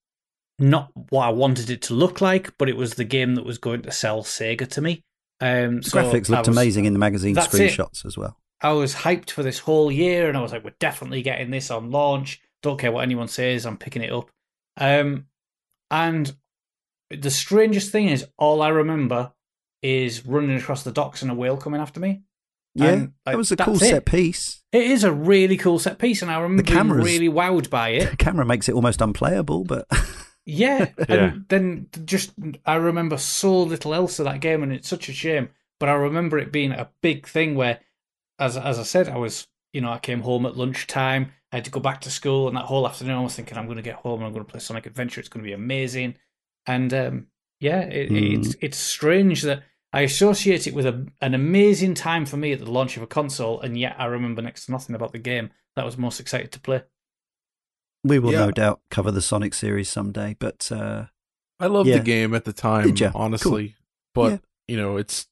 not 0.60 0.92
what 1.10 1.26
I 1.26 1.30
wanted 1.30 1.70
it 1.70 1.82
to 1.84 1.94
look 1.94 2.22
like, 2.22 2.56
but 2.58 2.70
it 2.70 2.78
was 2.78 2.94
the 2.94 3.04
game 3.04 3.36
that 3.36 3.46
was 3.46 3.58
going 3.58 3.82
to 3.84 3.92
sell 3.92 4.24
Sega 4.24 4.68
to 4.70 4.82
me. 4.82 5.04
Um, 5.40 5.84
so 5.84 5.98
graphics 6.00 6.30
looked 6.30 6.48
was- 6.48 6.56
amazing 6.58 6.86
in 6.86 6.94
the 6.94 7.00
magazine 7.00 7.34
That's 7.34 7.54
it. 7.54 7.72
screenshots 7.72 8.06
as 8.06 8.18
well. 8.18 8.38
I 8.62 8.72
was 8.72 8.96
hyped 8.96 9.30
for 9.30 9.44
this 9.44 9.60
whole 9.60 9.92
year, 9.92 10.28
and 10.28 10.36
I 10.38 10.42
was 10.42 10.52
like, 10.52 10.64
"We're 10.64 10.74
definitely 10.80 11.22
getting 11.22 11.52
this 11.52 11.70
on 11.70 11.92
launch. 11.92 12.42
Don't 12.64 12.80
care 12.80 12.92
what 12.92 13.04
anyone 13.04 13.28
says. 13.28 13.68
I'm 13.68 13.78
picking 13.78 14.02
it 14.02 14.12
up." 14.12 14.32
Um, 14.78 15.28
and 15.92 16.36
the 17.12 17.30
strangest 17.30 17.92
thing 17.92 18.08
is, 18.10 18.26
all 18.40 18.64
I 18.64 18.70
remember 18.70 19.32
is 19.84 20.26
running 20.26 20.58
across 20.58 20.82
the 20.82 20.92
docks 20.92 21.22
and 21.22 21.30
a 21.30 21.36
whale 21.36 21.56
coming 21.58 21.80
after 21.80 22.00
me. 22.00 22.24
Yeah, 22.78 22.90
And, 22.92 23.02
like, 23.26 23.34
that 23.34 23.38
was 23.38 23.52
a 23.52 23.58
cool 23.58 23.74
that's 23.74 23.84
it. 23.86 23.90
set 23.90 24.06
piece. 24.06 24.62
It 24.72 24.84
is 24.84 25.04
a 25.04 25.12
really 25.12 25.58
cool 25.58 25.80
set 25.80 25.98
piece, 26.00 26.22
and 26.22 26.30
I 26.32 26.40
remember 26.40 26.64
being 26.64 26.78
cameras- 26.78 27.06
really 27.06 27.30
wowed 27.30 27.70
by 27.70 27.90
it. 27.90 28.10
The 28.12 28.18
camera 28.18 28.46
makes 28.46 28.70
it 28.70 28.76
almost 28.76 29.02
unplayable, 29.02 29.64
but 29.64 29.88
Yeah, 30.46 30.90
Yeah. 31.10 31.16
and 31.34 31.46
then 31.50 31.88
just 32.06 32.34
I 32.66 32.76
remember 32.76 33.18
so 33.18 33.64
little 33.64 33.94
else 33.94 34.20
of 34.20 34.26
that 34.26 34.40
game, 34.42 34.64
and 34.64 34.72
it's 34.72 34.88
such 34.88 35.10
a 35.10 35.14
shame. 35.14 35.50
But 35.80 35.90
I 35.90 35.94
remember 35.94 36.38
it 36.40 36.52
being 36.52 36.72
a 36.72 36.90
big 37.02 37.28
thing 37.28 37.56
where, 37.56 37.80
as 38.40 38.58
as 38.58 38.80
I 38.80 38.84
said, 38.84 39.10
I 39.10 39.18
was 39.18 39.48
you 39.74 39.82
know 39.82 39.92
I 39.92 40.00
came 40.00 40.22
home 40.22 40.46
at 40.46 40.56
lunchtime. 40.58 41.32
I 41.52 41.58
had 41.58 41.66
to 41.66 41.72
go 41.72 41.80
back 41.80 42.02
to 42.02 42.12
school, 42.12 42.48
and 42.48 42.58
that 42.58 42.66
whole 42.66 42.88
afternoon 42.88 43.16
I 43.18 43.22
was 43.22 43.36
thinking 43.36 43.58
I'm 43.58 43.66
going 43.68 43.78
to 43.78 43.82
get 43.84 43.96
home 43.96 44.20
and 44.20 44.28
I'm 44.28 44.34
going 44.34 44.46
to 44.46 44.52
play 44.52 44.60
Sonic 44.60 44.86
Adventure. 44.86 45.20
It's 45.22 45.30
going 45.30 45.44
to 45.44 45.48
be 45.48 45.54
amazing, 45.54 46.16
and 46.66 46.94
um, 46.94 47.28
yeah, 47.60 47.82
it, 47.82 48.10
Mm. 48.10 48.38
it's 48.46 48.56
it's 48.62 48.78
strange 48.78 49.44
that 49.44 49.64
I 49.94 50.02
associate 50.02 50.68
it 50.68 50.74
with 50.74 50.86
a, 50.86 51.08
an 51.22 51.34
amazing 51.34 51.94
time 51.94 52.26
for 52.26 52.38
me 52.38 52.52
at 52.52 52.60
the 52.60 52.70
launch 52.72 52.98
of 52.98 53.04
a 53.04 53.08
console, 53.08 53.62
and 53.62 53.78
yet 53.78 53.96
I 53.98 54.06
remember 54.06 54.42
next 54.42 54.66
to 54.66 54.72
nothing 54.72 54.96
about 54.96 55.12
the 55.14 55.20
game 55.20 55.50
that 55.76 55.84
I 55.84 55.86
was 55.86 55.98
most 55.98 56.20
excited 56.20 56.52
to 56.54 56.60
play. 56.60 56.84
we 58.04 58.20
will 58.20 58.32
Yeah. 58.32 58.46
no 58.46 58.52
doubt 58.52 58.82
cover 58.90 59.12
the 59.12 59.22
Sonic 59.22 59.54
series 59.54 59.90
someday. 59.90 60.36
But 60.40 60.72
uh, 60.72 61.06
I 61.60 61.68
loved 61.68 61.90
Yeah. 61.90 61.98
the 61.98 62.04
game 62.04 62.34
at 62.36 62.46
the 62.46 62.54
time, 62.54 62.86
Did 62.88 63.00
ya? 63.00 63.12
honestly. 63.16 63.76
But 64.14 64.32
Yeah. 64.32 64.38
you 64.68 64.78
know, 64.78 64.98
it's 64.98 65.28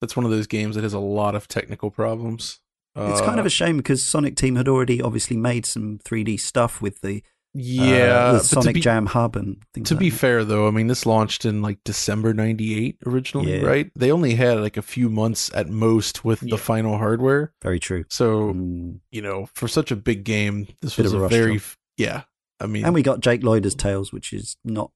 that's 0.00 0.16
one 0.16 0.24
of 0.24 0.30
those 0.30 0.46
games 0.48 0.74
that 0.74 0.82
has 0.82 0.92
a 0.94 0.98
lot 0.98 1.34
of 1.34 1.46
technical 1.48 1.90
problems. 1.90 2.60
it's 2.96 3.20
kind 3.22 3.38
of 3.40 3.44
Uh, 3.44 3.46
a 3.46 3.50
shame 3.50 3.78
because 3.78 4.04
Sonic 4.04 4.36
Team 4.36 4.56
had 4.56 4.68
already 4.68 5.00
obviously 5.00 5.36
made 5.36 5.64
some 5.64 5.98
3D 6.04 6.36
stuff 6.36 6.82
with 6.82 7.00
the 7.00 7.22
yeah. 7.54 8.28
uh, 8.28 8.32
with 8.34 8.42
to 8.42 8.48
Sonic 8.48 8.74
be, 8.74 8.80
Jam 8.80 9.06
Hub 9.06 9.36
and 9.36 9.62
things. 9.74 9.88
to 9.88 9.94
like 9.94 10.00
be 10.00 10.10
that. 10.10 10.16
fair, 10.18 10.44
though, 10.44 10.66
I 10.68 10.70
mean, 10.70 10.86
this 10.86 11.04
launched 11.06 11.44
in 11.44 11.62
like 11.62 11.78
December 11.84 12.32
'98 12.34 12.98
originally, 13.06 13.60
Yeah. 13.60 13.66
right? 13.66 13.90
They 13.96 14.10
only 14.12 14.34
had 14.34 14.58
like 14.60 14.76
a 14.76 14.82
few 14.82 15.08
months 15.10 15.50
at 15.54 15.68
most 15.68 16.24
with 16.24 16.42
Yeah. 16.42 16.50
the 16.50 16.58
final 16.58 16.96
hardware. 16.98 17.52
very 17.62 17.78
true. 17.80 18.04
So 18.08 18.52
Mm. 18.54 19.00
you 19.10 19.22
know, 19.22 19.46
for 19.54 19.68
such 19.68 19.90
a 19.90 19.96
big 19.96 20.24
game, 20.24 20.66
this 20.80 20.96
Bit 20.96 21.02
was 21.04 21.12
a 21.14 21.20
a 21.22 21.28
very 21.28 21.52
job. 21.52 21.56
f- 21.62 21.78
yeah. 21.96 22.22
I 22.60 22.66
mean, 22.66 22.84
And 22.84 22.94
we 22.94 23.02
got 23.02 23.20
Jake 23.20 23.42
Lloyd 23.42 23.66
as 23.66 23.74
Tails, 23.74 24.12
which 24.12 24.32
is 24.32 24.56
not. 24.64 24.90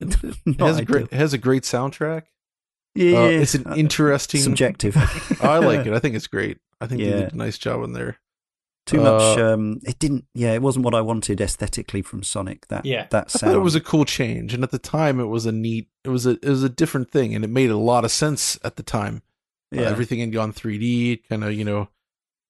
it 0.00 0.16
not 0.46 0.66
has 0.68 0.78
a 0.78 0.84
great 0.84 1.04
it 1.06 1.12
has 1.14 1.32
a 1.32 1.38
great 1.38 1.62
soundtrack. 1.64 2.22
Yeah, 2.94 3.18
Uh, 3.18 3.26
it's 3.26 3.54
an 3.54 3.64
interesting. 3.76 4.40
subjective. 4.40 4.96
I 5.42 5.58
like 5.58 5.86
it. 5.86 5.92
I 5.92 5.98
think 6.00 6.14
it's 6.16 6.26
great. 6.26 6.58
I 6.80 6.86
think 6.86 7.00
they 7.00 7.08
Yeah. 7.10 7.20
did 7.24 7.32
a 7.32 7.36
nice 7.36 7.58
job 7.58 7.82
in 7.84 7.92
there. 7.92 8.18
Too 8.88 9.00
much. 9.02 9.38
Uh, 9.38 9.52
Um, 9.54 9.80
it 9.84 9.98
didn't. 9.98 10.24
Yeah, 10.34 10.52
it 10.54 10.62
wasn't 10.62 10.84
what 10.84 10.94
I 10.94 11.00
wanted 11.00 11.40
aesthetically 11.40 12.02
from 12.02 12.22
Sonic. 12.22 12.66
That 12.68 12.84
Yeah. 12.86 13.06
that 13.10 13.24
I 13.26 13.38
sound. 13.38 13.52
thought 13.52 13.58
it 13.60 13.62
was 13.62 13.74
a 13.74 13.80
cool 13.80 14.04
change, 14.04 14.54
and 14.54 14.62
at 14.64 14.70
the 14.70 14.78
time, 14.78 15.20
it 15.20 15.26
was 15.26 15.46
a 15.46 15.52
neat. 15.52 15.88
It 16.04 16.08
was 16.08 16.26
a 16.26 16.30
it 16.42 16.44
was 16.48 16.62
a 16.62 16.68
different 16.68 17.10
thing, 17.10 17.34
and 17.34 17.44
it 17.44 17.48
made 17.50 17.70
a 17.70 17.76
lot 17.76 18.04
of 18.04 18.10
sense 18.10 18.58
at 18.64 18.76
the 18.76 18.82
time. 18.82 19.22
Uh, 19.76 19.82
yeah. 19.82 19.88
everything 19.90 20.20
had 20.20 20.32
gone 20.32 20.52
3D. 20.52 21.22
Kind 21.28 21.44
of, 21.44 21.52
you 21.52 21.64
know, 21.64 21.88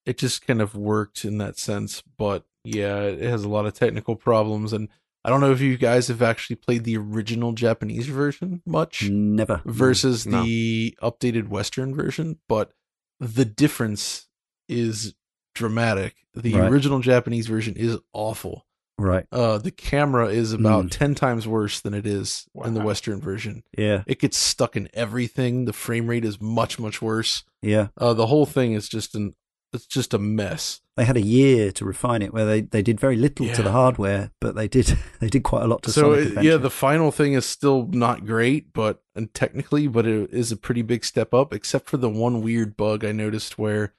it 0.06 0.16
just 0.18 0.46
kind 0.46 0.62
of 0.62 0.74
worked 0.76 1.24
in 1.24 1.38
that 1.38 1.58
sense. 1.58 2.02
But 2.16 2.44
yeah, 2.64 3.00
it 3.00 3.20
has 3.22 3.42
a 3.44 3.48
lot 3.48 3.66
of 3.66 3.74
technical 3.74 4.14
problems, 4.14 4.72
and 4.72 4.88
I 5.24 5.30
don't 5.30 5.40
know 5.40 5.50
if 5.50 5.60
you 5.60 5.76
guys 5.76 6.06
have 6.08 6.22
actually 6.22 6.56
played 6.56 6.84
the 6.84 6.96
original 6.96 7.52
Japanese 7.52 8.06
version 8.06 8.62
much 8.64 9.08
Never. 9.10 9.60
versus 9.64 10.24
No. 10.26 10.44
the 10.44 10.96
updated 11.02 11.48
Western 11.48 11.94
version, 11.94 12.38
but 12.48 12.72
the 13.18 13.44
difference 13.44 14.28
is 14.68 15.14
dramatic. 15.58 16.14
The 16.34 16.54
Right. 16.54 16.70
original 16.70 17.00
Japanese 17.00 17.46
version 17.46 17.74
is 17.76 17.98
awful. 18.12 18.64
Right. 19.00 19.26
Uh, 19.30 19.58
the 19.58 19.70
camera 19.70 20.28
is 20.28 20.52
about 20.52 20.86
Mm. 20.86 20.90
10 20.90 21.14
times 21.14 21.46
worse 21.46 21.80
than 21.80 21.94
it 21.94 22.06
is 22.06 22.46
in 22.64 22.74
the 22.74 22.80
Western 22.80 23.20
version. 23.20 23.62
Yeah. 23.76 24.02
It 24.06 24.18
gets 24.18 24.36
stuck 24.38 24.74
in 24.76 24.88
everything. 24.92 25.66
The 25.66 25.72
frame 25.72 26.08
rate 26.08 26.24
is 26.24 26.40
much, 26.40 26.78
much 26.80 27.00
worse. 27.02 27.44
Yeah. 27.62 27.88
Uh, 27.96 28.12
the 28.14 28.26
whole 28.26 28.46
thing 28.46 28.72
is 28.72 28.88
just 28.88 29.14
an, 29.14 29.34
it's 29.72 29.86
just 29.86 30.14
a 30.14 30.18
mess. 30.18 30.80
They 30.96 31.04
had 31.04 31.16
a 31.16 31.20
year 31.20 31.70
to 31.72 31.84
refine 31.84 32.22
it, 32.22 32.32
where 32.34 32.44
they, 32.44 32.62
they 32.62 32.82
did 32.82 32.98
very 32.98 33.14
little 33.14 33.46
to 33.54 33.62
the 33.62 33.70
hardware, 33.70 34.32
but 34.40 34.56
they 34.56 34.66
did 34.66 34.98
they 35.20 35.28
did 35.28 35.44
quite 35.44 35.62
a 35.62 35.68
lot 35.68 35.82
to 35.84 35.92
so 35.92 36.14
Sonic 36.16 36.38
it- 36.38 36.42
yeah, 36.42 36.56
the 36.56 36.70
final 36.70 37.12
thing 37.12 37.34
is 37.34 37.46
still 37.46 37.86
not 37.92 38.26
great, 38.26 38.72
but 38.72 39.00
and 39.14 39.32
technically, 39.32 39.86
but 39.86 40.06
it 40.08 40.30
is 40.32 40.50
a 40.50 40.56
pretty 40.56 40.82
big 40.82 41.04
step 41.04 41.32
up. 41.32 41.52
Except 41.54 41.88
for 41.88 41.98
the 41.98 42.10
one 42.10 42.42
weird 42.42 42.76
bug 42.76 43.04
I 43.04 43.12
noticed 43.12 43.58
where, 43.58 43.94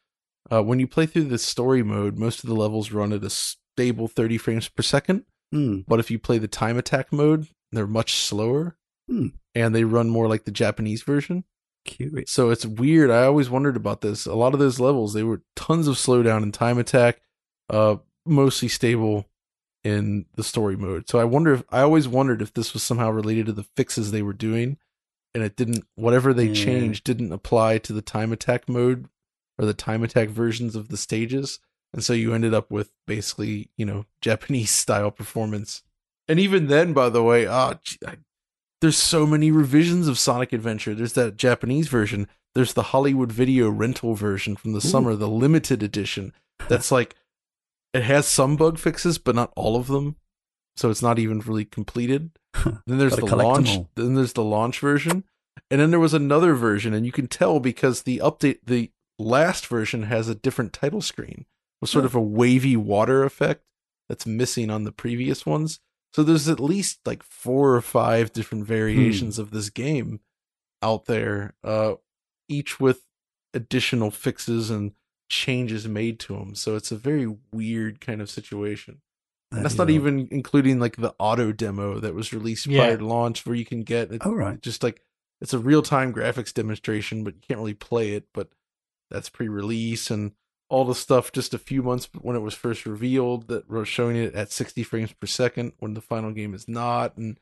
uh, 0.52 0.64
when 0.64 0.80
you 0.80 0.88
play 0.88 1.06
through 1.06 1.26
the 1.26 1.38
story 1.38 1.84
mode, 1.84 2.18
most 2.18 2.44
of 2.44 2.50
the 2.50 2.56
levels 2.56 2.92
run 2.92 3.14
at 3.14 3.24
a 3.24 3.30
stable 3.30 4.08
30 4.08 4.38
frames 4.38 4.68
per 4.70 4.82
second. 4.84 5.24
Hmm. 5.52 5.80
But 5.88 6.00
if 6.00 6.12
you 6.12 6.20
play 6.20 6.38
the 6.38 6.48
time 6.48 6.78
attack 6.78 7.12
mode, 7.12 7.48
they're 7.72 7.88
much 7.88 8.14
slower, 8.16 8.78
Hmm. 9.08 9.28
and 9.56 9.74
they 9.74 9.84
run 9.84 10.10
more 10.10 10.28
like 10.28 10.46
the 10.46 10.52
Japanese 10.52 11.02
version. 11.04 11.44
Curious. 11.86 12.30
So 12.32 12.50
it's 12.52 12.66
weird. 12.66 13.10
I 13.10 13.24
always 13.24 13.50
wondered 13.50 13.76
about 13.76 14.02
this. 14.02 14.26
A 14.26 14.36
lot 14.36 14.54
of 14.54 14.60
those 14.60 14.80
levels, 14.80 15.14
they 15.14 15.24
were 15.24 15.42
tons 15.56 15.88
of 15.88 15.96
slowdown 15.96 16.44
in 16.44 16.52
time 16.52 16.78
attack, 16.78 17.22
uh, 17.70 17.96
mostly 18.26 18.68
stable 18.68 19.26
in 19.84 20.26
the 20.36 20.44
story 20.44 20.76
mode. 20.76 21.10
So 21.10 21.20
I 21.20 21.24
wonder 21.24 21.54
if 21.54 21.64
I 21.70 21.82
always 21.82 22.08
wondered 22.08 22.42
if 22.42 22.54
this 22.54 22.74
was 22.74 22.84
somehow 22.84 23.10
related 23.10 23.46
to 23.48 23.54
the 23.54 23.64
fixes 23.78 24.12
they 24.12 24.22
were 24.22 24.34
doing, 24.34 24.78
and 25.34 25.42
it 25.44 25.56
didn't. 25.56 25.86
Whatever 25.96 26.34
they 26.34 26.48
Yeah. 26.48 26.54
changed 26.66 27.06
didn't 27.06 27.32
apply 27.32 27.78
to 27.80 27.94
the 27.94 28.02
time 28.02 28.32
attack 28.34 28.68
mode 28.68 29.08
or 29.60 29.66
the 29.66 29.74
time 29.74 30.04
attack 30.04 30.30
versions 30.30 30.76
of 30.76 30.88
the 30.88 30.98
stages, 30.98 31.60
and 31.94 32.04
so 32.04 32.14
you 32.14 32.34
ended 32.34 32.54
up 32.54 32.72
with 32.72 32.92
basically 33.06 33.70
you 33.78 33.86
know 33.86 34.06
Japanese 34.22 34.72
style 34.72 35.12
performance. 35.12 35.84
And 36.28 36.40
even 36.40 36.68
then, 36.68 36.94
by 36.94 37.10
the 37.10 37.24
way, 37.24 37.46
ah, 37.46 37.76
I- 38.08 38.18
there's 38.82 38.98
so 38.98 39.28
many 39.28 39.52
revisions 39.52 40.08
of 40.08 40.18
Sonic 40.18 40.54
Adventure. 40.54 40.96
There's 40.96 41.14
that 41.14 41.36
Japanese 41.36 41.90
version. 41.90 42.28
There's 42.56 42.74
the 42.74 42.84
Hollywood 42.84 43.32
Video 43.32 43.70
rental 43.70 44.16
version 44.16 44.56
from 44.56 44.72
the 44.72 44.78
Ooh. 44.78 44.82
summer, 44.82 45.16
the 45.16 45.28
limited 45.28 45.84
edition. 45.84 46.32
That's 46.70 46.90
like 46.98 47.16
it 47.94 48.04
has 48.04 48.26
some 48.28 48.56
bug 48.56 48.78
fixes, 48.80 49.18
but 49.18 49.36
not 49.36 49.52
all 49.56 49.76
of 49.76 49.88
them. 49.88 50.16
So 50.78 50.90
it's 50.90 51.02
not 51.02 51.20
even 51.20 51.40
really 51.42 51.66
completed. 51.66 52.32
Then 52.64 52.98
there's 52.98 53.18
the 53.18 53.26
launch. 53.26 53.78
Then 53.96 54.16
there's 54.16 54.34
the 54.34 54.44
launch 54.44 54.80
version, 54.80 55.24
and 55.70 55.82
then 55.82 55.92
there 55.92 56.00
was 56.00 56.14
another 56.14 56.54
version, 56.56 56.94
and 56.94 57.06
you 57.06 57.12
can 57.12 57.28
tell 57.28 57.60
because 57.60 58.04
the 58.04 58.20
update, 58.20 58.60
the 58.66 58.92
last 59.20 59.68
version 59.68 60.04
has 60.04 60.28
a 60.30 60.36
different 60.36 60.74
title 60.74 61.02
screen 61.02 61.46
with 61.82 61.90
sort 61.90 62.04
Oh. 62.04 62.08
of 62.08 62.16
a 62.16 62.22
wavy 62.22 62.76
water 62.76 63.24
effect 63.24 63.64
that's 64.08 64.26
missing 64.26 64.70
on 64.70 64.84
the 64.86 64.92
previous 64.92 65.46
ones. 65.46 65.80
So 66.14 66.24
there's 66.24 66.50
at 66.50 66.60
least 66.60 67.02
like 67.06 67.22
four 67.22 67.76
or 67.76 67.82
five 67.82 68.34
different 68.34 68.66
variations 68.66 69.36
Hmm. 69.36 69.42
of 69.44 69.52
this 69.52 69.70
game 69.70 70.22
out 70.82 71.06
there, 71.06 71.54
uh, 71.64 71.96
each 72.48 72.80
with 72.80 73.04
additional 73.54 74.10
fixes 74.10 74.70
and 74.70 74.94
changes 75.30 75.88
made 75.88 76.20
to 76.22 76.34
them. 76.36 76.56
So 76.56 76.76
it's 76.76 76.92
a 76.92 76.98
very 76.98 77.28
weird 77.52 78.02
kind 78.02 78.22
of 78.22 78.30
situation. 78.30 79.02
And 79.52 79.64
that's 79.66 79.78
not 79.78 79.90
even 79.90 80.28
including 80.32 80.80
like 80.80 80.96
the 80.98 81.14
auto 81.20 81.52
demo 81.52 82.00
that 82.00 82.14
was 82.16 82.32
released 82.34 82.66
Yeah. 82.68 82.82
prior 82.86 82.98
to 82.98 83.06
launch, 83.06 83.46
where 83.46 83.56
you 83.56 83.66
can 83.66 83.82
get 83.84 84.12
it, 84.12 84.22
Oh 84.26 84.34
right. 84.34 84.62
just 84.62 84.82
like 84.84 85.04
it's 85.42 85.54
a 85.54 85.60
real 85.60 85.82
time 85.82 86.14
graphics 86.14 86.54
demonstration, 86.54 87.24
but 87.24 87.36
you 87.36 87.42
can't 87.48 87.60
really 87.60 87.74
play 87.74 88.14
it. 88.14 88.28
But 88.34 88.50
that's 89.10 89.30
pre 89.30 89.48
release 89.48 90.10
and 90.12 90.34
all 90.70 90.86
the 90.86 90.94
stuff 90.96 91.32
just 91.32 91.54
a 91.54 91.58
few 91.58 91.82
months 91.82 92.08
when 92.22 92.36
it 92.36 92.40
was 92.42 92.54
first 92.54 92.86
revealed 92.86 93.48
that 93.48 93.68
was 93.70 93.88
showing 93.88 94.16
it 94.16 94.36
at 94.36 94.52
60 94.52 94.84
frames 94.84 95.12
per 95.14 95.26
second 95.26 95.74
when 95.80 95.96
the 95.96 96.02
final 96.02 96.32
game 96.32 96.54
is 96.54 96.68
not. 96.68 97.18
And 97.18 97.40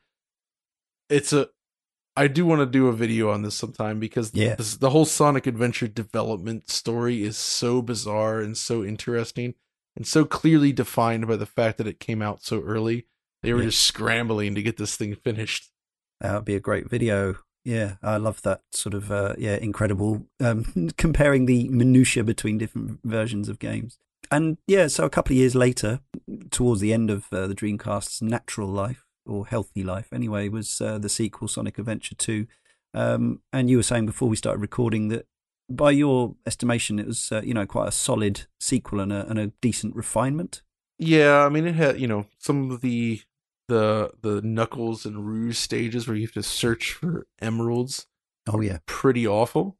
it's 1.10 1.32
a, 1.32 1.48
I 2.16 2.26
do 2.26 2.46
want 2.46 2.60
to 2.60 2.66
do 2.66 2.88
a 2.88 2.92
video 2.92 3.30
on 3.30 3.42
this 3.42 3.54
sometime 3.54 4.00
because 4.00 4.32
Yeah. 4.34 4.54
this, 4.54 4.76
the 4.76 4.90
whole 4.90 5.04
Sonic 5.04 5.46
Adventure 5.46 5.88
development 5.88 6.70
story 6.70 7.22
is 7.22 7.36
so 7.36 7.82
bizarre 7.82 8.40
and 8.40 8.56
so 8.56 8.82
interesting 8.82 9.54
and 9.94 10.06
so 10.06 10.24
clearly 10.24 10.72
defined 10.72 11.26
by 11.28 11.36
the 11.36 11.46
fact 11.46 11.78
that 11.78 11.86
it 11.86 12.00
came 12.00 12.22
out 12.22 12.42
so 12.42 12.60
early. 12.62 13.06
They 13.42 13.52
were 13.52 13.60
Yeah. 13.60 13.66
just 13.68 13.84
scrambling 13.84 14.54
to 14.54 14.62
get 14.62 14.78
this 14.78 14.96
thing 14.96 15.14
finished. 15.14 15.70
That 16.20 16.34
would 16.34 16.44
be 16.44 16.56
a 16.56 16.60
great 16.60 16.88
video. 16.90 17.36
Yeah, 17.68 17.96
I 18.02 18.16
love 18.16 18.40
that 18.42 18.62
sort 18.72 18.94
of 18.94 19.12
uh, 19.12 19.34
yeah 19.36 19.56
incredible 19.56 20.26
um, 20.40 20.88
comparing 20.96 21.44
the 21.44 21.68
minutia 21.68 22.24
between 22.24 22.56
different 22.56 23.00
versions 23.04 23.50
of 23.50 23.58
games. 23.58 23.98
And 24.30 24.56
yeah, 24.66 24.86
so 24.86 25.04
a 25.04 25.10
couple 25.10 25.34
of 25.34 25.36
years 25.36 25.54
later, 25.54 26.00
towards 26.50 26.80
the 26.80 26.94
end 26.94 27.10
of 27.10 27.26
uh, 27.30 27.46
the 27.46 27.54
Dreamcast's 27.54 28.22
natural 28.22 28.68
life 28.68 29.04
or 29.26 29.46
healthy 29.46 29.84
life, 29.84 30.14
anyway, 30.14 30.48
was 30.48 30.80
uh, 30.80 30.96
the 30.96 31.10
sequel 31.10 31.46
Sonic 31.46 31.78
Adventure 31.78 32.14
Two. 32.14 32.46
Um, 32.94 33.42
and 33.52 33.68
you 33.68 33.76
were 33.76 33.82
saying 33.82 34.06
before 34.06 34.30
we 34.30 34.36
started 34.36 34.60
recording 34.60 35.08
that, 35.08 35.26
by 35.68 35.90
your 35.90 36.36
estimation, 36.46 36.98
it 36.98 37.06
was 37.06 37.30
uh, 37.30 37.42
you 37.44 37.52
know 37.52 37.66
quite 37.66 37.88
a 37.88 37.92
solid 37.92 38.46
sequel 38.58 38.98
and 38.98 39.12
a, 39.12 39.28
and 39.28 39.38
a 39.38 39.48
decent 39.60 39.94
refinement. 39.94 40.62
Yeah, 40.98 41.44
I 41.44 41.50
mean 41.50 41.66
it 41.66 41.74
had, 41.74 42.00
you 42.00 42.06
know, 42.06 42.24
some 42.38 42.70
of 42.70 42.80
the 42.80 43.20
the 43.68 44.10
the 44.22 44.42
Knuckles 44.42 45.04
and 45.06 45.26
Rouge 45.26 45.56
stages 45.56 46.06
where 46.08 46.16
you 46.16 46.26
have 46.26 46.32
to 46.34 46.42
search 46.42 46.92
for 46.92 47.26
emeralds. 47.40 48.06
Oh 48.50 48.60
yeah, 48.60 48.78
Pretty 48.86 49.26
awful, 49.26 49.76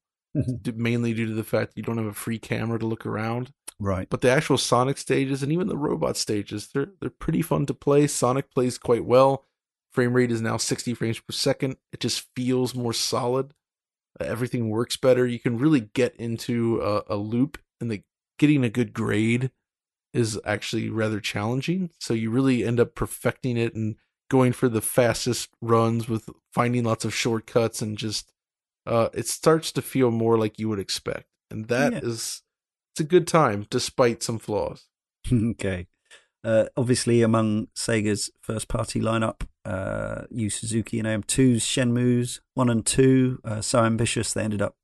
d- 0.62 0.72
mainly 0.76 1.14
due 1.14 1.26
to 1.26 1.34
the 1.34 1.44
fact 1.44 1.70
that 1.74 1.76
you 1.78 1.82
don't 1.82 1.96
have 1.98 2.06
a 2.06 2.12
free 2.12 2.38
camera 2.38 2.78
to 2.78 2.86
look 2.86 3.06
around. 3.06 3.52
right. 3.80 4.08
But 4.10 4.20
the 4.20 4.30
actual 4.30 4.58
Sonic 4.58 4.98
stages 4.98 5.42
and 5.42 5.50
even 5.52 5.68
the 5.68 5.76
robot 5.76 6.16
stages, 6.16 6.68
they're 6.68 6.90
they're 7.00 7.10
pretty 7.10 7.42
fun 7.42 7.66
to 7.66 7.74
play. 7.74 8.06
Sonic 8.06 8.50
plays 8.50 8.76
quite 8.78 9.04
well. 9.04 9.44
Frame 9.90 10.12
rate 10.12 10.30
is 10.30 10.42
now 10.42 10.58
60 10.58 10.92
frames 10.94 11.18
per 11.18 11.32
second. 11.32 11.76
It 11.92 12.00
just 12.00 12.26
feels 12.36 12.74
more 12.74 12.92
solid. 12.92 13.54
Uh, 14.20 14.24
everything 14.24 14.68
works 14.68 14.98
better. 14.98 15.26
You 15.26 15.38
can 15.40 15.56
really 15.58 15.80
get 15.80 16.14
into 16.16 16.80
a, 16.82 17.14
a 17.14 17.16
loop, 17.16 17.56
and 17.80 17.90
the 17.90 18.02
getting 18.38 18.64
a 18.64 18.70
good 18.70 18.92
grade 18.92 19.50
is 20.18 20.38
actually 20.44 20.90
rather 20.90 21.20
challenging. 21.20 21.90
So 22.00 22.14
you 22.14 22.30
really 22.30 22.64
end 22.64 22.80
up 22.80 22.94
perfecting 22.94 23.56
it 23.56 23.74
and 23.74 23.96
going 24.30 24.52
for 24.52 24.68
the 24.68 24.82
fastest 24.82 25.48
runs 25.60 26.08
with 26.08 26.28
finding 26.52 26.84
lots 26.84 27.04
of 27.04 27.14
shortcuts 27.14 27.80
and 27.80 27.96
just 27.96 28.32
uh, 28.86 29.08
it 29.12 29.26
starts 29.26 29.70
to 29.72 29.82
feel 29.82 30.10
more 30.10 30.38
like 30.38 30.58
you 30.58 30.68
would 30.68 30.78
expect, 30.78 31.26
and 31.50 31.68
that 31.68 31.92
is 31.92 32.42
Yeah. 32.42 32.92
it's 32.92 33.00
a 33.00 33.04
good 33.04 33.26
time 33.26 33.66
despite 33.70 34.22
some 34.22 34.38
flaws. 34.38 34.86
okay. 35.32 35.86
Uh, 36.44 36.66
obviously, 36.76 37.20
among 37.22 37.66
Sega's 37.76 38.30
first 38.40 38.68
party 38.68 39.00
lineup, 39.00 39.42
uh, 39.64 40.22
Yu 40.30 40.48
Suzuki 40.48 40.98
and 40.98 41.06
AM2's 41.06 41.62
Shenmue's 41.62 42.40
1 42.54 42.70
and 42.70 42.86
2, 42.86 43.40
uh, 43.44 43.60
so 43.60 43.84
ambitious 43.84 44.32
they 44.32 44.44
ended 44.44 44.62
up 44.62 44.76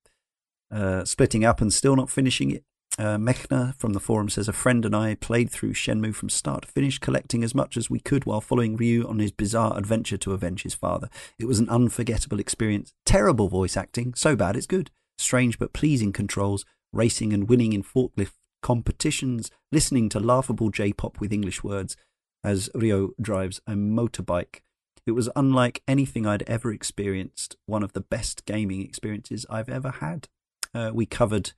uh, 0.71 1.05
splitting 1.05 1.45
up 1.45 1.61
and 1.63 1.73
still 1.73 1.97
not 1.97 2.11
finishing 2.11 2.51
it. 2.51 2.65
Uh, 2.97 3.17
Mechner 3.19 3.75
from 3.75 3.93
the 3.93 4.01
forum 4.01 4.29
says 4.29 4.47
a 4.47 4.53
friend 4.53 4.85
and 4.85 4.95
I 4.95 5.17
played 5.17 5.51
through 5.51 5.73
Shenmue 5.73 6.15
from 6.15 6.29
start 6.29 6.63
to 6.63 6.69
finish, 6.69 6.99
collecting 6.99 7.43
as 7.43 7.55
much 7.55 7.77
as 7.77 7.91
we 7.91 7.99
could 7.99 8.25
while 8.25 8.41
following 8.41 8.77
Ryu 8.77 9.07
on 9.09 9.19
his 9.19 9.33
bizarre 9.33 9.77
adventure 9.77 10.17
to 10.19 10.33
avenge 10.33 10.63
his 10.63 10.75
father. 10.75 11.09
It 11.39 11.47
was 11.47 11.59
an 11.59 11.69
unforgettable 11.69 12.39
experience. 12.39 12.93
Terrible 13.05 13.49
voice 13.49 13.77
acting, 13.77 14.15
so 14.15 14.37
bad 14.37 14.57
it's 14.57 14.67
good. 14.67 14.93
Strange 15.19 15.59
but 15.59 15.73
pleasing 15.73 16.13
controls, 16.13 16.65
racing 16.93 17.33
and 17.33 17.49
winning 17.49 17.73
in 17.73 17.83
forklift 17.83 18.33
competitions, 18.63 19.51
listening 19.73 20.09
to 20.11 20.21
laughable 20.21 20.71
J-pop 20.71 21.19
with 21.21 21.33
English 21.33 21.65
words 21.65 21.97
as 22.45 22.71
Ryo 22.75 23.11
drives 23.21 23.61
a 23.67 23.73
motorbike. 23.73 24.61
It 25.05 25.13
was 25.13 25.29
unlike 25.35 25.83
anything 25.89 26.27
I'd 26.27 26.43
ever 26.43 26.73
experienced. 26.73 27.57
One 27.67 27.83
of 27.83 27.93
the 27.93 28.01
best 28.01 28.45
gaming 28.47 28.83
experiences 28.83 29.45
I've 29.51 29.69
ever 29.69 29.91
had. 29.91 30.29
Uh, 30.73 30.93
we 30.95 31.07
covered 31.07 31.53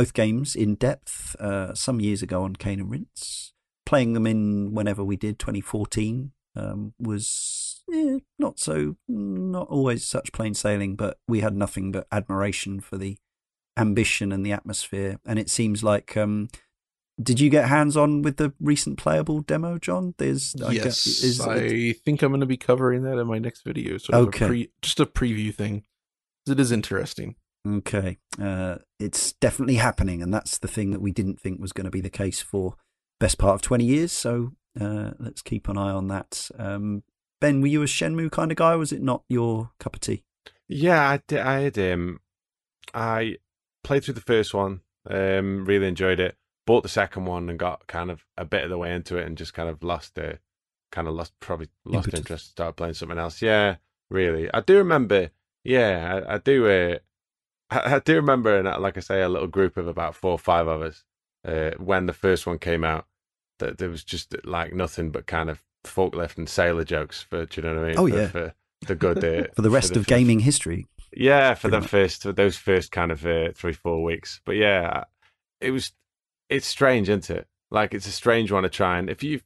both 0.00 0.14
games 0.14 0.56
in 0.56 0.76
depth 0.76 1.36
uh, 1.40 1.74
some 1.74 2.00
years 2.00 2.22
ago 2.22 2.42
on 2.42 2.56
Cane 2.56 2.80
and 2.80 2.90
Rinse. 2.90 3.52
Playing 3.84 4.14
them 4.14 4.26
in 4.26 4.72
whenever 4.72 5.04
we 5.04 5.16
did 5.16 5.38
2014 5.38 6.32
um, 6.56 6.94
was 6.98 7.82
eh, 7.92 8.20
not 8.38 8.58
so, 8.58 8.96
not 9.08 9.68
always 9.68 10.06
such 10.06 10.32
plain 10.32 10.54
sailing, 10.54 10.96
but 10.96 11.18
we 11.28 11.40
had 11.40 11.54
nothing 11.54 11.92
but 11.92 12.06
admiration 12.10 12.80
for 12.80 12.96
the 12.96 13.18
ambition 13.76 14.32
and 14.32 14.46
the 14.46 14.52
atmosphere. 14.52 15.18
And 15.26 15.38
it 15.38 15.50
seems 15.50 15.84
like, 15.84 16.16
um, 16.16 16.48
did 17.22 17.38
you 17.38 17.50
get 17.50 17.68
hands 17.68 17.94
on 17.94 18.22
with 18.22 18.38
the 18.38 18.54
recent 18.58 18.96
playable 18.96 19.40
demo, 19.42 19.76
John? 19.76 20.14
There's, 20.16 20.54
I 20.64 20.70
gu- 20.70 20.76
yes, 20.76 21.06
is- 21.06 21.40
I 21.42 21.92
think 21.92 22.22
I'm 22.22 22.30
going 22.30 22.40
to 22.40 22.46
be 22.46 22.56
covering 22.56 23.02
that 23.02 23.18
in 23.18 23.26
my 23.26 23.38
next 23.38 23.64
video. 23.66 23.98
So 23.98 24.14
Okay. 24.14 24.44
a 24.46 24.48
pre, 24.48 24.70
just 24.80 24.98
a 25.00 25.04
preview 25.04 25.54
thing. 25.54 25.82
It 26.48 26.58
is 26.58 26.72
interesting. 26.72 27.34
Okay. 27.66 28.18
Uh, 28.40 28.76
it's 28.98 29.32
definitely 29.34 29.76
happening, 29.76 30.22
and 30.22 30.32
that's 30.32 30.58
the 30.58 30.68
thing 30.68 30.90
that 30.90 31.02
we 31.02 31.12
didn't 31.12 31.40
think 31.40 31.60
was 31.60 31.72
going 31.72 31.84
to 31.84 31.90
be 31.90 32.00
the 32.00 32.10
case 32.10 32.40
for 32.40 32.76
best 33.18 33.38
part 33.38 33.54
of 33.54 33.62
20 33.62 33.84
years. 33.84 34.12
So 34.12 34.52
uh, 34.80 35.10
let's 35.18 35.42
keep 35.42 35.68
an 35.68 35.76
eye 35.76 35.90
on 35.90 36.08
that. 36.08 36.50
Um, 36.58 37.02
ben, 37.40 37.60
were 37.60 37.66
you 37.66 37.82
a 37.82 37.86
Shenmue 37.86 38.30
kind 38.30 38.50
of 38.50 38.56
guy? 38.56 38.72
Or 38.72 38.78
was 38.78 38.92
it 38.92 39.02
not 39.02 39.24
your 39.28 39.70
cup 39.78 39.94
of 39.94 40.00
tea? 40.00 40.24
Yeah, 40.68 41.08
I 41.08 41.20
did. 41.26 41.40
I 41.40 41.60
had 41.60 41.78
um, 41.78 42.20
I 42.94 43.36
played 43.84 44.04
through 44.04 44.14
the 44.14 44.20
first 44.20 44.54
one. 44.54 44.80
Um, 45.08 45.64
really 45.64 45.88
enjoyed 45.88 46.20
it. 46.20 46.36
Bought 46.66 46.82
the 46.82 46.88
second 46.88 47.24
one 47.24 47.48
and 47.50 47.58
got 47.58 47.86
kind 47.86 48.10
of 48.10 48.24
a 48.36 48.44
bit 48.44 48.64
of 48.64 48.70
the 48.70 48.78
way 48.78 48.94
into 48.94 49.16
it, 49.16 49.26
and 49.26 49.36
just 49.36 49.54
kind 49.54 49.68
of 49.68 49.82
lost 49.82 50.18
uh, 50.18 50.34
kind 50.92 51.08
of 51.08 51.14
lost 51.14 51.32
probably 51.40 51.68
lost 51.84 52.06
Impetus. 52.06 52.20
interest. 52.20 52.50
Started 52.50 52.74
playing 52.74 52.94
something 52.94 53.18
else. 53.18 53.42
Yeah, 53.42 53.76
really. 54.10 54.48
I 54.54 54.60
do 54.60 54.76
remember. 54.76 55.30
Yeah, 55.64 56.22
I, 56.26 56.34
I 56.34 56.38
do. 56.38 56.68
Uh, 56.68 56.98
I, 57.70 57.96
I 57.96 57.98
do 57.98 58.16
remember, 58.16 58.58
and 58.58 58.82
like 58.82 58.96
I 58.96 59.00
say, 59.00 59.22
a 59.22 59.28
little 59.28 59.48
group 59.48 59.76
of 59.76 59.86
about 59.86 60.14
four 60.14 60.32
or 60.32 60.38
five 60.38 60.66
of 60.66 60.82
us 60.82 61.04
uh, 61.46 61.72
when 61.78 62.06
the 62.06 62.12
first 62.12 62.46
one 62.46 62.58
came 62.58 62.84
out. 62.84 63.06
That 63.58 63.76
there 63.76 63.90
was 63.90 64.02
just 64.02 64.34
like 64.44 64.72
nothing 64.72 65.10
but 65.10 65.26
kind 65.26 65.50
of 65.50 65.62
forklift 65.84 66.38
and 66.38 66.48
sailor 66.48 66.84
jokes 66.84 67.20
for. 67.20 67.44
Do 67.44 67.60
you 67.60 67.68
know 67.68 67.74
what 67.74 67.84
I 67.84 67.88
mean? 67.88 67.98
Oh, 67.98 68.08
for, 68.08 68.16
yeah. 68.16 68.28
for 68.28 68.54
the 68.86 68.94
good 68.94 69.24
uh, 69.24 69.48
For 69.54 69.62
the 69.62 69.70
rest 69.70 69.96
of 69.96 70.06
gaming. 70.06 70.26
gaming 70.26 70.40
history. 70.40 70.86
Yeah, 71.12 71.54
for 71.54 71.68
the 71.68 71.80
much. 71.80 71.90
first 71.90 72.22
for 72.22 72.32
those 72.32 72.56
first 72.56 72.90
kind 72.92 73.12
of 73.12 73.26
uh, 73.26 73.52
three 73.54 73.72
four 73.72 74.02
weeks. 74.02 74.40
But 74.44 74.56
yeah, 74.56 75.04
it 75.60 75.72
was 75.72 75.92
it's 76.48 76.66
strange, 76.66 77.08
isn't 77.08 77.30
it? 77.30 77.46
Like 77.70 77.94
it's 77.94 78.06
a 78.06 78.12
strange 78.12 78.50
one 78.50 78.62
to 78.62 78.68
try 78.68 78.98
and 78.98 79.10
if 79.10 79.22
you 79.22 79.40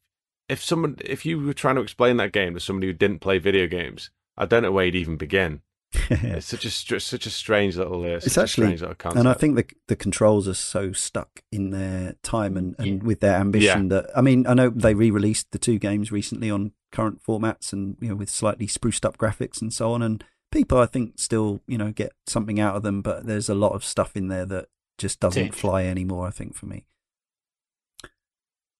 if 0.48 0.62
someone 0.62 0.96
if 1.04 1.26
you 1.26 1.40
were 1.40 1.52
trying 1.52 1.76
to 1.76 1.82
explain 1.82 2.16
that 2.18 2.32
game 2.32 2.54
to 2.54 2.60
somebody 2.60 2.86
who 2.88 2.92
didn't 2.92 3.20
play 3.20 3.38
video 3.38 3.66
games, 3.66 4.10
I 4.36 4.46
don't 4.46 4.62
know 4.62 4.72
where 4.72 4.86
you'd 4.86 4.94
even 4.94 5.16
begin. 5.16 5.62
It's 6.10 6.46
such 6.46 6.64
a 6.64 6.70
str- 6.70 6.98
such 6.98 7.26
a 7.26 7.30
strange 7.30 7.76
little 7.76 8.02
uh, 8.02 8.16
It's 8.16 8.38
actually- 8.38 8.66
strange 8.66 8.80
little 8.80 8.94
concept. 8.96 9.18
And 9.20 9.28
I 9.28 9.34
think 9.34 9.56
the 9.56 9.64
the 9.88 9.96
controls 9.96 10.48
are 10.48 10.54
so 10.54 10.92
stuck 10.92 11.42
in 11.52 11.70
their 11.70 12.14
time 12.22 12.56
and, 12.56 12.74
and 12.78 13.02
with 13.02 13.20
their 13.20 13.36
ambition 13.36 13.88
that 13.88 14.06
I 14.16 14.20
mean 14.20 14.46
I 14.46 14.54
know 14.54 14.70
they 14.70 14.94
re-released 14.94 15.50
the 15.52 15.58
two 15.58 15.78
games 15.78 16.10
recently 16.12 16.50
on 16.50 16.72
current 16.92 17.22
formats 17.22 17.72
and 17.72 17.96
you 18.00 18.08
know 18.08 18.14
with 18.16 18.30
slightly 18.30 18.66
spruced 18.66 19.04
up 19.06 19.18
graphics 19.18 19.60
and 19.62 19.72
so 19.72 19.92
on 19.92 20.02
and 20.02 20.24
people 20.52 20.78
I 20.78 20.86
think 20.86 21.18
still 21.18 21.60
you 21.66 21.78
know 21.78 21.90
get 21.92 22.12
something 22.26 22.60
out 22.60 22.76
of 22.76 22.82
them 22.82 23.02
but 23.02 23.26
there's 23.26 23.48
a 23.48 23.54
lot 23.54 23.72
of 23.72 23.84
stuff 23.84 24.16
in 24.16 24.28
there 24.28 24.46
that 24.46 24.66
just 24.98 25.18
doesn't 25.20 25.42
Tinge. 25.42 25.54
fly 25.54 25.84
anymore 25.84 26.26
I 26.28 26.30
think 26.30 26.54
for 26.54 26.66
me. 26.66 26.84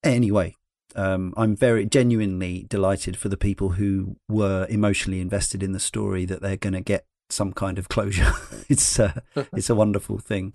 Anyway, 0.02 0.54
um, 0.94 1.34
I'm 1.36 1.56
very 1.56 1.86
genuinely 1.86 2.66
delighted 2.68 3.16
for 3.16 3.28
the 3.28 3.36
people 3.36 3.70
who 3.70 4.16
were 4.28 4.66
emotionally 4.68 5.20
invested 5.20 5.62
in 5.62 5.72
the 5.72 5.80
story 5.80 6.24
that 6.26 6.40
they're 6.40 6.56
going 6.56 6.74
to 6.74 6.80
get 6.80 7.06
some 7.30 7.52
kind 7.52 7.78
of 7.78 7.88
closure. 7.88 8.32
it's 8.68 8.98
uh, 8.98 9.20
it's 9.52 9.70
a 9.70 9.74
wonderful 9.74 10.18
thing. 10.18 10.54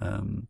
Um, 0.00 0.48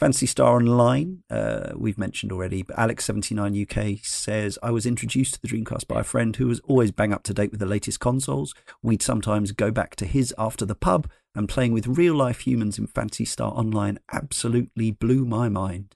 Phantasy 0.00 0.24
Star 0.24 0.56
Online, 0.56 1.22
uh, 1.28 1.72
we've 1.76 1.98
mentioned 1.98 2.32
already, 2.32 2.62
but 2.62 2.74
Alex79UK 2.76 4.02
says, 4.02 4.58
I 4.62 4.70
was 4.70 4.86
introduced 4.86 5.34
to 5.34 5.42
the 5.42 5.48
Dreamcast 5.48 5.86
by 5.88 6.00
a 6.00 6.04
friend 6.04 6.34
who 6.34 6.46
was 6.46 6.58
always 6.60 6.90
bang 6.90 7.12
up 7.12 7.22
to 7.24 7.34
date 7.34 7.50
with 7.50 7.60
the 7.60 7.66
latest 7.66 8.00
consoles. 8.00 8.54
We'd 8.82 9.02
sometimes 9.02 9.52
go 9.52 9.70
back 9.70 9.96
to 9.96 10.06
his 10.06 10.34
after 10.38 10.64
the 10.64 10.74
pub, 10.74 11.06
and 11.34 11.50
playing 11.50 11.74
with 11.74 11.86
real 11.86 12.14
life 12.14 12.40
humans 12.40 12.78
in 12.78 12.86
Phantasy 12.86 13.26
Star 13.26 13.52
Online 13.52 13.98
absolutely 14.10 14.90
blew 14.90 15.26
my 15.26 15.50
mind. 15.50 15.94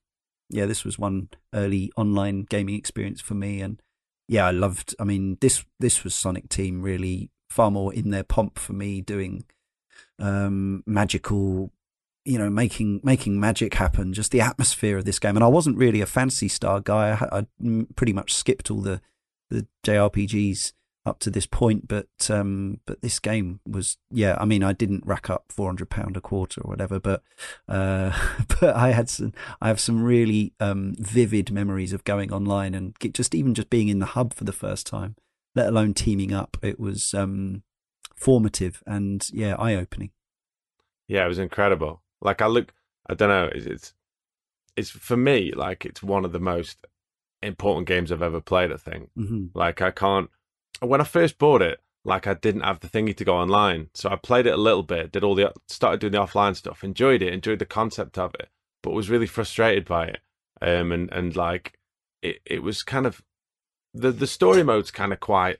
Yeah, 0.50 0.66
this 0.66 0.84
was 0.84 0.98
one 0.98 1.28
early 1.54 1.90
online 1.96 2.42
gaming 2.42 2.74
experience 2.74 3.20
for 3.20 3.34
me, 3.34 3.60
and 3.60 3.80
yeah, 4.28 4.46
I 4.46 4.50
loved. 4.50 4.94
I 4.98 5.04
mean, 5.04 5.38
this 5.40 5.64
this 5.80 6.04
was 6.04 6.14
Sonic 6.14 6.48
Team 6.48 6.82
really 6.82 7.30
far 7.48 7.70
more 7.70 7.92
in 7.92 8.10
their 8.10 8.24
pomp 8.24 8.58
for 8.58 8.72
me, 8.72 9.00
doing 9.00 9.44
um, 10.18 10.82
magical, 10.86 11.72
you 12.24 12.38
know, 12.38 12.50
making 12.50 13.00
making 13.02 13.40
magic 13.40 13.74
happen. 13.74 14.12
Just 14.12 14.32
the 14.32 14.40
atmosphere 14.40 14.98
of 14.98 15.04
this 15.04 15.18
game, 15.18 15.36
and 15.36 15.44
I 15.44 15.48
wasn't 15.48 15.78
really 15.78 16.00
a 16.00 16.06
Phantasy 16.06 16.48
Star 16.48 16.80
guy. 16.80 17.18
I, 17.20 17.38
I 17.38 17.86
pretty 17.96 18.12
much 18.12 18.34
skipped 18.34 18.70
all 18.70 18.80
the 18.80 19.00
the 19.50 19.66
JRPGs 19.86 20.72
up 21.06 21.18
to 21.20 21.30
this 21.30 21.46
point, 21.46 21.86
but 21.86 22.08
um, 22.30 22.80
but 22.86 23.02
this 23.02 23.18
game 23.18 23.60
was 23.66 23.98
yeah. 24.10 24.36
I 24.40 24.44
mean, 24.44 24.62
I 24.62 24.72
didn't 24.72 25.06
rack 25.06 25.28
up 25.28 25.46
four 25.50 25.68
hundred 25.68 25.90
pound 25.90 26.16
a 26.16 26.20
quarter 26.20 26.60
or 26.62 26.68
whatever, 26.68 26.98
but 26.98 27.22
uh, 27.68 28.12
but 28.60 28.74
I 28.74 28.92
had 28.92 29.08
some. 29.08 29.32
I 29.60 29.68
have 29.68 29.80
some 29.80 30.02
really 30.02 30.54
um, 30.60 30.94
vivid 30.98 31.50
memories 31.50 31.92
of 31.92 32.04
going 32.04 32.32
online 32.32 32.74
and 32.74 32.94
just 33.12 33.34
even 33.34 33.54
just 33.54 33.70
being 33.70 33.88
in 33.88 33.98
the 33.98 34.06
hub 34.06 34.32
for 34.34 34.44
the 34.44 34.52
first 34.52 34.86
time, 34.86 35.16
let 35.54 35.68
alone 35.68 35.94
teaming 35.94 36.32
up. 36.32 36.56
It 36.62 36.80
was 36.80 37.12
um, 37.12 37.62
formative 38.16 38.82
and 38.86 39.26
yeah, 39.32 39.56
eye 39.58 39.74
opening. 39.74 40.10
Yeah, 41.06 41.24
it 41.24 41.28
was 41.28 41.38
incredible. 41.38 42.02
Like 42.22 42.40
I 42.40 42.46
look, 42.46 42.72
I 43.08 43.14
don't 43.14 43.28
know. 43.28 43.50
It's, 43.52 43.66
it's 43.66 43.94
it's 44.76 44.90
for 44.90 45.16
me 45.16 45.52
like 45.52 45.84
it's 45.84 46.02
one 46.02 46.24
of 46.24 46.32
the 46.32 46.40
most 46.40 46.86
important 47.42 47.86
games 47.86 48.10
I've 48.10 48.22
ever 48.22 48.40
played. 48.40 48.72
I 48.72 48.76
think. 48.78 49.10
hmm 49.14 49.46
Like 49.54 49.82
I 49.82 49.90
can't. 49.90 50.30
When 50.80 51.00
I 51.00 51.04
first 51.04 51.38
bought 51.38 51.62
it, 51.62 51.80
like 52.04 52.26
I 52.26 52.34
didn't 52.34 52.62
have 52.62 52.80
the 52.80 52.88
thingy 52.88 53.16
to 53.16 53.24
go 53.24 53.36
online, 53.36 53.88
so 53.94 54.10
I 54.10 54.16
played 54.16 54.46
it 54.46 54.54
a 54.54 54.58
little 54.58 54.82
bit, 54.82 55.12
did 55.12 55.24
all 55.24 55.34
the 55.34 55.52
started 55.68 56.00
doing 56.00 56.12
the 56.12 56.18
offline 56.18 56.54
stuff, 56.54 56.84
enjoyed 56.84 57.22
it, 57.22 57.32
enjoyed 57.32 57.58
the 57.58 57.64
concept 57.66 58.18
of 58.18 58.34
it, 58.38 58.48
but 58.82 58.92
was 58.92 59.08
really 59.10 59.26
frustrated 59.26 59.86
by 59.86 60.06
it. 60.08 60.18
Um, 60.60 60.92
and 60.92 61.10
and 61.12 61.34
like 61.34 61.78
it, 62.22 62.40
it 62.44 62.62
was 62.62 62.82
kind 62.82 63.06
of 63.06 63.22
the 63.94 64.10
the 64.12 64.26
story 64.26 64.62
mode's 64.62 64.90
kind 64.90 65.12
of 65.12 65.20
quite 65.20 65.58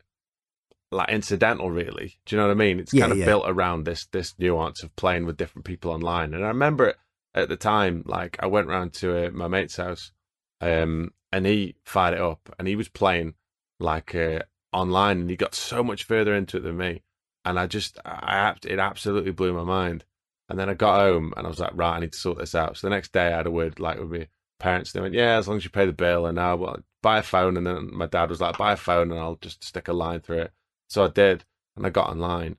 like 0.90 1.08
incidental, 1.08 1.70
really. 1.70 2.18
Do 2.26 2.36
you 2.36 2.40
know 2.40 2.48
what 2.48 2.52
I 2.52 2.56
mean? 2.56 2.78
It's 2.78 2.92
Yeah, 2.92 3.02
kind 3.02 3.12
of 3.12 3.18
yeah. 3.18 3.24
built 3.24 3.44
around 3.46 3.84
this 3.84 4.06
this 4.06 4.34
nuance 4.38 4.82
of 4.82 4.94
playing 4.96 5.24
with 5.26 5.36
different 5.36 5.64
people 5.64 5.90
online. 5.90 6.34
And 6.34 6.44
I 6.44 6.48
remember 6.48 6.94
at 7.34 7.48
the 7.48 7.56
time, 7.56 8.02
like 8.06 8.36
I 8.40 8.46
went 8.46 8.68
round 8.68 8.92
to 8.94 9.26
uh, 9.26 9.30
my 9.30 9.48
mate's 9.48 9.76
house, 9.76 10.12
um, 10.60 11.12
and 11.32 11.46
he 11.46 11.76
fired 11.84 12.14
it 12.14 12.20
up, 12.20 12.54
and 12.58 12.68
he 12.68 12.76
was 12.76 12.88
playing 12.88 13.34
like 13.80 14.14
uh, 14.14 14.40
online, 14.74 15.20
and 15.20 15.30
he 15.30 15.36
got 15.36 15.54
so 15.54 15.82
much 15.82 16.04
further 16.04 16.34
into 16.34 16.58
it 16.58 16.62
than 16.64 16.76
me. 16.76 17.02
And 17.44 17.58
I 17.58 17.66
just, 17.66 17.98
I 18.04 18.54
it 18.66 18.78
absolutely 18.78 19.30
blew 19.32 19.52
my 19.52 19.64
mind. 19.64 20.04
And 20.48 20.58
then 20.58 20.68
I 20.68 20.74
got 20.74 21.00
home 21.00 21.32
and 21.36 21.46
I 21.46 21.50
was 21.50 21.58
like, 21.58 21.72
right, 21.74 21.96
I 21.96 22.00
need 22.00 22.12
to 22.12 22.18
sort 22.18 22.38
this 22.38 22.54
out. 22.54 22.76
So 22.76 22.86
the 22.86 22.94
next 22.94 23.12
day 23.12 23.28
I 23.32 23.36
had 23.36 23.46
a 23.46 23.50
word 23.50 23.80
like 23.80 23.98
with 23.98 24.10
my 24.10 24.28
parents. 24.58 24.92
They 24.92 25.00
went, 25.00 25.14
yeah, 25.14 25.36
as 25.38 25.48
long 25.48 25.56
as 25.58 25.64
you 25.64 25.70
pay 25.70 25.86
the 25.86 25.92
bill. 25.92 26.26
And 26.26 26.36
now, 26.36 26.56
well, 26.56 26.78
buy 27.02 27.18
a 27.18 27.22
phone. 27.22 27.56
And 27.56 27.66
then 27.66 27.90
my 27.92 28.06
dad 28.06 28.28
was 28.30 28.40
like, 28.40 28.58
buy 28.58 28.72
a 28.72 28.76
phone 28.76 29.10
and 29.10 29.18
I'll 29.20 29.36
just 29.40 29.62
stick 29.64 29.88
a 29.88 29.92
line 29.94 30.20
through 30.20 30.40
it. 30.40 30.52
So 30.88 31.04
I 31.04 31.08
did. 31.08 31.44
And 31.76 31.86
I 31.86 31.90
got 31.90 32.10
online 32.10 32.56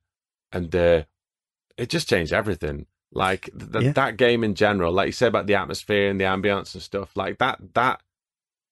and 0.52 0.76
uh, 0.76 1.04
it 1.78 1.90
just 1.90 2.10
changed 2.10 2.34
everything. 2.34 2.86
Like 3.12 3.50
th- 3.58 3.84
Yeah. 3.86 3.92
that 3.94 4.18
game 4.18 4.44
in 4.44 4.56
general, 4.56 4.92
like 4.92 5.08
you 5.08 5.12
said 5.14 5.30
about 5.30 5.48
the 5.48 5.56
atmosphere 5.56 6.10
and 6.10 6.20
the 6.20 6.26
ambience 6.26 6.74
and 6.74 6.82
stuff, 6.84 7.16
like 7.16 7.38
that, 7.38 7.60
that 7.76 8.02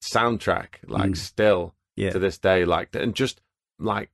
soundtrack, 0.04 0.76
like 0.88 1.12
Mm. 1.12 1.18
still 1.18 1.76
Yeah. 1.96 2.12
to 2.12 2.20
this 2.20 2.38
day, 2.38 2.66
like, 2.66 2.96
and 2.96 3.14
just 3.16 3.42
like 3.80 4.10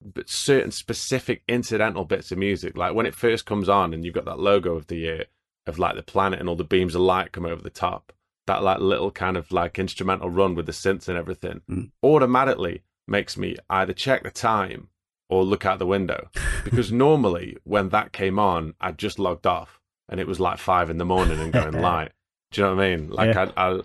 but 0.00 0.28
certain 0.28 0.70
specific 0.70 1.42
incidental 1.48 2.04
bits 2.04 2.30
of 2.30 2.38
music, 2.38 2.76
like 2.76 2.94
when 2.94 3.06
it 3.06 3.14
first 3.14 3.44
comes 3.46 3.68
on 3.68 3.92
and 3.92 4.04
you've 4.04 4.14
got 4.14 4.24
that 4.26 4.38
logo 4.38 4.74
of 4.76 4.86
the 4.86 5.10
uh, 5.10 5.24
of 5.66 5.78
like 5.78 5.96
the 5.96 6.02
planet 6.02 6.38
and 6.40 6.48
all 6.48 6.54
the 6.56 6.62
beams 6.64 6.94
of 6.94 7.00
light 7.00 7.32
come 7.32 7.44
over 7.44 7.60
the 7.62 7.70
top, 7.70 8.12
that 8.46 8.62
like 8.62 8.78
little 8.78 9.10
kind 9.10 9.36
of 9.36 9.50
like 9.52 9.78
instrumental 9.78 10.30
run 10.30 10.54
with 10.54 10.66
the 10.66 10.72
synths 10.72 11.08
and 11.08 11.18
everything, 11.18 11.62
Mm. 11.68 11.90
automatically 12.04 12.82
makes 13.08 13.36
me 13.36 13.56
either 13.68 13.92
check 13.92 14.22
the 14.22 14.30
time 14.30 14.88
or 15.30 15.42
look 15.42 15.66
out 15.66 15.78
the 15.80 15.86
window 15.86 16.28
because 16.64 16.92
normally 16.92 17.56
when 17.64 17.88
that 17.88 18.12
came 18.12 18.38
on, 18.38 18.74
I'd 18.80 18.98
just 18.98 19.18
logged 19.18 19.46
off 19.46 19.80
and 20.08 20.20
it 20.20 20.26
was 20.28 20.38
like 20.38 20.58
five 20.58 20.90
in 20.90 20.98
the 20.98 21.04
morning 21.04 21.40
and 21.40 21.52
going 21.52 21.72
light. 21.80 22.12
Do 22.52 22.60
you 22.60 22.66
know 22.68 22.76
what 22.76 22.84
I 22.84 22.96
mean? 22.96 23.10
Like 23.10 23.34
Yeah. 23.34 23.50
I, 23.56 23.70
I, 23.70 23.80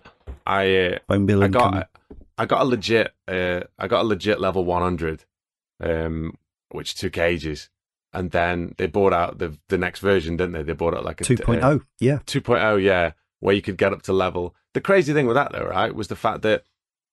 I, 0.45 0.85
uh, 0.93 0.99
I 1.09 1.47
got 1.47 1.89
I 2.37 2.45
got 2.45 2.61
a 2.61 2.65
legit 2.65 3.13
uh, 3.27 3.61
I 3.77 3.87
got 3.87 4.01
a 4.01 4.07
legit 4.07 4.39
level 4.39 4.65
100 4.65 5.25
um 5.81 6.37
which 6.69 6.95
took 6.95 7.17
ages 7.17 7.69
and 8.11 8.31
then 8.31 8.75
they 8.77 8.87
brought 8.87 9.13
out 9.13 9.39
the 9.39 9.57
the 9.69 9.77
next 9.77 9.99
version 9.99 10.37
didn't 10.37 10.53
they? 10.53 10.63
They 10.63 10.73
brought 10.73 10.95
out 10.95 11.05
like 11.05 11.21
a 11.21 11.23
2.0. 11.23 11.61
uh, 11.63 11.79
yeah. 11.99 12.19
2.0 12.25 12.81
yeah 12.83 13.11
where 13.39 13.55
you 13.55 13.61
could 13.61 13.77
get 13.77 13.91
up 13.91 14.01
to 14.03 14.13
level. 14.13 14.55
The 14.73 14.81
crazy 14.81 15.13
thing 15.13 15.27
with 15.27 15.35
that 15.35 15.51
though 15.51 15.65
right 15.65 15.93
was 15.93 16.07
the 16.07 16.15
fact 16.15 16.41
that 16.43 16.63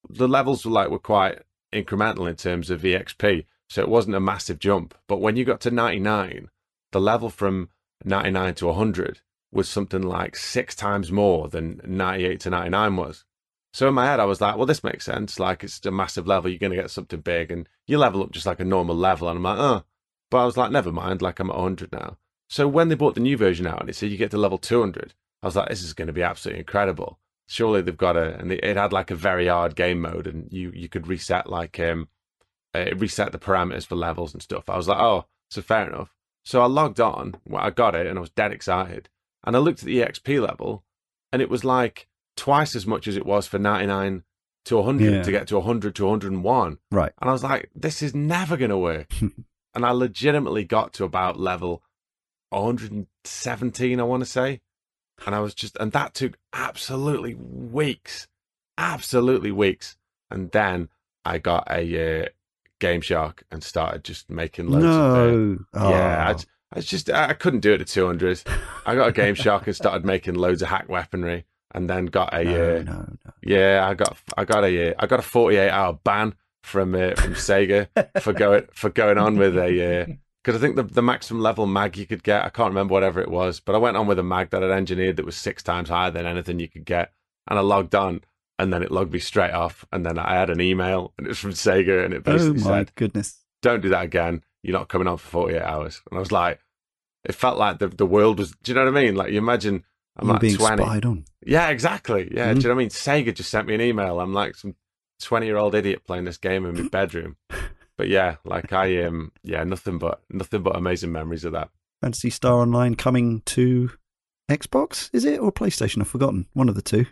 the 0.09 0.29
levels 0.29 0.65
were 0.65 0.73
like 0.73 0.91
were 0.91 0.99
quite 0.99 1.41
incremental 1.73 2.29
in 2.29 2.37
terms 2.37 2.71
of 2.71 2.83
exp 2.83 3.45
so 3.69 3.83
it 3.83 3.89
wasn't 3.89 4.17
a 4.17 4.21
massive 4.21 4.59
jump. 4.59 4.95
But 5.07 5.21
when 5.21 5.37
you 5.37 5.45
got 5.45 5.61
to 5.63 5.71
99 5.71 6.49
the 6.93 7.01
level 7.01 7.31
from 7.31 7.69
99 8.05 8.55
to 8.57 8.67
100 8.67 9.21
was 9.53 9.69
something 9.69 10.03
like 10.03 10.37
six 10.37 10.75
times 10.75 11.11
more 11.13 11.49
than 11.49 11.81
98 11.85 12.41
to 12.41 12.51
99 12.51 12.97
was 12.97 13.25
so 13.73 13.89
in 13.89 13.95
my 13.95 14.07
head, 14.07 14.21
I 14.21 14.25
was 14.25 14.41
like, 14.41 14.57
well, 14.57 14.67
this 14.67 14.83
makes 14.83 15.05
sense. 15.05 15.39
Like, 15.39 15.63
it's 15.63 15.85
a 15.87 15.91
massive 15.91 16.27
level. 16.27 16.51
You're 16.51 16.59
going 16.59 16.73
to 16.73 16.81
get 16.81 16.91
something 16.91 17.21
big 17.21 17.53
and 17.53 17.69
you 17.87 17.99
level 17.99 18.23
up 18.23 18.33
just 18.33 18.47
like 18.47 18.61
a 18.61 18.65
normal 18.65 18.97
level. 18.97 19.29
And 19.29 19.37
I'm 19.39 19.43
like, 19.43 19.59
oh. 19.59 19.85
But 20.31 20.39
I 20.39 20.45
was 20.45 20.57
like, 20.57 20.73
never 20.73 20.93
mind. 20.93 21.23
Like, 21.23 21.39
I'm 21.39 21.51
at 21.51 21.57
100 21.57 21.93
now. 21.93 22.17
So 22.49 22.67
when 22.67 22.89
they 22.89 22.97
brought 22.97 23.15
the 23.15 23.21
new 23.21 23.37
version 23.37 23.67
out 23.67 23.81
and 23.81 23.89
it 23.89 23.95
said 23.95 24.11
you 24.11 24.17
get 24.17 24.33
to 24.33 24.39
level 24.39 24.59
200, 24.59 25.15
I 25.43 25.47
was 25.47 25.55
like, 25.55 25.69
this 25.69 25.83
is 25.83 25.93
going 25.93 26.09
to 26.09 26.13
be 26.13 26.23
absolutely 26.23 26.61
incredible. 26.61 27.21
Surely 27.47 27.81
they've 27.81 27.97
got 27.97 28.17
a, 28.17 28.39
and 28.39 28.51
it 28.53 28.63
it 28.65 28.77
had 28.77 28.93
like 28.93 29.11
a 29.11 29.17
very 29.17 29.47
hard 29.47 29.77
game 29.77 30.01
mode 30.01 30.27
and 30.27 30.53
you, 30.53 30.73
you 30.75 30.89
could 30.89 31.07
reset 31.07 31.49
like, 31.49 31.79
um, 31.79 32.09
uh, 32.75 32.87
reset 32.97 33.33
the 33.33 33.39
parameters 33.39 33.87
for 33.87 33.97
levels 33.97 34.33
and 34.33 34.43
stuff. 34.43 34.69
I 34.69 34.77
was 34.77 34.89
like, 34.89 35.01
oh, 35.01 35.27
so 35.49 35.63
fair 35.63 35.89
enough. 35.89 36.15
So 36.45 36.61
I 36.61 36.67
logged 36.67 37.01
on, 37.01 37.37
well, 37.45 37.63
I 37.63 37.71
got 37.71 37.95
it 37.95 38.07
and 38.07 38.19
I 38.19 38.21
was 38.21 38.31
dead 38.31 38.53
excited. 38.53 39.09
And 39.45 39.55
I 39.55 39.61
looked 39.61 39.81
at 39.81 39.87
the 39.87 40.01
EXP 40.01 40.45
level 40.45 40.85
and 41.33 41.41
it 41.41 41.51
was 41.51 41.65
like, 41.65 42.09
twice 42.41 42.75
as 42.75 42.87
much 42.87 43.07
as 43.07 43.17
it 43.17 43.27
was 43.27 43.47
for 43.47 43.59
99 43.59 44.23
to 44.65 44.77
100 44.77 45.12
Yeah. 45.12 45.23
to 45.23 45.31
get 45.31 45.47
to 45.49 45.57
100 45.59 45.95
to 45.97 46.05
101. 46.07 46.79
Right. 46.91 47.12
And 47.21 47.29
I 47.31 47.33
was 47.33 47.43
like, 47.45 47.71
this 47.75 48.03
is 48.03 48.15
never 48.15 48.57
going 48.57 48.71
to 48.71 48.79
work. 48.79 49.12
and 49.75 49.85
I 49.87 49.91
legitimately 49.91 50.65
got 50.65 50.93
to 50.95 51.05
about 51.05 51.39
level 51.39 51.83
117, 52.51 54.01
I 54.01 54.03
want 54.03 54.23
to 54.23 54.29
say. 54.29 54.61
And 55.27 55.35
I 55.35 55.41
was 55.41 55.55
just, 55.55 55.77
and 55.79 55.93
that 55.93 56.15
took 56.15 56.39
absolutely 56.53 57.35
weeks, 57.35 58.27
absolutely 58.79 59.51
weeks. 59.53 59.97
And 60.31 60.51
then 60.51 60.89
I 61.25 61.39
got 61.39 61.67
a 61.71 62.23
uh, 62.23 62.29
Game 62.79 63.03
Shark 63.03 63.43
and 63.51 63.62
started 63.62 64.03
just 64.05 64.31
making 64.31 64.69
loads 64.71 64.85
of 64.87 64.91
uh, 64.91 65.81
No. 65.85 65.91
yeah, 65.91 66.35
Oh. 66.35 66.39
I, 66.73 66.79
I 66.79 66.81
just 66.81 67.11
I 67.11 67.35
couldn't 67.35 67.61
do 67.61 67.73
it 67.75 67.81
at 67.83 67.89
200. 67.89 68.43
I 68.87 68.95
got 68.95 69.09
a 69.09 69.12
Game 69.12 69.35
Shark 69.35 69.67
and 69.67 69.77
started 69.77 70.05
making 70.07 70.35
loads 70.37 70.62
of 70.62 70.69
hack 70.69 70.89
weaponry, 70.89 71.45
and 71.73 71.89
then 71.89 72.07
got 72.07 72.33
a 72.35 72.44
no, 72.44 72.51
uh, 72.77 72.83
no, 72.83 72.93
no. 73.25 73.33
yeah, 73.43 73.86
I 73.89 73.94
got 73.94 74.17
I 74.36 74.44
got 74.44 74.65
a 74.65 74.91
uh, 74.91 74.94
I 74.99 75.07
got 75.07 75.19
a 75.19 75.23
48 75.23 75.70
hour 75.70 75.99
ban 76.05 76.35
from 76.62 76.94
uh, 76.94 77.15
from 77.15 77.35
Sega 77.35 77.89
for 78.20 78.33
going 78.33 78.67
for 78.73 78.91
going 78.91 79.19
on 79.19 79.36
with 79.36 79.57
a 79.57 80.19
because 80.43 80.59
I 80.61 80.65
think 80.65 80.77
the 80.77 80.83
the 80.83 81.03
maximum 81.03 81.43
level 81.43 81.67
mag 81.67 81.97
you 81.97 82.07
could 82.07 82.23
get 82.23 82.44
I 82.44 82.49
can't 82.51 82.70
remember 82.70 82.93
whatever 82.93 83.20
it 83.20 83.31
was, 83.31 83.61
but 83.61 83.75
I 83.75 83.78
went 83.78 83.97
on 83.97 84.07
with 84.07 84.19
a 84.19 84.23
mag 84.25 84.51
that 84.51 84.62
I'd 84.65 84.70
engineered 84.70 85.17
that 85.17 85.27
was 85.27 85.36
six 85.36 85.62
times 85.62 85.89
higher 85.89 86.11
than 86.11 86.27
anything 86.27 86.59
you 86.59 86.69
could 86.69 86.85
get, 86.85 87.12
and 87.49 87.59
I 87.59 87.62
logged 87.62 87.94
on. 87.94 88.23
And 88.59 88.70
then 88.70 88.83
it 88.83 88.91
logged 88.93 89.11
me 89.15 89.20
straight 89.20 89.53
off. 89.53 89.86
And 89.91 90.05
then 90.05 90.19
I 90.19 90.35
had 90.35 90.51
an 90.51 90.61
email, 90.61 91.15
and 91.17 91.27
it 91.27 91.31
was 91.31 91.39
from 91.39 91.53
Sega, 91.53 92.05
and 92.05 92.12
it 92.12 92.25
basically 92.25 92.61
Oh 92.61 92.65
my 92.65 92.78
said, 92.81 92.94
goodness. 92.94 93.39
don't 93.62 93.81
do 93.81 93.89
that 93.89 94.05
again. 94.05 94.44
You're 94.62 94.77
not 94.78 94.91
coming 94.91 95.09
on 95.09 95.17
for 95.17 95.28
48 95.28 95.62
hours. 95.62 96.03
And 96.11 96.19
I 96.19 96.20
was 96.20 96.31
like, 96.31 96.61
it 97.25 97.35
felt 97.35 97.57
like 97.57 97.78
the, 97.78 97.89
the 97.89 98.05
world 98.05 98.39
was, 98.39 98.53
do 98.62 98.70
you 98.70 98.75
know 98.77 98.85
what 98.85 98.94
I 98.94 99.03
mean? 99.03 99.15
Like, 99.15 99.33
you 99.33 99.39
imagine 99.39 99.85
I'm 100.20 100.26
You're 100.26 100.32
like 100.34 100.40
being 100.40 100.57
20. 100.57 100.82
spied 100.82 101.05
on. 101.05 101.24
Yeah, 101.44 101.68
exactly. 101.68 102.31
Yeah. 102.34 102.52
Mhm. 102.52 102.55
Do 102.57 102.60
you 102.60 102.68
know 102.68 102.74
what 102.74 102.81
I 102.81 102.84
mean? 102.84 102.89
Sega 102.90 103.34
just 103.34 103.50
sent 103.50 103.66
me 103.66 103.74
an 103.74 103.81
email. 103.81 104.20
I'm 104.20 104.32
like 104.34 104.55
some 104.55 104.74
20 105.23 105.47
year 105.47 105.57
old 105.57 105.74
idiot 105.74 106.05
playing 106.07 106.24
this 106.24 106.39
game 106.39 106.65
in 106.66 106.74
my 106.74 106.89
bedroom. 106.92 107.36
But 107.97 108.08
yeah, 108.08 108.36
like 108.44 108.73
I 108.73 109.02
um 109.05 109.32
yeah, 109.42 109.65
nothing 109.65 109.99
but 109.99 110.23
nothing 110.31 110.62
but 110.62 110.76
amazing 110.76 111.12
memories 111.12 111.44
of 111.44 111.52
that. 111.52 111.70
Phantasy 112.00 112.31
Star 112.31 112.55
Online 112.55 112.94
coming 112.94 113.42
to 113.47 113.90
Xbox, 114.50 115.10
is 115.12 115.24
it? 115.24 115.39
Or 115.39 115.52
PlayStation? 115.52 116.00
I've 116.00 116.08
forgotten. 116.08 116.47
One 116.55 116.68
of 116.68 116.74
the 116.74 116.82
two. 116.82 117.07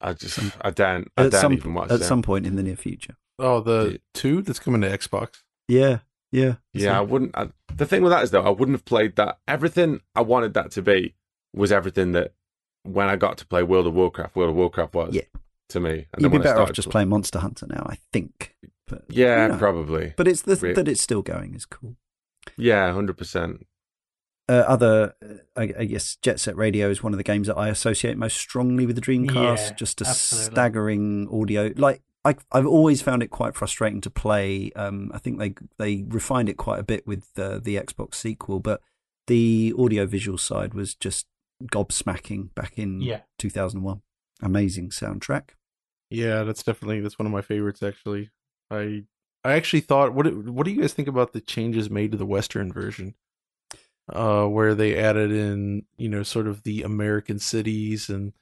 I 0.00 0.12
just 0.12 0.38
I 0.60 0.70
don't 0.70 1.08
I 1.16 1.24
at 1.26 1.32
don't 1.32 1.40
some, 1.40 1.52
even 1.52 1.74
watch 1.74 1.90
at 1.90 2.00
that. 2.00 2.04
some 2.04 2.22
point 2.22 2.46
in 2.46 2.56
the 2.56 2.62
near 2.62 2.76
future. 2.76 3.16
Oh, 3.38 3.60
the 3.60 3.90
Yeah. 3.92 3.98
two 4.14 4.42
that's 4.42 4.58
coming 4.58 4.80
to 4.82 4.88
Xbox. 4.88 5.42
Yeah. 5.68 5.98
Yeah. 6.32 6.56
Yeah, 6.74 6.98
I 6.98 7.02
wouldn't. 7.02 7.36
I, 7.36 7.48
the 7.74 7.86
thing 7.86 8.02
with 8.02 8.10
that 8.12 8.22
is 8.24 8.30
though, 8.30 8.42
I 8.42 8.50
wouldn't 8.50 8.74
have 8.76 8.84
played 8.84 9.16
that. 9.16 9.38
Everything 9.48 10.00
I 10.14 10.20
wanted 10.22 10.54
that 10.54 10.70
to 10.72 10.82
be 10.82 11.14
was 11.56 11.72
everything 11.72 12.12
that 12.12 12.32
when 12.84 13.08
I 13.08 13.16
got 13.16 13.38
to 13.38 13.46
play 13.46 13.62
World 13.64 13.86
of 13.88 13.94
Warcraft, 13.94 14.36
World 14.36 14.50
of 14.50 14.56
Warcraft 14.56 14.94
was 14.94 15.14
Yeah. 15.14 15.22
to 15.70 15.80
me. 15.80 16.06
And 16.12 16.22
You'd 16.22 16.30
be 16.32 16.38
better 16.38 16.60
off 16.60 16.72
just 16.72 16.90
playing 16.90 17.08
Monster 17.08 17.40
Hunter 17.40 17.66
now, 17.68 17.84
I 17.90 17.98
think. 18.12 18.54
But, 18.86 19.04
Yeah, 19.08 19.46
you 19.46 19.52
know. 19.52 19.58
probably. 19.58 20.14
But 20.16 20.28
it's 20.28 20.42
the 20.42 20.54
Re- 20.54 20.72
that 20.74 20.86
it's 20.86 21.02
still 21.02 21.22
going 21.22 21.54
is 21.54 21.64
cool. 21.66 21.96
Yeah, 22.56 22.92
hundred 22.92 23.16
percent. 23.18 23.66
Uh, 24.48 24.62
other, 24.68 25.14
uh, 25.20 25.34
I, 25.56 25.62
I 25.80 25.84
guess, 25.86 26.14
Jet 26.22 26.38
Set 26.38 26.56
Radio 26.56 26.88
is 26.88 27.02
one 27.02 27.12
of 27.12 27.16
the 27.16 27.24
games 27.24 27.48
that 27.48 27.56
I 27.56 27.68
associate 27.68 28.16
most 28.16 28.36
strongly 28.36 28.86
with 28.86 28.94
the 28.94 29.02
Dreamcast. 29.02 29.70
Yeah, 29.70 29.72
just 29.72 30.00
a 30.00 30.06
absolutely. 30.06 30.52
staggering 30.54 31.28
audio. 31.32 31.72
Like 31.74 32.02
I, 32.24 32.36
I've 32.52 32.66
always 32.66 33.02
found 33.02 33.24
it 33.24 33.28
quite 33.30 33.56
frustrating 33.56 34.00
to 34.02 34.10
play. 34.10 34.70
Um, 34.76 35.10
I 35.12 35.18
think 35.18 35.40
they 35.40 35.54
they 35.78 36.04
refined 36.06 36.48
it 36.48 36.56
quite 36.56 36.78
a 36.78 36.84
bit 36.84 37.04
with 37.08 37.26
uh, 37.36 37.58
the 37.58 37.74
Xbox 37.74 38.14
sequel, 38.14 38.60
but 38.60 38.80
the 39.26 39.74
audio 39.76 40.06
visual 40.06 40.38
side 40.38 40.74
was 40.74 40.94
just 40.94 41.26
gobsmacking 41.64 42.54
back 42.54 42.78
in 42.78 43.00
Yeah. 43.00 43.20
2001. 43.38 44.02
Amazing 44.42 44.90
soundtrack. 44.90 45.50
Yeah, 46.10 46.42
that's 46.44 46.62
definitely 46.62 47.00
that's 47.00 47.18
one 47.18 47.26
of 47.26 47.32
my 47.32 47.42
favorites. 47.42 47.82
Actually, 47.82 48.30
I 48.70 49.04
I 49.44 49.52
actually 49.52 49.80
thought 49.80 50.12
what 50.14 50.24
do- 50.26 50.52
what 50.52 50.64
do 50.64 50.70
you 50.72 50.80
guys 50.80 50.92
think 50.92 51.08
about 51.08 51.32
the 51.32 51.40
changes 51.40 51.88
made 51.90 52.12
to 52.12 52.18
the 52.18 52.26
Western 52.26 52.72
version, 52.72 53.14
uh, 54.12 54.46
where 54.46 54.74
they 54.74 54.96
added 54.96 55.32
in 55.32 55.84
you 55.96 56.08
know 56.08 56.22
sort 56.22 56.46
of 56.46 56.62
the 56.62 56.82
American 56.82 57.38
cities 57.38 58.08
and 58.08 58.32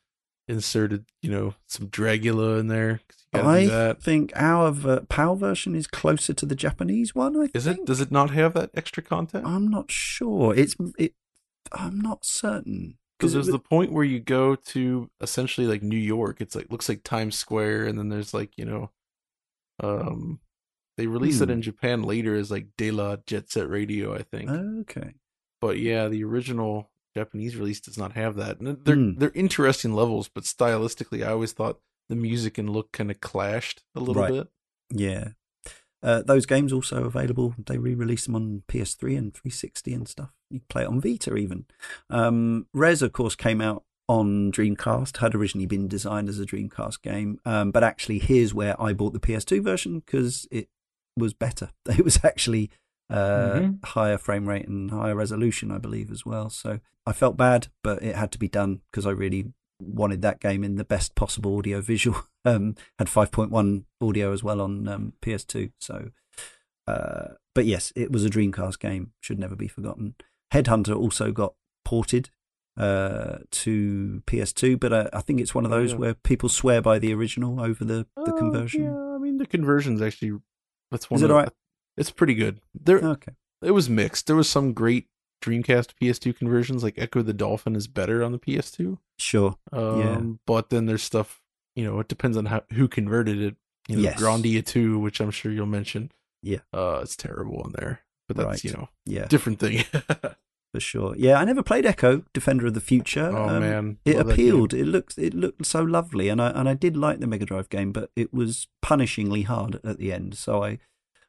inserted 0.49 1.07
you 1.23 1.31
know 1.31 1.55
some 1.67 1.89
Dragula 1.89 2.59
in 2.61 2.67
there. 2.69 2.99
'cause 3.09 3.25
you 3.33 3.41
gotta 3.41 3.67
do 3.67 3.73
I 3.75 3.93
think 3.95 4.33
our 4.35 4.71
ver- 4.73 5.01
PAL 5.09 5.37
version 5.37 5.75
is 5.75 5.87
closer 5.87 6.35
to 6.35 6.45
the 6.47 6.55
Japanese 6.55 7.15
one. 7.15 7.35
I 7.37 7.49
Is 7.55 7.65
think. 7.65 7.79
it? 7.81 7.87
Does 7.87 8.01
it 8.03 8.11
not 8.11 8.31
have 8.31 8.53
that 8.55 8.71
extra 8.75 9.03
content? 9.03 9.47
I'm 9.47 9.69
not 9.69 9.91
sure. 9.91 10.55
It's 10.55 10.77
it. 10.99 11.15
I'm 11.73 11.99
not 12.01 12.25
certain 12.27 12.99
Because 13.25 13.33
there's 13.35 13.47
the 13.49 13.59
point 13.71 13.93
where 13.93 14.05
you 14.05 14.21
go 14.21 14.55
to 14.57 15.11
essentially 15.21 15.67
like 15.67 15.83
New 15.83 15.97
York. 15.99 16.41
It's 16.41 16.55
like 16.55 16.71
looks 16.71 16.89
like 16.89 17.03
Times 17.05 17.37
Square, 17.39 17.87
and 17.87 17.99
then 17.99 18.09
there's 18.09 18.33
like 18.35 18.57
you 18.57 18.65
know, 18.65 18.91
um, 19.83 20.41
they 20.97 21.07
released 21.07 21.41
it 21.43 21.47
Hmm. 21.47 21.53
in 21.53 21.63
Japan 21.63 22.03
later 22.03 22.35
as 22.37 22.51
like 22.51 22.69
De 22.79 22.91
La 22.91 23.17
Jet 23.27 23.51
Set 23.51 23.69
Radio, 23.69 24.15
I 24.15 24.23
think. 24.23 24.51
okay. 24.51 25.15
but 25.61 25.79
yeah, 25.79 26.09
the 26.09 26.23
original 26.25 26.91
Japanese 27.17 27.57
release 27.57 27.81
does 27.81 27.97
not 27.99 28.13
have 28.13 28.37
that. 28.37 28.61
And 28.61 28.85
they're 28.85 28.95
Hmm. 28.97 29.19
they're 29.19 29.33
interesting 29.35 29.95
levels, 29.95 30.29
but 30.29 30.45
stylistically, 30.45 31.27
I 31.27 31.31
always 31.33 31.53
thought 31.53 31.81
the 32.09 32.17
music 32.17 32.59
and 32.59 32.69
look 32.71 32.93
kind 32.93 33.11
of 33.11 33.21
clashed 33.21 33.83
a 33.95 34.01
little 34.01 34.23
Right. 34.23 34.33
bit. 34.33 34.49
Yeah. 34.91 35.29
Uh, 36.05 36.23
those 36.23 36.45
games 36.47 36.73
also 36.73 37.05
available. 37.05 37.55
They 37.67 37.79
re-release 37.79 38.27
them 38.27 38.37
on 38.37 38.63
PS3 38.69 39.17
and 39.19 39.35
360 39.35 39.95
and 39.95 40.07
stuff. 40.07 40.31
You 40.51 40.61
can 40.61 40.67
play 40.69 40.83
it 40.83 40.89
on 40.89 41.01
Vita 41.01 41.35
even. 41.35 41.65
Um, 42.11 42.67
Rez, 42.75 43.01
of 43.03 43.13
course, 43.13 43.35
came 43.35 43.61
out 43.63 43.85
on 44.07 44.53
Dreamcast. 44.53 45.17
Had 45.17 45.35
originally 45.35 45.67
been 45.67 45.89
designed 45.89 46.29
as 46.29 46.39
a 46.39 46.45
Dreamcast 46.45 47.01
game, 47.03 47.39
um, 47.47 47.71
but 47.71 47.83
actually, 47.83 48.19
here's 48.19 48.53
where 48.53 48.81
I 48.81 48.93
bought 48.93 49.15
the 49.15 49.19
PS2 49.21 49.63
version 49.65 50.01
because 50.01 50.47
it 50.51 50.69
was 51.17 51.33
better. 51.33 51.71
It 51.99 52.05
was 52.05 52.21
actually 52.23 52.71
uh, 53.11 53.55
Mhm. 53.61 53.85
higher 53.85 54.19
frame 54.19 54.49
rate 54.49 54.67
and 54.69 54.91
higher 54.91 55.15
resolution, 55.15 55.71
I 55.71 55.79
believe, 55.79 56.11
as 56.11 56.25
well. 56.27 56.51
So 56.51 56.81
I 57.07 57.13
felt 57.13 57.37
bad, 57.37 57.69
but 57.83 58.03
it 58.03 58.15
had 58.17 58.31
to 58.33 58.39
be 58.39 58.49
done 58.49 58.81
because 58.91 59.07
I 59.07 59.11
really 59.11 59.53
wanted 59.87 60.23
that 60.23 60.41
game 60.41 60.65
in 60.65 60.77
the 60.77 60.85
best 60.85 61.15
possible 61.15 61.57
audio 61.59 61.81
visual. 61.81 62.19
Um, 62.47 62.75
had 62.99 63.07
5.1 63.09 63.85
audio 64.03 64.31
as 64.31 64.45
well 64.45 64.61
on 64.61 64.87
um, 64.87 65.15
PS2. 65.23 65.73
So, 65.81 66.11
uh, 66.87 67.29
but 67.55 67.65
yes, 67.65 67.91
it 67.97 68.13
was 68.13 68.23
a 68.23 68.29
Dreamcast 68.29 68.79
game. 68.81 69.13
Should 69.23 69.39
never 69.39 69.57
be 69.57 69.67
forgotten. 69.67 70.15
Headhunter 70.53 70.95
also 70.95 71.33
got 71.33 71.55
ported 71.87 72.29
uh, 72.77 73.39
to 73.51 74.23
PS2, 74.27 74.79
but 74.79 74.93
uh, 74.93 75.09
I 75.15 75.23
think 75.23 75.41
it's 75.41 75.55
one 75.55 75.65
of 75.65 75.71
those 75.71 75.93
Yeah. 75.93 75.97
where 75.99 76.15
people 76.15 76.51
swear 76.51 76.83
by 76.83 76.99
the 76.99 77.15
original 77.15 77.61
over 77.61 77.83
the, 77.83 78.07
the 78.15 78.35
Uh, 78.35 78.37
conversion. 78.37 78.85
Yeah, 78.85 79.15
I 79.15 79.19
mean 79.19 79.39
the 79.39 79.47
conversion's 79.47 80.03
actually 80.03 80.33
that's 80.91 81.09
one. 81.09 81.19
Is 81.19 81.23
of 81.23 81.31
it? 81.47 81.53
It's 81.97 82.11
pretty 82.11 82.35
good. 82.35 82.61
There, 82.75 82.99
Okay. 82.99 83.33
it 83.63 83.71
was 83.71 83.89
mixed. 83.89 84.27
There 84.27 84.37
was 84.37 84.51
some 84.51 84.75
great 84.75 85.07
Dreamcast 85.43 85.91
PS2 86.01 86.37
conversions, 86.37 86.83
like 86.83 86.97
Ecco 86.97 87.25
the 87.25 87.33
Dolphin 87.35 87.77
is 87.77 87.87
better 87.87 88.23
on 88.25 88.33
the 88.33 88.39
PS2. 88.39 88.99
Sure. 89.19 89.57
Um, 89.73 90.01
Yeah. 90.01 90.21
But 90.47 90.71
then 90.71 90.87
there's 90.87 91.03
stuff, 91.03 91.43
you 91.77 91.85
know, 91.85 91.99
it 92.01 92.09
depends 92.09 92.37
on 92.37 92.47
how 92.47 92.63
who 92.73 92.89
converted 92.89 93.41
it. 93.41 93.57
You 93.89 93.97
know, 93.97 94.03
Yes. 94.03 94.21
Grandia 94.21 94.65
2, 94.65 94.99
which 94.99 95.21
I'm 95.21 95.31
sure 95.31 95.53
you'll 95.53 95.67
mention. 95.67 96.11
Yeah. 96.43 96.61
Uh, 96.73 97.01
it's 97.03 97.17
terrible 97.17 97.63
in 97.67 97.73
there. 97.79 98.01
But 98.29 98.39
that's, 98.39 98.47
Right. 98.49 98.65
you 98.65 98.73
know, 98.73 98.89
Yeah, 99.05 99.27
different 99.27 99.59
thing. 99.61 99.85
for 100.73 100.81
sure. 100.81 101.15
Yeah, 101.17 101.39
I 101.39 101.45
never 101.45 101.63
played 101.63 101.85
Ecco, 101.85 102.25
Defender 102.33 102.67
of 102.69 102.75
the 102.75 102.81
Future. 102.81 103.31
oh, 103.31 103.49
Um, 103.49 103.61
man. 103.61 103.99
It 104.07 104.17
Love 104.17 104.31
appealed. 104.31 104.73
It 104.73 104.87
looked 104.87 105.19
it 105.19 105.35
looked 105.35 105.67
so 105.67 105.83
lovely, 105.83 106.31
and 106.31 106.41
I 106.41 106.49
and 106.51 106.69
I 106.69 106.73
did 106.75 106.97
like 106.97 107.21
the 107.21 107.27
Mega 107.27 107.45
Drive 107.45 107.69
game, 107.69 107.93
but 107.93 108.11
it 108.17 108.33
was 108.33 108.67
punishingly 108.83 109.45
hard 109.45 109.79
at 109.85 109.99
the 109.99 110.11
end. 110.13 110.37
So 110.39 110.65
I, 110.65 110.79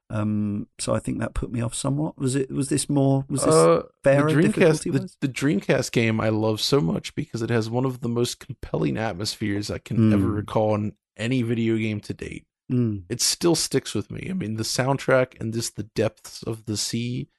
um, 0.09 0.67
so 0.79 0.93
I 0.93 0.99
think 0.99 1.19
that 1.19 1.33
put 1.33 1.51
me 1.51 1.61
off 1.61 1.73
somewhat. 1.73 2.17
Was 2.17 2.35
it? 2.35 2.51
Was 2.51 2.69
this 2.69 2.87
more? 2.89 3.25
Was 3.27 3.43
this? 3.43 3.53
Uh, 3.53 3.83
fairer 4.03 4.31
the 4.31 4.49
Dreamcast, 4.49 4.83
the, 4.91 5.09
the 5.21 5.27
Dreamcast 5.33 5.91
game 5.91 6.21
I 6.21 6.29
love 6.29 6.61
so 6.61 6.79
much 6.79 7.15
because 7.15 7.41
it 7.41 7.49
has 7.49 7.69
one 7.69 7.85
of 7.85 8.01
the 8.01 8.09
most 8.09 8.39
compelling 8.39 8.97
atmospheres 8.97 9.71
I 9.71 9.79
can 9.79 9.97
Mm. 9.97 10.13
ever 10.13 10.29
recall 10.31 10.75
in 10.75 10.93
any 11.17 11.41
video 11.41 11.77
game 11.77 11.99
to 12.01 12.13
date. 12.13 12.45
Mm, 12.71 13.03
It 13.09 13.21
still 13.21 13.55
sticks 13.55 13.93
with 13.95 14.11
me. 14.11 14.27
I 14.29 14.33
mean, 14.33 14.55
the 14.55 14.63
soundtrack 14.63 15.39
and 15.39 15.53
just 15.53 15.75
the 15.75 15.83
depths 15.83 16.43
of 16.43 16.65
the 16.65 16.77
sea. 16.77 17.29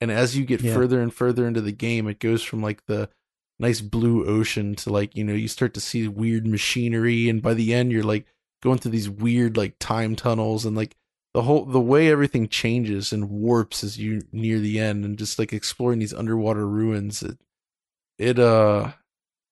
And 0.00 0.10
as 0.10 0.36
you 0.36 0.44
get 0.44 0.60
Yeah. 0.62 0.74
further 0.74 1.00
and 1.00 1.12
further 1.14 1.46
into 1.46 1.60
the 1.60 1.72
game, 1.72 2.08
it 2.08 2.18
goes 2.18 2.42
from 2.42 2.62
like 2.62 2.84
the 2.86 3.08
nice 3.58 3.80
blue 3.80 4.26
ocean 4.26 4.74
to 4.76 4.90
like, 4.90 5.14
you 5.16 5.22
know, 5.24 5.34
you 5.34 5.46
start 5.48 5.72
to 5.74 5.80
see 5.80 6.08
weird 6.08 6.46
machinery. 6.46 7.28
And 7.28 7.40
by 7.40 7.54
the 7.54 7.72
end, 7.72 7.92
you're 7.92 8.02
like 8.02 8.26
going 8.62 8.78
through 8.78 8.90
these 8.92 9.08
weird 9.10 9.56
like 9.56 9.76
time 9.78 10.16
tunnels 10.16 10.64
and 10.64 10.76
like 10.76 10.96
the 11.34 11.42
whole 11.42 11.64
the 11.64 11.80
way 11.80 12.10
everything 12.10 12.46
changes 12.48 13.12
and 13.12 13.30
warps 13.30 13.82
as 13.82 13.98
you 13.98 14.22
near 14.32 14.58
the 14.58 14.78
end 14.78 15.04
and 15.04 15.18
just 15.18 15.38
like 15.38 15.52
exploring 15.52 15.98
these 15.98 16.12
underwater 16.14 16.66
ruins 16.68 17.22
it, 17.22 17.38
it 18.18 18.38
uh 18.38 18.92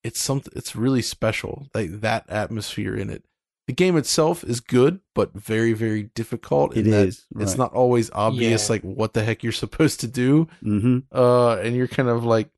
it's 0.04 0.20
something 0.20 0.52
it's 0.56 0.76
really 0.76 1.02
special 1.02 1.68
like 1.74 2.00
that 2.00 2.24
atmosphere 2.28 2.94
in 2.94 3.08
it 3.10 3.24
the 3.66 3.72
game 3.72 3.96
itself 3.96 4.42
is 4.44 4.60
good 4.60 5.00
but 5.14 5.32
very 5.32 5.72
very 5.72 6.04
difficult 6.14 6.76
it 6.76 6.84
in 6.86 6.90
that 6.90 7.06
is. 7.08 7.24
it's 7.38 7.56
not 7.56 7.72
always 7.72 8.10
obvious 8.12 8.68
Yeah. 8.68 8.72
like 8.74 8.82
what 8.82 9.12
the 9.14 9.22
heck 9.24 9.42
you're 9.42 9.52
supposed 9.52 10.00
to 10.00 10.06
do 10.06 10.48
Mm-hmm. 10.62 10.98
uh 11.16 11.56
and 11.56 11.74
you're 11.76 11.88
kind 11.88 12.08
of 12.08 12.24
like 12.24 12.48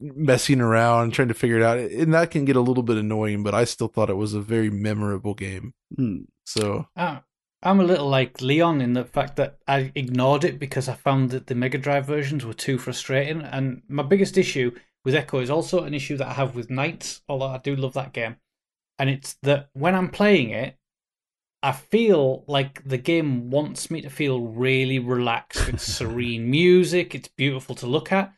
messing 0.00 0.60
around 0.62 1.12
trying 1.12 1.28
to 1.28 1.34
figure 1.34 1.58
it 1.58 1.62
out 1.62 1.78
and 1.78 2.14
that 2.14 2.30
can 2.30 2.46
get 2.46 2.56
a 2.56 2.60
little 2.60 2.82
bit 2.82 2.96
annoying 2.96 3.42
but 3.42 3.52
i 3.54 3.64
still 3.64 3.88
thought 3.88 4.08
it 4.08 4.14
was 4.16 4.32
a 4.34 4.40
very 4.40 4.70
memorable 4.70 5.34
game 5.34 5.74
Mm. 5.98 6.26
so 6.44 6.88
Ah, 6.96 7.22
I'm 7.64 7.80
a 7.80 7.84
little 7.84 8.08
like 8.08 8.40
Leon 8.40 8.80
in 8.80 8.92
the 8.92 9.04
fact 9.04 9.36
that 9.36 9.58
I 9.66 9.90
ignored 9.94 10.44
it 10.44 10.58
because 10.58 10.88
I 10.88 10.94
found 10.94 11.30
that 11.30 11.46
the 11.46 11.54
Mega 11.54 11.78
Drive 11.78 12.06
versions 12.06 12.44
were 12.44 12.54
too 12.54 12.78
frustrating. 12.78 13.40
And 13.42 13.82
my 13.88 14.02
biggest 14.02 14.36
issue 14.36 14.72
with 15.04 15.14
Ecco 15.14 15.42
is 15.42 15.50
also 15.50 15.84
an 15.84 15.94
issue 15.94 16.16
that 16.18 16.28
I 16.28 16.32
have 16.34 16.54
with 16.54 16.68
NiGHTS, 16.68 17.20
although 17.28 17.46
I 17.46 17.58
do 17.58 17.74
love 17.76 17.94
that 17.94 18.12
game. 18.12 18.36
And 18.98 19.10
it's 19.10 19.34
that 19.42 19.70
when 19.72 19.94
I'm 19.94 20.08
playing 20.10 20.50
it, 20.50 20.76
I 21.62 21.72
feel 21.72 22.44
like 22.46 22.86
the 22.86 22.98
game 22.98 23.50
wants 23.50 23.90
me 23.90 24.02
to 24.02 24.10
feel 24.10 24.40
really 24.40 24.98
relaxed. 24.98 25.68
It's 25.68 25.82
serene 25.96 26.50
music, 26.50 27.14
it's 27.14 27.28
beautiful 27.28 27.74
to 27.76 27.86
look 27.86 28.12
at. 28.12 28.32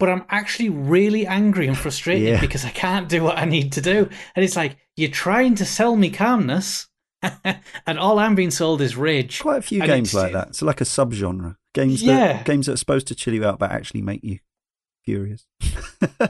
But 0.00 0.08
I'm 0.08 0.24
actually 0.30 0.68
really 0.68 1.26
angry 1.26 1.68
and 1.68 1.78
frustrated 1.78 2.28
Yeah. 2.28 2.40
because 2.40 2.64
I 2.64 2.70
can't 2.70 3.08
do 3.08 3.22
what 3.22 3.38
I 3.38 3.44
need 3.44 3.70
to 3.72 3.80
do. 3.80 4.08
And 4.34 4.44
it's 4.44 4.56
like, 4.56 4.76
you're 4.96 5.10
trying 5.10 5.54
to 5.56 5.64
sell 5.64 5.94
me 5.94 6.10
calmness, 6.10 6.88
and 7.86 7.98
all 7.98 8.18
I'm 8.18 8.34
being 8.34 8.50
sold 8.50 8.80
is 8.80 8.96
rage. 8.96 9.40
Quite 9.40 9.58
a 9.58 9.62
few 9.62 9.80
games 9.80 10.14
it's- 10.14 10.22
like 10.24 10.32
that. 10.32 10.54
So 10.56 10.66
like 10.66 10.80
a 10.80 10.84
subgenre. 10.84 11.56
Games 11.74 12.02
Yeah. 12.02 12.34
that 12.34 12.44
games 12.44 12.66
that 12.66 12.72
are 12.72 12.76
supposed 12.76 13.06
to 13.08 13.14
chill 13.14 13.32
you 13.34 13.44
out 13.44 13.58
but 13.58 13.70
actually 13.70 14.02
make 14.02 14.22
you 14.22 14.40
furious. 15.04 15.46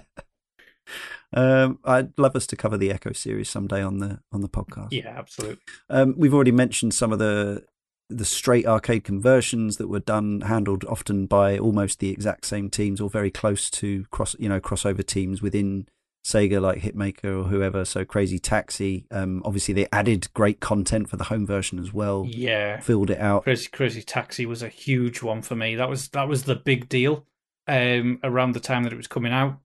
um, 1.35 1.79
I'd 1.85 2.17
love 2.19 2.37
us 2.37 2.47
to 2.49 2.57
cover 2.57 2.77
the 2.77 2.91
Ecco 2.91 3.13
series 3.17 3.49
someday 3.49 3.83
on 3.83 3.99
the 3.99 4.21
on 4.33 4.43
the 4.43 4.49
podcast. 4.49 4.89
Yeah, 4.91 5.09
absolutely. 5.17 5.59
Um, 5.89 6.15
we've 6.17 6.35
already 6.35 6.53
mentioned 6.53 6.95
some 6.95 7.13
of 7.13 7.19
the 7.19 7.65
the 8.11 8.25
straight 8.27 8.67
arcade 8.67 9.05
conversions 9.05 9.79
that 9.79 9.89
were 9.89 10.01
done, 10.01 10.43
handled 10.43 10.85
often 10.85 11.25
by 11.25 11.57
almost 11.57 11.99
the 11.99 12.11
exact 12.11 12.45
same 12.45 12.69
teams 12.69 13.01
or 13.01 13.09
very 13.09 13.31
close 13.31 13.71
to 13.71 14.05
cross, 14.11 14.37
you 14.39 14.49
know, 14.51 14.61
crossover 14.61 15.05
teams 15.07 15.41
within 15.41 15.87
Sega, 16.25 16.61
like 16.61 16.81
Hitmaker 16.83 17.41
or 17.41 17.45
whoever. 17.45 17.85
So 17.85 18.05
Crazy 18.05 18.39
Taxi. 18.39 19.07
Um, 19.11 19.43
obviously, 19.45 19.75
they 19.75 19.89
added 19.93 20.29
great 20.35 20.61
content 20.61 21.09
for 21.11 21.17
the 21.17 21.25
home 21.25 21.47
version 21.47 21.79
as 21.79 21.93
well, 21.93 22.27
Yeah. 22.29 22.81
filled 22.81 23.11
it 23.11 23.19
out. 23.19 23.45
Crazy 23.45 23.69
Crazy 23.71 24.03
Taxi 24.03 24.47
was 24.47 24.63
a 24.63 24.69
huge 24.69 25.23
one 25.23 25.43
for 25.43 25.57
me. 25.57 25.75
That 25.75 25.89
was 25.89 26.09
that 26.09 26.29
was 26.29 26.45
the 26.45 26.55
big 26.57 26.89
deal 26.89 27.27
um, 27.67 28.21
around 28.23 28.53
the 28.53 28.61
time 28.61 28.85
that 28.85 28.93
it 28.93 28.97
was 28.97 29.09
coming 29.09 29.33
out. 29.33 29.59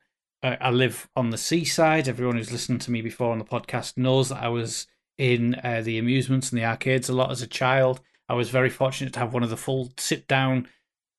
Uh, 0.43 0.55
I 0.61 0.69
live 0.71 1.09
on 1.15 1.29
the 1.31 1.37
seaside. 1.37 2.07
Everyone 2.07 2.37
who's 2.37 2.51
listened 2.51 2.81
to 2.81 2.91
me 2.91 3.01
before 3.01 3.31
on 3.31 3.39
the 3.39 3.45
podcast 3.45 3.97
knows 3.97 4.29
that 4.29 4.41
I 4.43 4.49
was 4.49 4.87
in 5.17 5.55
uh, 5.63 5.81
the 5.83 5.97
amusements 5.97 6.51
and 6.51 6.59
the 6.61 6.65
arcades 6.65 7.09
a 7.09 7.13
lot 7.13 7.31
as 7.31 7.41
a 7.41 7.47
child. 7.47 8.01
I 8.29 8.35
was 8.35 8.49
very 8.51 8.69
fortunate 8.69 9.13
to 9.13 9.19
have 9.19 9.33
one 9.33 9.41
of 9.43 9.49
the 9.49 9.57
full 9.57 9.91
sit 9.97 10.27
down 10.27 10.67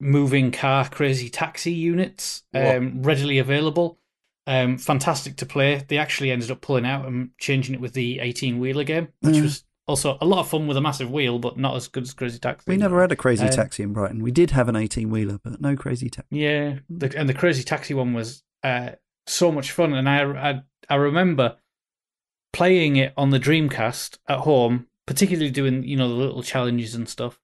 moving 0.01 0.53
car 0.53 0.89
Crazy 0.89 1.29
Taxi 1.29 1.73
units 1.73 2.45
um, 2.55 3.03
readily 3.03 3.39
available. 3.39 3.99
Um, 4.49 4.79
fantastic 4.79 5.37
to 5.37 5.47
play. 5.47 5.85
They 5.87 5.99
actually 5.99 6.31
ended 6.31 6.51
up 6.51 6.63
pulling 6.63 6.87
out 6.87 7.05
and 7.07 7.31
changing 7.39 7.75
it 7.75 7.81
with 7.83 7.93
the 7.93 8.19
18 8.21 8.59
wheeler 8.59 8.83
game, 8.83 9.09
which 9.21 9.37
Yeah. 9.37 9.43
was 9.43 9.65
also 9.87 10.17
a 10.23 10.27
lot 10.27 10.41
of 10.41 10.49
fun 10.49 10.67
with 10.67 10.77
a 10.79 10.81
massive 10.81 11.11
wheel, 11.11 11.39
but 11.39 11.59
not 11.59 11.77
as 11.77 11.87
good 11.87 12.03
as 12.05 12.15
Crazy 12.15 12.39
Taxi. 12.39 12.65
We 12.67 12.79
never 12.79 13.01
had 13.01 13.13
a 13.13 13.17
Crazy 13.17 13.45
Um, 13.45 13.51
Taxi 13.51 13.83
in 13.83 13.93
Brighton. 13.93 14.23
We 14.23 14.31
did 14.31 14.53
have 14.53 14.69
an 14.69 14.77
18 14.77 15.11
wheeler, 15.11 15.39
but 15.45 15.61
no 15.61 15.77
Crazy 15.77 16.09
Taxi. 16.09 16.29
Yeah, 16.37 16.79
the, 16.89 17.13
and 17.17 17.29
the 17.29 17.35
Crazy 17.35 17.63
Taxi 17.63 17.93
one 17.93 18.15
was 18.15 18.43
uh, 18.65 18.93
so 19.27 19.53
much 19.53 19.71
fun, 19.71 19.93
and 19.93 20.09
I, 20.09 20.23
I 20.51 20.63
I 20.89 20.95
remember 20.97 21.57
playing 22.55 22.97
it 22.97 23.13
on 23.17 23.31
the 23.31 23.39
Dreamcast 23.41 24.19
at 24.29 24.39
home, 24.41 24.87
particularly 25.07 25.51
doing 25.51 25.85
you 25.85 25.97
know 25.97 26.09
the 26.09 26.15
little 26.15 26.43
challenges 26.43 26.95
and 26.95 27.09
stuff 27.09 27.39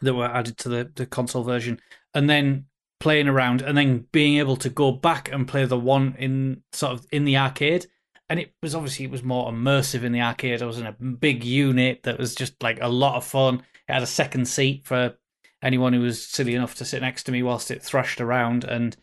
that 0.00 0.14
were 0.14 0.26
added 0.26 0.56
to 0.58 0.68
the 0.68 0.90
the 0.94 1.06
console 1.06 1.42
version, 1.44 1.80
and 2.14 2.30
then 2.30 2.66
playing 3.02 3.26
around, 3.26 3.62
and 3.62 3.76
then 3.76 4.06
being 4.12 4.38
able 4.38 4.56
to 4.56 4.70
go 4.70 4.92
back 4.92 5.30
and 5.32 5.48
play 5.48 5.64
the 5.64 5.78
one 5.78 6.14
in 6.20 6.62
sort 6.72 6.92
of 6.92 7.04
in 7.10 7.24
the 7.24 7.36
arcade. 7.36 7.86
And 8.28 8.38
it 8.38 8.54
was 8.62 8.76
obviously 8.76 9.04
it 9.04 9.10
was 9.10 9.24
more 9.24 9.50
immersive 9.50 10.04
in 10.04 10.12
the 10.12 10.22
arcade. 10.22 10.62
I 10.62 10.66
was 10.66 10.78
in 10.78 10.86
a 10.86 10.92
big 10.92 11.42
unit 11.42 12.04
that 12.04 12.16
was 12.16 12.36
just 12.36 12.62
like 12.62 12.78
a 12.80 12.88
lot 12.88 13.16
of 13.16 13.24
fun. 13.24 13.56
It 13.88 13.92
had 13.92 14.04
a 14.04 14.06
second 14.06 14.46
seat 14.46 14.86
for 14.86 15.16
anyone 15.60 15.92
who 15.92 16.00
was 16.00 16.24
silly 16.24 16.54
enough 16.54 16.76
to 16.76 16.84
sit 16.84 17.02
next 17.02 17.24
to 17.24 17.32
me 17.32 17.42
whilst 17.42 17.72
it 17.72 17.82
thrashed 17.82 18.20
around 18.20 18.62
and 18.62 18.96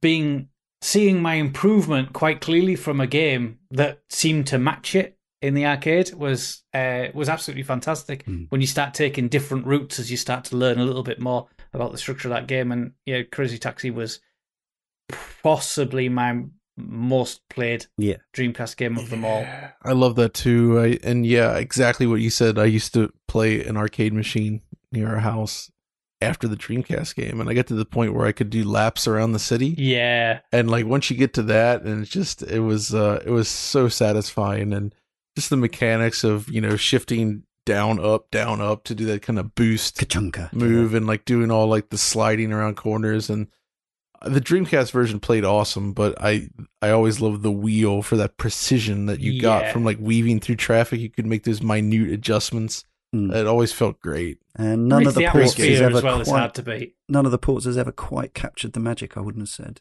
being 0.00 0.48
seeing 0.80 1.20
my 1.20 1.34
improvement 1.34 2.12
quite 2.12 2.40
clearly 2.40 2.76
from 2.76 3.00
a 3.00 3.06
game 3.08 3.58
that 3.72 4.00
seemed 4.08 4.46
to 4.46 4.58
match 4.58 4.94
it 4.94 5.18
in 5.42 5.54
the 5.54 5.66
arcade 5.66 6.12
was 6.14 6.62
uh, 6.74 7.06
was 7.12 7.28
absolutely 7.28 7.64
fantastic. 7.64 8.24
Mm. 8.26 8.46
When 8.50 8.60
you 8.60 8.68
start 8.68 8.94
taking 8.94 9.28
different 9.28 9.66
routes 9.66 9.98
as 9.98 10.10
you 10.10 10.16
start 10.16 10.44
to 10.44 10.56
learn 10.56 10.78
a 10.78 10.84
little 10.84 11.02
bit 11.02 11.20
more 11.20 11.48
about 11.72 11.92
the 11.92 11.98
structure 11.98 12.28
of 12.28 12.34
that 12.34 12.46
game, 12.46 12.72
and 12.72 12.92
yeah, 13.06 13.22
Crazy 13.22 13.58
Taxi 13.58 13.90
was 13.90 14.20
possibly 15.42 16.08
my 16.08 16.42
most 16.76 17.42
played 17.50 17.86
Yeah. 17.98 18.16
Dreamcast 18.34 18.76
game 18.76 18.96
of 18.96 19.10
them 19.10 19.24
all. 19.24 19.44
I 19.82 19.92
love 19.92 20.16
that 20.16 20.34
too. 20.34 20.78
I, 20.80 20.98
and 21.02 21.26
yeah, 21.26 21.56
exactly 21.56 22.06
what 22.06 22.20
you 22.20 22.30
said. 22.30 22.58
I 22.58 22.64
used 22.64 22.94
to 22.94 23.12
play 23.28 23.62
an 23.64 23.76
arcade 23.76 24.14
machine 24.14 24.62
near 24.92 25.08
our 25.08 25.20
house 25.20 25.70
after 26.22 26.46
the 26.48 26.56
Dreamcast 26.56 27.14
game, 27.14 27.40
and 27.40 27.48
I 27.48 27.54
got 27.54 27.66
to 27.68 27.74
the 27.74 27.84
point 27.84 28.14
where 28.14 28.26
I 28.26 28.32
could 28.32 28.50
do 28.50 28.64
laps 28.64 29.06
around 29.06 29.32
the 29.32 29.38
city. 29.38 29.74
Yeah, 29.78 30.40
And 30.52 30.70
like 30.70 30.86
once 30.86 31.10
you 31.10 31.16
get 31.16 31.34
to 31.34 31.42
that, 31.44 31.82
and 31.82 32.02
it's 32.02 32.10
just 32.10 32.42
it 32.42 32.60
was 32.60 32.94
uh 32.94 33.22
it 33.24 33.30
was 33.30 33.48
so 33.48 33.88
satisfying, 33.88 34.72
and 34.72 34.94
just 35.36 35.50
the 35.50 35.56
mechanics 35.56 36.24
of 36.24 36.48
you 36.50 36.60
know 36.60 36.76
shifting 36.76 37.44
down 37.70 38.00
up 38.00 38.30
down 38.30 38.60
up 38.60 38.84
to 38.84 38.94
do 38.94 39.04
that 39.06 39.22
kind 39.22 39.38
of 39.38 39.54
boost 39.54 39.96
Kachunka. 39.96 40.52
move 40.52 40.94
and 40.94 41.06
like 41.06 41.24
doing 41.24 41.50
all 41.50 41.66
like 41.66 41.90
the 41.90 41.98
sliding 41.98 42.52
around 42.52 42.76
corners 42.76 43.30
and 43.30 43.46
the 44.22 44.40
Dreamcast 44.40 44.90
version 44.90 45.18
played 45.18 45.44
awesome, 45.46 45.94
but 45.94 46.14
I 46.20 46.50
I 46.82 46.90
always 46.90 47.20
loved 47.20 47.42
the 47.42 47.50
wheel 47.50 48.02
for 48.02 48.16
that 48.16 48.36
precision 48.36 49.06
that 49.06 49.20
you 49.20 49.40
got 49.40 49.72
from 49.72 49.84
like 49.84 49.98
weaving 49.98 50.40
through 50.40 50.56
traffic. 50.56 51.00
You 51.00 51.08
could 51.08 51.24
make 51.26 51.44
those 51.44 51.62
minute 51.62 52.10
adjustments 52.12 52.84
Mm. 53.14 53.34
It 53.34 53.46
always 53.46 53.72
felt 53.72 54.00
great. 54.00 54.38
And 54.54 54.88
none 54.88 55.06
of 55.06 55.14
the 55.14 55.20
the 55.22 55.28
ports 55.30 55.54
has 55.54 55.80
ever 55.80 55.96
as 55.98 56.02
well 56.02 56.22
quite, 56.22 56.38
hard 56.38 56.54
to 56.54 56.62
beat. 56.62 56.94
none 57.08 57.26
of 57.26 57.32
the 57.32 57.38
ports 57.38 57.64
has 57.64 57.76
ever 57.76 57.92
quite 57.92 58.34
captured 58.34 58.72
the 58.72 58.80
magic. 58.80 59.16
I 59.16 59.20
wouldn't 59.20 59.42
have 59.42 59.48
said. 59.48 59.80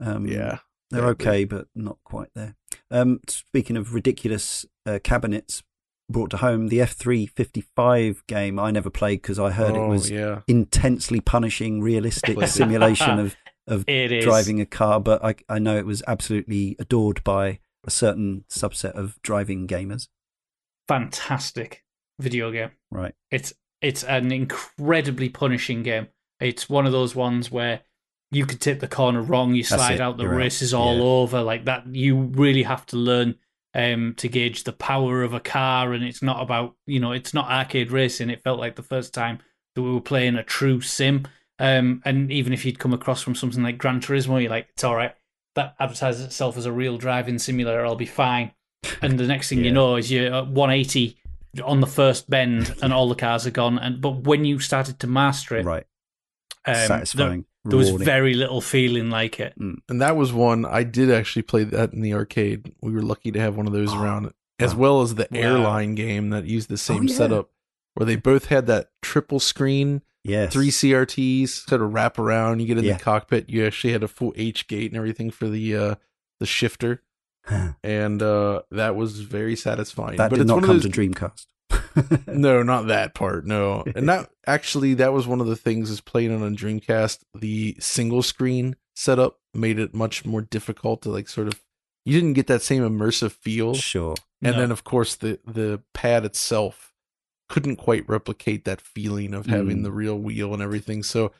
Um, 0.00 0.26
Yeah. 0.26 0.58
they're 0.90 1.02
Yeah, 1.02 1.08
okay, 1.08 1.44
but 1.44 1.66
not 1.74 1.98
quite 2.04 2.30
there. 2.34 2.56
Um, 2.90 3.20
speaking 3.28 3.76
of 3.76 3.94
ridiculous 3.94 4.64
uh, 4.86 4.98
cabinets 5.02 5.62
brought 6.10 6.30
to 6.30 6.36
home, 6.38 6.68
the 6.68 6.80
F 6.80 6.92
three 6.92 7.26
fifty 7.26 7.60
five 7.60 8.22
game 8.26 8.58
I 8.58 8.70
never 8.70 8.90
played 8.90 9.22
because 9.22 9.38
I 9.38 9.50
heard 9.50 9.74
it 9.74 9.78
Oh, 9.78 9.88
was 9.88 10.10
yeah. 10.10 10.40
intensely 10.46 11.20
punishing, 11.20 11.80
realistic 11.80 12.40
simulation 12.46 13.18
of 13.18 13.36
of 13.66 13.88
It 13.88 14.20
driving 14.22 14.60
a 14.60 14.66
car. 14.66 15.00
But 15.00 15.24
I 15.24 15.34
I 15.48 15.58
know 15.58 15.76
it 15.76 15.86
was 15.86 16.02
absolutely 16.06 16.76
adored 16.78 17.24
by 17.24 17.60
a 17.86 17.90
certain 17.90 18.44
subset 18.50 18.92
of 18.92 19.20
driving 19.22 19.66
gamers. 19.66 20.08
fantastic 20.88 21.84
video 22.20 22.50
game. 22.50 22.70
Right. 22.90 23.14
It's 23.30 23.52
it's 23.80 24.04
an 24.04 24.32
incredibly 24.32 25.28
punishing 25.28 25.82
game. 25.82 26.08
It's 26.40 26.68
one 26.68 26.86
of 26.86 26.92
those 26.92 27.14
ones 27.14 27.50
where 27.50 27.80
you 28.30 28.46
could 28.46 28.60
tip 28.60 28.80
the 28.80 28.88
corner 28.88 29.20
wrong, 29.22 29.54
you 29.54 29.62
slide 29.62 30.00
out, 30.00 30.16
the 30.16 30.24
you're 30.24 30.32
out. 30.34 30.38
race 30.38 30.62
is 30.62 30.74
all 30.74 30.96
Yeah. 30.96 31.02
over 31.02 31.42
like 31.42 31.66
that. 31.66 31.86
You 31.86 32.16
really 32.16 32.62
have 32.64 32.86
to 32.86 32.96
learn 32.96 33.36
um, 33.74 34.14
to 34.18 34.28
gauge 34.28 34.64
the 34.64 34.72
power 34.72 35.22
of 35.22 35.32
a 35.34 35.40
car, 35.40 35.92
and 35.92 36.04
it's 36.04 36.22
not 36.22 36.40
about 36.42 36.74
you 36.86 37.00
know 37.00 37.12
it's 37.12 37.34
not 37.34 37.50
arcade 37.50 37.90
racing. 37.90 38.30
It 38.30 38.42
felt 38.42 38.60
like 38.60 38.76
the 38.76 38.82
first 38.82 39.12
time 39.14 39.38
that 39.74 39.82
we 39.82 39.90
were 39.92 40.00
playing 40.00 40.36
a 40.36 40.42
true 40.44 40.80
sim. 40.80 41.26
Um, 41.58 42.02
and 42.04 42.30
even 42.32 42.52
if 42.52 42.64
you'd 42.64 42.78
come 42.78 42.92
across 42.92 43.22
from 43.22 43.34
something 43.34 43.62
like 43.62 43.78
Gran 43.78 44.00
Turismo, 44.00 44.40
you're 44.40 44.50
like, 44.50 44.68
it's 44.72 44.84
all 44.84 44.96
right. 44.96 45.14
That 45.54 45.74
advertises 45.78 46.24
itself 46.24 46.56
as 46.56 46.66
a 46.66 46.72
real 46.72 46.98
driving 46.98 47.38
simulator. 47.38 47.84
I'll 47.86 47.94
be 47.94 48.06
fine. 48.06 48.52
And 49.02 49.18
the 49.18 49.26
next 49.26 49.48
thing 49.48 49.58
Yeah. 49.60 49.66
you 49.66 49.70
know 49.72 49.96
is 49.96 50.10
you're 50.10 50.34
at 50.34 50.48
180 50.48 51.16
on 51.64 51.80
the 51.80 51.86
first 51.86 52.28
bend, 52.28 52.74
and 52.82 52.92
all 52.92 53.08
the 53.08 53.14
cars 53.14 53.46
are 53.46 53.50
gone. 53.52 53.78
And 53.78 54.00
but 54.00 54.24
when 54.24 54.44
you 54.44 54.58
started 54.58 54.98
to 55.00 55.06
master 55.06 55.56
it, 55.56 55.64
Right. 55.64 55.86
um, 56.66 56.74
Satisfying. 56.74 57.44
There 57.64 57.76
was 57.78 57.88
rewarding. 57.88 58.04
very 58.04 58.34
little 58.34 58.60
feeling 58.60 59.10
like 59.10 59.40
it. 59.40 59.54
And 59.56 59.80
that 59.88 60.16
was 60.16 60.32
one 60.32 60.64
I 60.66 60.82
did 60.82 61.10
actually 61.10 61.42
play 61.42 61.64
that 61.64 61.92
in 61.92 62.02
the 62.02 62.12
arcade. 62.14 62.72
We 62.82 62.92
were 62.92 63.02
lucky 63.02 63.30
to 63.32 63.40
have 63.40 63.56
one 63.56 63.66
of 63.66 63.72
those 63.72 63.92
Oh, 63.92 64.02
around, 64.02 64.32
as 64.58 64.74
wow. 64.74 64.80
well 64.80 65.02
as 65.02 65.14
the 65.14 65.26
Wow. 65.30 65.38
airline 65.40 65.94
game 65.94 66.30
that 66.30 66.44
used 66.44 66.68
the 66.68 66.76
same 66.78 67.00
Oh, 67.02 67.02
yeah. 67.10 67.16
setup, 67.16 67.50
where 67.94 68.04
they 68.06 68.16
both 68.16 68.46
had 68.46 68.66
that 68.66 68.90
triple 69.02 69.40
screen, 69.40 70.02
yes. 70.24 70.52
three 70.52 70.70
CRTs, 70.70 71.66
sort 71.68 71.80
of 71.80 71.92
wrap 71.94 72.18
around. 72.18 72.60
You 72.60 72.66
get 72.66 72.78
in 72.78 72.84
Yeah. 72.84 72.96
the 72.98 73.02
cockpit. 73.02 73.48
You 73.48 73.66
actually 73.66 73.92
had 73.92 74.02
a 74.02 74.08
full 74.08 74.32
H 74.36 74.66
gate 74.66 74.90
and 74.90 74.96
everything 74.98 75.30
for 75.30 75.48
the 75.48 75.76
uh, 75.76 75.94
the 76.40 76.46
shifter, 76.46 77.02
and 77.82 78.22
uh, 78.22 78.62
that 78.70 78.96
was 78.96 79.20
very 79.20 79.56
satisfying. 79.56 80.16
that 80.16 80.30
but 80.30 80.36
did 80.36 80.42
it's 80.42 80.48
not 80.48 80.54
one 80.56 80.64
of 80.64 80.68
come 80.68 80.76
those, 80.80 80.84
to 80.84 80.90
Dreamcast. 80.90 81.46
no, 82.26 82.62
not 82.62 82.88
that 82.88 83.14
part. 83.14 83.46
No, 83.46 83.84
and 83.94 84.08
that 84.08 84.30
actually 84.46 84.94
that 84.94 85.12
was 85.12 85.26
one 85.26 85.40
of 85.40 85.46
the 85.46 85.56
things 85.56 85.90
is 85.90 86.00
playing 86.00 86.32
on 86.34 86.42
a 86.42 86.56
Dreamcast. 86.56 87.20
The 87.34 87.76
single 87.80 88.22
screen 88.22 88.76
setup 88.96 89.38
made 89.52 89.78
it 89.78 89.94
much 89.94 90.24
more 90.24 90.42
difficult 90.42 91.02
to 91.02 91.10
like 91.10 91.28
sort 91.28 91.48
of. 91.48 91.60
You 92.04 92.12
didn't 92.20 92.34
get 92.34 92.48
that 92.48 92.62
same 92.62 92.82
immersive 92.82 93.32
feel, 93.32 93.74
sure. 93.74 94.14
and 94.42 94.54
No. 94.56 94.60
then 94.60 94.70
of 94.72 94.84
course 94.84 95.14
the 95.14 95.38
the 95.46 95.80
pad 95.94 96.24
itself 96.24 96.92
couldn't 97.48 97.76
quite 97.76 98.08
replicate 98.08 98.64
that 98.64 98.80
feeling 98.80 99.34
of 99.34 99.46
having 99.46 99.78
Mm. 99.78 99.82
the 99.84 99.92
real 99.92 100.18
wheel 100.18 100.52
and 100.54 100.62
everything. 100.62 101.02
So 101.02 101.32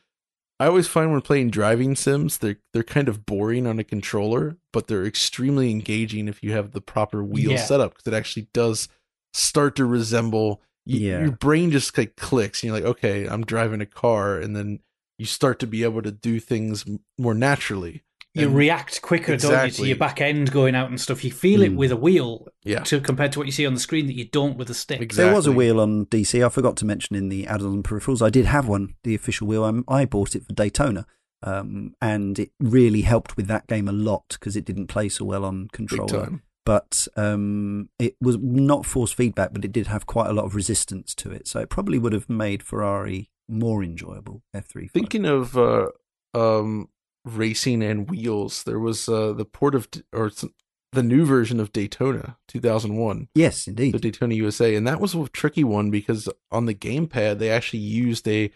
I 0.61 0.67
always 0.67 0.87
find 0.87 1.11
when 1.11 1.21
playing 1.23 1.51
driving 1.51 1.97
sims, 1.97 2.39
they're 2.39 2.59
they're 2.73 2.83
kind 2.85 3.09
of 3.09 3.27
boring 3.27 3.67
on 3.67 3.79
a 3.79 3.85
controller, 3.85 4.57
but 4.73 4.87
they're 4.87 5.05
extremely 5.05 5.71
engaging 5.71 6.29
if 6.29 6.43
you 6.43 6.53
have 6.53 6.71
the 6.71 6.81
proper 6.81 7.25
wheel 7.25 7.53
Yeah. 7.53 7.57
setup 7.65 7.95
because 7.95 8.07
it 8.13 8.17
actually 8.17 8.47
does 8.55 8.89
start 9.35 9.77
to 9.77 9.85
resemble. 9.85 10.63
y- 10.87 10.97
Yeah. 10.97 11.21
Your 11.23 11.33
brain 11.33 11.71
just 11.71 11.97
like 11.99 12.17
clicks, 12.17 12.63
and 12.63 12.69
you're 12.69 12.77
like, 12.81 12.89
okay, 12.97 13.27
I'm 13.27 13.45
driving 13.45 13.81
a 13.81 13.87
car, 13.87 14.39
and 14.39 14.55
then 14.55 14.81
you 15.19 15.27
start 15.27 15.59
to 15.61 15.67
be 15.67 15.83
able 15.83 16.03
to 16.03 16.11
do 16.13 16.41
things 16.41 16.85
more 17.19 17.35
naturally. 17.35 18.03
You 18.35 18.49
And- 18.49 18.57
react 18.57 19.01
quicker, 19.01 19.37
don't 19.37 19.65
you, 19.67 19.71
to 19.71 19.87
your 19.87 19.97
back 19.97 20.21
end 20.21 20.51
going 20.51 20.75
out 20.75 20.89
and 20.91 21.01
stuff. 21.01 21.23
You 21.25 21.31
feel 21.31 21.63
it 21.63 21.73
Mm. 21.73 21.77
with 21.77 21.93
a 21.93 21.97
wheel 21.97 22.49
Yeah, 22.65 22.81
to 22.81 23.01
compared 23.01 23.31
to 23.33 23.39
what 23.39 23.47
you 23.47 23.53
see 23.53 23.65
on 23.65 23.75
the 23.75 23.81
screen 23.81 24.07
that 24.09 24.17
you 24.17 24.25
don't 24.25 24.57
with 24.59 24.69
a 24.71 24.75
stick. 24.75 25.01
Exactly. 25.01 25.25
There 25.29 25.35
was 25.37 25.47
a 25.47 25.53
wheel 25.53 25.81
on 25.81 26.07
DC. 26.07 26.45
I 26.45 26.49
forgot 26.49 26.77
to 26.79 26.85
mention 26.85 27.15
in 27.15 27.29
the 27.29 27.47
add-on 27.47 27.83
peripherals. 27.85 28.21
I 28.23 28.31
did 28.31 28.45
have 28.47 28.67
one, 28.67 28.97
the 29.05 29.15
official 29.15 29.47
wheel. 29.47 29.63
Um, 29.65 29.85
I 29.87 30.05
bought 30.05 30.35
it 30.35 30.45
for 30.45 30.53
Daytona, 30.53 31.07
um, 31.45 31.95
and 32.03 32.39
it 32.41 32.51
really 32.59 33.03
helped 33.03 33.37
with 33.37 33.47
that 33.47 33.69
game 33.69 33.87
a 33.89 33.93
lot 33.93 34.25
because 34.31 34.57
it 34.57 34.65
didn't 34.65 34.89
play 34.89 35.09
so 35.09 35.25
well 35.25 35.45
on 35.45 35.63
big 35.65 35.73
controller. 35.73 36.41
But 36.67 37.07
um, 37.17 37.91
it 37.99 38.17
was 38.21 38.39
not 38.39 38.87
force 38.87 39.13
feedback, 39.13 39.53
but 39.53 39.65
it 39.65 39.73
did 39.73 39.87
have 39.89 40.07
quite 40.07 40.31
a 40.31 40.33
lot 40.33 40.47
of 40.47 40.55
resistance 40.55 41.15
to 41.17 41.31
it. 41.31 41.47
So 41.47 41.61
it 41.61 41.69
probably 41.69 41.99
would 41.99 42.13
have 42.15 42.29
made 42.31 42.63
Ferrari 42.63 43.31
more 43.49 43.83
enjoyable. 43.85 44.43
F3. 44.57 44.91
Thinking 44.91 45.27
of 45.27 45.59
uh, 45.59 45.89
um, 46.33 46.89
racing 47.25 47.83
and 47.83 48.09
wheels, 48.11 48.63
there 48.65 48.79
was 48.79 49.09
uh, 49.09 49.33
the 49.35 49.45
port 49.45 49.75
of 49.75 49.89
or 50.13 50.31
the 50.93 51.03
new 51.03 51.25
version 51.27 51.59
of 51.61 51.73
Daytona 51.73 52.39
2001, 52.49 53.29
yes, 53.35 53.67
indeed. 53.67 53.95
the. 53.95 53.99
Daytona 53.99 54.35
USA, 54.37 54.75
and 54.77 54.87
that 54.87 55.01
was 55.01 55.15
a 55.15 55.27
tricky 55.29 55.65
one 55.65 55.91
because 55.91 56.29
on 56.53 56.67
the 56.67 56.75
gamepad 56.75 57.39
they 57.41 57.51
actually 57.51 57.81
used 57.81 58.27
a 58.29 58.51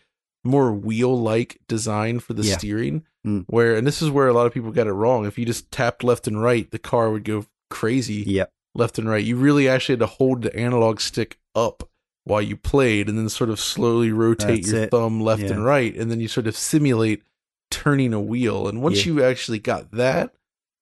more 0.45 0.73
wheel-like 0.73 1.59
design 1.67 2.21
for 2.21 2.33
the 2.35 2.45
Yeah. 2.45 2.57
steering. 2.57 3.05
Mm. 3.27 3.45
Where 3.49 3.75
and 3.75 3.85
this 3.87 4.01
is 4.01 4.09
where 4.11 4.29
a 4.29 4.33
lot 4.33 4.47
of 4.47 4.55
people 4.55 4.71
got 4.71 4.87
it 4.87 4.93
wrong. 4.93 5.27
If 5.27 5.37
you 5.37 5.45
just 5.45 5.71
tapped 5.73 6.05
left 6.05 6.27
and 6.29 6.41
right, 6.41 6.71
the 6.71 6.79
car 6.79 7.11
would 7.11 7.25
go 7.25 7.45
crazy 7.71 8.23
Yep. 8.27 8.53
left 8.75 8.99
and 8.99 9.09
right. 9.09 9.25
You 9.25 9.37
really 9.37 9.69
actually 9.69 9.95
had 9.95 10.01
to 10.01 10.07
hold 10.07 10.43
the 10.43 10.55
analog 10.57 11.01
stick 11.01 11.39
up 11.55 11.89
while 12.25 12.43
you 12.43 12.57
played 12.57 13.09
and 13.09 13.17
then 13.19 13.29
sort 13.29 13.51
of 13.51 13.59
slowly 13.59 14.13
rotate 14.13 14.63
That's 14.65 14.73
your 14.73 14.83
it. 14.85 14.91
thumb 14.91 15.21
left 15.21 15.43
Yeah. 15.43 15.53
and 15.53 15.65
right 15.65 15.95
and 15.97 16.11
then 16.11 16.21
you 16.21 16.29
sort 16.29 16.47
of 16.47 16.57
simulate 16.57 17.23
turning 17.71 18.13
a 18.13 18.21
wheel. 18.21 18.69
And 18.69 18.83
once 18.83 19.05
Yeah. 19.07 19.13
you 19.13 19.25
actually 19.25 19.59
got 19.59 19.91
that, 19.93 20.35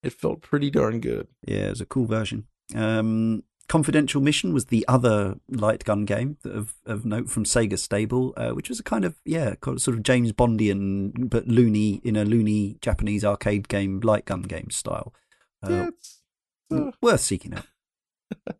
it 0.02 0.12
felt 0.12 0.40
pretty 0.40 0.70
darn 0.70 1.00
good. 1.00 1.28
Yeah, 1.46 1.66
it 1.66 1.70
was 1.70 1.80
a 1.80 1.86
cool 1.86 2.06
version. 2.06 2.46
Um, 2.74 3.42
Confidential 3.68 4.20
Mission 4.20 4.52
was 4.54 4.66
the 4.66 4.84
other 4.86 5.40
light 5.48 5.82
gun 5.84 6.04
game 6.04 6.36
of, 6.44 6.74
of 6.84 7.04
note 7.04 7.28
from 7.28 7.42
Sega 7.44 7.76
Stable, 7.76 8.32
uh, 8.36 8.50
which 8.50 8.68
was 8.68 8.78
a 8.78 8.84
kind 8.84 9.04
of 9.04 9.16
yeah, 9.24 9.54
sort 9.64 9.88
of 9.88 10.04
James 10.04 10.32
Bondian 10.32 11.28
but 11.28 11.48
loony 11.48 12.00
in 12.04 12.14
a 12.14 12.24
loony 12.24 12.76
Japanese 12.80 13.24
arcade 13.24 13.66
game, 13.68 13.98
light 14.00 14.24
gun 14.24 14.42
game 14.42 14.70
style. 14.70 15.12
Uh, 15.64 15.70
yeah, 15.70 15.88
it's, 15.88 16.15
uh, 16.72 16.90
worth 17.02 17.20
seeking 17.20 17.54
out. 17.54 17.66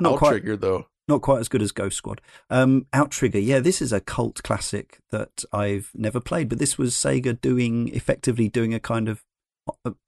Not 0.00 0.12
I'll 0.12 0.18
quite, 0.18 0.30
trigger 0.30 0.56
though. 0.56 0.86
not 1.08 1.22
quite 1.22 1.40
as 1.40 1.48
good 1.48 1.62
as 1.62 1.72
Ghost 1.72 1.96
Squad. 1.96 2.20
Um, 2.50 2.86
Outrigger, 2.92 3.38
yeah, 3.40 3.58
this 3.58 3.82
is 3.82 3.92
a 3.92 4.00
cult 4.00 4.42
classic 4.44 4.98
that 5.10 5.44
I've 5.52 5.90
never 5.94 6.20
played, 6.20 6.48
but 6.48 6.58
this 6.60 6.78
was 6.78 6.94
Sega 6.94 7.40
doing 7.40 7.88
effectively 7.94 8.48
doing 8.48 8.72
a 8.72 8.80
kind 8.80 9.08
of 9.08 9.24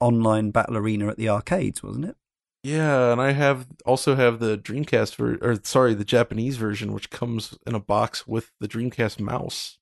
online 0.00 0.52
battle 0.52 0.76
arena 0.76 1.08
at 1.08 1.16
the 1.16 1.28
arcades, 1.28 1.82
wasn't 1.82 2.04
it? 2.06 2.16
Yeah, 2.62 3.10
and 3.12 3.20
I 3.20 3.32
have 3.32 3.66
also 3.84 4.14
have 4.16 4.38
the 4.38 4.56
Dreamcast 4.58 5.16
ver- 5.16 5.38
or 5.40 5.58
sorry, 5.64 5.94
the 5.94 6.04
Japanese 6.04 6.56
version 6.56 6.92
which 6.92 7.10
comes 7.10 7.58
in 7.66 7.74
a 7.74 7.80
box 7.80 8.26
with 8.26 8.52
the 8.60 8.68
Dreamcast 8.68 9.18
mouse. 9.18 9.78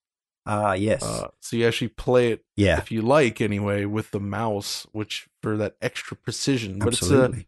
Ah, 0.46 0.72
yes, 0.72 1.02
Uh, 1.02 1.28
so 1.42 1.56
you 1.56 1.66
actually 1.68 1.88
play 1.88 2.32
it 2.32 2.44
yeah, 2.56 2.78
if 2.78 2.90
you 2.90 3.02
like 3.02 3.40
anyway 3.42 3.84
with 3.84 4.10
the 4.12 4.20
mouse 4.20 4.86
which 4.92 5.27
for 5.42 5.56
that 5.56 5.76
extra 5.80 6.16
precision. 6.16 6.78
But 6.78 6.88
it's 6.94 7.02
a 7.02 7.04
absolutely. 7.04 7.46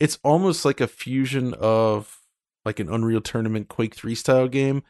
it's 0.00 0.18
almost 0.22 0.64
like 0.64 0.80
a 0.80 0.86
fusion 0.86 1.54
of 1.54 2.20
like 2.64 2.80
an 2.80 2.88
Unreal 2.88 3.20
Tournament 3.20 3.68
Quake 3.68 3.94
3 3.94 4.14
style 4.14 4.48
game, 4.48 4.82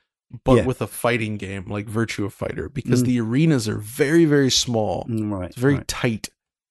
but 0.45 0.55
Yeah. 0.59 0.67
with 0.67 0.81
a 0.83 0.87
fighting 0.87 1.37
game 1.37 1.67
like 1.69 1.87
Virtua 1.87 2.31
Fighter 2.33 2.69
because 2.69 3.03
Mm. 3.03 3.07
the 3.07 3.21
arenas 3.21 3.69
are 3.69 3.79
very, 3.79 4.25
very 4.25 4.51
small. 4.51 5.05
Mm, 5.09 5.31
right, 5.33 5.51
It's 5.51 5.57
very 5.59 5.77
right. 5.77 5.89
tight. 5.89 6.29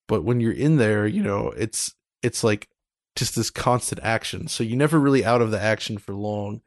But 0.08 0.24
when 0.24 0.40
you're 0.40 0.52
in 0.54 0.78
there, 0.78 1.08
you 1.08 1.24
know, 1.24 1.50
it's 1.58 1.94
it's 2.22 2.44
like 2.44 2.70
just 3.16 3.36
this 3.36 3.50
constant 3.50 4.02
action. 4.04 4.48
So 4.48 4.64
you're 4.64 4.78
never 4.78 5.00
really 5.00 5.24
out 5.26 5.42
of 5.42 5.52
the 5.52 5.62
action 5.62 5.98
for 5.98 6.14
long 6.14 6.62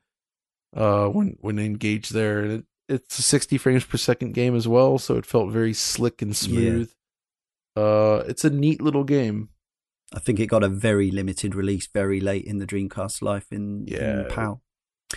uh 0.77 1.07
when 1.09 1.37
when 1.41 1.59
engaged 1.59 2.13
there. 2.13 2.41
And 2.41 2.53
it, 2.53 2.65
it's 2.89 3.19
a 3.19 3.23
60 3.23 3.59
frames 3.59 3.85
per 3.85 3.97
second 3.97 4.33
game 4.35 4.55
as 4.55 4.69
well, 4.69 4.99
so 4.99 5.17
it 5.17 5.27
felt 5.27 5.51
very 5.51 5.73
slick 5.73 6.23
and 6.23 6.37
smooth. 6.37 6.91
Uh 7.77 8.23
it's 8.27 8.45
a 8.45 8.51
neat 8.51 8.81
little 8.81 9.05
game. 9.05 9.51
I 10.15 10.19
think 10.21 10.39
it 10.41 10.47
got 10.47 10.63
a 10.63 10.69
very 10.69 11.11
limited 11.11 11.55
release 11.55 11.89
very 11.93 12.21
late 12.21 12.45
in 12.45 12.59
the 12.59 12.67
Dreamcast 12.67 13.23
life 13.23 13.47
in, 13.51 13.87
Yeah. 13.89 14.23
in 14.23 14.29
PAL. 14.29 14.63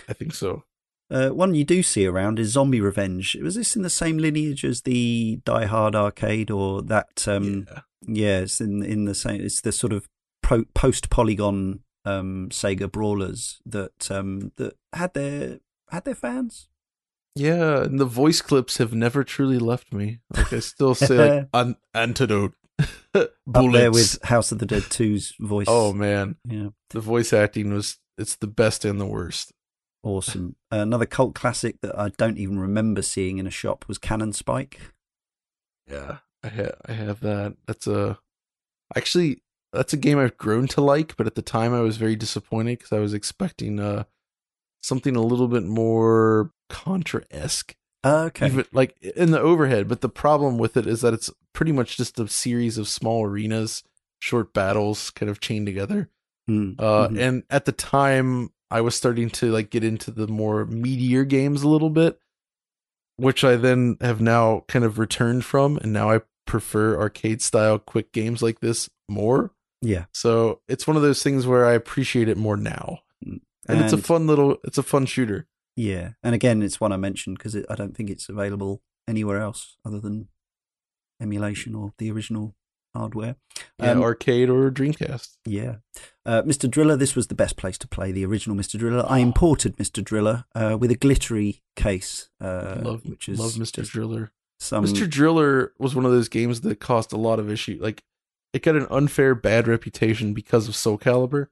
I 0.08 0.12
think 0.12 0.34
so. 0.34 0.64
Uh, 1.10 1.30
one 1.30 1.54
you 1.54 1.64
do 1.64 1.82
see 1.82 2.06
around 2.06 2.38
is 2.38 2.50
Zombie 2.52 2.80
Revenge. 2.80 3.36
Was 3.42 3.56
this 3.56 3.74
in 3.74 3.82
the 3.82 3.90
same 3.90 4.18
lineage 4.18 4.64
as 4.64 4.82
the 4.82 5.40
Die 5.44 5.66
Hard 5.66 5.96
arcade, 5.96 6.50
or 6.52 6.82
that? 6.82 7.26
Um, 7.26 7.66
yeah. 7.68 7.80
yeah. 8.06 8.38
it's 8.40 8.60
in 8.60 8.82
in 8.84 9.06
the 9.06 9.14
same. 9.14 9.40
It's 9.40 9.60
the 9.60 9.72
sort 9.72 9.92
of 9.92 10.06
pro, 10.42 10.64
post 10.74 11.10
polygon 11.10 11.80
um, 12.04 12.48
Sega 12.50 12.90
brawlers 12.90 13.60
that 13.66 14.08
um, 14.10 14.52
that 14.56 14.74
had 14.92 15.14
their 15.14 15.58
had 15.90 16.04
their 16.04 16.14
fans. 16.14 16.68
Yeah, 17.40 17.84
and 17.84 17.98
the 17.98 18.04
voice 18.04 18.42
clips 18.42 18.76
have 18.76 18.92
never 18.92 19.24
truly 19.24 19.58
left 19.58 19.92
me. 19.94 20.18
Like 20.36 20.52
I 20.52 20.58
still 20.58 20.94
say 20.94 21.38
like 21.38 21.48
an 21.54 21.76
antidote. 21.94 22.54
Up 23.14 23.30
Bullets. 23.46 23.78
there 23.78 23.90
with 23.90 24.22
House 24.24 24.52
of 24.52 24.58
the 24.58 24.66
Dead 24.66 24.82
2's 24.84 25.34
voice. 25.40 25.66
Oh 25.68 25.92
man. 25.92 26.36
yeah. 26.44 26.68
The 26.90 27.00
voice 27.00 27.32
acting 27.32 27.72
was 27.72 27.98
it's 28.18 28.36
the 28.36 28.46
best 28.46 28.84
and 28.84 29.00
the 29.00 29.06
worst. 29.06 29.52
Awesome. 30.02 30.56
Another 30.70 31.06
cult 31.06 31.34
classic 31.34 31.80
that 31.82 31.98
I 31.98 32.10
don't 32.10 32.38
even 32.38 32.58
remember 32.58 33.02
seeing 33.02 33.38
in 33.38 33.46
a 33.46 33.50
shop 33.50 33.86
was 33.88 33.98
Cannon 33.98 34.32
Spike. 34.32 34.80
Yeah, 35.90 36.18
I 36.42 36.48
have 36.48 36.74
I 36.86 36.92
have 36.92 37.20
that. 37.20 37.56
That's 37.66 37.86
a 37.86 38.18
actually 38.94 39.42
that's 39.72 39.92
a 39.92 39.98
game 39.98 40.18
I've 40.18 40.36
grown 40.36 40.66
to 40.68 40.80
like, 40.80 41.16
but 41.16 41.26
at 41.26 41.34
the 41.36 41.42
time 41.42 41.72
I 41.72 41.80
was 41.80 41.96
very 41.96 42.16
disappointed 42.16 42.78
because 42.78 42.92
I 42.92 42.98
was 42.98 43.14
expecting 43.14 43.80
uh 43.80 44.04
something 44.82 45.16
a 45.16 45.22
little 45.22 45.48
bit 45.48 45.64
more 45.64 46.50
Contra 46.70 47.22
esque, 47.30 47.74
Okay. 48.04 48.46
even 48.46 48.64
like 48.72 48.96
in 49.02 49.30
the 49.32 49.40
overhead. 49.40 49.88
But 49.88 50.00
the 50.00 50.08
problem 50.08 50.56
with 50.56 50.76
it 50.78 50.86
is 50.86 51.02
that 51.02 51.12
it's 51.12 51.30
pretty 51.52 51.72
much 51.72 51.96
just 51.98 52.18
a 52.18 52.26
series 52.28 52.78
of 52.78 52.88
small 52.88 53.24
arenas, 53.26 53.82
short 54.20 54.54
battles, 54.54 55.10
kind 55.10 55.28
of 55.28 55.40
chained 55.40 55.66
together. 55.66 56.08
Mm, 56.48 56.76
Uh, 56.80 57.08
mhm. 57.08 57.18
and 57.20 57.42
at 57.50 57.64
the 57.66 57.72
time, 57.72 58.50
I 58.70 58.80
was 58.80 58.94
starting 58.94 59.28
to 59.30 59.50
like 59.50 59.68
get 59.70 59.84
into 59.84 60.10
the 60.10 60.26
more 60.28 60.64
meatier 60.64 61.26
games 61.28 61.62
a 61.62 61.68
little 61.68 61.90
bit, 61.90 62.18
which 63.16 63.44
I 63.44 63.56
then 63.56 63.96
have 64.00 64.20
now 64.20 64.64
kind 64.68 64.84
of 64.84 64.98
returned 64.98 65.44
from, 65.44 65.76
and 65.78 65.92
now 65.92 66.10
I 66.10 66.20
prefer 66.46 66.98
arcade 66.98 67.42
style 67.42 67.78
quick 67.78 68.12
games 68.12 68.42
like 68.42 68.60
this 68.60 68.88
more. 69.08 69.52
Yeah. 69.82 70.04
So 70.12 70.60
it's 70.68 70.86
one 70.86 70.96
of 70.96 71.02
those 71.02 71.22
things 71.22 71.46
where 71.46 71.66
I 71.66 71.72
appreciate 71.72 72.28
it 72.28 72.36
more 72.38 72.56
now, 72.56 73.00
Mm. 73.24 73.40
and, 73.68 73.80
it's 73.80 73.92
a 73.92 73.98
fun 73.98 74.26
little, 74.26 74.56
it's 74.64 74.78
a 74.78 74.82
fun 74.82 75.06
shooter. 75.06 75.46
Yeah, 75.80 76.10
and 76.22 76.34
again, 76.34 76.62
it's 76.62 76.78
one 76.78 76.92
I 76.92 76.98
mentioned 76.98 77.38
because 77.38 77.56
I 77.56 77.74
don't 77.74 77.96
think 77.96 78.10
it's 78.10 78.28
available 78.28 78.82
anywhere 79.08 79.40
else 79.40 79.78
other 79.82 79.98
than 79.98 80.28
emulation 81.22 81.74
or 81.74 81.94
the 81.96 82.10
original 82.10 82.54
hardware. 82.94 83.36
Yeah, 83.78 83.92
Um, 83.92 84.02
arcade 84.02 84.50
or 84.50 84.70
Dreamcast. 84.70 85.38
Yeah, 85.46 85.76
uh, 86.26 86.42
Mr. 86.42 86.70
Driller. 86.70 86.98
This 86.98 87.16
was 87.16 87.28
the 87.28 87.34
best 87.34 87.56
place 87.56 87.78
to 87.78 87.88
play 87.88 88.12
the 88.12 88.26
original 88.26 88.56
Mr. 88.58 88.78
Driller. 88.78 89.06
I 89.08 89.20
imported 89.20 89.78
Mr. 89.78 90.04
Driller 90.04 90.44
uh, 90.54 90.76
with 90.78 90.90
a 90.90 90.96
glittery 90.96 91.62
case, 91.76 92.28
uh, 92.42 92.80
love, 92.82 93.06
which 93.06 93.26
is 93.26 93.38
love 93.40 93.52
Mr. 93.52 93.88
Driller. 93.88 94.32
Some 94.58 94.84
Mr. 94.84 95.08
Driller 95.08 95.72
was 95.78 95.94
one 95.94 96.04
of 96.04 96.12
those 96.12 96.28
games 96.28 96.60
that 96.60 96.78
caused 96.78 97.14
a 97.14 97.16
lot 97.16 97.38
of 97.38 97.50
issue. 97.50 97.78
Like 97.80 98.02
it 98.52 98.62
got 98.62 98.76
an 98.76 98.86
unfair 98.90 99.34
bad 99.34 99.66
reputation 99.66 100.34
because 100.34 100.68
of 100.68 100.76
Soul 100.76 100.98
Calibur. 100.98 101.46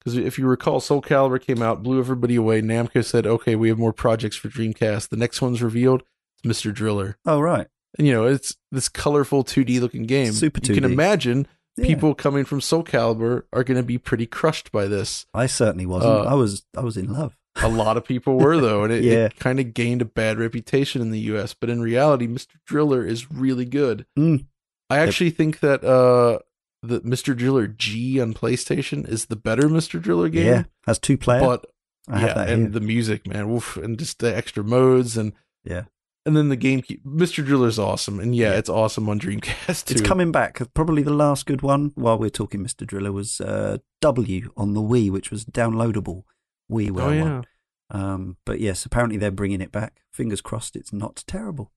Because 0.00 0.16
if 0.16 0.38
you 0.38 0.46
recall, 0.46 0.80
Soul 0.80 1.02
Calibur 1.02 1.40
came 1.40 1.62
out, 1.62 1.82
blew 1.82 1.98
everybody 1.98 2.34
away. 2.36 2.62
Namco 2.62 3.04
said, 3.04 3.26
"Okay, 3.26 3.54
we 3.54 3.68
have 3.68 3.78
more 3.78 3.92
projects 3.92 4.36
for 4.36 4.48
Dreamcast." 4.48 5.10
The 5.10 5.16
next 5.16 5.42
one's 5.42 5.62
revealed. 5.62 6.02
It's 6.42 6.60
Mr. 6.62 6.72
Driller, 6.72 7.18
Oh 7.26 7.38
right, 7.40 7.66
and 7.98 8.06
you 8.06 8.12
know 8.14 8.24
it's 8.24 8.56
this 8.72 8.88
colorful 8.88 9.44
2D 9.44 9.78
looking 9.80 10.04
game. 10.04 10.32
Super 10.32 10.60
2D. 10.60 10.68
You 10.68 10.74
can 10.80 10.90
imagine 10.90 11.46
Yeah. 11.76 11.86
people 11.86 12.14
coming 12.14 12.44
from 12.46 12.60
Soul 12.62 12.82
Calibur 12.82 13.42
are 13.52 13.62
going 13.62 13.76
to 13.76 13.82
be 13.82 13.98
pretty 13.98 14.24
crushed 14.26 14.72
by 14.72 14.86
this. 14.86 15.26
I 15.34 15.46
certainly 15.46 15.84
wasn't. 15.86 16.12
Uh, 16.14 16.22
I 16.22 16.34
was. 16.34 16.64
I 16.76 16.80
was 16.80 16.96
in 16.96 17.12
love. 17.12 17.36
A 17.62 17.68
lot 17.68 17.96
of 17.98 18.04
people 18.04 18.38
were 18.38 18.58
though, 18.58 18.84
and 18.84 18.92
it, 18.92 19.02
Yeah. 19.04 19.26
it 19.26 19.36
kind 19.38 19.60
of 19.60 19.74
gained 19.74 20.00
a 20.00 20.06
bad 20.06 20.38
reputation 20.38 21.02
in 21.02 21.10
the 21.10 21.18
U.S. 21.32 21.52
But 21.52 21.68
in 21.68 21.80
reality, 21.82 22.26
Mr. 22.26 22.54
Driller 22.64 23.04
is 23.04 23.30
really 23.30 23.64
good. 23.66 24.06
Mm. 24.18 24.46
I 24.88 24.98
actually 25.00 25.30
think 25.30 25.60
that 25.60 25.84
uh, 25.84 26.38
the 26.82 27.00
Mr. 27.02 27.36
Driller 27.36 27.66
G 27.66 28.20
on 28.20 28.32
PlayStation 28.34 29.08
is 29.08 29.26
the 29.26 29.36
better 29.36 29.64
Mr. 29.68 30.00
Driller 30.00 30.28
game. 30.28 30.46
Yeah, 30.46 30.62
has 30.86 30.98
two 30.98 31.16
player. 31.18 31.40
but 31.40 31.66
I 32.08 32.24
yeah, 32.26 32.40
and 32.42 32.62
here. 32.62 32.68
the 32.70 32.80
music, 32.80 33.26
man, 33.26 33.50
woof, 33.50 33.76
and 33.76 33.98
just 33.98 34.18
the 34.18 34.34
extra 34.34 34.64
modes 34.64 35.16
and 35.16 35.32
Yeah. 35.64 35.84
and 36.26 36.36
then 36.36 36.48
the 36.48 36.56
GameCube. 36.56 37.02
Mr. 37.04 37.44
Driller's 37.44 37.78
awesome, 37.78 38.18
and 38.18 38.34
yeah, 38.34 38.52
Yeah. 38.52 38.58
it's 38.58 38.68
awesome 38.70 39.08
on 39.08 39.20
Dreamcast 39.20 39.84
too. 39.86 39.92
It's 39.92 40.00
coming 40.00 40.32
back. 40.32 40.60
Probably 40.74 41.02
the 41.02 41.12
last 41.12 41.46
good 41.46 41.62
one 41.62 41.92
while 41.94 42.18
we're 42.18 42.30
talking 42.30 42.60
Mr. 42.64 42.86
Driller 42.86 43.12
was 43.12 43.40
uh, 43.40 43.78
W 44.00 44.50
on 44.56 44.72
the 44.74 44.80
Wii, 44.80 45.10
which 45.10 45.30
was 45.30 45.44
downloadable 45.44 46.22
WiiWare 46.70 47.00
Oh 47.00 47.06
one. 47.06 47.16
yeah, 47.16 47.42
Um, 47.90 48.36
but 48.46 48.60
yes, 48.60 48.86
apparently 48.86 49.18
they're 49.18 49.30
bringing 49.30 49.60
it 49.60 49.72
back. 49.72 50.00
Fingers 50.12 50.40
crossed 50.40 50.76
it's 50.76 50.92
not 50.92 51.22
terrible. 51.26 51.70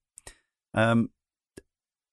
Um, 0.72 1.10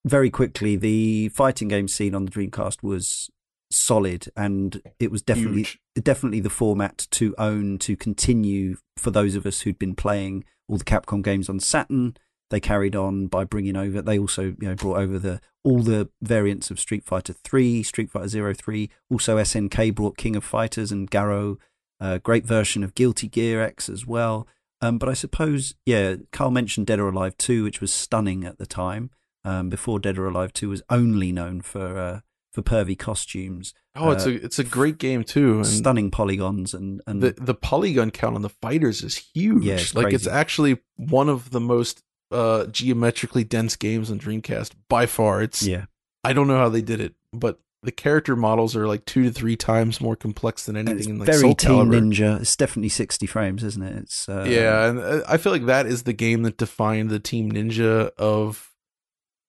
very 0.06 0.30
quickly, 0.30 0.76
the 0.76 1.30
fighting 1.30 1.68
game 1.68 1.88
scene 1.88 2.16
on 2.16 2.26
the 2.26 2.32
Dreamcast 2.32 2.84
was 2.84 3.30
solid, 3.72 4.28
and 4.36 4.82
it 5.00 5.12
was 5.12 5.22
definitely 5.22 5.64
Huge. 5.64 5.80
definitely 6.02 6.40
the 6.40 6.50
format 6.50 7.08
to 7.12 7.36
own 7.38 7.78
to 7.80 7.96
continue 7.96 8.78
for 8.98 9.12
those 9.12 9.36
of 9.36 9.46
us 9.46 9.62
who'd 9.62 9.80
been 9.80 9.96
playing 9.96 10.44
all 10.68 10.78
the 10.78 10.84
Capcom 10.84 11.24
games 11.24 11.50
on 11.50 11.60
Saturn. 11.60 12.16
They 12.50 12.60
carried 12.60 12.96
on 12.96 13.28
by 13.28 13.46
bringing 13.46 13.78
over. 13.78 14.02
They 14.02 14.20
also 14.20 14.56
you 14.60 14.68
know 14.68 14.76
brought 14.76 14.98
over 14.98 15.18
the 15.18 15.40
all 15.64 15.80
the 15.80 16.10
variants 16.22 16.72
of 16.72 16.80
Street 16.80 17.06
Fighter 17.06 17.34
Three, 17.34 17.84
Street 17.84 18.10
Fighter 18.10 18.28
Zero 18.28 18.54
Three. 18.54 18.90
Also 19.10 19.38
SNK 19.38 19.96
brought 19.96 20.18
King 20.18 20.36
of 20.36 20.44
Fighters 20.44 20.92
and 20.92 21.10
Garou 21.10 21.58
a 22.02 22.20
great 22.20 22.46
version 22.46 22.84
of 22.84 22.96
Guilty 22.96 23.28
Gear 23.28 23.62
X 23.62 23.88
as 23.88 24.06
well. 24.06 24.48
Um, 24.82 24.98
but 24.98 25.08
I 25.08 25.14
suppose, 25.14 25.76
yeah, 25.86 26.16
Karl 26.32 26.50
mentioned 26.50 26.88
Dead 26.88 27.00
or 27.00 27.10
Alive 27.10 27.38
2, 27.38 27.64
which 27.64 27.80
was 27.80 27.94
stunning 27.94 28.44
at 28.44 28.58
the 28.58 28.66
time. 28.66 29.12
Um, 29.44 29.70
before 29.70 30.00
Dead 30.00 30.20
or 30.20 30.28
Alive 30.28 30.54
2 30.54 30.70
was 30.70 30.84
only 30.90 31.32
known 31.32 31.62
for 31.62 31.98
uh, 31.98 32.20
for 32.54 32.62
pervy 32.62 32.98
costumes, 32.98 33.74
oh, 33.96 34.12
it's 34.12 34.28
uh, 34.28 34.32
a 34.32 34.34
it's 34.34 34.60
a 34.60 34.64
great 34.64 34.98
game 34.98 35.24
too, 35.24 35.58
and 35.58 35.68
stunning 35.68 36.12
polygons, 36.12 36.74
and 36.74 37.02
and 37.08 37.22
the 37.22 37.32
the 37.32 37.56
polygon 37.56 38.12
count 38.12 38.36
on 38.36 38.42
the 38.42 38.50
fighters 38.50 39.02
is 39.04 39.18
huge. 39.34 39.64
Yeah, 39.64 39.76
it's 39.76 39.96
like 39.96 40.14
it's 40.14 40.28
actually 40.28 40.80
one 40.98 41.30
of 41.30 41.52
the 41.52 41.62
most 41.62 42.04
uh 42.32 42.66
geometrically 42.68 43.44
dense 43.44 43.76
games 43.76 44.12
on 44.12 44.20
Dreamcast 44.20 44.72
by 44.90 45.06
far. 45.06 45.42
It's 45.42 45.64
yeah, 45.66 45.86
I 46.24 46.34
don't 46.34 46.48
know 46.48 46.58
how 46.58 46.70
they 46.70 46.82
did 46.82 47.00
it, 47.00 47.16
but 47.34 47.60
the 47.84 47.92
character 47.92 48.36
models 48.36 48.76
are 48.76 48.88
like 48.88 49.06
two 49.06 49.24
to 49.24 49.32
three 49.32 49.56
times 49.56 50.00
more 50.00 50.16
complex 50.16 50.66
than 50.66 50.78
anything 50.78 51.10
in 51.10 51.20
like 51.20 51.26
very 51.26 51.40
Soul 51.40 51.56
Calibur. 51.56 52.00
Ninja. 52.00 52.40
It's 52.40 52.56
definitely 52.56 52.90
60 52.90 53.26
frames, 53.26 53.64
isn't 53.64 53.82
it? 53.82 53.98
It's 53.98 54.30
uh, 54.30 54.46
yeah, 54.48 54.88
and 54.88 55.00
uh, 55.00 55.22
I 55.28 55.38
feel 55.38 55.52
like 55.52 55.66
that 55.66 55.88
is 55.88 56.04
the 56.04 56.14
game 56.14 56.44
that 56.44 56.58
defined 56.58 57.10
the 57.10 57.20
Team 57.20 57.52
Ninja 57.52 58.12
of, 58.18 58.71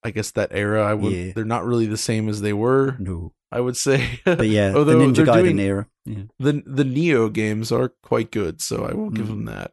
I 0.05 0.11
guess 0.11 0.31
that 0.33 0.51
era. 0.53 0.85
I 0.85 0.95
would. 0.95 1.13
Yeah. 1.13 1.33
They're 1.35 1.45
not 1.45 1.65
really 1.65 1.87
the 1.87 1.97
same 1.97 2.29
as 2.29 2.41
they 2.41 2.53
were. 2.53 2.97
no, 2.99 3.33
I 3.51 3.61
would 3.61 3.77
say. 3.77 4.21
but 4.25 4.49
yeah, 4.49 4.73
Although 4.75 4.99
the 4.99 5.05
Ninja 5.05 5.25
Gaiden 5.27 5.43
doing- 5.43 5.59
era. 5.61 5.87
Yeah. 6.05 6.23
the 6.41 6.63
the 6.67 6.85
Nioh 6.85 7.33
games 7.33 7.71
are 7.71 7.91
quite 8.03 8.31
good, 8.33 8.61
so 8.61 8.85
I 8.85 8.93
will 8.95 9.11
give 9.11 9.27
Mm. 9.27 9.29
them 9.29 9.45
that. 9.47 9.73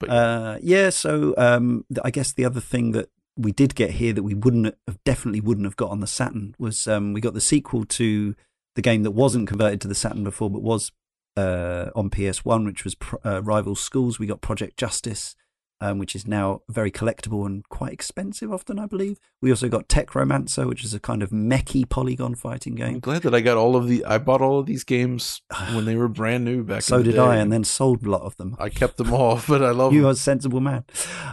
But 0.00 0.10
Uh, 0.10 0.58
yeah, 0.62 0.90
so 0.90 1.34
um, 1.36 1.84
I 2.04 2.10
guess 2.10 2.32
the 2.32 2.44
other 2.44 2.60
thing 2.60 2.92
that 2.92 3.08
we 3.36 3.52
did 3.52 3.74
get 3.76 3.92
here 3.92 4.12
that 4.12 4.22
we 4.24 4.34
wouldn't 4.34 4.74
have 4.88 4.98
definitely 5.04 5.40
wouldn't 5.40 5.66
have 5.66 5.76
got 5.76 5.90
on 5.90 6.00
the 6.00 6.06
Saturn 6.08 6.54
was 6.58 6.88
um, 6.88 7.12
we 7.12 7.20
got 7.20 7.34
the 7.34 7.40
sequel 7.40 7.84
to 7.84 8.34
the 8.74 8.82
game 8.82 9.02
that 9.04 9.12
wasn't 9.12 9.48
converted 9.48 9.80
to 9.82 9.88
the 9.88 9.94
Saturn 9.94 10.24
before, 10.24 10.50
but 10.50 10.62
was 10.62 10.90
uh, 11.36 11.90
on 11.94 12.10
PS1, 12.10 12.64
which 12.66 12.82
was 12.84 12.96
uh, 13.24 13.40
Rival 13.42 13.76
Schools. 13.76 14.18
We 14.18 14.26
got 14.26 14.40
Project 14.40 14.76
Justice, 14.76 15.36
um, 15.80 15.98
which 15.98 16.16
is 16.16 16.26
now 16.26 16.62
very 16.68 16.90
collectible 16.90 17.46
and 17.46 17.68
quite 17.68 17.92
expensive, 17.92 18.52
often 18.52 18.78
I 18.78 18.86
believe. 18.86 19.20
We 19.40 19.50
also 19.50 19.68
got 19.68 19.88
Tech 19.88 20.14
Romancer, 20.14 20.66
which 20.66 20.84
is 20.84 20.92
a 20.94 20.98
kind 21.00 21.22
of 21.22 21.30
mechy 21.30 21.88
polygon 21.88 22.34
fighting 22.34 22.74
game. 22.74 22.86
I'm 22.86 22.92
game. 22.94 23.00
glad 23.00 23.22
that 23.22 23.34
I 23.34 23.40
got 23.40 23.56
all 23.56 23.76
of 23.76 23.86
the. 23.88 24.04
I 24.04 24.18
bought 24.18 24.40
all 24.40 24.58
of 24.58 24.66
these 24.66 24.82
games 24.84 25.40
when 25.72 25.84
they 25.84 25.94
were 25.96 26.08
brand 26.08 26.44
new 26.44 26.62
back. 26.64 26.82
Then. 26.82 26.82
So 26.88 26.96
in 26.98 27.02
the 27.04 27.10
did 27.12 27.18
I, 27.20 27.36
and 27.36 27.52
then 27.52 27.64
sold 27.64 28.04
a 28.04 28.10
lot 28.10 28.22
of 28.22 28.36
them. 28.36 28.56
I 28.58 28.68
kept 28.68 28.96
them 28.96 29.12
all. 29.12 29.40
But 29.48 29.62
I 29.62 29.70
love 29.70 29.92
You 29.92 30.00
them. 30.02 30.08
are 30.08 30.12
a 30.12 30.16
sensible 30.16 30.60
man. 30.60 30.84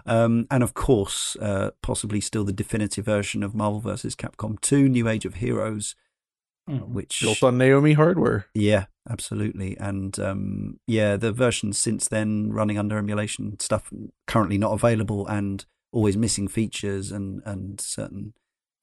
Um, 0.05 0.45
and 0.51 0.61
of 0.63 0.73
course, 0.73 1.35
uh, 1.37 1.71
possibly 1.81 2.21
still 2.21 2.43
the 2.43 2.53
definitive 2.53 3.05
version 3.05 3.41
of 3.43 3.55
Marvel 3.55 3.79
vs. 3.79 4.15
Capcom 4.15 4.59
2, 4.61 4.87
New 4.89 5.07
Age 5.07 5.25
of 5.25 5.35
Heroes, 5.35 5.95
Mm. 6.69 6.89
which. 6.89 7.21
built 7.21 7.43
on 7.43 7.57
Naomi 7.59 7.93
hardware. 7.93 8.47
Yeah, 8.55 8.85
absolutely. 9.09 9.77
And 9.77 10.17
um, 10.19 10.79
yeah, 10.87 11.17
the 11.17 11.31
versions 11.31 11.77
since 11.77 12.07
then 12.07 12.51
running 12.51 12.77
under 12.77 12.97
emulation 12.97 13.59
stuff 13.59 13.91
currently 14.27 14.57
not 14.57 14.73
available 14.73 15.27
and 15.27 15.65
always 15.91 16.17
missing 16.17 16.47
features 16.47 17.11
and, 17.11 17.41
and 17.45 17.79
certain 17.79 18.33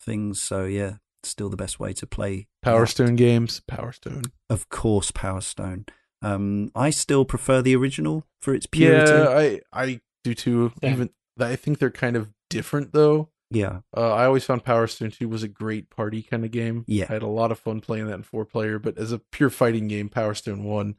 things. 0.01 0.42
So 0.42 0.65
yeah, 0.65 0.94
still 1.23 1.49
the 1.49 1.57
best 1.57 1.78
way 1.81 1.92
to 1.94 2.07
play. 2.07 2.47
Power 2.62 2.81
that. 2.81 2.89
Stone 2.89 3.17
games. 3.17 3.60
Power 3.67 3.92
Stone. 3.92 4.25
Of 4.49 4.68
course, 4.68 5.10
Power 5.10 5.41
Stone. 5.41 5.86
Um, 6.23 6.70
I 6.75 6.91
still 6.91 7.25
prefer 7.25 7.62
the 7.62 7.75
original 7.75 8.26
for 8.41 8.55
its 8.55 8.67
purity. 8.67 9.12
Yeah, 9.12 9.28
I 9.28 9.60
I 9.73 10.01
do 10.23 10.34
too. 10.34 10.73
Yeah. 10.83 10.92
Even 10.92 11.10
I 11.39 11.57
think 11.57 11.78
they're 11.78 11.91
kind 11.91 12.17
of 12.17 12.31
different 12.49 12.92
though. 12.92 13.28
Yeah. 13.52 13.81
Uh, 13.97 14.12
I 14.14 14.24
always 14.26 14.44
found 14.44 14.64
Power 14.64 14.86
Stone 14.86 15.12
2 15.12 15.28
was 15.28 15.42
a 15.42 15.48
great 15.48 15.90
party 15.90 16.22
kind 16.22 16.44
of 16.44 16.50
game. 16.50 16.84
Yeah. 16.86 17.06
I 17.08 17.14
had 17.14 17.22
a 17.22 17.26
lot 17.28 17.52
of 17.52 17.58
fun 17.58 17.81
playing 17.81 18.06
that 18.08 18.14
in 18.14 18.22
four 18.22 18.44
player, 18.44 18.78
but 18.78 18.98
as 18.98 19.12
a 19.12 19.18
pure 19.18 19.50
fighting 19.50 19.89
game, 19.89 20.08
Power 20.08 20.34
Stone 20.34 20.64
1, 20.64 20.94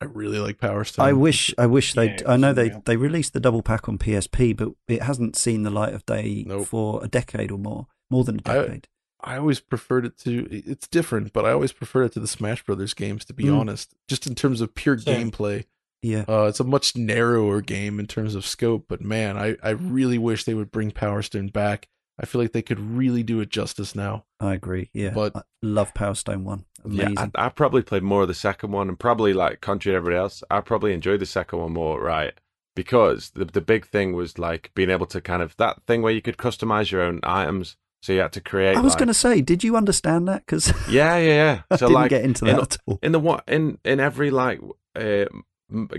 I 0.00 0.04
really 0.06 0.38
like 0.38 0.58
Power 0.58 0.84
Stone. 0.84 1.06
I 1.06 1.12
wish, 1.12 1.54
I 1.56 1.66
wish 1.66 1.94
they. 1.94 2.06
Yeah, 2.06 2.12
would 2.12 2.26
I 2.26 2.36
know 2.36 2.48
was 2.48 2.56
they 2.56 2.80
they 2.84 2.96
released 2.96 3.32
the 3.32 3.40
double 3.40 3.62
pack 3.62 3.88
on 3.88 3.96
PSP, 3.98 4.56
but 4.56 4.70
it 4.88 5.02
hasn't 5.02 5.36
seen 5.36 5.62
the 5.62 5.70
light 5.70 5.94
of 5.94 6.04
day 6.04 6.44
Nope. 6.46 6.66
for 6.66 7.02
a 7.04 7.08
decade 7.08 7.50
or 7.50 7.58
more, 7.58 7.86
more 8.10 8.24
than 8.24 8.36
a 8.36 8.42
decade. 8.42 8.88
I 9.20 9.38
always 9.38 9.60
preferred 9.60 10.04
it 10.04 10.18
to 10.18 10.46
it's 10.50 10.86
different, 10.88 11.32
but 11.32 11.46
I 11.46 11.52
always 11.52 11.72
preferred 11.72 12.04
it 12.06 12.12
to 12.14 12.20
the 12.20 12.26
Smash 12.26 12.62
Brothers 12.64 12.92
games 12.92 13.24
to 13.26 13.32
be 13.32 13.44
Mm. 13.44 13.58
honest. 13.60 13.94
Just 14.06 14.26
in 14.26 14.34
terms 14.34 14.60
of 14.60 14.74
pure 14.74 14.98
Same. 14.98 15.30
gameplay. 15.30 15.64
Yeah, 16.04 16.24
Uh, 16.28 16.44
it's 16.44 16.60
a 16.60 16.64
much 16.64 16.96
narrower 16.96 17.60
game 17.60 17.98
in 17.98 18.06
terms 18.06 18.34
of 18.34 18.46
scope, 18.46 18.84
but 18.88 19.00
man, 19.00 19.36
I, 19.36 19.56
I 19.62 19.70
really 19.70 20.18
wish 20.18 20.44
they 20.44 20.54
would 20.54 20.70
bring 20.70 20.90
Power 20.90 21.22
Stone 21.22 21.48
back. 21.48 21.88
I 22.20 22.26
feel 22.26 22.40
like 22.40 22.52
they 22.52 22.62
could 22.62 22.78
really 22.78 23.22
do 23.24 23.40
it 23.40 23.48
justice 23.48 23.94
now. 23.96 24.24
I 24.38 24.54
agree. 24.54 24.90
Yeah, 24.92 25.10
But- 25.10 25.34
I 25.36 25.42
love 25.62 25.92
Power 25.94 26.14
Stone 26.14 26.44
One. 26.44 26.64
Amazing. 26.84 27.14
Yeah, 27.14 27.26
I, 27.34 27.46
I 27.46 27.48
probably 27.48 27.82
played 27.82 28.02
more 28.02 28.22
of 28.22 28.28
the 28.28 28.34
second 28.34 28.70
one, 28.70 28.88
and 28.90 28.98
probably 28.98 29.32
like 29.32 29.60
contrary 29.62 29.94
to 29.94 29.96
everybody 29.96 30.18
else, 30.20 30.42
I 30.50 30.60
probably 30.60 30.92
enjoyed 30.92 31.20
the 31.20 31.26
second 31.26 31.58
one 31.58 31.72
more, 31.72 32.00
right? 32.00 32.34
Because 32.76 33.30
the 33.30 33.44
the 33.46 33.60
big 33.60 33.86
thing 33.86 34.12
was 34.14 34.38
like 34.38 34.70
being 34.74 34.90
able 34.90 35.06
to 35.06 35.20
kind 35.20 35.42
of 35.42 35.56
that 35.56 35.82
thing 35.86 36.02
where 36.02 36.12
you 36.12 36.20
could 36.20 36.36
customize 36.36 36.90
your 36.90 37.02
own 37.02 37.20
items. 37.22 37.76
So 38.02 38.12
you 38.12 38.20
had 38.20 38.32
to 38.32 38.40
create. 38.42 38.76
I 38.76 38.80
was 38.80 38.92
like- 38.92 38.98
going 38.98 39.08
to 39.08 39.14
say, 39.14 39.40
did 39.40 39.64
you 39.64 39.76
understand 39.76 40.28
that? 40.28 40.44
Because 40.44 40.68
Yeah, 40.90 41.16
yeah, 41.16 41.34
yeah. 41.34 41.62
I 41.70 41.76
So 41.76 41.86
didn't 41.86 41.94
like 41.94 42.10
get 42.10 42.22
into 42.24 42.44
in- 42.46 42.56
that 42.56 42.74
at 42.74 42.76
all. 42.86 42.98
in 43.02 43.12
the 43.12 43.18
what 43.20 43.44
in 43.48 43.78
in 43.84 43.98
every 43.98 44.30
like 44.30 44.60
uh, 44.94 45.00
m- 45.32 45.44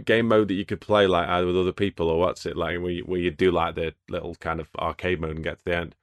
game 0.05 0.27
mode 0.27 0.47
that 0.47 0.53
you 0.55 0.65
could 0.65 0.81
play 0.81 1.07
like 1.07 1.27
either 1.29 1.47
with 1.47 1.57
other 1.57 1.71
people 1.73 2.09
or 2.09 2.19
what's 2.19 2.45
it 2.45 2.55
like 2.57 2.79
where 2.79 2.91
you, 2.91 3.03
where 3.03 3.19
you 3.19 3.31
do 3.31 3.51
like 3.51 3.75
the 3.75 3.93
little 4.09 4.35
kind 4.35 4.59
of 4.59 4.67
arcade 4.79 5.19
mode 5.21 5.35
and 5.35 5.43
get 5.43 5.59
to 5.59 5.65
the 5.65 5.75
end 5.75 5.95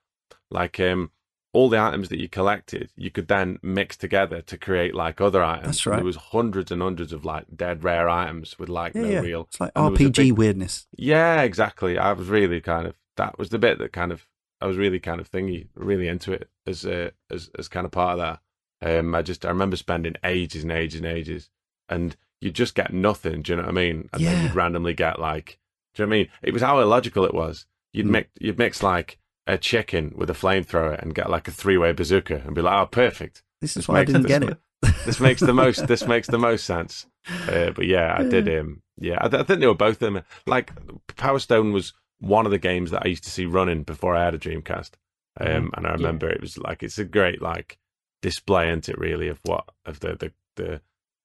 like 0.51 0.79
um 0.81 1.11
all 1.55 1.69
the 1.69 1.79
items 1.79 2.09
that 2.09 2.19
you 2.19 2.29
collected 2.29 2.91
you 2.97 3.11
could 3.11 3.29
then 3.29 3.59
mix 3.63 3.97
together 3.97 4.41
to 4.41 4.57
create 4.57 4.95
like 4.95 5.21
other 5.21 5.43
items 5.43 5.67
That's 5.67 5.87
And 5.87 5.93
right. 5.93 5.97
there 5.99 6.05
was 6.05 6.17
hundreds 6.17 6.71
and 6.73 6.81
hundreds 6.81 7.13
of 7.13 7.25
like 7.25 7.45
dead 7.55 7.85
rare 7.85 8.09
items 8.09 8.59
with 8.59 8.69
like 8.69 8.95
Yeah, 8.95 9.03
no 9.03 9.09
yeah. 9.11 9.21
real 9.21 9.43
It's 9.51 9.61
like 9.61 9.73
and 9.77 9.85
there 9.87 9.91
was 9.93 10.01
a 10.01 10.05
RPG 10.05 10.17
big- 10.17 10.39
weirdness. 10.39 10.87
yeah 10.97 11.43
exactly 11.43 11.99
i 11.99 12.13
was 12.13 12.29
really 12.29 12.61
kind 12.61 12.87
of 12.87 12.95
that 13.17 13.39
was 13.39 13.51
the 13.51 13.59
bit 13.59 13.79
that 13.79 13.93
kind 13.93 14.13
of 14.13 14.27
i 14.61 14.67
was 14.67 14.77
really 14.77 15.01
kind 15.01 15.21
of 15.21 15.31
thingy 15.31 15.69
really 15.75 16.09
into 16.09 16.33
it 16.33 16.49
as 16.67 16.87
uh, 16.87 17.11
as 17.31 17.51
as 17.59 17.69
kind 17.69 17.85
of 17.85 17.93
part 17.93 18.19
of 18.19 18.39
that 18.81 18.99
um 18.99 19.15
i 19.15 19.21
just 19.23 19.45
i 19.45 19.49
remember 19.49 19.77
spending 19.77 20.15
ages 20.25 20.63
and 20.63 20.73
ages 20.73 21.01
and 21.01 21.07
ages 21.07 21.51
and 21.89 22.17
you 22.43 22.51
just 22.51 22.75
get 22.75 22.93
nothing 22.93 23.43
do 23.43 23.53
you 23.53 23.57
know 23.57 23.63
what 23.63 23.69
i 23.71 23.73
mean? 23.73 24.09
And 24.13 24.25
then 24.25 24.43
you'd 24.45 24.55
randomly 24.55 24.95
get 24.95 25.19
like 25.19 25.59
do 25.95 26.03
you 26.03 26.07
know 26.07 26.11
what 26.11 26.15
i 26.17 26.19
mean? 26.19 26.29
It 26.43 26.53
was 26.53 26.63
how 26.63 26.81
illogical 26.81 27.25
it 27.25 27.35
was. 27.35 27.67
You'd 27.93 28.07
Mm. 28.07 28.11
mix 28.11 28.31
you'd 28.41 28.59
mix 28.59 28.83
like 28.83 29.19
a 29.47 29.59
chicken 29.59 30.13
with 30.17 30.31
a 30.31 30.35
flamethrower 30.35 31.01
and 31.01 31.15
get 31.15 31.29
like 31.31 31.49
a 31.49 31.51
three-way 31.51 31.93
bazooka 31.93 32.43
and 32.47 32.55
be 32.55 32.63
like 32.63 32.75
oh 32.81 32.87
perfect. 32.87 33.43
This 33.61 33.71
is 33.73 33.75
This 33.83 33.89
why 33.89 34.01
I 34.01 34.05
didn't 34.05 34.27
get 34.27 34.43
it. 34.43 34.59
this 35.05 35.21
makes 35.21 35.41
the 35.41 35.53
most 35.55 35.87
this 35.87 36.07
makes 36.07 36.29
the 36.29 36.39
most 36.39 36.65
sense. 36.65 37.07
Uh, 37.49 37.71
but 37.71 37.87
yeah 37.87 38.17
i 38.19 38.25
did 38.25 38.49
um 38.59 38.83
yeah 38.99 39.19
I, 39.21 39.29
th- 39.29 39.41
I 39.41 39.45
think 39.45 39.61
they 39.61 39.67
were 39.67 39.75
both 39.75 40.03
of 40.03 40.13
them. 40.13 40.23
Like 40.47 40.73
power 41.17 41.39
stone 41.39 41.73
was 41.73 41.93
one 42.19 42.47
of 42.47 42.53
the 42.53 42.59
games 42.59 42.91
that 42.93 43.03
i 43.05 43.09
used 43.09 43.25
to 43.25 43.31
see 43.31 43.47
running 43.47 43.83
before 43.85 44.15
i 44.17 44.25
had 44.25 44.35
a 44.35 44.39
dreamcast. 44.39 44.93
Um 45.41 45.71
and 45.75 45.87
i 45.87 45.93
remember 45.93 46.29
it 46.29 46.41
was 46.41 46.59
like 46.59 46.83
it's 46.83 46.99
a 46.99 47.05
great 47.05 47.41
like 47.43 47.79
display 48.23 48.71
into 48.71 48.93
it 48.93 48.99
really 48.99 49.29
of 49.29 49.39
what 49.45 49.65
of 49.85 50.01
the 50.01 50.17
the, 50.17 50.33
the 50.57 50.81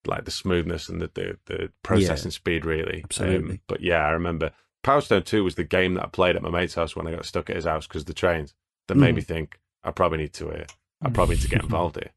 like 0.08 0.26
the 0.26 0.32
smoothness 0.32 0.90
and 0.90 1.02
the 1.02 1.10
the, 1.14 1.38
the 1.46 1.72
processing 1.84 2.32
speed 2.32 2.66
really 2.66 3.02
absolutely. 3.04 3.52
um, 3.56 3.60
but 3.68 3.82
yeah 3.82 3.98
i 4.06 4.10
remember 4.10 4.52
power 4.84 5.02
stone 5.02 5.24
2 5.24 5.44
was 5.44 5.56
the 5.56 5.64
game 5.64 5.94
that 5.96 6.04
i 6.04 6.08
played 6.08 6.36
at 6.36 6.42
my 6.42 6.50
mate's 6.50 6.76
house 6.76 6.96
when 6.96 7.08
i 7.08 7.12
got 7.12 7.26
stuck 7.26 7.50
at 7.50 7.56
his 7.56 7.66
house 7.66 7.88
because 7.88 8.06
the 8.06 8.14
trains 8.14 8.54
that 8.88 8.96
made 8.96 9.14
Mm. 9.14 9.18
me 9.18 9.22
think 9.22 9.60
i 9.84 9.92
probably 9.92 10.18
need 10.20 10.34
to 10.34 10.50
uh, 10.50 10.66
i 11.02 11.10
probably 11.10 11.36
need 11.36 11.42
to 11.44 11.50
get 11.50 11.62
involved 11.70 11.96
here 11.98 12.12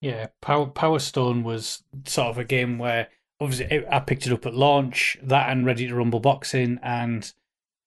Yeah, 0.00 0.28
Power 0.40 0.66
Power 0.66 0.98
Stone 0.98 1.42
was 1.44 1.82
sort 2.06 2.28
of 2.28 2.38
a 2.38 2.44
game 2.44 2.78
where 2.78 3.08
obviously 3.38 3.66
it, 3.76 3.86
I 3.90 4.00
picked 4.00 4.26
it 4.26 4.32
up 4.32 4.46
at 4.46 4.54
launch, 4.54 5.18
that 5.22 5.50
and 5.50 5.66
Ready 5.66 5.86
to 5.88 5.94
Rumble 5.94 6.20
Boxing, 6.20 6.78
and 6.82 7.30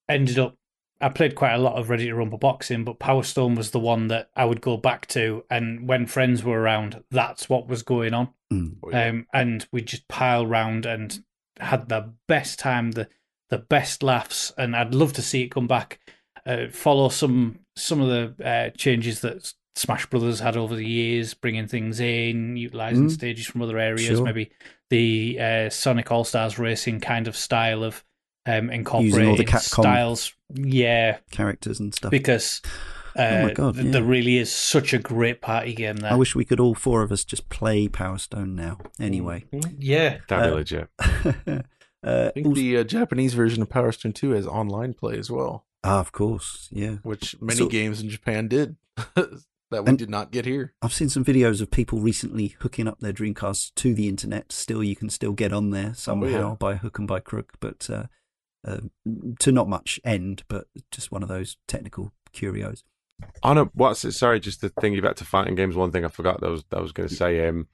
ended 0.08 0.38
up. 0.38 0.56
I 1.00 1.08
played 1.08 1.34
quite 1.34 1.54
a 1.54 1.58
lot 1.58 1.76
of 1.76 1.90
Ready 1.90 2.06
to 2.06 2.14
Rumble 2.14 2.38
Boxing, 2.38 2.84
but 2.84 2.98
Power 2.98 3.22
Stone 3.22 3.56
was 3.56 3.72
the 3.72 3.80
one 3.80 4.08
that 4.08 4.30
I 4.36 4.44
would 4.44 4.60
go 4.60 4.76
back 4.76 5.06
to, 5.08 5.44
and 5.50 5.86
when 5.88 6.06
friends 6.06 6.42
were 6.44 6.58
around, 6.60 7.02
that's 7.10 7.48
what 7.48 7.68
was 7.68 7.82
going 7.82 8.14
on. 8.14 8.28
Mm. 8.52 8.76
Oh, 8.82 8.90
yeah. 8.90 9.08
Um, 9.08 9.26
and 9.34 9.66
we 9.72 9.82
just 9.82 10.06
pile 10.08 10.46
round 10.46 10.86
and 10.86 11.22
had 11.60 11.88
the 11.88 12.12
best 12.28 12.58
time, 12.58 12.92
the 12.92 13.08
the 13.50 13.58
best 13.58 14.02
laughs, 14.02 14.52
and 14.56 14.74
I'd 14.74 14.94
love 14.94 15.12
to 15.14 15.22
see 15.22 15.42
it 15.42 15.48
come 15.50 15.66
back. 15.66 16.00
Uh, 16.46 16.68
follow 16.70 17.08
some 17.10 17.58
some 17.76 18.00
of 18.00 18.08
the 18.36 18.44
uh, 18.48 18.70
changes 18.70 19.20
that 19.20 19.52
Smash 19.76 20.06
Brothers 20.06 20.40
had 20.40 20.56
over 20.56 20.74
the 20.76 20.86
years, 20.86 21.34
bringing 21.34 21.66
things 21.66 21.98
in, 22.00 22.56
utilizing 22.56 23.06
Mm. 23.08 23.10
stages 23.10 23.46
from 23.46 23.62
other 23.62 23.78
areas, 23.78 24.16
Sure. 24.18 24.24
maybe 24.24 24.50
the 24.90 25.38
uh, 25.40 25.70
Sonic 25.70 26.10
All 26.12 26.24
Stars 26.24 26.58
Racing 26.58 27.00
kind 27.00 27.26
of 27.28 27.36
style 27.36 27.82
of 27.82 28.04
um, 28.46 28.70
incorporating 28.70 29.06
Using 29.14 29.28
all 29.30 29.36
the 29.36 29.44
Capcom- 29.44 29.82
styles. 29.82 30.32
Yeah, 30.54 31.18
Characters 31.30 31.80
and 31.80 31.94
stuff. 31.94 32.10
because 32.10 32.62
uh, 33.16 33.22
Oh 33.22 33.42
my 33.44 33.52
God, 33.52 33.76
yeah. 33.76 33.90
there 33.90 34.02
really 34.02 34.38
is 34.38 34.52
such 34.52 34.92
a 34.92 34.98
great 34.98 35.40
party 35.40 35.74
game 35.74 35.96
there. 35.98 36.12
I 36.12 36.16
wish 36.16 36.34
we 36.34 36.44
could 36.44 36.60
all 36.60 36.74
four 36.74 37.02
of 37.02 37.12
us 37.12 37.24
just 37.24 37.48
play 37.48 37.88
Power 37.88 38.18
Stone 38.18 38.54
now. 38.54 38.78
Anyway, 39.00 39.44
yeah, 39.78 40.18
that'd 40.28 40.50
be 40.50 40.52
Uh, 40.52 40.54
legit 40.54 40.88
uh, 40.98 41.62
I 42.02 42.30
think 42.30 42.46
also- 42.46 42.60
the 42.60 42.78
uh, 42.78 42.84
Japanese 42.84 43.34
version 43.34 43.62
of 43.62 43.68
Power 43.68 43.92
Stone 43.92 44.12
2 44.12 44.30
has 44.30 44.46
online 44.46 44.94
play 44.94 45.18
as 45.18 45.30
well, 45.30 45.66
ah, 45.82 46.00
of 46.00 46.12
course, 46.12 46.68
yeah. 46.72 46.96
which 47.02 47.36
many 47.40 47.58
So- 47.58 47.68
games 47.68 48.00
in 48.00 48.08
Japan 48.08 48.48
did 48.48 48.76
that 49.70 49.84
we 49.84 49.96
did 49.96 50.10
not 50.10 50.30
get 50.30 50.44
here. 50.44 50.74
I've 50.82 50.92
seen 50.92 51.08
some 51.08 51.24
videos 51.24 51.60
of 51.60 51.70
people 51.70 51.98
recently 52.00 52.54
hooking 52.60 52.86
up 52.86 53.00
their 53.00 53.12
Dreamcast 53.12 53.74
to 53.76 53.94
the 53.94 54.08
internet. 54.08 54.52
Still, 54.52 54.84
you 54.84 54.94
can 54.94 55.08
still 55.10 55.32
get 55.32 55.52
on 55.52 55.70
there 55.70 55.94
somehow 55.94 56.50
yeah. 56.50 56.54
by 56.58 56.74
hook 56.76 56.98
and 56.98 57.08
by 57.08 57.18
crook, 57.20 57.54
but 57.60 57.88
uh, 57.90 58.04
uh, 58.64 58.80
to 59.40 59.52
not 59.52 59.68
much 59.68 60.00
end. 60.04 60.44
But 60.48 60.66
just 60.90 61.12
one 61.12 61.22
of 61.22 61.28
those 61.28 61.56
technical 61.68 62.12
curios. 62.32 62.84
On 63.42 63.58
a 63.58 63.64
what's 63.74 64.04
it? 64.04 64.12
Sorry, 64.12 64.40
just 64.40 64.60
the 64.60 64.68
thing 64.68 65.00
back 65.00 65.16
to 65.16 65.24
fighting 65.24 65.54
games. 65.54 65.76
One 65.76 65.92
thing 65.92 66.04
I 66.04 66.08
forgot 66.08 66.40
that 66.40 66.50
was 66.50 66.64
that 66.70 66.78
I 66.78 66.82
was 66.82 66.92
going 66.92 67.08
to 67.08 67.14
say. 67.14 67.46
Um, 67.46 67.68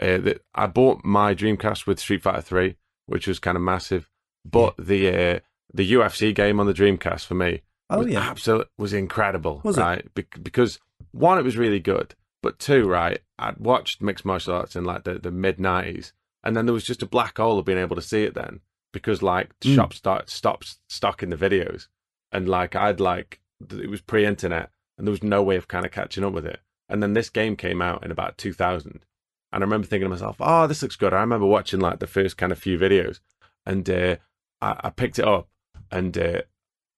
uh, 0.00 0.16
that 0.16 0.42
I 0.54 0.66
bought 0.66 1.04
my 1.04 1.34
Dreamcast 1.34 1.86
with 1.86 2.00
Street 2.00 2.22
Fighter 2.22 2.40
Three, 2.40 2.76
which 3.06 3.26
was 3.26 3.38
kind 3.38 3.56
of 3.56 3.62
massive. 3.62 4.08
But 4.50 4.74
the 4.78 5.08
uh, 5.08 5.40
the 5.74 5.92
UFC 5.92 6.34
game 6.34 6.58
on 6.58 6.66
the 6.66 6.72
Dreamcast 6.72 7.26
for 7.26 7.34
me 7.34 7.62
Oh 7.90 7.98
was 7.98 8.08
yeah, 8.08 8.30
absolute 8.30 8.68
was 8.78 8.92
incredible. 8.92 9.60
Was 9.64 9.76
it? 9.76 9.80
right? 9.80 10.14
Bec- 10.14 10.42
because 10.42 10.78
one, 11.10 11.38
it 11.38 11.44
was 11.44 11.58
really 11.58 11.80
good, 11.80 12.14
but 12.42 12.58
two, 12.58 12.88
right? 12.88 13.20
I'd 13.38 13.58
watched 13.58 14.00
mixed 14.00 14.24
martial 14.24 14.54
arts 14.54 14.76
in 14.76 14.84
like 14.84 15.04
the, 15.04 15.18
the 15.18 15.30
mid 15.32 15.60
nineties, 15.60 16.12
and 16.44 16.56
then 16.56 16.66
there 16.66 16.72
was 16.72 16.84
just 16.84 17.02
a 17.02 17.06
black 17.06 17.36
hole 17.36 17.58
of 17.58 17.66
being 17.66 17.78
able 17.78 17.96
to 17.96 18.02
see 18.02 18.22
it 18.22 18.34
then 18.34 18.60
because 18.92 19.22
like 19.22 19.58
Mm. 19.60 19.74
shops 19.74 19.96
start 19.96 20.30
stopped 20.30 20.76
stocking 20.88 21.30
the 21.30 21.36
videos, 21.36 21.88
and 22.32 22.48
like 22.48 22.74
I'd 22.76 23.00
like 23.00 23.40
it 23.70 23.90
was 23.90 24.00
pre-internet, 24.00 24.70
and 24.96 25.06
there 25.06 25.12
was 25.12 25.22
no 25.22 25.42
way 25.42 25.56
of 25.56 25.68
kind 25.68 25.84
of 25.84 25.92
catching 25.92 26.24
up 26.24 26.32
with 26.32 26.46
it. 26.46 26.60
And 26.88 27.02
then 27.02 27.12
this 27.12 27.30
game 27.30 27.56
came 27.56 27.80
out 27.82 28.04
in 28.04 28.10
about 28.10 28.36
two 28.38 28.52
thousand, 28.52 29.04
and 29.52 29.62
I 29.62 29.64
remember 29.64 29.86
thinking 29.86 30.06
to 30.06 30.10
myself, 30.10 30.36
"Oh, 30.40 30.66
this 30.66 30.82
looks 30.82 30.96
good." 30.96 31.12
I 31.14 31.20
remember 31.20 31.46
watching 31.46 31.80
like 31.80 31.98
the 32.00 32.06
first 32.06 32.36
kind 32.36 32.50
of 32.52 32.58
few 32.58 32.78
videos, 32.78 33.20
and 33.66 33.88
uh, 33.88 34.16
I, 34.60 34.80
I 34.84 34.90
picked 34.90 35.18
it 35.18 35.26
up, 35.28 35.48
and 35.90 36.16
uh, 36.18 36.42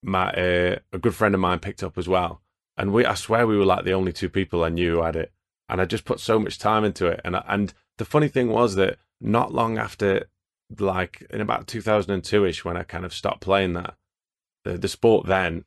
my 0.01 0.29
uh, 0.31 0.79
a 0.91 0.97
good 0.99 1.15
friend 1.15 1.35
of 1.35 1.41
mine 1.41 1.59
picked 1.59 1.83
up 1.83 1.97
as 1.97 2.07
well, 2.07 2.41
and 2.77 2.91
we 2.91 3.05
I 3.05 3.13
swear 3.15 3.45
we 3.45 3.57
were 3.57 3.65
like 3.65 3.85
the 3.85 3.93
only 3.93 4.13
two 4.13 4.29
people 4.29 4.63
I 4.63 4.69
knew 4.69 4.95
who 4.95 5.03
had 5.03 5.15
it, 5.15 5.31
and 5.69 5.79
I 5.79 5.85
just 5.85 6.05
put 6.05 6.19
so 6.19 6.39
much 6.39 6.57
time 6.59 6.83
into 6.83 7.07
it, 7.07 7.21
and 7.23 7.35
I- 7.35 7.45
and 7.47 7.73
the 7.97 8.05
funny 8.05 8.27
thing 8.27 8.47
was 8.49 8.75
that 8.75 8.97
not 9.21 9.53
long 9.53 9.77
after, 9.77 10.25
like 10.79 11.25
in 11.29 11.41
about 11.41 11.67
two 11.67 11.81
thousand 11.81 12.11
and 12.11 12.23
two 12.23 12.45
ish, 12.45 12.65
when 12.65 12.77
I 12.77 12.83
kind 12.83 13.05
of 13.05 13.13
stopped 13.13 13.41
playing 13.41 13.73
that, 13.73 13.95
the 14.63 14.77
the 14.77 14.87
sport 14.87 15.27
then 15.27 15.65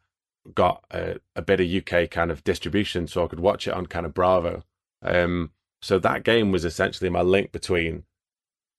got 0.54 0.84
a, 0.90 1.18
a 1.34 1.42
bit 1.42 1.60
of 1.60 1.68
UK 1.68 2.10
kind 2.10 2.30
of 2.30 2.44
distribution, 2.44 3.06
so 3.06 3.24
I 3.24 3.28
could 3.28 3.40
watch 3.40 3.66
it 3.66 3.74
on 3.74 3.86
kind 3.86 4.06
of 4.06 4.14
Bravo. 4.14 4.62
Um, 5.02 5.50
so 5.82 5.98
that 5.98 6.24
game 6.24 6.52
was 6.52 6.64
essentially 6.64 7.10
my 7.10 7.22
link 7.22 7.52
between 7.52 8.04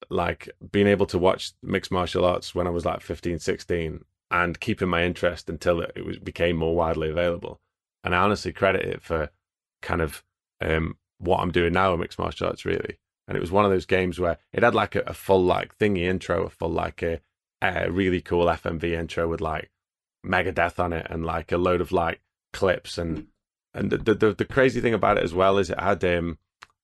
like 0.10 0.50
being 0.72 0.88
able 0.88 1.06
to 1.08 1.18
watch 1.18 1.54
mixed 1.62 1.92
martial 1.92 2.26
arts 2.26 2.54
when 2.54 2.68
I 2.68 2.72
was 2.72 2.86
like 2.86 3.02
15, 3.02 3.40
16 3.40 4.04
and 4.30 4.60
keeping 4.60 4.90
my 4.90 5.04
interest 5.04 5.50
until 5.50 5.82
it, 5.82 5.92
it 5.96 6.06
was 6.06 6.18
became 6.20 6.58
more 6.58 6.76
widely 6.76 7.10
available. 7.10 7.60
And 8.04 8.14
I 8.16 8.20
honestly 8.20 8.54
credit 8.54 8.86
it 8.86 9.02
for 9.02 9.30
kind 9.82 10.02
of 10.02 10.24
um, 10.62 10.98
what 11.18 11.40
I'm 11.40 11.52
doing 11.52 11.74
now 11.74 11.94
in 11.94 12.00
mixed 12.00 12.20
martial 12.20 12.48
arts, 12.48 12.66
really. 12.66 12.98
And 13.28 13.36
it 13.36 13.42
was 13.42 13.52
one 13.52 13.66
of 13.66 13.72
those 13.72 13.86
games 13.86 14.20
where 14.20 14.38
it 14.54 14.64
had 14.64 14.76
like 14.76 14.96
a, 14.96 15.02
a 15.02 15.14
full 15.14 15.44
like 15.44 15.78
thingy 15.78 16.04
intro, 16.04 16.46
a 16.46 16.50
full 16.50 16.70
like 16.70 17.02
a, 17.02 17.20
a 17.62 17.92
really 17.92 18.22
cool 18.22 18.46
FMV 18.46 18.92
intro 18.92 19.28
with 19.28 19.42
like 19.42 19.70
Megadeth 20.26 20.80
on 20.80 20.94
it 20.94 21.08
and 21.10 21.26
like 21.26 21.52
a 21.52 21.58
load 21.58 21.82
of 21.82 21.92
like 21.92 22.22
clips 22.54 22.98
and 22.98 23.28
and 23.74 23.92
the 23.92 23.98
the, 23.98 24.34
the 24.34 24.46
crazy 24.46 24.82
thing 24.82 24.94
about 24.94 25.18
it 25.18 25.24
as 25.24 25.34
well 25.34 25.58
is 25.58 25.70
it 25.70 25.80
had 25.80 26.04
um 26.04 26.38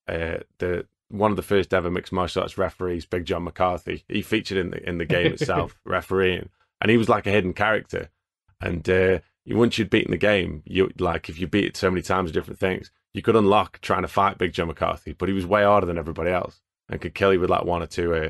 uh 0.06 0.38
the 0.58 0.86
one 1.08 1.30
of 1.30 1.36
the 1.36 1.42
first 1.42 1.72
ever 1.72 1.90
mixed 1.90 2.12
martial 2.12 2.42
arts 2.42 2.58
referees, 2.58 3.06
Big 3.06 3.24
John 3.24 3.44
McCarthy. 3.44 4.04
He 4.08 4.22
featured 4.22 4.58
in 4.58 4.70
the 4.70 4.88
in 4.88 4.98
the 4.98 5.04
game 5.04 5.32
itself, 5.32 5.78
refereeing, 5.84 6.48
and 6.80 6.90
he 6.90 6.96
was 6.96 7.08
like 7.08 7.26
a 7.26 7.30
hidden 7.30 7.52
character. 7.52 8.10
And 8.60 8.88
uh, 8.88 9.18
once 9.46 9.78
you'd 9.78 9.90
beaten 9.90 10.10
the 10.10 10.16
game, 10.16 10.62
you 10.64 10.90
like 10.98 11.28
if 11.28 11.38
you 11.38 11.46
beat 11.46 11.66
it 11.66 11.76
so 11.76 11.90
many 11.90 12.02
times, 12.02 12.32
different 12.32 12.58
things, 12.58 12.90
you 13.14 13.22
could 13.22 13.36
unlock 13.36 13.80
trying 13.80 14.02
to 14.02 14.08
fight 14.08 14.36
Big 14.36 14.52
John 14.52 14.66
McCarthy. 14.66 15.12
But 15.12 15.28
he 15.28 15.34
was 15.34 15.46
way 15.46 15.64
harder 15.64 15.86
than 15.86 15.98
everybody 15.98 16.30
else 16.30 16.60
and 16.90 17.00
could 17.00 17.14
kill 17.14 17.32
you 17.32 17.40
with 17.40 17.48
like 17.48 17.64
one 17.64 17.82
or 17.82 17.86
two 17.86 18.14
uh, 18.14 18.28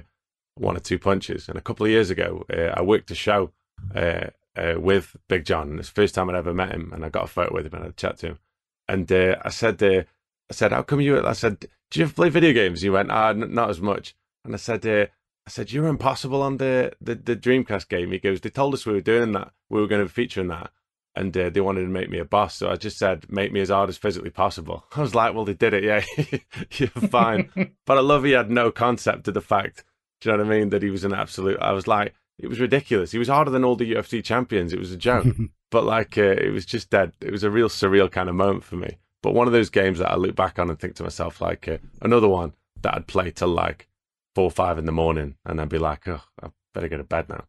one 0.57 0.77
or 0.77 0.81
two 0.81 0.99
punches. 0.99 1.49
And 1.49 1.59
a 1.59 1.63
couple 1.63 1.85
of 1.85 1.91
years 1.91 2.11
ago, 2.11 2.45
uh, 2.53 2.79
I 2.79 2.83
worked 2.83 3.11
a 3.11 3.15
show 3.15 3.51
uh, 3.95 4.27
uh, 4.55 4.75
with 4.79 5.17
Big 5.29 5.45
John. 5.45 5.71
And 5.71 5.81
it's 5.81 5.89
the 5.89 5.95
first 5.95 6.15
time 6.15 6.31
I'd 6.31 6.37
ever 6.37 6.55
met 6.55 6.71
him, 6.71 6.93
and 6.93 7.05
I 7.05 7.09
got 7.09 7.25
a 7.25 7.29
photo 7.29 7.53
with 7.53 7.67
him 7.67 7.75
and 7.75 7.85
I 7.85 7.91
chat 7.91 8.19
to 8.19 8.27
him. 8.29 8.39
And 8.87 9.11
uh, 9.11 9.37
I 9.43 9.49
said, 9.49 9.83
uh, 9.83 10.03
I 10.51 10.53
said, 10.53 10.73
how 10.73 10.83
come 10.83 11.01
you? 11.01 11.27
I 11.27 11.33
said, 11.33 11.61
do 11.91 11.99
you 11.99 12.05
ever 12.05 12.13
play 12.13 12.29
video 12.29 12.53
games? 12.53 12.83
He 12.83 12.91
went, 12.91 13.11
ah, 13.11 13.31
n- 13.31 13.55
not 13.55 13.71
as 13.71 13.81
much. 13.81 14.15
And 14.45 14.55
I 14.55 14.59
said, 14.59 14.87
I 14.87 15.51
said, 15.51 15.73
you're 15.73 15.87
impossible 15.87 16.43
on 16.43 16.59
the, 16.59 16.93
the 17.01 17.15
the 17.15 17.37
Dreamcast 17.37 17.89
game. 17.89 18.13
He 18.13 18.19
goes, 18.19 18.41
they 18.41 18.51
told 18.51 18.75
us 18.75 18.85
we 18.85 18.93
were 18.93 19.01
doing 19.01 19.33
that. 19.33 19.53
We 19.71 19.81
were 19.81 19.87
going 19.87 20.07
to 20.07 20.13
feature 20.13 20.43
in 20.43 20.49
that. 20.49 20.71
And 21.17 21.37
uh, 21.37 21.51
they 21.51 21.61
wanted 21.61 21.83
to 21.83 21.89
make 21.89 22.11
me 22.11 22.19
a 22.19 22.25
boss. 22.25 22.57
So 22.57 22.71
I 22.71 22.77
just 22.77 22.99
said, 22.99 23.31
make 23.31 23.53
me 23.53 23.61
as 23.61 23.69
hard 23.69 23.89
as 23.89 23.97
physically 23.97 24.31
possible. 24.31 24.85
I 24.97 25.01
was 25.01 25.15
like, 25.15 25.35
well, 25.35 25.45
they 25.45 25.55
did 25.55 25.75
it. 25.75 25.85
Yeah, 25.85 26.39
you're 26.73 26.89
fine. 26.89 27.51
but 27.87 27.99
I 27.99 28.01
love 28.01 28.25
he 28.25 28.33
had 28.33 28.51
no 28.51 28.71
concept 28.71 29.29
of 29.29 29.35
the 29.35 29.41
fact, 29.41 29.85
do 30.21 30.31
you 30.31 30.37
know 30.37 30.45
what 30.45 30.53
I 30.53 30.59
mean? 30.59 30.71
That 30.71 30.83
he 30.83 30.91
was 30.91 31.05
an 31.05 31.15
absolute. 31.15 31.59
I 31.61 31.73
was 31.73 31.87
like, 31.87 32.15
it 32.39 32.49
was 32.49 32.61
ridiculous. 32.61 33.13
He 33.13 33.19
was 33.19 33.29
harder 33.29 33.51
than 33.51 33.65
all 33.65 33.77
the 33.77 33.93
UFC 33.93 34.23
champions. 34.25 34.73
It 34.73 34.79
was 34.79 34.93
a 34.93 34.97
joke. 34.97 35.27
but 35.71 35.85
like, 35.85 36.19
uh, 36.19 36.23
it 36.23 36.53
was 36.53 36.67
just 36.67 36.91
dead. 36.91 37.13
It 37.21 37.31
was 37.31 37.45
a 37.45 37.51
real 37.51 37.69
surreal 37.69 38.11
kind 38.11 38.29
of 38.29 38.35
moment 38.35 38.65
for 38.65 38.77
me. 38.77 38.99
But 39.23 39.35
one 39.35 39.47
of 39.47 39.53
those 39.53 39.71
games 39.71 40.01
that 40.01 40.11
I 40.11 40.17
look 40.17 40.35
back 40.35 40.59
on 40.59 40.69
and 40.69 40.79
think 40.79 40.97
to 40.97 41.03
myself, 41.03 41.41
like, 41.41 41.69
uh, 41.69 41.79
another 42.03 42.29
one 42.29 42.53
that 42.83 42.95
I'd 42.95 43.07
play 43.07 43.31
till 43.31 43.49
like 43.49 43.89
four 44.35 44.45
or 44.45 44.51
five 44.51 44.79
in 44.79 44.85
the 44.85 44.93
morning, 44.93 45.37
and 45.45 45.61
I'd 45.61 45.69
be 45.69 45.79
like, 45.79 46.07
oh, 46.09 46.21
I 46.43 46.49
better 46.75 46.89
go 46.89 46.99
to 46.99 47.05
bed 47.05 47.29
now. 47.29 47.45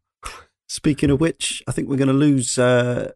Speaking 0.67 1.09
of 1.11 1.19
which, 1.19 1.61
I 1.67 1.71
think 1.71 1.89
we're 1.89 1.97
going 1.97 2.07
to 2.07 2.13
lose 2.13 2.57
uh, 2.57 3.11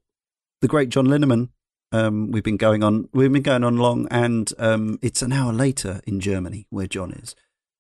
the 0.62 0.68
great 0.68 0.90
John 0.90 1.08
Linneman. 1.08 1.50
Um, 1.92 2.32
we've 2.32 2.44
been 2.44 2.58
going 2.58 2.84
on, 2.84 3.10
we've 3.14 3.32
been 3.32 3.42
going 3.42 3.64
on 3.64 3.78
long, 3.78 4.08
and 4.12 4.52
um, 4.60 5.00
it's 5.02 5.22
an 5.22 5.34
hour 5.34 5.52
later 5.52 6.02
in 6.06 6.20
Germany 6.20 6.68
where 6.70 6.88
John 6.88 7.12
is. 7.12 7.36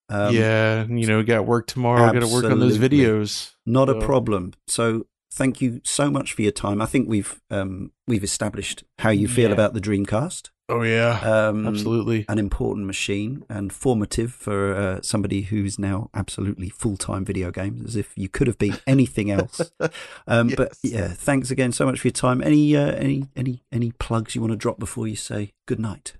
Um, 0.09 0.33
yeah, 0.33 0.85
you 0.87 1.05
know, 1.05 1.17
we 1.19 1.23
got 1.23 1.45
work 1.45 1.67
tomorrow. 1.67 2.11
Got 2.11 2.21
to 2.21 2.27
work 2.27 2.45
on 2.45 2.59
those 2.59 2.79
videos. 2.79 3.51
Not 3.67 3.87
so. 3.87 3.99
a 3.99 4.05
problem. 4.05 4.53
So 4.65 5.05
thank 5.31 5.61
you 5.61 5.81
so 5.83 6.09
much 6.09 6.33
for 6.33 6.41
your 6.41 6.51
time. 6.51 6.81
I 6.81 6.85
think 6.85 7.07
we've 7.07 7.39
um, 7.49 7.91
we've 8.07 8.23
established 8.23 8.83
how 8.99 9.09
you 9.09 9.27
feel 9.27 9.49
yeah. 9.49 9.53
about 9.53 9.73
the 9.73 9.81
Dreamcast. 9.81 10.49
Oh 10.69 10.83
yeah, 10.83 11.19
um, 11.21 11.65
absolutely. 11.65 12.25
An 12.29 12.37
important 12.37 12.85
machine 12.85 13.43
and 13.49 13.73
formative 13.73 14.31
for 14.31 14.75
uh, 14.75 14.99
somebody 15.01 15.41
who's 15.41 15.79
now 15.79 16.11
absolutely 16.13 16.69
full 16.69 16.95
time 16.95 17.25
video 17.25 17.49
games, 17.49 17.83
as 17.83 17.95
if 17.95 18.13
you 18.15 18.29
could 18.29 18.45
have 18.45 18.59
been 18.59 18.77
anything 18.87 19.31
else. 19.31 19.71
Um, 20.27 20.49
yes. 20.49 20.57
But 20.57 20.77
yeah, 20.83 21.07
thanks 21.07 21.49
again 21.49 21.71
so 21.71 21.85
much 21.85 21.99
for 21.99 22.07
your 22.07 22.13
time. 22.13 22.43
Any 22.43 22.75
uh, 22.75 22.91
any 22.91 23.29
any 23.35 23.63
any 23.71 23.91
plugs 23.93 24.35
you 24.35 24.41
want 24.41 24.51
to 24.51 24.57
drop 24.57 24.77
before 24.77 25.07
you 25.07 25.15
say 25.15 25.53
good 25.65 25.79
night? 25.79 26.17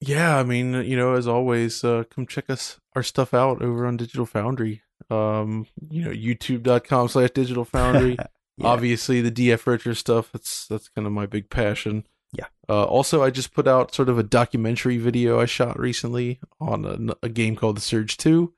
Yeah, 0.00 0.38
I 0.38 0.42
mean, 0.42 0.72
you 0.72 0.96
know, 0.96 1.14
as 1.14 1.28
always, 1.28 1.84
uh, 1.84 2.04
come 2.10 2.26
check 2.26 2.48
us 2.48 2.80
our 2.96 3.02
stuff 3.02 3.34
out 3.34 3.62
over 3.62 3.86
on 3.86 3.98
Digital 3.98 4.26
Foundry. 4.26 4.82
Um, 5.10 5.66
you 5.90 6.04
know, 6.04 6.10
youtube.com 6.10 7.08
slash 7.08 7.30
Digital 7.30 7.64
Foundry. 7.64 8.16
yeah. 8.56 8.66
Obviously, 8.66 9.20
the 9.20 9.30
DF 9.30 9.66
Retro 9.66 9.92
stuff. 9.94 10.30
That's 10.32 10.66
that's 10.66 10.88
kind 10.88 11.06
of 11.06 11.12
my 11.12 11.26
big 11.26 11.50
passion. 11.50 12.06
Yeah. 12.32 12.46
Uh, 12.68 12.84
also, 12.84 13.22
I 13.22 13.30
just 13.30 13.52
put 13.52 13.66
out 13.66 13.94
sort 13.94 14.08
of 14.08 14.18
a 14.18 14.22
documentary 14.22 14.98
video 14.98 15.40
I 15.40 15.46
shot 15.46 15.78
recently 15.78 16.38
on 16.60 16.84
a, 16.84 17.26
a 17.26 17.28
game 17.28 17.56
called 17.56 17.76
The 17.76 17.80
Surge 17.80 18.16
2. 18.16 18.52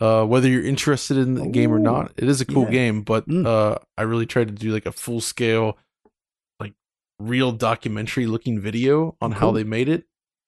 Uh, 0.00 0.24
whether 0.24 0.48
you're 0.48 0.64
interested 0.64 1.16
in 1.16 1.34
the 1.34 1.44
Ooh, 1.44 1.50
game 1.50 1.72
or 1.72 1.78
not, 1.78 2.12
it 2.16 2.28
is 2.28 2.40
a 2.40 2.44
cool 2.44 2.64
yeah. 2.64 2.70
game, 2.70 3.02
but 3.02 3.28
mm. 3.28 3.46
uh, 3.46 3.78
I 3.96 4.02
really 4.02 4.26
tried 4.26 4.48
to 4.48 4.54
do 4.54 4.72
like 4.72 4.86
a 4.86 4.92
full 4.92 5.20
scale, 5.20 5.76
like 6.60 6.74
real 7.18 7.50
documentary 7.52 8.26
looking 8.26 8.60
video 8.60 9.16
on 9.20 9.32
cool. 9.32 9.40
how 9.40 9.50
they 9.52 9.64
made 9.64 9.88
it. 9.88 10.04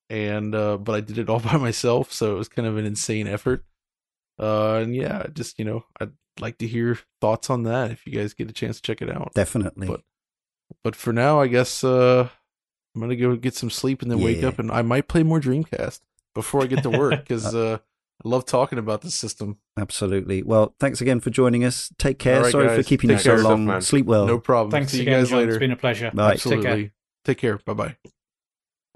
And, 0.09 0.55
uh, 0.55 0.76
but 0.76 0.94
I 0.94 1.00
did 1.00 1.18
it 1.18 1.28
all 1.28 1.41
by 1.41 1.57
myself, 1.57 2.12
so 2.12 2.33
it 2.33 2.39
was 2.39 2.49
kind 2.49 2.67
of 2.67 2.76
an 2.76 2.84
insane 2.84 3.26
effort. 3.26 3.65
Uh, 4.41 4.81
and 4.83 4.94
yeah, 4.94 5.27
just, 5.33 5.59
you 5.59 5.65
know, 5.65 5.85
I'd 6.01 6.12
like 6.41 6.59
to 6.59 6.67
hear 6.67 6.99
thoughts 7.20 7.51
on 7.51 7.65
that 7.65 7.91
if 7.91 8.07
you 8.07 8.12
guys 8.12 8.35
get 8.35 8.51
a 8.51 8.55
chance 8.55 8.77
to 8.77 8.83
check 8.83 9.02
it 9.02 9.10
out. 9.10 9.33
Definitely. 9.35 9.86
But, 9.86 10.02
but 10.83 10.97
for 10.97 11.12
now, 11.12 11.41
I 11.41 11.47
guess, 11.47 11.85
uh, 11.85 12.28
I'm 12.94 13.01
gonna 13.01 13.17
go 13.17 13.36
get 13.36 13.55
some 13.55 13.70
sleep 13.70 14.02
and 14.02 14.10
then 14.10 14.19
yeah. 14.19 14.25
wake 14.25 14.43
up, 14.43 14.59
and 14.59 14.70
I 14.70 14.83
might 14.83 15.09
play 15.09 15.23
more 15.23 15.41
Dreamcast 15.41 16.01
before 16.35 16.62
I 16.62 16.67
get 16.67 16.83
to 16.83 16.91
work 16.91 17.10
because 17.20 17.55
uh, 17.55 17.78
I 18.25 18.28
love 18.28 18.44
talking 18.47 18.78
about 18.78 19.02
the 19.02 19.10
system. 19.10 19.59
Absolutely. 19.78 20.43
Well, 20.43 20.75
thanks 20.81 21.01
again 21.01 21.20
for 21.20 21.31
joining 21.31 21.65
us. 21.65 21.93
Take 21.99 22.19
care. 22.19 22.43
Right, 22.43 22.52
Sorry 22.52 22.67
guys. 22.69 22.77
for 22.78 22.83
keeping 22.83 23.09
Take 23.09 23.19
you 23.19 23.23
so 23.23 23.49
long. 23.49 23.67
Stuff, 23.67 23.85
Sleep 23.85 24.07
well. 24.07 24.27
No 24.27 24.39
problem. 24.39 24.70
Thanks 24.70 24.93
See 24.93 25.02
again, 25.02 25.12
you 25.12 25.20
guys 25.20 25.31
John. 25.31 25.39
later. 25.39 25.51
It's 25.52 25.59
been 25.59 25.73
a 25.73 25.77
pleasure. 25.77 26.10
Bye. 26.12 26.33
Absolutely. 26.33 26.65
Take 26.65 26.77
care. 26.78 26.93
Take 27.25 27.39
care. 27.39 27.59
Bye 27.59 27.75
bye. 27.75 27.97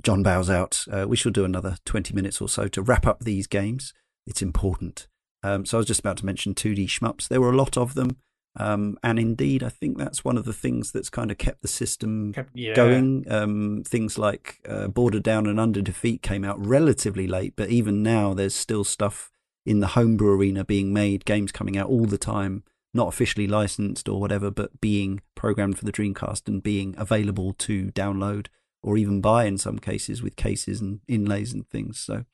John 0.03 0.23
bows 0.23 0.51
out. 0.51 0.85
Uh, 0.91 1.07
we 1.09 1.17
shall 1.17 1.33
do 1.33 1.45
another 1.45 1.77
20 1.85 2.13
minutes 2.15 2.41
or 2.41 2.49
so 2.49 2.69
to 2.69 2.83
wrap 2.83 3.07
up 3.07 3.21
these 3.21 3.47
games. 3.47 3.95
It's 4.27 4.43
important. 4.43 5.07
Um, 5.45 5.67
so 5.67 5.77
I 5.77 5.81
was 5.81 5.87
just 5.87 6.01
about 6.01 6.17
to 6.19 6.27
mention 6.27 6.55
2D 6.55 6.87
shmups. 6.87 7.29
There 7.29 7.41
were 7.41 7.53
a 7.53 7.57
lot 7.57 7.77
of 7.77 7.95
them. 7.95 8.17
Um, 8.57 8.99
and 9.03 9.19
indeed, 9.19 9.63
I 9.63 9.69
think 9.69 9.99
that's 9.99 10.25
one 10.25 10.39
of 10.39 10.45
the 10.45 10.53
things 10.53 10.91
that's 10.91 11.11
kind 11.11 11.31
of 11.31 11.39
kept 11.39 11.61
the 11.61 11.69
system 11.69 12.33
kept, 12.33 12.57
yeah. 12.57 12.75
going. 12.75 13.27
Um, 13.31 13.83
things 13.87 14.17
like 14.17 14.61
uh, 14.67 14.89
Border 14.89 15.21
Down 15.21 15.47
and 15.47 15.61
Under 15.61 15.83
Defeat 15.83 16.23
came 16.23 16.45
out 16.45 16.65
relatively 16.65 17.27
late, 17.27 17.55
but 17.57 17.69
even 17.69 18.03
now, 18.03 18.33
there's 18.33 18.55
still 18.55 18.85
stuff 18.85 19.31
in 19.67 19.81
the 19.81 19.89
homebrew 19.89 20.35
arena 20.35 20.65
being 20.65 20.93
made, 20.93 21.25
games 21.25 21.53
coming 21.53 21.77
out 21.77 21.89
all 21.89 22.07
the 22.07 22.19
time, 22.19 22.63
not 22.95 23.09
officially 23.09 23.47
licensed 23.47 24.09
or 24.09 24.21
whatever, 24.21 24.51
but 24.51 24.81
being 24.81 25.21
programmed 25.35 25.79
for 25.79 25.85
the 25.85 25.93
Dreamcast 25.93 26.49
and 26.49 26.63
being 26.63 26.95
available 26.97 27.53
to 27.55 27.91
download 27.91 28.47
or 28.83 28.97
even 28.97 29.21
buy 29.21 29.45
in 29.45 29.59
some 29.59 29.79
cases 29.79 30.23
with 30.23 30.37
cases 30.37 30.81
and 30.81 31.01
inlays 31.09 31.53
and 31.53 31.69
things. 31.69 31.99
So 31.99 32.25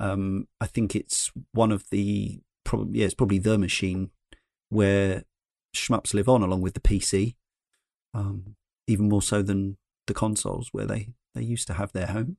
um, 0.00 0.48
I 0.60 0.66
think 0.66 0.96
it's 0.96 1.30
one 1.52 1.70
of 1.70 1.84
the 1.90 2.40
probably 2.64 2.98
yeah, 2.98 3.04
it's 3.04 3.14
probably 3.14 3.38
the 3.38 3.58
machine 3.58 4.10
where 4.70 5.24
shmups 5.76 6.14
live 6.14 6.28
on 6.28 6.42
along 6.42 6.62
with 6.62 6.74
the 6.74 6.80
PC, 6.80 7.36
um, 8.14 8.56
even 8.86 9.08
more 9.08 9.22
so 9.22 9.42
than 9.42 9.76
the 10.06 10.14
consoles 10.14 10.70
where 10.72 10.86
they, 10.86 11.10
they 11.34 11.42
used 11.42 11.66
to 11.66 11.74
have 11.74 11.92
their 11.92 12.06
home. 12.06 12.38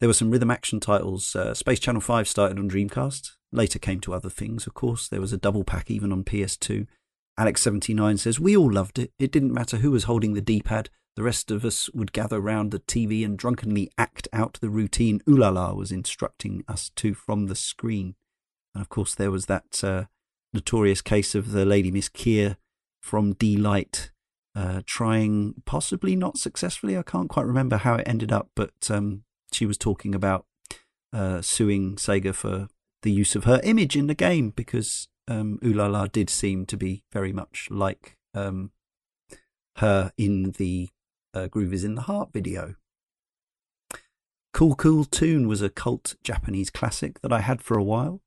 There 0.00 0.08
were 0.08 0.14
some 0.14 0.30
rhythm 0.30 0.50
action 0.50 0.80
titles. 0.80 1.34
Uh, 1.36 1.54
Space 1.54 1.78
Channel 1.78 2.00
5 2.00 2.28
started 2.28 2.58
on 2.58 2.68
Dreamcast, 2.68 3.30
later 3.52 3.78
came 3.78 4.00
to 4.00 4.12
other 4.12 4.28
things, 4.28 4.66
of 4.66 4.74
course. 4.74 5.08
There 5.08 5.20
was 5.20 5.32
a 5.32 5.38
double 5.38 5.64
pack 5.64 5.90
even 5.90 6.12
on 6.12 6.24
PS2. 6.24 6.86
Alex79 7.38 8.18
says, 8.18 8.40
We 8.40 8.56
all 8.56 8.70
loved 8.70 8.98
it. 8.98 9.12
It 9.18 9.30
didn't 9.32 9.54
matter 9.54 9.78
who 9.78 9.92
was 9.92 10.04
holding 10.04 10.34
the 10.34 10.40
D 10.40 10.60
pad. 10.60 10.90
The 11.16 11.22
rest 11.22 11.50
of 11.50 11.64
us 11.64 11.88
would 11.90 12.12
gather 12.12 12.40
round 12.40 12.70
the 12.70 12.80
TV 12.80 13.24
and 13.24 13.38
drunkenly 13.38 13.90
act 13.96 14.26
out 14.32 14.58
the 14.60 14.70
routine 14.70 15.20
Ulala 15.28 15.76
was 15.76 15.92
instructing 15.92 16.64
us 16.66 16.90
to 16.96 17.14
from 17.14 17.46
the 17.46 17.54
screen. 17.54 18.16
And 18.74 18.82
of 18.82 18.88
course, 18.88 19.14
there 19.14 19.30
was 19.30 19.46
that 19.46 19.84
uh, 19.84 20.04
notorious 20.52 21.00
case 21.00 21.34
of 21.34 21.52
the 21.52 21.64
lady 21.64 21.92
Miss 21.92 22.08
Kier 22.08 22.56
from 23.00 23.34
Deee-Lite 23.34 24.10
uh, 24.56 24.82
trying, 24.86 25.54
possibly 25.64 26.16
not 26.16 26.38
successfully. 26.38 26.96
I 26.96 27.02
can't 27.02 27.28
quite 27.28 27.46
remember 27.46 27.76
how 27.76 27.94
it 27.94 28.08
ended 28.08 28.32
up, 28.32 28.50
but 28.54 28.90
um, 28.90 29.24
she 29.52 29.66
was 29.66 29.78
talking 29.78 30.14
about 30.14 30.46
uh, 31.12 31.42
suing 31.42 31.96
Sega 31.96 32.34
for 32.34 32.68
the 33.02 33.12
use 33.12 33.36
of 33.36 33.44
her 33.44 33.60
image 33.62 33.96
in 33.96 34.06
the 34.06 34.14
game 34.14 34.50
because 34.50 35.08
um, 35.28 35.58
Ulala 35.62 36.10
did 36.10 36.30
seem 36.30 36.66
to 36.66 36.76
be 36.76 37.04
very 37.12 37.32
much 37.32 37.68
like 37.70 38.16
um, 38.34 38.70
her 39.76 40.12
in 40.16 40.52
the 40.52 40.88
uh, 41.34 41.48
Groove 41.48 41.74
is 41.74 41.84
in 41.84 41.96
the 41.96 42.02
Heart 42.02 42.32
video. 42.32 42.76
Cool 44.52 44.76
Cool 44.76 45.04
Toon 45.04 45.48
was 45.48 45.60
a 45.60 45.68
cult 45.68 46.14
Japanese 46.22 46.70
classic 46.70 47.20
that 47.22 47.32
I 47.32 47.40
had 47.40 47.60
for 47.60 47.76
a 47.76 47.82
while. 47.82 48.22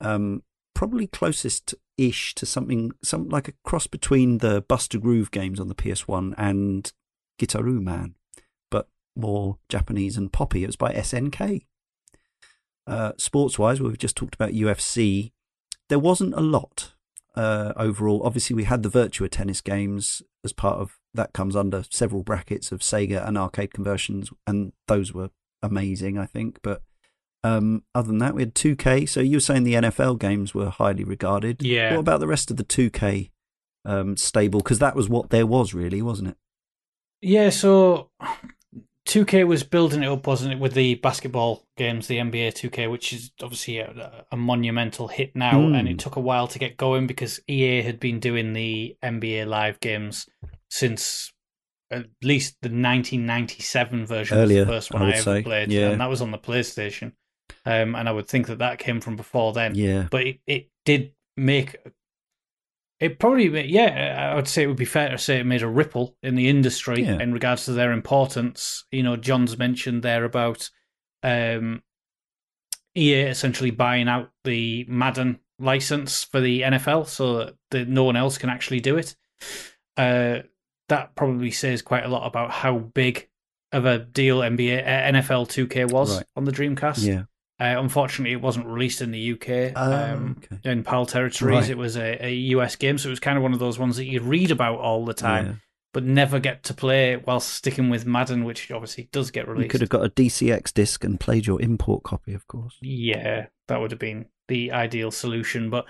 Um, 0.00 0.42
probably 0.74 1.06
closest 1.06 1.74
ish 1.96 2.34
to 2.34 2.46
something 2.46 2.92
some 3.02 3.28
like 3.28 3.48
a 3.48 3.54
cross 3.64 3.86
between 3.86 4.38
the 4.38 4.62
Bust 4.62 4.94
a 4.94 4.98
Groove 4.98 5.30
games 5.30 5.58
on 5.58 5.68
the 5.68 5.74
PS1 5.74 6.34
and 6.36 6.92
Gitaroo 7.40 7.80
Man, 7.80 8.16
but 8.70 8.88
more 9.16 9.58
Japanese 9.70 10.18
and 10.18 10.32
poppy. 10.32 10.62
It 10.62 10.68
was 10.68 10.76
by 10.76 10.92
SNK. 10.92 11.64
Uh, 12.86 13.12
sports 13.16 13.58
wise, 13.58 13.80
we've 13.80 13.98
just 13.98 14.16
talked 14.16 14.34
about 14.34 14.52
UFC. 14.52 15.32
There 15.88 15.98
wasn't 15.98 16.34
a 16.34 16.40
lot 16.40 16.92
uh, 17.34 17.72
overall. 17.76 18.22
Obviously, 18.24 18.54
we 18.54 18.64
had 18.64 18.82
the 18.82 18.90
Virtua 18.90 19.30
tennis 19.30 19.60
games 19.60 20.22
as 20.44 20.52
part 20.52 20.78
of 20.78 20.99
that 21.14 21.32
comes 21.32 21.56
under 21.56 21.84
several 21.90 22.22
brackets 22.22 22.72
of 22.72 22.80
Sega 22.80 23.26
and 23.26 23.36
arcade 23.36 23.74
conversions, 23.74 24.30
and 24.46 24.72
those 24.86 25.12
were 25.12 25.30
amazing, 25.62 26.18
I 26.18 26.26
think. 26.26 26.58
But 26.62 26.82
um, 27.42 27.84
other 27.94 28.08
than 28.08 28.18
that, 28.18 28.34
we 28.34 28.42
had 28.42 28.54
2K. 28.54 29.08
So 29.08 29.20
you 29.20 29.36
were 29.36 29.40
saying 29.40 29.64
the 29.64 29.74
NFL 29.74 30.18
games 30.18 30.54
were 30.54 30.70
highly 30.70 31.04
regarded. 31.04 31.62
Yeah. 31.62 31.92
What 31.92 32.00
about 32.00 32.20
the 32.20 32.26
rest 32.26 32.50
of 32.50 32.56
the 32.56 32.64
2K 32.64 33.30
um, 33.84 34.16
stable? 34.16 34.60
Because 34.60 34.78
that 34.78 34.94
was 34.96 35.08
what 35.08 35.30
there 35.30 35.46
was, 35.46 35.74
really, 35.74 36.02
wasn't 36.02 36.28
it? 36.28 36.36
Yeah. 37.20 37.50
So 37.50 38.10
2K 39.08 39.46
was 39.46 39.62
building 39.62 40.02
it 40.02 40.08
up, 40.08 40.26
wasn't 40.26 40.52
it, 40.52 40.58
with 40.58 40.74
the 40.74 40.94
basketball 40.96 41.66
games, 41.76 42.06
the 42.06 42.18
NBA 42.18 42.52
2K, 42.52 42.90
which 42.90 43.12
is 43.12 43.32
obviously 43.42 43.78
a, 43.78 44.24
a 44.30 44.36
monumental 44.36 45.08
hit 45.08 45.34
now, 45.34 45.54
mm. 45.54 45.76
and 45.76 45.88
it 45.88 45.98
took 45.98 46.16
a 46.16 46.20
while 46.20 46.46
to 46.48 46.58
get 46.58 46.76
going 46.76 47.06
because 47.06 47.40
EA 47.48 47.82
had 47.82 47.98
been 47.98 48.20
doing 48.20 48.52
the 48.52 48.96
NBA 49.02 49.46
Live 49.46 49.80
games 49.80 50.28
since 50.68 51.32
at 51.90 52.06
least 52.22 52.56
the 52.62 52.68
1997 52.68 54.06
version 54.06 54.38
Earlier, 54.38 54.60
was 54.60 54.66
the 54.66 54.72
first 54.72 54.92
one 54.92 55.02
I, 55.02 55.06
I 55.06 55.12
ever 55.14 55.22
say. 55.22 55.42
played, 55.42 55.72
yeah. 55.72 55.90
and 55.90 56.00
that 56.00 56.10
was 56.10 56.22
on 56.22 56.30
the 56.30 56.38
PlayStation. 56.38 57.12
Um, 57.66 57.94
and 57.94 58.08
I 58.08 58.12
would 58.12 58.28
think 58.28 58.46
that 58.46 58.58
that 58.58 58.78
came 58.78 59.00
from 59.00 59.16
before 59.16 59.52
then. 59.52 59.74
Yeah. 59.74 60.06
But 60.10 60.26
it, 60.26 60.40
it 60.46 60.70
did 60.84 61.12
make 61.36 61.76
it 63.00 63.18
probably 63.18 63.66
yeah 63.66 64.30
I 64.32 64.34
would 64.34 64.46
say 64.46 64.62
it 64.62 64.66
would 64.66 64.76
be 64.76 64.84
fair 64.84 65.08
to 65.08 65.18
say 65.18 65.38
it 65.38 65.46
made 65.46 65.62
a 65.62 65.68
ripple 65.68 66.16
in 66.22 66.34
the 66.34 66.48
industry 66.48 67.02
yeah. 67.02 67.20
in 67.20 67.32
regards 67.32 67.64
to 67.64 67.72
their 67.72 67.92
importance. 67.92 68.84
You 68.92 69.02
know, 69.02 69.16
John's 69.16 69.58
mentioned 69.58 70.02
there 70.02 70.24
about 70.24 70.70
um, 71.22 71.82
EA 72.96 73.22
essentially 73.22 73.70
buying 73.70 74.08
out 74.08 74.30
the 74.44 74.84
Madden 74.88 75.40
license 75.58 76.24
for 76.24 76.40
the 76.40 76.62
NFL 76.62 77.06
so 77.06 77.52
that 77.70 77.88
no 77.88 78.04
one 78.04 78.16
else 78.16 78.38
can 78.38 78.50
actually 78.50 78.80
do 78.80 78.96
it. 78.96 79.16
Uh, 79.96 80.40
that 80.88 81.14
probably 81.14 81.50
says 81.50 81.82
quite 81.82 82.04
a 82.04 82.08
lot 82.08 82.26
about 82.26 82.50
how 82.50 82.78
big 82.78 83.28
of 83.72 83.84
a 83.84 83.98
deal 83.98 84.40
NBA 84.40 84.82
uh, 84.82 85.12
NFL 85.12 85.48
2K 85.48 85.90
was 85.90 86.16
Right. 86.16 86.26
on 86.36 86.44
the 86.44 86.52
Dreamcast. 86.52 87.04
Yeah. 87.06 87.22
Uh, 87.60 87.76
unfortunately, 87.78 88.32
it 88.32 88.40
wasn't 88.40 88.66
released 88.66 89.02
in 89.02 89.10
the 89.10 89.32
UK. 89.32 89.72
Oh, 89.76 89.92
um, 90.14 90.36
okay. 90.38 90.70
In 90.70 90.82
PAL 90.82 91.04
territories, 91.06 91.60
Right. 91.62 91.70
it 91.70 91.76
was 91.76 91.96
a, 91.96 92.26
a 92.26 92.32
US 92.56 92.74
game, 92.76 92.96
so 92.96 93.08
it 93.08 93.10
was 93.10 93.20
kind 93.20 93.36
of 93.36 93.42
one 93.42 93.52
of 93.52 93.58
those 93.58 93.78
ones 93.78 93.96
that 93.96 94.06
you 94.06 94.20
read 94.20 94.50
about 94.50 94.78
all 94.78 95.04
the 95.04 95.12
time, 95.12 95.46
Yeah. 95.46 95.52
but 95.92 96.04
never 96.04 96.40
get 96.40 96.62
to 96.64 96.74
play 96.74 97.16
while 97.16 97.40
sticking 97.40 97.90
with 97.90 98.06
Madden, 98.06 98.44
which 98.44 98.70
obviously 98.70 99.10
does 99.12 99.30
get 99.30 99.46
released. 99.46 99.64
You 99.64 99.68
could 99.68 99.80
have 99.82 99.90
got 99.90 100.04
a 100.06 100.08
DCX 100.08 100.72
disc 100.72 101.04
and 101.04 101.20
played 101.20 101.46
your 101.46 101.60
import 101.60 102.02
copy, 102.02 102.32
of 102.32 102.46
course. 102.48 102.76
Yeah, 102.80 103.46
that 103.68 103.78
would 103.80 103.90
have 103.90 104.00
been 104.00 104.26
the 104.48 104.72
ideal 104.72 105.10
solution, 105.10 105.68
but 105.68 105.84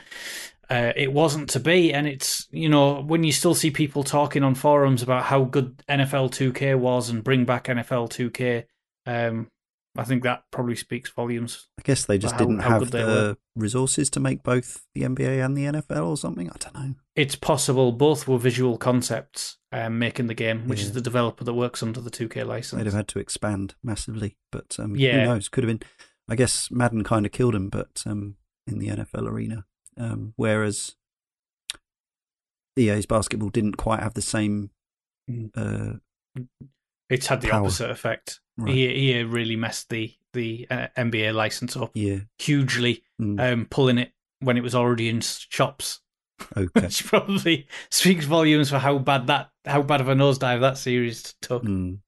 uh, 0.69 0.93
it 0.97 1.13
wasn't 1.13 1.49
to 1.51 1.61
be. 1.61 1.93
And 1.95 2.07
it's, 2.09 2.49
you 2.51 2.69
know, 2.69 3.01
when 3.01 3.23
you 3.25 3.31
still 3.33 3.55
see 3.55 3.71
people 3.71 4.03
talking 4.03 4.43
on 4.43 4.55
forums 4.57 5.03
about 5.03 5.25
how 5.25 5.45
good 5.45 5.83
NFL 5.89 6.31
2K 6.33 6.77
was 6.79 7.11
and 7.11 7.23
bring 7.25 7.45
back 7.45 7.65
NFL 7.67 8.09
2K, 8.11 8.65
um, 9.07 9.49
I 9.97 10.05
think 10.05 10.23
that 10.23 10.45
probably 10.53 10.77
speaks 10.77 11.11
volumes. 11.11 11.69
I 11.79 11.83
guess 11.83 12.07
they 12.07 12.17
just 12.17 12.35
How- 12.35 12.39
didn't 12.39 12.61
how 12.61 12.79
have 12.81 12.91
the 12.93 13.37
resources 13.57 14.09
to 14.11 14.21
make 14.21 14.43
both 14.45 14.87
the 14.95 15.03
NBA 15.03 15.45
and 15.45 15.57
the 15.57 15.65
NFL 15.65 16.07
or 16.09 16.17
something. 16.17 16.49
I 16.49 16.57
don't 16.59 16.75
know. 16.75 16.95
It's 17.17 17.35
possible 17.35 17.91
both 17.91 18.29
were 18.29 18.39
visual 18.39 18.79
concepts 18.79 19.59
um, 19.73 19.99
making 19.99 20.29
the 20.29 20.35
game, 20.35 20.69
which 20.69 20.81
is 20.81 20.93
the 20.93 21.01
developer 21.01 21.43
that 21.45 21.55
works 21.55 21.83
under 21.83 22.01
the 22.01 22.11
2K 22.11 22.47
license. 22.47 22.79
They'd 22.79 22.87
have 22.87 22.95
had 22.95 23.09
to 23.09 23.19
expand 23.19 23.75
massively, 23.83 24.37
but 24.53 24.77
um, 24.79 24.95
Yeah. 24.95 25.21
who 25.21 25.25
knows? 25.27 25.49
Could 25.49 25.65
have 25.65 25.79
been. 25.81 25.89
I 26.29 26.37
guess 26.37 26.71
Madden 26.71 27.03
kind 27.03 27.27
of 27.27 27.33
killed 27.33 27.57
him, 27.57 27.69
but 27.69 28.05
um, 28.07 28.37
in 28.69 28.79
the 28.79 28.89
NFL 28.89 29.27
arena, 29.29 29.65
um, 29.97 30.33
whereas 30.37 30.95
EA's 32.79 33.07
basketball 33.07 33.49
didn't 33.51 33.77
quite 33.77 34.01
have 34.01 34.15
the 34.15 34.23
same. 34.23 34.71
Mm. 35.29 35.51
Uh, 35.57 35.99
it's 37.11 37.27
had 37.27 37.41
the 37.41 37.49
power. 37.49 37.61
opposite 37.63 37.91
effect. 37.91 38.41
Right. 38.57 38.75
EA, 38.75 39.19
EA 39.19 39.23
really 39.25 39.57
messed 39.57 39.91
the, 39.91 40.15
the 40.33 40.67
uh, 40.71 40.87
NBA 40.97 41.35
license 41.35 41.77
up 41.77 41.91
yeah. 41.95 42.21
hugely. 42.39 43.03
Mm, 43.21 43.53
um, 43.53 43.67
pulling 43.71 43.99
it 43.99 44.13
when 44.41 44.57
it 44.57 44.63
was 44.63 44.75
already 44.75 45.09
in 45.09 45.21
shops, 45.21 46.01
okay. 46.57 46.69
which 46.81 47.05
probably 47.05 47.69
speaks 47.91 48.25
volumes 48.25 48.71
for 48.71 48.79
how 48.79 48.99
bad 48.99 49.27
that 49.27 49.51
how 49.67 49.83
bad 49.83 50.01
of 50.01 50.09
a 50.09 50.15
nosedive 50.15 50.61
that 50.61 50.79
series 50.79 51.35
took. 51.43 51.65
Mm. 51.65 51.99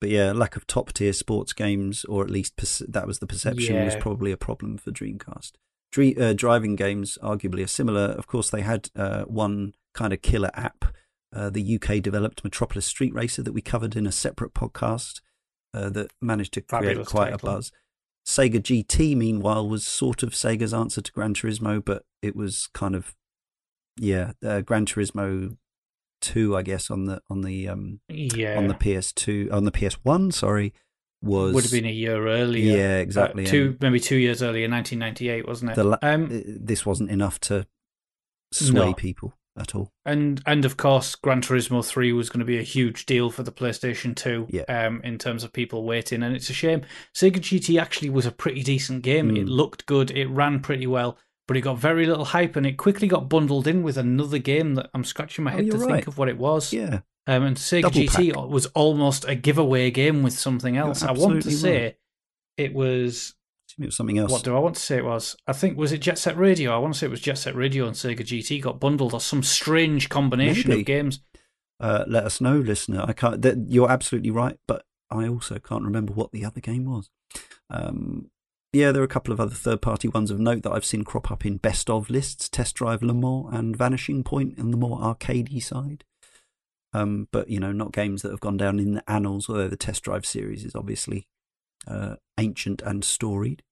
But 0.00 0.10
yeah, 0.10 0.32
lack 0.32 0.56
of 0.56 0.66
top 0.66 0.92
tier 0.92 1.12
sports 1.12 1.52
games, 1.52 2.04
or 2.06 2.22
at 2.22 2.30
least 2.30 2.56
perce- 2.56 2.82
that 2.88 3.06
was 3.06 3.18
the 3.18 3.26
perception, 3.26 3.84
was 3.84 3.96
probably 3.96 4.32
a 4.32 4.36
problem 4.36 4.78
for 4.78 4.90
Dreamcast. 4.90 5.52
Dre- 5.92 6.14
uh, 6.14 6.32
driving 6.32 6.74
games 6.74 7.18
arguably 7.22 7.64
are 7.64 7.68
similar. 7.68 8.04
Of 8.04 8.26
course, 8.26 8.48
they 8.48 8.62
had 8.62 8.88
uh, 8.96 9.24
one 9.24 9.74
kind 9.92 10.12
of 10.12 10.22
killer 10.22 10.50
app, 10.54 10.86
uh, 11.34 11.50
the 11.50 11.78
UK 11.80 12.02
developed 12.02 12.42
Metropolis 12.44 12.86
Street 12.86 13.14
Racer 13.14 13.42
that 13.42 13.52
we 13.52 13.60
covered 13.62 13.96
in 13.96 14.06
a 14.06 14.12
separate 14.12 14.52
podcast 14.54 15.20
uh, 15.74 15.88
that 15.90 16.10
managed 16.20 16.52
to 16.54 16.60
create 16.60 17.04
quite 17.06 17.30
title. 17.30 17.48
a 17.48 17.52
buzz. 17.54 17.72
Sega 18.26 18.60
GT, 18.60 19.16
meanwhile, 19.16 19.68
was 19.68 19.86
sort 19.86 20.22
of 20.22 20.30
Sega's 20.30 20.74
answer 20.74 21.00
to 21.00 21.12
Gran 21.12 21.34
Turismo, 21.34 21.82
but 21.84 22.04
it 22.22 22.36
was 22.36 22.68
kind 22.74 22.94
of 22.94 23.14
yeah, 23.98 24.32
uh, 24.44 24.60
Gran 24.60 24.86
Turismo 24.86 25.56
two, 26.20 26.56
I 26.56 26.62
guess, 26.62 26.90
on 26.90 27.06
the 27.06 27.20
on 27.30 27.40
the 27.42 27.68
um, 27.68 28.00
Yeah, 28.08 28.56
on 28.58 28.66
the 28.68 28.74
PS2 28.74 29.52
on 29.52 29.64
the 29.64 29.72
PS1 29.72 30.32
sorry 30.34 30.72
was 31.22 31.54
would 31.54 31.64
have 31.64 31.72
been 31.72 31.86
a 31.86 31.90
year 31.92 32.26
earlier. 32.28 32.76
yeah 32.76 32.96
exactly 32.98 33.46
Uh, 33.46 33.50
two 33.50 33.76
maybe 33.80 34.00
two 34.00 34.16
years 34.16 34.42
earlier, 34.42 34.68
1998, 34.68 35.46
wasn't 35.46 35.70
it? 35.72 35.74
The 35.76 35.84
la- 35.84 35.98
um, 36.02 36.28
this 36.30 36.84
wasn't 36.86 37.10
enough 37.10 37.38
to 37.40 37.66
sway 38.52 38.72
No. 38.88 38.94
people 38.94 39.34
at 39.58 39.74
all 39.74 39.92
and 40.04 40.40
and 40.46 40.64
of 40.64 40.76
course, 40.76 41.14
Gran 41.16 41.42
Turismo 41.42 41.84
3 41.84 42.12
was 42.12 42.30
going 42.30 42.38
to 42.40 42.44
be 42.46 42.58
a 42.58 42.62
huge 42.62 43.04
deal 43.04 43.30
for 43.30 43.42
the 43.42 43.52
PlayStation 43.52 44.14
2. 44.14 44.46
Yeah. 44.50 44.62
Um, 44.62 45.00
in 45.02 45.18
terms 45.18 45.44
of 45.44 45.52
people 45.52 45.84
waiting, 45.84 46.22
and 46.22 46.34
it's 46.34 46.48
a 46.50 46.52
shame. 46.54 46.82
Sega 47.14 47.38
GT 47.38 47.80
actually 47.80 48.10
was 48.10 48.26
a 48.26 48.32
pretty 48.32 48.62
decent 48.62 49.02
game. 49.02 49.30
It 49.36 49.46
Mm. 49.46 49.48
looked 49.50 49.86
good. 49.86 50.10
It 50.10 50.28
ran 50.28 50.60
pretty 50.60 50.86
well. 50.86 51.18
But 51.48 51.56
it 51.56 51.62
got 51.62 51.78
very 51.78 52.06
little 52.06 52.26
hype, 52.26 52.54
and 52.54 52.64
it 52.64 52.76
quickly 52.76 53.08
got 53.08 53.28
bundled 53.28 53.66
in 53.66 53.82
with 53.82 53.96
another 53.98 54.38
game 54.38 54.76
that 54.76 54.88
I'm 54.94 55.02
scratching 55.04 55.44
my 55.44 55.52
Oh, 55.52 55.56
head 55.56 55.70
to 55.70 55.78
you're 55.78 55.86
think 55.86 56.06
of 56.06 56.16
what 56.16 56.28
it 56.28 56.38
was. 56.38 56.72
yeah 56.72 57.00
Um, 57.26 57.42
and 57.42 57.56
Sega 57.56 57.82
Double 57.82 57.94
GT 58.00 58.32
pack. 58.32 58.48
was 58.48 58.66
almost 58.66 59.24
a 59.28 59.34
giveaway 59.34 59.90
game 59.90 60.22
with 60.22 60.32
something 60.34 60.76
else. 60.76 61.02
I 61.02 61.10
want 61.10 61.42
to 61.42 61.50
say 61.50 61.82
right. 61.82 61.96
it 62.56 62.72
was. 62.72 63.34
It 63.80 63.86
was 63.86 63.96
something 63.96 64.18
else 64.18 64.30
What 64.30 64.44
do 64.44 64.54
I 64.54 64.58
want 64.58 64.76
to 64.76 64.80
say 64.80 64.98
it 64.98 65.04
was? 65.04 65.36
I 65.46 65.52
think 65.52 65.76
was 65.78 65.92
it 65.92 65.98
Jet 65.98 66.18
Set 66.18 66.36
Radio. 66.36 66.74
I 66.74 66.78
want 66.78 66.94
to 66.94 66.98
say 67.00 67.06
it 67.06 67.10
was 67.10 67.20
Jet 67.20 67.38
Set 67.38 67.54
Radio 67.54 67.86
and 67.86 67.96
Sega 67.96 68.20
GT 68.20 68.60
got 68.60 68.78
bundled 68.80 69.14
or 69.14 69.20
some 69.20 69.42
strange 69.42 70.08
combination 70.08 70.68
Maybe. 70.70 70.80
of 70.82 70.86
games. 70.86 71.20
uh, 71.80 72.04
let 72.06 72.24
us 72.24 72.40
know 72.40 72.58
listener 72.58 73.04
I 73.06 73.12
can't 73.12 73.42
that, 73.42 73.66
you're 73.68 73.90
absolutely 73.90 74.30
right 74.30 74.58
but 74.66 74.84
I 75.10 75.26
also 75.28 75.58
can't 75.58 75.84
remember 75.84 76.12
what 76.12 76.32
the 76.32 76.44
other 76.44 76.60
game 76.60 76.84
was 76.84 77.10
um 77.70 78.30
yeah 78.72 78.92
there 78.92 79.02
are 79.02 79.06
a 79.06 79.08
couple 79.08 79.32
of 79.32 79.40
other 79.40 79.54
third 79.54 79.80
party 79.80 80.08
ones 80.08 80.30
of 80.30 80.38
note 80.38 80.62
that 80.62 80.72
I've 80.72 80.84
seen 80.84 81.04
crop 81.04 81.30
up 81.30 81.46
in 81.46 81.56
best 81.56 81.88
of 81.88 82.10
lists 82.10 82.48
Test 82.48 82.76
Drive 82.76 83.02
Le 83.02 83.14
Mans 83.14 83.46
and 83.52 83.76
Vanishing 83.76 84.22
Point 84.22 84.58
in 84.58 84.70
the 84.70 84.76
more 84.76 84.98
arcadey 84.98 85.62
side 85.62 86.04
um, 86.92 87.28
but 87.30 87.48
you 87.48 87.60
know, 87.60 87.72
not 87.72 87.92
games 87.92 88.22
that 88.22 88.30
have 88.30 88.40
gone 88.40 88.56
down 88.56 88.78
in 88.80 88.94
the 88.94 89.10
annals. 89.10 89.48
Although 89.48 89.68
the 89.68 89.76
Test 89.76 90.02
Drive 90.02 90.26
series 90.26 90.64
is 90.64 90.74
obviously 90.74 91.28
uh, 91.86 92.16
ancient 92.38 92.82
and 92.82 93.04
storied. 93.04 93.62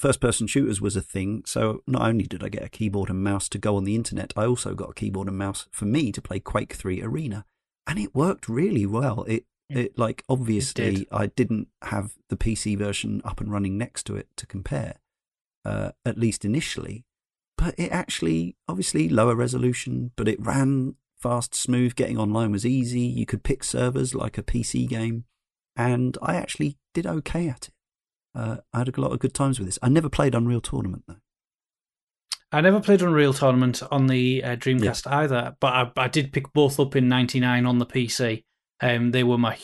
First-person 0.00 0.46
shooters 0.46 0.80
was 0.80 0.96
a 0.96 1.02
thing, 1.02 1.42
so 1.44 1.82
not 1.86 2.08
only 2.08 2.24
did 2.24 2.42
I 2.42 2.48
get 2.48 2.64
a 2.64 2.70
keyboard 2.70 3.10
and 3.10 3.22
mouse 3.22 3.50
to 3.50 3.58
go 3.58 3.76
on 3.76 3.84
the 3.84 3.94
internet, 3.94 4.32
I 4.34 4.46
also 4.46 4.72
got 4.72 4.88
a 4.88 4.94
keyboard 4.94 5.28
and 5.28 5.36
mouse 5.36 5.68
for 5.70 5.84
me 5.84 6.10
to 6.12 6.22
play 6.22 6.40
Quake 6.40 6.72
Three 6.72 7.02
Arena, 7.02 7.44
and 7.86 7.98
it 7.98 8.14
worked 8.14 8.48
really 8.48 8.86
well. 8.86 9.24
It 9.24 9.44
it 9.68 9.98
like 9.98 10.24
obviously 10.26 10.90
did. 10.90 11.08
I 11.12 11.26
didn't 11.26 11.68
have 11.82 12.14
the 12.30 12.38
PC 12.38 12.78
version 12.78 13.20
up 13.26 13.42
and 13.42 13.52
running 13.52 13.76
next 13.76 14.04
to 14.04 14.16
it 14.16 14.28
to 14.36 14.46
compare, 14.46 14.94
uh, 15.66 15.90
at 16.06 16.16
least 16.16 16.46
initially, 16.46 17.04
but 17.58 17.74
it 17.76 17.92
actually 17.92 18.56
obviously 18.66 19.06
lower 19.06 19.34
resolution, 19.34 20.12
but 20.16 20.28
it 20.28 20.40
ran 20.40 20.94
fast, 21.18 21.54
smooth. 21.54 21.94
Getting 21.94 22.16
online 22.16 22.52
was 22.52 22.64
easy. 22.64 23.02
You 23.02 23.26
could 23.26 23.42
pick 23.42 23.62
servers 23.62 24.14
like 24.14 24.38
a 24.38 24.42
PC 24.42 24.88
game, 24.88 25.24
and 25.76 26.16
I 26.22 26.36
actually 26.36 26.78
did 26.94 27.06
okay 27.06 27.48
at 27.50 27.68
it. 27.68 27.74
Uh, 28.34 28.58
I 28.72 28.78
had 28.78 28.96
a 28.96 29.00
lot 29.00 29.12
of 29.12 29.18
good 29.18 29.34
times 29.34 29.58
with 29.58 29.66
this. 29.68 29.78
I 29.82 29.88
never 29.88 30.08
played 30.08 30.34
Unreal 30.34 30.60
Tournament 30.60 31.04
though. 31.06 31.16
I 32.52 32.60
never 32.60 32.80
played 32.80 33.02
Unreal 33.02 33.32
Tournament 33.32 33.82
on 33.90 34.08
the 34.08 34.42
uh, 34.42 34.56
Dreamcast 34.56 35.06
either, 35.10 35.56
but 35.60 35.72
I, 35.72 36.04
I 36.04 36.08
did 36.08 36.32
pick 36.32 36.52
both 36.52 36.80
up 36.80 36.96
in 36.96 37.08
'99 37.08 37.66
on 37.66 37.78
the 37.78 37.86
PC. 37.86 38.44
Um, 38.80 39.12
they 39.12 39.22
were 39.22 39.38
my 39.38 39.58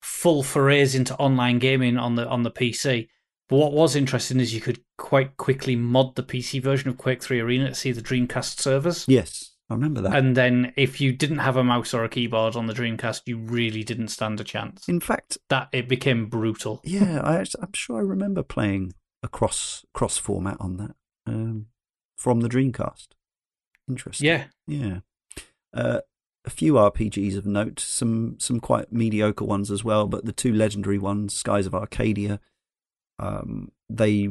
full 0.00 0.42
forays 0.42 0.94
into 0.94 1.16
online 1.16 1.58
gaming 1.58 1.96
on 1.96 2.16
the 2.16 2.28
on 2.28 2.42
the 2.42 2.50
PC. 2.50 3.08
But 3.48 3.56
what 3.56 3.72
was 3.72 3.96
interesting 3.96 4.40
is 4.40 4.54
you 4.54 4.60
could 4.60 4.80
quite 4.96 5.36
quickly 5.36 5.76
mod 5.76 6.14
the 6.14 6.22
PC 6.22 6.62
version 6.62 6.88
of 6.88 6.96
Quake 6.96 7.22
3 7.22 7.40
Arena 7.40 7.68
to 7.68 7.74
see 7.74 7.92
the 7.92 8.00
Dreamcast 8.00 8.60
servers. 8.60 9.04
Yes, 9.06 9.51
I 9.72 9.74
remember 9.74 10.00
that. 10.02 10.14
And 10.14 10.36
then 10.36 10.72
if 10.76 11.00
you 11.00 11.12
didn't 11.12 11.38
have 11.38 11.56
a 11.56 11.64
mouse 11.64 11.92
or 11.94 12.04
a 12.04 12.08
keyboard 12.08 12.56
on 12.56 12.66
the 12.66 12.72
Dreamcast, 12.74 13.22
you 13.26 13.38
really 13.38 13.82
didn't 13.82 14.08
stand 14.08 14.40
a 14.40 14.44
chance. 14.44 14.88
In 14.88 15.00
fact, 15.00 15.38
That 15.48 15.68
it 15.72 15.88
became 15.88 16.26
brutal. 16.26 16.80
yeah, 16.84 17.20
I, 17.24 17.44
I'm 17.60 17.72
sure 17.74 17.96
I 17.98 18.02
remember 18.02 18.42
playing 18.42 18.92
a 19.22 19.28
cross 19.28 19.84
cross 19.94 20.18
format 20.18 20.56
on 20.60 20.76
that 20.78 20.94
um, 21.26 21.66
from 22.16 22.40
the 22.40 22.48
Dreamcast. 22.48 23.08
Interesting. 23.88 24.26
Yeah. 24.26 24.44
Yeah. 24.66 24.98
Uh, 25.74 26.00
a 26.44 26.50
few 26.50 26.74
RPGs 26.74 27.36
of 27.36 27.46
note, 27.46 27.78
some 27.80 28.36
some 28.38 28.58
quite 28.60 28.92
mediocre 28.92 29.44
ones 29.44 29.70
as 29.70 29.84
well, 29.84 30.06
but 30.06 30.24
the 30.24 30.32
two 30.32 30.52
legendary 30.52 30.98
ones, 30.98 31.34
Skies 31.34 31.66
of 31.66 31.74
Arcadia, 31.74 32.40
um, 33.18 33.70
they 33.88 34.28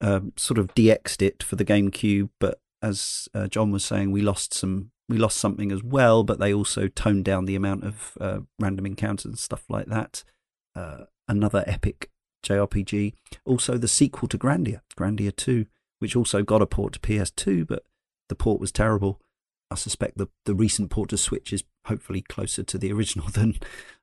um, 0.00 0.32
sort 0.36 0.58
of 0.58 0.74
DX'd 0.74 1.20
it 1.22 1.42
for 1.42 1.56
the 1.56 1.64
GameCube, 1.64 2.30
but 2.38 2.60
as 2.82 3.28
uh, 3.34 3.46
John 3.46 3.70
was 3.70 3.84
saying, 3.84 4.10
we 4.10 4.22
lost 4.22 4.54
some 4.54 4.90
we 5.08 5.18
lost 5.18 5.38
something 5.38 5.72
as 5.72 5.82
well, 5.82 6.22
but 6.22 6.38
they 6.38 6.54
also 6.54 6.86
toned 6.86 7.24
down 7.24 7.44
the 7.44 7.56
amount 7.56 7.82
of 7.82 8.16
uh, 8.20 8.38
random 8.60 8.86
encounters 8.86 9.24
and 9.24 9.38
stuff 9.38 9.64
like 9.68 9.86
that. 9.86 10.22
Uh, 10.76 11.04
another 11.28 11.64
epic 11.66 12.10
JRPG. 12.44 13.14
Also, 13.44 13.76
the 13.76 13.88
sequel 13.88 14.28
to 14.28 14.38
Grandia, 14.38 14.80
Grandia 14.96 15.34
2, 15.34 15.66
which 15.98 16.14
also 16.14 16.42
got 16.42 16.62
a 16.62 16.66
port 16.66 16.94
to 16.94 17.00
PS2, 17.00 17.66
but 17.66 17.84
the 18.28 18.34
port 18.34 18.60
was 18.60 18.72
terrible. 18.72 19.20
I 19.70 19.74
suspect 19.74 20.16
the, 20.18 20.28
the 20.46 20.54
recent 20.54 20.90
port 20.90 21.10
to 21.10 21.18
Switch 21.18 21.52
is 21.52 21.64
hopefully 21.86 22.22
closer 22.22 22.62
to 22.62 22.78
the 22.78 22.92
original 22.92 23.28
than. 23.32 23.54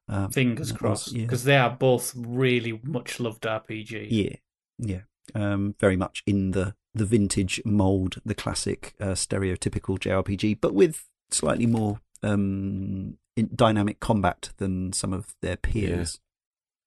Um, 0.09 0.31
Fingers 0.31 0.69
than 0.69 0.75
it 0.75 0.81
was. 0.81 1.03
crossed. 1.03 1.11
Yeah. 1.13 1.23
Because 1.23 1.43
they 1.43 1.57
are 1.57 1.69
both 1.69 2.13
really 2.15 2.79
much 2.83 3.19
loved 3.19 3.43
RPGs. 3.43 4.07
Yeah, 4.09 4.35
yeah. 4.77 5.01
Um, 5.35 5.75
very 5.79 5.97
much 5.97 6.23
in 6.25 6.51
the 6.51 6.75
the 6.97 7.05
vintage 7.05 7.61
mold, 7.65 8.21
the 8.25 8.35
classic 8.35 8.93
uh, 8.99 9.07
stereotypical 9.13 9.97
JRPG, 9.99 10.59
but 10.61 10.73
with 10.73 11.05
slightly 11.29 11.65
more 11.65 11.99
um, 12.23 13.17
in 13.35 13.49
dynamic 13.55 13.99
combat 13.99 14.49
than 14.57 14.93
some 14.93 15.13
of 15.13 15.35
their 15.41 15.55
peers. 15.57 16.19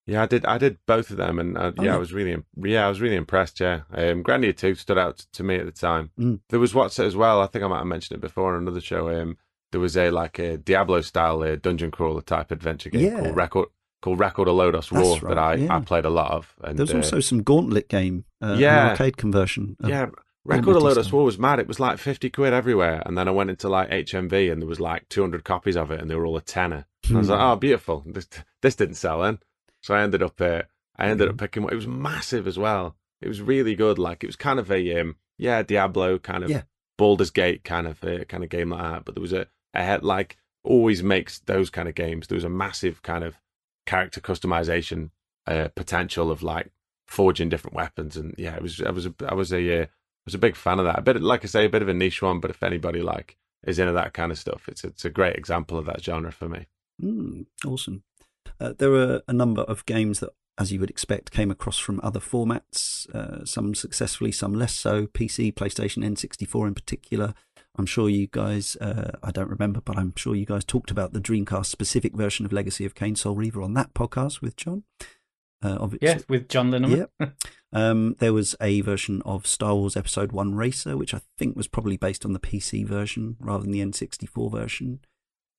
Yeah, 0.06 0.22
I 0.22 0.26
did. 0.26 0.44
I 0.46 0.58
did 0.58 0.78
both 0.86 1.10
of 1.10 1.18
them, 1.18 1.38
and 1.38 1.56
uh, 1.56 1.72
Oh, 1.78 1.82
yeah, 1.82 1.90
yeah. 1.90 1.94
I 1.94 1.98
was 1.98 2.12
really, 2.12 2.42
yeah, 2.56 2.86
I 2.86 2.88
was 2.88 3.00
really 3.00 3.16
impressed. 3.16 3.60
Yeah, 3.60 3.82
um, 3.92 4.24
Grandia 4.24 4.56
Two 4.56 4.74
stood 4.74 4.98
out 4.98 5.18
to 5.34 5.42
me 5.44 5.56
at 5.56 5.66
the 5.66 5.72
time. 5.72 6.10
Mm. 6.18 6.40
There 6.48 6.58
was 6.58 6.74
what's 6.74 6.98
it 6.98 7.04
as 7.06 7.14
well. 7.14 7.40
I 7.40 7.46
think 7.46 7.64
I 7.64 7.68
might 7.68 7.78
have 7.78 7.86
mentioned 7.86 8.16
it 8.18 8.20
before 8.20 8.54
on 8.56 8.62
another 8.62 8.80
show. 8.80 9.08
Um, 9.10 9.36
there 9.70 9.80
was 9.80 9.96
a 9.96 10.10
like 10.10 10.38
a 10.40 10.56
Diablo 10.56 11.00
style 11.02 11.42
uh, 11.42 11.54
dungeon 11.54 11.92
crawler 11.92 12.22
type 12.22 12.50
adventure 12.50 12.90
game 12.90 13.02
Yeah. 13.04 13.20
called 13.20 13.36
Record 13.36 13.68
called 14.00 14.18
Record 14.18 14.48
of 14.48 14.54
Lodoss 14.54 14.90
War 14.92 15.18
right, 15.20 15.28
that 15.28 15.38
I, 15.38 15.54
yeah. 15.54 15.76
I 15.76 15.80
played 15.80 16.04
a 16.04 16.10
lot 16.10 16.30
of. 16.32 16.54
And 16.62 16.78
There 16.78 16.84
was 16.84 16.92
uh, 16.94 16.96
also 16.98 17.20
some 17.20 17.42
Gauntlet 17.42 17.88
game, 17.88 18.24
uh, 18.42 18.56
Yeah. 18.58 18.90
arcade 18.90 19.16
conversion. 19.16 19.76
yeah, 19.84 20.06
Record 20.44 20.76
of 20.76 20.82
Lodoss. 20.82 21.12
War 21.12 21.24
was 21.24 21.38
mad. 21.38 21.58
It 21.58 21.68
was 21.68 21.78
like 21.80 21.98
fifty 21.98 22.30
quid 22.30 22.52
everywhere, 22.52 23.02
and 23.04 23.16
then 23.18 23.28
I 23.28 23.30
went 23.30 23.50
into 23.50 23.68
like 23.68 23.90
HMV 23.90 24.50
and 24.50 24.62
there 24.62 24.68
was 24.68 24.80
like 24.80 25.08
two 25.08 25.20
hundred 25.20 25.44
copies 25.44 25.76
of 25.76 25.90
it, 25.90 26.00
and 26.00 26.10
they 26.10 26.14
were 26.14 26.24
all 26.26 26.36
a 26.36 26.40
tenner. 26.40 26.86
And 27.08 27.16
I 27.16 27.18
was 27.20 27.26
Hmm. 27.28 27.32
like, 27.34 27.40
oh, 27.42 27.56
beautiful. 27.56 28.02
This 28.06 28.26
this 28.62 28.74
didn't 28.76 28.94
sell 28.96 29.20
then, 29.22 29.38
so 29.82 29.94
I 29.94 30.02
ended 30.02 30.22
up 30.22 30.40
uh, 30.40 30.62
I 30.96 31.08
ended 31.08 31.28
Hmm. 31.28 31.32
up 31.34 31.38
picking. 31.38 31.62
one. 31.64 31.72
It 31.72 31.76
was 31.76 31.86
massive 31.86 32.46
as 32.46 32.58
well. 32.58 32.96
It 33.20 33.28
was 33.28 33.42
really 33.42 33.74
good. 33.74 33.98
Like 33.98 34.24
it 34.24 34.28
was 34.28 34.36
kind 34.36 34.58
of 34.58 34.70
a 34.70 34.98
um, 35.00 35.16
yeah 35.36 35.62
Diablo 35.62 36.18
kind 36.18 36.42
of 36.44 36.48
Yeah. 36.50 36.62
Baldur's 36.96 37.30
Gate 37.30 37.64
kind 37.64 37.86
of 37.86 38.02
uh, 38.02 38.24
kind 38.24 38.42
of 38.42 38.48
game 38.50 38.70
like 38.70 38.82
that. 38.82 39.04
But 39.04 39.14
there 39.14 39.22
was 39.22 39.32
a, 39.34 39.46
a 39.74 39.82
head 39.82 40.02
like 40.04 40.38
always 40.62 41.02
makes 41.02 41.38
those 41.40 41.68
kind 41.70 41.88
of 41.88 41.94
games. 41.94 42.26
There 42.28 42.36
was 42.36 42.44
a 42.44 42.48
massive 42.50 43.02
kind 43.02 43.24
of 43.24 43.36
character 43.90 44.20
customization 44.20 45.10
uh, 45.48 45.68
potential 45.74 46.30
of 46.30 46.44
like 46.44 46.70
forging 47.08 47.48
different 47.48 47.74
weapons, 47.74 48.16
and 48.16 48.34
yeah, 48.38 48.54
it 48.54 48.62
was 48.62 48.80
I 48.80 48.90
was 48.90 49.06
a, 49.06 49.14
I 49.28 49.34
was 49.34 49.52
a 49.52 49.82
uh, 49.82 49.86
was 50.24 50.34
a 50.34 50.38
big 50.38 50.54
fan 50.54 50.78
of 50.78 50.84
that. 50.84 51.00
A 51.00 51.02
bit 51.02 51.20
like 51.20 51.44
I 51.44 51.48
say, 51.48 51.64
a 51.64 51.68
bit 51.68 51.82
of 51.82 51.88
a 51.88 51.94
niche 51.94 52.22
one, 52.22 52.38
but 52.38 52.50
if 52.50 52.62
anybody 52.62 53.02
like 53.02 53.36
is 53.66 53.80
into 53.80 53.92
that 53.92 54.14
kind 54.14 54.30
of 54.30 54.38
stuff, 54.38 54.68
it's 54.68 54.84
it's 54.84 55.04
a 55.04 55.10
great 55.10 55.34
example 55.34 55.76
of 55.76 55.86
that 55.86 56.04
genre 56.04 56.30
for 56.30 56.48
me. 56.48 56.68
Mm, 57.02 57.46
awesome. 57.66 58.04
Uh, 58.60 58.74
there 58.78 58.90
were 58.90 59.22
a 59.26 59.32
number 59.32 59.62
of 59.62 59.84
games 59.86 60.20
that, 60.20 60.30
as 60.56 60.70
you 60.70 60.78
would 60.78 60.90
expect, 60.90 61.32
came 61.32 61.50
across 61.50 61.78
from 61.78 61.98
other 62.02 62.20
formats, 62.20 63.12
uh, 63.14 63.44
some 63.44 63.74
successfully, 63.74 64.30
some 64.30 64.54
less 64.54 64.74
so. 64.74 65.06
PC, 65.06 65.52
PlayStation, 65.52 66.04
N64 66.04 66.68
in 66.68 66.74
particular. 66.74 67.34
I'm 67.76 67.86
sure 67.86 68.08
you 68.08 68.26
guys, 68.26 68.76
uh, 68.76 69.12
I 69.22 69.30
don't 69.30 69.48
remember, 69.48 69.80
but 69.80 69.96
I'm 69.96 70.12
sure 70.16 70.34
you 70.34 70.46
guys 70.46 70.64
talked 70.64 70.90
about 70.90 71.12
the 71.12 71.20
Dreamcast 71.20 71.66
specific 71.66 72.14
version 72.14 72.44
of 72.44 72.52
Legacy 72.52 72.84
of 72.84 72.94
Kain 72.94 73.14
Soul 73.16 73.36
Reaver 73.36 73.62
on 73.62 73.74
that 73.74 73.94
podcast 73.94 74.40
with 74.40 74.56
John. 74.56 74.84
Uh, 75.62 75.88
Yeah, 76.00 76.18
with 76.28 76.48
John 76.48 76.70
Linneman. 76.70 76.96
Um, 77.72 78.16
there 78.18 78.32
was 78.32 78.56
a 78.60 78.80
version 78.80 79.22
of 79.24 79.46
Star 79.46 79.74
Wars 79.76 79.96
Episode 79.96 80.32
1 80.32 80.54
Racer, 80.54 80.96
which 80.96 81.14
I 81.14 81.20
think 81.38 81.56
was 81.56 81.68
probably 81.68 81.96
based 81.96 82.24
on 82.24 82.32
the 82.32 82.40
PC 82.40 82.84
version 82.84 83.36
rather 83.38 83.62
than 83.62 83.70
the 83.70 83.80
N64 83.80 84.50
version. 84.50 85.00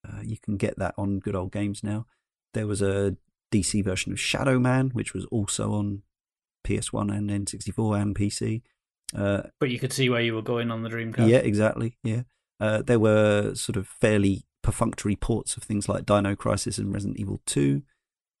Uh, 0.06 0.20
you 0.22 0.36
can 0.36 0.56
get 0.56 0.78
that 0.78 0.94
on 0.98 1.20
good 1.20 1.34
old 1.36 1.52
games 1.52 1.82
now. 1.82 2.06
There 2.52 2.66
was 2.66 2.82
a 2.82 3.16
DC 3.52 3.82
version 3.82 4.12
of 4.12 4.20
Shadow 4.20 4.58
Man, 4.58 4.90
which 4.90 5.14
was 5.14 5.24
also 5.26 5.72
on 5.72 6.02
PS1 6.66 7.16
and 7.16 7.30
N64 7.30 8.02
and 8.02 8.14
PC. 8.14 8.62
Uh, 9.16 9.42
But 9.60 9.70
you 9.70 9.78
could 9.78 9.92
see 9.92 10.08
where 10.08 10.20
you 10.22 10.34
were 10.34 10.42
going 10.42 10.70
on 10.70 10.82
the 10.82 10.88
Dreamcast. 10.88 11.28
yeah, 11.28 11.38
exactly. 11.38 11.98
Yeah. 12.02 12.22
Uh, 12.60 12.82
there 12.82 13.00
were 13.00 13.54
sort 13.54 13.76
of 13.76 13.86
fairly 13.88 14.44
perfunctory 14.62 15.16
ports 15.16 15.56
of 15.56 15.62
things 15.64 15.88
like 15.88 16.06
Dino 16.06 16.36
Crisis 16.36 16.78
and 16.78 16.92
Resident 16.92 17.18
Evil 17.18 17.40
2. 17.46 17.82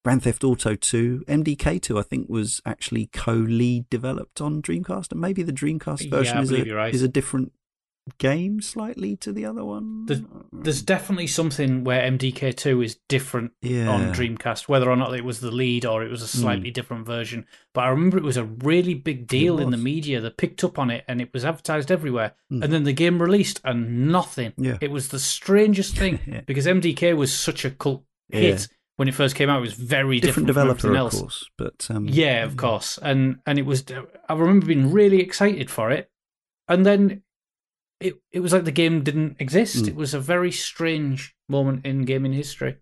Grand 0.04 0.22
Theft 0.24 0.42
Auto 0.42 0.74
2, 0.74 1.24
MDK2, 1.28 1.98
I 1.98 2.02
think 2.02 2.28
was 2.28 2.60
actually 2.66 3.06
co-lead 3.12 3.88
developed 3.88 4.40
on 4.40 4.60
Dreamcast, 4.60 5.12
and 5.12 5.20
maybe 5.20 5.44
the 5.44 5.52
Dreamcast 5.52 6.10
version 6.10 6.38
I 6.38 6.42
is 6.42 6.50
a 6.52 6.64
right. 6.72 6.92
is 6.92 7.02
a 7.02 7.08
different 7.08 7.52
game 8.18 8.60
slightly 8.60 9.16
to 9.16 9.32
the 9.32 9.44
other 9.44 9.64
one. 9.64 10.06
There's- 10.06 10.24
There's 10.52 10.82
definitely 10.82 11.28
something 11.28 11.84
where 11.84 12.02
MDK2 12.02 12.84
is 12.84 12.98
different 13.08 13.52
yeah. 13.62 13.88
on 13.88 14.12
Dreamcast, 14.12 14.68
whether 14.68 14.90
or 14.90 14.96
not 14.96 15.14
it 15.14 15.24
was 15.24 15.40
the 15.40 15.50
lead 15.50 15.84
or 15.86 16.04
it 16.04 16.10
was 16.10 16.22
a 16.22 16.26
slightly 16.28 16.70
different 16.70 17.06
version. 17.06 17.46
But 17.74 17.82
I 17.84 17.88
remember 17.88 18.16
it 18.18 18.22
was 18.24 18.36
a 18.36 18.44
really 18.44 18.94
big 18.94 19.26
deal 19.26 19.58
in 19.58 19.70
the 19.70 19.76
media 19.76 20.20
that 20.20 20.36
picked 20.36 20.62
up 20.64 20.78
on 20.78 20.90
it 20.90 21.04
and 21.08 21.20
it 21.20 21.32
was 21.32 21.44
advertised 21.44 21.90
everywhere. 21.90 22.34
Mm. 22.52 22.64
And 22.64 22.72
then 22.72 22.84
the 22.84 22.92
game 22.92 23.20
released 23.22 23.60
and 23.64 24.08
nothing. 24.10 24.52
Yeah. 24.56 24.78
It 24.80 24.90
was 24.90 25.08
the 25.08 25.18
strangest 25.18 25.96
thing 25.96 26.18
Yeah. 26.26 26.42
because 26.46 26.66
MDK 26.66 27.16
was 27.16 27.32
such 27.34 27.64
a 27.64 27.70
cult 27.70 28.04
hit 28.28 28.68
when 28.96 29.08
it 29.08 29.14
first 29.14 29.34
came 29.34 29.48
out. 29.48 29.58
It 29.58 29.62
was 29.62 29.74
very 29.74 30.20
different, 30.20 30.46
different, 30.48 30.68
from 30.80 30.92
developer, 30.92 30.96
everything 30.96 31.20
of 31.20 31.22
course, 31.28 31.48
but 31.58 31.86
um, 31.90 32.08
Yeah, 32.08 32.44
of 32.44 32.56
course. 32.56 32.98
And 33.00 33.38
and 33.46 33.58
it 33.58 33.66
was 33.66 33.84
I 34.28 34.34
remember 34.34 34.66
being 34.66 34.92
really 34.92 35.20
excited 35.20 35.70
for 35.70 35.90
it. 35.90 36.10
And 36.68 36.84
then 36.86 37.22
it 38.04 38.14
it 38.30 38.40
was 38.40 38.52
like 38.52 38.64
the 38.64 38.72
game 38.72 39.02
didn't 39.02 39.36
exist. 39.38 39.84
Mm. 39.84 39.88
It 39.88 39.94
was 39.96 40.14
a 40.14 40.20
very 40.20 40.52
strange 40.52 41.34
moment 41.48 41.84
in 41.86 42.04
gaming 42.04 42.32
history. 42.32 42.76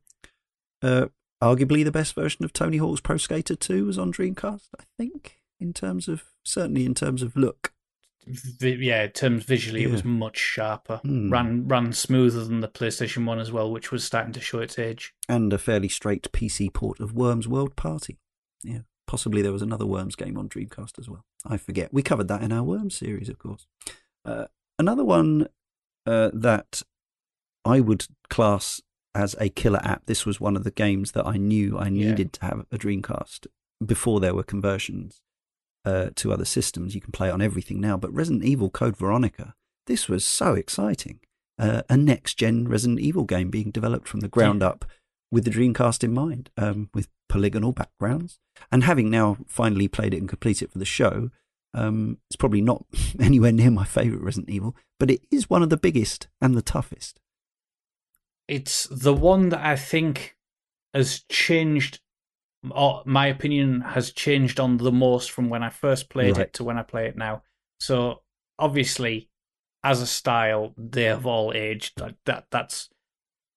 Uh, 0.82 1.07
arguably 1.42 1.84
the 1.84 1.92
best 1.92 2.15
version 2.15 2.44
of 2.44 2.52
Tony 2.52 2.78
Hawk's 2.78 3.00
Pro 3.00 3.16
Skater 3.16 3.55
2 3.55 3.84
was 3.86 3.99
on 3.99 4.12
Dreamcast, 4.12 4.68
I 4.78 4.84
think, 4.97 5.40
in 5.58 5.73
terms 5.73 6.08
of 6.08 6.24
certainly 6.44 6.84
in 6.86 6.94
terms 6.94 7.23
of 7.23 7.36
look. 7.36 7.73
Vi- 8.26 8.76
yeah, 8.81 9.05
in 9.05 9.10
terms 9.10 9.44
visually, 9.44 9.82
it 9.82 9.90
was 9.90 10.05
much 10.05 10.36
sharper. 10.39 10.99
Hmm. 10.99 11.31
Ran 11.31 11.66
ran 11.68 11.92
smoother 11.92 12.44
than 12.44 12.60
the 12.60 12.68
PlayStation 12.68 13.24
One 13.24 13.39
as 13.39 13.50
well, 13.50 13.70
which 13.70 13.90
was 13.90 14.05
starting 14.05 14.32
to 14.34 14.40
show 14.40 14.60
its 14.60 14.78
age. 14.78 15.15
and 15.28 15.52
a 15.52 15.58
fairly 15.58 15.89
straight 15.89 16.31
PC 16.32 16.73
port 16.73 17.00
of 17.00 17.15
Worms 17.15 17.49
World 17.49 17.76
Party. 17.76 18.18
Yeah, 18.62 18.81
possibly 19.07 19.40
there 19.40 19.52
was 19.52 19.62
another 19.62 19.86
Worms 19.86 20.16
game 20.16 20.36
on 20.36 20.49
Dreamcast 20.50 20.99
as 20.99 21.08
well. 21.08 21.24
I 21.47 21.57
forget. 21.57 21.94
We 21.94 22.02
covered 22.02 22.28
that 22.28 22.42
in 22.42 22.52
our 22.52 22.62
Worms 22.62 22.94
series, 22.94 23.31
of 23.31 23.39
course. 23.39 23.66
Uh, 24.24 24.44
another 24.81 25.05
one 25.05 25.47
uh, 26.07 26.31
that 26.33 26.83
I 27.65 27.81
would 27.81 28.07
class 28.28 28.81
as 29.15 29.34
a 29.39 29.49
killer 29.49 29.81
app. 29.83 30.07
This 30.07 30.25
was 30.26 30.41
one 30.41 30.57
of 30.57 30.65
the 30.65 30.70
games 30.70 31.12
that 31.12 31.26
I 31.26 31.36
knew 31.36 31.76
I 31.78 31.84
Yeah. 31.89 32.10
needed 32.10 32.33
to 32.34 32.44
have 32.44 32.67
a 32.73 32.78
Dreamcast 32.78 33.47
before 33.84 34.18
there 34.20 34.34
were 34.34 34.42
conversions 34.42 35.23
uh, 35.84 36.10
to 36.17 36.33
other 36.33 36.44
systems. 36.44 36.94
You 36.94 37.00
can 37.00 37.12
play 37.12 37.31
on 37.31 37.41
everything 37.41 37.81
now, 37.81 37.97
but 37.97 38.12
Resident 38.12 38.44
Evil 38.44 38.70
Code 38.70 38.97
Veronica. 38.97 39.55
This 39.86 40.09
was 40.09 40.25
so 40.25 40.55
exciting. 40.55 41.20
Uh, 41.59 41.83
a 41.91 41.97
next 41.97 42.34
gen 42.39 42.68
Resident 42.68 43.00
Evil 43.00 43.25
game 43.25 43.50
being 43.50 43.70
developed 43.70 44.07
from 44.09 44.20
the 44.20 44.28
ground 44.28 44.62
up 44.62 44.84
with 45.33 45.44
the 45.44 45.50
Dreamcast 45.50 46.02
in 46.05 46.12
mind, 46.12 46.50
um, 46.57 46.91
with 46.94 47.09
polygonal 47.28 47.73
backgrounds. 47.73 48.39
And 48.73 48.84
having 48.84 49.10
now 49.10 49.39
finally 49.47 49.89
played 49.89 50.12
it 50.15 50.18
and 50.18 50.28
completed 50.28 50.65
it 50.67 50.73
for 50.73 50.78
the 50.78 50.84
show, 50.84 51.31
um, 51.74 52.18
it's 52.28 52.36
probably 52.36 52.60
not 52.60 52.84
anywhere 53.20 53.52
near 53.52 53.70
my 53.70 53.84
favourite 53.84 54.23
Resident 54.23 54.50
Evil, 54.50 54.76
but 54.99 55.10
it 55.10 55.20
is 55.31 55.49
one 55.50 55.62
of 55.62 55.70
the 55.70 55.76
biggest 55.76 56.28
and 56.40 56.55
the 56.57 56.62
toughest. 56.62 57.20
It's 58.49 58.86
the 58.90 59.15
one 59.15 59.50
that 59.50 59.65
I 59.65 59.76
think 59.76 60.36
has 60.94 61.20
changed. 61.28 62.00
Or 62.70 63.02
my 63.07 63.26
opinion 63.28 63.81
has 63.81 64.12
changed 64.12 64.60
on 64.60 64.76
the 64.76 64.92
most 64.92 65.31
from 65.31 65.49
when 65.49 65.62
I 65.62 65.70
first 65.70 66.10
played 66.10 66.36
Right. 66.36 66.47
it 66.47 66.52
to 66.55 66.65
when 66.65 66.76
I 66.76 66.82
play 66.82 67.07
it 67.07 67.16
now. 67.16 67.42
So 67.78 68.23
obviously, 68.58 69.31
as 69.82 70.02
a 70.02 70.07
style, 70.07 70.74
they 70.76 71.05
have 71.05 71.24
all 71.24 71.52
aged. 71.55 71.99
Like 71.99 72.16
that 72.26 72.49
that's 72.50 72.90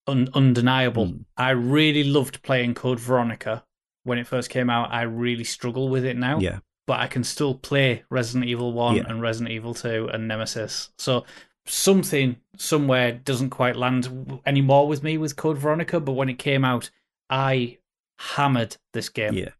un- 0.08 0.30
undeniable. 0.34 1.08
Mm. 1.08 1.26
I 1.36 1.50
really 1.50 2.06
loved 2.06 2.44
playing 2.44 2.76
Code 2.76 3.00
Veronica 3.00 3.66
when 4.04 4.18
it 4.20 4.28
first 4.28 4.50
came 4.50 4.70
out. 4.70 4.94
I 4.94 5.02
really 5.02 5.44
struggle 5.44 5.90
with 5.90 6.06
it 6.06 6.16
now. 6.16 6.40
Yeah. 6.40 6.60
But 6.86 7.00
I 7.00 7.08
can 7.08 7.24
still 7.24 7.56
play 7.56 8.04
Resident 8.10 8.46
Evil 8.50 8.74
1 8.74 8.96
Yeah. 8.98 9.04
and 9.08 9.22
Resident 9.22 9.52
Evil 9.54 9.74
2 9.74 10.10
and 10.12 10.28
Nemesis. 10.28 10.90
So 10.98 11.26
something 11.66 12.36
somewhere 12.58 13.14
doesn't 13.14 13.52
quite 13.52 13.76
land 13.78 14.42
anymore 14.46 14.88
with 14.88 15.02
me 15.02 15.18
with 15.18 15.36
Code 15.38 15.58
Veronica, 15.58 16.00
but 16.02 16.12
when 16.14 16.28
it 16.30 16.38
came 16.40 16.66
out, 16.66 16.90
I 17.30 17.78
hammered 18.20 18.76
this 18.94 19.08
game. 19.10 19.34
Yeah. 19.34 19.52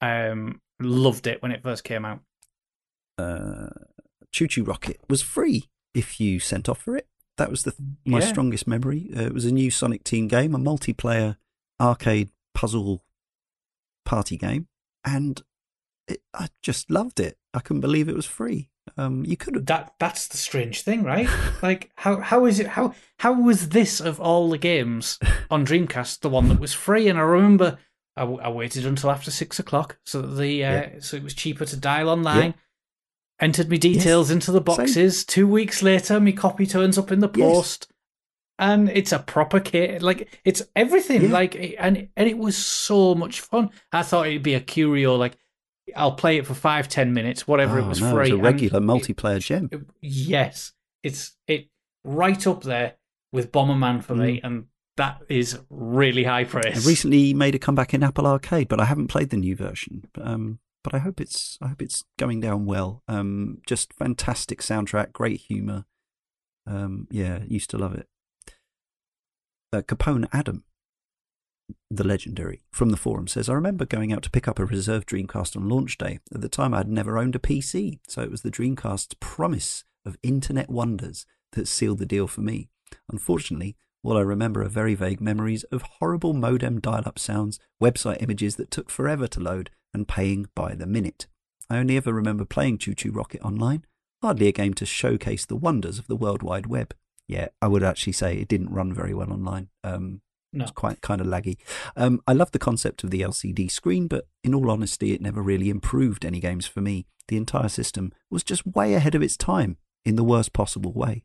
Um 0.00 0.60
loved 0.80 1.26
it 1.26 1.42
when 1.42 1.52
it 1.52 1.62
first 1.62 1.84
came 1.84 2.04
out. 2.04 2.20
Uh, 3.18 3.68
Chu 4.32 4.46
Chu 4.48 4.64
Rocket 4.64 5.00
was 5.08 5.22
free 5.22 5.68
if 5.94 6.18
you 6.20 6.40
sent 6.40 6.68
off 6.68 6.78
for 6.78 6.96
it. 6.96 7.06
That 7.38 7.50
was 7.50 7.64
the 7.64 7.74
my 8.04 8.20
Yeah. 8.20 8.26
strongest 8.26 8.66
memory. 8.66 9.10
Uh, 9.16 9.22
it 9.22 9.34
was 9.34 9.44
a 9.44 9.52
new 9.52 9.70
Sonic 9.70 10.04
Team 10.04 10.28
game, 10.28 10.54
a 10.54 10.58
multiplayer 10.58 11.36
arcade 11.80 12.30
puzzle 12.54 13.04
party 14.04 14.36
game, 14.36 14.68
and 15.04 15.42
it, 16.08 16.20
I 16.34 16.48
just 16.62 16.90
loved 16.90 17.20
it. 17.20 17.38
I 17.54 17.60
couldn't 17.60 17.80
believe 17.80 18.08
it 18.08 18.16
was 18.16 18.26
free. 18.26 18.68
Um, 18.96 19.24
you 19.24 19.36
could 19.36 19.54
have 19.54 19.66
That 19.66 19.94
that's 20.00 20.26
the 20.28 20.36
strange 20.36 20.82
thing, 20.82 21.04
right? 21.04 21.28
like 21.62 21.90
how 21.96 22.16
how 22.20 22.46
is 22.46 22.58
it 22.58 22.66
how 22.66 22.94
how 23.20 23.32
was 23.32 23.68
this 23.70 24.00
of 24.00 24.20
all 24.20 24.50
the 24.50 24.58
games 24.58 25.18
on 25.50 25.64
Dreamcast 25.64 26.20
the 26.20 26.28
one 26.28 26.48
that 26.48 26.58
was 26.60 26.72
free? 26.74 27.08
And 27.08 27.18
I 27.18 27.22
remember 27.22 27.78
I, 28.16 28.22
w- 28.22 28.40
I 28.40 28.48
waited 28.48 28.84
until 28.84 29.10
after 29.10 29.30
six 29.30 29.58
o'clock 29.58 29.98
so 30.04 30.20
that 30.20 30.34
the 30.36 30.64
uh, 30.64 30.70
Yeah. 30.72 30.90
so 31.00 31.16
it 31.16 31.22
was 31.22 31.34
cheaper 31.34 31.64
to 31.64 31.76
dial 31.76 32.08
online. 32.08 32.54
Entered 33.40 33.68
me 33.68 33.78
details 33.78 34.28
Yes. 34.28 34.34
into 34.34 34.52
the 34.52 34.60
boxes. 34.60 35.24
Two 35.24 35.48
weeks 35.48 35.82
later, 35.82 36.20
my 36.20 36.32
copy 36.32 36.66
turns 36.66 36.96
up 36.98 37.10
in 37.10 37.20
the 37.20 37.30
Yes. 37.34 37.52
post, 37.52 37.88
and 38.58 38.88
it's 38.88 39.10
a 39.12 39.18
proper 39.20 39.58
kit. 39.60 40.02
Like 40.02 40.40
it's 40.44 40.62
everything. 40.76 41.22
Yeah. 41.22 41.32
Like 41.32 41.76
and 41.78 42.08
and 42.16 42.28
it 42.28 42.36
was 42.38 42.56
so 42.56 43.14
much 43.14 43.40
fun. 43.40 43.70
I 43.92 44.02
thought 44.02 44.26
it'd 44.26 44.42
be 44.42 44.54
a 44.54 44.60
curio. 44.60 45.16
Like 45.16 45.36
I'll 45.96 46.14
play 46.14 46.38
it 46.38 46.46
for 46.46 46.54
five 46.54 46.88
ten 46.88 47.12
minutes, 47.12 47.46
whatever. 47.48 47.78
Oh, 47.78 47.84
it 47.84 47.88
was 47.88 48.00
no, 48.00 48.10
free. 48.12 48.18
It 48.18 48.22
was 48.22 48.30
a 48.30 48.34
and 48.34 48.42
regular 48.42 48.78
it- 48.78 48.82
multiplayer 48.84 49.40
gem. 49.40 49.86
Yes, 50.00 50.72
it's 51.02 51.36
it 51.46 51.68
right 52.04 52.46
up 52.46 52.62
there 52.64 52.94
with 53.32 53.50
Bomberman 53.52 54.02
for 54.02 54.14
me, 54.14 54.40
and 54.42 54.66
that 54.96 55.22
is 55.28 55.58
really 55.70 56.24
high 56.24 56.42
It 56.42 56.48
praise. 56.50 56.86
recently 56.86 57.32
made 57.32 57.54
a 57.54 57.58
comeback 57.58 57.94
in 57.94 58.02
Apple 58.02 58.26
Arcade, 58.26 58.68
but 58.68 58.78
I 58.80 58.84
haven't 58.84 59.08
played 59.08 59.30
the 59.30 59.36
new 59.38 59.56
version. 59.56 60.08
Um, 60.20 60.58
but 60.84 60.92
I 60.94 60.98
hope 60.98 61.20
it's 61.20 61.58
I 61.62 61.68
hope 61.68 61.80
it's 61.80 62.04
going 62.18 62.40
down 62.40 62.66
well. 62.66 63.02
Um, 63.08 63.58
just 63.66 63.92
fantastic 63.94 64.60
soundtrack, 64.60 65.12
great 65.12 65.40
humour. 65.48 65.84
Um, 66.66 67.06
yeah, 67.10 67.40
used 67.48 67.70
to 67.70 67.78
love 67.78 67.94
it. 67.94 68.06
uh, 69.72 69.80
Capone 69.82 70.28
Adam, 70.32 70.64
the 71.90 72.04
legendary, 72.04 72.62
from 72.70 72.90
the 72.90 72.96
forum 72.96 73.28
says, 73.28 73.48
I 73.48 73.54
remember 73.54 73.84
going 73.84 74.12
out 74.12 74.22
to 74.22 74.30
pick 74.30 74.48
up 74.48 74.58
a 74.58 74.64
reserved 74.64 75.08
Dreamcast 75.08 75.56
on 75.56 75.68
launch 75.68 75.98
day. 75.98 76.20
At 76.34 76.40
the 76.40 76.48
time, 76.48 76.74
I 76.74 76.78
had 76.78 76.88
never 76.88 77.18
owned 77.18 77.36
a 77.36 77.38
PC, 77.38 77.98
so 78.08 78.22
it 78.22 78.30
was 78.30 78.42
the 78.42 78.50
Dreamcast's 78.50 79.14
promise 79.20 79.84
of 80.04 80.16
internet 80.22 80.70
wonders 80.70 81.26
that 81.52 81.68
sealed 81.68 81.98
the 81.98 82.06
deal 82.06 82.26
for 82.26 82.40
me. 82.40 82.68
Unfortunately, 83.10 83.76
all 84.02 84.16
I 84.16 84.22
remember 84.22 84.62
are 84.62 84.68
very 84.68 84.94
vague 84.94 85.20
memories 85.20 85.64
of 85.64 85.82
horrible 85.82 86.32
modem 86.32 86.80
dial 86.80 87.04
up 87.06 87.18
sounds, 87.18 87.60
website 87.80 88.22
images 88.22 88.56
that 88.56 88.70
took 88.70 88.90
forever 88.90 89.28
to 89.28 89.40
load, 89.40 89.70
and 89.94 90.08
paying 90.08 90.48
by 90.54 90.74
the 90.74 90.86
minute. 90.86 91.26
I 91.70 91.78
only 91.78 91.96
ever 91.96 92.12
remember 92.12 92.44
playing 92.44 92.78
Chu 92.78 92.94
Chu 92.94 93.12
Rocket 93.12 93.42
online, 93.42 93.84
hardly 94.20 94.48
a 94.48 94.52
game 94.52 94.74
to 94.74 94.86
showcase 94.86 95.46
the 95.46 95.56
wonders 95.56 95.98
of 95.98 96.06
the 96.06 96.16
World 96.16 96.42
Wide 96.42 96.66
Web. 96.66 96.94
Yeah, 97.28 97.48
I 97.60 97.68
would 97.68 97.82
actually 97.82 98.14
say 98.14 98.36
it 98.36 98.48
didn't 98.48 98.72
run 98.72 98.92
very 98.92 99.14
well 99.14 99.32
online. 99.32 99.68
Um, 99.84 100.22
No. 100.52 100.64
It's 100.64 100.72
quite 100.72 101.00
kind 101.00 101.20
of 101.20 101.26
laggy. 101.26 101.56
Um, 101.96 102.20
I 102.26 102.32
love 102.32 102.52
the 102.52 102.58
concept 102.58 103.04
of 103.04 103.10
the 103.10 103.22
LCD 103.22 103.70
screen, 103.70 104.06
but 104.06 104.26
in 104.44 104.54
all 104.54 104.70
honesty, 104.70 105.12
it 105.12 105.22
never 105.22 105.42
really 105.42 105.70
improved 105.70 106.24
any 106.24 106.40
games 106.40 106.66
for 106.66 106.80
me. 106.80 107.06
The 107.28 107.36
entire 107.36 107.68
system 107.68 108.12
was 108.30 108.42
just 108.42 108.66
way 108.66 108.94
ahead 108.94 109.14
of 109.14 109.22
its 109.22 109.36
time 109.36 109.78
in 110.04 110.16
the 110.16 110.24
worst 110.24 110.52
possible 110.52 110.92
way. 110.92 111.24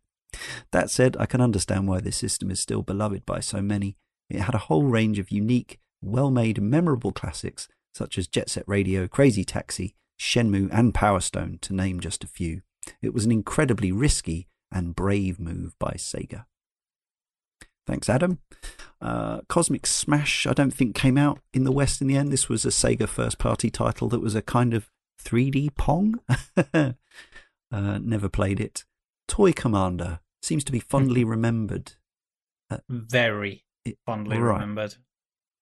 That 0.72 0.90
said, 0.90 1.18
I 1.20 1.26
can 1.26 1.42
understand 1.42 1.88
why 1.88 2.00
this 2.00 2.18
system 2.18 2.52
is 2.52 2.60
still 2.60 2.84
beloved 2.84 3.26
by 3.26 3.40
so 3.40 3.62
many. 3.62 3.98
It 4.30 4.42
had 4.42 4.56
a 4.56 4.60
whole 4.60 4.84
range 4.84 5.20
of 5.20 5.32
unique, 5.32 5.80
well 6.02 6.32
made, 6.32 6.62
memorable 6.62 7.12
classics 7.12 7.68
such 7.98 8.18
as 8.18 8.28
Jet 8.28 8.50
Set 8.50 8.64
Radio, 8.68 9.08
Crazy 9.08 9.44
Taxi, 9.44 9.96
Shenmue, 10.20 10.70
and 10.72 10.94
Power 10.94 11.20
Stone, 11.20 11.58
to 11.64 11.74
name 11.74 12.00
just 12.00 12.24
a 12.24 12.28
few. 12.28 12.62
It 13.02 13.14
was 13.14 13.26
an 13.26 13.32
incredibly 13.32 13.92
risky 13.92 14.48
and 14.72 14.96
brave 14.96 15.40
move 15.40 15.74
by 15.80 15.96
Sega. 15.98 16.46
Thanks, 17.88 18.10
Adam. 18.10 18.40
Uh, 19.02 19.42
Cosmic 19.48 19.86
Smash, 19.88 20.46
I 20.46 20.54
don't 20.54 20.74
think 20.74 20.94
came 20.96 21.18
out 21.18 21.40
in 21.54 21.64
the 21.64 21.72
West 21.72 22.02
in 22.02 22.08
the 22.08 22.18
end. 22.18 22.32
This 22.32 22.50
was 22.50 22.66
a 22.66 22.70
Sega 22.70 23.08
first 23.08 23.38
party 23.40 23.70
title 23.70 24.10
that 24.10 24.20
was 24.22 24.36
a 24.36 24.42
kind 24.42 24.74
of 24.74 24.90
3D 25.24 25.74
Pong. 25.76 26.20
uh, 26.74 26.92
never 27.72 28.30
played 28.30 28.60
it. 28.60 28.84
Toy 29.28 29.52
Commander 29.54 30.20
seems 30.42 30.64
to 30.66 30.72
be 30.72 30.80
fondly 30.80 31.24
remembered. 31.24 31.94
Very 32.90 33.64
It- 33.86 33.98
fondly 34.06 34.38
right. 34.38 34.60
remembered. 34.60 34.96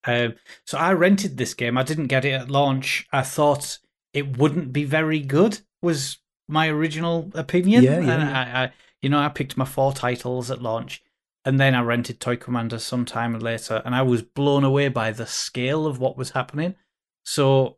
Um, 0.07 0.35
so 0.65 0.77
I 0.77 0.93
rented 0.93 1.37
this 1.37 1.53
game. 1.53 1.77
I 1.77 1.83
didn't 1.83 2.07
get 2.07 2.25
it 2.25 2.31
at 2.33 2.51
launch. 2.51 3.07
I 3.11 3.21
thought 3.23 3.79
it 4.13 4.37
wouldn't 4.37 4.71
be 4.71 4.83
very 4.83 5.19
good. 5.19 5.59
Was 5.81 6.19
my 6.47 6.67
original 6.69 7.31
opinion. 7.33 7.83
Yeah, 7.83 7.99
yeah, 7.99 8.13
And 8.13 8.29
yeah. 8.29 8.39
I, 8.39 8.63
I, 8.65 8.71
you 9.01 9.09
know, 9.09 9.19
I 9.19 9.29
picked 9.29 9.57
my 9.57 9.65
four 9.65 9.93
titles 9.93 10.51
at 10.51 10.61
launch, 10.61 11.01
and 11.45 11.59
then 11.59 11.75
I 11.75 11.81
rented 11.81 12.19
Toy 12.19 12.35
Commander 12.35 12.79
some 12.79 13.05
time 13.05 13.37
later, 13.39 13.81
and 13.85 13.93
I 13.95 14.01
was 14.01 14.21
blown 14.23 14.63
away 14.63 14.87
by 14.89 15.11
the 15.11 15.25
scale 15.27 15.85
of 15.85 15.99
what 15.99 16.17
was 16.17 16.31
happening. 16.31 16.75
So 17.23 17.77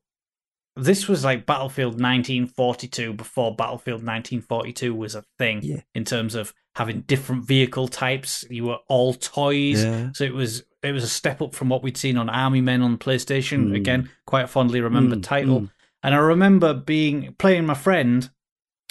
this 0.76 1.08
was 1.08 1.24
like 1.24 1.46
Battlefield 1.46 1.94
1942 2.00 3.14
before 3.14 3.56
Battlefield 3.56 4.02
1942 4.06 4.94
was 4.94 5.16
a 5.16 5.24
thing 5.40 5.62
Yeah. 5.64 5.82
in 5.96 6.06
terms 6.06 6.36
of 6.36 6.54
having 6.76 7.02
different 7.02 7.46
vehicle 7.46 7.88
types. 7.88 8.46
You 8.50 8.66
were 8.66 8.80
all 8.88 9.14
toys. 9.14 9.84
Yeah. 9.84 10.10
So 10.14 10.24
it 10.24 10.34
was 10.34 10.64
it 10.84 10.92
was 10.92 11.04
a 11.04 11.08
step 11.10 11.42
up 11.42 11.56
from 11.56 11.70
what 11.70 11.82
we'd 11.82 11.98
seen 11.98 12.18
on 12.18 12.30
Army 12.30 12.62
Men 12.62 12.82
on 12.84 12.98
PlayStation. 12.98 13.70
Mm. 13.70 13.76
Again, 13.76 14.10
quite 14.28 14.50
fondly 14.50 14.80
remembered 14.80 15.20
Mm, 15.20 15.24
title. 15.24 15.62
mm. 15.62 15.72
And 16.04 16.14
I 16.14 16.20
remember 16.20 16.74
being 16.76 17.34
playing 17.40 17.66
my 17.66 17.74
friend, 17.74 18.30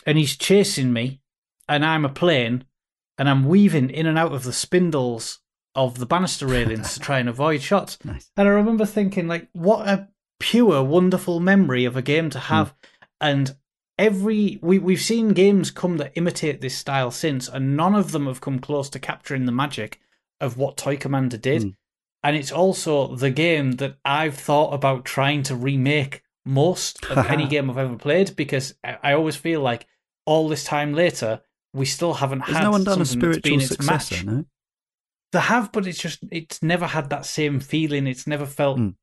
and 0.04 0.18
he's 0.18 0.36
chasing 0.36 0.92
me, 0.92 1.20
and 1.68 1.84
I'm 1.84 2.04
a 2.04 2.08
plane, 2.08 2.64
and 3.18 3.28
I'm 3.28 3.46
weaving 3.46 3.90
in 3.90 4.06
and 4.06 4.18
out 4.18 4.32
of 4.32 4.44
the 4.44 4.52
spindles 4.52 5.40
of 5.74 5.98
the 5.98 6.06
banister 6.06 6.46
railings 6.46 6.94
to 6.94 7.00
try 7.00 7.18
and 7.18 7.28
avoid 7.28 7.62
shots. 7.62 7.98
Nice. 8.04 8.30
And 8.36 8.48
I 8.48 8.50
remember 8.50 8.86
thinking, 8.86 9.28
like, 9.28 9.48
what 9.52 9.86
a 9.86 10.08
pure, 10.40 10.82
wonderful 10.82 11.40
memory 11.40 11.84
of 11.84 11.96
a 11.96 12.02
game 12.02 12.30
to 12.30 12.38
have. 12.38 12.74
And 13.20 13.56
every 13.98 14.58
we 14.62 14.78
we've 14.78 15.00
seen 15.00 15.28
games 15.28 15.70
come 15.70 15.96
that 15.98 16.12
imitate 16.14 16.60
this 16.60 16.76
style 16.76 17.10
since, 17.10 17.48
and 17.48 17.76
none 17.76 17.94
of 17.94 18.12
them 18.12 18.26
have 18.26 18.40
come 18.40 18.58
close 18.58 18.90
to 18.90 18.98
capturing 18.98 19.46
the 19.46 19.52
magic 19.52 20.00
of 20.40 20.56
what 20.56 20.76
Toy 20.76 20.96
Commander 20.96 21.36
did. 21.36 21.62
Mm. 21.62 21.74
And 22.22 22.36
it's 22.36 22.52
also 22.52 23.14
the 23.14 23.30
game 23.30 23.72
that 23.72 23.98
I've 24.04 24.36
thought 24.36 24.74
about 24.74 25.04
trying 25.04 25.42
to 25.44 25.54
remake 25.54 26.22
most 26.44 27.04
of 27.06 27.18
any 27.26 27.46
game 27.48 27.70
I've 27.70 27.78
ever 27.78 27.96
played 27.96 28.34
because 28.36 28.74
I 28.82 29.12
always 29.12 29.36
feel 29.36 29.60
like 29.60 29.86
all 30.24 30.48
this 30.48 30.64
time 30.64 30.92
later 30.92 31.42
we 31.76 31.86
still 31.86 32.14
haven't 32.14 32.40
Has 32.40 32.56
had 32.56 32.64
no 32.64 32.70
one 32.72 32.84
done 32.84 33.00
a 33.00 33.04
spiritual 33.06 33.58
been 33.58 33.60
successor, 33.60 34.24
no? 34.24 34.44
They 35.32 35.40
have, 35.40 35.72
but 35.72 35.86
it's 35.86 35.98
just 35.98 36.20
it's 36.30 36.62
never 36.62 36.86
had 36.86 37.10
that 37.10 37.26
same 37.26 37.60
feeling. 37.60 38.06
It's 38.06 38.26
never 38.26 38.46
felt 38.46 38.78
Mm. 38.78 38.94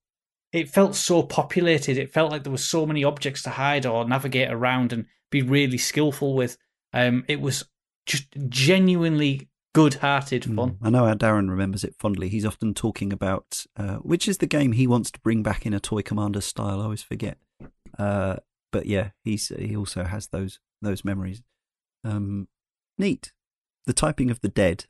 it 0.52 0.70
felt 0.70 0.96
so 0.96 1.24
populated. 1.24 1.98
It 1.98 2.12
felt 2.14 2.32
like 2.32 2.44
there 2.44 2.52
were 2.52 2.58
so 2.58 2.86
many 2.86 3.04
objects 3.04 3.44
to 3.44 3.50
hide 3.52 3.86
or 3.86 4.08
navigate 4.08 4.52
around 4.52 4.94
and 4.94 5.06
be 5.32 5.42
really 5.42 5.78
skillful 5.78 6.34
with. 6.36 6.58
Um, 6.94 7.26
it 7.28 7.42
was 7.42 7.66
just 8.06 8.28
genuinely 8.50 9.50
good-hearted 9.74 10.46
fun. 10.46 10.72
Mm. 10.72 10.78
I 10.84 10.90
know 10.92 11.06
how 11.06 11.16
Darren 11.16 11.50
remembers 11.50 11.84
it 11.84 11.96
fondly. 11.98 12.30
He's 12.30 12.46
often 12.46 12.74
talking 12.74 13.12
about 13.12 13.66
uh, 13.76 13.96
which 13.98 14.28
is 14.28 14.38
the 14.38 14.46
game 14.48 14.74
he 14.74 14.88
wants 14.88 15.10
to 15.12 15.20
bring 15.20 15.42
back 15.44 15.66
in 15.66 15.74
a 15.74 15.80
Toy 15.80 16.02
Commander 16.04 16.42
style. 16.42 16.80
I 16.80 16.84
always 16.84 17.04
forget. 17.04 17.38
Uh, 17.98 18.38
but 18.72 18.86
yeah, 18.86 19.10
he's 19.24 19.48
he 19.58 19.76
also 19.76 20.04
has 20.04 20.28
those 20.28 20.60
those 20.82 21.04
memories. 21.04 21.42
Um, 22.04 22.48
neat. 22.98 23.32
The 23.86 23.94
typing 23.94 24.32
of 24.32 24.42
the 24.42 24.50
dead 24.50 24.86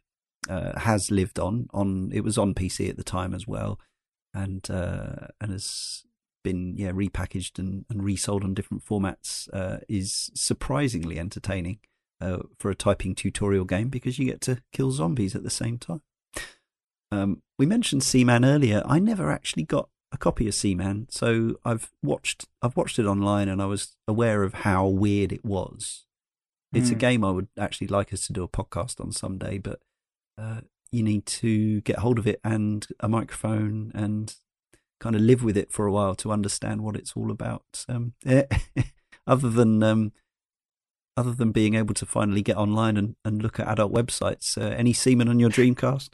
uh, 0.50 0.80
has 0.80 1.12
lived 1.12 1.40
on. 1.40 1.68
On 1.74 2.12
it 2.14 2.24
was 2.24 2.38
on 2.38 2.54
PC 2.54 2.90
at 2.90 2.98
the 2.98 3.04
time 3.04 3.34
as 3.34 3.48
well, 3.48 3.80
and 4.34 4.70
uh, 4.70 5.28
and 5.42 5.52
has 5.52 6.04
been 6.44 6.76
yeah 6.78 6.92
repackaged 6.92 7.58
and, 7.58 7.86
and 7.90 8.04
resold 8.04 8.44
on 8.44 8.54
different 8.54 8.86
formats. 8.86 9.50
Uh, 9.54 9.80
is 9.88 10.30
surprisingly 10.34 11.20
entertaining 11.20 11.80
uh, 12.22 12.40
for 12.60 12.70
a 12.70 12.76
typing 12.76 13.16
tutorial 13.16 13.66
game 13.66 13.90
because 13.90 14.20
you 14.20 14.26
get 14.26 14.42
to 14.42 14.62
kill 14.72 14.92
zombies 14.92 15.36
at 15.36 15.44
the 15.44 15.50
same 15.50 15.78
time. 15.78 16.02
Um, 17.12 17.42
we 17.60 17.66
mentioned 17.66 18.04
Seaman 18.04 18.44
earlier. 18.44 18.82
I 18.86 19.00
never 19.00 19.32
actually 19.32 19.64
got 19.64 19.90
a 20.12 20.18
copy 20.18 20.48
of 20.48 20.56
Seaman, 20.56 21.08
so 21.10 21.56
I've 21.64 21.92
watched 22.02 22.46
I've 22.62 22.78
watched 22.78 23.00
it 23.00 23.06
online 23.06 23.50
and 23.50 23.62
I 23.62 23.66
was 23.66 23.96
aware 24.08 24.44
of 24.44 24.54
how 24.54 24.88
weird 24.88 25.32
it 25.32 25.46
was. 25.46 26.06
It's 26.74 26.92
a 26.92 26.96
Mm. 26.96 27.00
game 27.00 27.24
I 27.26 27.32
would 27.32 27.48
actually 27.58 27.88
like 27.88 28.12
us 28.14 28.26
to 28.28 28.34
do 28.34 28.44
a 28.44 28.48
podcast 28.48 29.00
on 29.00 29.12
someday, 29.12 29.58
but 29.60 29.80
uh, 30.38 30.62
you 30.92 31.04
need 31.04 31.26
to 31.28 31.82
get 31.82 32.00
hold 32.00 32.18
of 32.20 32.28
it 32.28 32.40
and 32.44 32.88
a 33.00 33.08
microphone 33.08 33.92
and 33.94 34.36
kind 35.00 35.16
of 35.16 35.22
live 35.22 35.44
with 35.44 35.58
it 35.58 35.72
for 35.72 35.86
a 35.86 35.92
while 35.92 36.16
to 36.16 36.32
understand 36.32 36.82
what 36.82 36.96
it's 36.96 37.14
all 37.16 37.30
about. 37.32 37.86
Um, 37.88 38.14
other 39.28 39.50
than 39.50 39.84
um, 39.84 40.12
other 41.16 41.32
than 41.34 41.52
being 41.52 41.76
able 41.76 41.94
to 41.94 42.06
finally 42.08 42.42
get 42.42 42.58
online 42.58 42.98
and, 42.98 43.16
and 43.24 43.44
look 43.44 43.60
at 43.60 43.68
adult 43.68 43.94
websites, 43.94 44.58
uh, 44.58 44.74
any 44.76 44.94
Seaman 44.94 45.30
on 45.30 45.40
your 45.40 45.50
Dreamcast? 45.52 46.10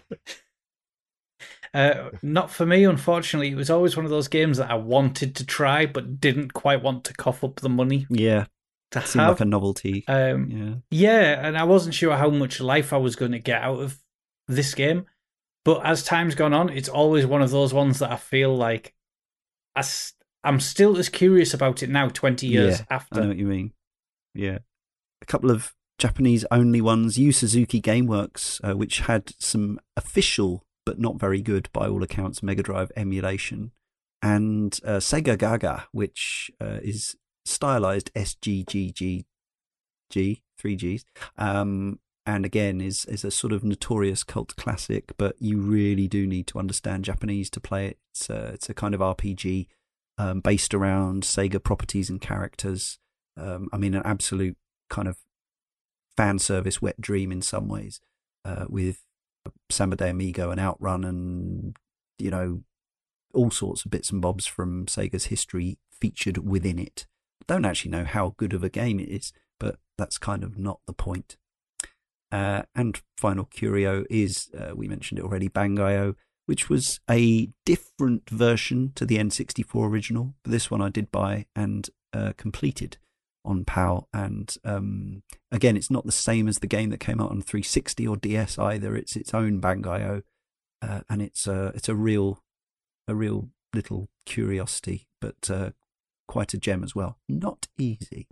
Uh, 1.72 2.10
not 2.20 2.50
for 2.50 2.66
me, 2.66 2.82
unfortunately. 2.84 3.50
It 3.50 3.54
was 3.54 3.70
always 3.70 3.96
one 3.96 4.04
of 4.04 4.10
those 4.10 4.26
games 4.26 4.58
that 4.58 4.70
I 4.70 4.74
wanted 4.74 5.36
to 5.36 5.46
try, 5.46 5.86
but 5.86 6.20
didn't 6.20 6.52
quite 6.52 6.82
want 6.82 7.04
to 7.04 7.14
cough 7.14 7.44
up 7.44 7.60
the 7.60 7.68
money 7.68 8.08
Yeah, 8.10 8.46
to 8.92 9.00
seemed 9.06 9.20
have. 9.22 9.30
like 9.34 9.40
a 9.40 9.44
novelty. 9.44 10.04
um, 10.08 10.50
yeah, 10.50 10.74
Yeah, 10.90 11.46
and 11.46 11.56
I 11.56 11.64
wasn't 11.64 11.94
sure 11.94 12.16
how 12.16 12.30
much 12.30 12.60
life 12.60 12.92
I 12.92 12.96
was 12.96 13.16
going 13.16 13.32
to 13.32 13.38
get 13.38 13.62
out 13.62 13.80
of 13.80 13.98
this 14.48 14.74
game. 14.74 15.06
But 15.64 15.84
as 15.84 16.02
time's 16.02 16.34
gone 16.34 16.54
on, 16.54 16.70
it's 16.70 16.88
always 16.88 17.26
one 17.26 17.42
of 17.42 17.50
those 17.50 17.72
ones 17.74 17.98
that 17.98 18.10
I 18.10 18.16
feel 18.16 18.56
like 18.56 18.94
I 19.76 19.80
s- 19.80 20.14
I'm 20.42 20.58
still 20.58 20.96
as 20.96 21.08
curious 21.10 21.52
about 21.52 21.82
it 21.82 21.90
now, 21.90 22.08
20 22.08 22.46
years 22.46 22.78
Yeah, 22.80 22.84
I 22.90 22.94
know 23.20 23.28
what 23.28 23.36
you 23.36 23.46
mean. 23.46 23.72
Yeah, 24.34 24.58
a 25.20 25.26
couple 25.26 25.50
of 25.50 25.74
Japanese 25.98 26.46
only 26.50 26.80
ones. 26.80 27.18
Yu 27.18 27.30
Suzuki 27.32 27.80
GameWorks, 27.82 28.58
uh, 28.64 28.74
which 28.76 29.00
had 29.00 29.32
some 29.38 29.78
official 29.96 30.64
but 30.86 30.98
not 30.98 31.20
very 31.20 31.42
good, 31.42 31.68
by 31.74 31.86
all 31.86 32.02
accounts, 32.02 32.42
Mega 32.42 32.62
Drive 32.62 32.90
emulation, 32.96 33.70
and 34.22 34.80
uh, 34.82 34.96
Sega 34.96 35.36
Gaga, 35.38 35.88
which 35.92 36.50
uh, 36.58 36.78
is 36.82 37.16
stylized 37.50 38.12
SGGGG, 38.14 39.24
three 40.10 40.76
Gs, 40.76 41.04
um, 41.36 41.98
and 42.26 42.44
again 42.44 42.80
is 42.80 43.04
is 43.06 43.24
a 43.24 43.30
sort 43.30 43.52
of 43.52 43.64
notorious 43.64 44.24
cult 44.24 44.54
classic. 44.56 45.12
But 45.16 45.36
you 45.40 45.58
really 45.58 46.08
do 46.08 46.26
need 46.26 46.46
to 46.48 46.58
understand 46.58 47.04
Japanese 47.04 47.50
to 47.50 47.60
play 47.60 47.88
it. 47.88 47.98
It's 48.12 48.30
a, 48.30 48.46
it's 48.54 48.70
a 48.70 48.74
kind 48.74 48.94
of 48.94 49.00
RPG 49.00 49.66
um, 50.18 50.40
based 50.40 50.74
around 50.74 51.22
Sega 51.24 51.62
properties 51.62 52.10
and 52.10 52.20
characters. 52.20 52.98
Um, 53.36 53.68
I 53.72 53.78
mean, 53.78 53.94
an 53.94 54.02
absolute 54.04 54.56
kind 54.88 55.08
of 55.08 55.18
fan 56.16 56.38
service 56.38 56.82
wet 56.82 57.00
dream 57.00 57.32
in 57.32 57.42
some 57.42 57.68
ways, 57.68 58.00
uh, 58.44 58.66
with 58.68 59.02
Samba 59.70 59.96
de 59.96 60.10
Amigo 60.10 60.50
and 60.50 60.60
Outrun 60.60 61.04
and 61.04 61.76
you 62.18 62.30
know 62.30 62.62
all 63.32 63.50
sorts 63.50 63.84
of 63.84 63.90
bits 63.90 64.10
and 64.10 64.20
bobs 64.20 64.46
from 64.46 64.86
Sega's 64.86 65.26
history 65.26 65.78
featured 65.92 66.38
within 66.38 66.78
it. 66.78 67.06
Don't 67.50 67.64
actually 67.64 67.90
know 67.90 68.04
how 68.04 68.34
good 68.36 68.52
of 68.52 68.62
a 68.62 68.68
game 68.68 69.00
it 69.00 69.08
is, 69.08 69.32
but 69.58 69.80
that's 69.98 70.18
kind 70.18 70.44
of 70.44 70.56
not 70.56 70.78
the 70.86 70.92
point. 70.92 71.36
Uh, 72.30 72.62
and 72.76 73.02
final 73.16 73.44
curio 73.44 74.04
is, 74.08 74.52
uh, 74.56 74.70
we 74.76 74.86
mentioned 74.86 75.18
it 75.18 75.24
already, 75.24 75.48
Bangai-O, 75.48 76.14
which 76.46 76.70
was 76.70 77.00
a 77.10 77.50
different 77.66 78.30
version 78.30 78.92
to 78.94 79.04
the 79.04 79.18
N64 79.18 79.90
original. 79.90 80.34
But 80.44 80.52
this 80.52 80.70
one 80.70 80.80
I 80.80 80.90
did 80.90 81.10
buy 81.10 81.46
and 81.56 81.90
uh, 82.12 82.34
completed 82.36 82.98
on 83.44 83.64
PAL. 83.64 84.08
And 84.14 84.56
um, 84.64 85.24
again, 85.50 85.76
it's 85.76 85.90
not 85.90 86.06
the 86.06 86.12
same 86.12 86.46
as 86.46 86.60
the 86.60 86.68
game 86.68 86.90
that 86.90 87.00
came 87.00 87.20
out 87.20 87.32
on 87.32 87.42
360 87.42 88.06
or 88.06 88.16
DS 88.16 88.60
either. 88.60 88.94
It's 88.94 89.16
its 89.16 89.34
own 89.34 89.60
Bangai-O, 89.60 90.22
uh, 90.82 91.00
and 91.10 91.20
it's 91.20 91.48
a 91.48 91.72
it's 91.74 91.88
a 91.88 91.96
real 91.96 92.44
a 93.08 93.16
real 93.16 93.48
little 93.74 94.08
curiosity, 94.24 95.08
but 95.20 95.50
uh, 95.50 95.70
quite 96.30 96.54
a 96.54 96.58
gem 96.58 96.82
as 96.82 96.94
well. 96.94 97.18
Not 97.28 97.68
easy. 97.78 98.26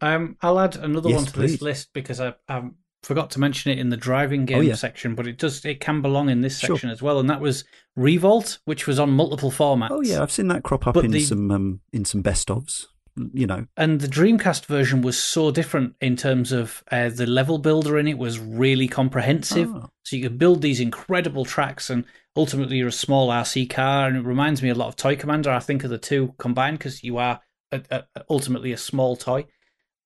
Um, 0.00 0.36
I'll 0.42 0.58
add 0.58 0.76
another 0.76 1.08
Yes, 1.08 1.16
one 1.18 1.26
to 1.26 1.32
please. 1.32 1.52
this 1.52 1.62
list 1.62 1.88
because 1.94 2.20
I, 2.20 2.34
I 2.48 2.62
forgot 3.04 3.30
to 3.30 3.40
mention 3.40 3.70
it 3.70 3.78
in 3.78 3.88
the 3.90 3.96
driving 3.96 4.44
game 4.44 4.58
Oh, 4.58 4.60
yeah. 4.60 4.74
section, 4.74 5.14
but 5.14 5.26
it 5.28 5.38
does 5.38 5.64
it 5.64 5.80
can 5.80 6.02
belong 6.02 6.28
in 6.28 6.40
this 6.40 6.58
Sure. 6.58 6.76
section 6.76 6.90
as 6.90 7.00
well, 7.00 7.20
and 7.20 7.30
that 7.30 7.40
was 7.40 7.64
Revolt, 7.96 8.58
which 8.64 8.86
was 8.86 8.98
on 8.98 9.10
multiple 9.10 9.50
formats. 9.50 9.88
Oh 9.92 10.00
yeah, 10.02 10.20
I've 10.22 10.32
seen 10.32 10.48
that 10.48 10.62
crop 10.64 10.86
up 10.86 10.94
But 10.94 11.04
in 11.04 11.12
the- 11.12 11.20
some 11.20 11.50
um, 11.50 11.80
in 11.92 12.04
some 12.04 12.22
best 12.22 12.48
ofs. 12.48 12.86
You 13.34 13.46
know, 13.46 13.66
and 13.76 14.00
the 14.00 14.08
Dreamcast 14.08 14.64
version 14.64 15.02
was 15.02 15.18
so 15.22 15.50
different 15.50 15.96
in 16.00 16.16
terms 16.16 16.50
of 16.50 16.82
uh, 16.90 17.10
the 17.10 17.26
level 17.26 17.58
builder 17.58 17.98
in 17.98 18.08
it 18.08 18.16
was 18.16 18.38
really 18.38 18.88
comprehensive. 18.88 19.68
Oh. 19.70 19.90
So 20.02 20.16
you 20.16 20.22
could 20.22 20.38
build 20.38 20.62
these 20.62 20.80
incredible 20.80 21.44
tracks, 21.44 21.90
and 21.90 22.06
ultimately 22.36 22.78
you're 22.78 22.88
a 22.88 22.92
small 22.92 23.28
RC 23.28 23.70
car, 23.70 24.08
and 24.08 24.16
it 24.16 24.24
reminds 24.24 24.62
me 24.62 24.70
a 24.70 24.74
lot 24.74 24.88
of 24.88 24.96
Toy 24.96 25.16
Commander. 25.16 25.50
I 25.50 25.58
think 25.58 25.84
of 25.84 25.90
the 25.90 25.98
two 25.98 26.34
combined 26.38 26.78
because 26.78 27.02
you 27.04 27.18
are 27.18 27.40
a, 27.70 27.82
a, 27.90 28.04
ultimately 28.30 28.72
a 28.72 28.78
small 28.78 29.16
toy, 29.16 29.46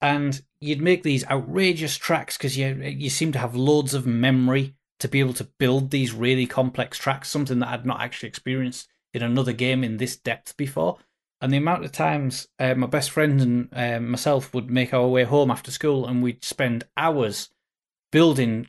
and 0.01 0.41
you'd 0.61 0.83
make 0.83 1.03
these 1.03 1.27
outrageous 1.27 1.97
tracks 1.97 2.37
because 2.37 2.57
you 2.57 2.75
you 2.75 3.11
seem 3.11 3.33
to 3.33 3.39
have 3.39 3.55
loads 3.55 3.95
of 3.95 4.07
memory 4.07 4.75
to 4.99 5.09
be 5.09 5.21
able 5.21 5.35
to 5.35 5.49
build 5.59 5.91
these 5.91 6.13
really 6.13 6.47
complex 6.47 6.99
tracks. 6.99 7.29
Something 7.29 7.61
that 7.61 7.69
I'd 7.69 7.87
not 7.87 8.01
actually 8.01 8.29
experienced 8.29 8.89
in 9.13 9.23
another 9.23 9.53
game 9.53 9.85
in 9.85 9.97
this 9.97 10.17
depth 10.17 10.57
before. 10.57 10.99
And 11.41 11.53
the 11.53 11.59
amount 11.59 11.85
of 11.85 11.93
times 11.93 12.49
uh, 12.59 12.75
my 12.75 12.87
best 12.87 13.11
friend 13.11 13.41
and 13.43 13.69
um, 13.73 14.11
myself 14.11 14.55
would 14.55 14.71
make 14.71 14.95
our 14.95 15.07
way 15.07 15.25
home 15.25 15.51
after 15.51 15.71
school, 15.71 16.07
and 16.07 16.23
we'd 16.23 16.45
spend 16.45 16.85
hours 16.97 17.51
building 18.11 18.69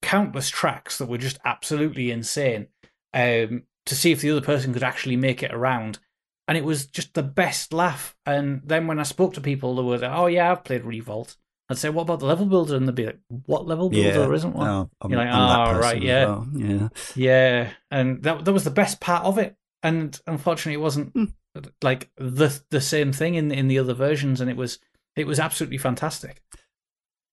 countless 0.00 0.50
tracks 0.50 0.98
that 0.98 1.08
were 1.08 1.18
just 1.18 1.38
absolutely 1.44 2.10
insane 2.10 2.68
um, 3.14 3.62
to 3.86 3.94
see 3.94 4.12
if 4.12 4.20
the 4.20 4.30
other 4.30 4.40
person 4.40 4.72
could 4.72 4.82
actually 4.82 5.16
make 5.16 5.42
it 5.42 5.52
around. 5.54 5.98
And 6.46 6.58
it 6.58 6.64
was 6.64 6.86
just 6.86 7.14
the 7.14 7.22
best 7.22 7.72
laugh. 7.72 8.14
And 8.26 8.60
then 8.64 8.86
when 8.86 8.98
I 8.98 9.04
spoke 9.04 9.32
to 9.34 9.40
people, 9.40 9.74
they 9.76 9.82
were 9.82 9.96
like, 9.98 10.10
"Oh 10.12 10.26
yeah, 10.26 10.52
I've 10.52 10.64
played 10.64 10.84
Re-Volt." 10.84 11.36
I'd 11.70 11.78
say, 11.78 11.88
"What 11.88 12.02
about 12.02 12.20
the 12.20 12.26
level 12.26 12.44
builder?" 12.44 12.76
And 12.76 12.86
they'd 12.86 12.94
be 12.94 13.06
like, 13.06 13.20
"What 13.46 13.66
level 13.66 13.88
builder? 13.88 14.28
yeah, 14.28 14.34
isn't 14.34 14.52
one." 14.54 14.68
Oh, 14.68 15.08
You're 15.08 15.18
like, 15.18 15.30
"Oh, 15.32 15.78
right, 15.78 16.02
yeah." 16.02 16.24
well. 16.26 16.46
yeah. 16.54 16.88
Yeah, 17.14 17.70
and 17.90 18.22
that 18.24 18.44
that 18.44 18.52
was 18.52 18.64
the 18.64 18.70
best 18.70 19.00
part 19.00 19.24
of 19.24 19.38
it. 19.38 19.56
And 19.82 20.20
unfortunately, 20.26 20.74
it 20.74 20.82
wasn't 20.82 21.12
Hmm. 21.14 21.24
like 21.82 22.10
the 22.18 22.60
the 22.70 22.80
same 22.82 23.12
thing 23.12 23.36
in 23.36 23.50
in 23.50 23.68
the 23.68 23.78
other 23.78 23.94
versions, 23.94 24.40
and 24.42 24.50
it 24.50 24.56
was 24.56 24.78
it 25.16 25.26
was 25.26 25.40
absolutely 25.40 25.78
fantastic. 25.78 26.42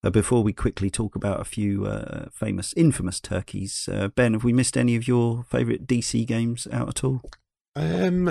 Uh, 0.03 0.09
before 0.09 0.41
we 0.43 0.51
quickly 0.51 0.89
talk 0.89 1.15
about 1.15 1.39
a 1.39 1.43
few 1.45 1.85
uh, 1.85 2.27
famous, 2.31 2.73
infamous 2.75 3.19
turkeys, 3.19 3.87
uh, 3.91 4.07
Ben, 4.07 4.33
have 4.33 4.43
we 4.43 4.51
missed 4.53 4.75
any 4.75 4.95
of 4.95 5.07
your 5.07 5.43
favourite 5.43 5.85
DC 5.85 6.25
games 6.25 6.67
out 6.71 6.89
at 6.89 7.03
all? 7.03 7.21
Um, 7.75 8.25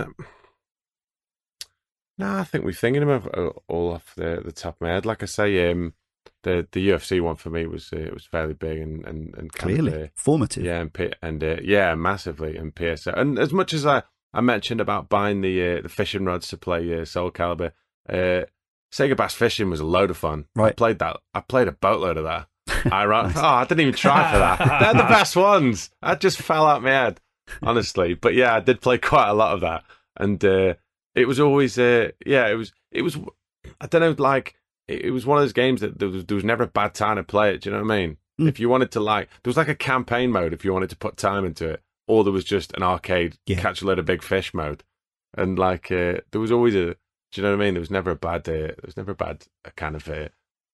no, 2.18 2.38
I 2.38 2.44
think 2.44 2.64
we're 2.64 2.72
thinking 2.72 3.08
of 3.08 3.26
uh, 3.28 3.50
all 3.68 3.92
off 3.92 4.14
the 4.16 4.42
the 4.44 4.52
top 4.52 4.74
of 4.76 4.80
my 4.82 4.90
head. 4.90 5.06
Like 5.06 5.22
I 5.22 5.26
say, 5.26 5.70
um, 5.70 5.94
the 6.42 6.66
the 6.72 6.88
UFC 6.90 7.20
one 7.20 7.36
for 7.36 7.50
me 7.50 7.66
was 7.66 7.92
uh, 7.92 7.98
it 7.98 8.12
was 8.12 8.24
fairly 8.26 8.54
big 8.54 8.78
and 8.78 9.04
and 9.06 9.34
and 9.36 9.52
kind 9.52 9.76
Clearly, 9.76 9.94
of, 9.94 10.02
uh, 10.02 10.06
formative. 10.16 10.64
yeah, 10.64 10.80
and 10.80 10.92
P- 10.92 11.12
and 11.22 11.42
uh, 11.42 11.56
yeah, 11.62 11.94
massively 11.94 12.56
and 12.56 12.74
PSO. 12.74 13.16
And 13.16 13.38
as 13.38 13.52
much 13.52 13.72
as 13.72 13.86
I 13.86 14.02
I 14.34 14.40
mentioned 14.40 14.80
about 14.80 15.08
buying 15.08 15.40
the 15.40 15.78
uh, 15.78 15.82
the 15.82 15.88
fishing 15.88 16.24
rods 16.24 16.48
to 16.48 16.58
play 16.58 17.00
uh, 17.00 17.04
Soul 17.04 17.30
Calibur, 17.30 17.72
uh, 18.08 18.42
Sega 18.92 19.16
Bass 19.16 19.34
Fishing 19.34 19.70
was 19.70 19.80
a 19.80 19.84
load 19.84 20.10
of 20.10 20.16
fun. 20.16 20.46
Right. 20.56 20.70
I 20.70 20.72
played 20.72 20.98
that. 20.98 21.18
I 21.34 21.40
played 21.40 21.68
a 21.68 21.72
boatload 21.72 22.16
of 22.16 22.24
that. 22.24 22.46
I 22.92 23.04
ran, 23.04 23.32
oh, 23.36 23.40
I 23.44 23.64
didn't 23.64 23.80
even 23.80 23.94
try 23.94 24.30
for 24.32 24.38
that. 24.38 24.58
They're 24.80 25.02
the 25.02 25.08
best 25.08 25.36
ones. 25.36 25.90
I 26.02 26.14
just 26.14 26.38
fell 26.40 26.66
out 26.66 26.82
my 26.82 26.90
head, 26.90 27.20
honestly. 27.62 28.14
But 28.14 28.34
yeah, 28.34 28.54
I 28.54 28.60
did 28.60 28.80
play 28.80 28.98
quite 28.98 29.28
a 29.28 29.34
lot 29.34 29.54
of 29.54 29.60
that, 29.60 29.84
and 30.16 30.42
uh, 30.44 30.74
it 31.14 31.26
was 31.26 31.40
always, 31.40 31.78
uh, 31.78 32.10
yeah, 32.24 32.48
it 32.48 32.54
was, 32.54 32.72
it 32.92 33.02
was. 33.02 33.18
I 33.80 33.86
don't 33.86 34.00
know, 34.00 34.22
like 34.22 34.54
it, 34.88 35.06
it 35.06 35.10
was 35.10 35.26
one 35.26 35.38
of 35.38 35.42
those 35.44 35.52
games 35.52 35.80
that 35.80 35.98
there 35.98 36.08
was, 36.08 36.24
there 36.26 36.34
was 36.36 36.44
never 36.44 36.64
a 36.64 36.68
bad 36.68 36.94
time 36.94 37.16
to 37.16 37.22
play 37.24 37.54
it. 37.54 37.62
Do 37.62 37.70
you 37.70 37.76
know 37.76 37.82
what 37.82 37.92
I 37.92 37.98
mean? 37.98 38.16
Mm. 38.40 38.48
If 38.48 38.60
you 38.60 38.68
wanted 38.68 38.90
to, 38.92 39.00
like, 39.00 39.28
there 39.42 39.50
was 39.50 39.56
like 39.56 39.68
a 39.68 39.74
campaign 39.74 40.30
mode 40.30 40.52
if 40.52 40.64
you 40.64 40.72
wanted 40.72 40.90
to 40.90 40.96
put 40.96 41.16
time 41.16 41.44
into 41.44 41.68
it, 41.68 41.82
or 42.08 42.24
there 42.24 42.32
was 42.32 42.44
just 42.44 42.72
an 42.74 42.82
arcade 42.82 43.36
Yeah. 43.46 43.60
catch 43.60 43.82
a 43.82 43.86
load 43.86 43.98
of 43.98 44.06
big 44.06 44.22
fish 44.22 44.54
mode, 44.54 44.84
and 45.36 45.58
like 45.58 45.90
uh, 45.92 46.20
there 46.30 46.40
was 46.40 46.52
always 46.52 46.74
a. 46.74 46.96
Do 47.32 47.40
you 47.40 47.46
know 47.46 47.56
what 47.56 47.62
I 47.62 47.64
mean? 47.66 47.74
There 47.74 47.80
was 47.80 47.90
never 47.90 48.10
a 48.10 48.16
bad 48.16 48.42
day. 48.42 48.60
There 48.62 48.76
was 48.84 48.96
never 48.96 49.12
a 49.12 49.16
bad 49.16 49.44
uh, 49.64 49.70
kind 49.76 49.94
of 49.96 50.08
uh, 50.08 50.28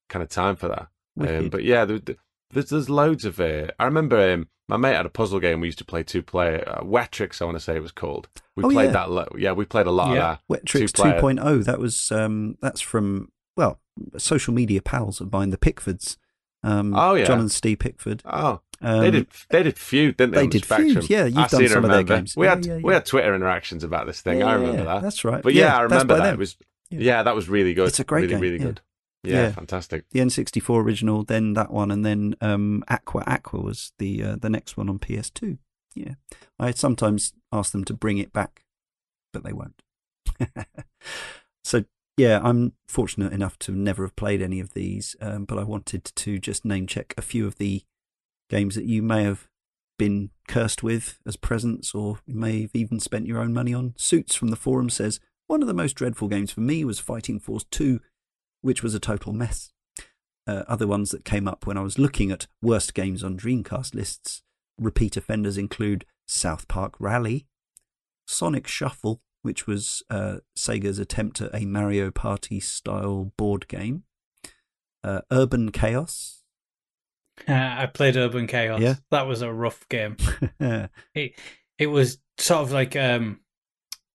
kind 0.09 0.23
of 0.23 0.29
time 0.29 0.57
for 0.57 0.69
that. 0.69 0.89
Um, 1.19 1.49
but 1.49 1.65
yeah, 1.65 1.85
there, 1.85 1.99
there- 1.99 2.17
there's 2.53 2.69
there's 2.71 2.89
loads 2.89 3.25
of. 3.25 3.41
Uh, 3.41 3.67
I 3.81 3.85
remember 3.87 4.33
um, 4.33 4.49
my 4.69 4.77
mate 4.77 4.95
had 4.95 5.05
a 5.05 5.11
puzzle 5.11 5.41
game 5.41 5.59
we 5.61 5.67
used 5.67 5.79
to 5.79 5.85
play 5.85 6.05
two 6.05 6.23
player. 6.23 6.63
Uh, 6.67 6.81
Wetrix, 6.83 7.43
I 7.43 7.45
want 7.45 7.57
to 7.57 7.61
say 7.61 7.75
it 7.75 7.83
was 7.83 7.91
called. 7.91 8.29
We 8.55 8.63
Oh, 8.63 8.71
played 8.71 8.87
yeah. 8.87 8.93
that. 8.93 9.11
Lo- 9.11 9.35
yeah, 9.37 9.51
we 9.53 9.65
played 9.65 9.89
a 9.89 9.91
lot 9.91 10.15
Yeah. 10.15 10.33
of 10.35 10.39
Wetrix 10.49 10.93
two-player. 10.93 11.21
2.0. 11.21 11.65
That 11.65 11.81
was 11.81 12.13
um, 12.13 12.57
that's 12.63 12.81
from 12.81 13.33
well, 13.57 13.81
social 14.17 14.55
media 14.55 14.81
pals 14.81 15.21
of 15.21 15.33
mine, 15.33 15.51
the 15.51 15.59
Pickfords. 15.59 16.19
Um, 16.63 16.95
Oh, 16.97 17.15
yeah. 17.15 17.25
John 17.25 17.41
and 17.41 17.51
Steve 17.51 17.81
Pickford. 17.81 18.23
Oh, 18.25 18.61
Um, 18.87 19.01
they 19.01 19.11
did. 19.11 19.27
They 19.51 19.63
did 19.65 19.77
feud, 19.79 20.17
didn't 20.17 20.35
they? 20.35 20.43
they 20.43 20.47
did 20.47 20.65
Spectrum? 20.65 20.91
Feud, 20.93 21.11
yeah, 21.11 21.25
you've 21.25 21.39
I 21.39 21.49
done 21.49 21.69
some 21.69 21.85
of 21.85 21.91
their 21.91 22.03
games. 22.05 22.37
We 22.37 22.47
Yeah, 22.47 22.55
had 22.55 22.67
yeah, 22.67 22.77
we 22.77 22.93
had 22.95 23.05
Twitter 23.05 23.35
interactions 23.35 23.83
about 23.83 24.07
this 24.07 24.21
thing. 24.21 24.43
I 24.43 24.55
remember 24.55 24.85
that. 24.85 25.03
That's 25.03 25.25
right. 25.25 25.43
But 25.43 25.55
yeah, 25.55 25.77
I 25.77 25.83
remember 25.83 26.17
that. 26.17 26.35
It 26.35 26.39
was 26.39 26.57
Yeah. 26.91 27.23
that 27.25 27.35
was 27.35 27.49
really 27.49 27.75
good. 27.75 27.89
It's 27.89 27.99
a 28.01 28.05
great 28.05 28.23
really, 28.23 28.35
game, 28.35 28.41
really 28.41 28.59
good. 28.59 28.81
Yeah, 29.25 29.43
Yeah. 29.47 29.53
fantastic. 29.53 30.09
the 30.11 30.21
N64 30.21 30.81
original, 30.85 31.25
then 31.25 31.55
that 31.55 31.73
one, 31.73 31.91
and 31.91 32.05
then 32.05 32.37
um, 32.41 32.85
Aqua 32.87 33.25
Aqua 33.27 33.61
was 33.61 33.93
the 33.99 34.23
uh, 34.23 34.37
the 34.37 34.51
next 34.51 34.77
one 34.77 34.89
on 34.89 35.01
PS2. 35.01 35.59
Yeah, 35.97 36.15
I 36.61 36.71
sometimes 36.71 37.33
ask 37.51 37.73
them 37.73 37.85
to 37.87 37.95
bring 37.95 38.19
it 38.19 38.33
back, 38.33 38.65
but 39.33 39.43
they 39.43 39.53
won't. 39.53 39.83
so 41.65 41.85
yeah, 42.17 42.41
I'm 42.43 42.73
fortunate 42.89 43.33
enough 43.33 43.59
to 43.61 43.73
never 43.73 44.05
have 44.05 44.15
played 44.17 44.41
any 44.43 44.61
of 44.61 44.75
these, 44.75 45.17
um, 45.21 45.45
but 45.45 45.59
I 45.59 45.65
wanted 45.65 46.05
to 46.05 46.39
just 46.39 46.65
name 46.65 46.87
check 46.87 47.15
a 47.19 47.23
few 47.23 47.47
of 47.47 47.57
the 47.57 47.83
games 48.49 48.75
that 48.75 48.85
you 48.85 49.03
may 49.03 49.25
have 49.25 49.49
been 49.99 50.31
cursed 50.47 50.83
with 50.83 51.19
as 51.27 51.37
presents, 51.37 51.95
or 51.95 52.21
you 52.27 52.35
may 52.35 52.63
have 52.63 52.75
even 52.75 53.01
spent 53.01 53.27
your 53.27 53.39
own 53.39 53.53
money 53.53 53.73
on. 53.73 53.95
Suits 53.97 54.35
from 54.35 54.49
the 54.49 54.57
forum 54.57 54.91
says 54.91 55.21
one 55.47 55.63
of 55.63 55.69
the 55.69 55.75
most 55.75 55.95
dreadful 55.95 56.29
games 56.29 56.51
for 56.51 56.61
me 56.61 56.85
was 56.85 56.99
Fighting 56.99 57.39
Force 57.39 57.65
2 57.71 58.01
which 58.67 58.83
was 58.83 58.95
a 58.95 59.01
total 59.01 59.33
mess. 59.33 59.71
Uh, 60.45 60.65
other 60.67 60.89
ones 60.89 61.11
that 61.13 61.25
came 61.25 61.47
up 61.47 61.67
when 61.67 61.79
I 61.79 61.83
was 61.83 62.01
looking 62.01 62.33
at 62.33 62.49
worst 62.61 62.95
games 62.95 63.23
on 63.23 63.37
Dreamcast 63.37 63.95
lists, 63.95 64.43
repeat 64.77 65.17
offenders 65.17 65.57
include 65.57 66.05
South 66.27 66.67
Park 66.67 66.95
Rally, 66.99 67.47
Sonic 68.27 68.67
Shuffle, 68.67 69.23
which 69.43 69.69
was 69.69 70.03
uh, 70.11 70.39
Sega's 70.59 70.99
attempt 70.99 71.41
at 71.41 71.55
a 71.55 71.65
Mario 71.65 72.11
Party 72.11 72.59
style 72.59 73.33
board 73.37 73.69
game, 73.69 74.03
uh, 75.05 75.21
Urban 75.31 75.71
Chaos. 75.71 76.36
I 77.49 77.87
played 77.87 78.17
Urban 78.17 78.47
Chaos. 78.47 78.81
Yeah. 78.81 78.95
That 79.11 79.27
was 79.27 79.43
a 79.43 79.53
rough 79.53 79.89
game. 79.89 80.17
yeah, 80.61 80.87
It 81.15 81.33
it 81.79 81.87
was 81.89 82.19
sort 82.39 82.63
of 82.63 82.73
like 82.73 82.97
um, 82.97 83.41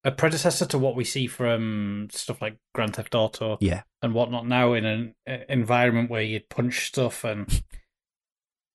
a 0.04 0.12
predecessor 0.12 0.66
to 0.68 0.78
what 0.80 0.96
we 0.96 1.04
see 1.04 1.28
from 1.28 2.08
stuff 2.12 2.42
like 2.42 2.58
Grand 2.74 2.96
Theft 2.96 3.14
Auto 3.16 3.58
yeah, 3.62 3.84
and 4.02 4.14
whatnot 4.14 4.48
now 4.48 4.74
in 4.74 4.86
an 4.86 5.16
uh, 5.30 5.38
environment 5.50 6.10
where 6.10 6.22
you'd 6.24 6.50
punch 6.50 6.88
stuff 6.88 7.24
and 7.24 7.64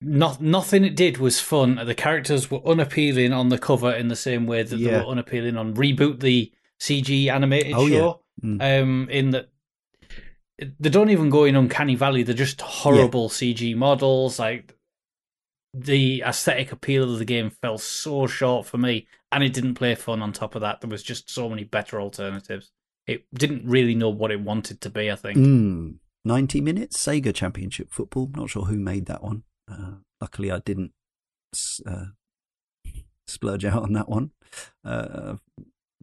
not 0.00 0.41
nothing 0.41 0.84
it 0.84 0.94
did 0.94 1.18
was 1.18 1.41
fun. 1.41 1.81
The 1.84 1.94
characters 1.94 2.50
were 2.50 2.65
unappealing 2.66 3.33
on 3.33 3.49
the 3.49 3.58
cover 3.58 3.91
in 3.92 4.08
the 4.08 4.16
same 4.16 4.47
way 4.47 4.62
that 4.62 4.76
they 4.76 4.91
were 4.91 5.07
unappealing 5.07 5.57
on 5.57 5.75
Reboot, 5.75 6.20
the 6.20 6.52
CG 6.81 7.28
animated 7.28 7.73
Oh, 7.75 7.86
yeah. 7.86 7.97
show. 7.99 8.23
Mm. 8.44 8.83
Um, 8.83 9.08
in 9.10 9.31
that 9.31 9.49
they 10.59 10.89
don't 10.89 11.10
even 11.10 11.31
go 11.31 11.44
in 11.44 11.57
Uncanny 11.57 11.94
Valley. 11.94 12.23
They're 12.23 12.35
just 12.35 12.60
horrible 12.60 13.28
CG 13.28 13.76
models. 13.76 14.39
Like 14.39 14.75
the 15.75 16.23
aesthetic 16.26 16.73
appeal 16.73 17.12
of 17.12 17.18
the 17.18 17.25
game 17.25 17.51
fell 17.51 17.78
so 17.78 18.26
short 18.26 18.67
for 18.67 18.78
me, 18.78 19.07
and 19.31 19.44
it 19.44 19.52
didn't 19.52 19.75
play 19.75 19.94
fun. 19.94 20.23
On 20.23 20.33
top 20.33 20.55
of 20.55 20.62
that, 20.62 20.81
there 20.81 20.91
was 20.91 21.02
just 21.02 21.31
so 21.31 21.49
many 21.49 21.65
better 21.65 22.01
alternatives. 22.01 22.73
It 23.07 23.25
didn't 23.35 23.67
really 23.67 23.94
know 23.94 24.09
what 24.09 24.31
it 24.33 24.41
wanted 24.41 24.81
to 24.83 24.91
be. 24.91 25.10
I 25.10 25.17
think. 25.17 25.39
Mm. 25.39 25.97
90 26.25 26.60
minutes 26.60 26.97
Sega 26.97 27.33
Championship 27.33 27.93
Football. 27.93 28.31
Not 28.35 28.51
sure 28.51 28.65
who 28.65 28.78
made 28.78 29.07
that 29.07 29.23
one. 29.23 29.44
Uh, 29.70 29.97
luckily, 30.20 30.51
I 30.51 30.59
didn't 30.59 30.93
uh, 31.86 32.07
splurge 33.28 33.65
out 33.65 33.85
on 33.85 33.93
that 33.93 34.09
one. 34.09 34.33
Uh, 34.85 35.36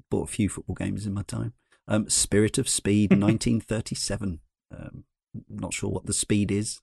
bought 0.10 0.30
a 0.30 0.32
few 0.32 0.48
football 0.48 0.76
games 0.76 1.06
in 1.06 1.14
my 1.14 1.24
time. 1.24 1.54
Um, 1.88 2.10
Spirit 2.10 2.58
of 2.58 2.70
Speed 2.70 3.12
1937. 3.20 4.40
Um, 4.72 5.04
not 5.50 5.74
sure 5.74 5.90
what 5.90 6.06
the 6.06 6.14
speed 6.14 6.52
is. 6.52 6.82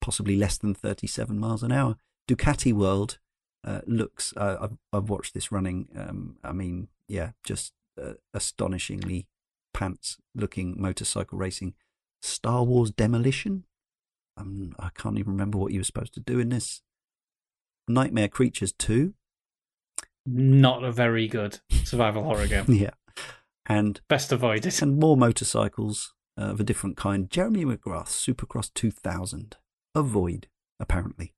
possibly 0.00 0.36
less 0.36 0.58
than 0.58 0.74
37 0.74 1.38
miles 1.38 1.62
an 1.62 1.72
hour. 1.72 1.96
Ducati 2.28 2.72
World 2.72 3.18
uh, 3.66 3.80
looks, 3.86 4.34
uh, 4.36 4.56
I've, 4.60 4.76
I've 4.92 5.08
watched 5.08 5.32
this 5.34 5.50
running. 5.50 5.88
Um, 5.96 6.36
I 6.44 6.52
mean, 6.52 6.88
yeah, 7.08 7.30
just 7.42 7.72
uh, 8.00 8.14
astonishingly 8.34 9.26
pants 9.72 10.18
looking 10.34 10.74
motorcycle 10.80 11.38
racing. 11.38 11.74
Star 12.22 12.64
Wars 12.64 12.90
Demolition. 12.90 13.64
Um, 14.36 14.74
I 14.78 14.90
can't 14.94 15.18
even 15.18 15.32
remember 15.32 15.58
what 15.58 15.72
you 15.72 15.80
were 15.80 15.84
supposed 15.84 16.14
to 16.14 16.20
do 16.20 16.38
in 16.38 16.48
this. 16.50 16.82
Nightmare 17.88 18.28
Creatures 18.28 18.72
2. 18.72 19.14
Not 20.26 20.84
a 20.84 20.92
very 20.92 21.28
good 21.28 21.60
survival 21.84 22.22
horror 22.24 22.46
game. 22.46 22.64
Yeah. 22.68 22.90
And 23.66 24.00
Best 24.08 24.32
avoid 24.32 24.66
it. 24.66 24.82
and 24.82 24.98
more 24.98 25.16
motorcycles 25.16 26.12
uh, 26.38 26.46
of 26.46 26.60
a 26.60 26.64
different 26.64 26.96
kind. 26.96 27.30
Jeremy 27.30 27.64
McGrath, 27.64 28.08
Supercross 28.08 28.70
2000. 28.74 29.56
Avoid, 29.94 30.48
apparently. 30.78 31.34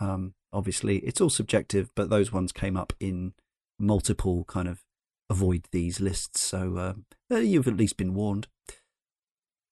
Um, 0.00 0.34
obviously, 0.52 0.98
it's 0.98 1.20
all 1.20 1.30
subjective, 1.30 1.90
but 1.94 2.08
those 2.08 2.32
ones 2.32 2.52
came 2.52 2.76
up 2.76 2.92
in 3.00 3.34
multiple 3.78 4.44
kind 4.44 4.68
of 4.68 4.84
avoid 5.28 5.66
these 5.70 6.00
lists, 6.00 6.40
so 6.40 6.76
uh, 6.76 6.94
uh, 7.34 7.38
you've 7.38 7.68
at 7.68 7.76
least 7.76 7.96
been 7.96 8.14
warned. 8.14 8.48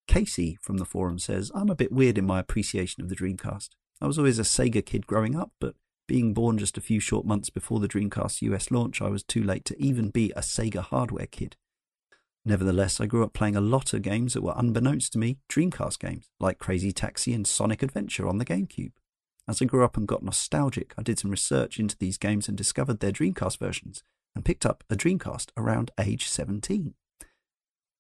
Casey 0.07 0.57
from 0.63 0.79
the 0.79 0.85
forum 0.85 1.19
says, 1.19 1.51
I'm 1.55 1.69
a 1.69 1.75
bit 1.75 1.93
weird 1.93 2.17
in 2.17 2.27
my 2.27 2.39
appreciation 2.39 3.03
of 3.03 3.09
the 3.09 3.17
Dreamcast. 3.17 3.71
I 4.01 4.07
was 4.07 4.19
always 4.19 4.39
a 4.39 4.43
Sega 4.43 4.85
kid 4.85 5.07
growing 5.07 5.37
up, 5.37 5.53
but 5.61 5.75
being 6.07 6.33
born 6.33 6.57
just 6.57 6.79
a 6.79 6.81
few 6.81 7.01
short 7.01 7.27
months 7.27 7.51
before 7.51 7.81
the 7.81 7.89
Dreamcast 7.89 8.41
US 8.43 8.71
launch, 8.71 9.03
I 9.03 9.09
was 9.09 9.23
too 9.23 9.43
late 9.43 9.65
to 9.67 9.81
even 9.83 10.11
be 10.11 10.31
a 10.33 10.41
Sega 10.41 10.81
hardware 10.81 11.27
kid. 11.27 11.57
Nevertheless, 12.49 12.99
I 12.99 13.05
grew 13.05 13.25
up 13.25 13.35
playing 13.35 13.57
a 13.57 13.61
lot 13.61 13.93
of 13.93 14.01
games 14.01 14.33
that 14.33 14.41
were 14.41 14.55
unbeknownst 14.57 15.13
to 15.13 15.19
me 15.19 15.37
Dreamcast 15.51 15.99
games, 15.99 16.31
like 16.41 16.59
Crazy 16.59 16.93
Taxi 16.93 17.35
and 17.35 17.47
Sonic 17.47 17.83
Adventure 17.83 18.27
on 18.27 18.39
the 18.39 18.45
GameCube. 18.47 18.93
As 19.47 19.61
I 19.61 19.67
grew 19.67 19.85
up 19.85 19.99
and 19.99 20.09
got 20.09 20.23
nostalgic, 20.23 20.95
I 20.97 21.03
did 21.03 21.19
some 21.19 21.31
research 21.31 21.79
into 21.79 21.99
these 21.99 22.17
games 22.17 22.49
and 22.49 22.57
discovered 22.57 23.01
their 23.01 23.13
Dreamcast 23.13 23.59
versions, 23.59 24.03
and 24.35 24.47
picked 24.47 24.65
up 24.65 24.83
a 24.89 24.97
Dreamcast 24.97 25.51
around 25.59 25.91
age 26.01 26.27
17. 26.27 26.95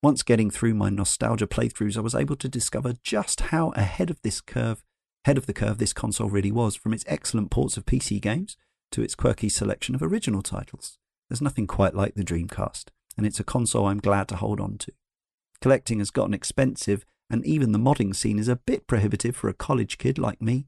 Once 0.02 0.22
getting 0.22 0.50
through 0.50 0.72
my 0.72 0.88
nostalgia 0.88 1.46
playthroughs, 1.46 1.98
I 1.98 2.00
was 2.00 2.14
able 2.14 2.36
to 2.36 2.48
discover 2.48 2.94
just 3.02 3.40
how 3.52 3.74
ahead 3.76 4.08
of 4.08 4.22
this 4.22 4.40
curve, 4.40 4.82
head 5.26 5.36
of 5.36 5.44
the 5.44 5.52
curve 5.52 5.76
this 5.76 5.92
console 5.92 6.30
really 6.30 6.52
was, 6.52 6.74
from 6.74 6.94
its 6.94 7.04
excellent 7.06 7.50
ports 7.50 7.76
of 7.76 7.84
PC 7.84 8.18
games 8.18 8.56
to 8.92 9.02
its 9.02 9.14
quirky 9.14 9.50
selection 9.50 9.94
of 9.94 10.02
original 10.02 10.40
titles. 10.40 10.96
There's 11.28 11.42
nothing 11.42 11.66
quite 11.66 11.94
like 11.94 12.14
the 12.14 12.24
Dreamcast, 12.24 12.86
and 13.18 13.26
it's 13.26 13.40
a 13.40 13.44
console 13.44 13.86
I'm 13.86 13.98
glad 13.98 14.28
to 14.28 14.36
hold 14.36 14.60
on 14.60 14.78
to. 14.78 14.92
Collecting 15.60 15.98
has 15.98 16.12
gotten 16.12 16.32
expensive, 16.32 17.04
and 17.28 17.44
even 17.44 17.72
the 17.72 17.78
modding 17.78 18.14
scene 18.14 18.38
is 18.38 18.48
a 18.48 18.56
bit 18.56 18.86
prohibitive 18.86 19.36
for 19.36 19.48
a 19.48 19.54
college 19.54 19.98
kid 19.98 20.18
like 20.18 20.40
me. 20.40 20.66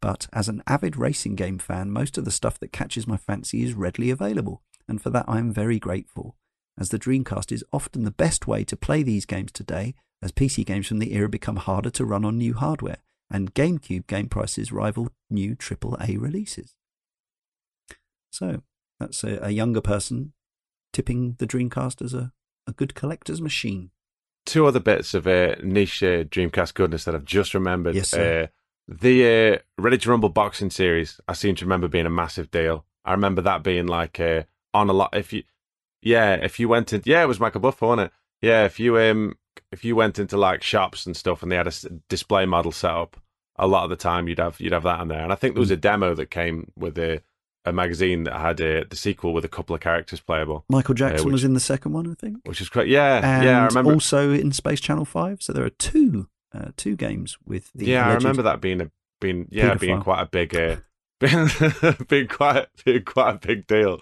But 0.00 0.26
as 0.32 0.48
an 0.48 0.64
avid 0.66 0.96
racing 0.96 1.36
game 1.36 1.58
fan, 1.58 1.92
most 1.92 2.18
of 2.18 2.24
the 2.24 2.32
stuff 2.32 2.58
that 2.58 2.72
catches 2.72 3.06
my 3.06 3.16
fancy 3.16 3.62
is 3.62 3.74
readily 3.74 4.10
available, 4.10 4.62
and 4.88 5.00
for 5.00 5.10
that 5.10 5.26
I 5.28 5.38
am 5.38 5.52
very 5.52 5.78
grateful, 5.78 6.36
as 6.76 6.88
the 6.88 6.98
Dreamcast 6.98 7.52
is 7.52 7.64
often 7.72 8.02
the 8.02 8.10
best 8.10 8.48
way 8.48 8.64
to 8.64 8.76
play 8.76 9.04
these 9.04 9.24
games 9.24 9.52
today, 9.52 9.94
as 10.20 10.32
PC 10.32 10.66
games 10.66 10.88
from 10.88 10.98
the 10.98 11.14
era 11.14 11.28
become 11.28 11.56
harder 11.56 11.90
to 11.90 12.04
run 12.04 12.24
on 12.24 12.36
new 12.36 12.54
hardware, 12.54 12.98
and 13.30 13.54
GameCube 13.54 14.08
game 14.08 14.28
prices 14.28 14.72
rival 14.72 15.08
new 15.30 15.54
AAA 15.54 16.20
releases. 16.20 16.74
So, 18.30 18.62
that's 18.98 19.22
a, 19.22 19.38
a 19.40 19.50
younger 19.50 19.80
person 19.80 20.32
tipping 20.92 21.36
the 21.38 21.46
Dreamcast 21.46 22.02
as 22.02 22.14
a, 22.14 22.32
a 22.66 22.72
good 22.72 22.94
collector's 22.94 23.40
machine. 23.40 23.90
Two 24.44 24.66
other 24.66 24.80
bits 24.80 25.14
of 25.14 25.26
uh, 25.26 25.54
niche 25.62 26.02
uh, 26.02 26.24
Dreamcast 26.24 26.74
goodness 26.74 27.04
that 27.04 27.14
I've 27.14 27.24
just 27.24 27.54
remembered. 27.54 27.94
Yes, 27.94 28.08
sir. 28.10 28.44
Uh, 28.44 28.46
the 28.88 29.54
uh, 29.54 29.58
Ready 29.78 29.98
to 29.98 30.10
Rumble 30.10 30.28
boxing 30.28 30.70
series, 30.70 31.20
I 31.28 31.34
seem 31.34 31.54
to 31.56 31.64
remember 31.64 31.86
being 31.88 32.06
a 32.06 32.10
massive 32.10 32.50
deal. 32.50 32.84
I 33.04 33.12
remember 33.12 33.40
that 33.42 33.62
being 33.62 33.86
like 33.86 34.18
uh, 34.18 34.42
on 34.74 34.90
a 34.90 34.92
lot. 34.92 35.10
If 35.16 35.32
you, 35.32 35.44
yeah, 36.02 36.34
if 36.34 36.58
you 36.58 36.68
went 36.68 36.92
in, 36.92 37.02
yeah, 37.04 37.22
it 37.22 37.28
was 37.28 37.38
Michael 37.40 37.60
Buffer, 37.60 37.86
wasn't 37.86 38.06
it? 38.08 38.12
Yeah, 38.40 38.64
if 38.64 38.80
you 38.80 38.98
um, 38.98 39.36
if 39.70 39.84
you 39.84 39.94
went 39.94 40.18
into 40.18 40.36
like 40.36 40.62
shops 40.64 41.06
and 41.06 41.16
stuff, 41.16 41.42
and 41.42 41.52
they 41.52 41.56
had 41.56 41.68
a 41.68 41.72
display 42.08 42.44
model 42.44 42.72
set 42.72 42.90
up, 42.90 43.16
a 43.56 43.68
lot 43.68 43.84
of 43.84 43.90
the 43.90 43.96
time 43.96 44.26
you'd 44.26 44.40
have 44.40 44.60
you'd 44.60 44.72
have 44.72 44.82
that 44.82 45.00
in 45.00 45.06
there. 45.08 45.22
And 45.22 45.32
I 45.32 45.36
think 45.36 45.54
there 45.54 45.60
was 45.60 45.68
Hmm. 45.68 45.74
a 45.74 45.76
demo 45.76 46.14
that 46.16 46.30
came 46.32 46.72
with 46.76 46.98
a 46.98 47.22
a 47.64 47.72
magazine 47.72 48.24
that 48.24 48.34
had 48.40 48.60
uh, 48.60 48.84
the 48.90 48.96
sequel 48.96 49.32
with 49.32 49.44
a 49.44 49.48
couple 49.48 49.74
of 49.74 49.80
characters 49.80 50.20
playable, 50.20 50.64
Michael 50.68 50.94
Jackson 50.94 51.26
which- 51.26 51.32
was 51.32 51.44
in 51.44 51.54
the 51.54 51.60
second 51.60 51.92
one, 51.92 52.10
I 52.10 52.14
think. 52.14 52.38
which 52.44 52.60
is 52.60 52.68
great. 52.68 52.88
Yeah, 52.88 53.20
and 53.22 53.44
yeah, 53.44 53.62
I 53.62 53.66
remember. 53.66 53.92
also 53.92 54.32
in 54.32 54.52
Space 54.52 54.80
Channel 54.80 55.04
5. 55.04 55.42
So 55.42 55.52
there 55.52 55.64
are 55.64 55.70
two 55.70 56.28
uh, 56.54 56.72
two 56.76 56.96
games 56.96 57.38
with 57.46 57.70
the 57.74 57.86
yeah, 57.86 58.08
I 58.08 58.14
remember 58.14 58.42
that 58.42 58.60
being 58.60 58.80
a 58.80 58.90
being 59.20 59.46
yeah 59.50 59.74
being 59.74 60.00
quite 60.00 60.20
a 60.22 60.26
big 60.26 60.54
uh, 60.54 60.76
being, 61.20 61.48
being 62.08 62.26
quite 62.28 62.66
being 62.84 63.04
quite 63.04 63.36
a 63.36 63.38
big 63.46 63.66
deal. 63.66 64.00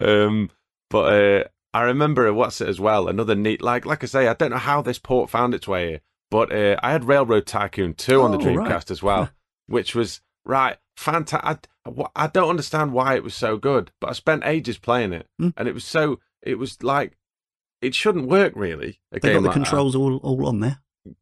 Um, 0.00 0.50
but 0.90 1.12
uh, 1.12 1.44
I 1.72 1.82
remember 1.82 2.32
what's 2.34 2.60
it 2.60 2.68
as 2.68 2.80
well. 2.80 3.08
Another 3.08 3.34
neat 3.34 3.62
like 3.62 3.86
like 3.86 4.02
I 4.02 4.06
say, 4.06 4.28
I 4.28 4.34
don't 4.34 4.50
know 4.50 4.56
how 4.58 4.82
this 4.82 4.98
port 4.98 5.30
found 5.30 5.54
its 5.54 5.68
way 5.68 5.88
here, 5.90 6.00
but 6.30 6.52
uh, 6.52 6.76
I 6.82 6.90
had 6.92 7.04
Railroad 7.04 7.46
Tycoon 7.46 7.94
two 7.94 8.20
on 8.22 8.32
the 8.32 8.38
Oh, 8.38 8.40
Dreamcast 8.40 8.68
right. 8.70 8.90
as 8.90 9.02
well, 9.02 9.30
which 9.66 9.94
was 9.94 10.20
right 10.44 10.76
fantastic. 10.96 11.68
I, 11.84 12.04
I 12.16 12.26
don't 12.26 12.50
understand 12.50 12.92
why 12.92 13.14
it 13.14 13.22
was 13.24 13.34
so 13.34 13.56
good, 13.56 13.92
but 14.00 14.10
I 14.10 14.12
spent 14.12 14.44
ages 14.44 14.78
playing 14.78 15.12
it, 15.12 15.26
Hmm. 15.38 15.50
and 15.56 15.68
it 15.68 15.74
was 15.74 15.84
so 15.84 16.20
it 16.42 16.58
was 16.58 16.82
like 16.82 17.16
it 17.82 17.94
shouldn't 17.94 18.28
work 18.28 18.52
really. 18.56 19.00
A 19.12 19.20
They 19.20 19.32
got 19.32 19.40
the 19.40 19.40
like 19.40 19.54
that 19.54 19.60
controls 19.60 19.94
all, 19.94 20.16
all 20.18 20.46
on 20.46 20.60
there. 20.60 20.78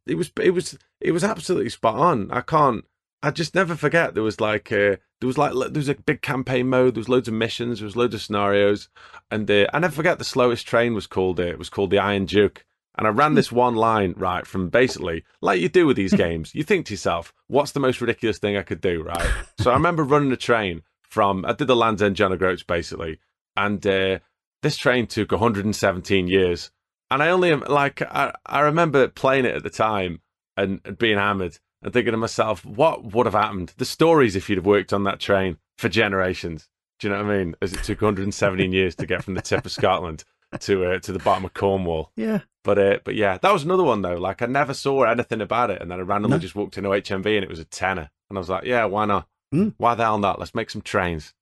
it 0.07 0.15
was 0.15 0.31
it 0.41 0.51
was 0.51 0.77
it 1.01 1.11
was 1.11 1.23
absolutely 1.23 1.69
spot 1.69 1.95
on. 1.95 2.31
I 2.31 2.41
can't. 2.41 2.85
I 3.21 3.31
just 3.31 3.55
never 3.55 3.75
forget. 3.75 4.13
There 4.13 4.23
was 4.23 4.39
like 4.39 4.71
uh, 4.71 4.97
there 5.19 5.27
was 5.27 5.37
like 5.37 5.53
there 5.53 5.69
was 5.79 5.89
a 5.89 5.95
big 5.95 6.21
campaign 6.21 6.69
mode. 6.69 6.95
There 6.95 6.99
was 7.01 7.09
loads 7.09 7.27
of 7.27 7.33
missions. 7.33 7.79
There 7.79 7.85
was 7.85 7.95
loads 7.95 8.13
of 8.15 8.21
scenarios, 8.21 8.89
and 9.31 9.49
uh, 9.49 9.65
I 9.73 9.79
never 9.79 9.95
forget. 9.95 10.17
The 10.19 10.23
slowest 10.25 10.67
train 10.67 10.93
was 10.93 11.07
called 11.07 11.39
uh, 11.39 11.43
it 11.43 11.57
was 11.59 11.69
called 11.69 11.89
the 11.91 11.99
Iron 11.99 12.25
Duke. 12.25 12.65
And 12.97 13.07
I 13.07 13.09
ran 13.09 13.33
this 13.33 13.51
one 13.51 13.75
line 13.75 14.13
right 14.17 14.47
from 14.47 14.69
basically 14.69 15.23
like 15.41 15.59
you 15.59 15.69
do 15.69 15.85
with 15.85 15.97
these 15.97 16.13
games. 16.25 16.55
You 16.55 16.63
think 16.63 16.85
to 16.87 16.93
yourself, 16.93 17.33
"What's 17.47 17.71
the 17.73 17.79
most 17.79 18.01
ridiculous 18.01 18.39
thing 18.39 18.57
I 18.57 18.63
could 18.63 18.81
do?" 18.81 19.03
Right. 19.03 19.29
So 19.59 19.71
I 19.71 19.73
remember 19.73 20.03
running 20.03 20.31
a 20.31 20.37
train 20.37 20.81
from 21.01 21.45
I 21.45 21.53
did 21.53 21.67
the 21.67 21.75
Land's 21.75 22.01
End 22.01 22.15
John 22.15 22.31
O'Groats 22.31 22.63
basically, 22.63 23.19
and 23.55 23.85
uh, 23.85 24.19
this 24.61 24.77
train 24.77 25.07
took 25.07 25.31
117 25.31 26.27
years 26.27 26.71
and 27.11 27.21
I 27.21 27.29
only 27.29 27.55
like 27.55 28.01
I, 28.01 28.33
I 28.45 28.61
remember 28.61 29.07
playing 29.07 29.45
it 29.45 29.55
at 29.55 29.63
the 29.63 29.69
time 29.69 30.21
and, 30.57 30.81
and 30.85 30.97
being 30.97 31.17
hammered 31.17 31.59
and 31.81 31.93
thinking 31.93 32.11
to 32.11 32.17
myself, 32.17 32.65
what 32.65 33.13
would 33.13 33.25
have 33.25 33.35
happened? 33.35 33.73
The 33.77 33.85
stories 33.85 34.35
if 34.35 34.49
you'd 34.49 34.57
have 34.57 34.65
worked 34.65 34.93
on 34.93 35.03
that 35.03 35.19
train 35.19 35.57
for 35.77 35.89
generations. 35.89 36.67
Do 36.99 37.07
you 37.07 37.13
know 37.13 37.23
what 37.23 37.31
I 37.31 37.37
mean? 37.37 37.55
As 37.61 37.73
it 37.73 37.83
took 37.83 38.01
117 38.01 38.71
years 38.71 38.95
to 38.95 39.05
get 39.05 39.23
from 39.23 39.35
the 39.35 39.41
tip 39.41 39.65
of 39.65 39.71
Scotland 39.71 40.23
to 40.61 40.85
uh, 40.85 40.99
to 40.99 41.11
the 41.11 41.19
bottom 41.19 41.45
of 41.45 41.53
Cornwall. 41.53 42.11
Yeah. 42.15 42.41
But 42.63 42.79
uh, 42.79 42.99
but 43.03 43.15
yeah, 43.15 43.37
that 43.41 43.53
was 43.53 43.63
another 43.63 43.83
one 43.83 44.01
though. 44.01 44.15
Like 44.15 44.41
I 44.41 44.47
never 44.47 44.73
saw 44.73 45.03
anything 45.03 45.41
about 45.41 45.69
it, 45.71 45.81
and 45.81 45.89
then 45.91 45.99
I 45.99 46.03
randomly 46.03 46.37
No. 46.37 46.41
just 46.41 46.55
walked 46.55 46.77
into 46.77 46.89
HMV 46.89 47.35
and 47.35 47.43
it 47.43 47.49
was 47.49 47.59
a 47.59 47.65
tenner, 47.65 48.09
and 48.29 48.37
I 48.37 48.39
was 48.39 48.49
like, 48.49 48.63
yeah, 48.65 48.85
why 48.85 49.05
not? 49.05 49.27
Mm. 49.53 49.73
Why 49.77 49.93
the 49.95 50.03
hell 50.03 50.17
not? 50.17 50.39
Let's 50.39 50.55
make 50.55 50.69
some 50.69 50.81
trains. 50.81 51.33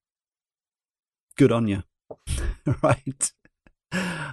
Good 1.37 1.51
on 1.51 1.67
you. 1.67 1.83
right. 2.83 3.31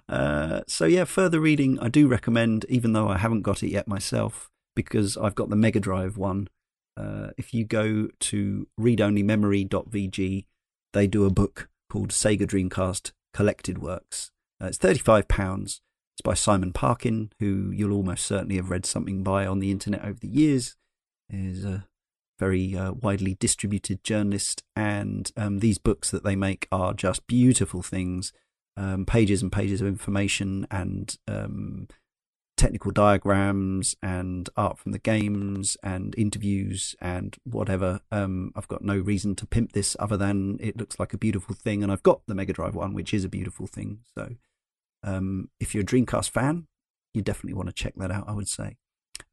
Uh, 0.08 0.62
so 0.66 0.84
yeah, 0.86 1.04
further 1.04 1.38
reading 1.40 1.78
I 1.78 1.88
do 1.88 2.08
recommend, 2.08 2.64
even 2.68 2.92
though 2.92 3.08
I 3.08 3.18
haven't 3.18 3.42
got 3.42 3.62
it 3.62 3.68
yet 3.70 3.86
myself, 3.86 4.50
because 4.74 5.16
I've 5.16 5.34
got 5.34 5.48
the 5.50 5.56
Mega 5.56 5.80
Drive 5.80 6.16
one. 6.16 6.48
Uh, 6.96 7.28
if 7.38 7.54
you 7.54 7.64
go 7.64 8.08
to 8.18 8.66
readonlymemory.vg, 8.78 10.44
they 10.92 11.06
do 11.06 11.24
a 11.24 11.30
book 11.30 11.68
called 11.88 12.10
Sega 12.10 12.42
Dreamcast 12.42 13.12
Collected 13.32 13.78
Works. 13.78 14.30
Uh, 14.62 14.66
it's 14.66 14.78
thirty-five 14.78 15.28
pounds. 15.28 15.80
It's 16.14 16.22
by 16.22 16.34
Simon 16.34 16.72
Parkin, 16.72 17.32
who 17.38 17.70
you'll 17.70 17.94
almost 17.94 18.26
certainly 18.26 18.56
have 18.56 18.70
read 18.70 18.84
something 18.84 19.22
by 19.22 19.46
on 19.46 19.60
the 19.60 19.70
internet 19.70 20.04
over 20.04 20.18
the 20.18 20.28
years. 20.28 20.76
Is 21.30 21.64
a 21.64 21.86
very 22.38 22.76
uh, 22.76 22.92
widely 22.92 23.36
distributed 23.38 24.02
journalist, 24.02 24.64
and 24.74 25.30
um, 25.36 25.60
these 25.60 25.78
books 25.78 26.10
that 26.10 26.24
they 26.24 26.36
make 26.36 26.66
are 26.72 26.92
just 26.92 27.26
beautiful 27.26 27.82
things. 27.82 28.32
Um, 28.76 29.04
pages 29.04 29.42
and 29.42 29.52
pages 29.52 29.80
of 29.80 29.88
information 29.88 30.66
and 30.70 31.14
um, 31.28 31.88
technical 32.56 32.90
diagrams 32.90 33.94
and 34.02 34.48
art 34.56 34.78
from 34.78 34.92
the 34.92 34.98
games 34.98 35.76
and 35.82 36.14
interviews 36.16 36.94
and 37.00 37.36
whatever. 37.44 38.00
Um, 38.10 38.52
I've 38.56 38.68
got 38.68 38.82
no 38.82 38.96
reason 38.96 39.34
to 39.36 39.46
pimp 39.46 39.72
this 39.72 39.96
other 39.98 40.16
than 40.16 40.56
it 40.60 40.78
looks 40.78 40.98
like 40.98 41.12
a 41.12 41.18
beautiful 41.18 41.54
thing, 41.54 41.82
and 41.82 41.92
I've 41.92 42.02
got 42.02 42.22
the 42.26 42.34
Mega 42.34 42.52
Drive 42.54 42.74
one, 42.74 42.94
which 42.94 43.12
is 43.12 43.24
a 43.24 43.28
beautiful 43.28 43.66
thing. 43.66 44.00
So, 44.14 44.36
um, 45.02 45.48
if 45.58 45.74
you're 45.74 45.82
a 45.82 45.86
Dreamcast 45.86 46.30
fan, 46.30 46.66
you 47.14 47.22
definitely 47.22 47.54
want 47.54 47.68
to 47.68 47.74
check 47.74 47.94
that 47.96 48.10
out. 48.10 48.28
I 48.28 48.32
would 48.32 48.48
say. 48.48 48.76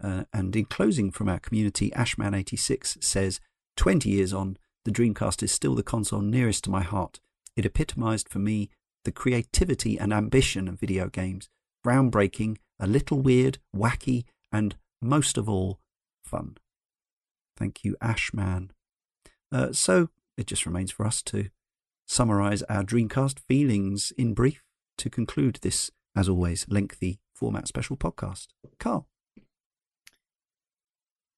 Uh, 0.03 0.23
and 0.33 0.55
in 0.55 0.65
closing 0.65 1.11
from 1.11 1.29
our 1.29 1.39
community, 1.39 1.91
Ashman86 1.91 3.03
says, 3.03 3.39
20 3.77 4.09
years 4.09 4.33
on, 4.33 4.57
the 4.85 4.91
Dreamcast 4.91 5.41
is 5.43 5.51
still 5.51 5.75
the 5.75 5.83
console 5.83 6.21
nearest 6.21 6.63
to 6.65 6.69
my 6.69 6.81
heart. 6.81 7.19
It 7.55 7.65
epitomized 7.65 8.29
for 8.29 8.39
me 8.39 8.69
the 9.05 9.11
creativity 9.11 9.97
and 9.97 10.13
ambition 10.13 10.67
of 10.67 10.79
video 10.79 11.07
games. 11.07 11.49
Groundbreaking, 11.85 12.57
a 12.79 12.87
little 12.87 13.21
weird, 13.21 13.59
wacky, 13.75 14.25
and 14.51 14.75
most 15.01 15.37
of 15.37 15.49
all, 15.49 15.79
fun. 16.23 16.57
Thank 17.55 17.83
you, 17.83 17.95
Ashman. 18.01 18.71
Uh, 19.51 19.71
so 19.71 20.09
it 20.37 20.47
just 20.47 20.65
remains 20.65 20.91
for 20.91 21.05
us 21.05 21.21
to 21.23 21.49
summarize 22.05 22.61
our 22.63 22.83
Dreamcast 22.83 23.39
feelings 23.39 24.11
in 24.17 24.33
brief 24.33 24.63
to 24.97 25.09
conclude 25.09 25.59
this, 25.61 25.91
as 26.15 26.27
always, 26.29 26.65
lengthy 26.69 27.19
format 27.33 27.67
special 27.67 27.97
podcast. 27.97 28.47
Karl. 28.79 29.07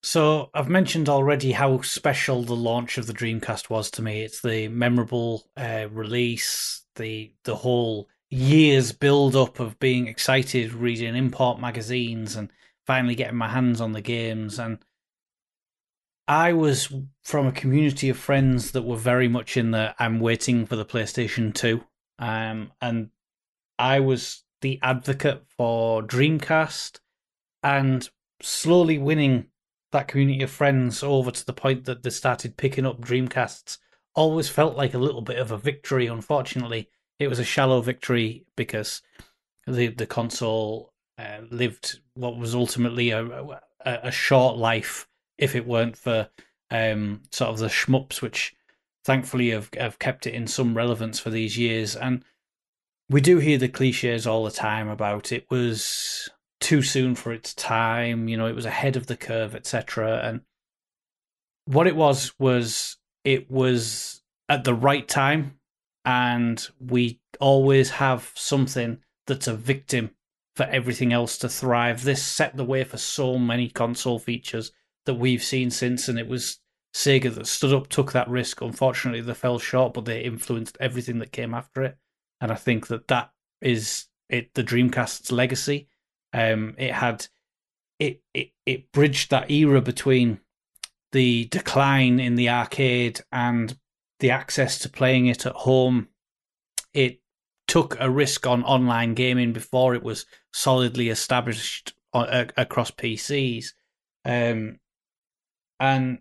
So 0.01 0.49
I've 0.53 0.69
mentioned 0.69 1.09
already 1.09 1.51
how 1.51 1.81
special 1.81 2.43
the 2.43 2.55
launch 2.55 2.97
of 2.97 3.05
the 3.05 3.13
Dreamcast 3.13 3.69
was 3.69 3.91
to 3.91 4.01
me. 4.01 4.21
It's 4.21 4.41
the 4.41 4.69
memorable 4.69 5.45
uh, 5.57 5.87
release, 5.91 6.83
the 6.95 7.33
the 7.43 7.55
whole 7.55 8.07
years 8.29 8.93
build 8.93 9.35
up 9.35 9.59
of 9.59 9.79
being 9.79 10.07
excited, 10.07 10.73
reading 10.73 11.15
import 11.15 11.59
magazines, 11.59 12.35
and 12.35 12.49
finally 12.87 13.15
getting 13.15 13.37
my 13.37 13.49
hands 13.49 13.81
on 13.81 13.91
the 13.91 14.01
games. 14.01 14.57
And 14.57 14.79
I 16.29 16.53
was 16.53 16.93
from 17.23 17.47
a 17.47 17.51
community 17.51 18.09
of 18.09 18.17
friends 18.17 18.71
that 18.71 18.83
were 18.83 18.95
very 18.95 19.27
much 19.27 19.57
in 19.57 19.71
the 19.71 19.95
I'm 19.99 20.19
waiting 20.19 20.65
for 20.65 20.75
the 20.75 20.85
PlayStation 20.85 21.53
2. 21.53 21.83
Um, 22.19 22.71
and 22.81 23.09
I 23.79 24.01
was 24.01 24.43
the 24.61 24.77
advocate 24.83 25.43
for 25.47 26.03
Dreamcast 26.03 26.99
and 27.63 28.07
slowly 28.41 28.97
winning 28.97 29.47
that 29.91 30.07
community 30.07 30.43
of 30.43 30.51
friends 30.51 31.01
over 31.01 31.31
to 31.31 31.45
the 31.45 31.53
point 31.53 31.85
that 31.85 32.03
they 32.03 32.09
started 32.09 32.57
picking 32.57 32.85
up 32.85 33.01
Dreamcasts 33.01 33.77
always 34.13 34.49
felt 34.49 34.75
like 34.75 34.93
a 34.93 34.99
little 34.99 35.21
bit 35.21 35.37
of 35.37 35.51
a 35.51 35.57
victory. 35.57 36.07
Unfortunately, 36.07 36.89
it 37.19 37.29
was 37.29 37.39
a 37.39 37.43
shallow 37.43 37.81
victory 37.81 38.45
because 38.55 39.01
the 39.65 39.87
the 39.87 40.05
console 40.05 40.93
uh, 41.17 41.39
lived 41.49 41.99
what 42.13 42.37
was 42.37 42.53
ultimately 42.53 43.11
a, 43.11 43.25
a, 43.25 43.59
a 43.85 44.11
short 44.11 44.57
life 44.57 45.07
if 45.37 45.55
it 45.55 45.65
weren't 45.65 45.97
for 45.97 46.29
um, 46.69 47.21
sort 47.31 47.49
of 47.49 47.59
the 47.59 47.67
shmups, 47.67 48.21
which 48.21 48.55
thankfully 49.05 49.49
have 49.49 49.69
have 49.75 49.99
kept 49.99 50.27
it 50.27 50.33
in 50.33 50.47
some 50.47 50.75
relevance 50.75 51.17
for 51.19 51.29
these 51.29 51.57
years. 51.57 51.95
And 51.95 52.23
we 53.09 53.21
do 53.21 53.39
hear 53.39 53.57
the 53.57 53.67
cliches 53.67 54.27
all 54.27 54.43
the 54.43 54.51
time 54.51 54.87
about 54.87 55.31
it 55.31 55.45
was 55.49 56.29
too 56.59 56.81
soon 56.81 57.15
for 57.15 57.33
its 57.33 57.53
time. 57.53 58.27
You 58.27 58.37
know, 58.37 58.45
it 58.45 58.55
was 58.55 58.65
ahead 58.65 58.95
of 58.95 59.07
the 59.07 59.17
curve, 59.17 59.55
etc. 59.55 60.21
And 60.23 60.41
what 61.65 61.87
it 61.87 61.95
was 61.95 62.33
was 62.37 62.97
it 63.23 63.49
was 63.49 64.21
at 64.47 64.63
the 64.63 64.73
right 64.73 65.07
time, 65.07 65.59
and 66.05 66.67
we 66.79 67.19
always 67.39 67.89
have 67.91 68.31
something 68.35 68.99
that's 69.27 69.47
a 69.47 69.55
victim 69.55 70.11
for 70.55 70.63
everything 70.63 71.13
else 71.13 71.37
to 71.39 71.49
thrive. 71.49 72.03
This 72.03 72.23
set 72.23 72.57
the 72.57 72.65
way 72.65 72.83
for 72.83 72.97
so 72.97 73.37
many 73.37 73.69
console 73.69 74.19
features 74.19 74.71
that 75.05 75.15
we've 75.15 75.43
seen 75.43 75.71
since, 75.71 76.07
and 76.07 76.19
it 76.19 76.27
was 76.27 76.59
Sega 76.93 77.33
that 77.33 77.47
stood 77.47 77.73
up, 77.73 77.87
took 77.87 78.11
that 78.11 78.29
risk. 78.29 78.61
Unfortunately, 78.61 79.21
they 79.21 79.33
fell 79.33 79.59
short, 79.59 79.93
but 79.93 80.05
they 80.05 80.21
influenced 80.21 80.77
everything 80.79 81.19
that 81.19 81.31
came 81.31 81.53
after 81.53 81.83
it. 81.83 81.97
And 82.41 82.51
I 82.51 82.55
think 82.55 82.87
that 82.87 83.07
that 83.07 83.31
is 83.61 84.05
it. 84.29 84.53
The 84.53 84.63
Dreamcast's 84.63 85.31
legacy 85.31 85.89
um, 86.33 86.75
it 86.77 86.93
had 86.93 87.27
it, 87.97 88.21
it 88.33 88.51
it 88.65 88.91
bridged 88.91 89.31
that 89.31 89.49
era 89.51 89.81
between 89.81 90.39
the 91.11 91.45
decline 91.45 92.19
in 92.19 92.35
the 92.35 92.49
arcade 92.49 93.21
and 93.31 93.77
the 94.19 94.31
access 94.31 94.77
to 94.79 94.89
playing 94.89 95.25
it 95.27 95.45
at 95.45 95.55
home. 95.55 96.07
It 96.93 97.21
took 97.67 97.97
a 97.99 98.09
risk 98.09 98.45
on 98.45 98.63
online 98.63 99.15
gaming 99.15 99.53
before 99.53 99.95
it 99.95 100.03
was 100.03 100.25
solidly 100.53 101.09
established 101.09 101.93
uh, 102.13 102.45
across 102.57 102.91
PCs. 102.91 103.73
Um, 104.25 104.79
and 105.79 106.19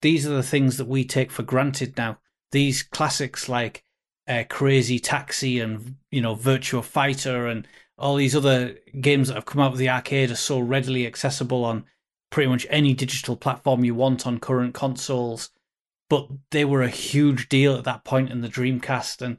these 0.00 0.26
are 0.26 0.34
the 0.34 0.42
things 0.42 0.76
that 0.78 0.88
we 0.88 1.04
take 1.04 1.30
for 1.30 1.42
granted 1.42 1.96
now. 1.96 2.18
These 2.52 2.82
classics 2.82 3.48
like 3.48 3.84
uh, 4.28 4.44
Crazy 4.48 4.98
Taxi 4.98 5.60
and 5.60 5.96
you 6.10 6.20
know 6.20 6.36
Virtua 6.36 6.84
Fighter 6.84 7.46
and 7.46 7.66
all 7.98 8.16
these 8.16 8.34
other 8.34 8.76
games 9.00 9.28
that 9.28 9.34
have 9.34 9.46
come 9.46 9.60
out 9.60 9.72
of 9.72 9.78
the 9.78 9.88
arcade 9.88 10.30
are 10.30 10.36
so 10.36 10.58
readily 10.58 11.06
accessible 11.06 11.64
on 11.64 11.84
pretty 12.30 12.48
much 12.48 12.66
any 12.70 12.94
digital 12.94 13.36
platform 13.36 13.84
you 13.84 13.94
want 13.94 14.26
on 14.26 14.40
current 14.40 14.74
consoles. 14.74 15.50
But 16.08 16.28
they 16.50 16.64
were 16.64 16.82
a 16.82 16.88
huge 16.88 17.48
deal 17.48 17.74
at 17.76 17.84
that 17.84 18.04
point 18.04 18.30
in 18.30 18.40
the 18.40 18.48
Dreamcast, 18.48 19.22
and 19.22 19.38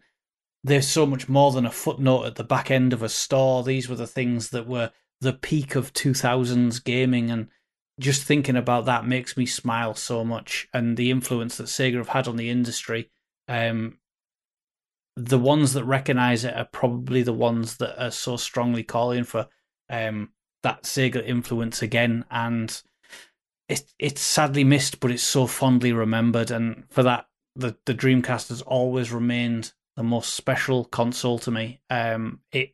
they're 0.64 0.82
so 0.82 1.06
much 1.06 1.28
more 1.28 1.52
than 1.52 1.66
a 1.66 1.72
footnote 1.72 2.26
at 2.26 2.36
the 2.36 2.44
back 2.44 2.72
end 2.72 2.94
of 2.94 3.04
a 3.04 3.10
store. 3.10 3.64
These 3.64 3.90
were 3.90 3.96
the 3.96 4.08
things 4.08 4.50
that 4.52 4.68
were 4.68 4.92
the 5.20 5.34
peak 5.34 5.76
of 5.76 5.94
2000s 5.94 6.84
gaming, 6.84 7.30
and 7.30 7.50
just 8.00 8.24
thinking 8.24 8.56
about 8.56 8.86
that 8.86 9.06
makes 9.06 9.38
me 9.38 9.46
smile 9.46 9.94
so 9.94 10.24
much. 10.24 10.68
And 10.74 10.98
the 10.98 11.12
influence 11.12 11.58
that 11.58 11.68
Sega 11.68 11.98
have 11.98 12.10
had 12.10 12.28
on 12.28 12.38
the 12.38 12.50
industry 12.50 13.10
um, 13.48 13.98
the 15.16 15.40
ones 15.40 15.74
that 15.74 15.84
recognize 15.84 16.44
it 16.44 16.56
are 16.56 16.68
probably 16.72 17.22
the 17.22 17.34
ones 17.34 17.78
that 17.78 18.02
are 18.04 18.12
so 18.12 18.38
strongly 18.38 18.84
calling 18.84 19.24
for 19.24 19.48
um, 19.90 20.30
that 20.64 20.84
Sega 20.84 21.24
influence 21.26 21.82
again. 21.82 22.26
And 22.32 22.82
it, 23.70 23.84
it's 24.00 24.22
sadly 24.22 24.64
missed, 24.64 25.00
but 25.00 25.12
it's 25.12 25.24
so 25.24 25.46
fondly 25.46 25.94
remembered. 25.94 26.52
And 26.52 26.86
for 26.90 27.04
that, 27.04 27.28
the, 27.56 27.78
the 27.86 27.94
Dreamcast 27.94 28.50
has 28.50 28.62
always 28.62 29.12
remained 29.12 29.74
the 29.96 30.04
most 30.04 30.34
special 30.34 30.86
console 30.86 31.38
to 31.40 31.52
me. 31.52 31.80
Um, 31.90 32.40
it 32.52 32.74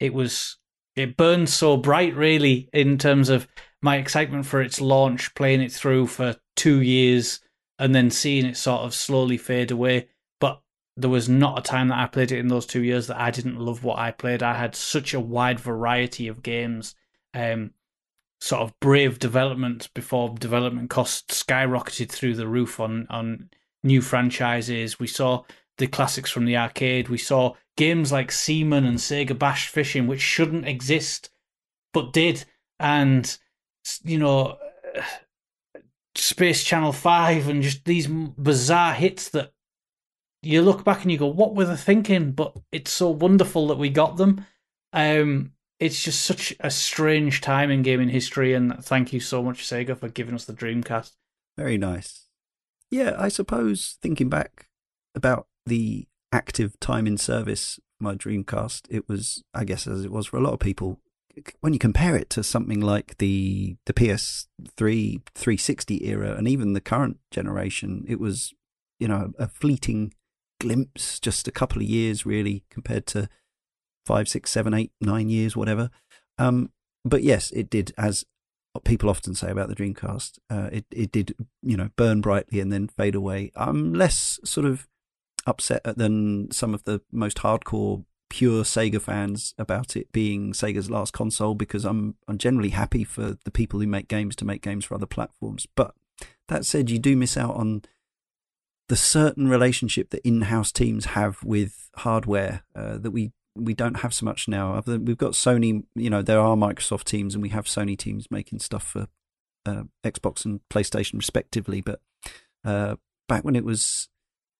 it 0.00 0.14
was 0.14 0.56
it 0.96 1.16
burned 1.16 1.50
so 1.50 1.76
bright, 1.76 2.14
really, 2.16 2.68
in 2.72 2.98
terms 2.98 3.28
of 3.28 3.46
my 3.82 3.96
excitement 3.96 4.46
for 4.46 4.62
its 4.62 4.80
launch, 4.80 5.34
playing 5.34 5.60
it 5.60 5.72
through 5.72 6.06
for 6.06 6.36
two 6.56 6.80
years, 6.80 7.40
and 7.78 7.94
then 7.94 8.10
seeing 8.10 8.46
it 8.46 8.56
sort 8.56 8.80
of 8.80 8.94
slowly 8.94 9.36
fade 9.36 9.70
away 9.70 10.08
there 10.96 11.10
was 11.10 11.28
not 11.28 11.58
a 11.58 11.62
time 11.62 11.88
that 11.88 11.98
I 11.98 12.06
played 12.06 12.30
it 12.30 12.38
in 12.38 12.48
those 12.48 12.66
two 12.66 12.82
years 12.82 13.08
that 13.08 13.20
I 13.20 13.30
didn't 13.30 13.58
love 13.58 13.82
what 13.82 13.98
I 13.98 14.12
played. 14.12 14.42
I 14.42 14.54
had 14.54 14.76
such 14.76 15.12
a 15.12 15.20
wide 15.20 15.58
variety 15.58 16.28
of 16.28 16.42
games, 16.42 16.94
um, 17.32 17.72
sort 18.40 18.62
of 18.62 18.78
brave 18.78 19.18
development 19.18 19.92
before 19.94 20.34
development 20.38 20.90
costs 20.90 21.42
skyrocketed 21.42 22.10
through 22.10 22.36
the 22.36 22.46
roof 22.46 22.78
on 22.78 23.06
on 23.10 23.50
new 23.82 24.00
franchises. 24.00 25.00
We 25.00 25.08
saw 25.08 25.42
the 25.78 25.88
classics 25.88 26.30
from 26.30 26.44
the 26.44 26.56
arcade. 26.56 27.08
We 27.08 27.18
saw 27.18 27.54
games 27.76 28.12
like 28.12 28.30
Seaman 28.30 28.84
and 28.84 28.98
Sega 28.98 29.36
Bass 29.36 29.64
Fishing, 29.64 30.06
which 30.06 30.20
shouldn't 30.20 30.68
exist, 30.68 31.30
but 31.92 32.12
did, 32.12 32.44
and 32.78 33.36
you 34.04 34.18
know. 34.18 34.58
Space 36.16 36.62
Channel 36.62 36.92
5 36.92 37.48
and 37.48 37.60
just 37.60 37.84
these 37.84 38.06
bizarre 38.06 38.94
hits 38.94 39.30
that 39.30 39.53
you 40.46 40.62
look 40.62 40.84
back 40.84 41.02
and 41.02 41.12
you 41.12 41.18
go, 41.18 41.26
what 41.26 41.54
were 41.54 41.64
they 41.64 41.76
thinking? 41.76 42.32
But 42.32 42.56
it's 42.72 42.90
so 42.90 43.10
wonderful 43.10 43.68
that 43.68 43.78
we 43.78 43.88
got 43.88 44.16
them. 44.16 44.46
Um, 44.92 45.52
it's 45.80 46.02
just 46.02 46.20
such 46.20 46.54
a 46.60 46.70
strange 46.70 47.40
time 47.40 47.70
in 47.70 47.82
gaming 47.82 48.08
history, 48.08 48.54
and 48.54 48.82
thank 48.84 49.12
you 49.12 49.20
so 49.20 49.42
much, 49.42 49.64
Sega, 49.64 49.98
for 49.98 50.08
giving 50.08 50.34
us 50.34 50.44
the 50.44 50.52
Dreamcast. 50.52 51.12
Very 51.56 51.78
nice. 51.78 52.26
Yeah, 52.90 53.14
I 53.18 53.28
suppose 53.28 53.98
thinking 54.00 54.28
back 54.28 54.68
about 55.14 55.46
the 55.66 56.06
active 56.32 56.78
time 56.80 57.06
in 57.06 57.16
service 57.16 57.80
my 58.00 58.14
Dreamcast, 58.14 58.82
it 58.88 59.08
was, 59.08 59.42
I 59.52 59.64
guess, 59.64 59.86
as 59.86 60.04
it 60.04 60.12
was 60.12 60.26
for 60.26 60.36
a 60.36 60.40
lot 60.40 60.52
of 60.52 60.60
people. 60.60 61.00
When 61.60 61.72
you 61.72 61.80
compare 61.80 62.14
it 62.16 62.30
to 62.30 62.44
something 62.44 62.80
like 62.80 63.18
the 63.18 63.76
the 63.86 63.92
PS3 63.92 65.22
360 65.34 66.06
era 66.06 66.36
and 66.36 66.46
even 66.46 66.74
the 66.74 66.80
current 66.80 67.18
generation, 67.32 68.04
it 68.06 68.20
was, 68.20 68.54
you 69.00 69.08
know, 69.08 69.32
a 69.38 69.48
fleeting 69.48 70.14
glimpse, 70.60 71.20
just 71.20 71.48
a 71.48 71.52
couple 71.52 71.82
of 71.82 71.88
years 71.88 72.26
really 72.26 72.64
compared 72.70 73.06
to 73.08 73.28
five, 74.06 74.28
six, 74.28 74.50
seven, 74.50 74.74
eight, 74.74 74.92
nine 75.00 75.28
years, 75.28 75.56
whatever. 75.56 75.90
Um, 76.38 76.70
but 77.04 77.22
yes, 77.22 77.50
it 77.52 77.70
did, 77.70 77.92
as 77.98 78.24
people 78.84 79.08
often 79.08 79.34
say 79.34 79.50
about 79.50 79.68
the 79.68 79.76
Dreamcast, 79.76 80.38
uh, 80.50 80.68
it 80.72 80.84
it 80.90 81.12
did 81.12 81.34
you 81.62 81.76
know 81.76 81.90
burn 81.96 82.20
brightly 82.20 82.60
and 82.60 82.72
then 82.72 82.88
fade 82.88 83.14
away. 83.14 83.52
I'm 83.54 83.94
less 83.94 84.40
sort 84.44 84.66
of 84.66 84.88
upset 85.46 85.82
than 85.96 86.50
some 86.50 86.74
of 86.74 86.84
the 86.84 87.02
most 87.12 87.38
hardcore 87.38 88.04
pure 88.30 88.64
Sega 88.64 89.00
fans 89.00 89.54
about 89.58 89.96
it 89.96 90.10
being 90.10 90.52
Sega's 90.52 90.90
last 90.90 91.12
console 91.12 91.54
because 91.54 91.84
I'm 91.84 92.16
I'm 92.26 92.38
generally 92.38 92.70
happy 92.70 93.04
for 93.04 93.36
the 93.44 93.50
people 93.50 93.80
who 93.80 93.86
make 93.86 94.08
games 94.08 94.34
to 94.36 94.44
make 94.44 94.62
games 94.62 94.84
for 94.84 94.94
other 94.94 95.06
platforms. 95.06 95.66
But 95.76 95.94
that 96.48 96.66
said, 96.66 96.90
you 96.90 96.98
do 96.98 97.16
miss 97.16 97.36
out 97.36 97.54
on 97.54 97.82
the 98.88 98.96
certain 98.96 99.48
relationship 99.48 100.10
that 100.10 100.26
in-house 100.26 100.70
teams 100.70 101.06
have 101.06 101.42
with 101.42 101.90
hardware 101.96 102.62
uh, 102.74 102.98
that 102.98 103.10
we 103.10 103.32
we 103.56 103.72
don't 103.72 103.98
have 103.98 104.12
so 104.12 104.24
much 104.26 104.48
now. 104.48 104.82
We've 104.84 105.16
got 105.16 105.32
Sony, 105.32 105.84
you 105.94 106.10
know, 106.10 106.22
there 106.22 106.40
are 106.40 106.56
Microsoft 106.56 107.04
teams, 107.04 107.34
and 107.34 107.42
we 107.42 107.50
have 107.50 107.66
Sony 107.66 107.96
teams 107.96 108.30
making 108.30 108.58
stuff 108.58 108.82
for 108.82 109.06
uh, 109.64 109.84
Xbox 110.02 110.44
and 110.44 110.60
PlayStation 110.70 111.14
respectively. 111.14 111.80
But 111.80 112.00
uh, 112.64 112.96
back 113.28 113.44
when 113.44 113.54
it 113.54 113.64
was, 113.64 114.08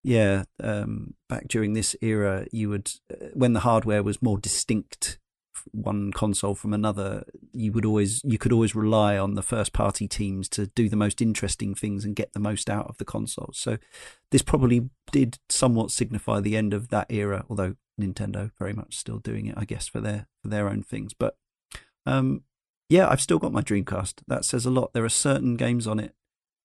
yeah, 0.05 0.44
um, 0.62 1.15
back 1.28 1.49
during 1.49 1.73
this 1.73 1.97
era, 2.03 2.47
you 2.53 2.69
would 2.69 2.93
uh, 3.11 3.27
when 3.35 3.53
the 3.53 3.61
hardware 3.61 4.03
was 4.03 4.23
more 4.23 4.39
distinct 4.39 5.19
one 5.73 6.12
console 6.12 6.55
from 6.55 6.73
another, 6.73 7.25
you 7.52 7.73
would 7.73 7.84
always 7.84 8.23
you 8.25 8.39
could 8.39 8.52
always 8.52 8.75
rely 8.75 9.17
on 9.17 9.34
the 9.34 9.43
first 9.43 9.73
party 9.73 10.09
teams 10.09 10.49
to 10.51 10.67
do 10.68 10.89
the 10.89 10.97
most 10.97 11.20
interesting 11.20 11.75
things 11.75 12.05
and 12.05 12.17
get 12.17 12.33
the 12.33 12.41
most 12.41 12.70
out 12.70 12.86
of 12.86 12.99
the 12.99 13.05
consoles. 13.05 13.59
So 13.59 13.78
this 14.31 14.43
probably 14.43 14.91
did 15.12 15.39
somewhat 15.49 15.91
signify 15.91 16.41
the 16.41 16.57
end 16.57 16.75
of 16.75 16.89
that 16.89 17.07
era, 17.10 17.44
although 17.49 17.76
Nintendo 18.01 18.51
very 18.59 18.73
much 18.73 18.97
still 18.97 19.18
doing 19.18 19.47
it, 19.47 19.55
I 19.57 19.65
guess, 19.65 19.89
for 19.89 20.01
their 20.01 20.26
for 20.43 20.49
their 20.49 20.68
own 20.68 20.83
things. 20.83 21.15
But 21.15 21.36
um, 22.07 22.43
yeah, 22.89 23.09
I've 23.09 23.20
still 23.20 23.39
got 23.39 23.52
my 23.52 23.62
Dreamcast. 23.62 24.23
That 24.26 24.44
says 24.44 24.67
a 24.67 24.70
lot. 24.70 24.93
There 24.93 25.05
are 25.05 25.09
certain 25.09 25.57
games 25.57 25.86
on 25.86 25.99
it. 25.99 26.15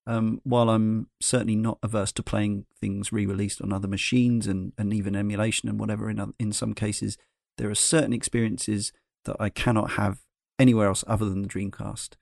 Um, 0.07 0.41
while 0.43 0.69
I'm 0.69 1.07
certainly 1.21 1.55
not 1.55 1.77
averse 1.83 2.11
to 2.13 2.23
playing 2.23 2.65
things 2.81 3.11
re-released 3.11 3.61
on 3.61 3.71
other 3.71 3.87
machines 3.87 4.47
and, 4.47 4.73
and 4.75 4.91
even 4.91 5.15
emulation 5.15 5.69
and 5.69 5.79
whatever 5.79 6.09
in 6.09 6.33
in 6.39 6.51
some 6.51 6.73
cases, 6.73 7.17
there 7.59 7.69
are 7.69 7.75
certain 7.75 8.13
experiences 8.13 8.91
that 9.25 9.35
I 9.39 9.49
cannot 9.49 9.91
have 9.91 10.21
anywhere 10.57 10.88
else 10.88 11.03
other 11.07 11.29
than 11.29 11.41
the 11.41 11.47
Dreamcast. 11.47 12.15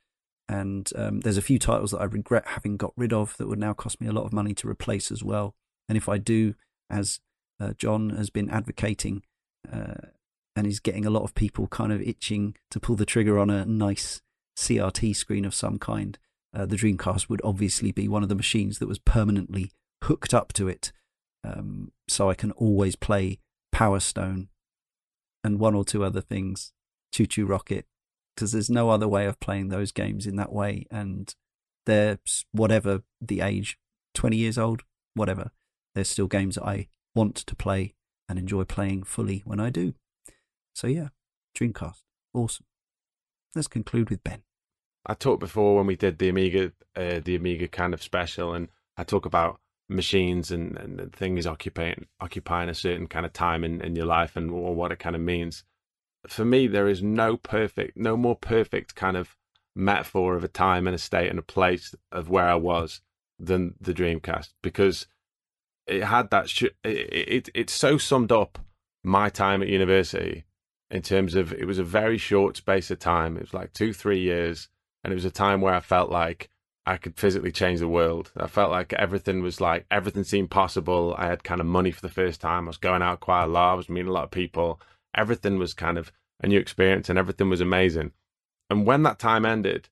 And 0.49 0.89
um, 0.95 1.19
there's 1.21 1.37
a 1.37 1.43
few 1.43 1.59
titles 1.59 1.91
that 1.91 1.99
I 2.01 2.05
regret 2.05 2.47
having 2.47 2.75
got 2.75 2.93
rid 2.97 3.13
of 3.13 3.37
that 3.37 3.47
would 3.47 3.59
now 3.59 3.73
cost 3.73 4.01
me 4.01 4.07
a 4.07 4.11
lot 4.13 4.25
of 4.25 4.33
money 4.33 4.53
to 4.55 4.67
replace 4.67 5.11
as 5.11 5.23
well. 5.23 5.55
And 5.87 5.97
if 5.97 6.09
I 6.09 6.17
do, 6.17 6.55
as 6.89 7.19
uh, 7.59 7.73
John 7.77 8.11
has 8.11 8.29
been 8.29 8.49
advocating, 8.49 9.23
uh, 9.71 10.07
and 10.55 10.65
is 10.65 10.79
getting 10.79 11.05
a 11.05 11.11
lot 11.11 11.23
of 11.23 11.35
people 11.35 11.67
kind 11.67 11.93
of 11.93 12.01
itching 12.01 12.55
to 12.71 12.79
pull 12.79 12.95
the 12.95 13.05
trigger 13.05 13.37
on 13.37 13.51
a 13.51 13.63
nice 13.63 14.21
CRT 14.57 15.15
screen 15.15 15.45
of 15.45 15.53
some 15.53 15.77
kind, 15.77 16.17
uh, 16.55 16.65
the 16.65 16.75
Dreamcast 16.75 17.29
would 17.29 17.41
obviously 17.43 17.91
be 17.91 18.07
one 18.07 18.23
of 18.23 18.29
the 18.29 18.35
machines 18.35 18.79
that 18.79 18.87
was 18.87 18.97
permanently 18.97 19.71
hooked 20.05 20.33
up 20.33 20.53
to 20.53 20.67
it. 20.67 20.91
Um, 21.43 21.91
so 22.07 22.27
I 22.27 22.33
can 22.33 22.51
always 22.53 22.95
play 22.95 23.37
Power 23.71 23.99
Stone 23.99 24.49
and 25.47 25.59
one 25.59 25.73
or 25.73 25.85
two 25.85 26.03
other 26.03 26.19
things, 26.19 26.73
Chu 27.13 27.25
Chu 27.25 27.45
Rocket, 27.45 27.85
because 28.35 28.51
there's 28.51 28.69
no 28.69 28.89
other 28.89 29.07
way 29.07 29.25
of 29.25 29.39
playing 29.39 29.69
those 29.69 29.93
games 29.93 30.27
in 30.27 30.35
that 30.35 30.51
way. 30.51 30.85
And 30.91 31.33
they're 31.85 32.19
whatever 32.51 33.03
the 33.21 33.39
age, 33.39 33.77
20 34.13 34.35
years 34.35 34.57
old, 34.57 34.83
whatever. 35.13 35.51
They're 35.95 36.03
still 36.03 36.27
games 36.27 36.55
that 36.55 36.65
I 36.65 36.89
want 37.15 37.35
to 37.37 37.55
play 37.55 37.95
and 38.27 38.37
enjoy 38.37 38.65
playing 38.65 39.03
fully 39.03 39.41
when 39.45 39.61
I 39.61 39.69
do. 39.69 39.93
So 40.73 40.87
yeah, 40.87 41.07
Dreamcast, 41.57 42.03
awesome. 42.33 42.65
Let's 43.55 43.69
conclude 43.69 44.09
with 44.09 44.23
Ben. 44.25 44.43
I 45.05 45.13
talked 45.13 45.39
before 45.39 45.77
when 45.77 45.87
we 45.87 45.95
did 45.95 46.19
the 46.19 46.27
Amiga, 46.27 46.73
uh, 46.93 47.21
the 47.23 47.37
Amiga 47.37 47.69
kind 47.69 47.93
of 47.93 48.03
special, 48.03 48.53
and 48.53 48.67
I 48.97 49.05
talk 49.05 49.25
about 49.25 49.61
machines 49.89 50.51
and, 50.51 50.77
and 50.77 51.13
things 51.13 51.47
occupying 51.47 52.07
occupying 52.19 52.69
a 52.69 52.73
certain 52.73 53.07
kind 53.07 53.25
of 53.25 53.33
time 53.33 53.63
in, 53.63 53.81
in 53.81 53.95
your 53.95 54.05
life 54.05 54.35
and 54.35 54.51
what 54.51 54.91
it 54.91 54.99
kind 54.99 55.15
of 55.15 55.21
means. 55.21 55.63
For 56.27 56.43
me, 56.43 56.67
there 56.67 56.87
is 56.87 57.01
no 57.01 57.37
perfect, 57.37 57.97
no 57.97 58.17
more 58.17 58.35
perfect 58.35 58.95
kind 58.95 59.15
of 59.15 59.35
metaphor 59.75 60.35
of 60.35 60.43
a 60.43 60.49
time 60.49 60.87
and 60.87 60.95
a 60.95 60.99
state 60.99 61.29
and 61.29 61.39
a 61.39 61.43
place 61.43 61.95
of 62.11 62.29
where 62.29 62.49
I 62.49 62.55
was 62.55 63.01
than 63.39 63.75
the 63.79 63.93
Dreamcast 63.93 64.49
because 64.61 65.07
it 65.85 66.03
had 66.03 66.29
that. 66.31 66.49
Sh- 66.49 66.63
it, 66.83 67.47
it 67.47 67.49
it 67.53 67.69
so 67.69 67.97
summed 67.97 68.31
up 68.31 68.59
my 69.03 69.29
time 69.29 69.61
at 69.61 69.69
university 69.69 70.45
in 70.89 71.01
terms 71.01 71.35
of 71.35 71.53
it 71.53 71.65
was 71.65 71.79
a 71.79 71.83
very 71.83 72.17
short 72.17 72.57
space 72.57 72.91
of 72.91 72.99
time. 72.99 73.37
It 73.37 73.41
was 73.41 73.53
like 73.53 73.73
two, 73.73 73.93
three 73.93 74.19
years, 74.19 74.67
and 75.03 75.13
it 75.13 75.15
was 75.15 75.25
a 75.25 75.31
time 75.31 75.61
where 75.61 75.73
I 75.73 75.79
felt 75.79 76.09
like 76.09 76.49
I 76.87 76.95
could 76.95 77.17
physically 77.17 77.51
change 77.51 77.81
the 77.81 77.87
world. 77.89 78.31
I 78.37 78.47
felt 78.47 78.71
like 78.71 78.93
everything 78.93 79.41
was 79.41 79.59
like 79.59 79.85
everything 79.91 80.23
seemed 80.23 80.49
possible. 80.49 81.13
I 81.17 81.27
had 81.27 81.43
kind 81.43 81.59
of 81.59 81.67
money 81.67 81.91
for 81.91 81.99
the 81.99 82.09
first 82.09 82.39
time. 82.39 82.63
I 82.63 82.67
was 82.69 82.77
going 82.77 83.01
out 83.01 83.19
quite 83.19 83.43
a 83.43 83.47
lot. 83.47 83.73
I 83.73 83.75
was 83.75 83.89
meeting 83.89 84.07
a 84.07 84.13
lot 84.13 84.23
of 84.23 84.31
people. 84.31 84.79
Everything 85.13 85.59
was 85.59 85.73
kind 85.73 85.97
of 85.97 86.13
a 86.39 86.47
new 86.47 86.57
experience 86.57 87.09
and 87.09 87.19
everything 87.19 87.49
was 87.49 87.59
amazing. 87.59 88.13
And 88.69 88.85
when 88.85 89.03
that 89.03 89.19
time 89.19 89.45
ended 89.45 89.89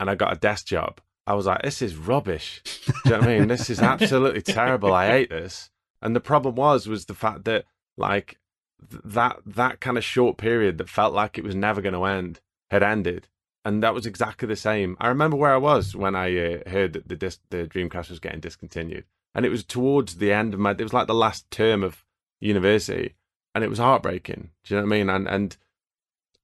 and 0.00 0.08
I 0.08 0.14
got 0.14 0.32
a 0.32 0.40
desk 0.40 0.66
job, 0.66 1.02
I 1.26 1.34
was 1.34 1.44
like, 1.44 1.60
this 1.60 1.82
is 1.82 1.96
rubbish. 1.96 2.62
Do 2.64 2.92
you 3.04 3.10
know 3.10 3.18
what 3.18 3.28
I 3.28 3.38
mean? 3.38 3.48
This 3.48 3.68
is 3.68 3.80
absolutely 3.80 4.40
terrible. 4.54 4.94
I 4.94 5.08
hate 5.08 5.28
this. 5.28 5.68
And 6.00 6.16
the 6.16 6.20
problem 6.20 6.54
was 6.54 6.86
was 6.86 7.04
the 7.04 7.14
fact 7.14 7.44
that 7.44 7.66
like 7.98 8.38
that 8.80 9.36
that 9.44 9.80
kind 9.80 9.98
of 9.98 10.04
short 10.04 10.38
period 10.38 10.78
that 10.78 10.88
felt 10.88 11.12
like 11.12 11.36
it 11.36 11.44
was 11.44 11.54
never 11.54 11.82
going 11.82 11.94
to 11.94 12.04
end 12.04 12.40
had 12.70 12.82
ended 12.82 13.28
and 13.68 13.82
that 13.82 13.92
was 13.92 14.06
exactly 14.06 14.48
the 14.48 14.56
same. 14.56 14.96
I 14.98 15.08
remember 15.08 15.36
where 15.36 15.52
I 15.52 15.58
was 15.58 15.94
when 15.94 16.16
I 16.16 16.34
uh, 16.34 16.70
heard 16.70 16.94
that 16.94 17.06
the 17.06 17.16
disc, 17.16 17.40
the 17.50 17.66
Dreamcast 17.66 18.08
was 18.08 18.18
getting 18.18 18.40
discontinued, 18.40 19.04
and 19.34 19.44
it 19.44 19.50
was 19.50 19.62
towards 19.62 20.16
the 20.16 20.32
end 20.32 20.54
of 20.54 20.60
my. 20.60 20.70
It 20.70 20.80
was 20.80 20.94
like 20.94 21.06
the 21.06 21.14
last 21.14 21.50
term 21.50 21.84
of 21.84 22.02
university, 22.40 23.14
and 23.54 23.62
it 23.62 23.68
was 23.68 23.78
heartbreaking. 23.78 24.50
Do 24.64 24.74
you 24.74 24.80
know 24.80 24.86
what 24.86 24.94
I 24.94 24.98
mean? 24.98 25.10
And 25.10 25.28
and 25.28 25.56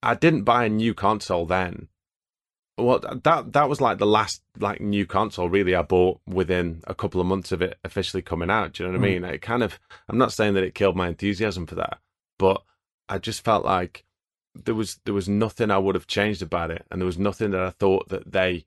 I 0.02 0.14
didn't 0.14 0.42
buy 0.42 0.66
a 0.66 0.68
new 0.68 0.92
console 0.92 1.46
then. 1.46 1.88
Well, 2.76 2.98
that 2.98 3.54
that 3.54 3.68
was 3.70 3.80
like 3.80 3.96
the 3.96 4.06
last 4.06 4.42
like 4.58 4.82
new 4.82 5.06
console 5.06 5.48
really 5.48 5.74
I 5.74 5.80
bought 5.80 6.20
within 6.26 6.82
a 6.86 6.94
couple 6.94 7.22
of 7.22 7.26
months 7.26 7.52
of 7.52 7.62
it 7.62 7.78
officially 7.84 8.22
coming 8.22 8.50
out. 8.50 8.74
Do 8.74 8.82
you 8.82 8.92
know 8.92 8.98
what 8.98 9.02
mm. 9.02 9.10
I 9.10 9.14
mean? 9.14 9.24
It 9.24 9.40
kind 9.40 9.62
of. 9.62 9.80
I'm 10.10 10.18
not 10.18 10.32
saying 10.34 10.52
that 10.54 10.64
it 10.64 10.74
killed 10.74 10.94
my 10.94 11.08
enthusiasm 11.08 11.64
for 11.64 11.76
that, 11.76 12.00
but 12.38 12.62
I 13.08 13.16
just 13.16 13.42
felt 13.42 13.64
like 13.64 14.04
there 14.54 14.74
was 14.74 15.00
there 15.04 15.14
was 15.14 15.28
nothing 15.28 15.70
I 15.70 15.78
would 15.78 15.94
have 15.94 16.06
changed 16.06 16.42
about 16.42 16.70
it, 16.70 16.84
and 16.90 17.00
there 17.00 17.06
was 17.06 17.18
nothing 17.18 17.50
that 17.50 17.60
I 17.60 17.70
thought 17.70 18.08
that 18.08 18.32
they, 18.32 18.66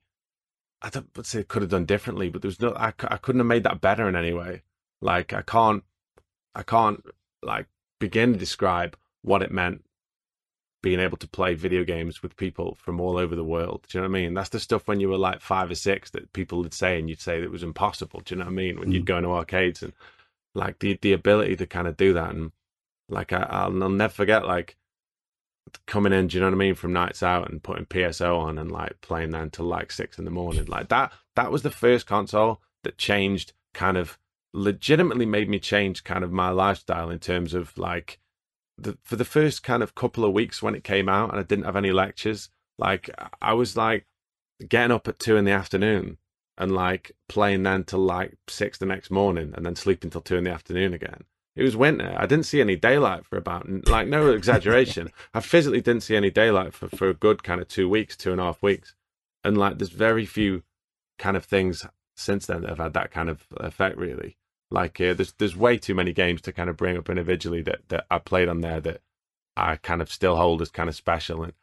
I 0.82 0.90
don't 0.90 1.08
say 1.26 1.42
could 1.42 1.62
have 1.62 1.70
done 1.70 1.86
differently, 1.86 2.28
but 2.28 2.42
there 2.42 2.48
was 2.48 2.60
no 2.60 2.74
I, 2.74 2.92
I 3.08 3.16
couldn't 3.16 3.40
have 3.40 3.46
made 3.46 3.64
that 3.64 3.80
better 3.80 4.08
in 4.08 4.16
any 4.16 4.32
way. 4.32 4.62
Like 5.00 5.32
I 5.32 5.42
can't 5.42 5.84
I 6.54 6.62
can't 6.62 7.04
like 7.42 7.66
begin 7.98 8.32
to 8.32 8.38
describe 8.38 8.96
what 9.22 9.42
it 9.42 9.50
meant 9.50 9.84
being 10.80 11.00
able 11.00 11.16
to 11.16 11.28
play 11.28 11.54
video 11.54 11.82
games 11.82 12.22
with 12.22 12.36
people 12.36 12.76
from 12.80 13.00
all 13.00 13.16
over 13.16 13.34
the 13.34 13.44
world. 13.44 13.84
Do 13.88 13.98
you 13.98 14.02
know 14.02 14.08
what 14.08 14.16
I 14.16 14.20
mean? 14.22 14.34
That's 14.34 14.50
the 14.50 14.60
stuff 14.60 14.86
when 14.86 15.00
you 15.00 15.08
were 15.08 15.18
like 15.18 15.40
five 15.40 15.70
or 15.70 15.74
six 15.74 16.10
that 16.10 16.32
people 16.32 16.58
would 16.58 16.74
say, 16.74 16.98
and 16.98 17.08
you'd 17.08 17.20
say 17.20 17.40
that 17.40 17.46
it 17.46 17.50
was 17.50 17.64
impossible. 17.64 18.20
Do 18.24 18.34
you 18.34 18.38
know 18.38 18.44
what 18.44 18.52
I 18.52 18.54
mean? 18.54 18.78
When 18.78 18.90
mm. 18.90 18.92
you'd 18.94 19.06
go 19.06 19.18
into 19.18 19.30
arcades 19.30 19.82
and 19.82 19.92
like 20.54 20.78
the 20.78 20.98
the 21.02 21.12
ability 21.12 21.56
to 21.56 21.66
kind 21.66 21.88
of 21.88 21.96
do 21.96 22.12
that, 22.12 22.30
and 22.30 22.52
like 23.08 23.32
I, 23.32 23.42
I'll, 23.50 23.82
I'll 23.82 23.88
never 23.90 24.12
forget 24.12 24.46
like 24.46 24.76
coming 25.86 26.12
in, 26.12 26.28
do 26.28 26.36
you 26.36 26.40
know 26.40 26.46
what 26.46 26.54
I 26.54 26.58
mean, 26.58 26.74
from 26.74 26.92
nights 26.92 27.22
out 27.22 27.50
and 27.50 27.62
putting 27.62 27.86
PSO 27.86 28.38
on 28.38 28.58
and 28.58 28.70
like 28.70 29.00
playing 29.00 29.30
that 29.30 29.42
until 29.42 29.66
like 29.66 29.92
six 29.92 30.18
in 30.18 30.24
the 30.24 30.30
morning. 30.30 30.66
Like 30.66 30.88
that 30.88 31.12
that 31.36 31.50
was 31.50 31.62
the 31.62 31.70
first 31.70 32.06
console 32.06 32.60
that 32.84 32.98
changed 32.98 33.52
kind 33.74 33.96
of 33.96 34.18
legitimately 34.54 35.26
made 35.26 35.48
me 35.48 35.58
change 35.58 36.04
kind 36.04 36.24
of 36.24 36.32
my 36.32 36.50
lifestyle 36.50 37.10
in 37.10 37.18
terms 37.18 37.54
of 37.54 37.76
like 37.76 38.18
the 38.76 38.96
for 39.02 39.16
the 39.16 39.24
first 39.24 39.62
kind 39.62 39.82
of 39.82 39.94
couple 39.94 40.24
of 40.24 40.32
weeks 40.32 40.62
when 40.62 40.74
it 40.74 40.84
came 40.84 41.08
out 41.08 41.30
and 41.30 41.38
I 41.38 41.42
didn't 41.42 41.64
have 41.64 41.76
any 41.76 41.92
lectures, 41.92 42.50
like 42.78 43.10
I 43.40 43.54
was 43.54 43.76
like 43.76 44.06
getting 44.68 44.92
up 44.92 45.08
at 45.08 45.18
two 45.18 45.36
in 45.36 45.44
the 45.44 45.52
afternoon 45.52 46.18
and 46.56 46.72
like 46.72 47.12
playing 47.28 47.62
then 47.62 47.84
till 47.84 48.00
like 48.00 48.36
six 48.48 48.78
the 48.78 48.86
next 48.86 49.10
morning 49.10 49.52
and 49.56 49.64
then 49.64 49.76
sleeping 49.76 50.10
till 50.10 50.20
two 50.20 50.36
in 50.36 50.44
the 50.44 50.52
afternoon 50.52 50.94
again. 50.94 51.24
It 51.58 51.64
was 51.64 51.76
winter. 51.76 52.14
I 52.16 52.26
didn't 52.26 52.46
see 52.46 52.60
any 52.60 52.76
daylight 52.76 53.26
for 53.26 53.36
about, 53.36 53.88
like, 53.88 54.06
no 54.06 54.30
exaggeration. 54.30 55.10
I 55.34 55.40
physically 55.40 55.80
didn't 55.80 56.04
see 56.04 56.14
any 56.14 56.30
daylight 56.30 56.72
for, 56.72 56.88
for 56.88 57.08
a 57.08 57.14
good 57.14 57.42
kind 57.42 57.60
of 57.60 57.66
two 57.66 57.88
weeks, 57.88 58.16
two 58.16 58.30
and 58.30 58.40
a 58.40 58.44
half 58.44 58.62
weeks. 58.62 58.94
And, 59.42 59.58
like, 59.58 59.76
there's 59.76 59.90
very 59.90 60.24
few 60.24 60.62
kind 61.18 61.36
of 61.36 61.44
things 61.44 61.84
since 62.14 62.46
then 62.46 62.60
that 62.60 62.68
have 62.68 62.78
had 62.78 62.92
that 62.92 63.10
kind 63.10 63.28
of 63.28 63.44
effect, 63.56 63.96
really. 63.96 64.36
Like, 64.70 65.00
uh, 65.00 65.14
there's 65.14 65.32
there's 65.32 65.56
way 65.56 65.78
too 65.78 65.96
many 65.96 66.12
games 66.12 66.40
to 66.42 66.52
kind 66.52 66.70
of 66.70 66.76
bring 66.76 66.96
up 66.96 67.10
individually 67.10 67.62
that, 67.62 67.80
that 67.88 68.06
I 68.08 68.18
played 68.18 68.48
on 68.48 68.60
there 68.60 68.80
that 68.80 69.00
I 69.56 69.76
kind 69.76 70.00
of 70.00 70.12
still 70.12 70.36
hold 70.36 70.62
as 70.62 70.70
kind 70.70 70.88
of 70.88 70.94
special. 70.94 71.42
And, 71.42 71.54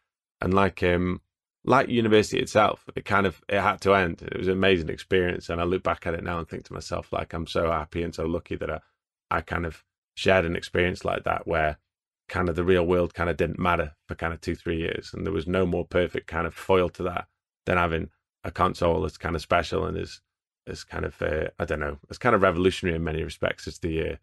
and 0.41 0.53
like, 0.53 0.83
um, 0.83 1.21
like 1.63 1.87
university 1.87 2.41
itself, 2.41 2.83
it 2.97 3.05
kind 3.05 3.25
of 3.25 3.41
it 3.47 3.61
had 3.61 3.79
to 3.81 3.93
end. 3.93 4.23
It 4.23 4.37
was 4.37 4.47
an 4.47 4.53
amazing 4.55 4.89
experience, 4.89 5.47
and 5.47 5.61
I 5.61 5.63
look 5.63 5.83
back 5.83 6.05
at 6.05 6.15
it 6.15 6.23
now 6.23 6.37
and 6.37 6.49
think 6.49 6.65
to 6.65 6.73
myself, 6.73 7.13
like 7.13 7.31
I'm 7.31 7.47
so 7.47 7.71
happy 7.71 8.03
and 8.03 8.13
so 8.13 8.25
lucky 8.25 8.57
that 8.57 8.69
I 8.69 8.81
I 9.29 9.41
kind 9.41 9.65
of 9.65 9.83
shared 10.15 10.45
an 10.45 10.55
experience 10.55 11.03
like 11.03 11.23
that 11.23 11.47
where 11.47 11.77
kind 12.27 12.49
of 12.49 12.55
the 12.55 12.63
real 12.63 12.85
world 12.85 13.13
kind 13.13 13.29
of 13.29 13.37
didn't 13.37 13.59
matter 13.59 13.93
for 14.07 14.15
kind 14.15 14.33
of 14.33 14.41
two, 14.41 14.55
three 14.55 14.77
years. 14.77 15.11
And 15.13 15.25
there 15.25 15.33
was 15.33 15.47
no 15.47 15.65
more 15.65 15.85
perfect 15.85 16.27
kind 16.27 16.47
of 16.47 16.53
foil 16.53 16.89
to 16.89 17.03
that 17.03 17.27
than 17.65 17.77
having 17.77 18.09
a 18.43 18.51
console 18.51 19.01
that's 19.01 19.17
kind 19.17 19.35
of 19.35 19.41
special 19.41 19.85
and 19.85 19.97
is, 19.97 20.21
is 20.65 20.83
kind 20.83 21.05
of, 21.05 21.21
uh, 21.21 21.49
I 21.59 21.65
don't 21.65 21.79
know, 21.79 21.99
it's 22.09 22.17
kind 22.17 22.35
of 22.35 22.41
revolutionary 22.41 22.95
in 22.95 23.03
many 23.03 23.23
respects 23.23 23.67
as 23.67 23.79
the, 23.79 24.11
uh, 24.13 24.15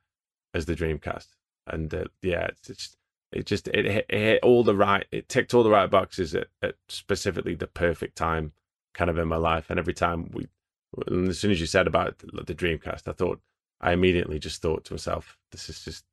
as 0.55 0.67
the 0.67 0.75
Dreamcast. 0.75 1.29
And 1.67 1.93
uh, 1.95 2.05
yeah, 2.23 2.47
it's, 2.47 2.71
it's, 2.71 2.97
it 3.31 3.47
just, 3.47 3.69
it 3.69 3.85
hit, 3.85 4.07
it 4.09 4.19
hit, 4.19 4.41
all 4.43 4.65
the 4.65 4.75
right, 4.75 5.07
it 5.13 5.29
ticked 5.29 5.55
all 5.55 5.63
the 5.63 5.71
right 5.71 5.91
boxes 5.91 6.35
at, 6.35 6.49
at 6.61 6.75
specifically 6.89 7.55
the 7.55 7.67
perfect 7.67 8.17
time 8.17 8.53
kind 8.95 9.11
of 9.11 9.19
in 9.19 9.29
my 9.29 9.37
life. 9.37 9.71
And 9.71 9.79
every 9.79 9.95
time 9.95 10.31
we, 10.33 10.49
as 11.29 11.39
soon 11.39 11.51
as 11.51 11.61
you 11.61 11.67
said 11.67 11.87
about 11.87 12.19
the 12.19 12.55
Dreamcast, 12.55 13.09
I 13.09 13.13
thought, 13.13 13.41
I 13.83 13.93
immediately 13.93 14.39
just 14.39 14.63
thought 14.63 14.85
to 14.87 14.95
myself, 14.95 15.39
this 15.51 15.69
is 15.69 15.85
just 15.85 16.05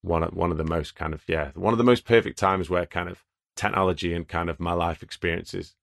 one 0.00 0.22
of, 0.22 0.34
one 0.34 0.50
of 0.50 0.58
the 0.58 0.64
most 0.64 0.94
kind 0.94 1.14
of 1.14 1.22
yeah, 1.28 1.50
one 1.54 1.74
of 1.74 1.78
the 1.78 1.84
most 1.84 2.04
perfect 2.04 2.38
times 2.38 2.70
where 2.70 2.86
kind 2.86 3.08
of 3.08 3.24
technology 3.56 4.14
and 4.14 4.26
kind 4.26 4.48
of 4.48 4.58
my 4.58 4.72
life 4.72 5.02
experiences 5.02 5.74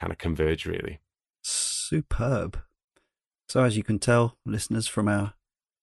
kind 0.00 0.12
of 0.12 0.18
converge 0.18 0.66
really. 0.66 1.00
Superb. 1.42 2.58
So 3.48 3.62
as 3.62 3.76
you 3.76 3.82
can 3.82 3.98
tell, 3.98 4.36
listeners, 4.44 4.86
from 4.88 5.08
our 5.08 5.34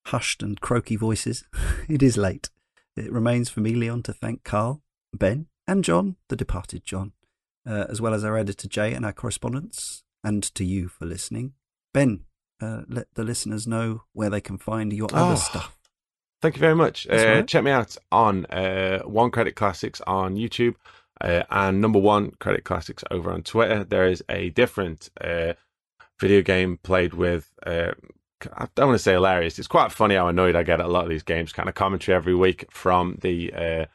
hushed 0.08 0.42
and 0.42 0.60
croaky 0.60 0.96
voices, 0.96 1.46
it 1.90 2.02
is 2.02 2.18
late. 2.18 2.50
It 2.96 3.12
remains 3.12 3.50
for 3.50 3.62
me, 3.62 3.76
Leon, 3.76 4.04
to 4.04 4.14
thank 4.14 4.44
Karl, 4.44 4.82
Ben, 5.14 5.48
and 5.68 5.84
John, 5.84 6.16
the 6.30 6.36
departed 6.36 6.84
John, 6.84 7.14
uh, 7.68 7.86
as 7.90 8.02
well 8.02 8.14
as 8.14 8.24
our 8.24 8.38
editor 8.38 8.68
Jay 8.68 8.94
and 8.94 9.06
our 9.06 9.14
correspondents, 9.14 10.04
and 10.24 10.44
to 10.56 10.66
you 10.66 10.88
for 10.88 11.06
listening. 11.06 11.54
Ben, 11.94 12.26
uh, 12.62 12.82
let 12.88 13.08
the 13.16 13.24
listeners 13.24 13.68
know 13.68 14.04
where 14.14 14.30
they 14.30 14.42
can 14.42 14.58
find 14.58 14.92
your 14.94 15.10
Oh, 15.14 15.28
other 15.28 15.36
stuff. 15.38 15.78
Thank 16.42 16.56
you 16.56 16.62
very 16.62 16.76
much. 16.76 17.08
Uh, 17.08 17.16
right. 17.16 17.48
Check 17.48 17.64
me 17.64 17.72
out 17.72 17.98
on 18.12 18.46
uh, 18.46 19.00
One 19.00 19.30
Credit 19.32 19.56
Classics 19.56 20.02
on 20.08 20.36
YouTube 20.36 20.76
uh, 21.20 21.44
and 21.50 21.82
Number 21.82 22.00
One 22.00 22.32
Credit 22.40 22.64
Classics 22.64 23.04
over 23.12 23.32
on 23.32 23.44
Twitter. 23.44 23.84
There 23.84 24.08
is 24.08 24.24
a 24.30 24.50
different 24.52 25.10
uh, 25.20 25.54
video 26.20 26.42
game 26.42 26.78
played 26.82 27.14
with. 27.14 27.52
Uh, 27.66 27.92
I 28.54 28.68
don't 28.76 28.88
want 28.88 28.98
to 28.98 29.04
say 29.04 29.14
hilarious. 29.14 29.60
It's 29.60 29.68
quite 29.68 29.92
funny 29.92 30.16
how 30.16 30.30
annoyed 30.30 30.56
I 30.56 30.64
get 30.64 30.80
at 30.80 30.86
a 30.86 30.90
lot 30.90 31.04
of 31.04 31.10
these 31.10 31.24
games. 31.24 31.52
Kind 31.52 31.68
of 31.68 31.76
commentary 31.76 32.16
every 32.16 32.36
week 32.36 32.66
from 32.72 33.18
the 33.20 33.54
uh, 33.54 33.86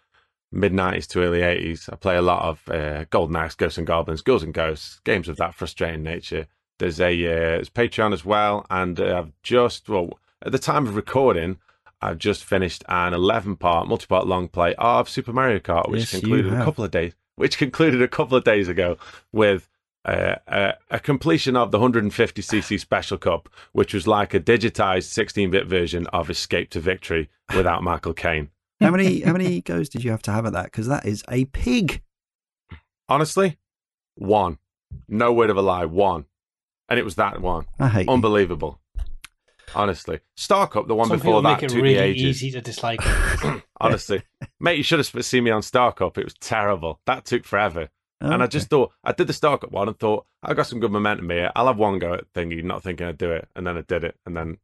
mid 0.53 0.75
'90s 0.75 1.07
to 1.09 1.23
early 1.23 1.41
'80s. 1.41 1.91
I 1.91 1.97
play 1.97 2.17
a 2.17 2.23
lot 2.23 2.43
of 2.43 2.69
uh, 2.69 3.05
Golden 3.09 3.37
Axe, 3.37 3.55
Ghosts 3.55 3.79
and 3.79 3.87
Goblins, 3.87 4.21
Ghouls 4.21 4.43
and 4.43 4.53
Ghosts, 4.53 5.01
games 5.05 5.29
of 5.29 5.39
that 5.39 5.55
frustrating 5.55 6.03
nature. 6.03 6.47
There's 6.79 7.01
a 7.01 7.13
uh, 7.13 7.57
there's 7.57 7.71
Patreon 7.71 8.13
as 8.13 8.25
well, 8.25 8.67
and 8.71 8.99
uh, 8.99 9.19
I've 9.19 9.33
just 9.43 9.89
well 9.89 10.19
at 10.45 10.53
the 10.53 10.59
time 10.59 10.87
of 10.87 10.97
recording. 10.97 11.59
I've 12.01 12.19
just 12.19 12.45
finished 12.45 12.85
an 12.89 13.15
11 13.15 13.57
part, 13.57 13.89
multi 13.89 14.07
part 14.07 14.27
long 14.27 14.49
play 14.49 14.75
of 14.75 15.09
Super 15.09 15.33
Mario 15.33 15.59
Kart, 15.59 15.89
which 15.89 16.01
Yes, 16.01 16.21
concluded 16.21 16.53
a 16.53 16.63
couple 16.63 16.85
of 16.85 16.91
days, 16.91 17.15
which 17.37 17.57
concluded 17.57 18.03
a 18.03 18.09
couple 18.09 18.37
of 18.37 18.45
days 18.45 18.69
ago 18.69 18.99
with 19.33 19.71
uh, 20.05 20.35
a, 20.47 20.75
a 20.91 21.01
completion 21.01 21.57
of 21.57 21.71
the 21.71 21.79
150cc 21.79 22.79
Special 22.79 23.17
Cup, 23.17 23.49
which 23.73 23.95
was 23.95 24.07
like 24.07 24.35
a 24.35 24.41
digitized 24.41 25.05
16 25.05 25.51
bit 25.51 25.67
version 25.67 26.07
of 26.09 26.29
Escape 26.29 26.69
to 26.71 26.81
Victory 26.81 27.31
without 27.57 27.83
Michael 27.83 28.13
Caine. 28.13 28.51
How 28.81 28.91
many 28.91 29.21
how 29.21 29.33
many 29.33 29.61
goes 29.63 29.89
did 29.89 30.05
you 30.05 30.11
have 30.11 30.23
to 30.23 30.33
have 30.33 30.45
at 30.45 30.53
that? 30.53 30.67
Because 30.67 30.89
that 30.89 31.07
is 31.07 31.25
a 31.31 31.47
pig. 31.47 32.03
Honestly, 33.09 33.57
one. 34.15 34.59
No 35.09 35.33
word 35.33 35.51
of 35.51 35.57
a 35.57 35.63
lie, 35.63 35.87
one. 35.87 36.27
And 36.89 36.99
it 36.99 37.05
was 37.05 37.15
that 37.17 37.41
one. 37.41 37.67
I 37.79 37.89
hate 37.89 38.07
you. 38.07 38.13
Unbelievable. 38.13 38.81
Honestly. 39.75 40.21
Star 40.37 40.67
Cup, 40.69 40.87
the 40.87 40.95
one 40.95 41.09
Some 41.09 41.19
before 41.19 41.33
people 41.41 41.43
that, 41.43 41.55
make 41.55 41.63
it 41.65 41.69
took 41.71 41.77
really 41.83 41.95
me 41.95 42.01
ages. 42.01 42.43
easy 42.45 42.51
to 42.53 42.61
dislike. 42.61 43.01
Honestly, 43.81 44.23
mate, 44.61 44.77
you 44.77 44.83
should 44.83 44.99
have 45.05 45.25
seen 45.25 45.45
me 45.45 45.51
on 45.51 45.63
Star 45.63 45.93
Cup. 45.93 46.17
It 46.19 46.25
was 46.25 46.35
terrible. 46.35 47.01
That 47.07 47.25
took 47.25 47.45
forever. 47.45 47.89
And 48.21 48.33
I 48.35 48.37
Okay. 48.47 48.53
just 48.53 48.69
thought 48.71 48.93
I 49.03 49.13
did 49.13 49.27
the 49.27 49.33
Star 49.33 49.59
Cup 49.59 49.73
one 49.73 49.89
and 49.89 49.99
thought 49.99 50.27
I 50.43 50.55
got 50.55 50.67
some 50.67 50.81
good 50.81 50.93
momentum 50.93 51.29
here. 51.31 51.51
I'll 51.57 51.67
have 51.67 51.77
one 51.79 51.99
go 51.99 52.15
at 52.15 52.33
thingy, 52.33 52.63
not 52.63 52.83
thinking 52.83 53.07
I'd 53.07 53.19
do 53.19 53.33
it, 53.33 53.49
and 53.57 53.67
then 53.67 53.77
I 53.77 53.83
did 53.83 54.05
it, 54.05 54.17
and 54.25 54.37
then 54.37 54.59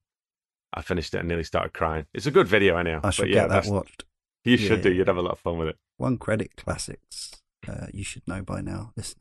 I 0.73 0.83
finished 0.83 1.13
it 1.15 1.19
and 1.19 1.29
nearly 1.29 1.45
started 1.45 1.73
crying. 1.73 2.07
It's 2.15 2.27
a 2.27 2.31
good 2.31 2.47
video 2.47 2.77
anyhow. 2.79 3.01
I 3.03 3.11
should 3.11 3.23
but 3.23 3.29
yeah, 3.31 3.35
get 3.35 3.49
that 3.49 3.55
that's- 3.57 3.71
watched. 3.73 4.05
you 4.45 4.57
should 4.57 4.79
Yeah. 4.79 4.83
do. 4.85 4.93
You'd 4.93 5.09
have 5.09 5.17
a 5.17 5.23
lot 5.23 5.33
of 5.33 5.41
fun 5.41 5.59
with 5.59 5.69
it. 5.69 5.77
One 5.97 6.17
Credit 6.17 6.55
Classics. 6.57 7.33
Uh, 7.69 7.89
you 7.93 8.05
should 8.05 8.27
know 8.29 8.43
by 8.43 8.61
now, 8.63 8.93
listener. 8.97 9.21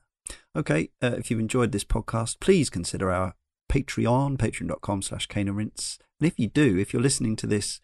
Okay, 0.56 0.90
uh, 1.02 1.16
if 1.18 1.30
you've 1.30 1.40
enjoyed 1.40 1.72
this 1.72 1.84
podcast, 1.84 2.40
please 2.40 2.70
consider 2.70 3.12
our 3.12 3.36
Patreon, 3.70 4.38
patreon.com 4.38 5.02
slash 5.02 5.28
Rinse. 5.34 6.00
And 6.20 6.28
if 6.28 6.40
you 6.40 6.48
do, 6.48 6.78
if 6.78 6.92
you're 6.92 7.02
listening 7.02 7.36
to 7.38 7.48
this 7.48 7.80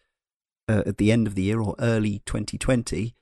uh, 0.68 0.82
at 0.84 0.98
the 0.98 1.12
end 1.12 1.26
of 1.26 1.34
the 1.34 1.44
year 1.44 1.60
or 1.60 1.76
early 1.78 2.22
2020 2.26 3.14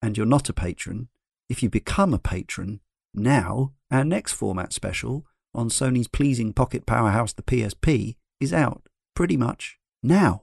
and 0.00 0.16
you're 0.16 0.26
not 0.26 0.48
a 0.48 0.52
patron, 0.52 1.08
if 1.48 1.62
you 1.62 1.68
become 1.68 2.14
a 2.14 2.18
patron 2.18 2.80
now, 3.12 3.72
our 3.90 4.04
next 4.04 4.32
format 4.32 4.72
special 4.72 5.26
on 5.54 5.68
Sony's 5.68 6.08
pleasing 6.08 6.52
pocket 6.52 6.86
powerhouse, 6.86 7.32
the 7.32 7.42
PSP, 7.42 8.16
is 8.40 8.52
out 8.52 8.88
pretty 9.14 9.36
much 9.36 9.78
now. 10.02 10.42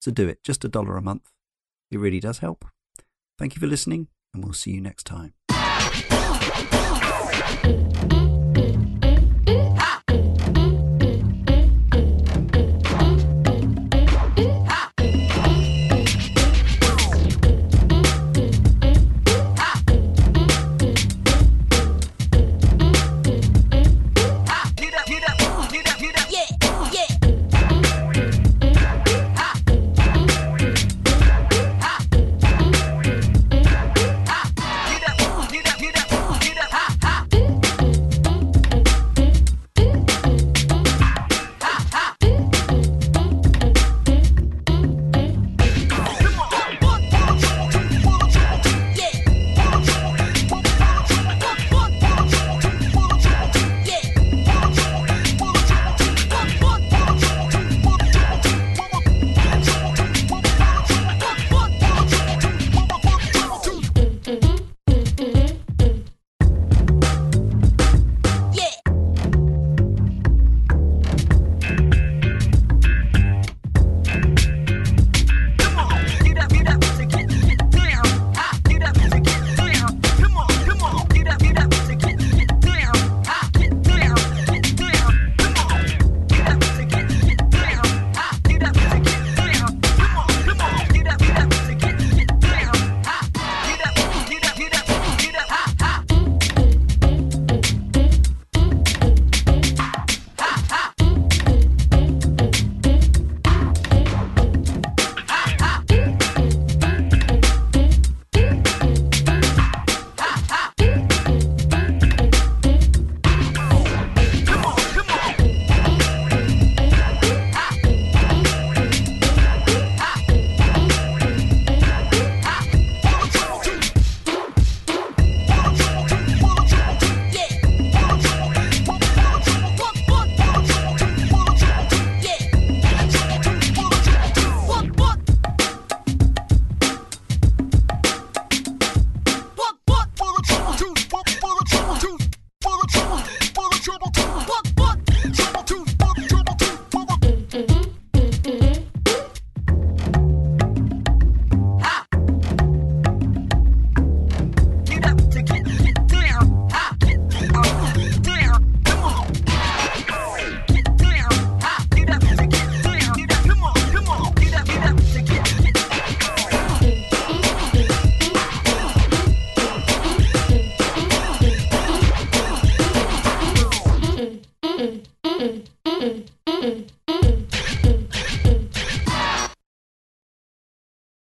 So 0.00 0.10
do 0.10 0.28
it, 0.28 0.42
just 0.42 0.64
a 0.64 0.68
dollar 0.68 0.96
a 0.96 1.02
month. 1.02 1.30
It 1.90 1.98
really 1.98 2.20
does 2.20 2.38
help. 2.38 2.64
Thank 3.38 3.54
you 3.54 3.60
for 3.60 3.66
listening, 3.66 4.08
and 4.32 4.44
we'll 4.44 4.54
see 4.54 4.70
you 4.70 4.80
next 4.80 5.04
time. 5.04 5.34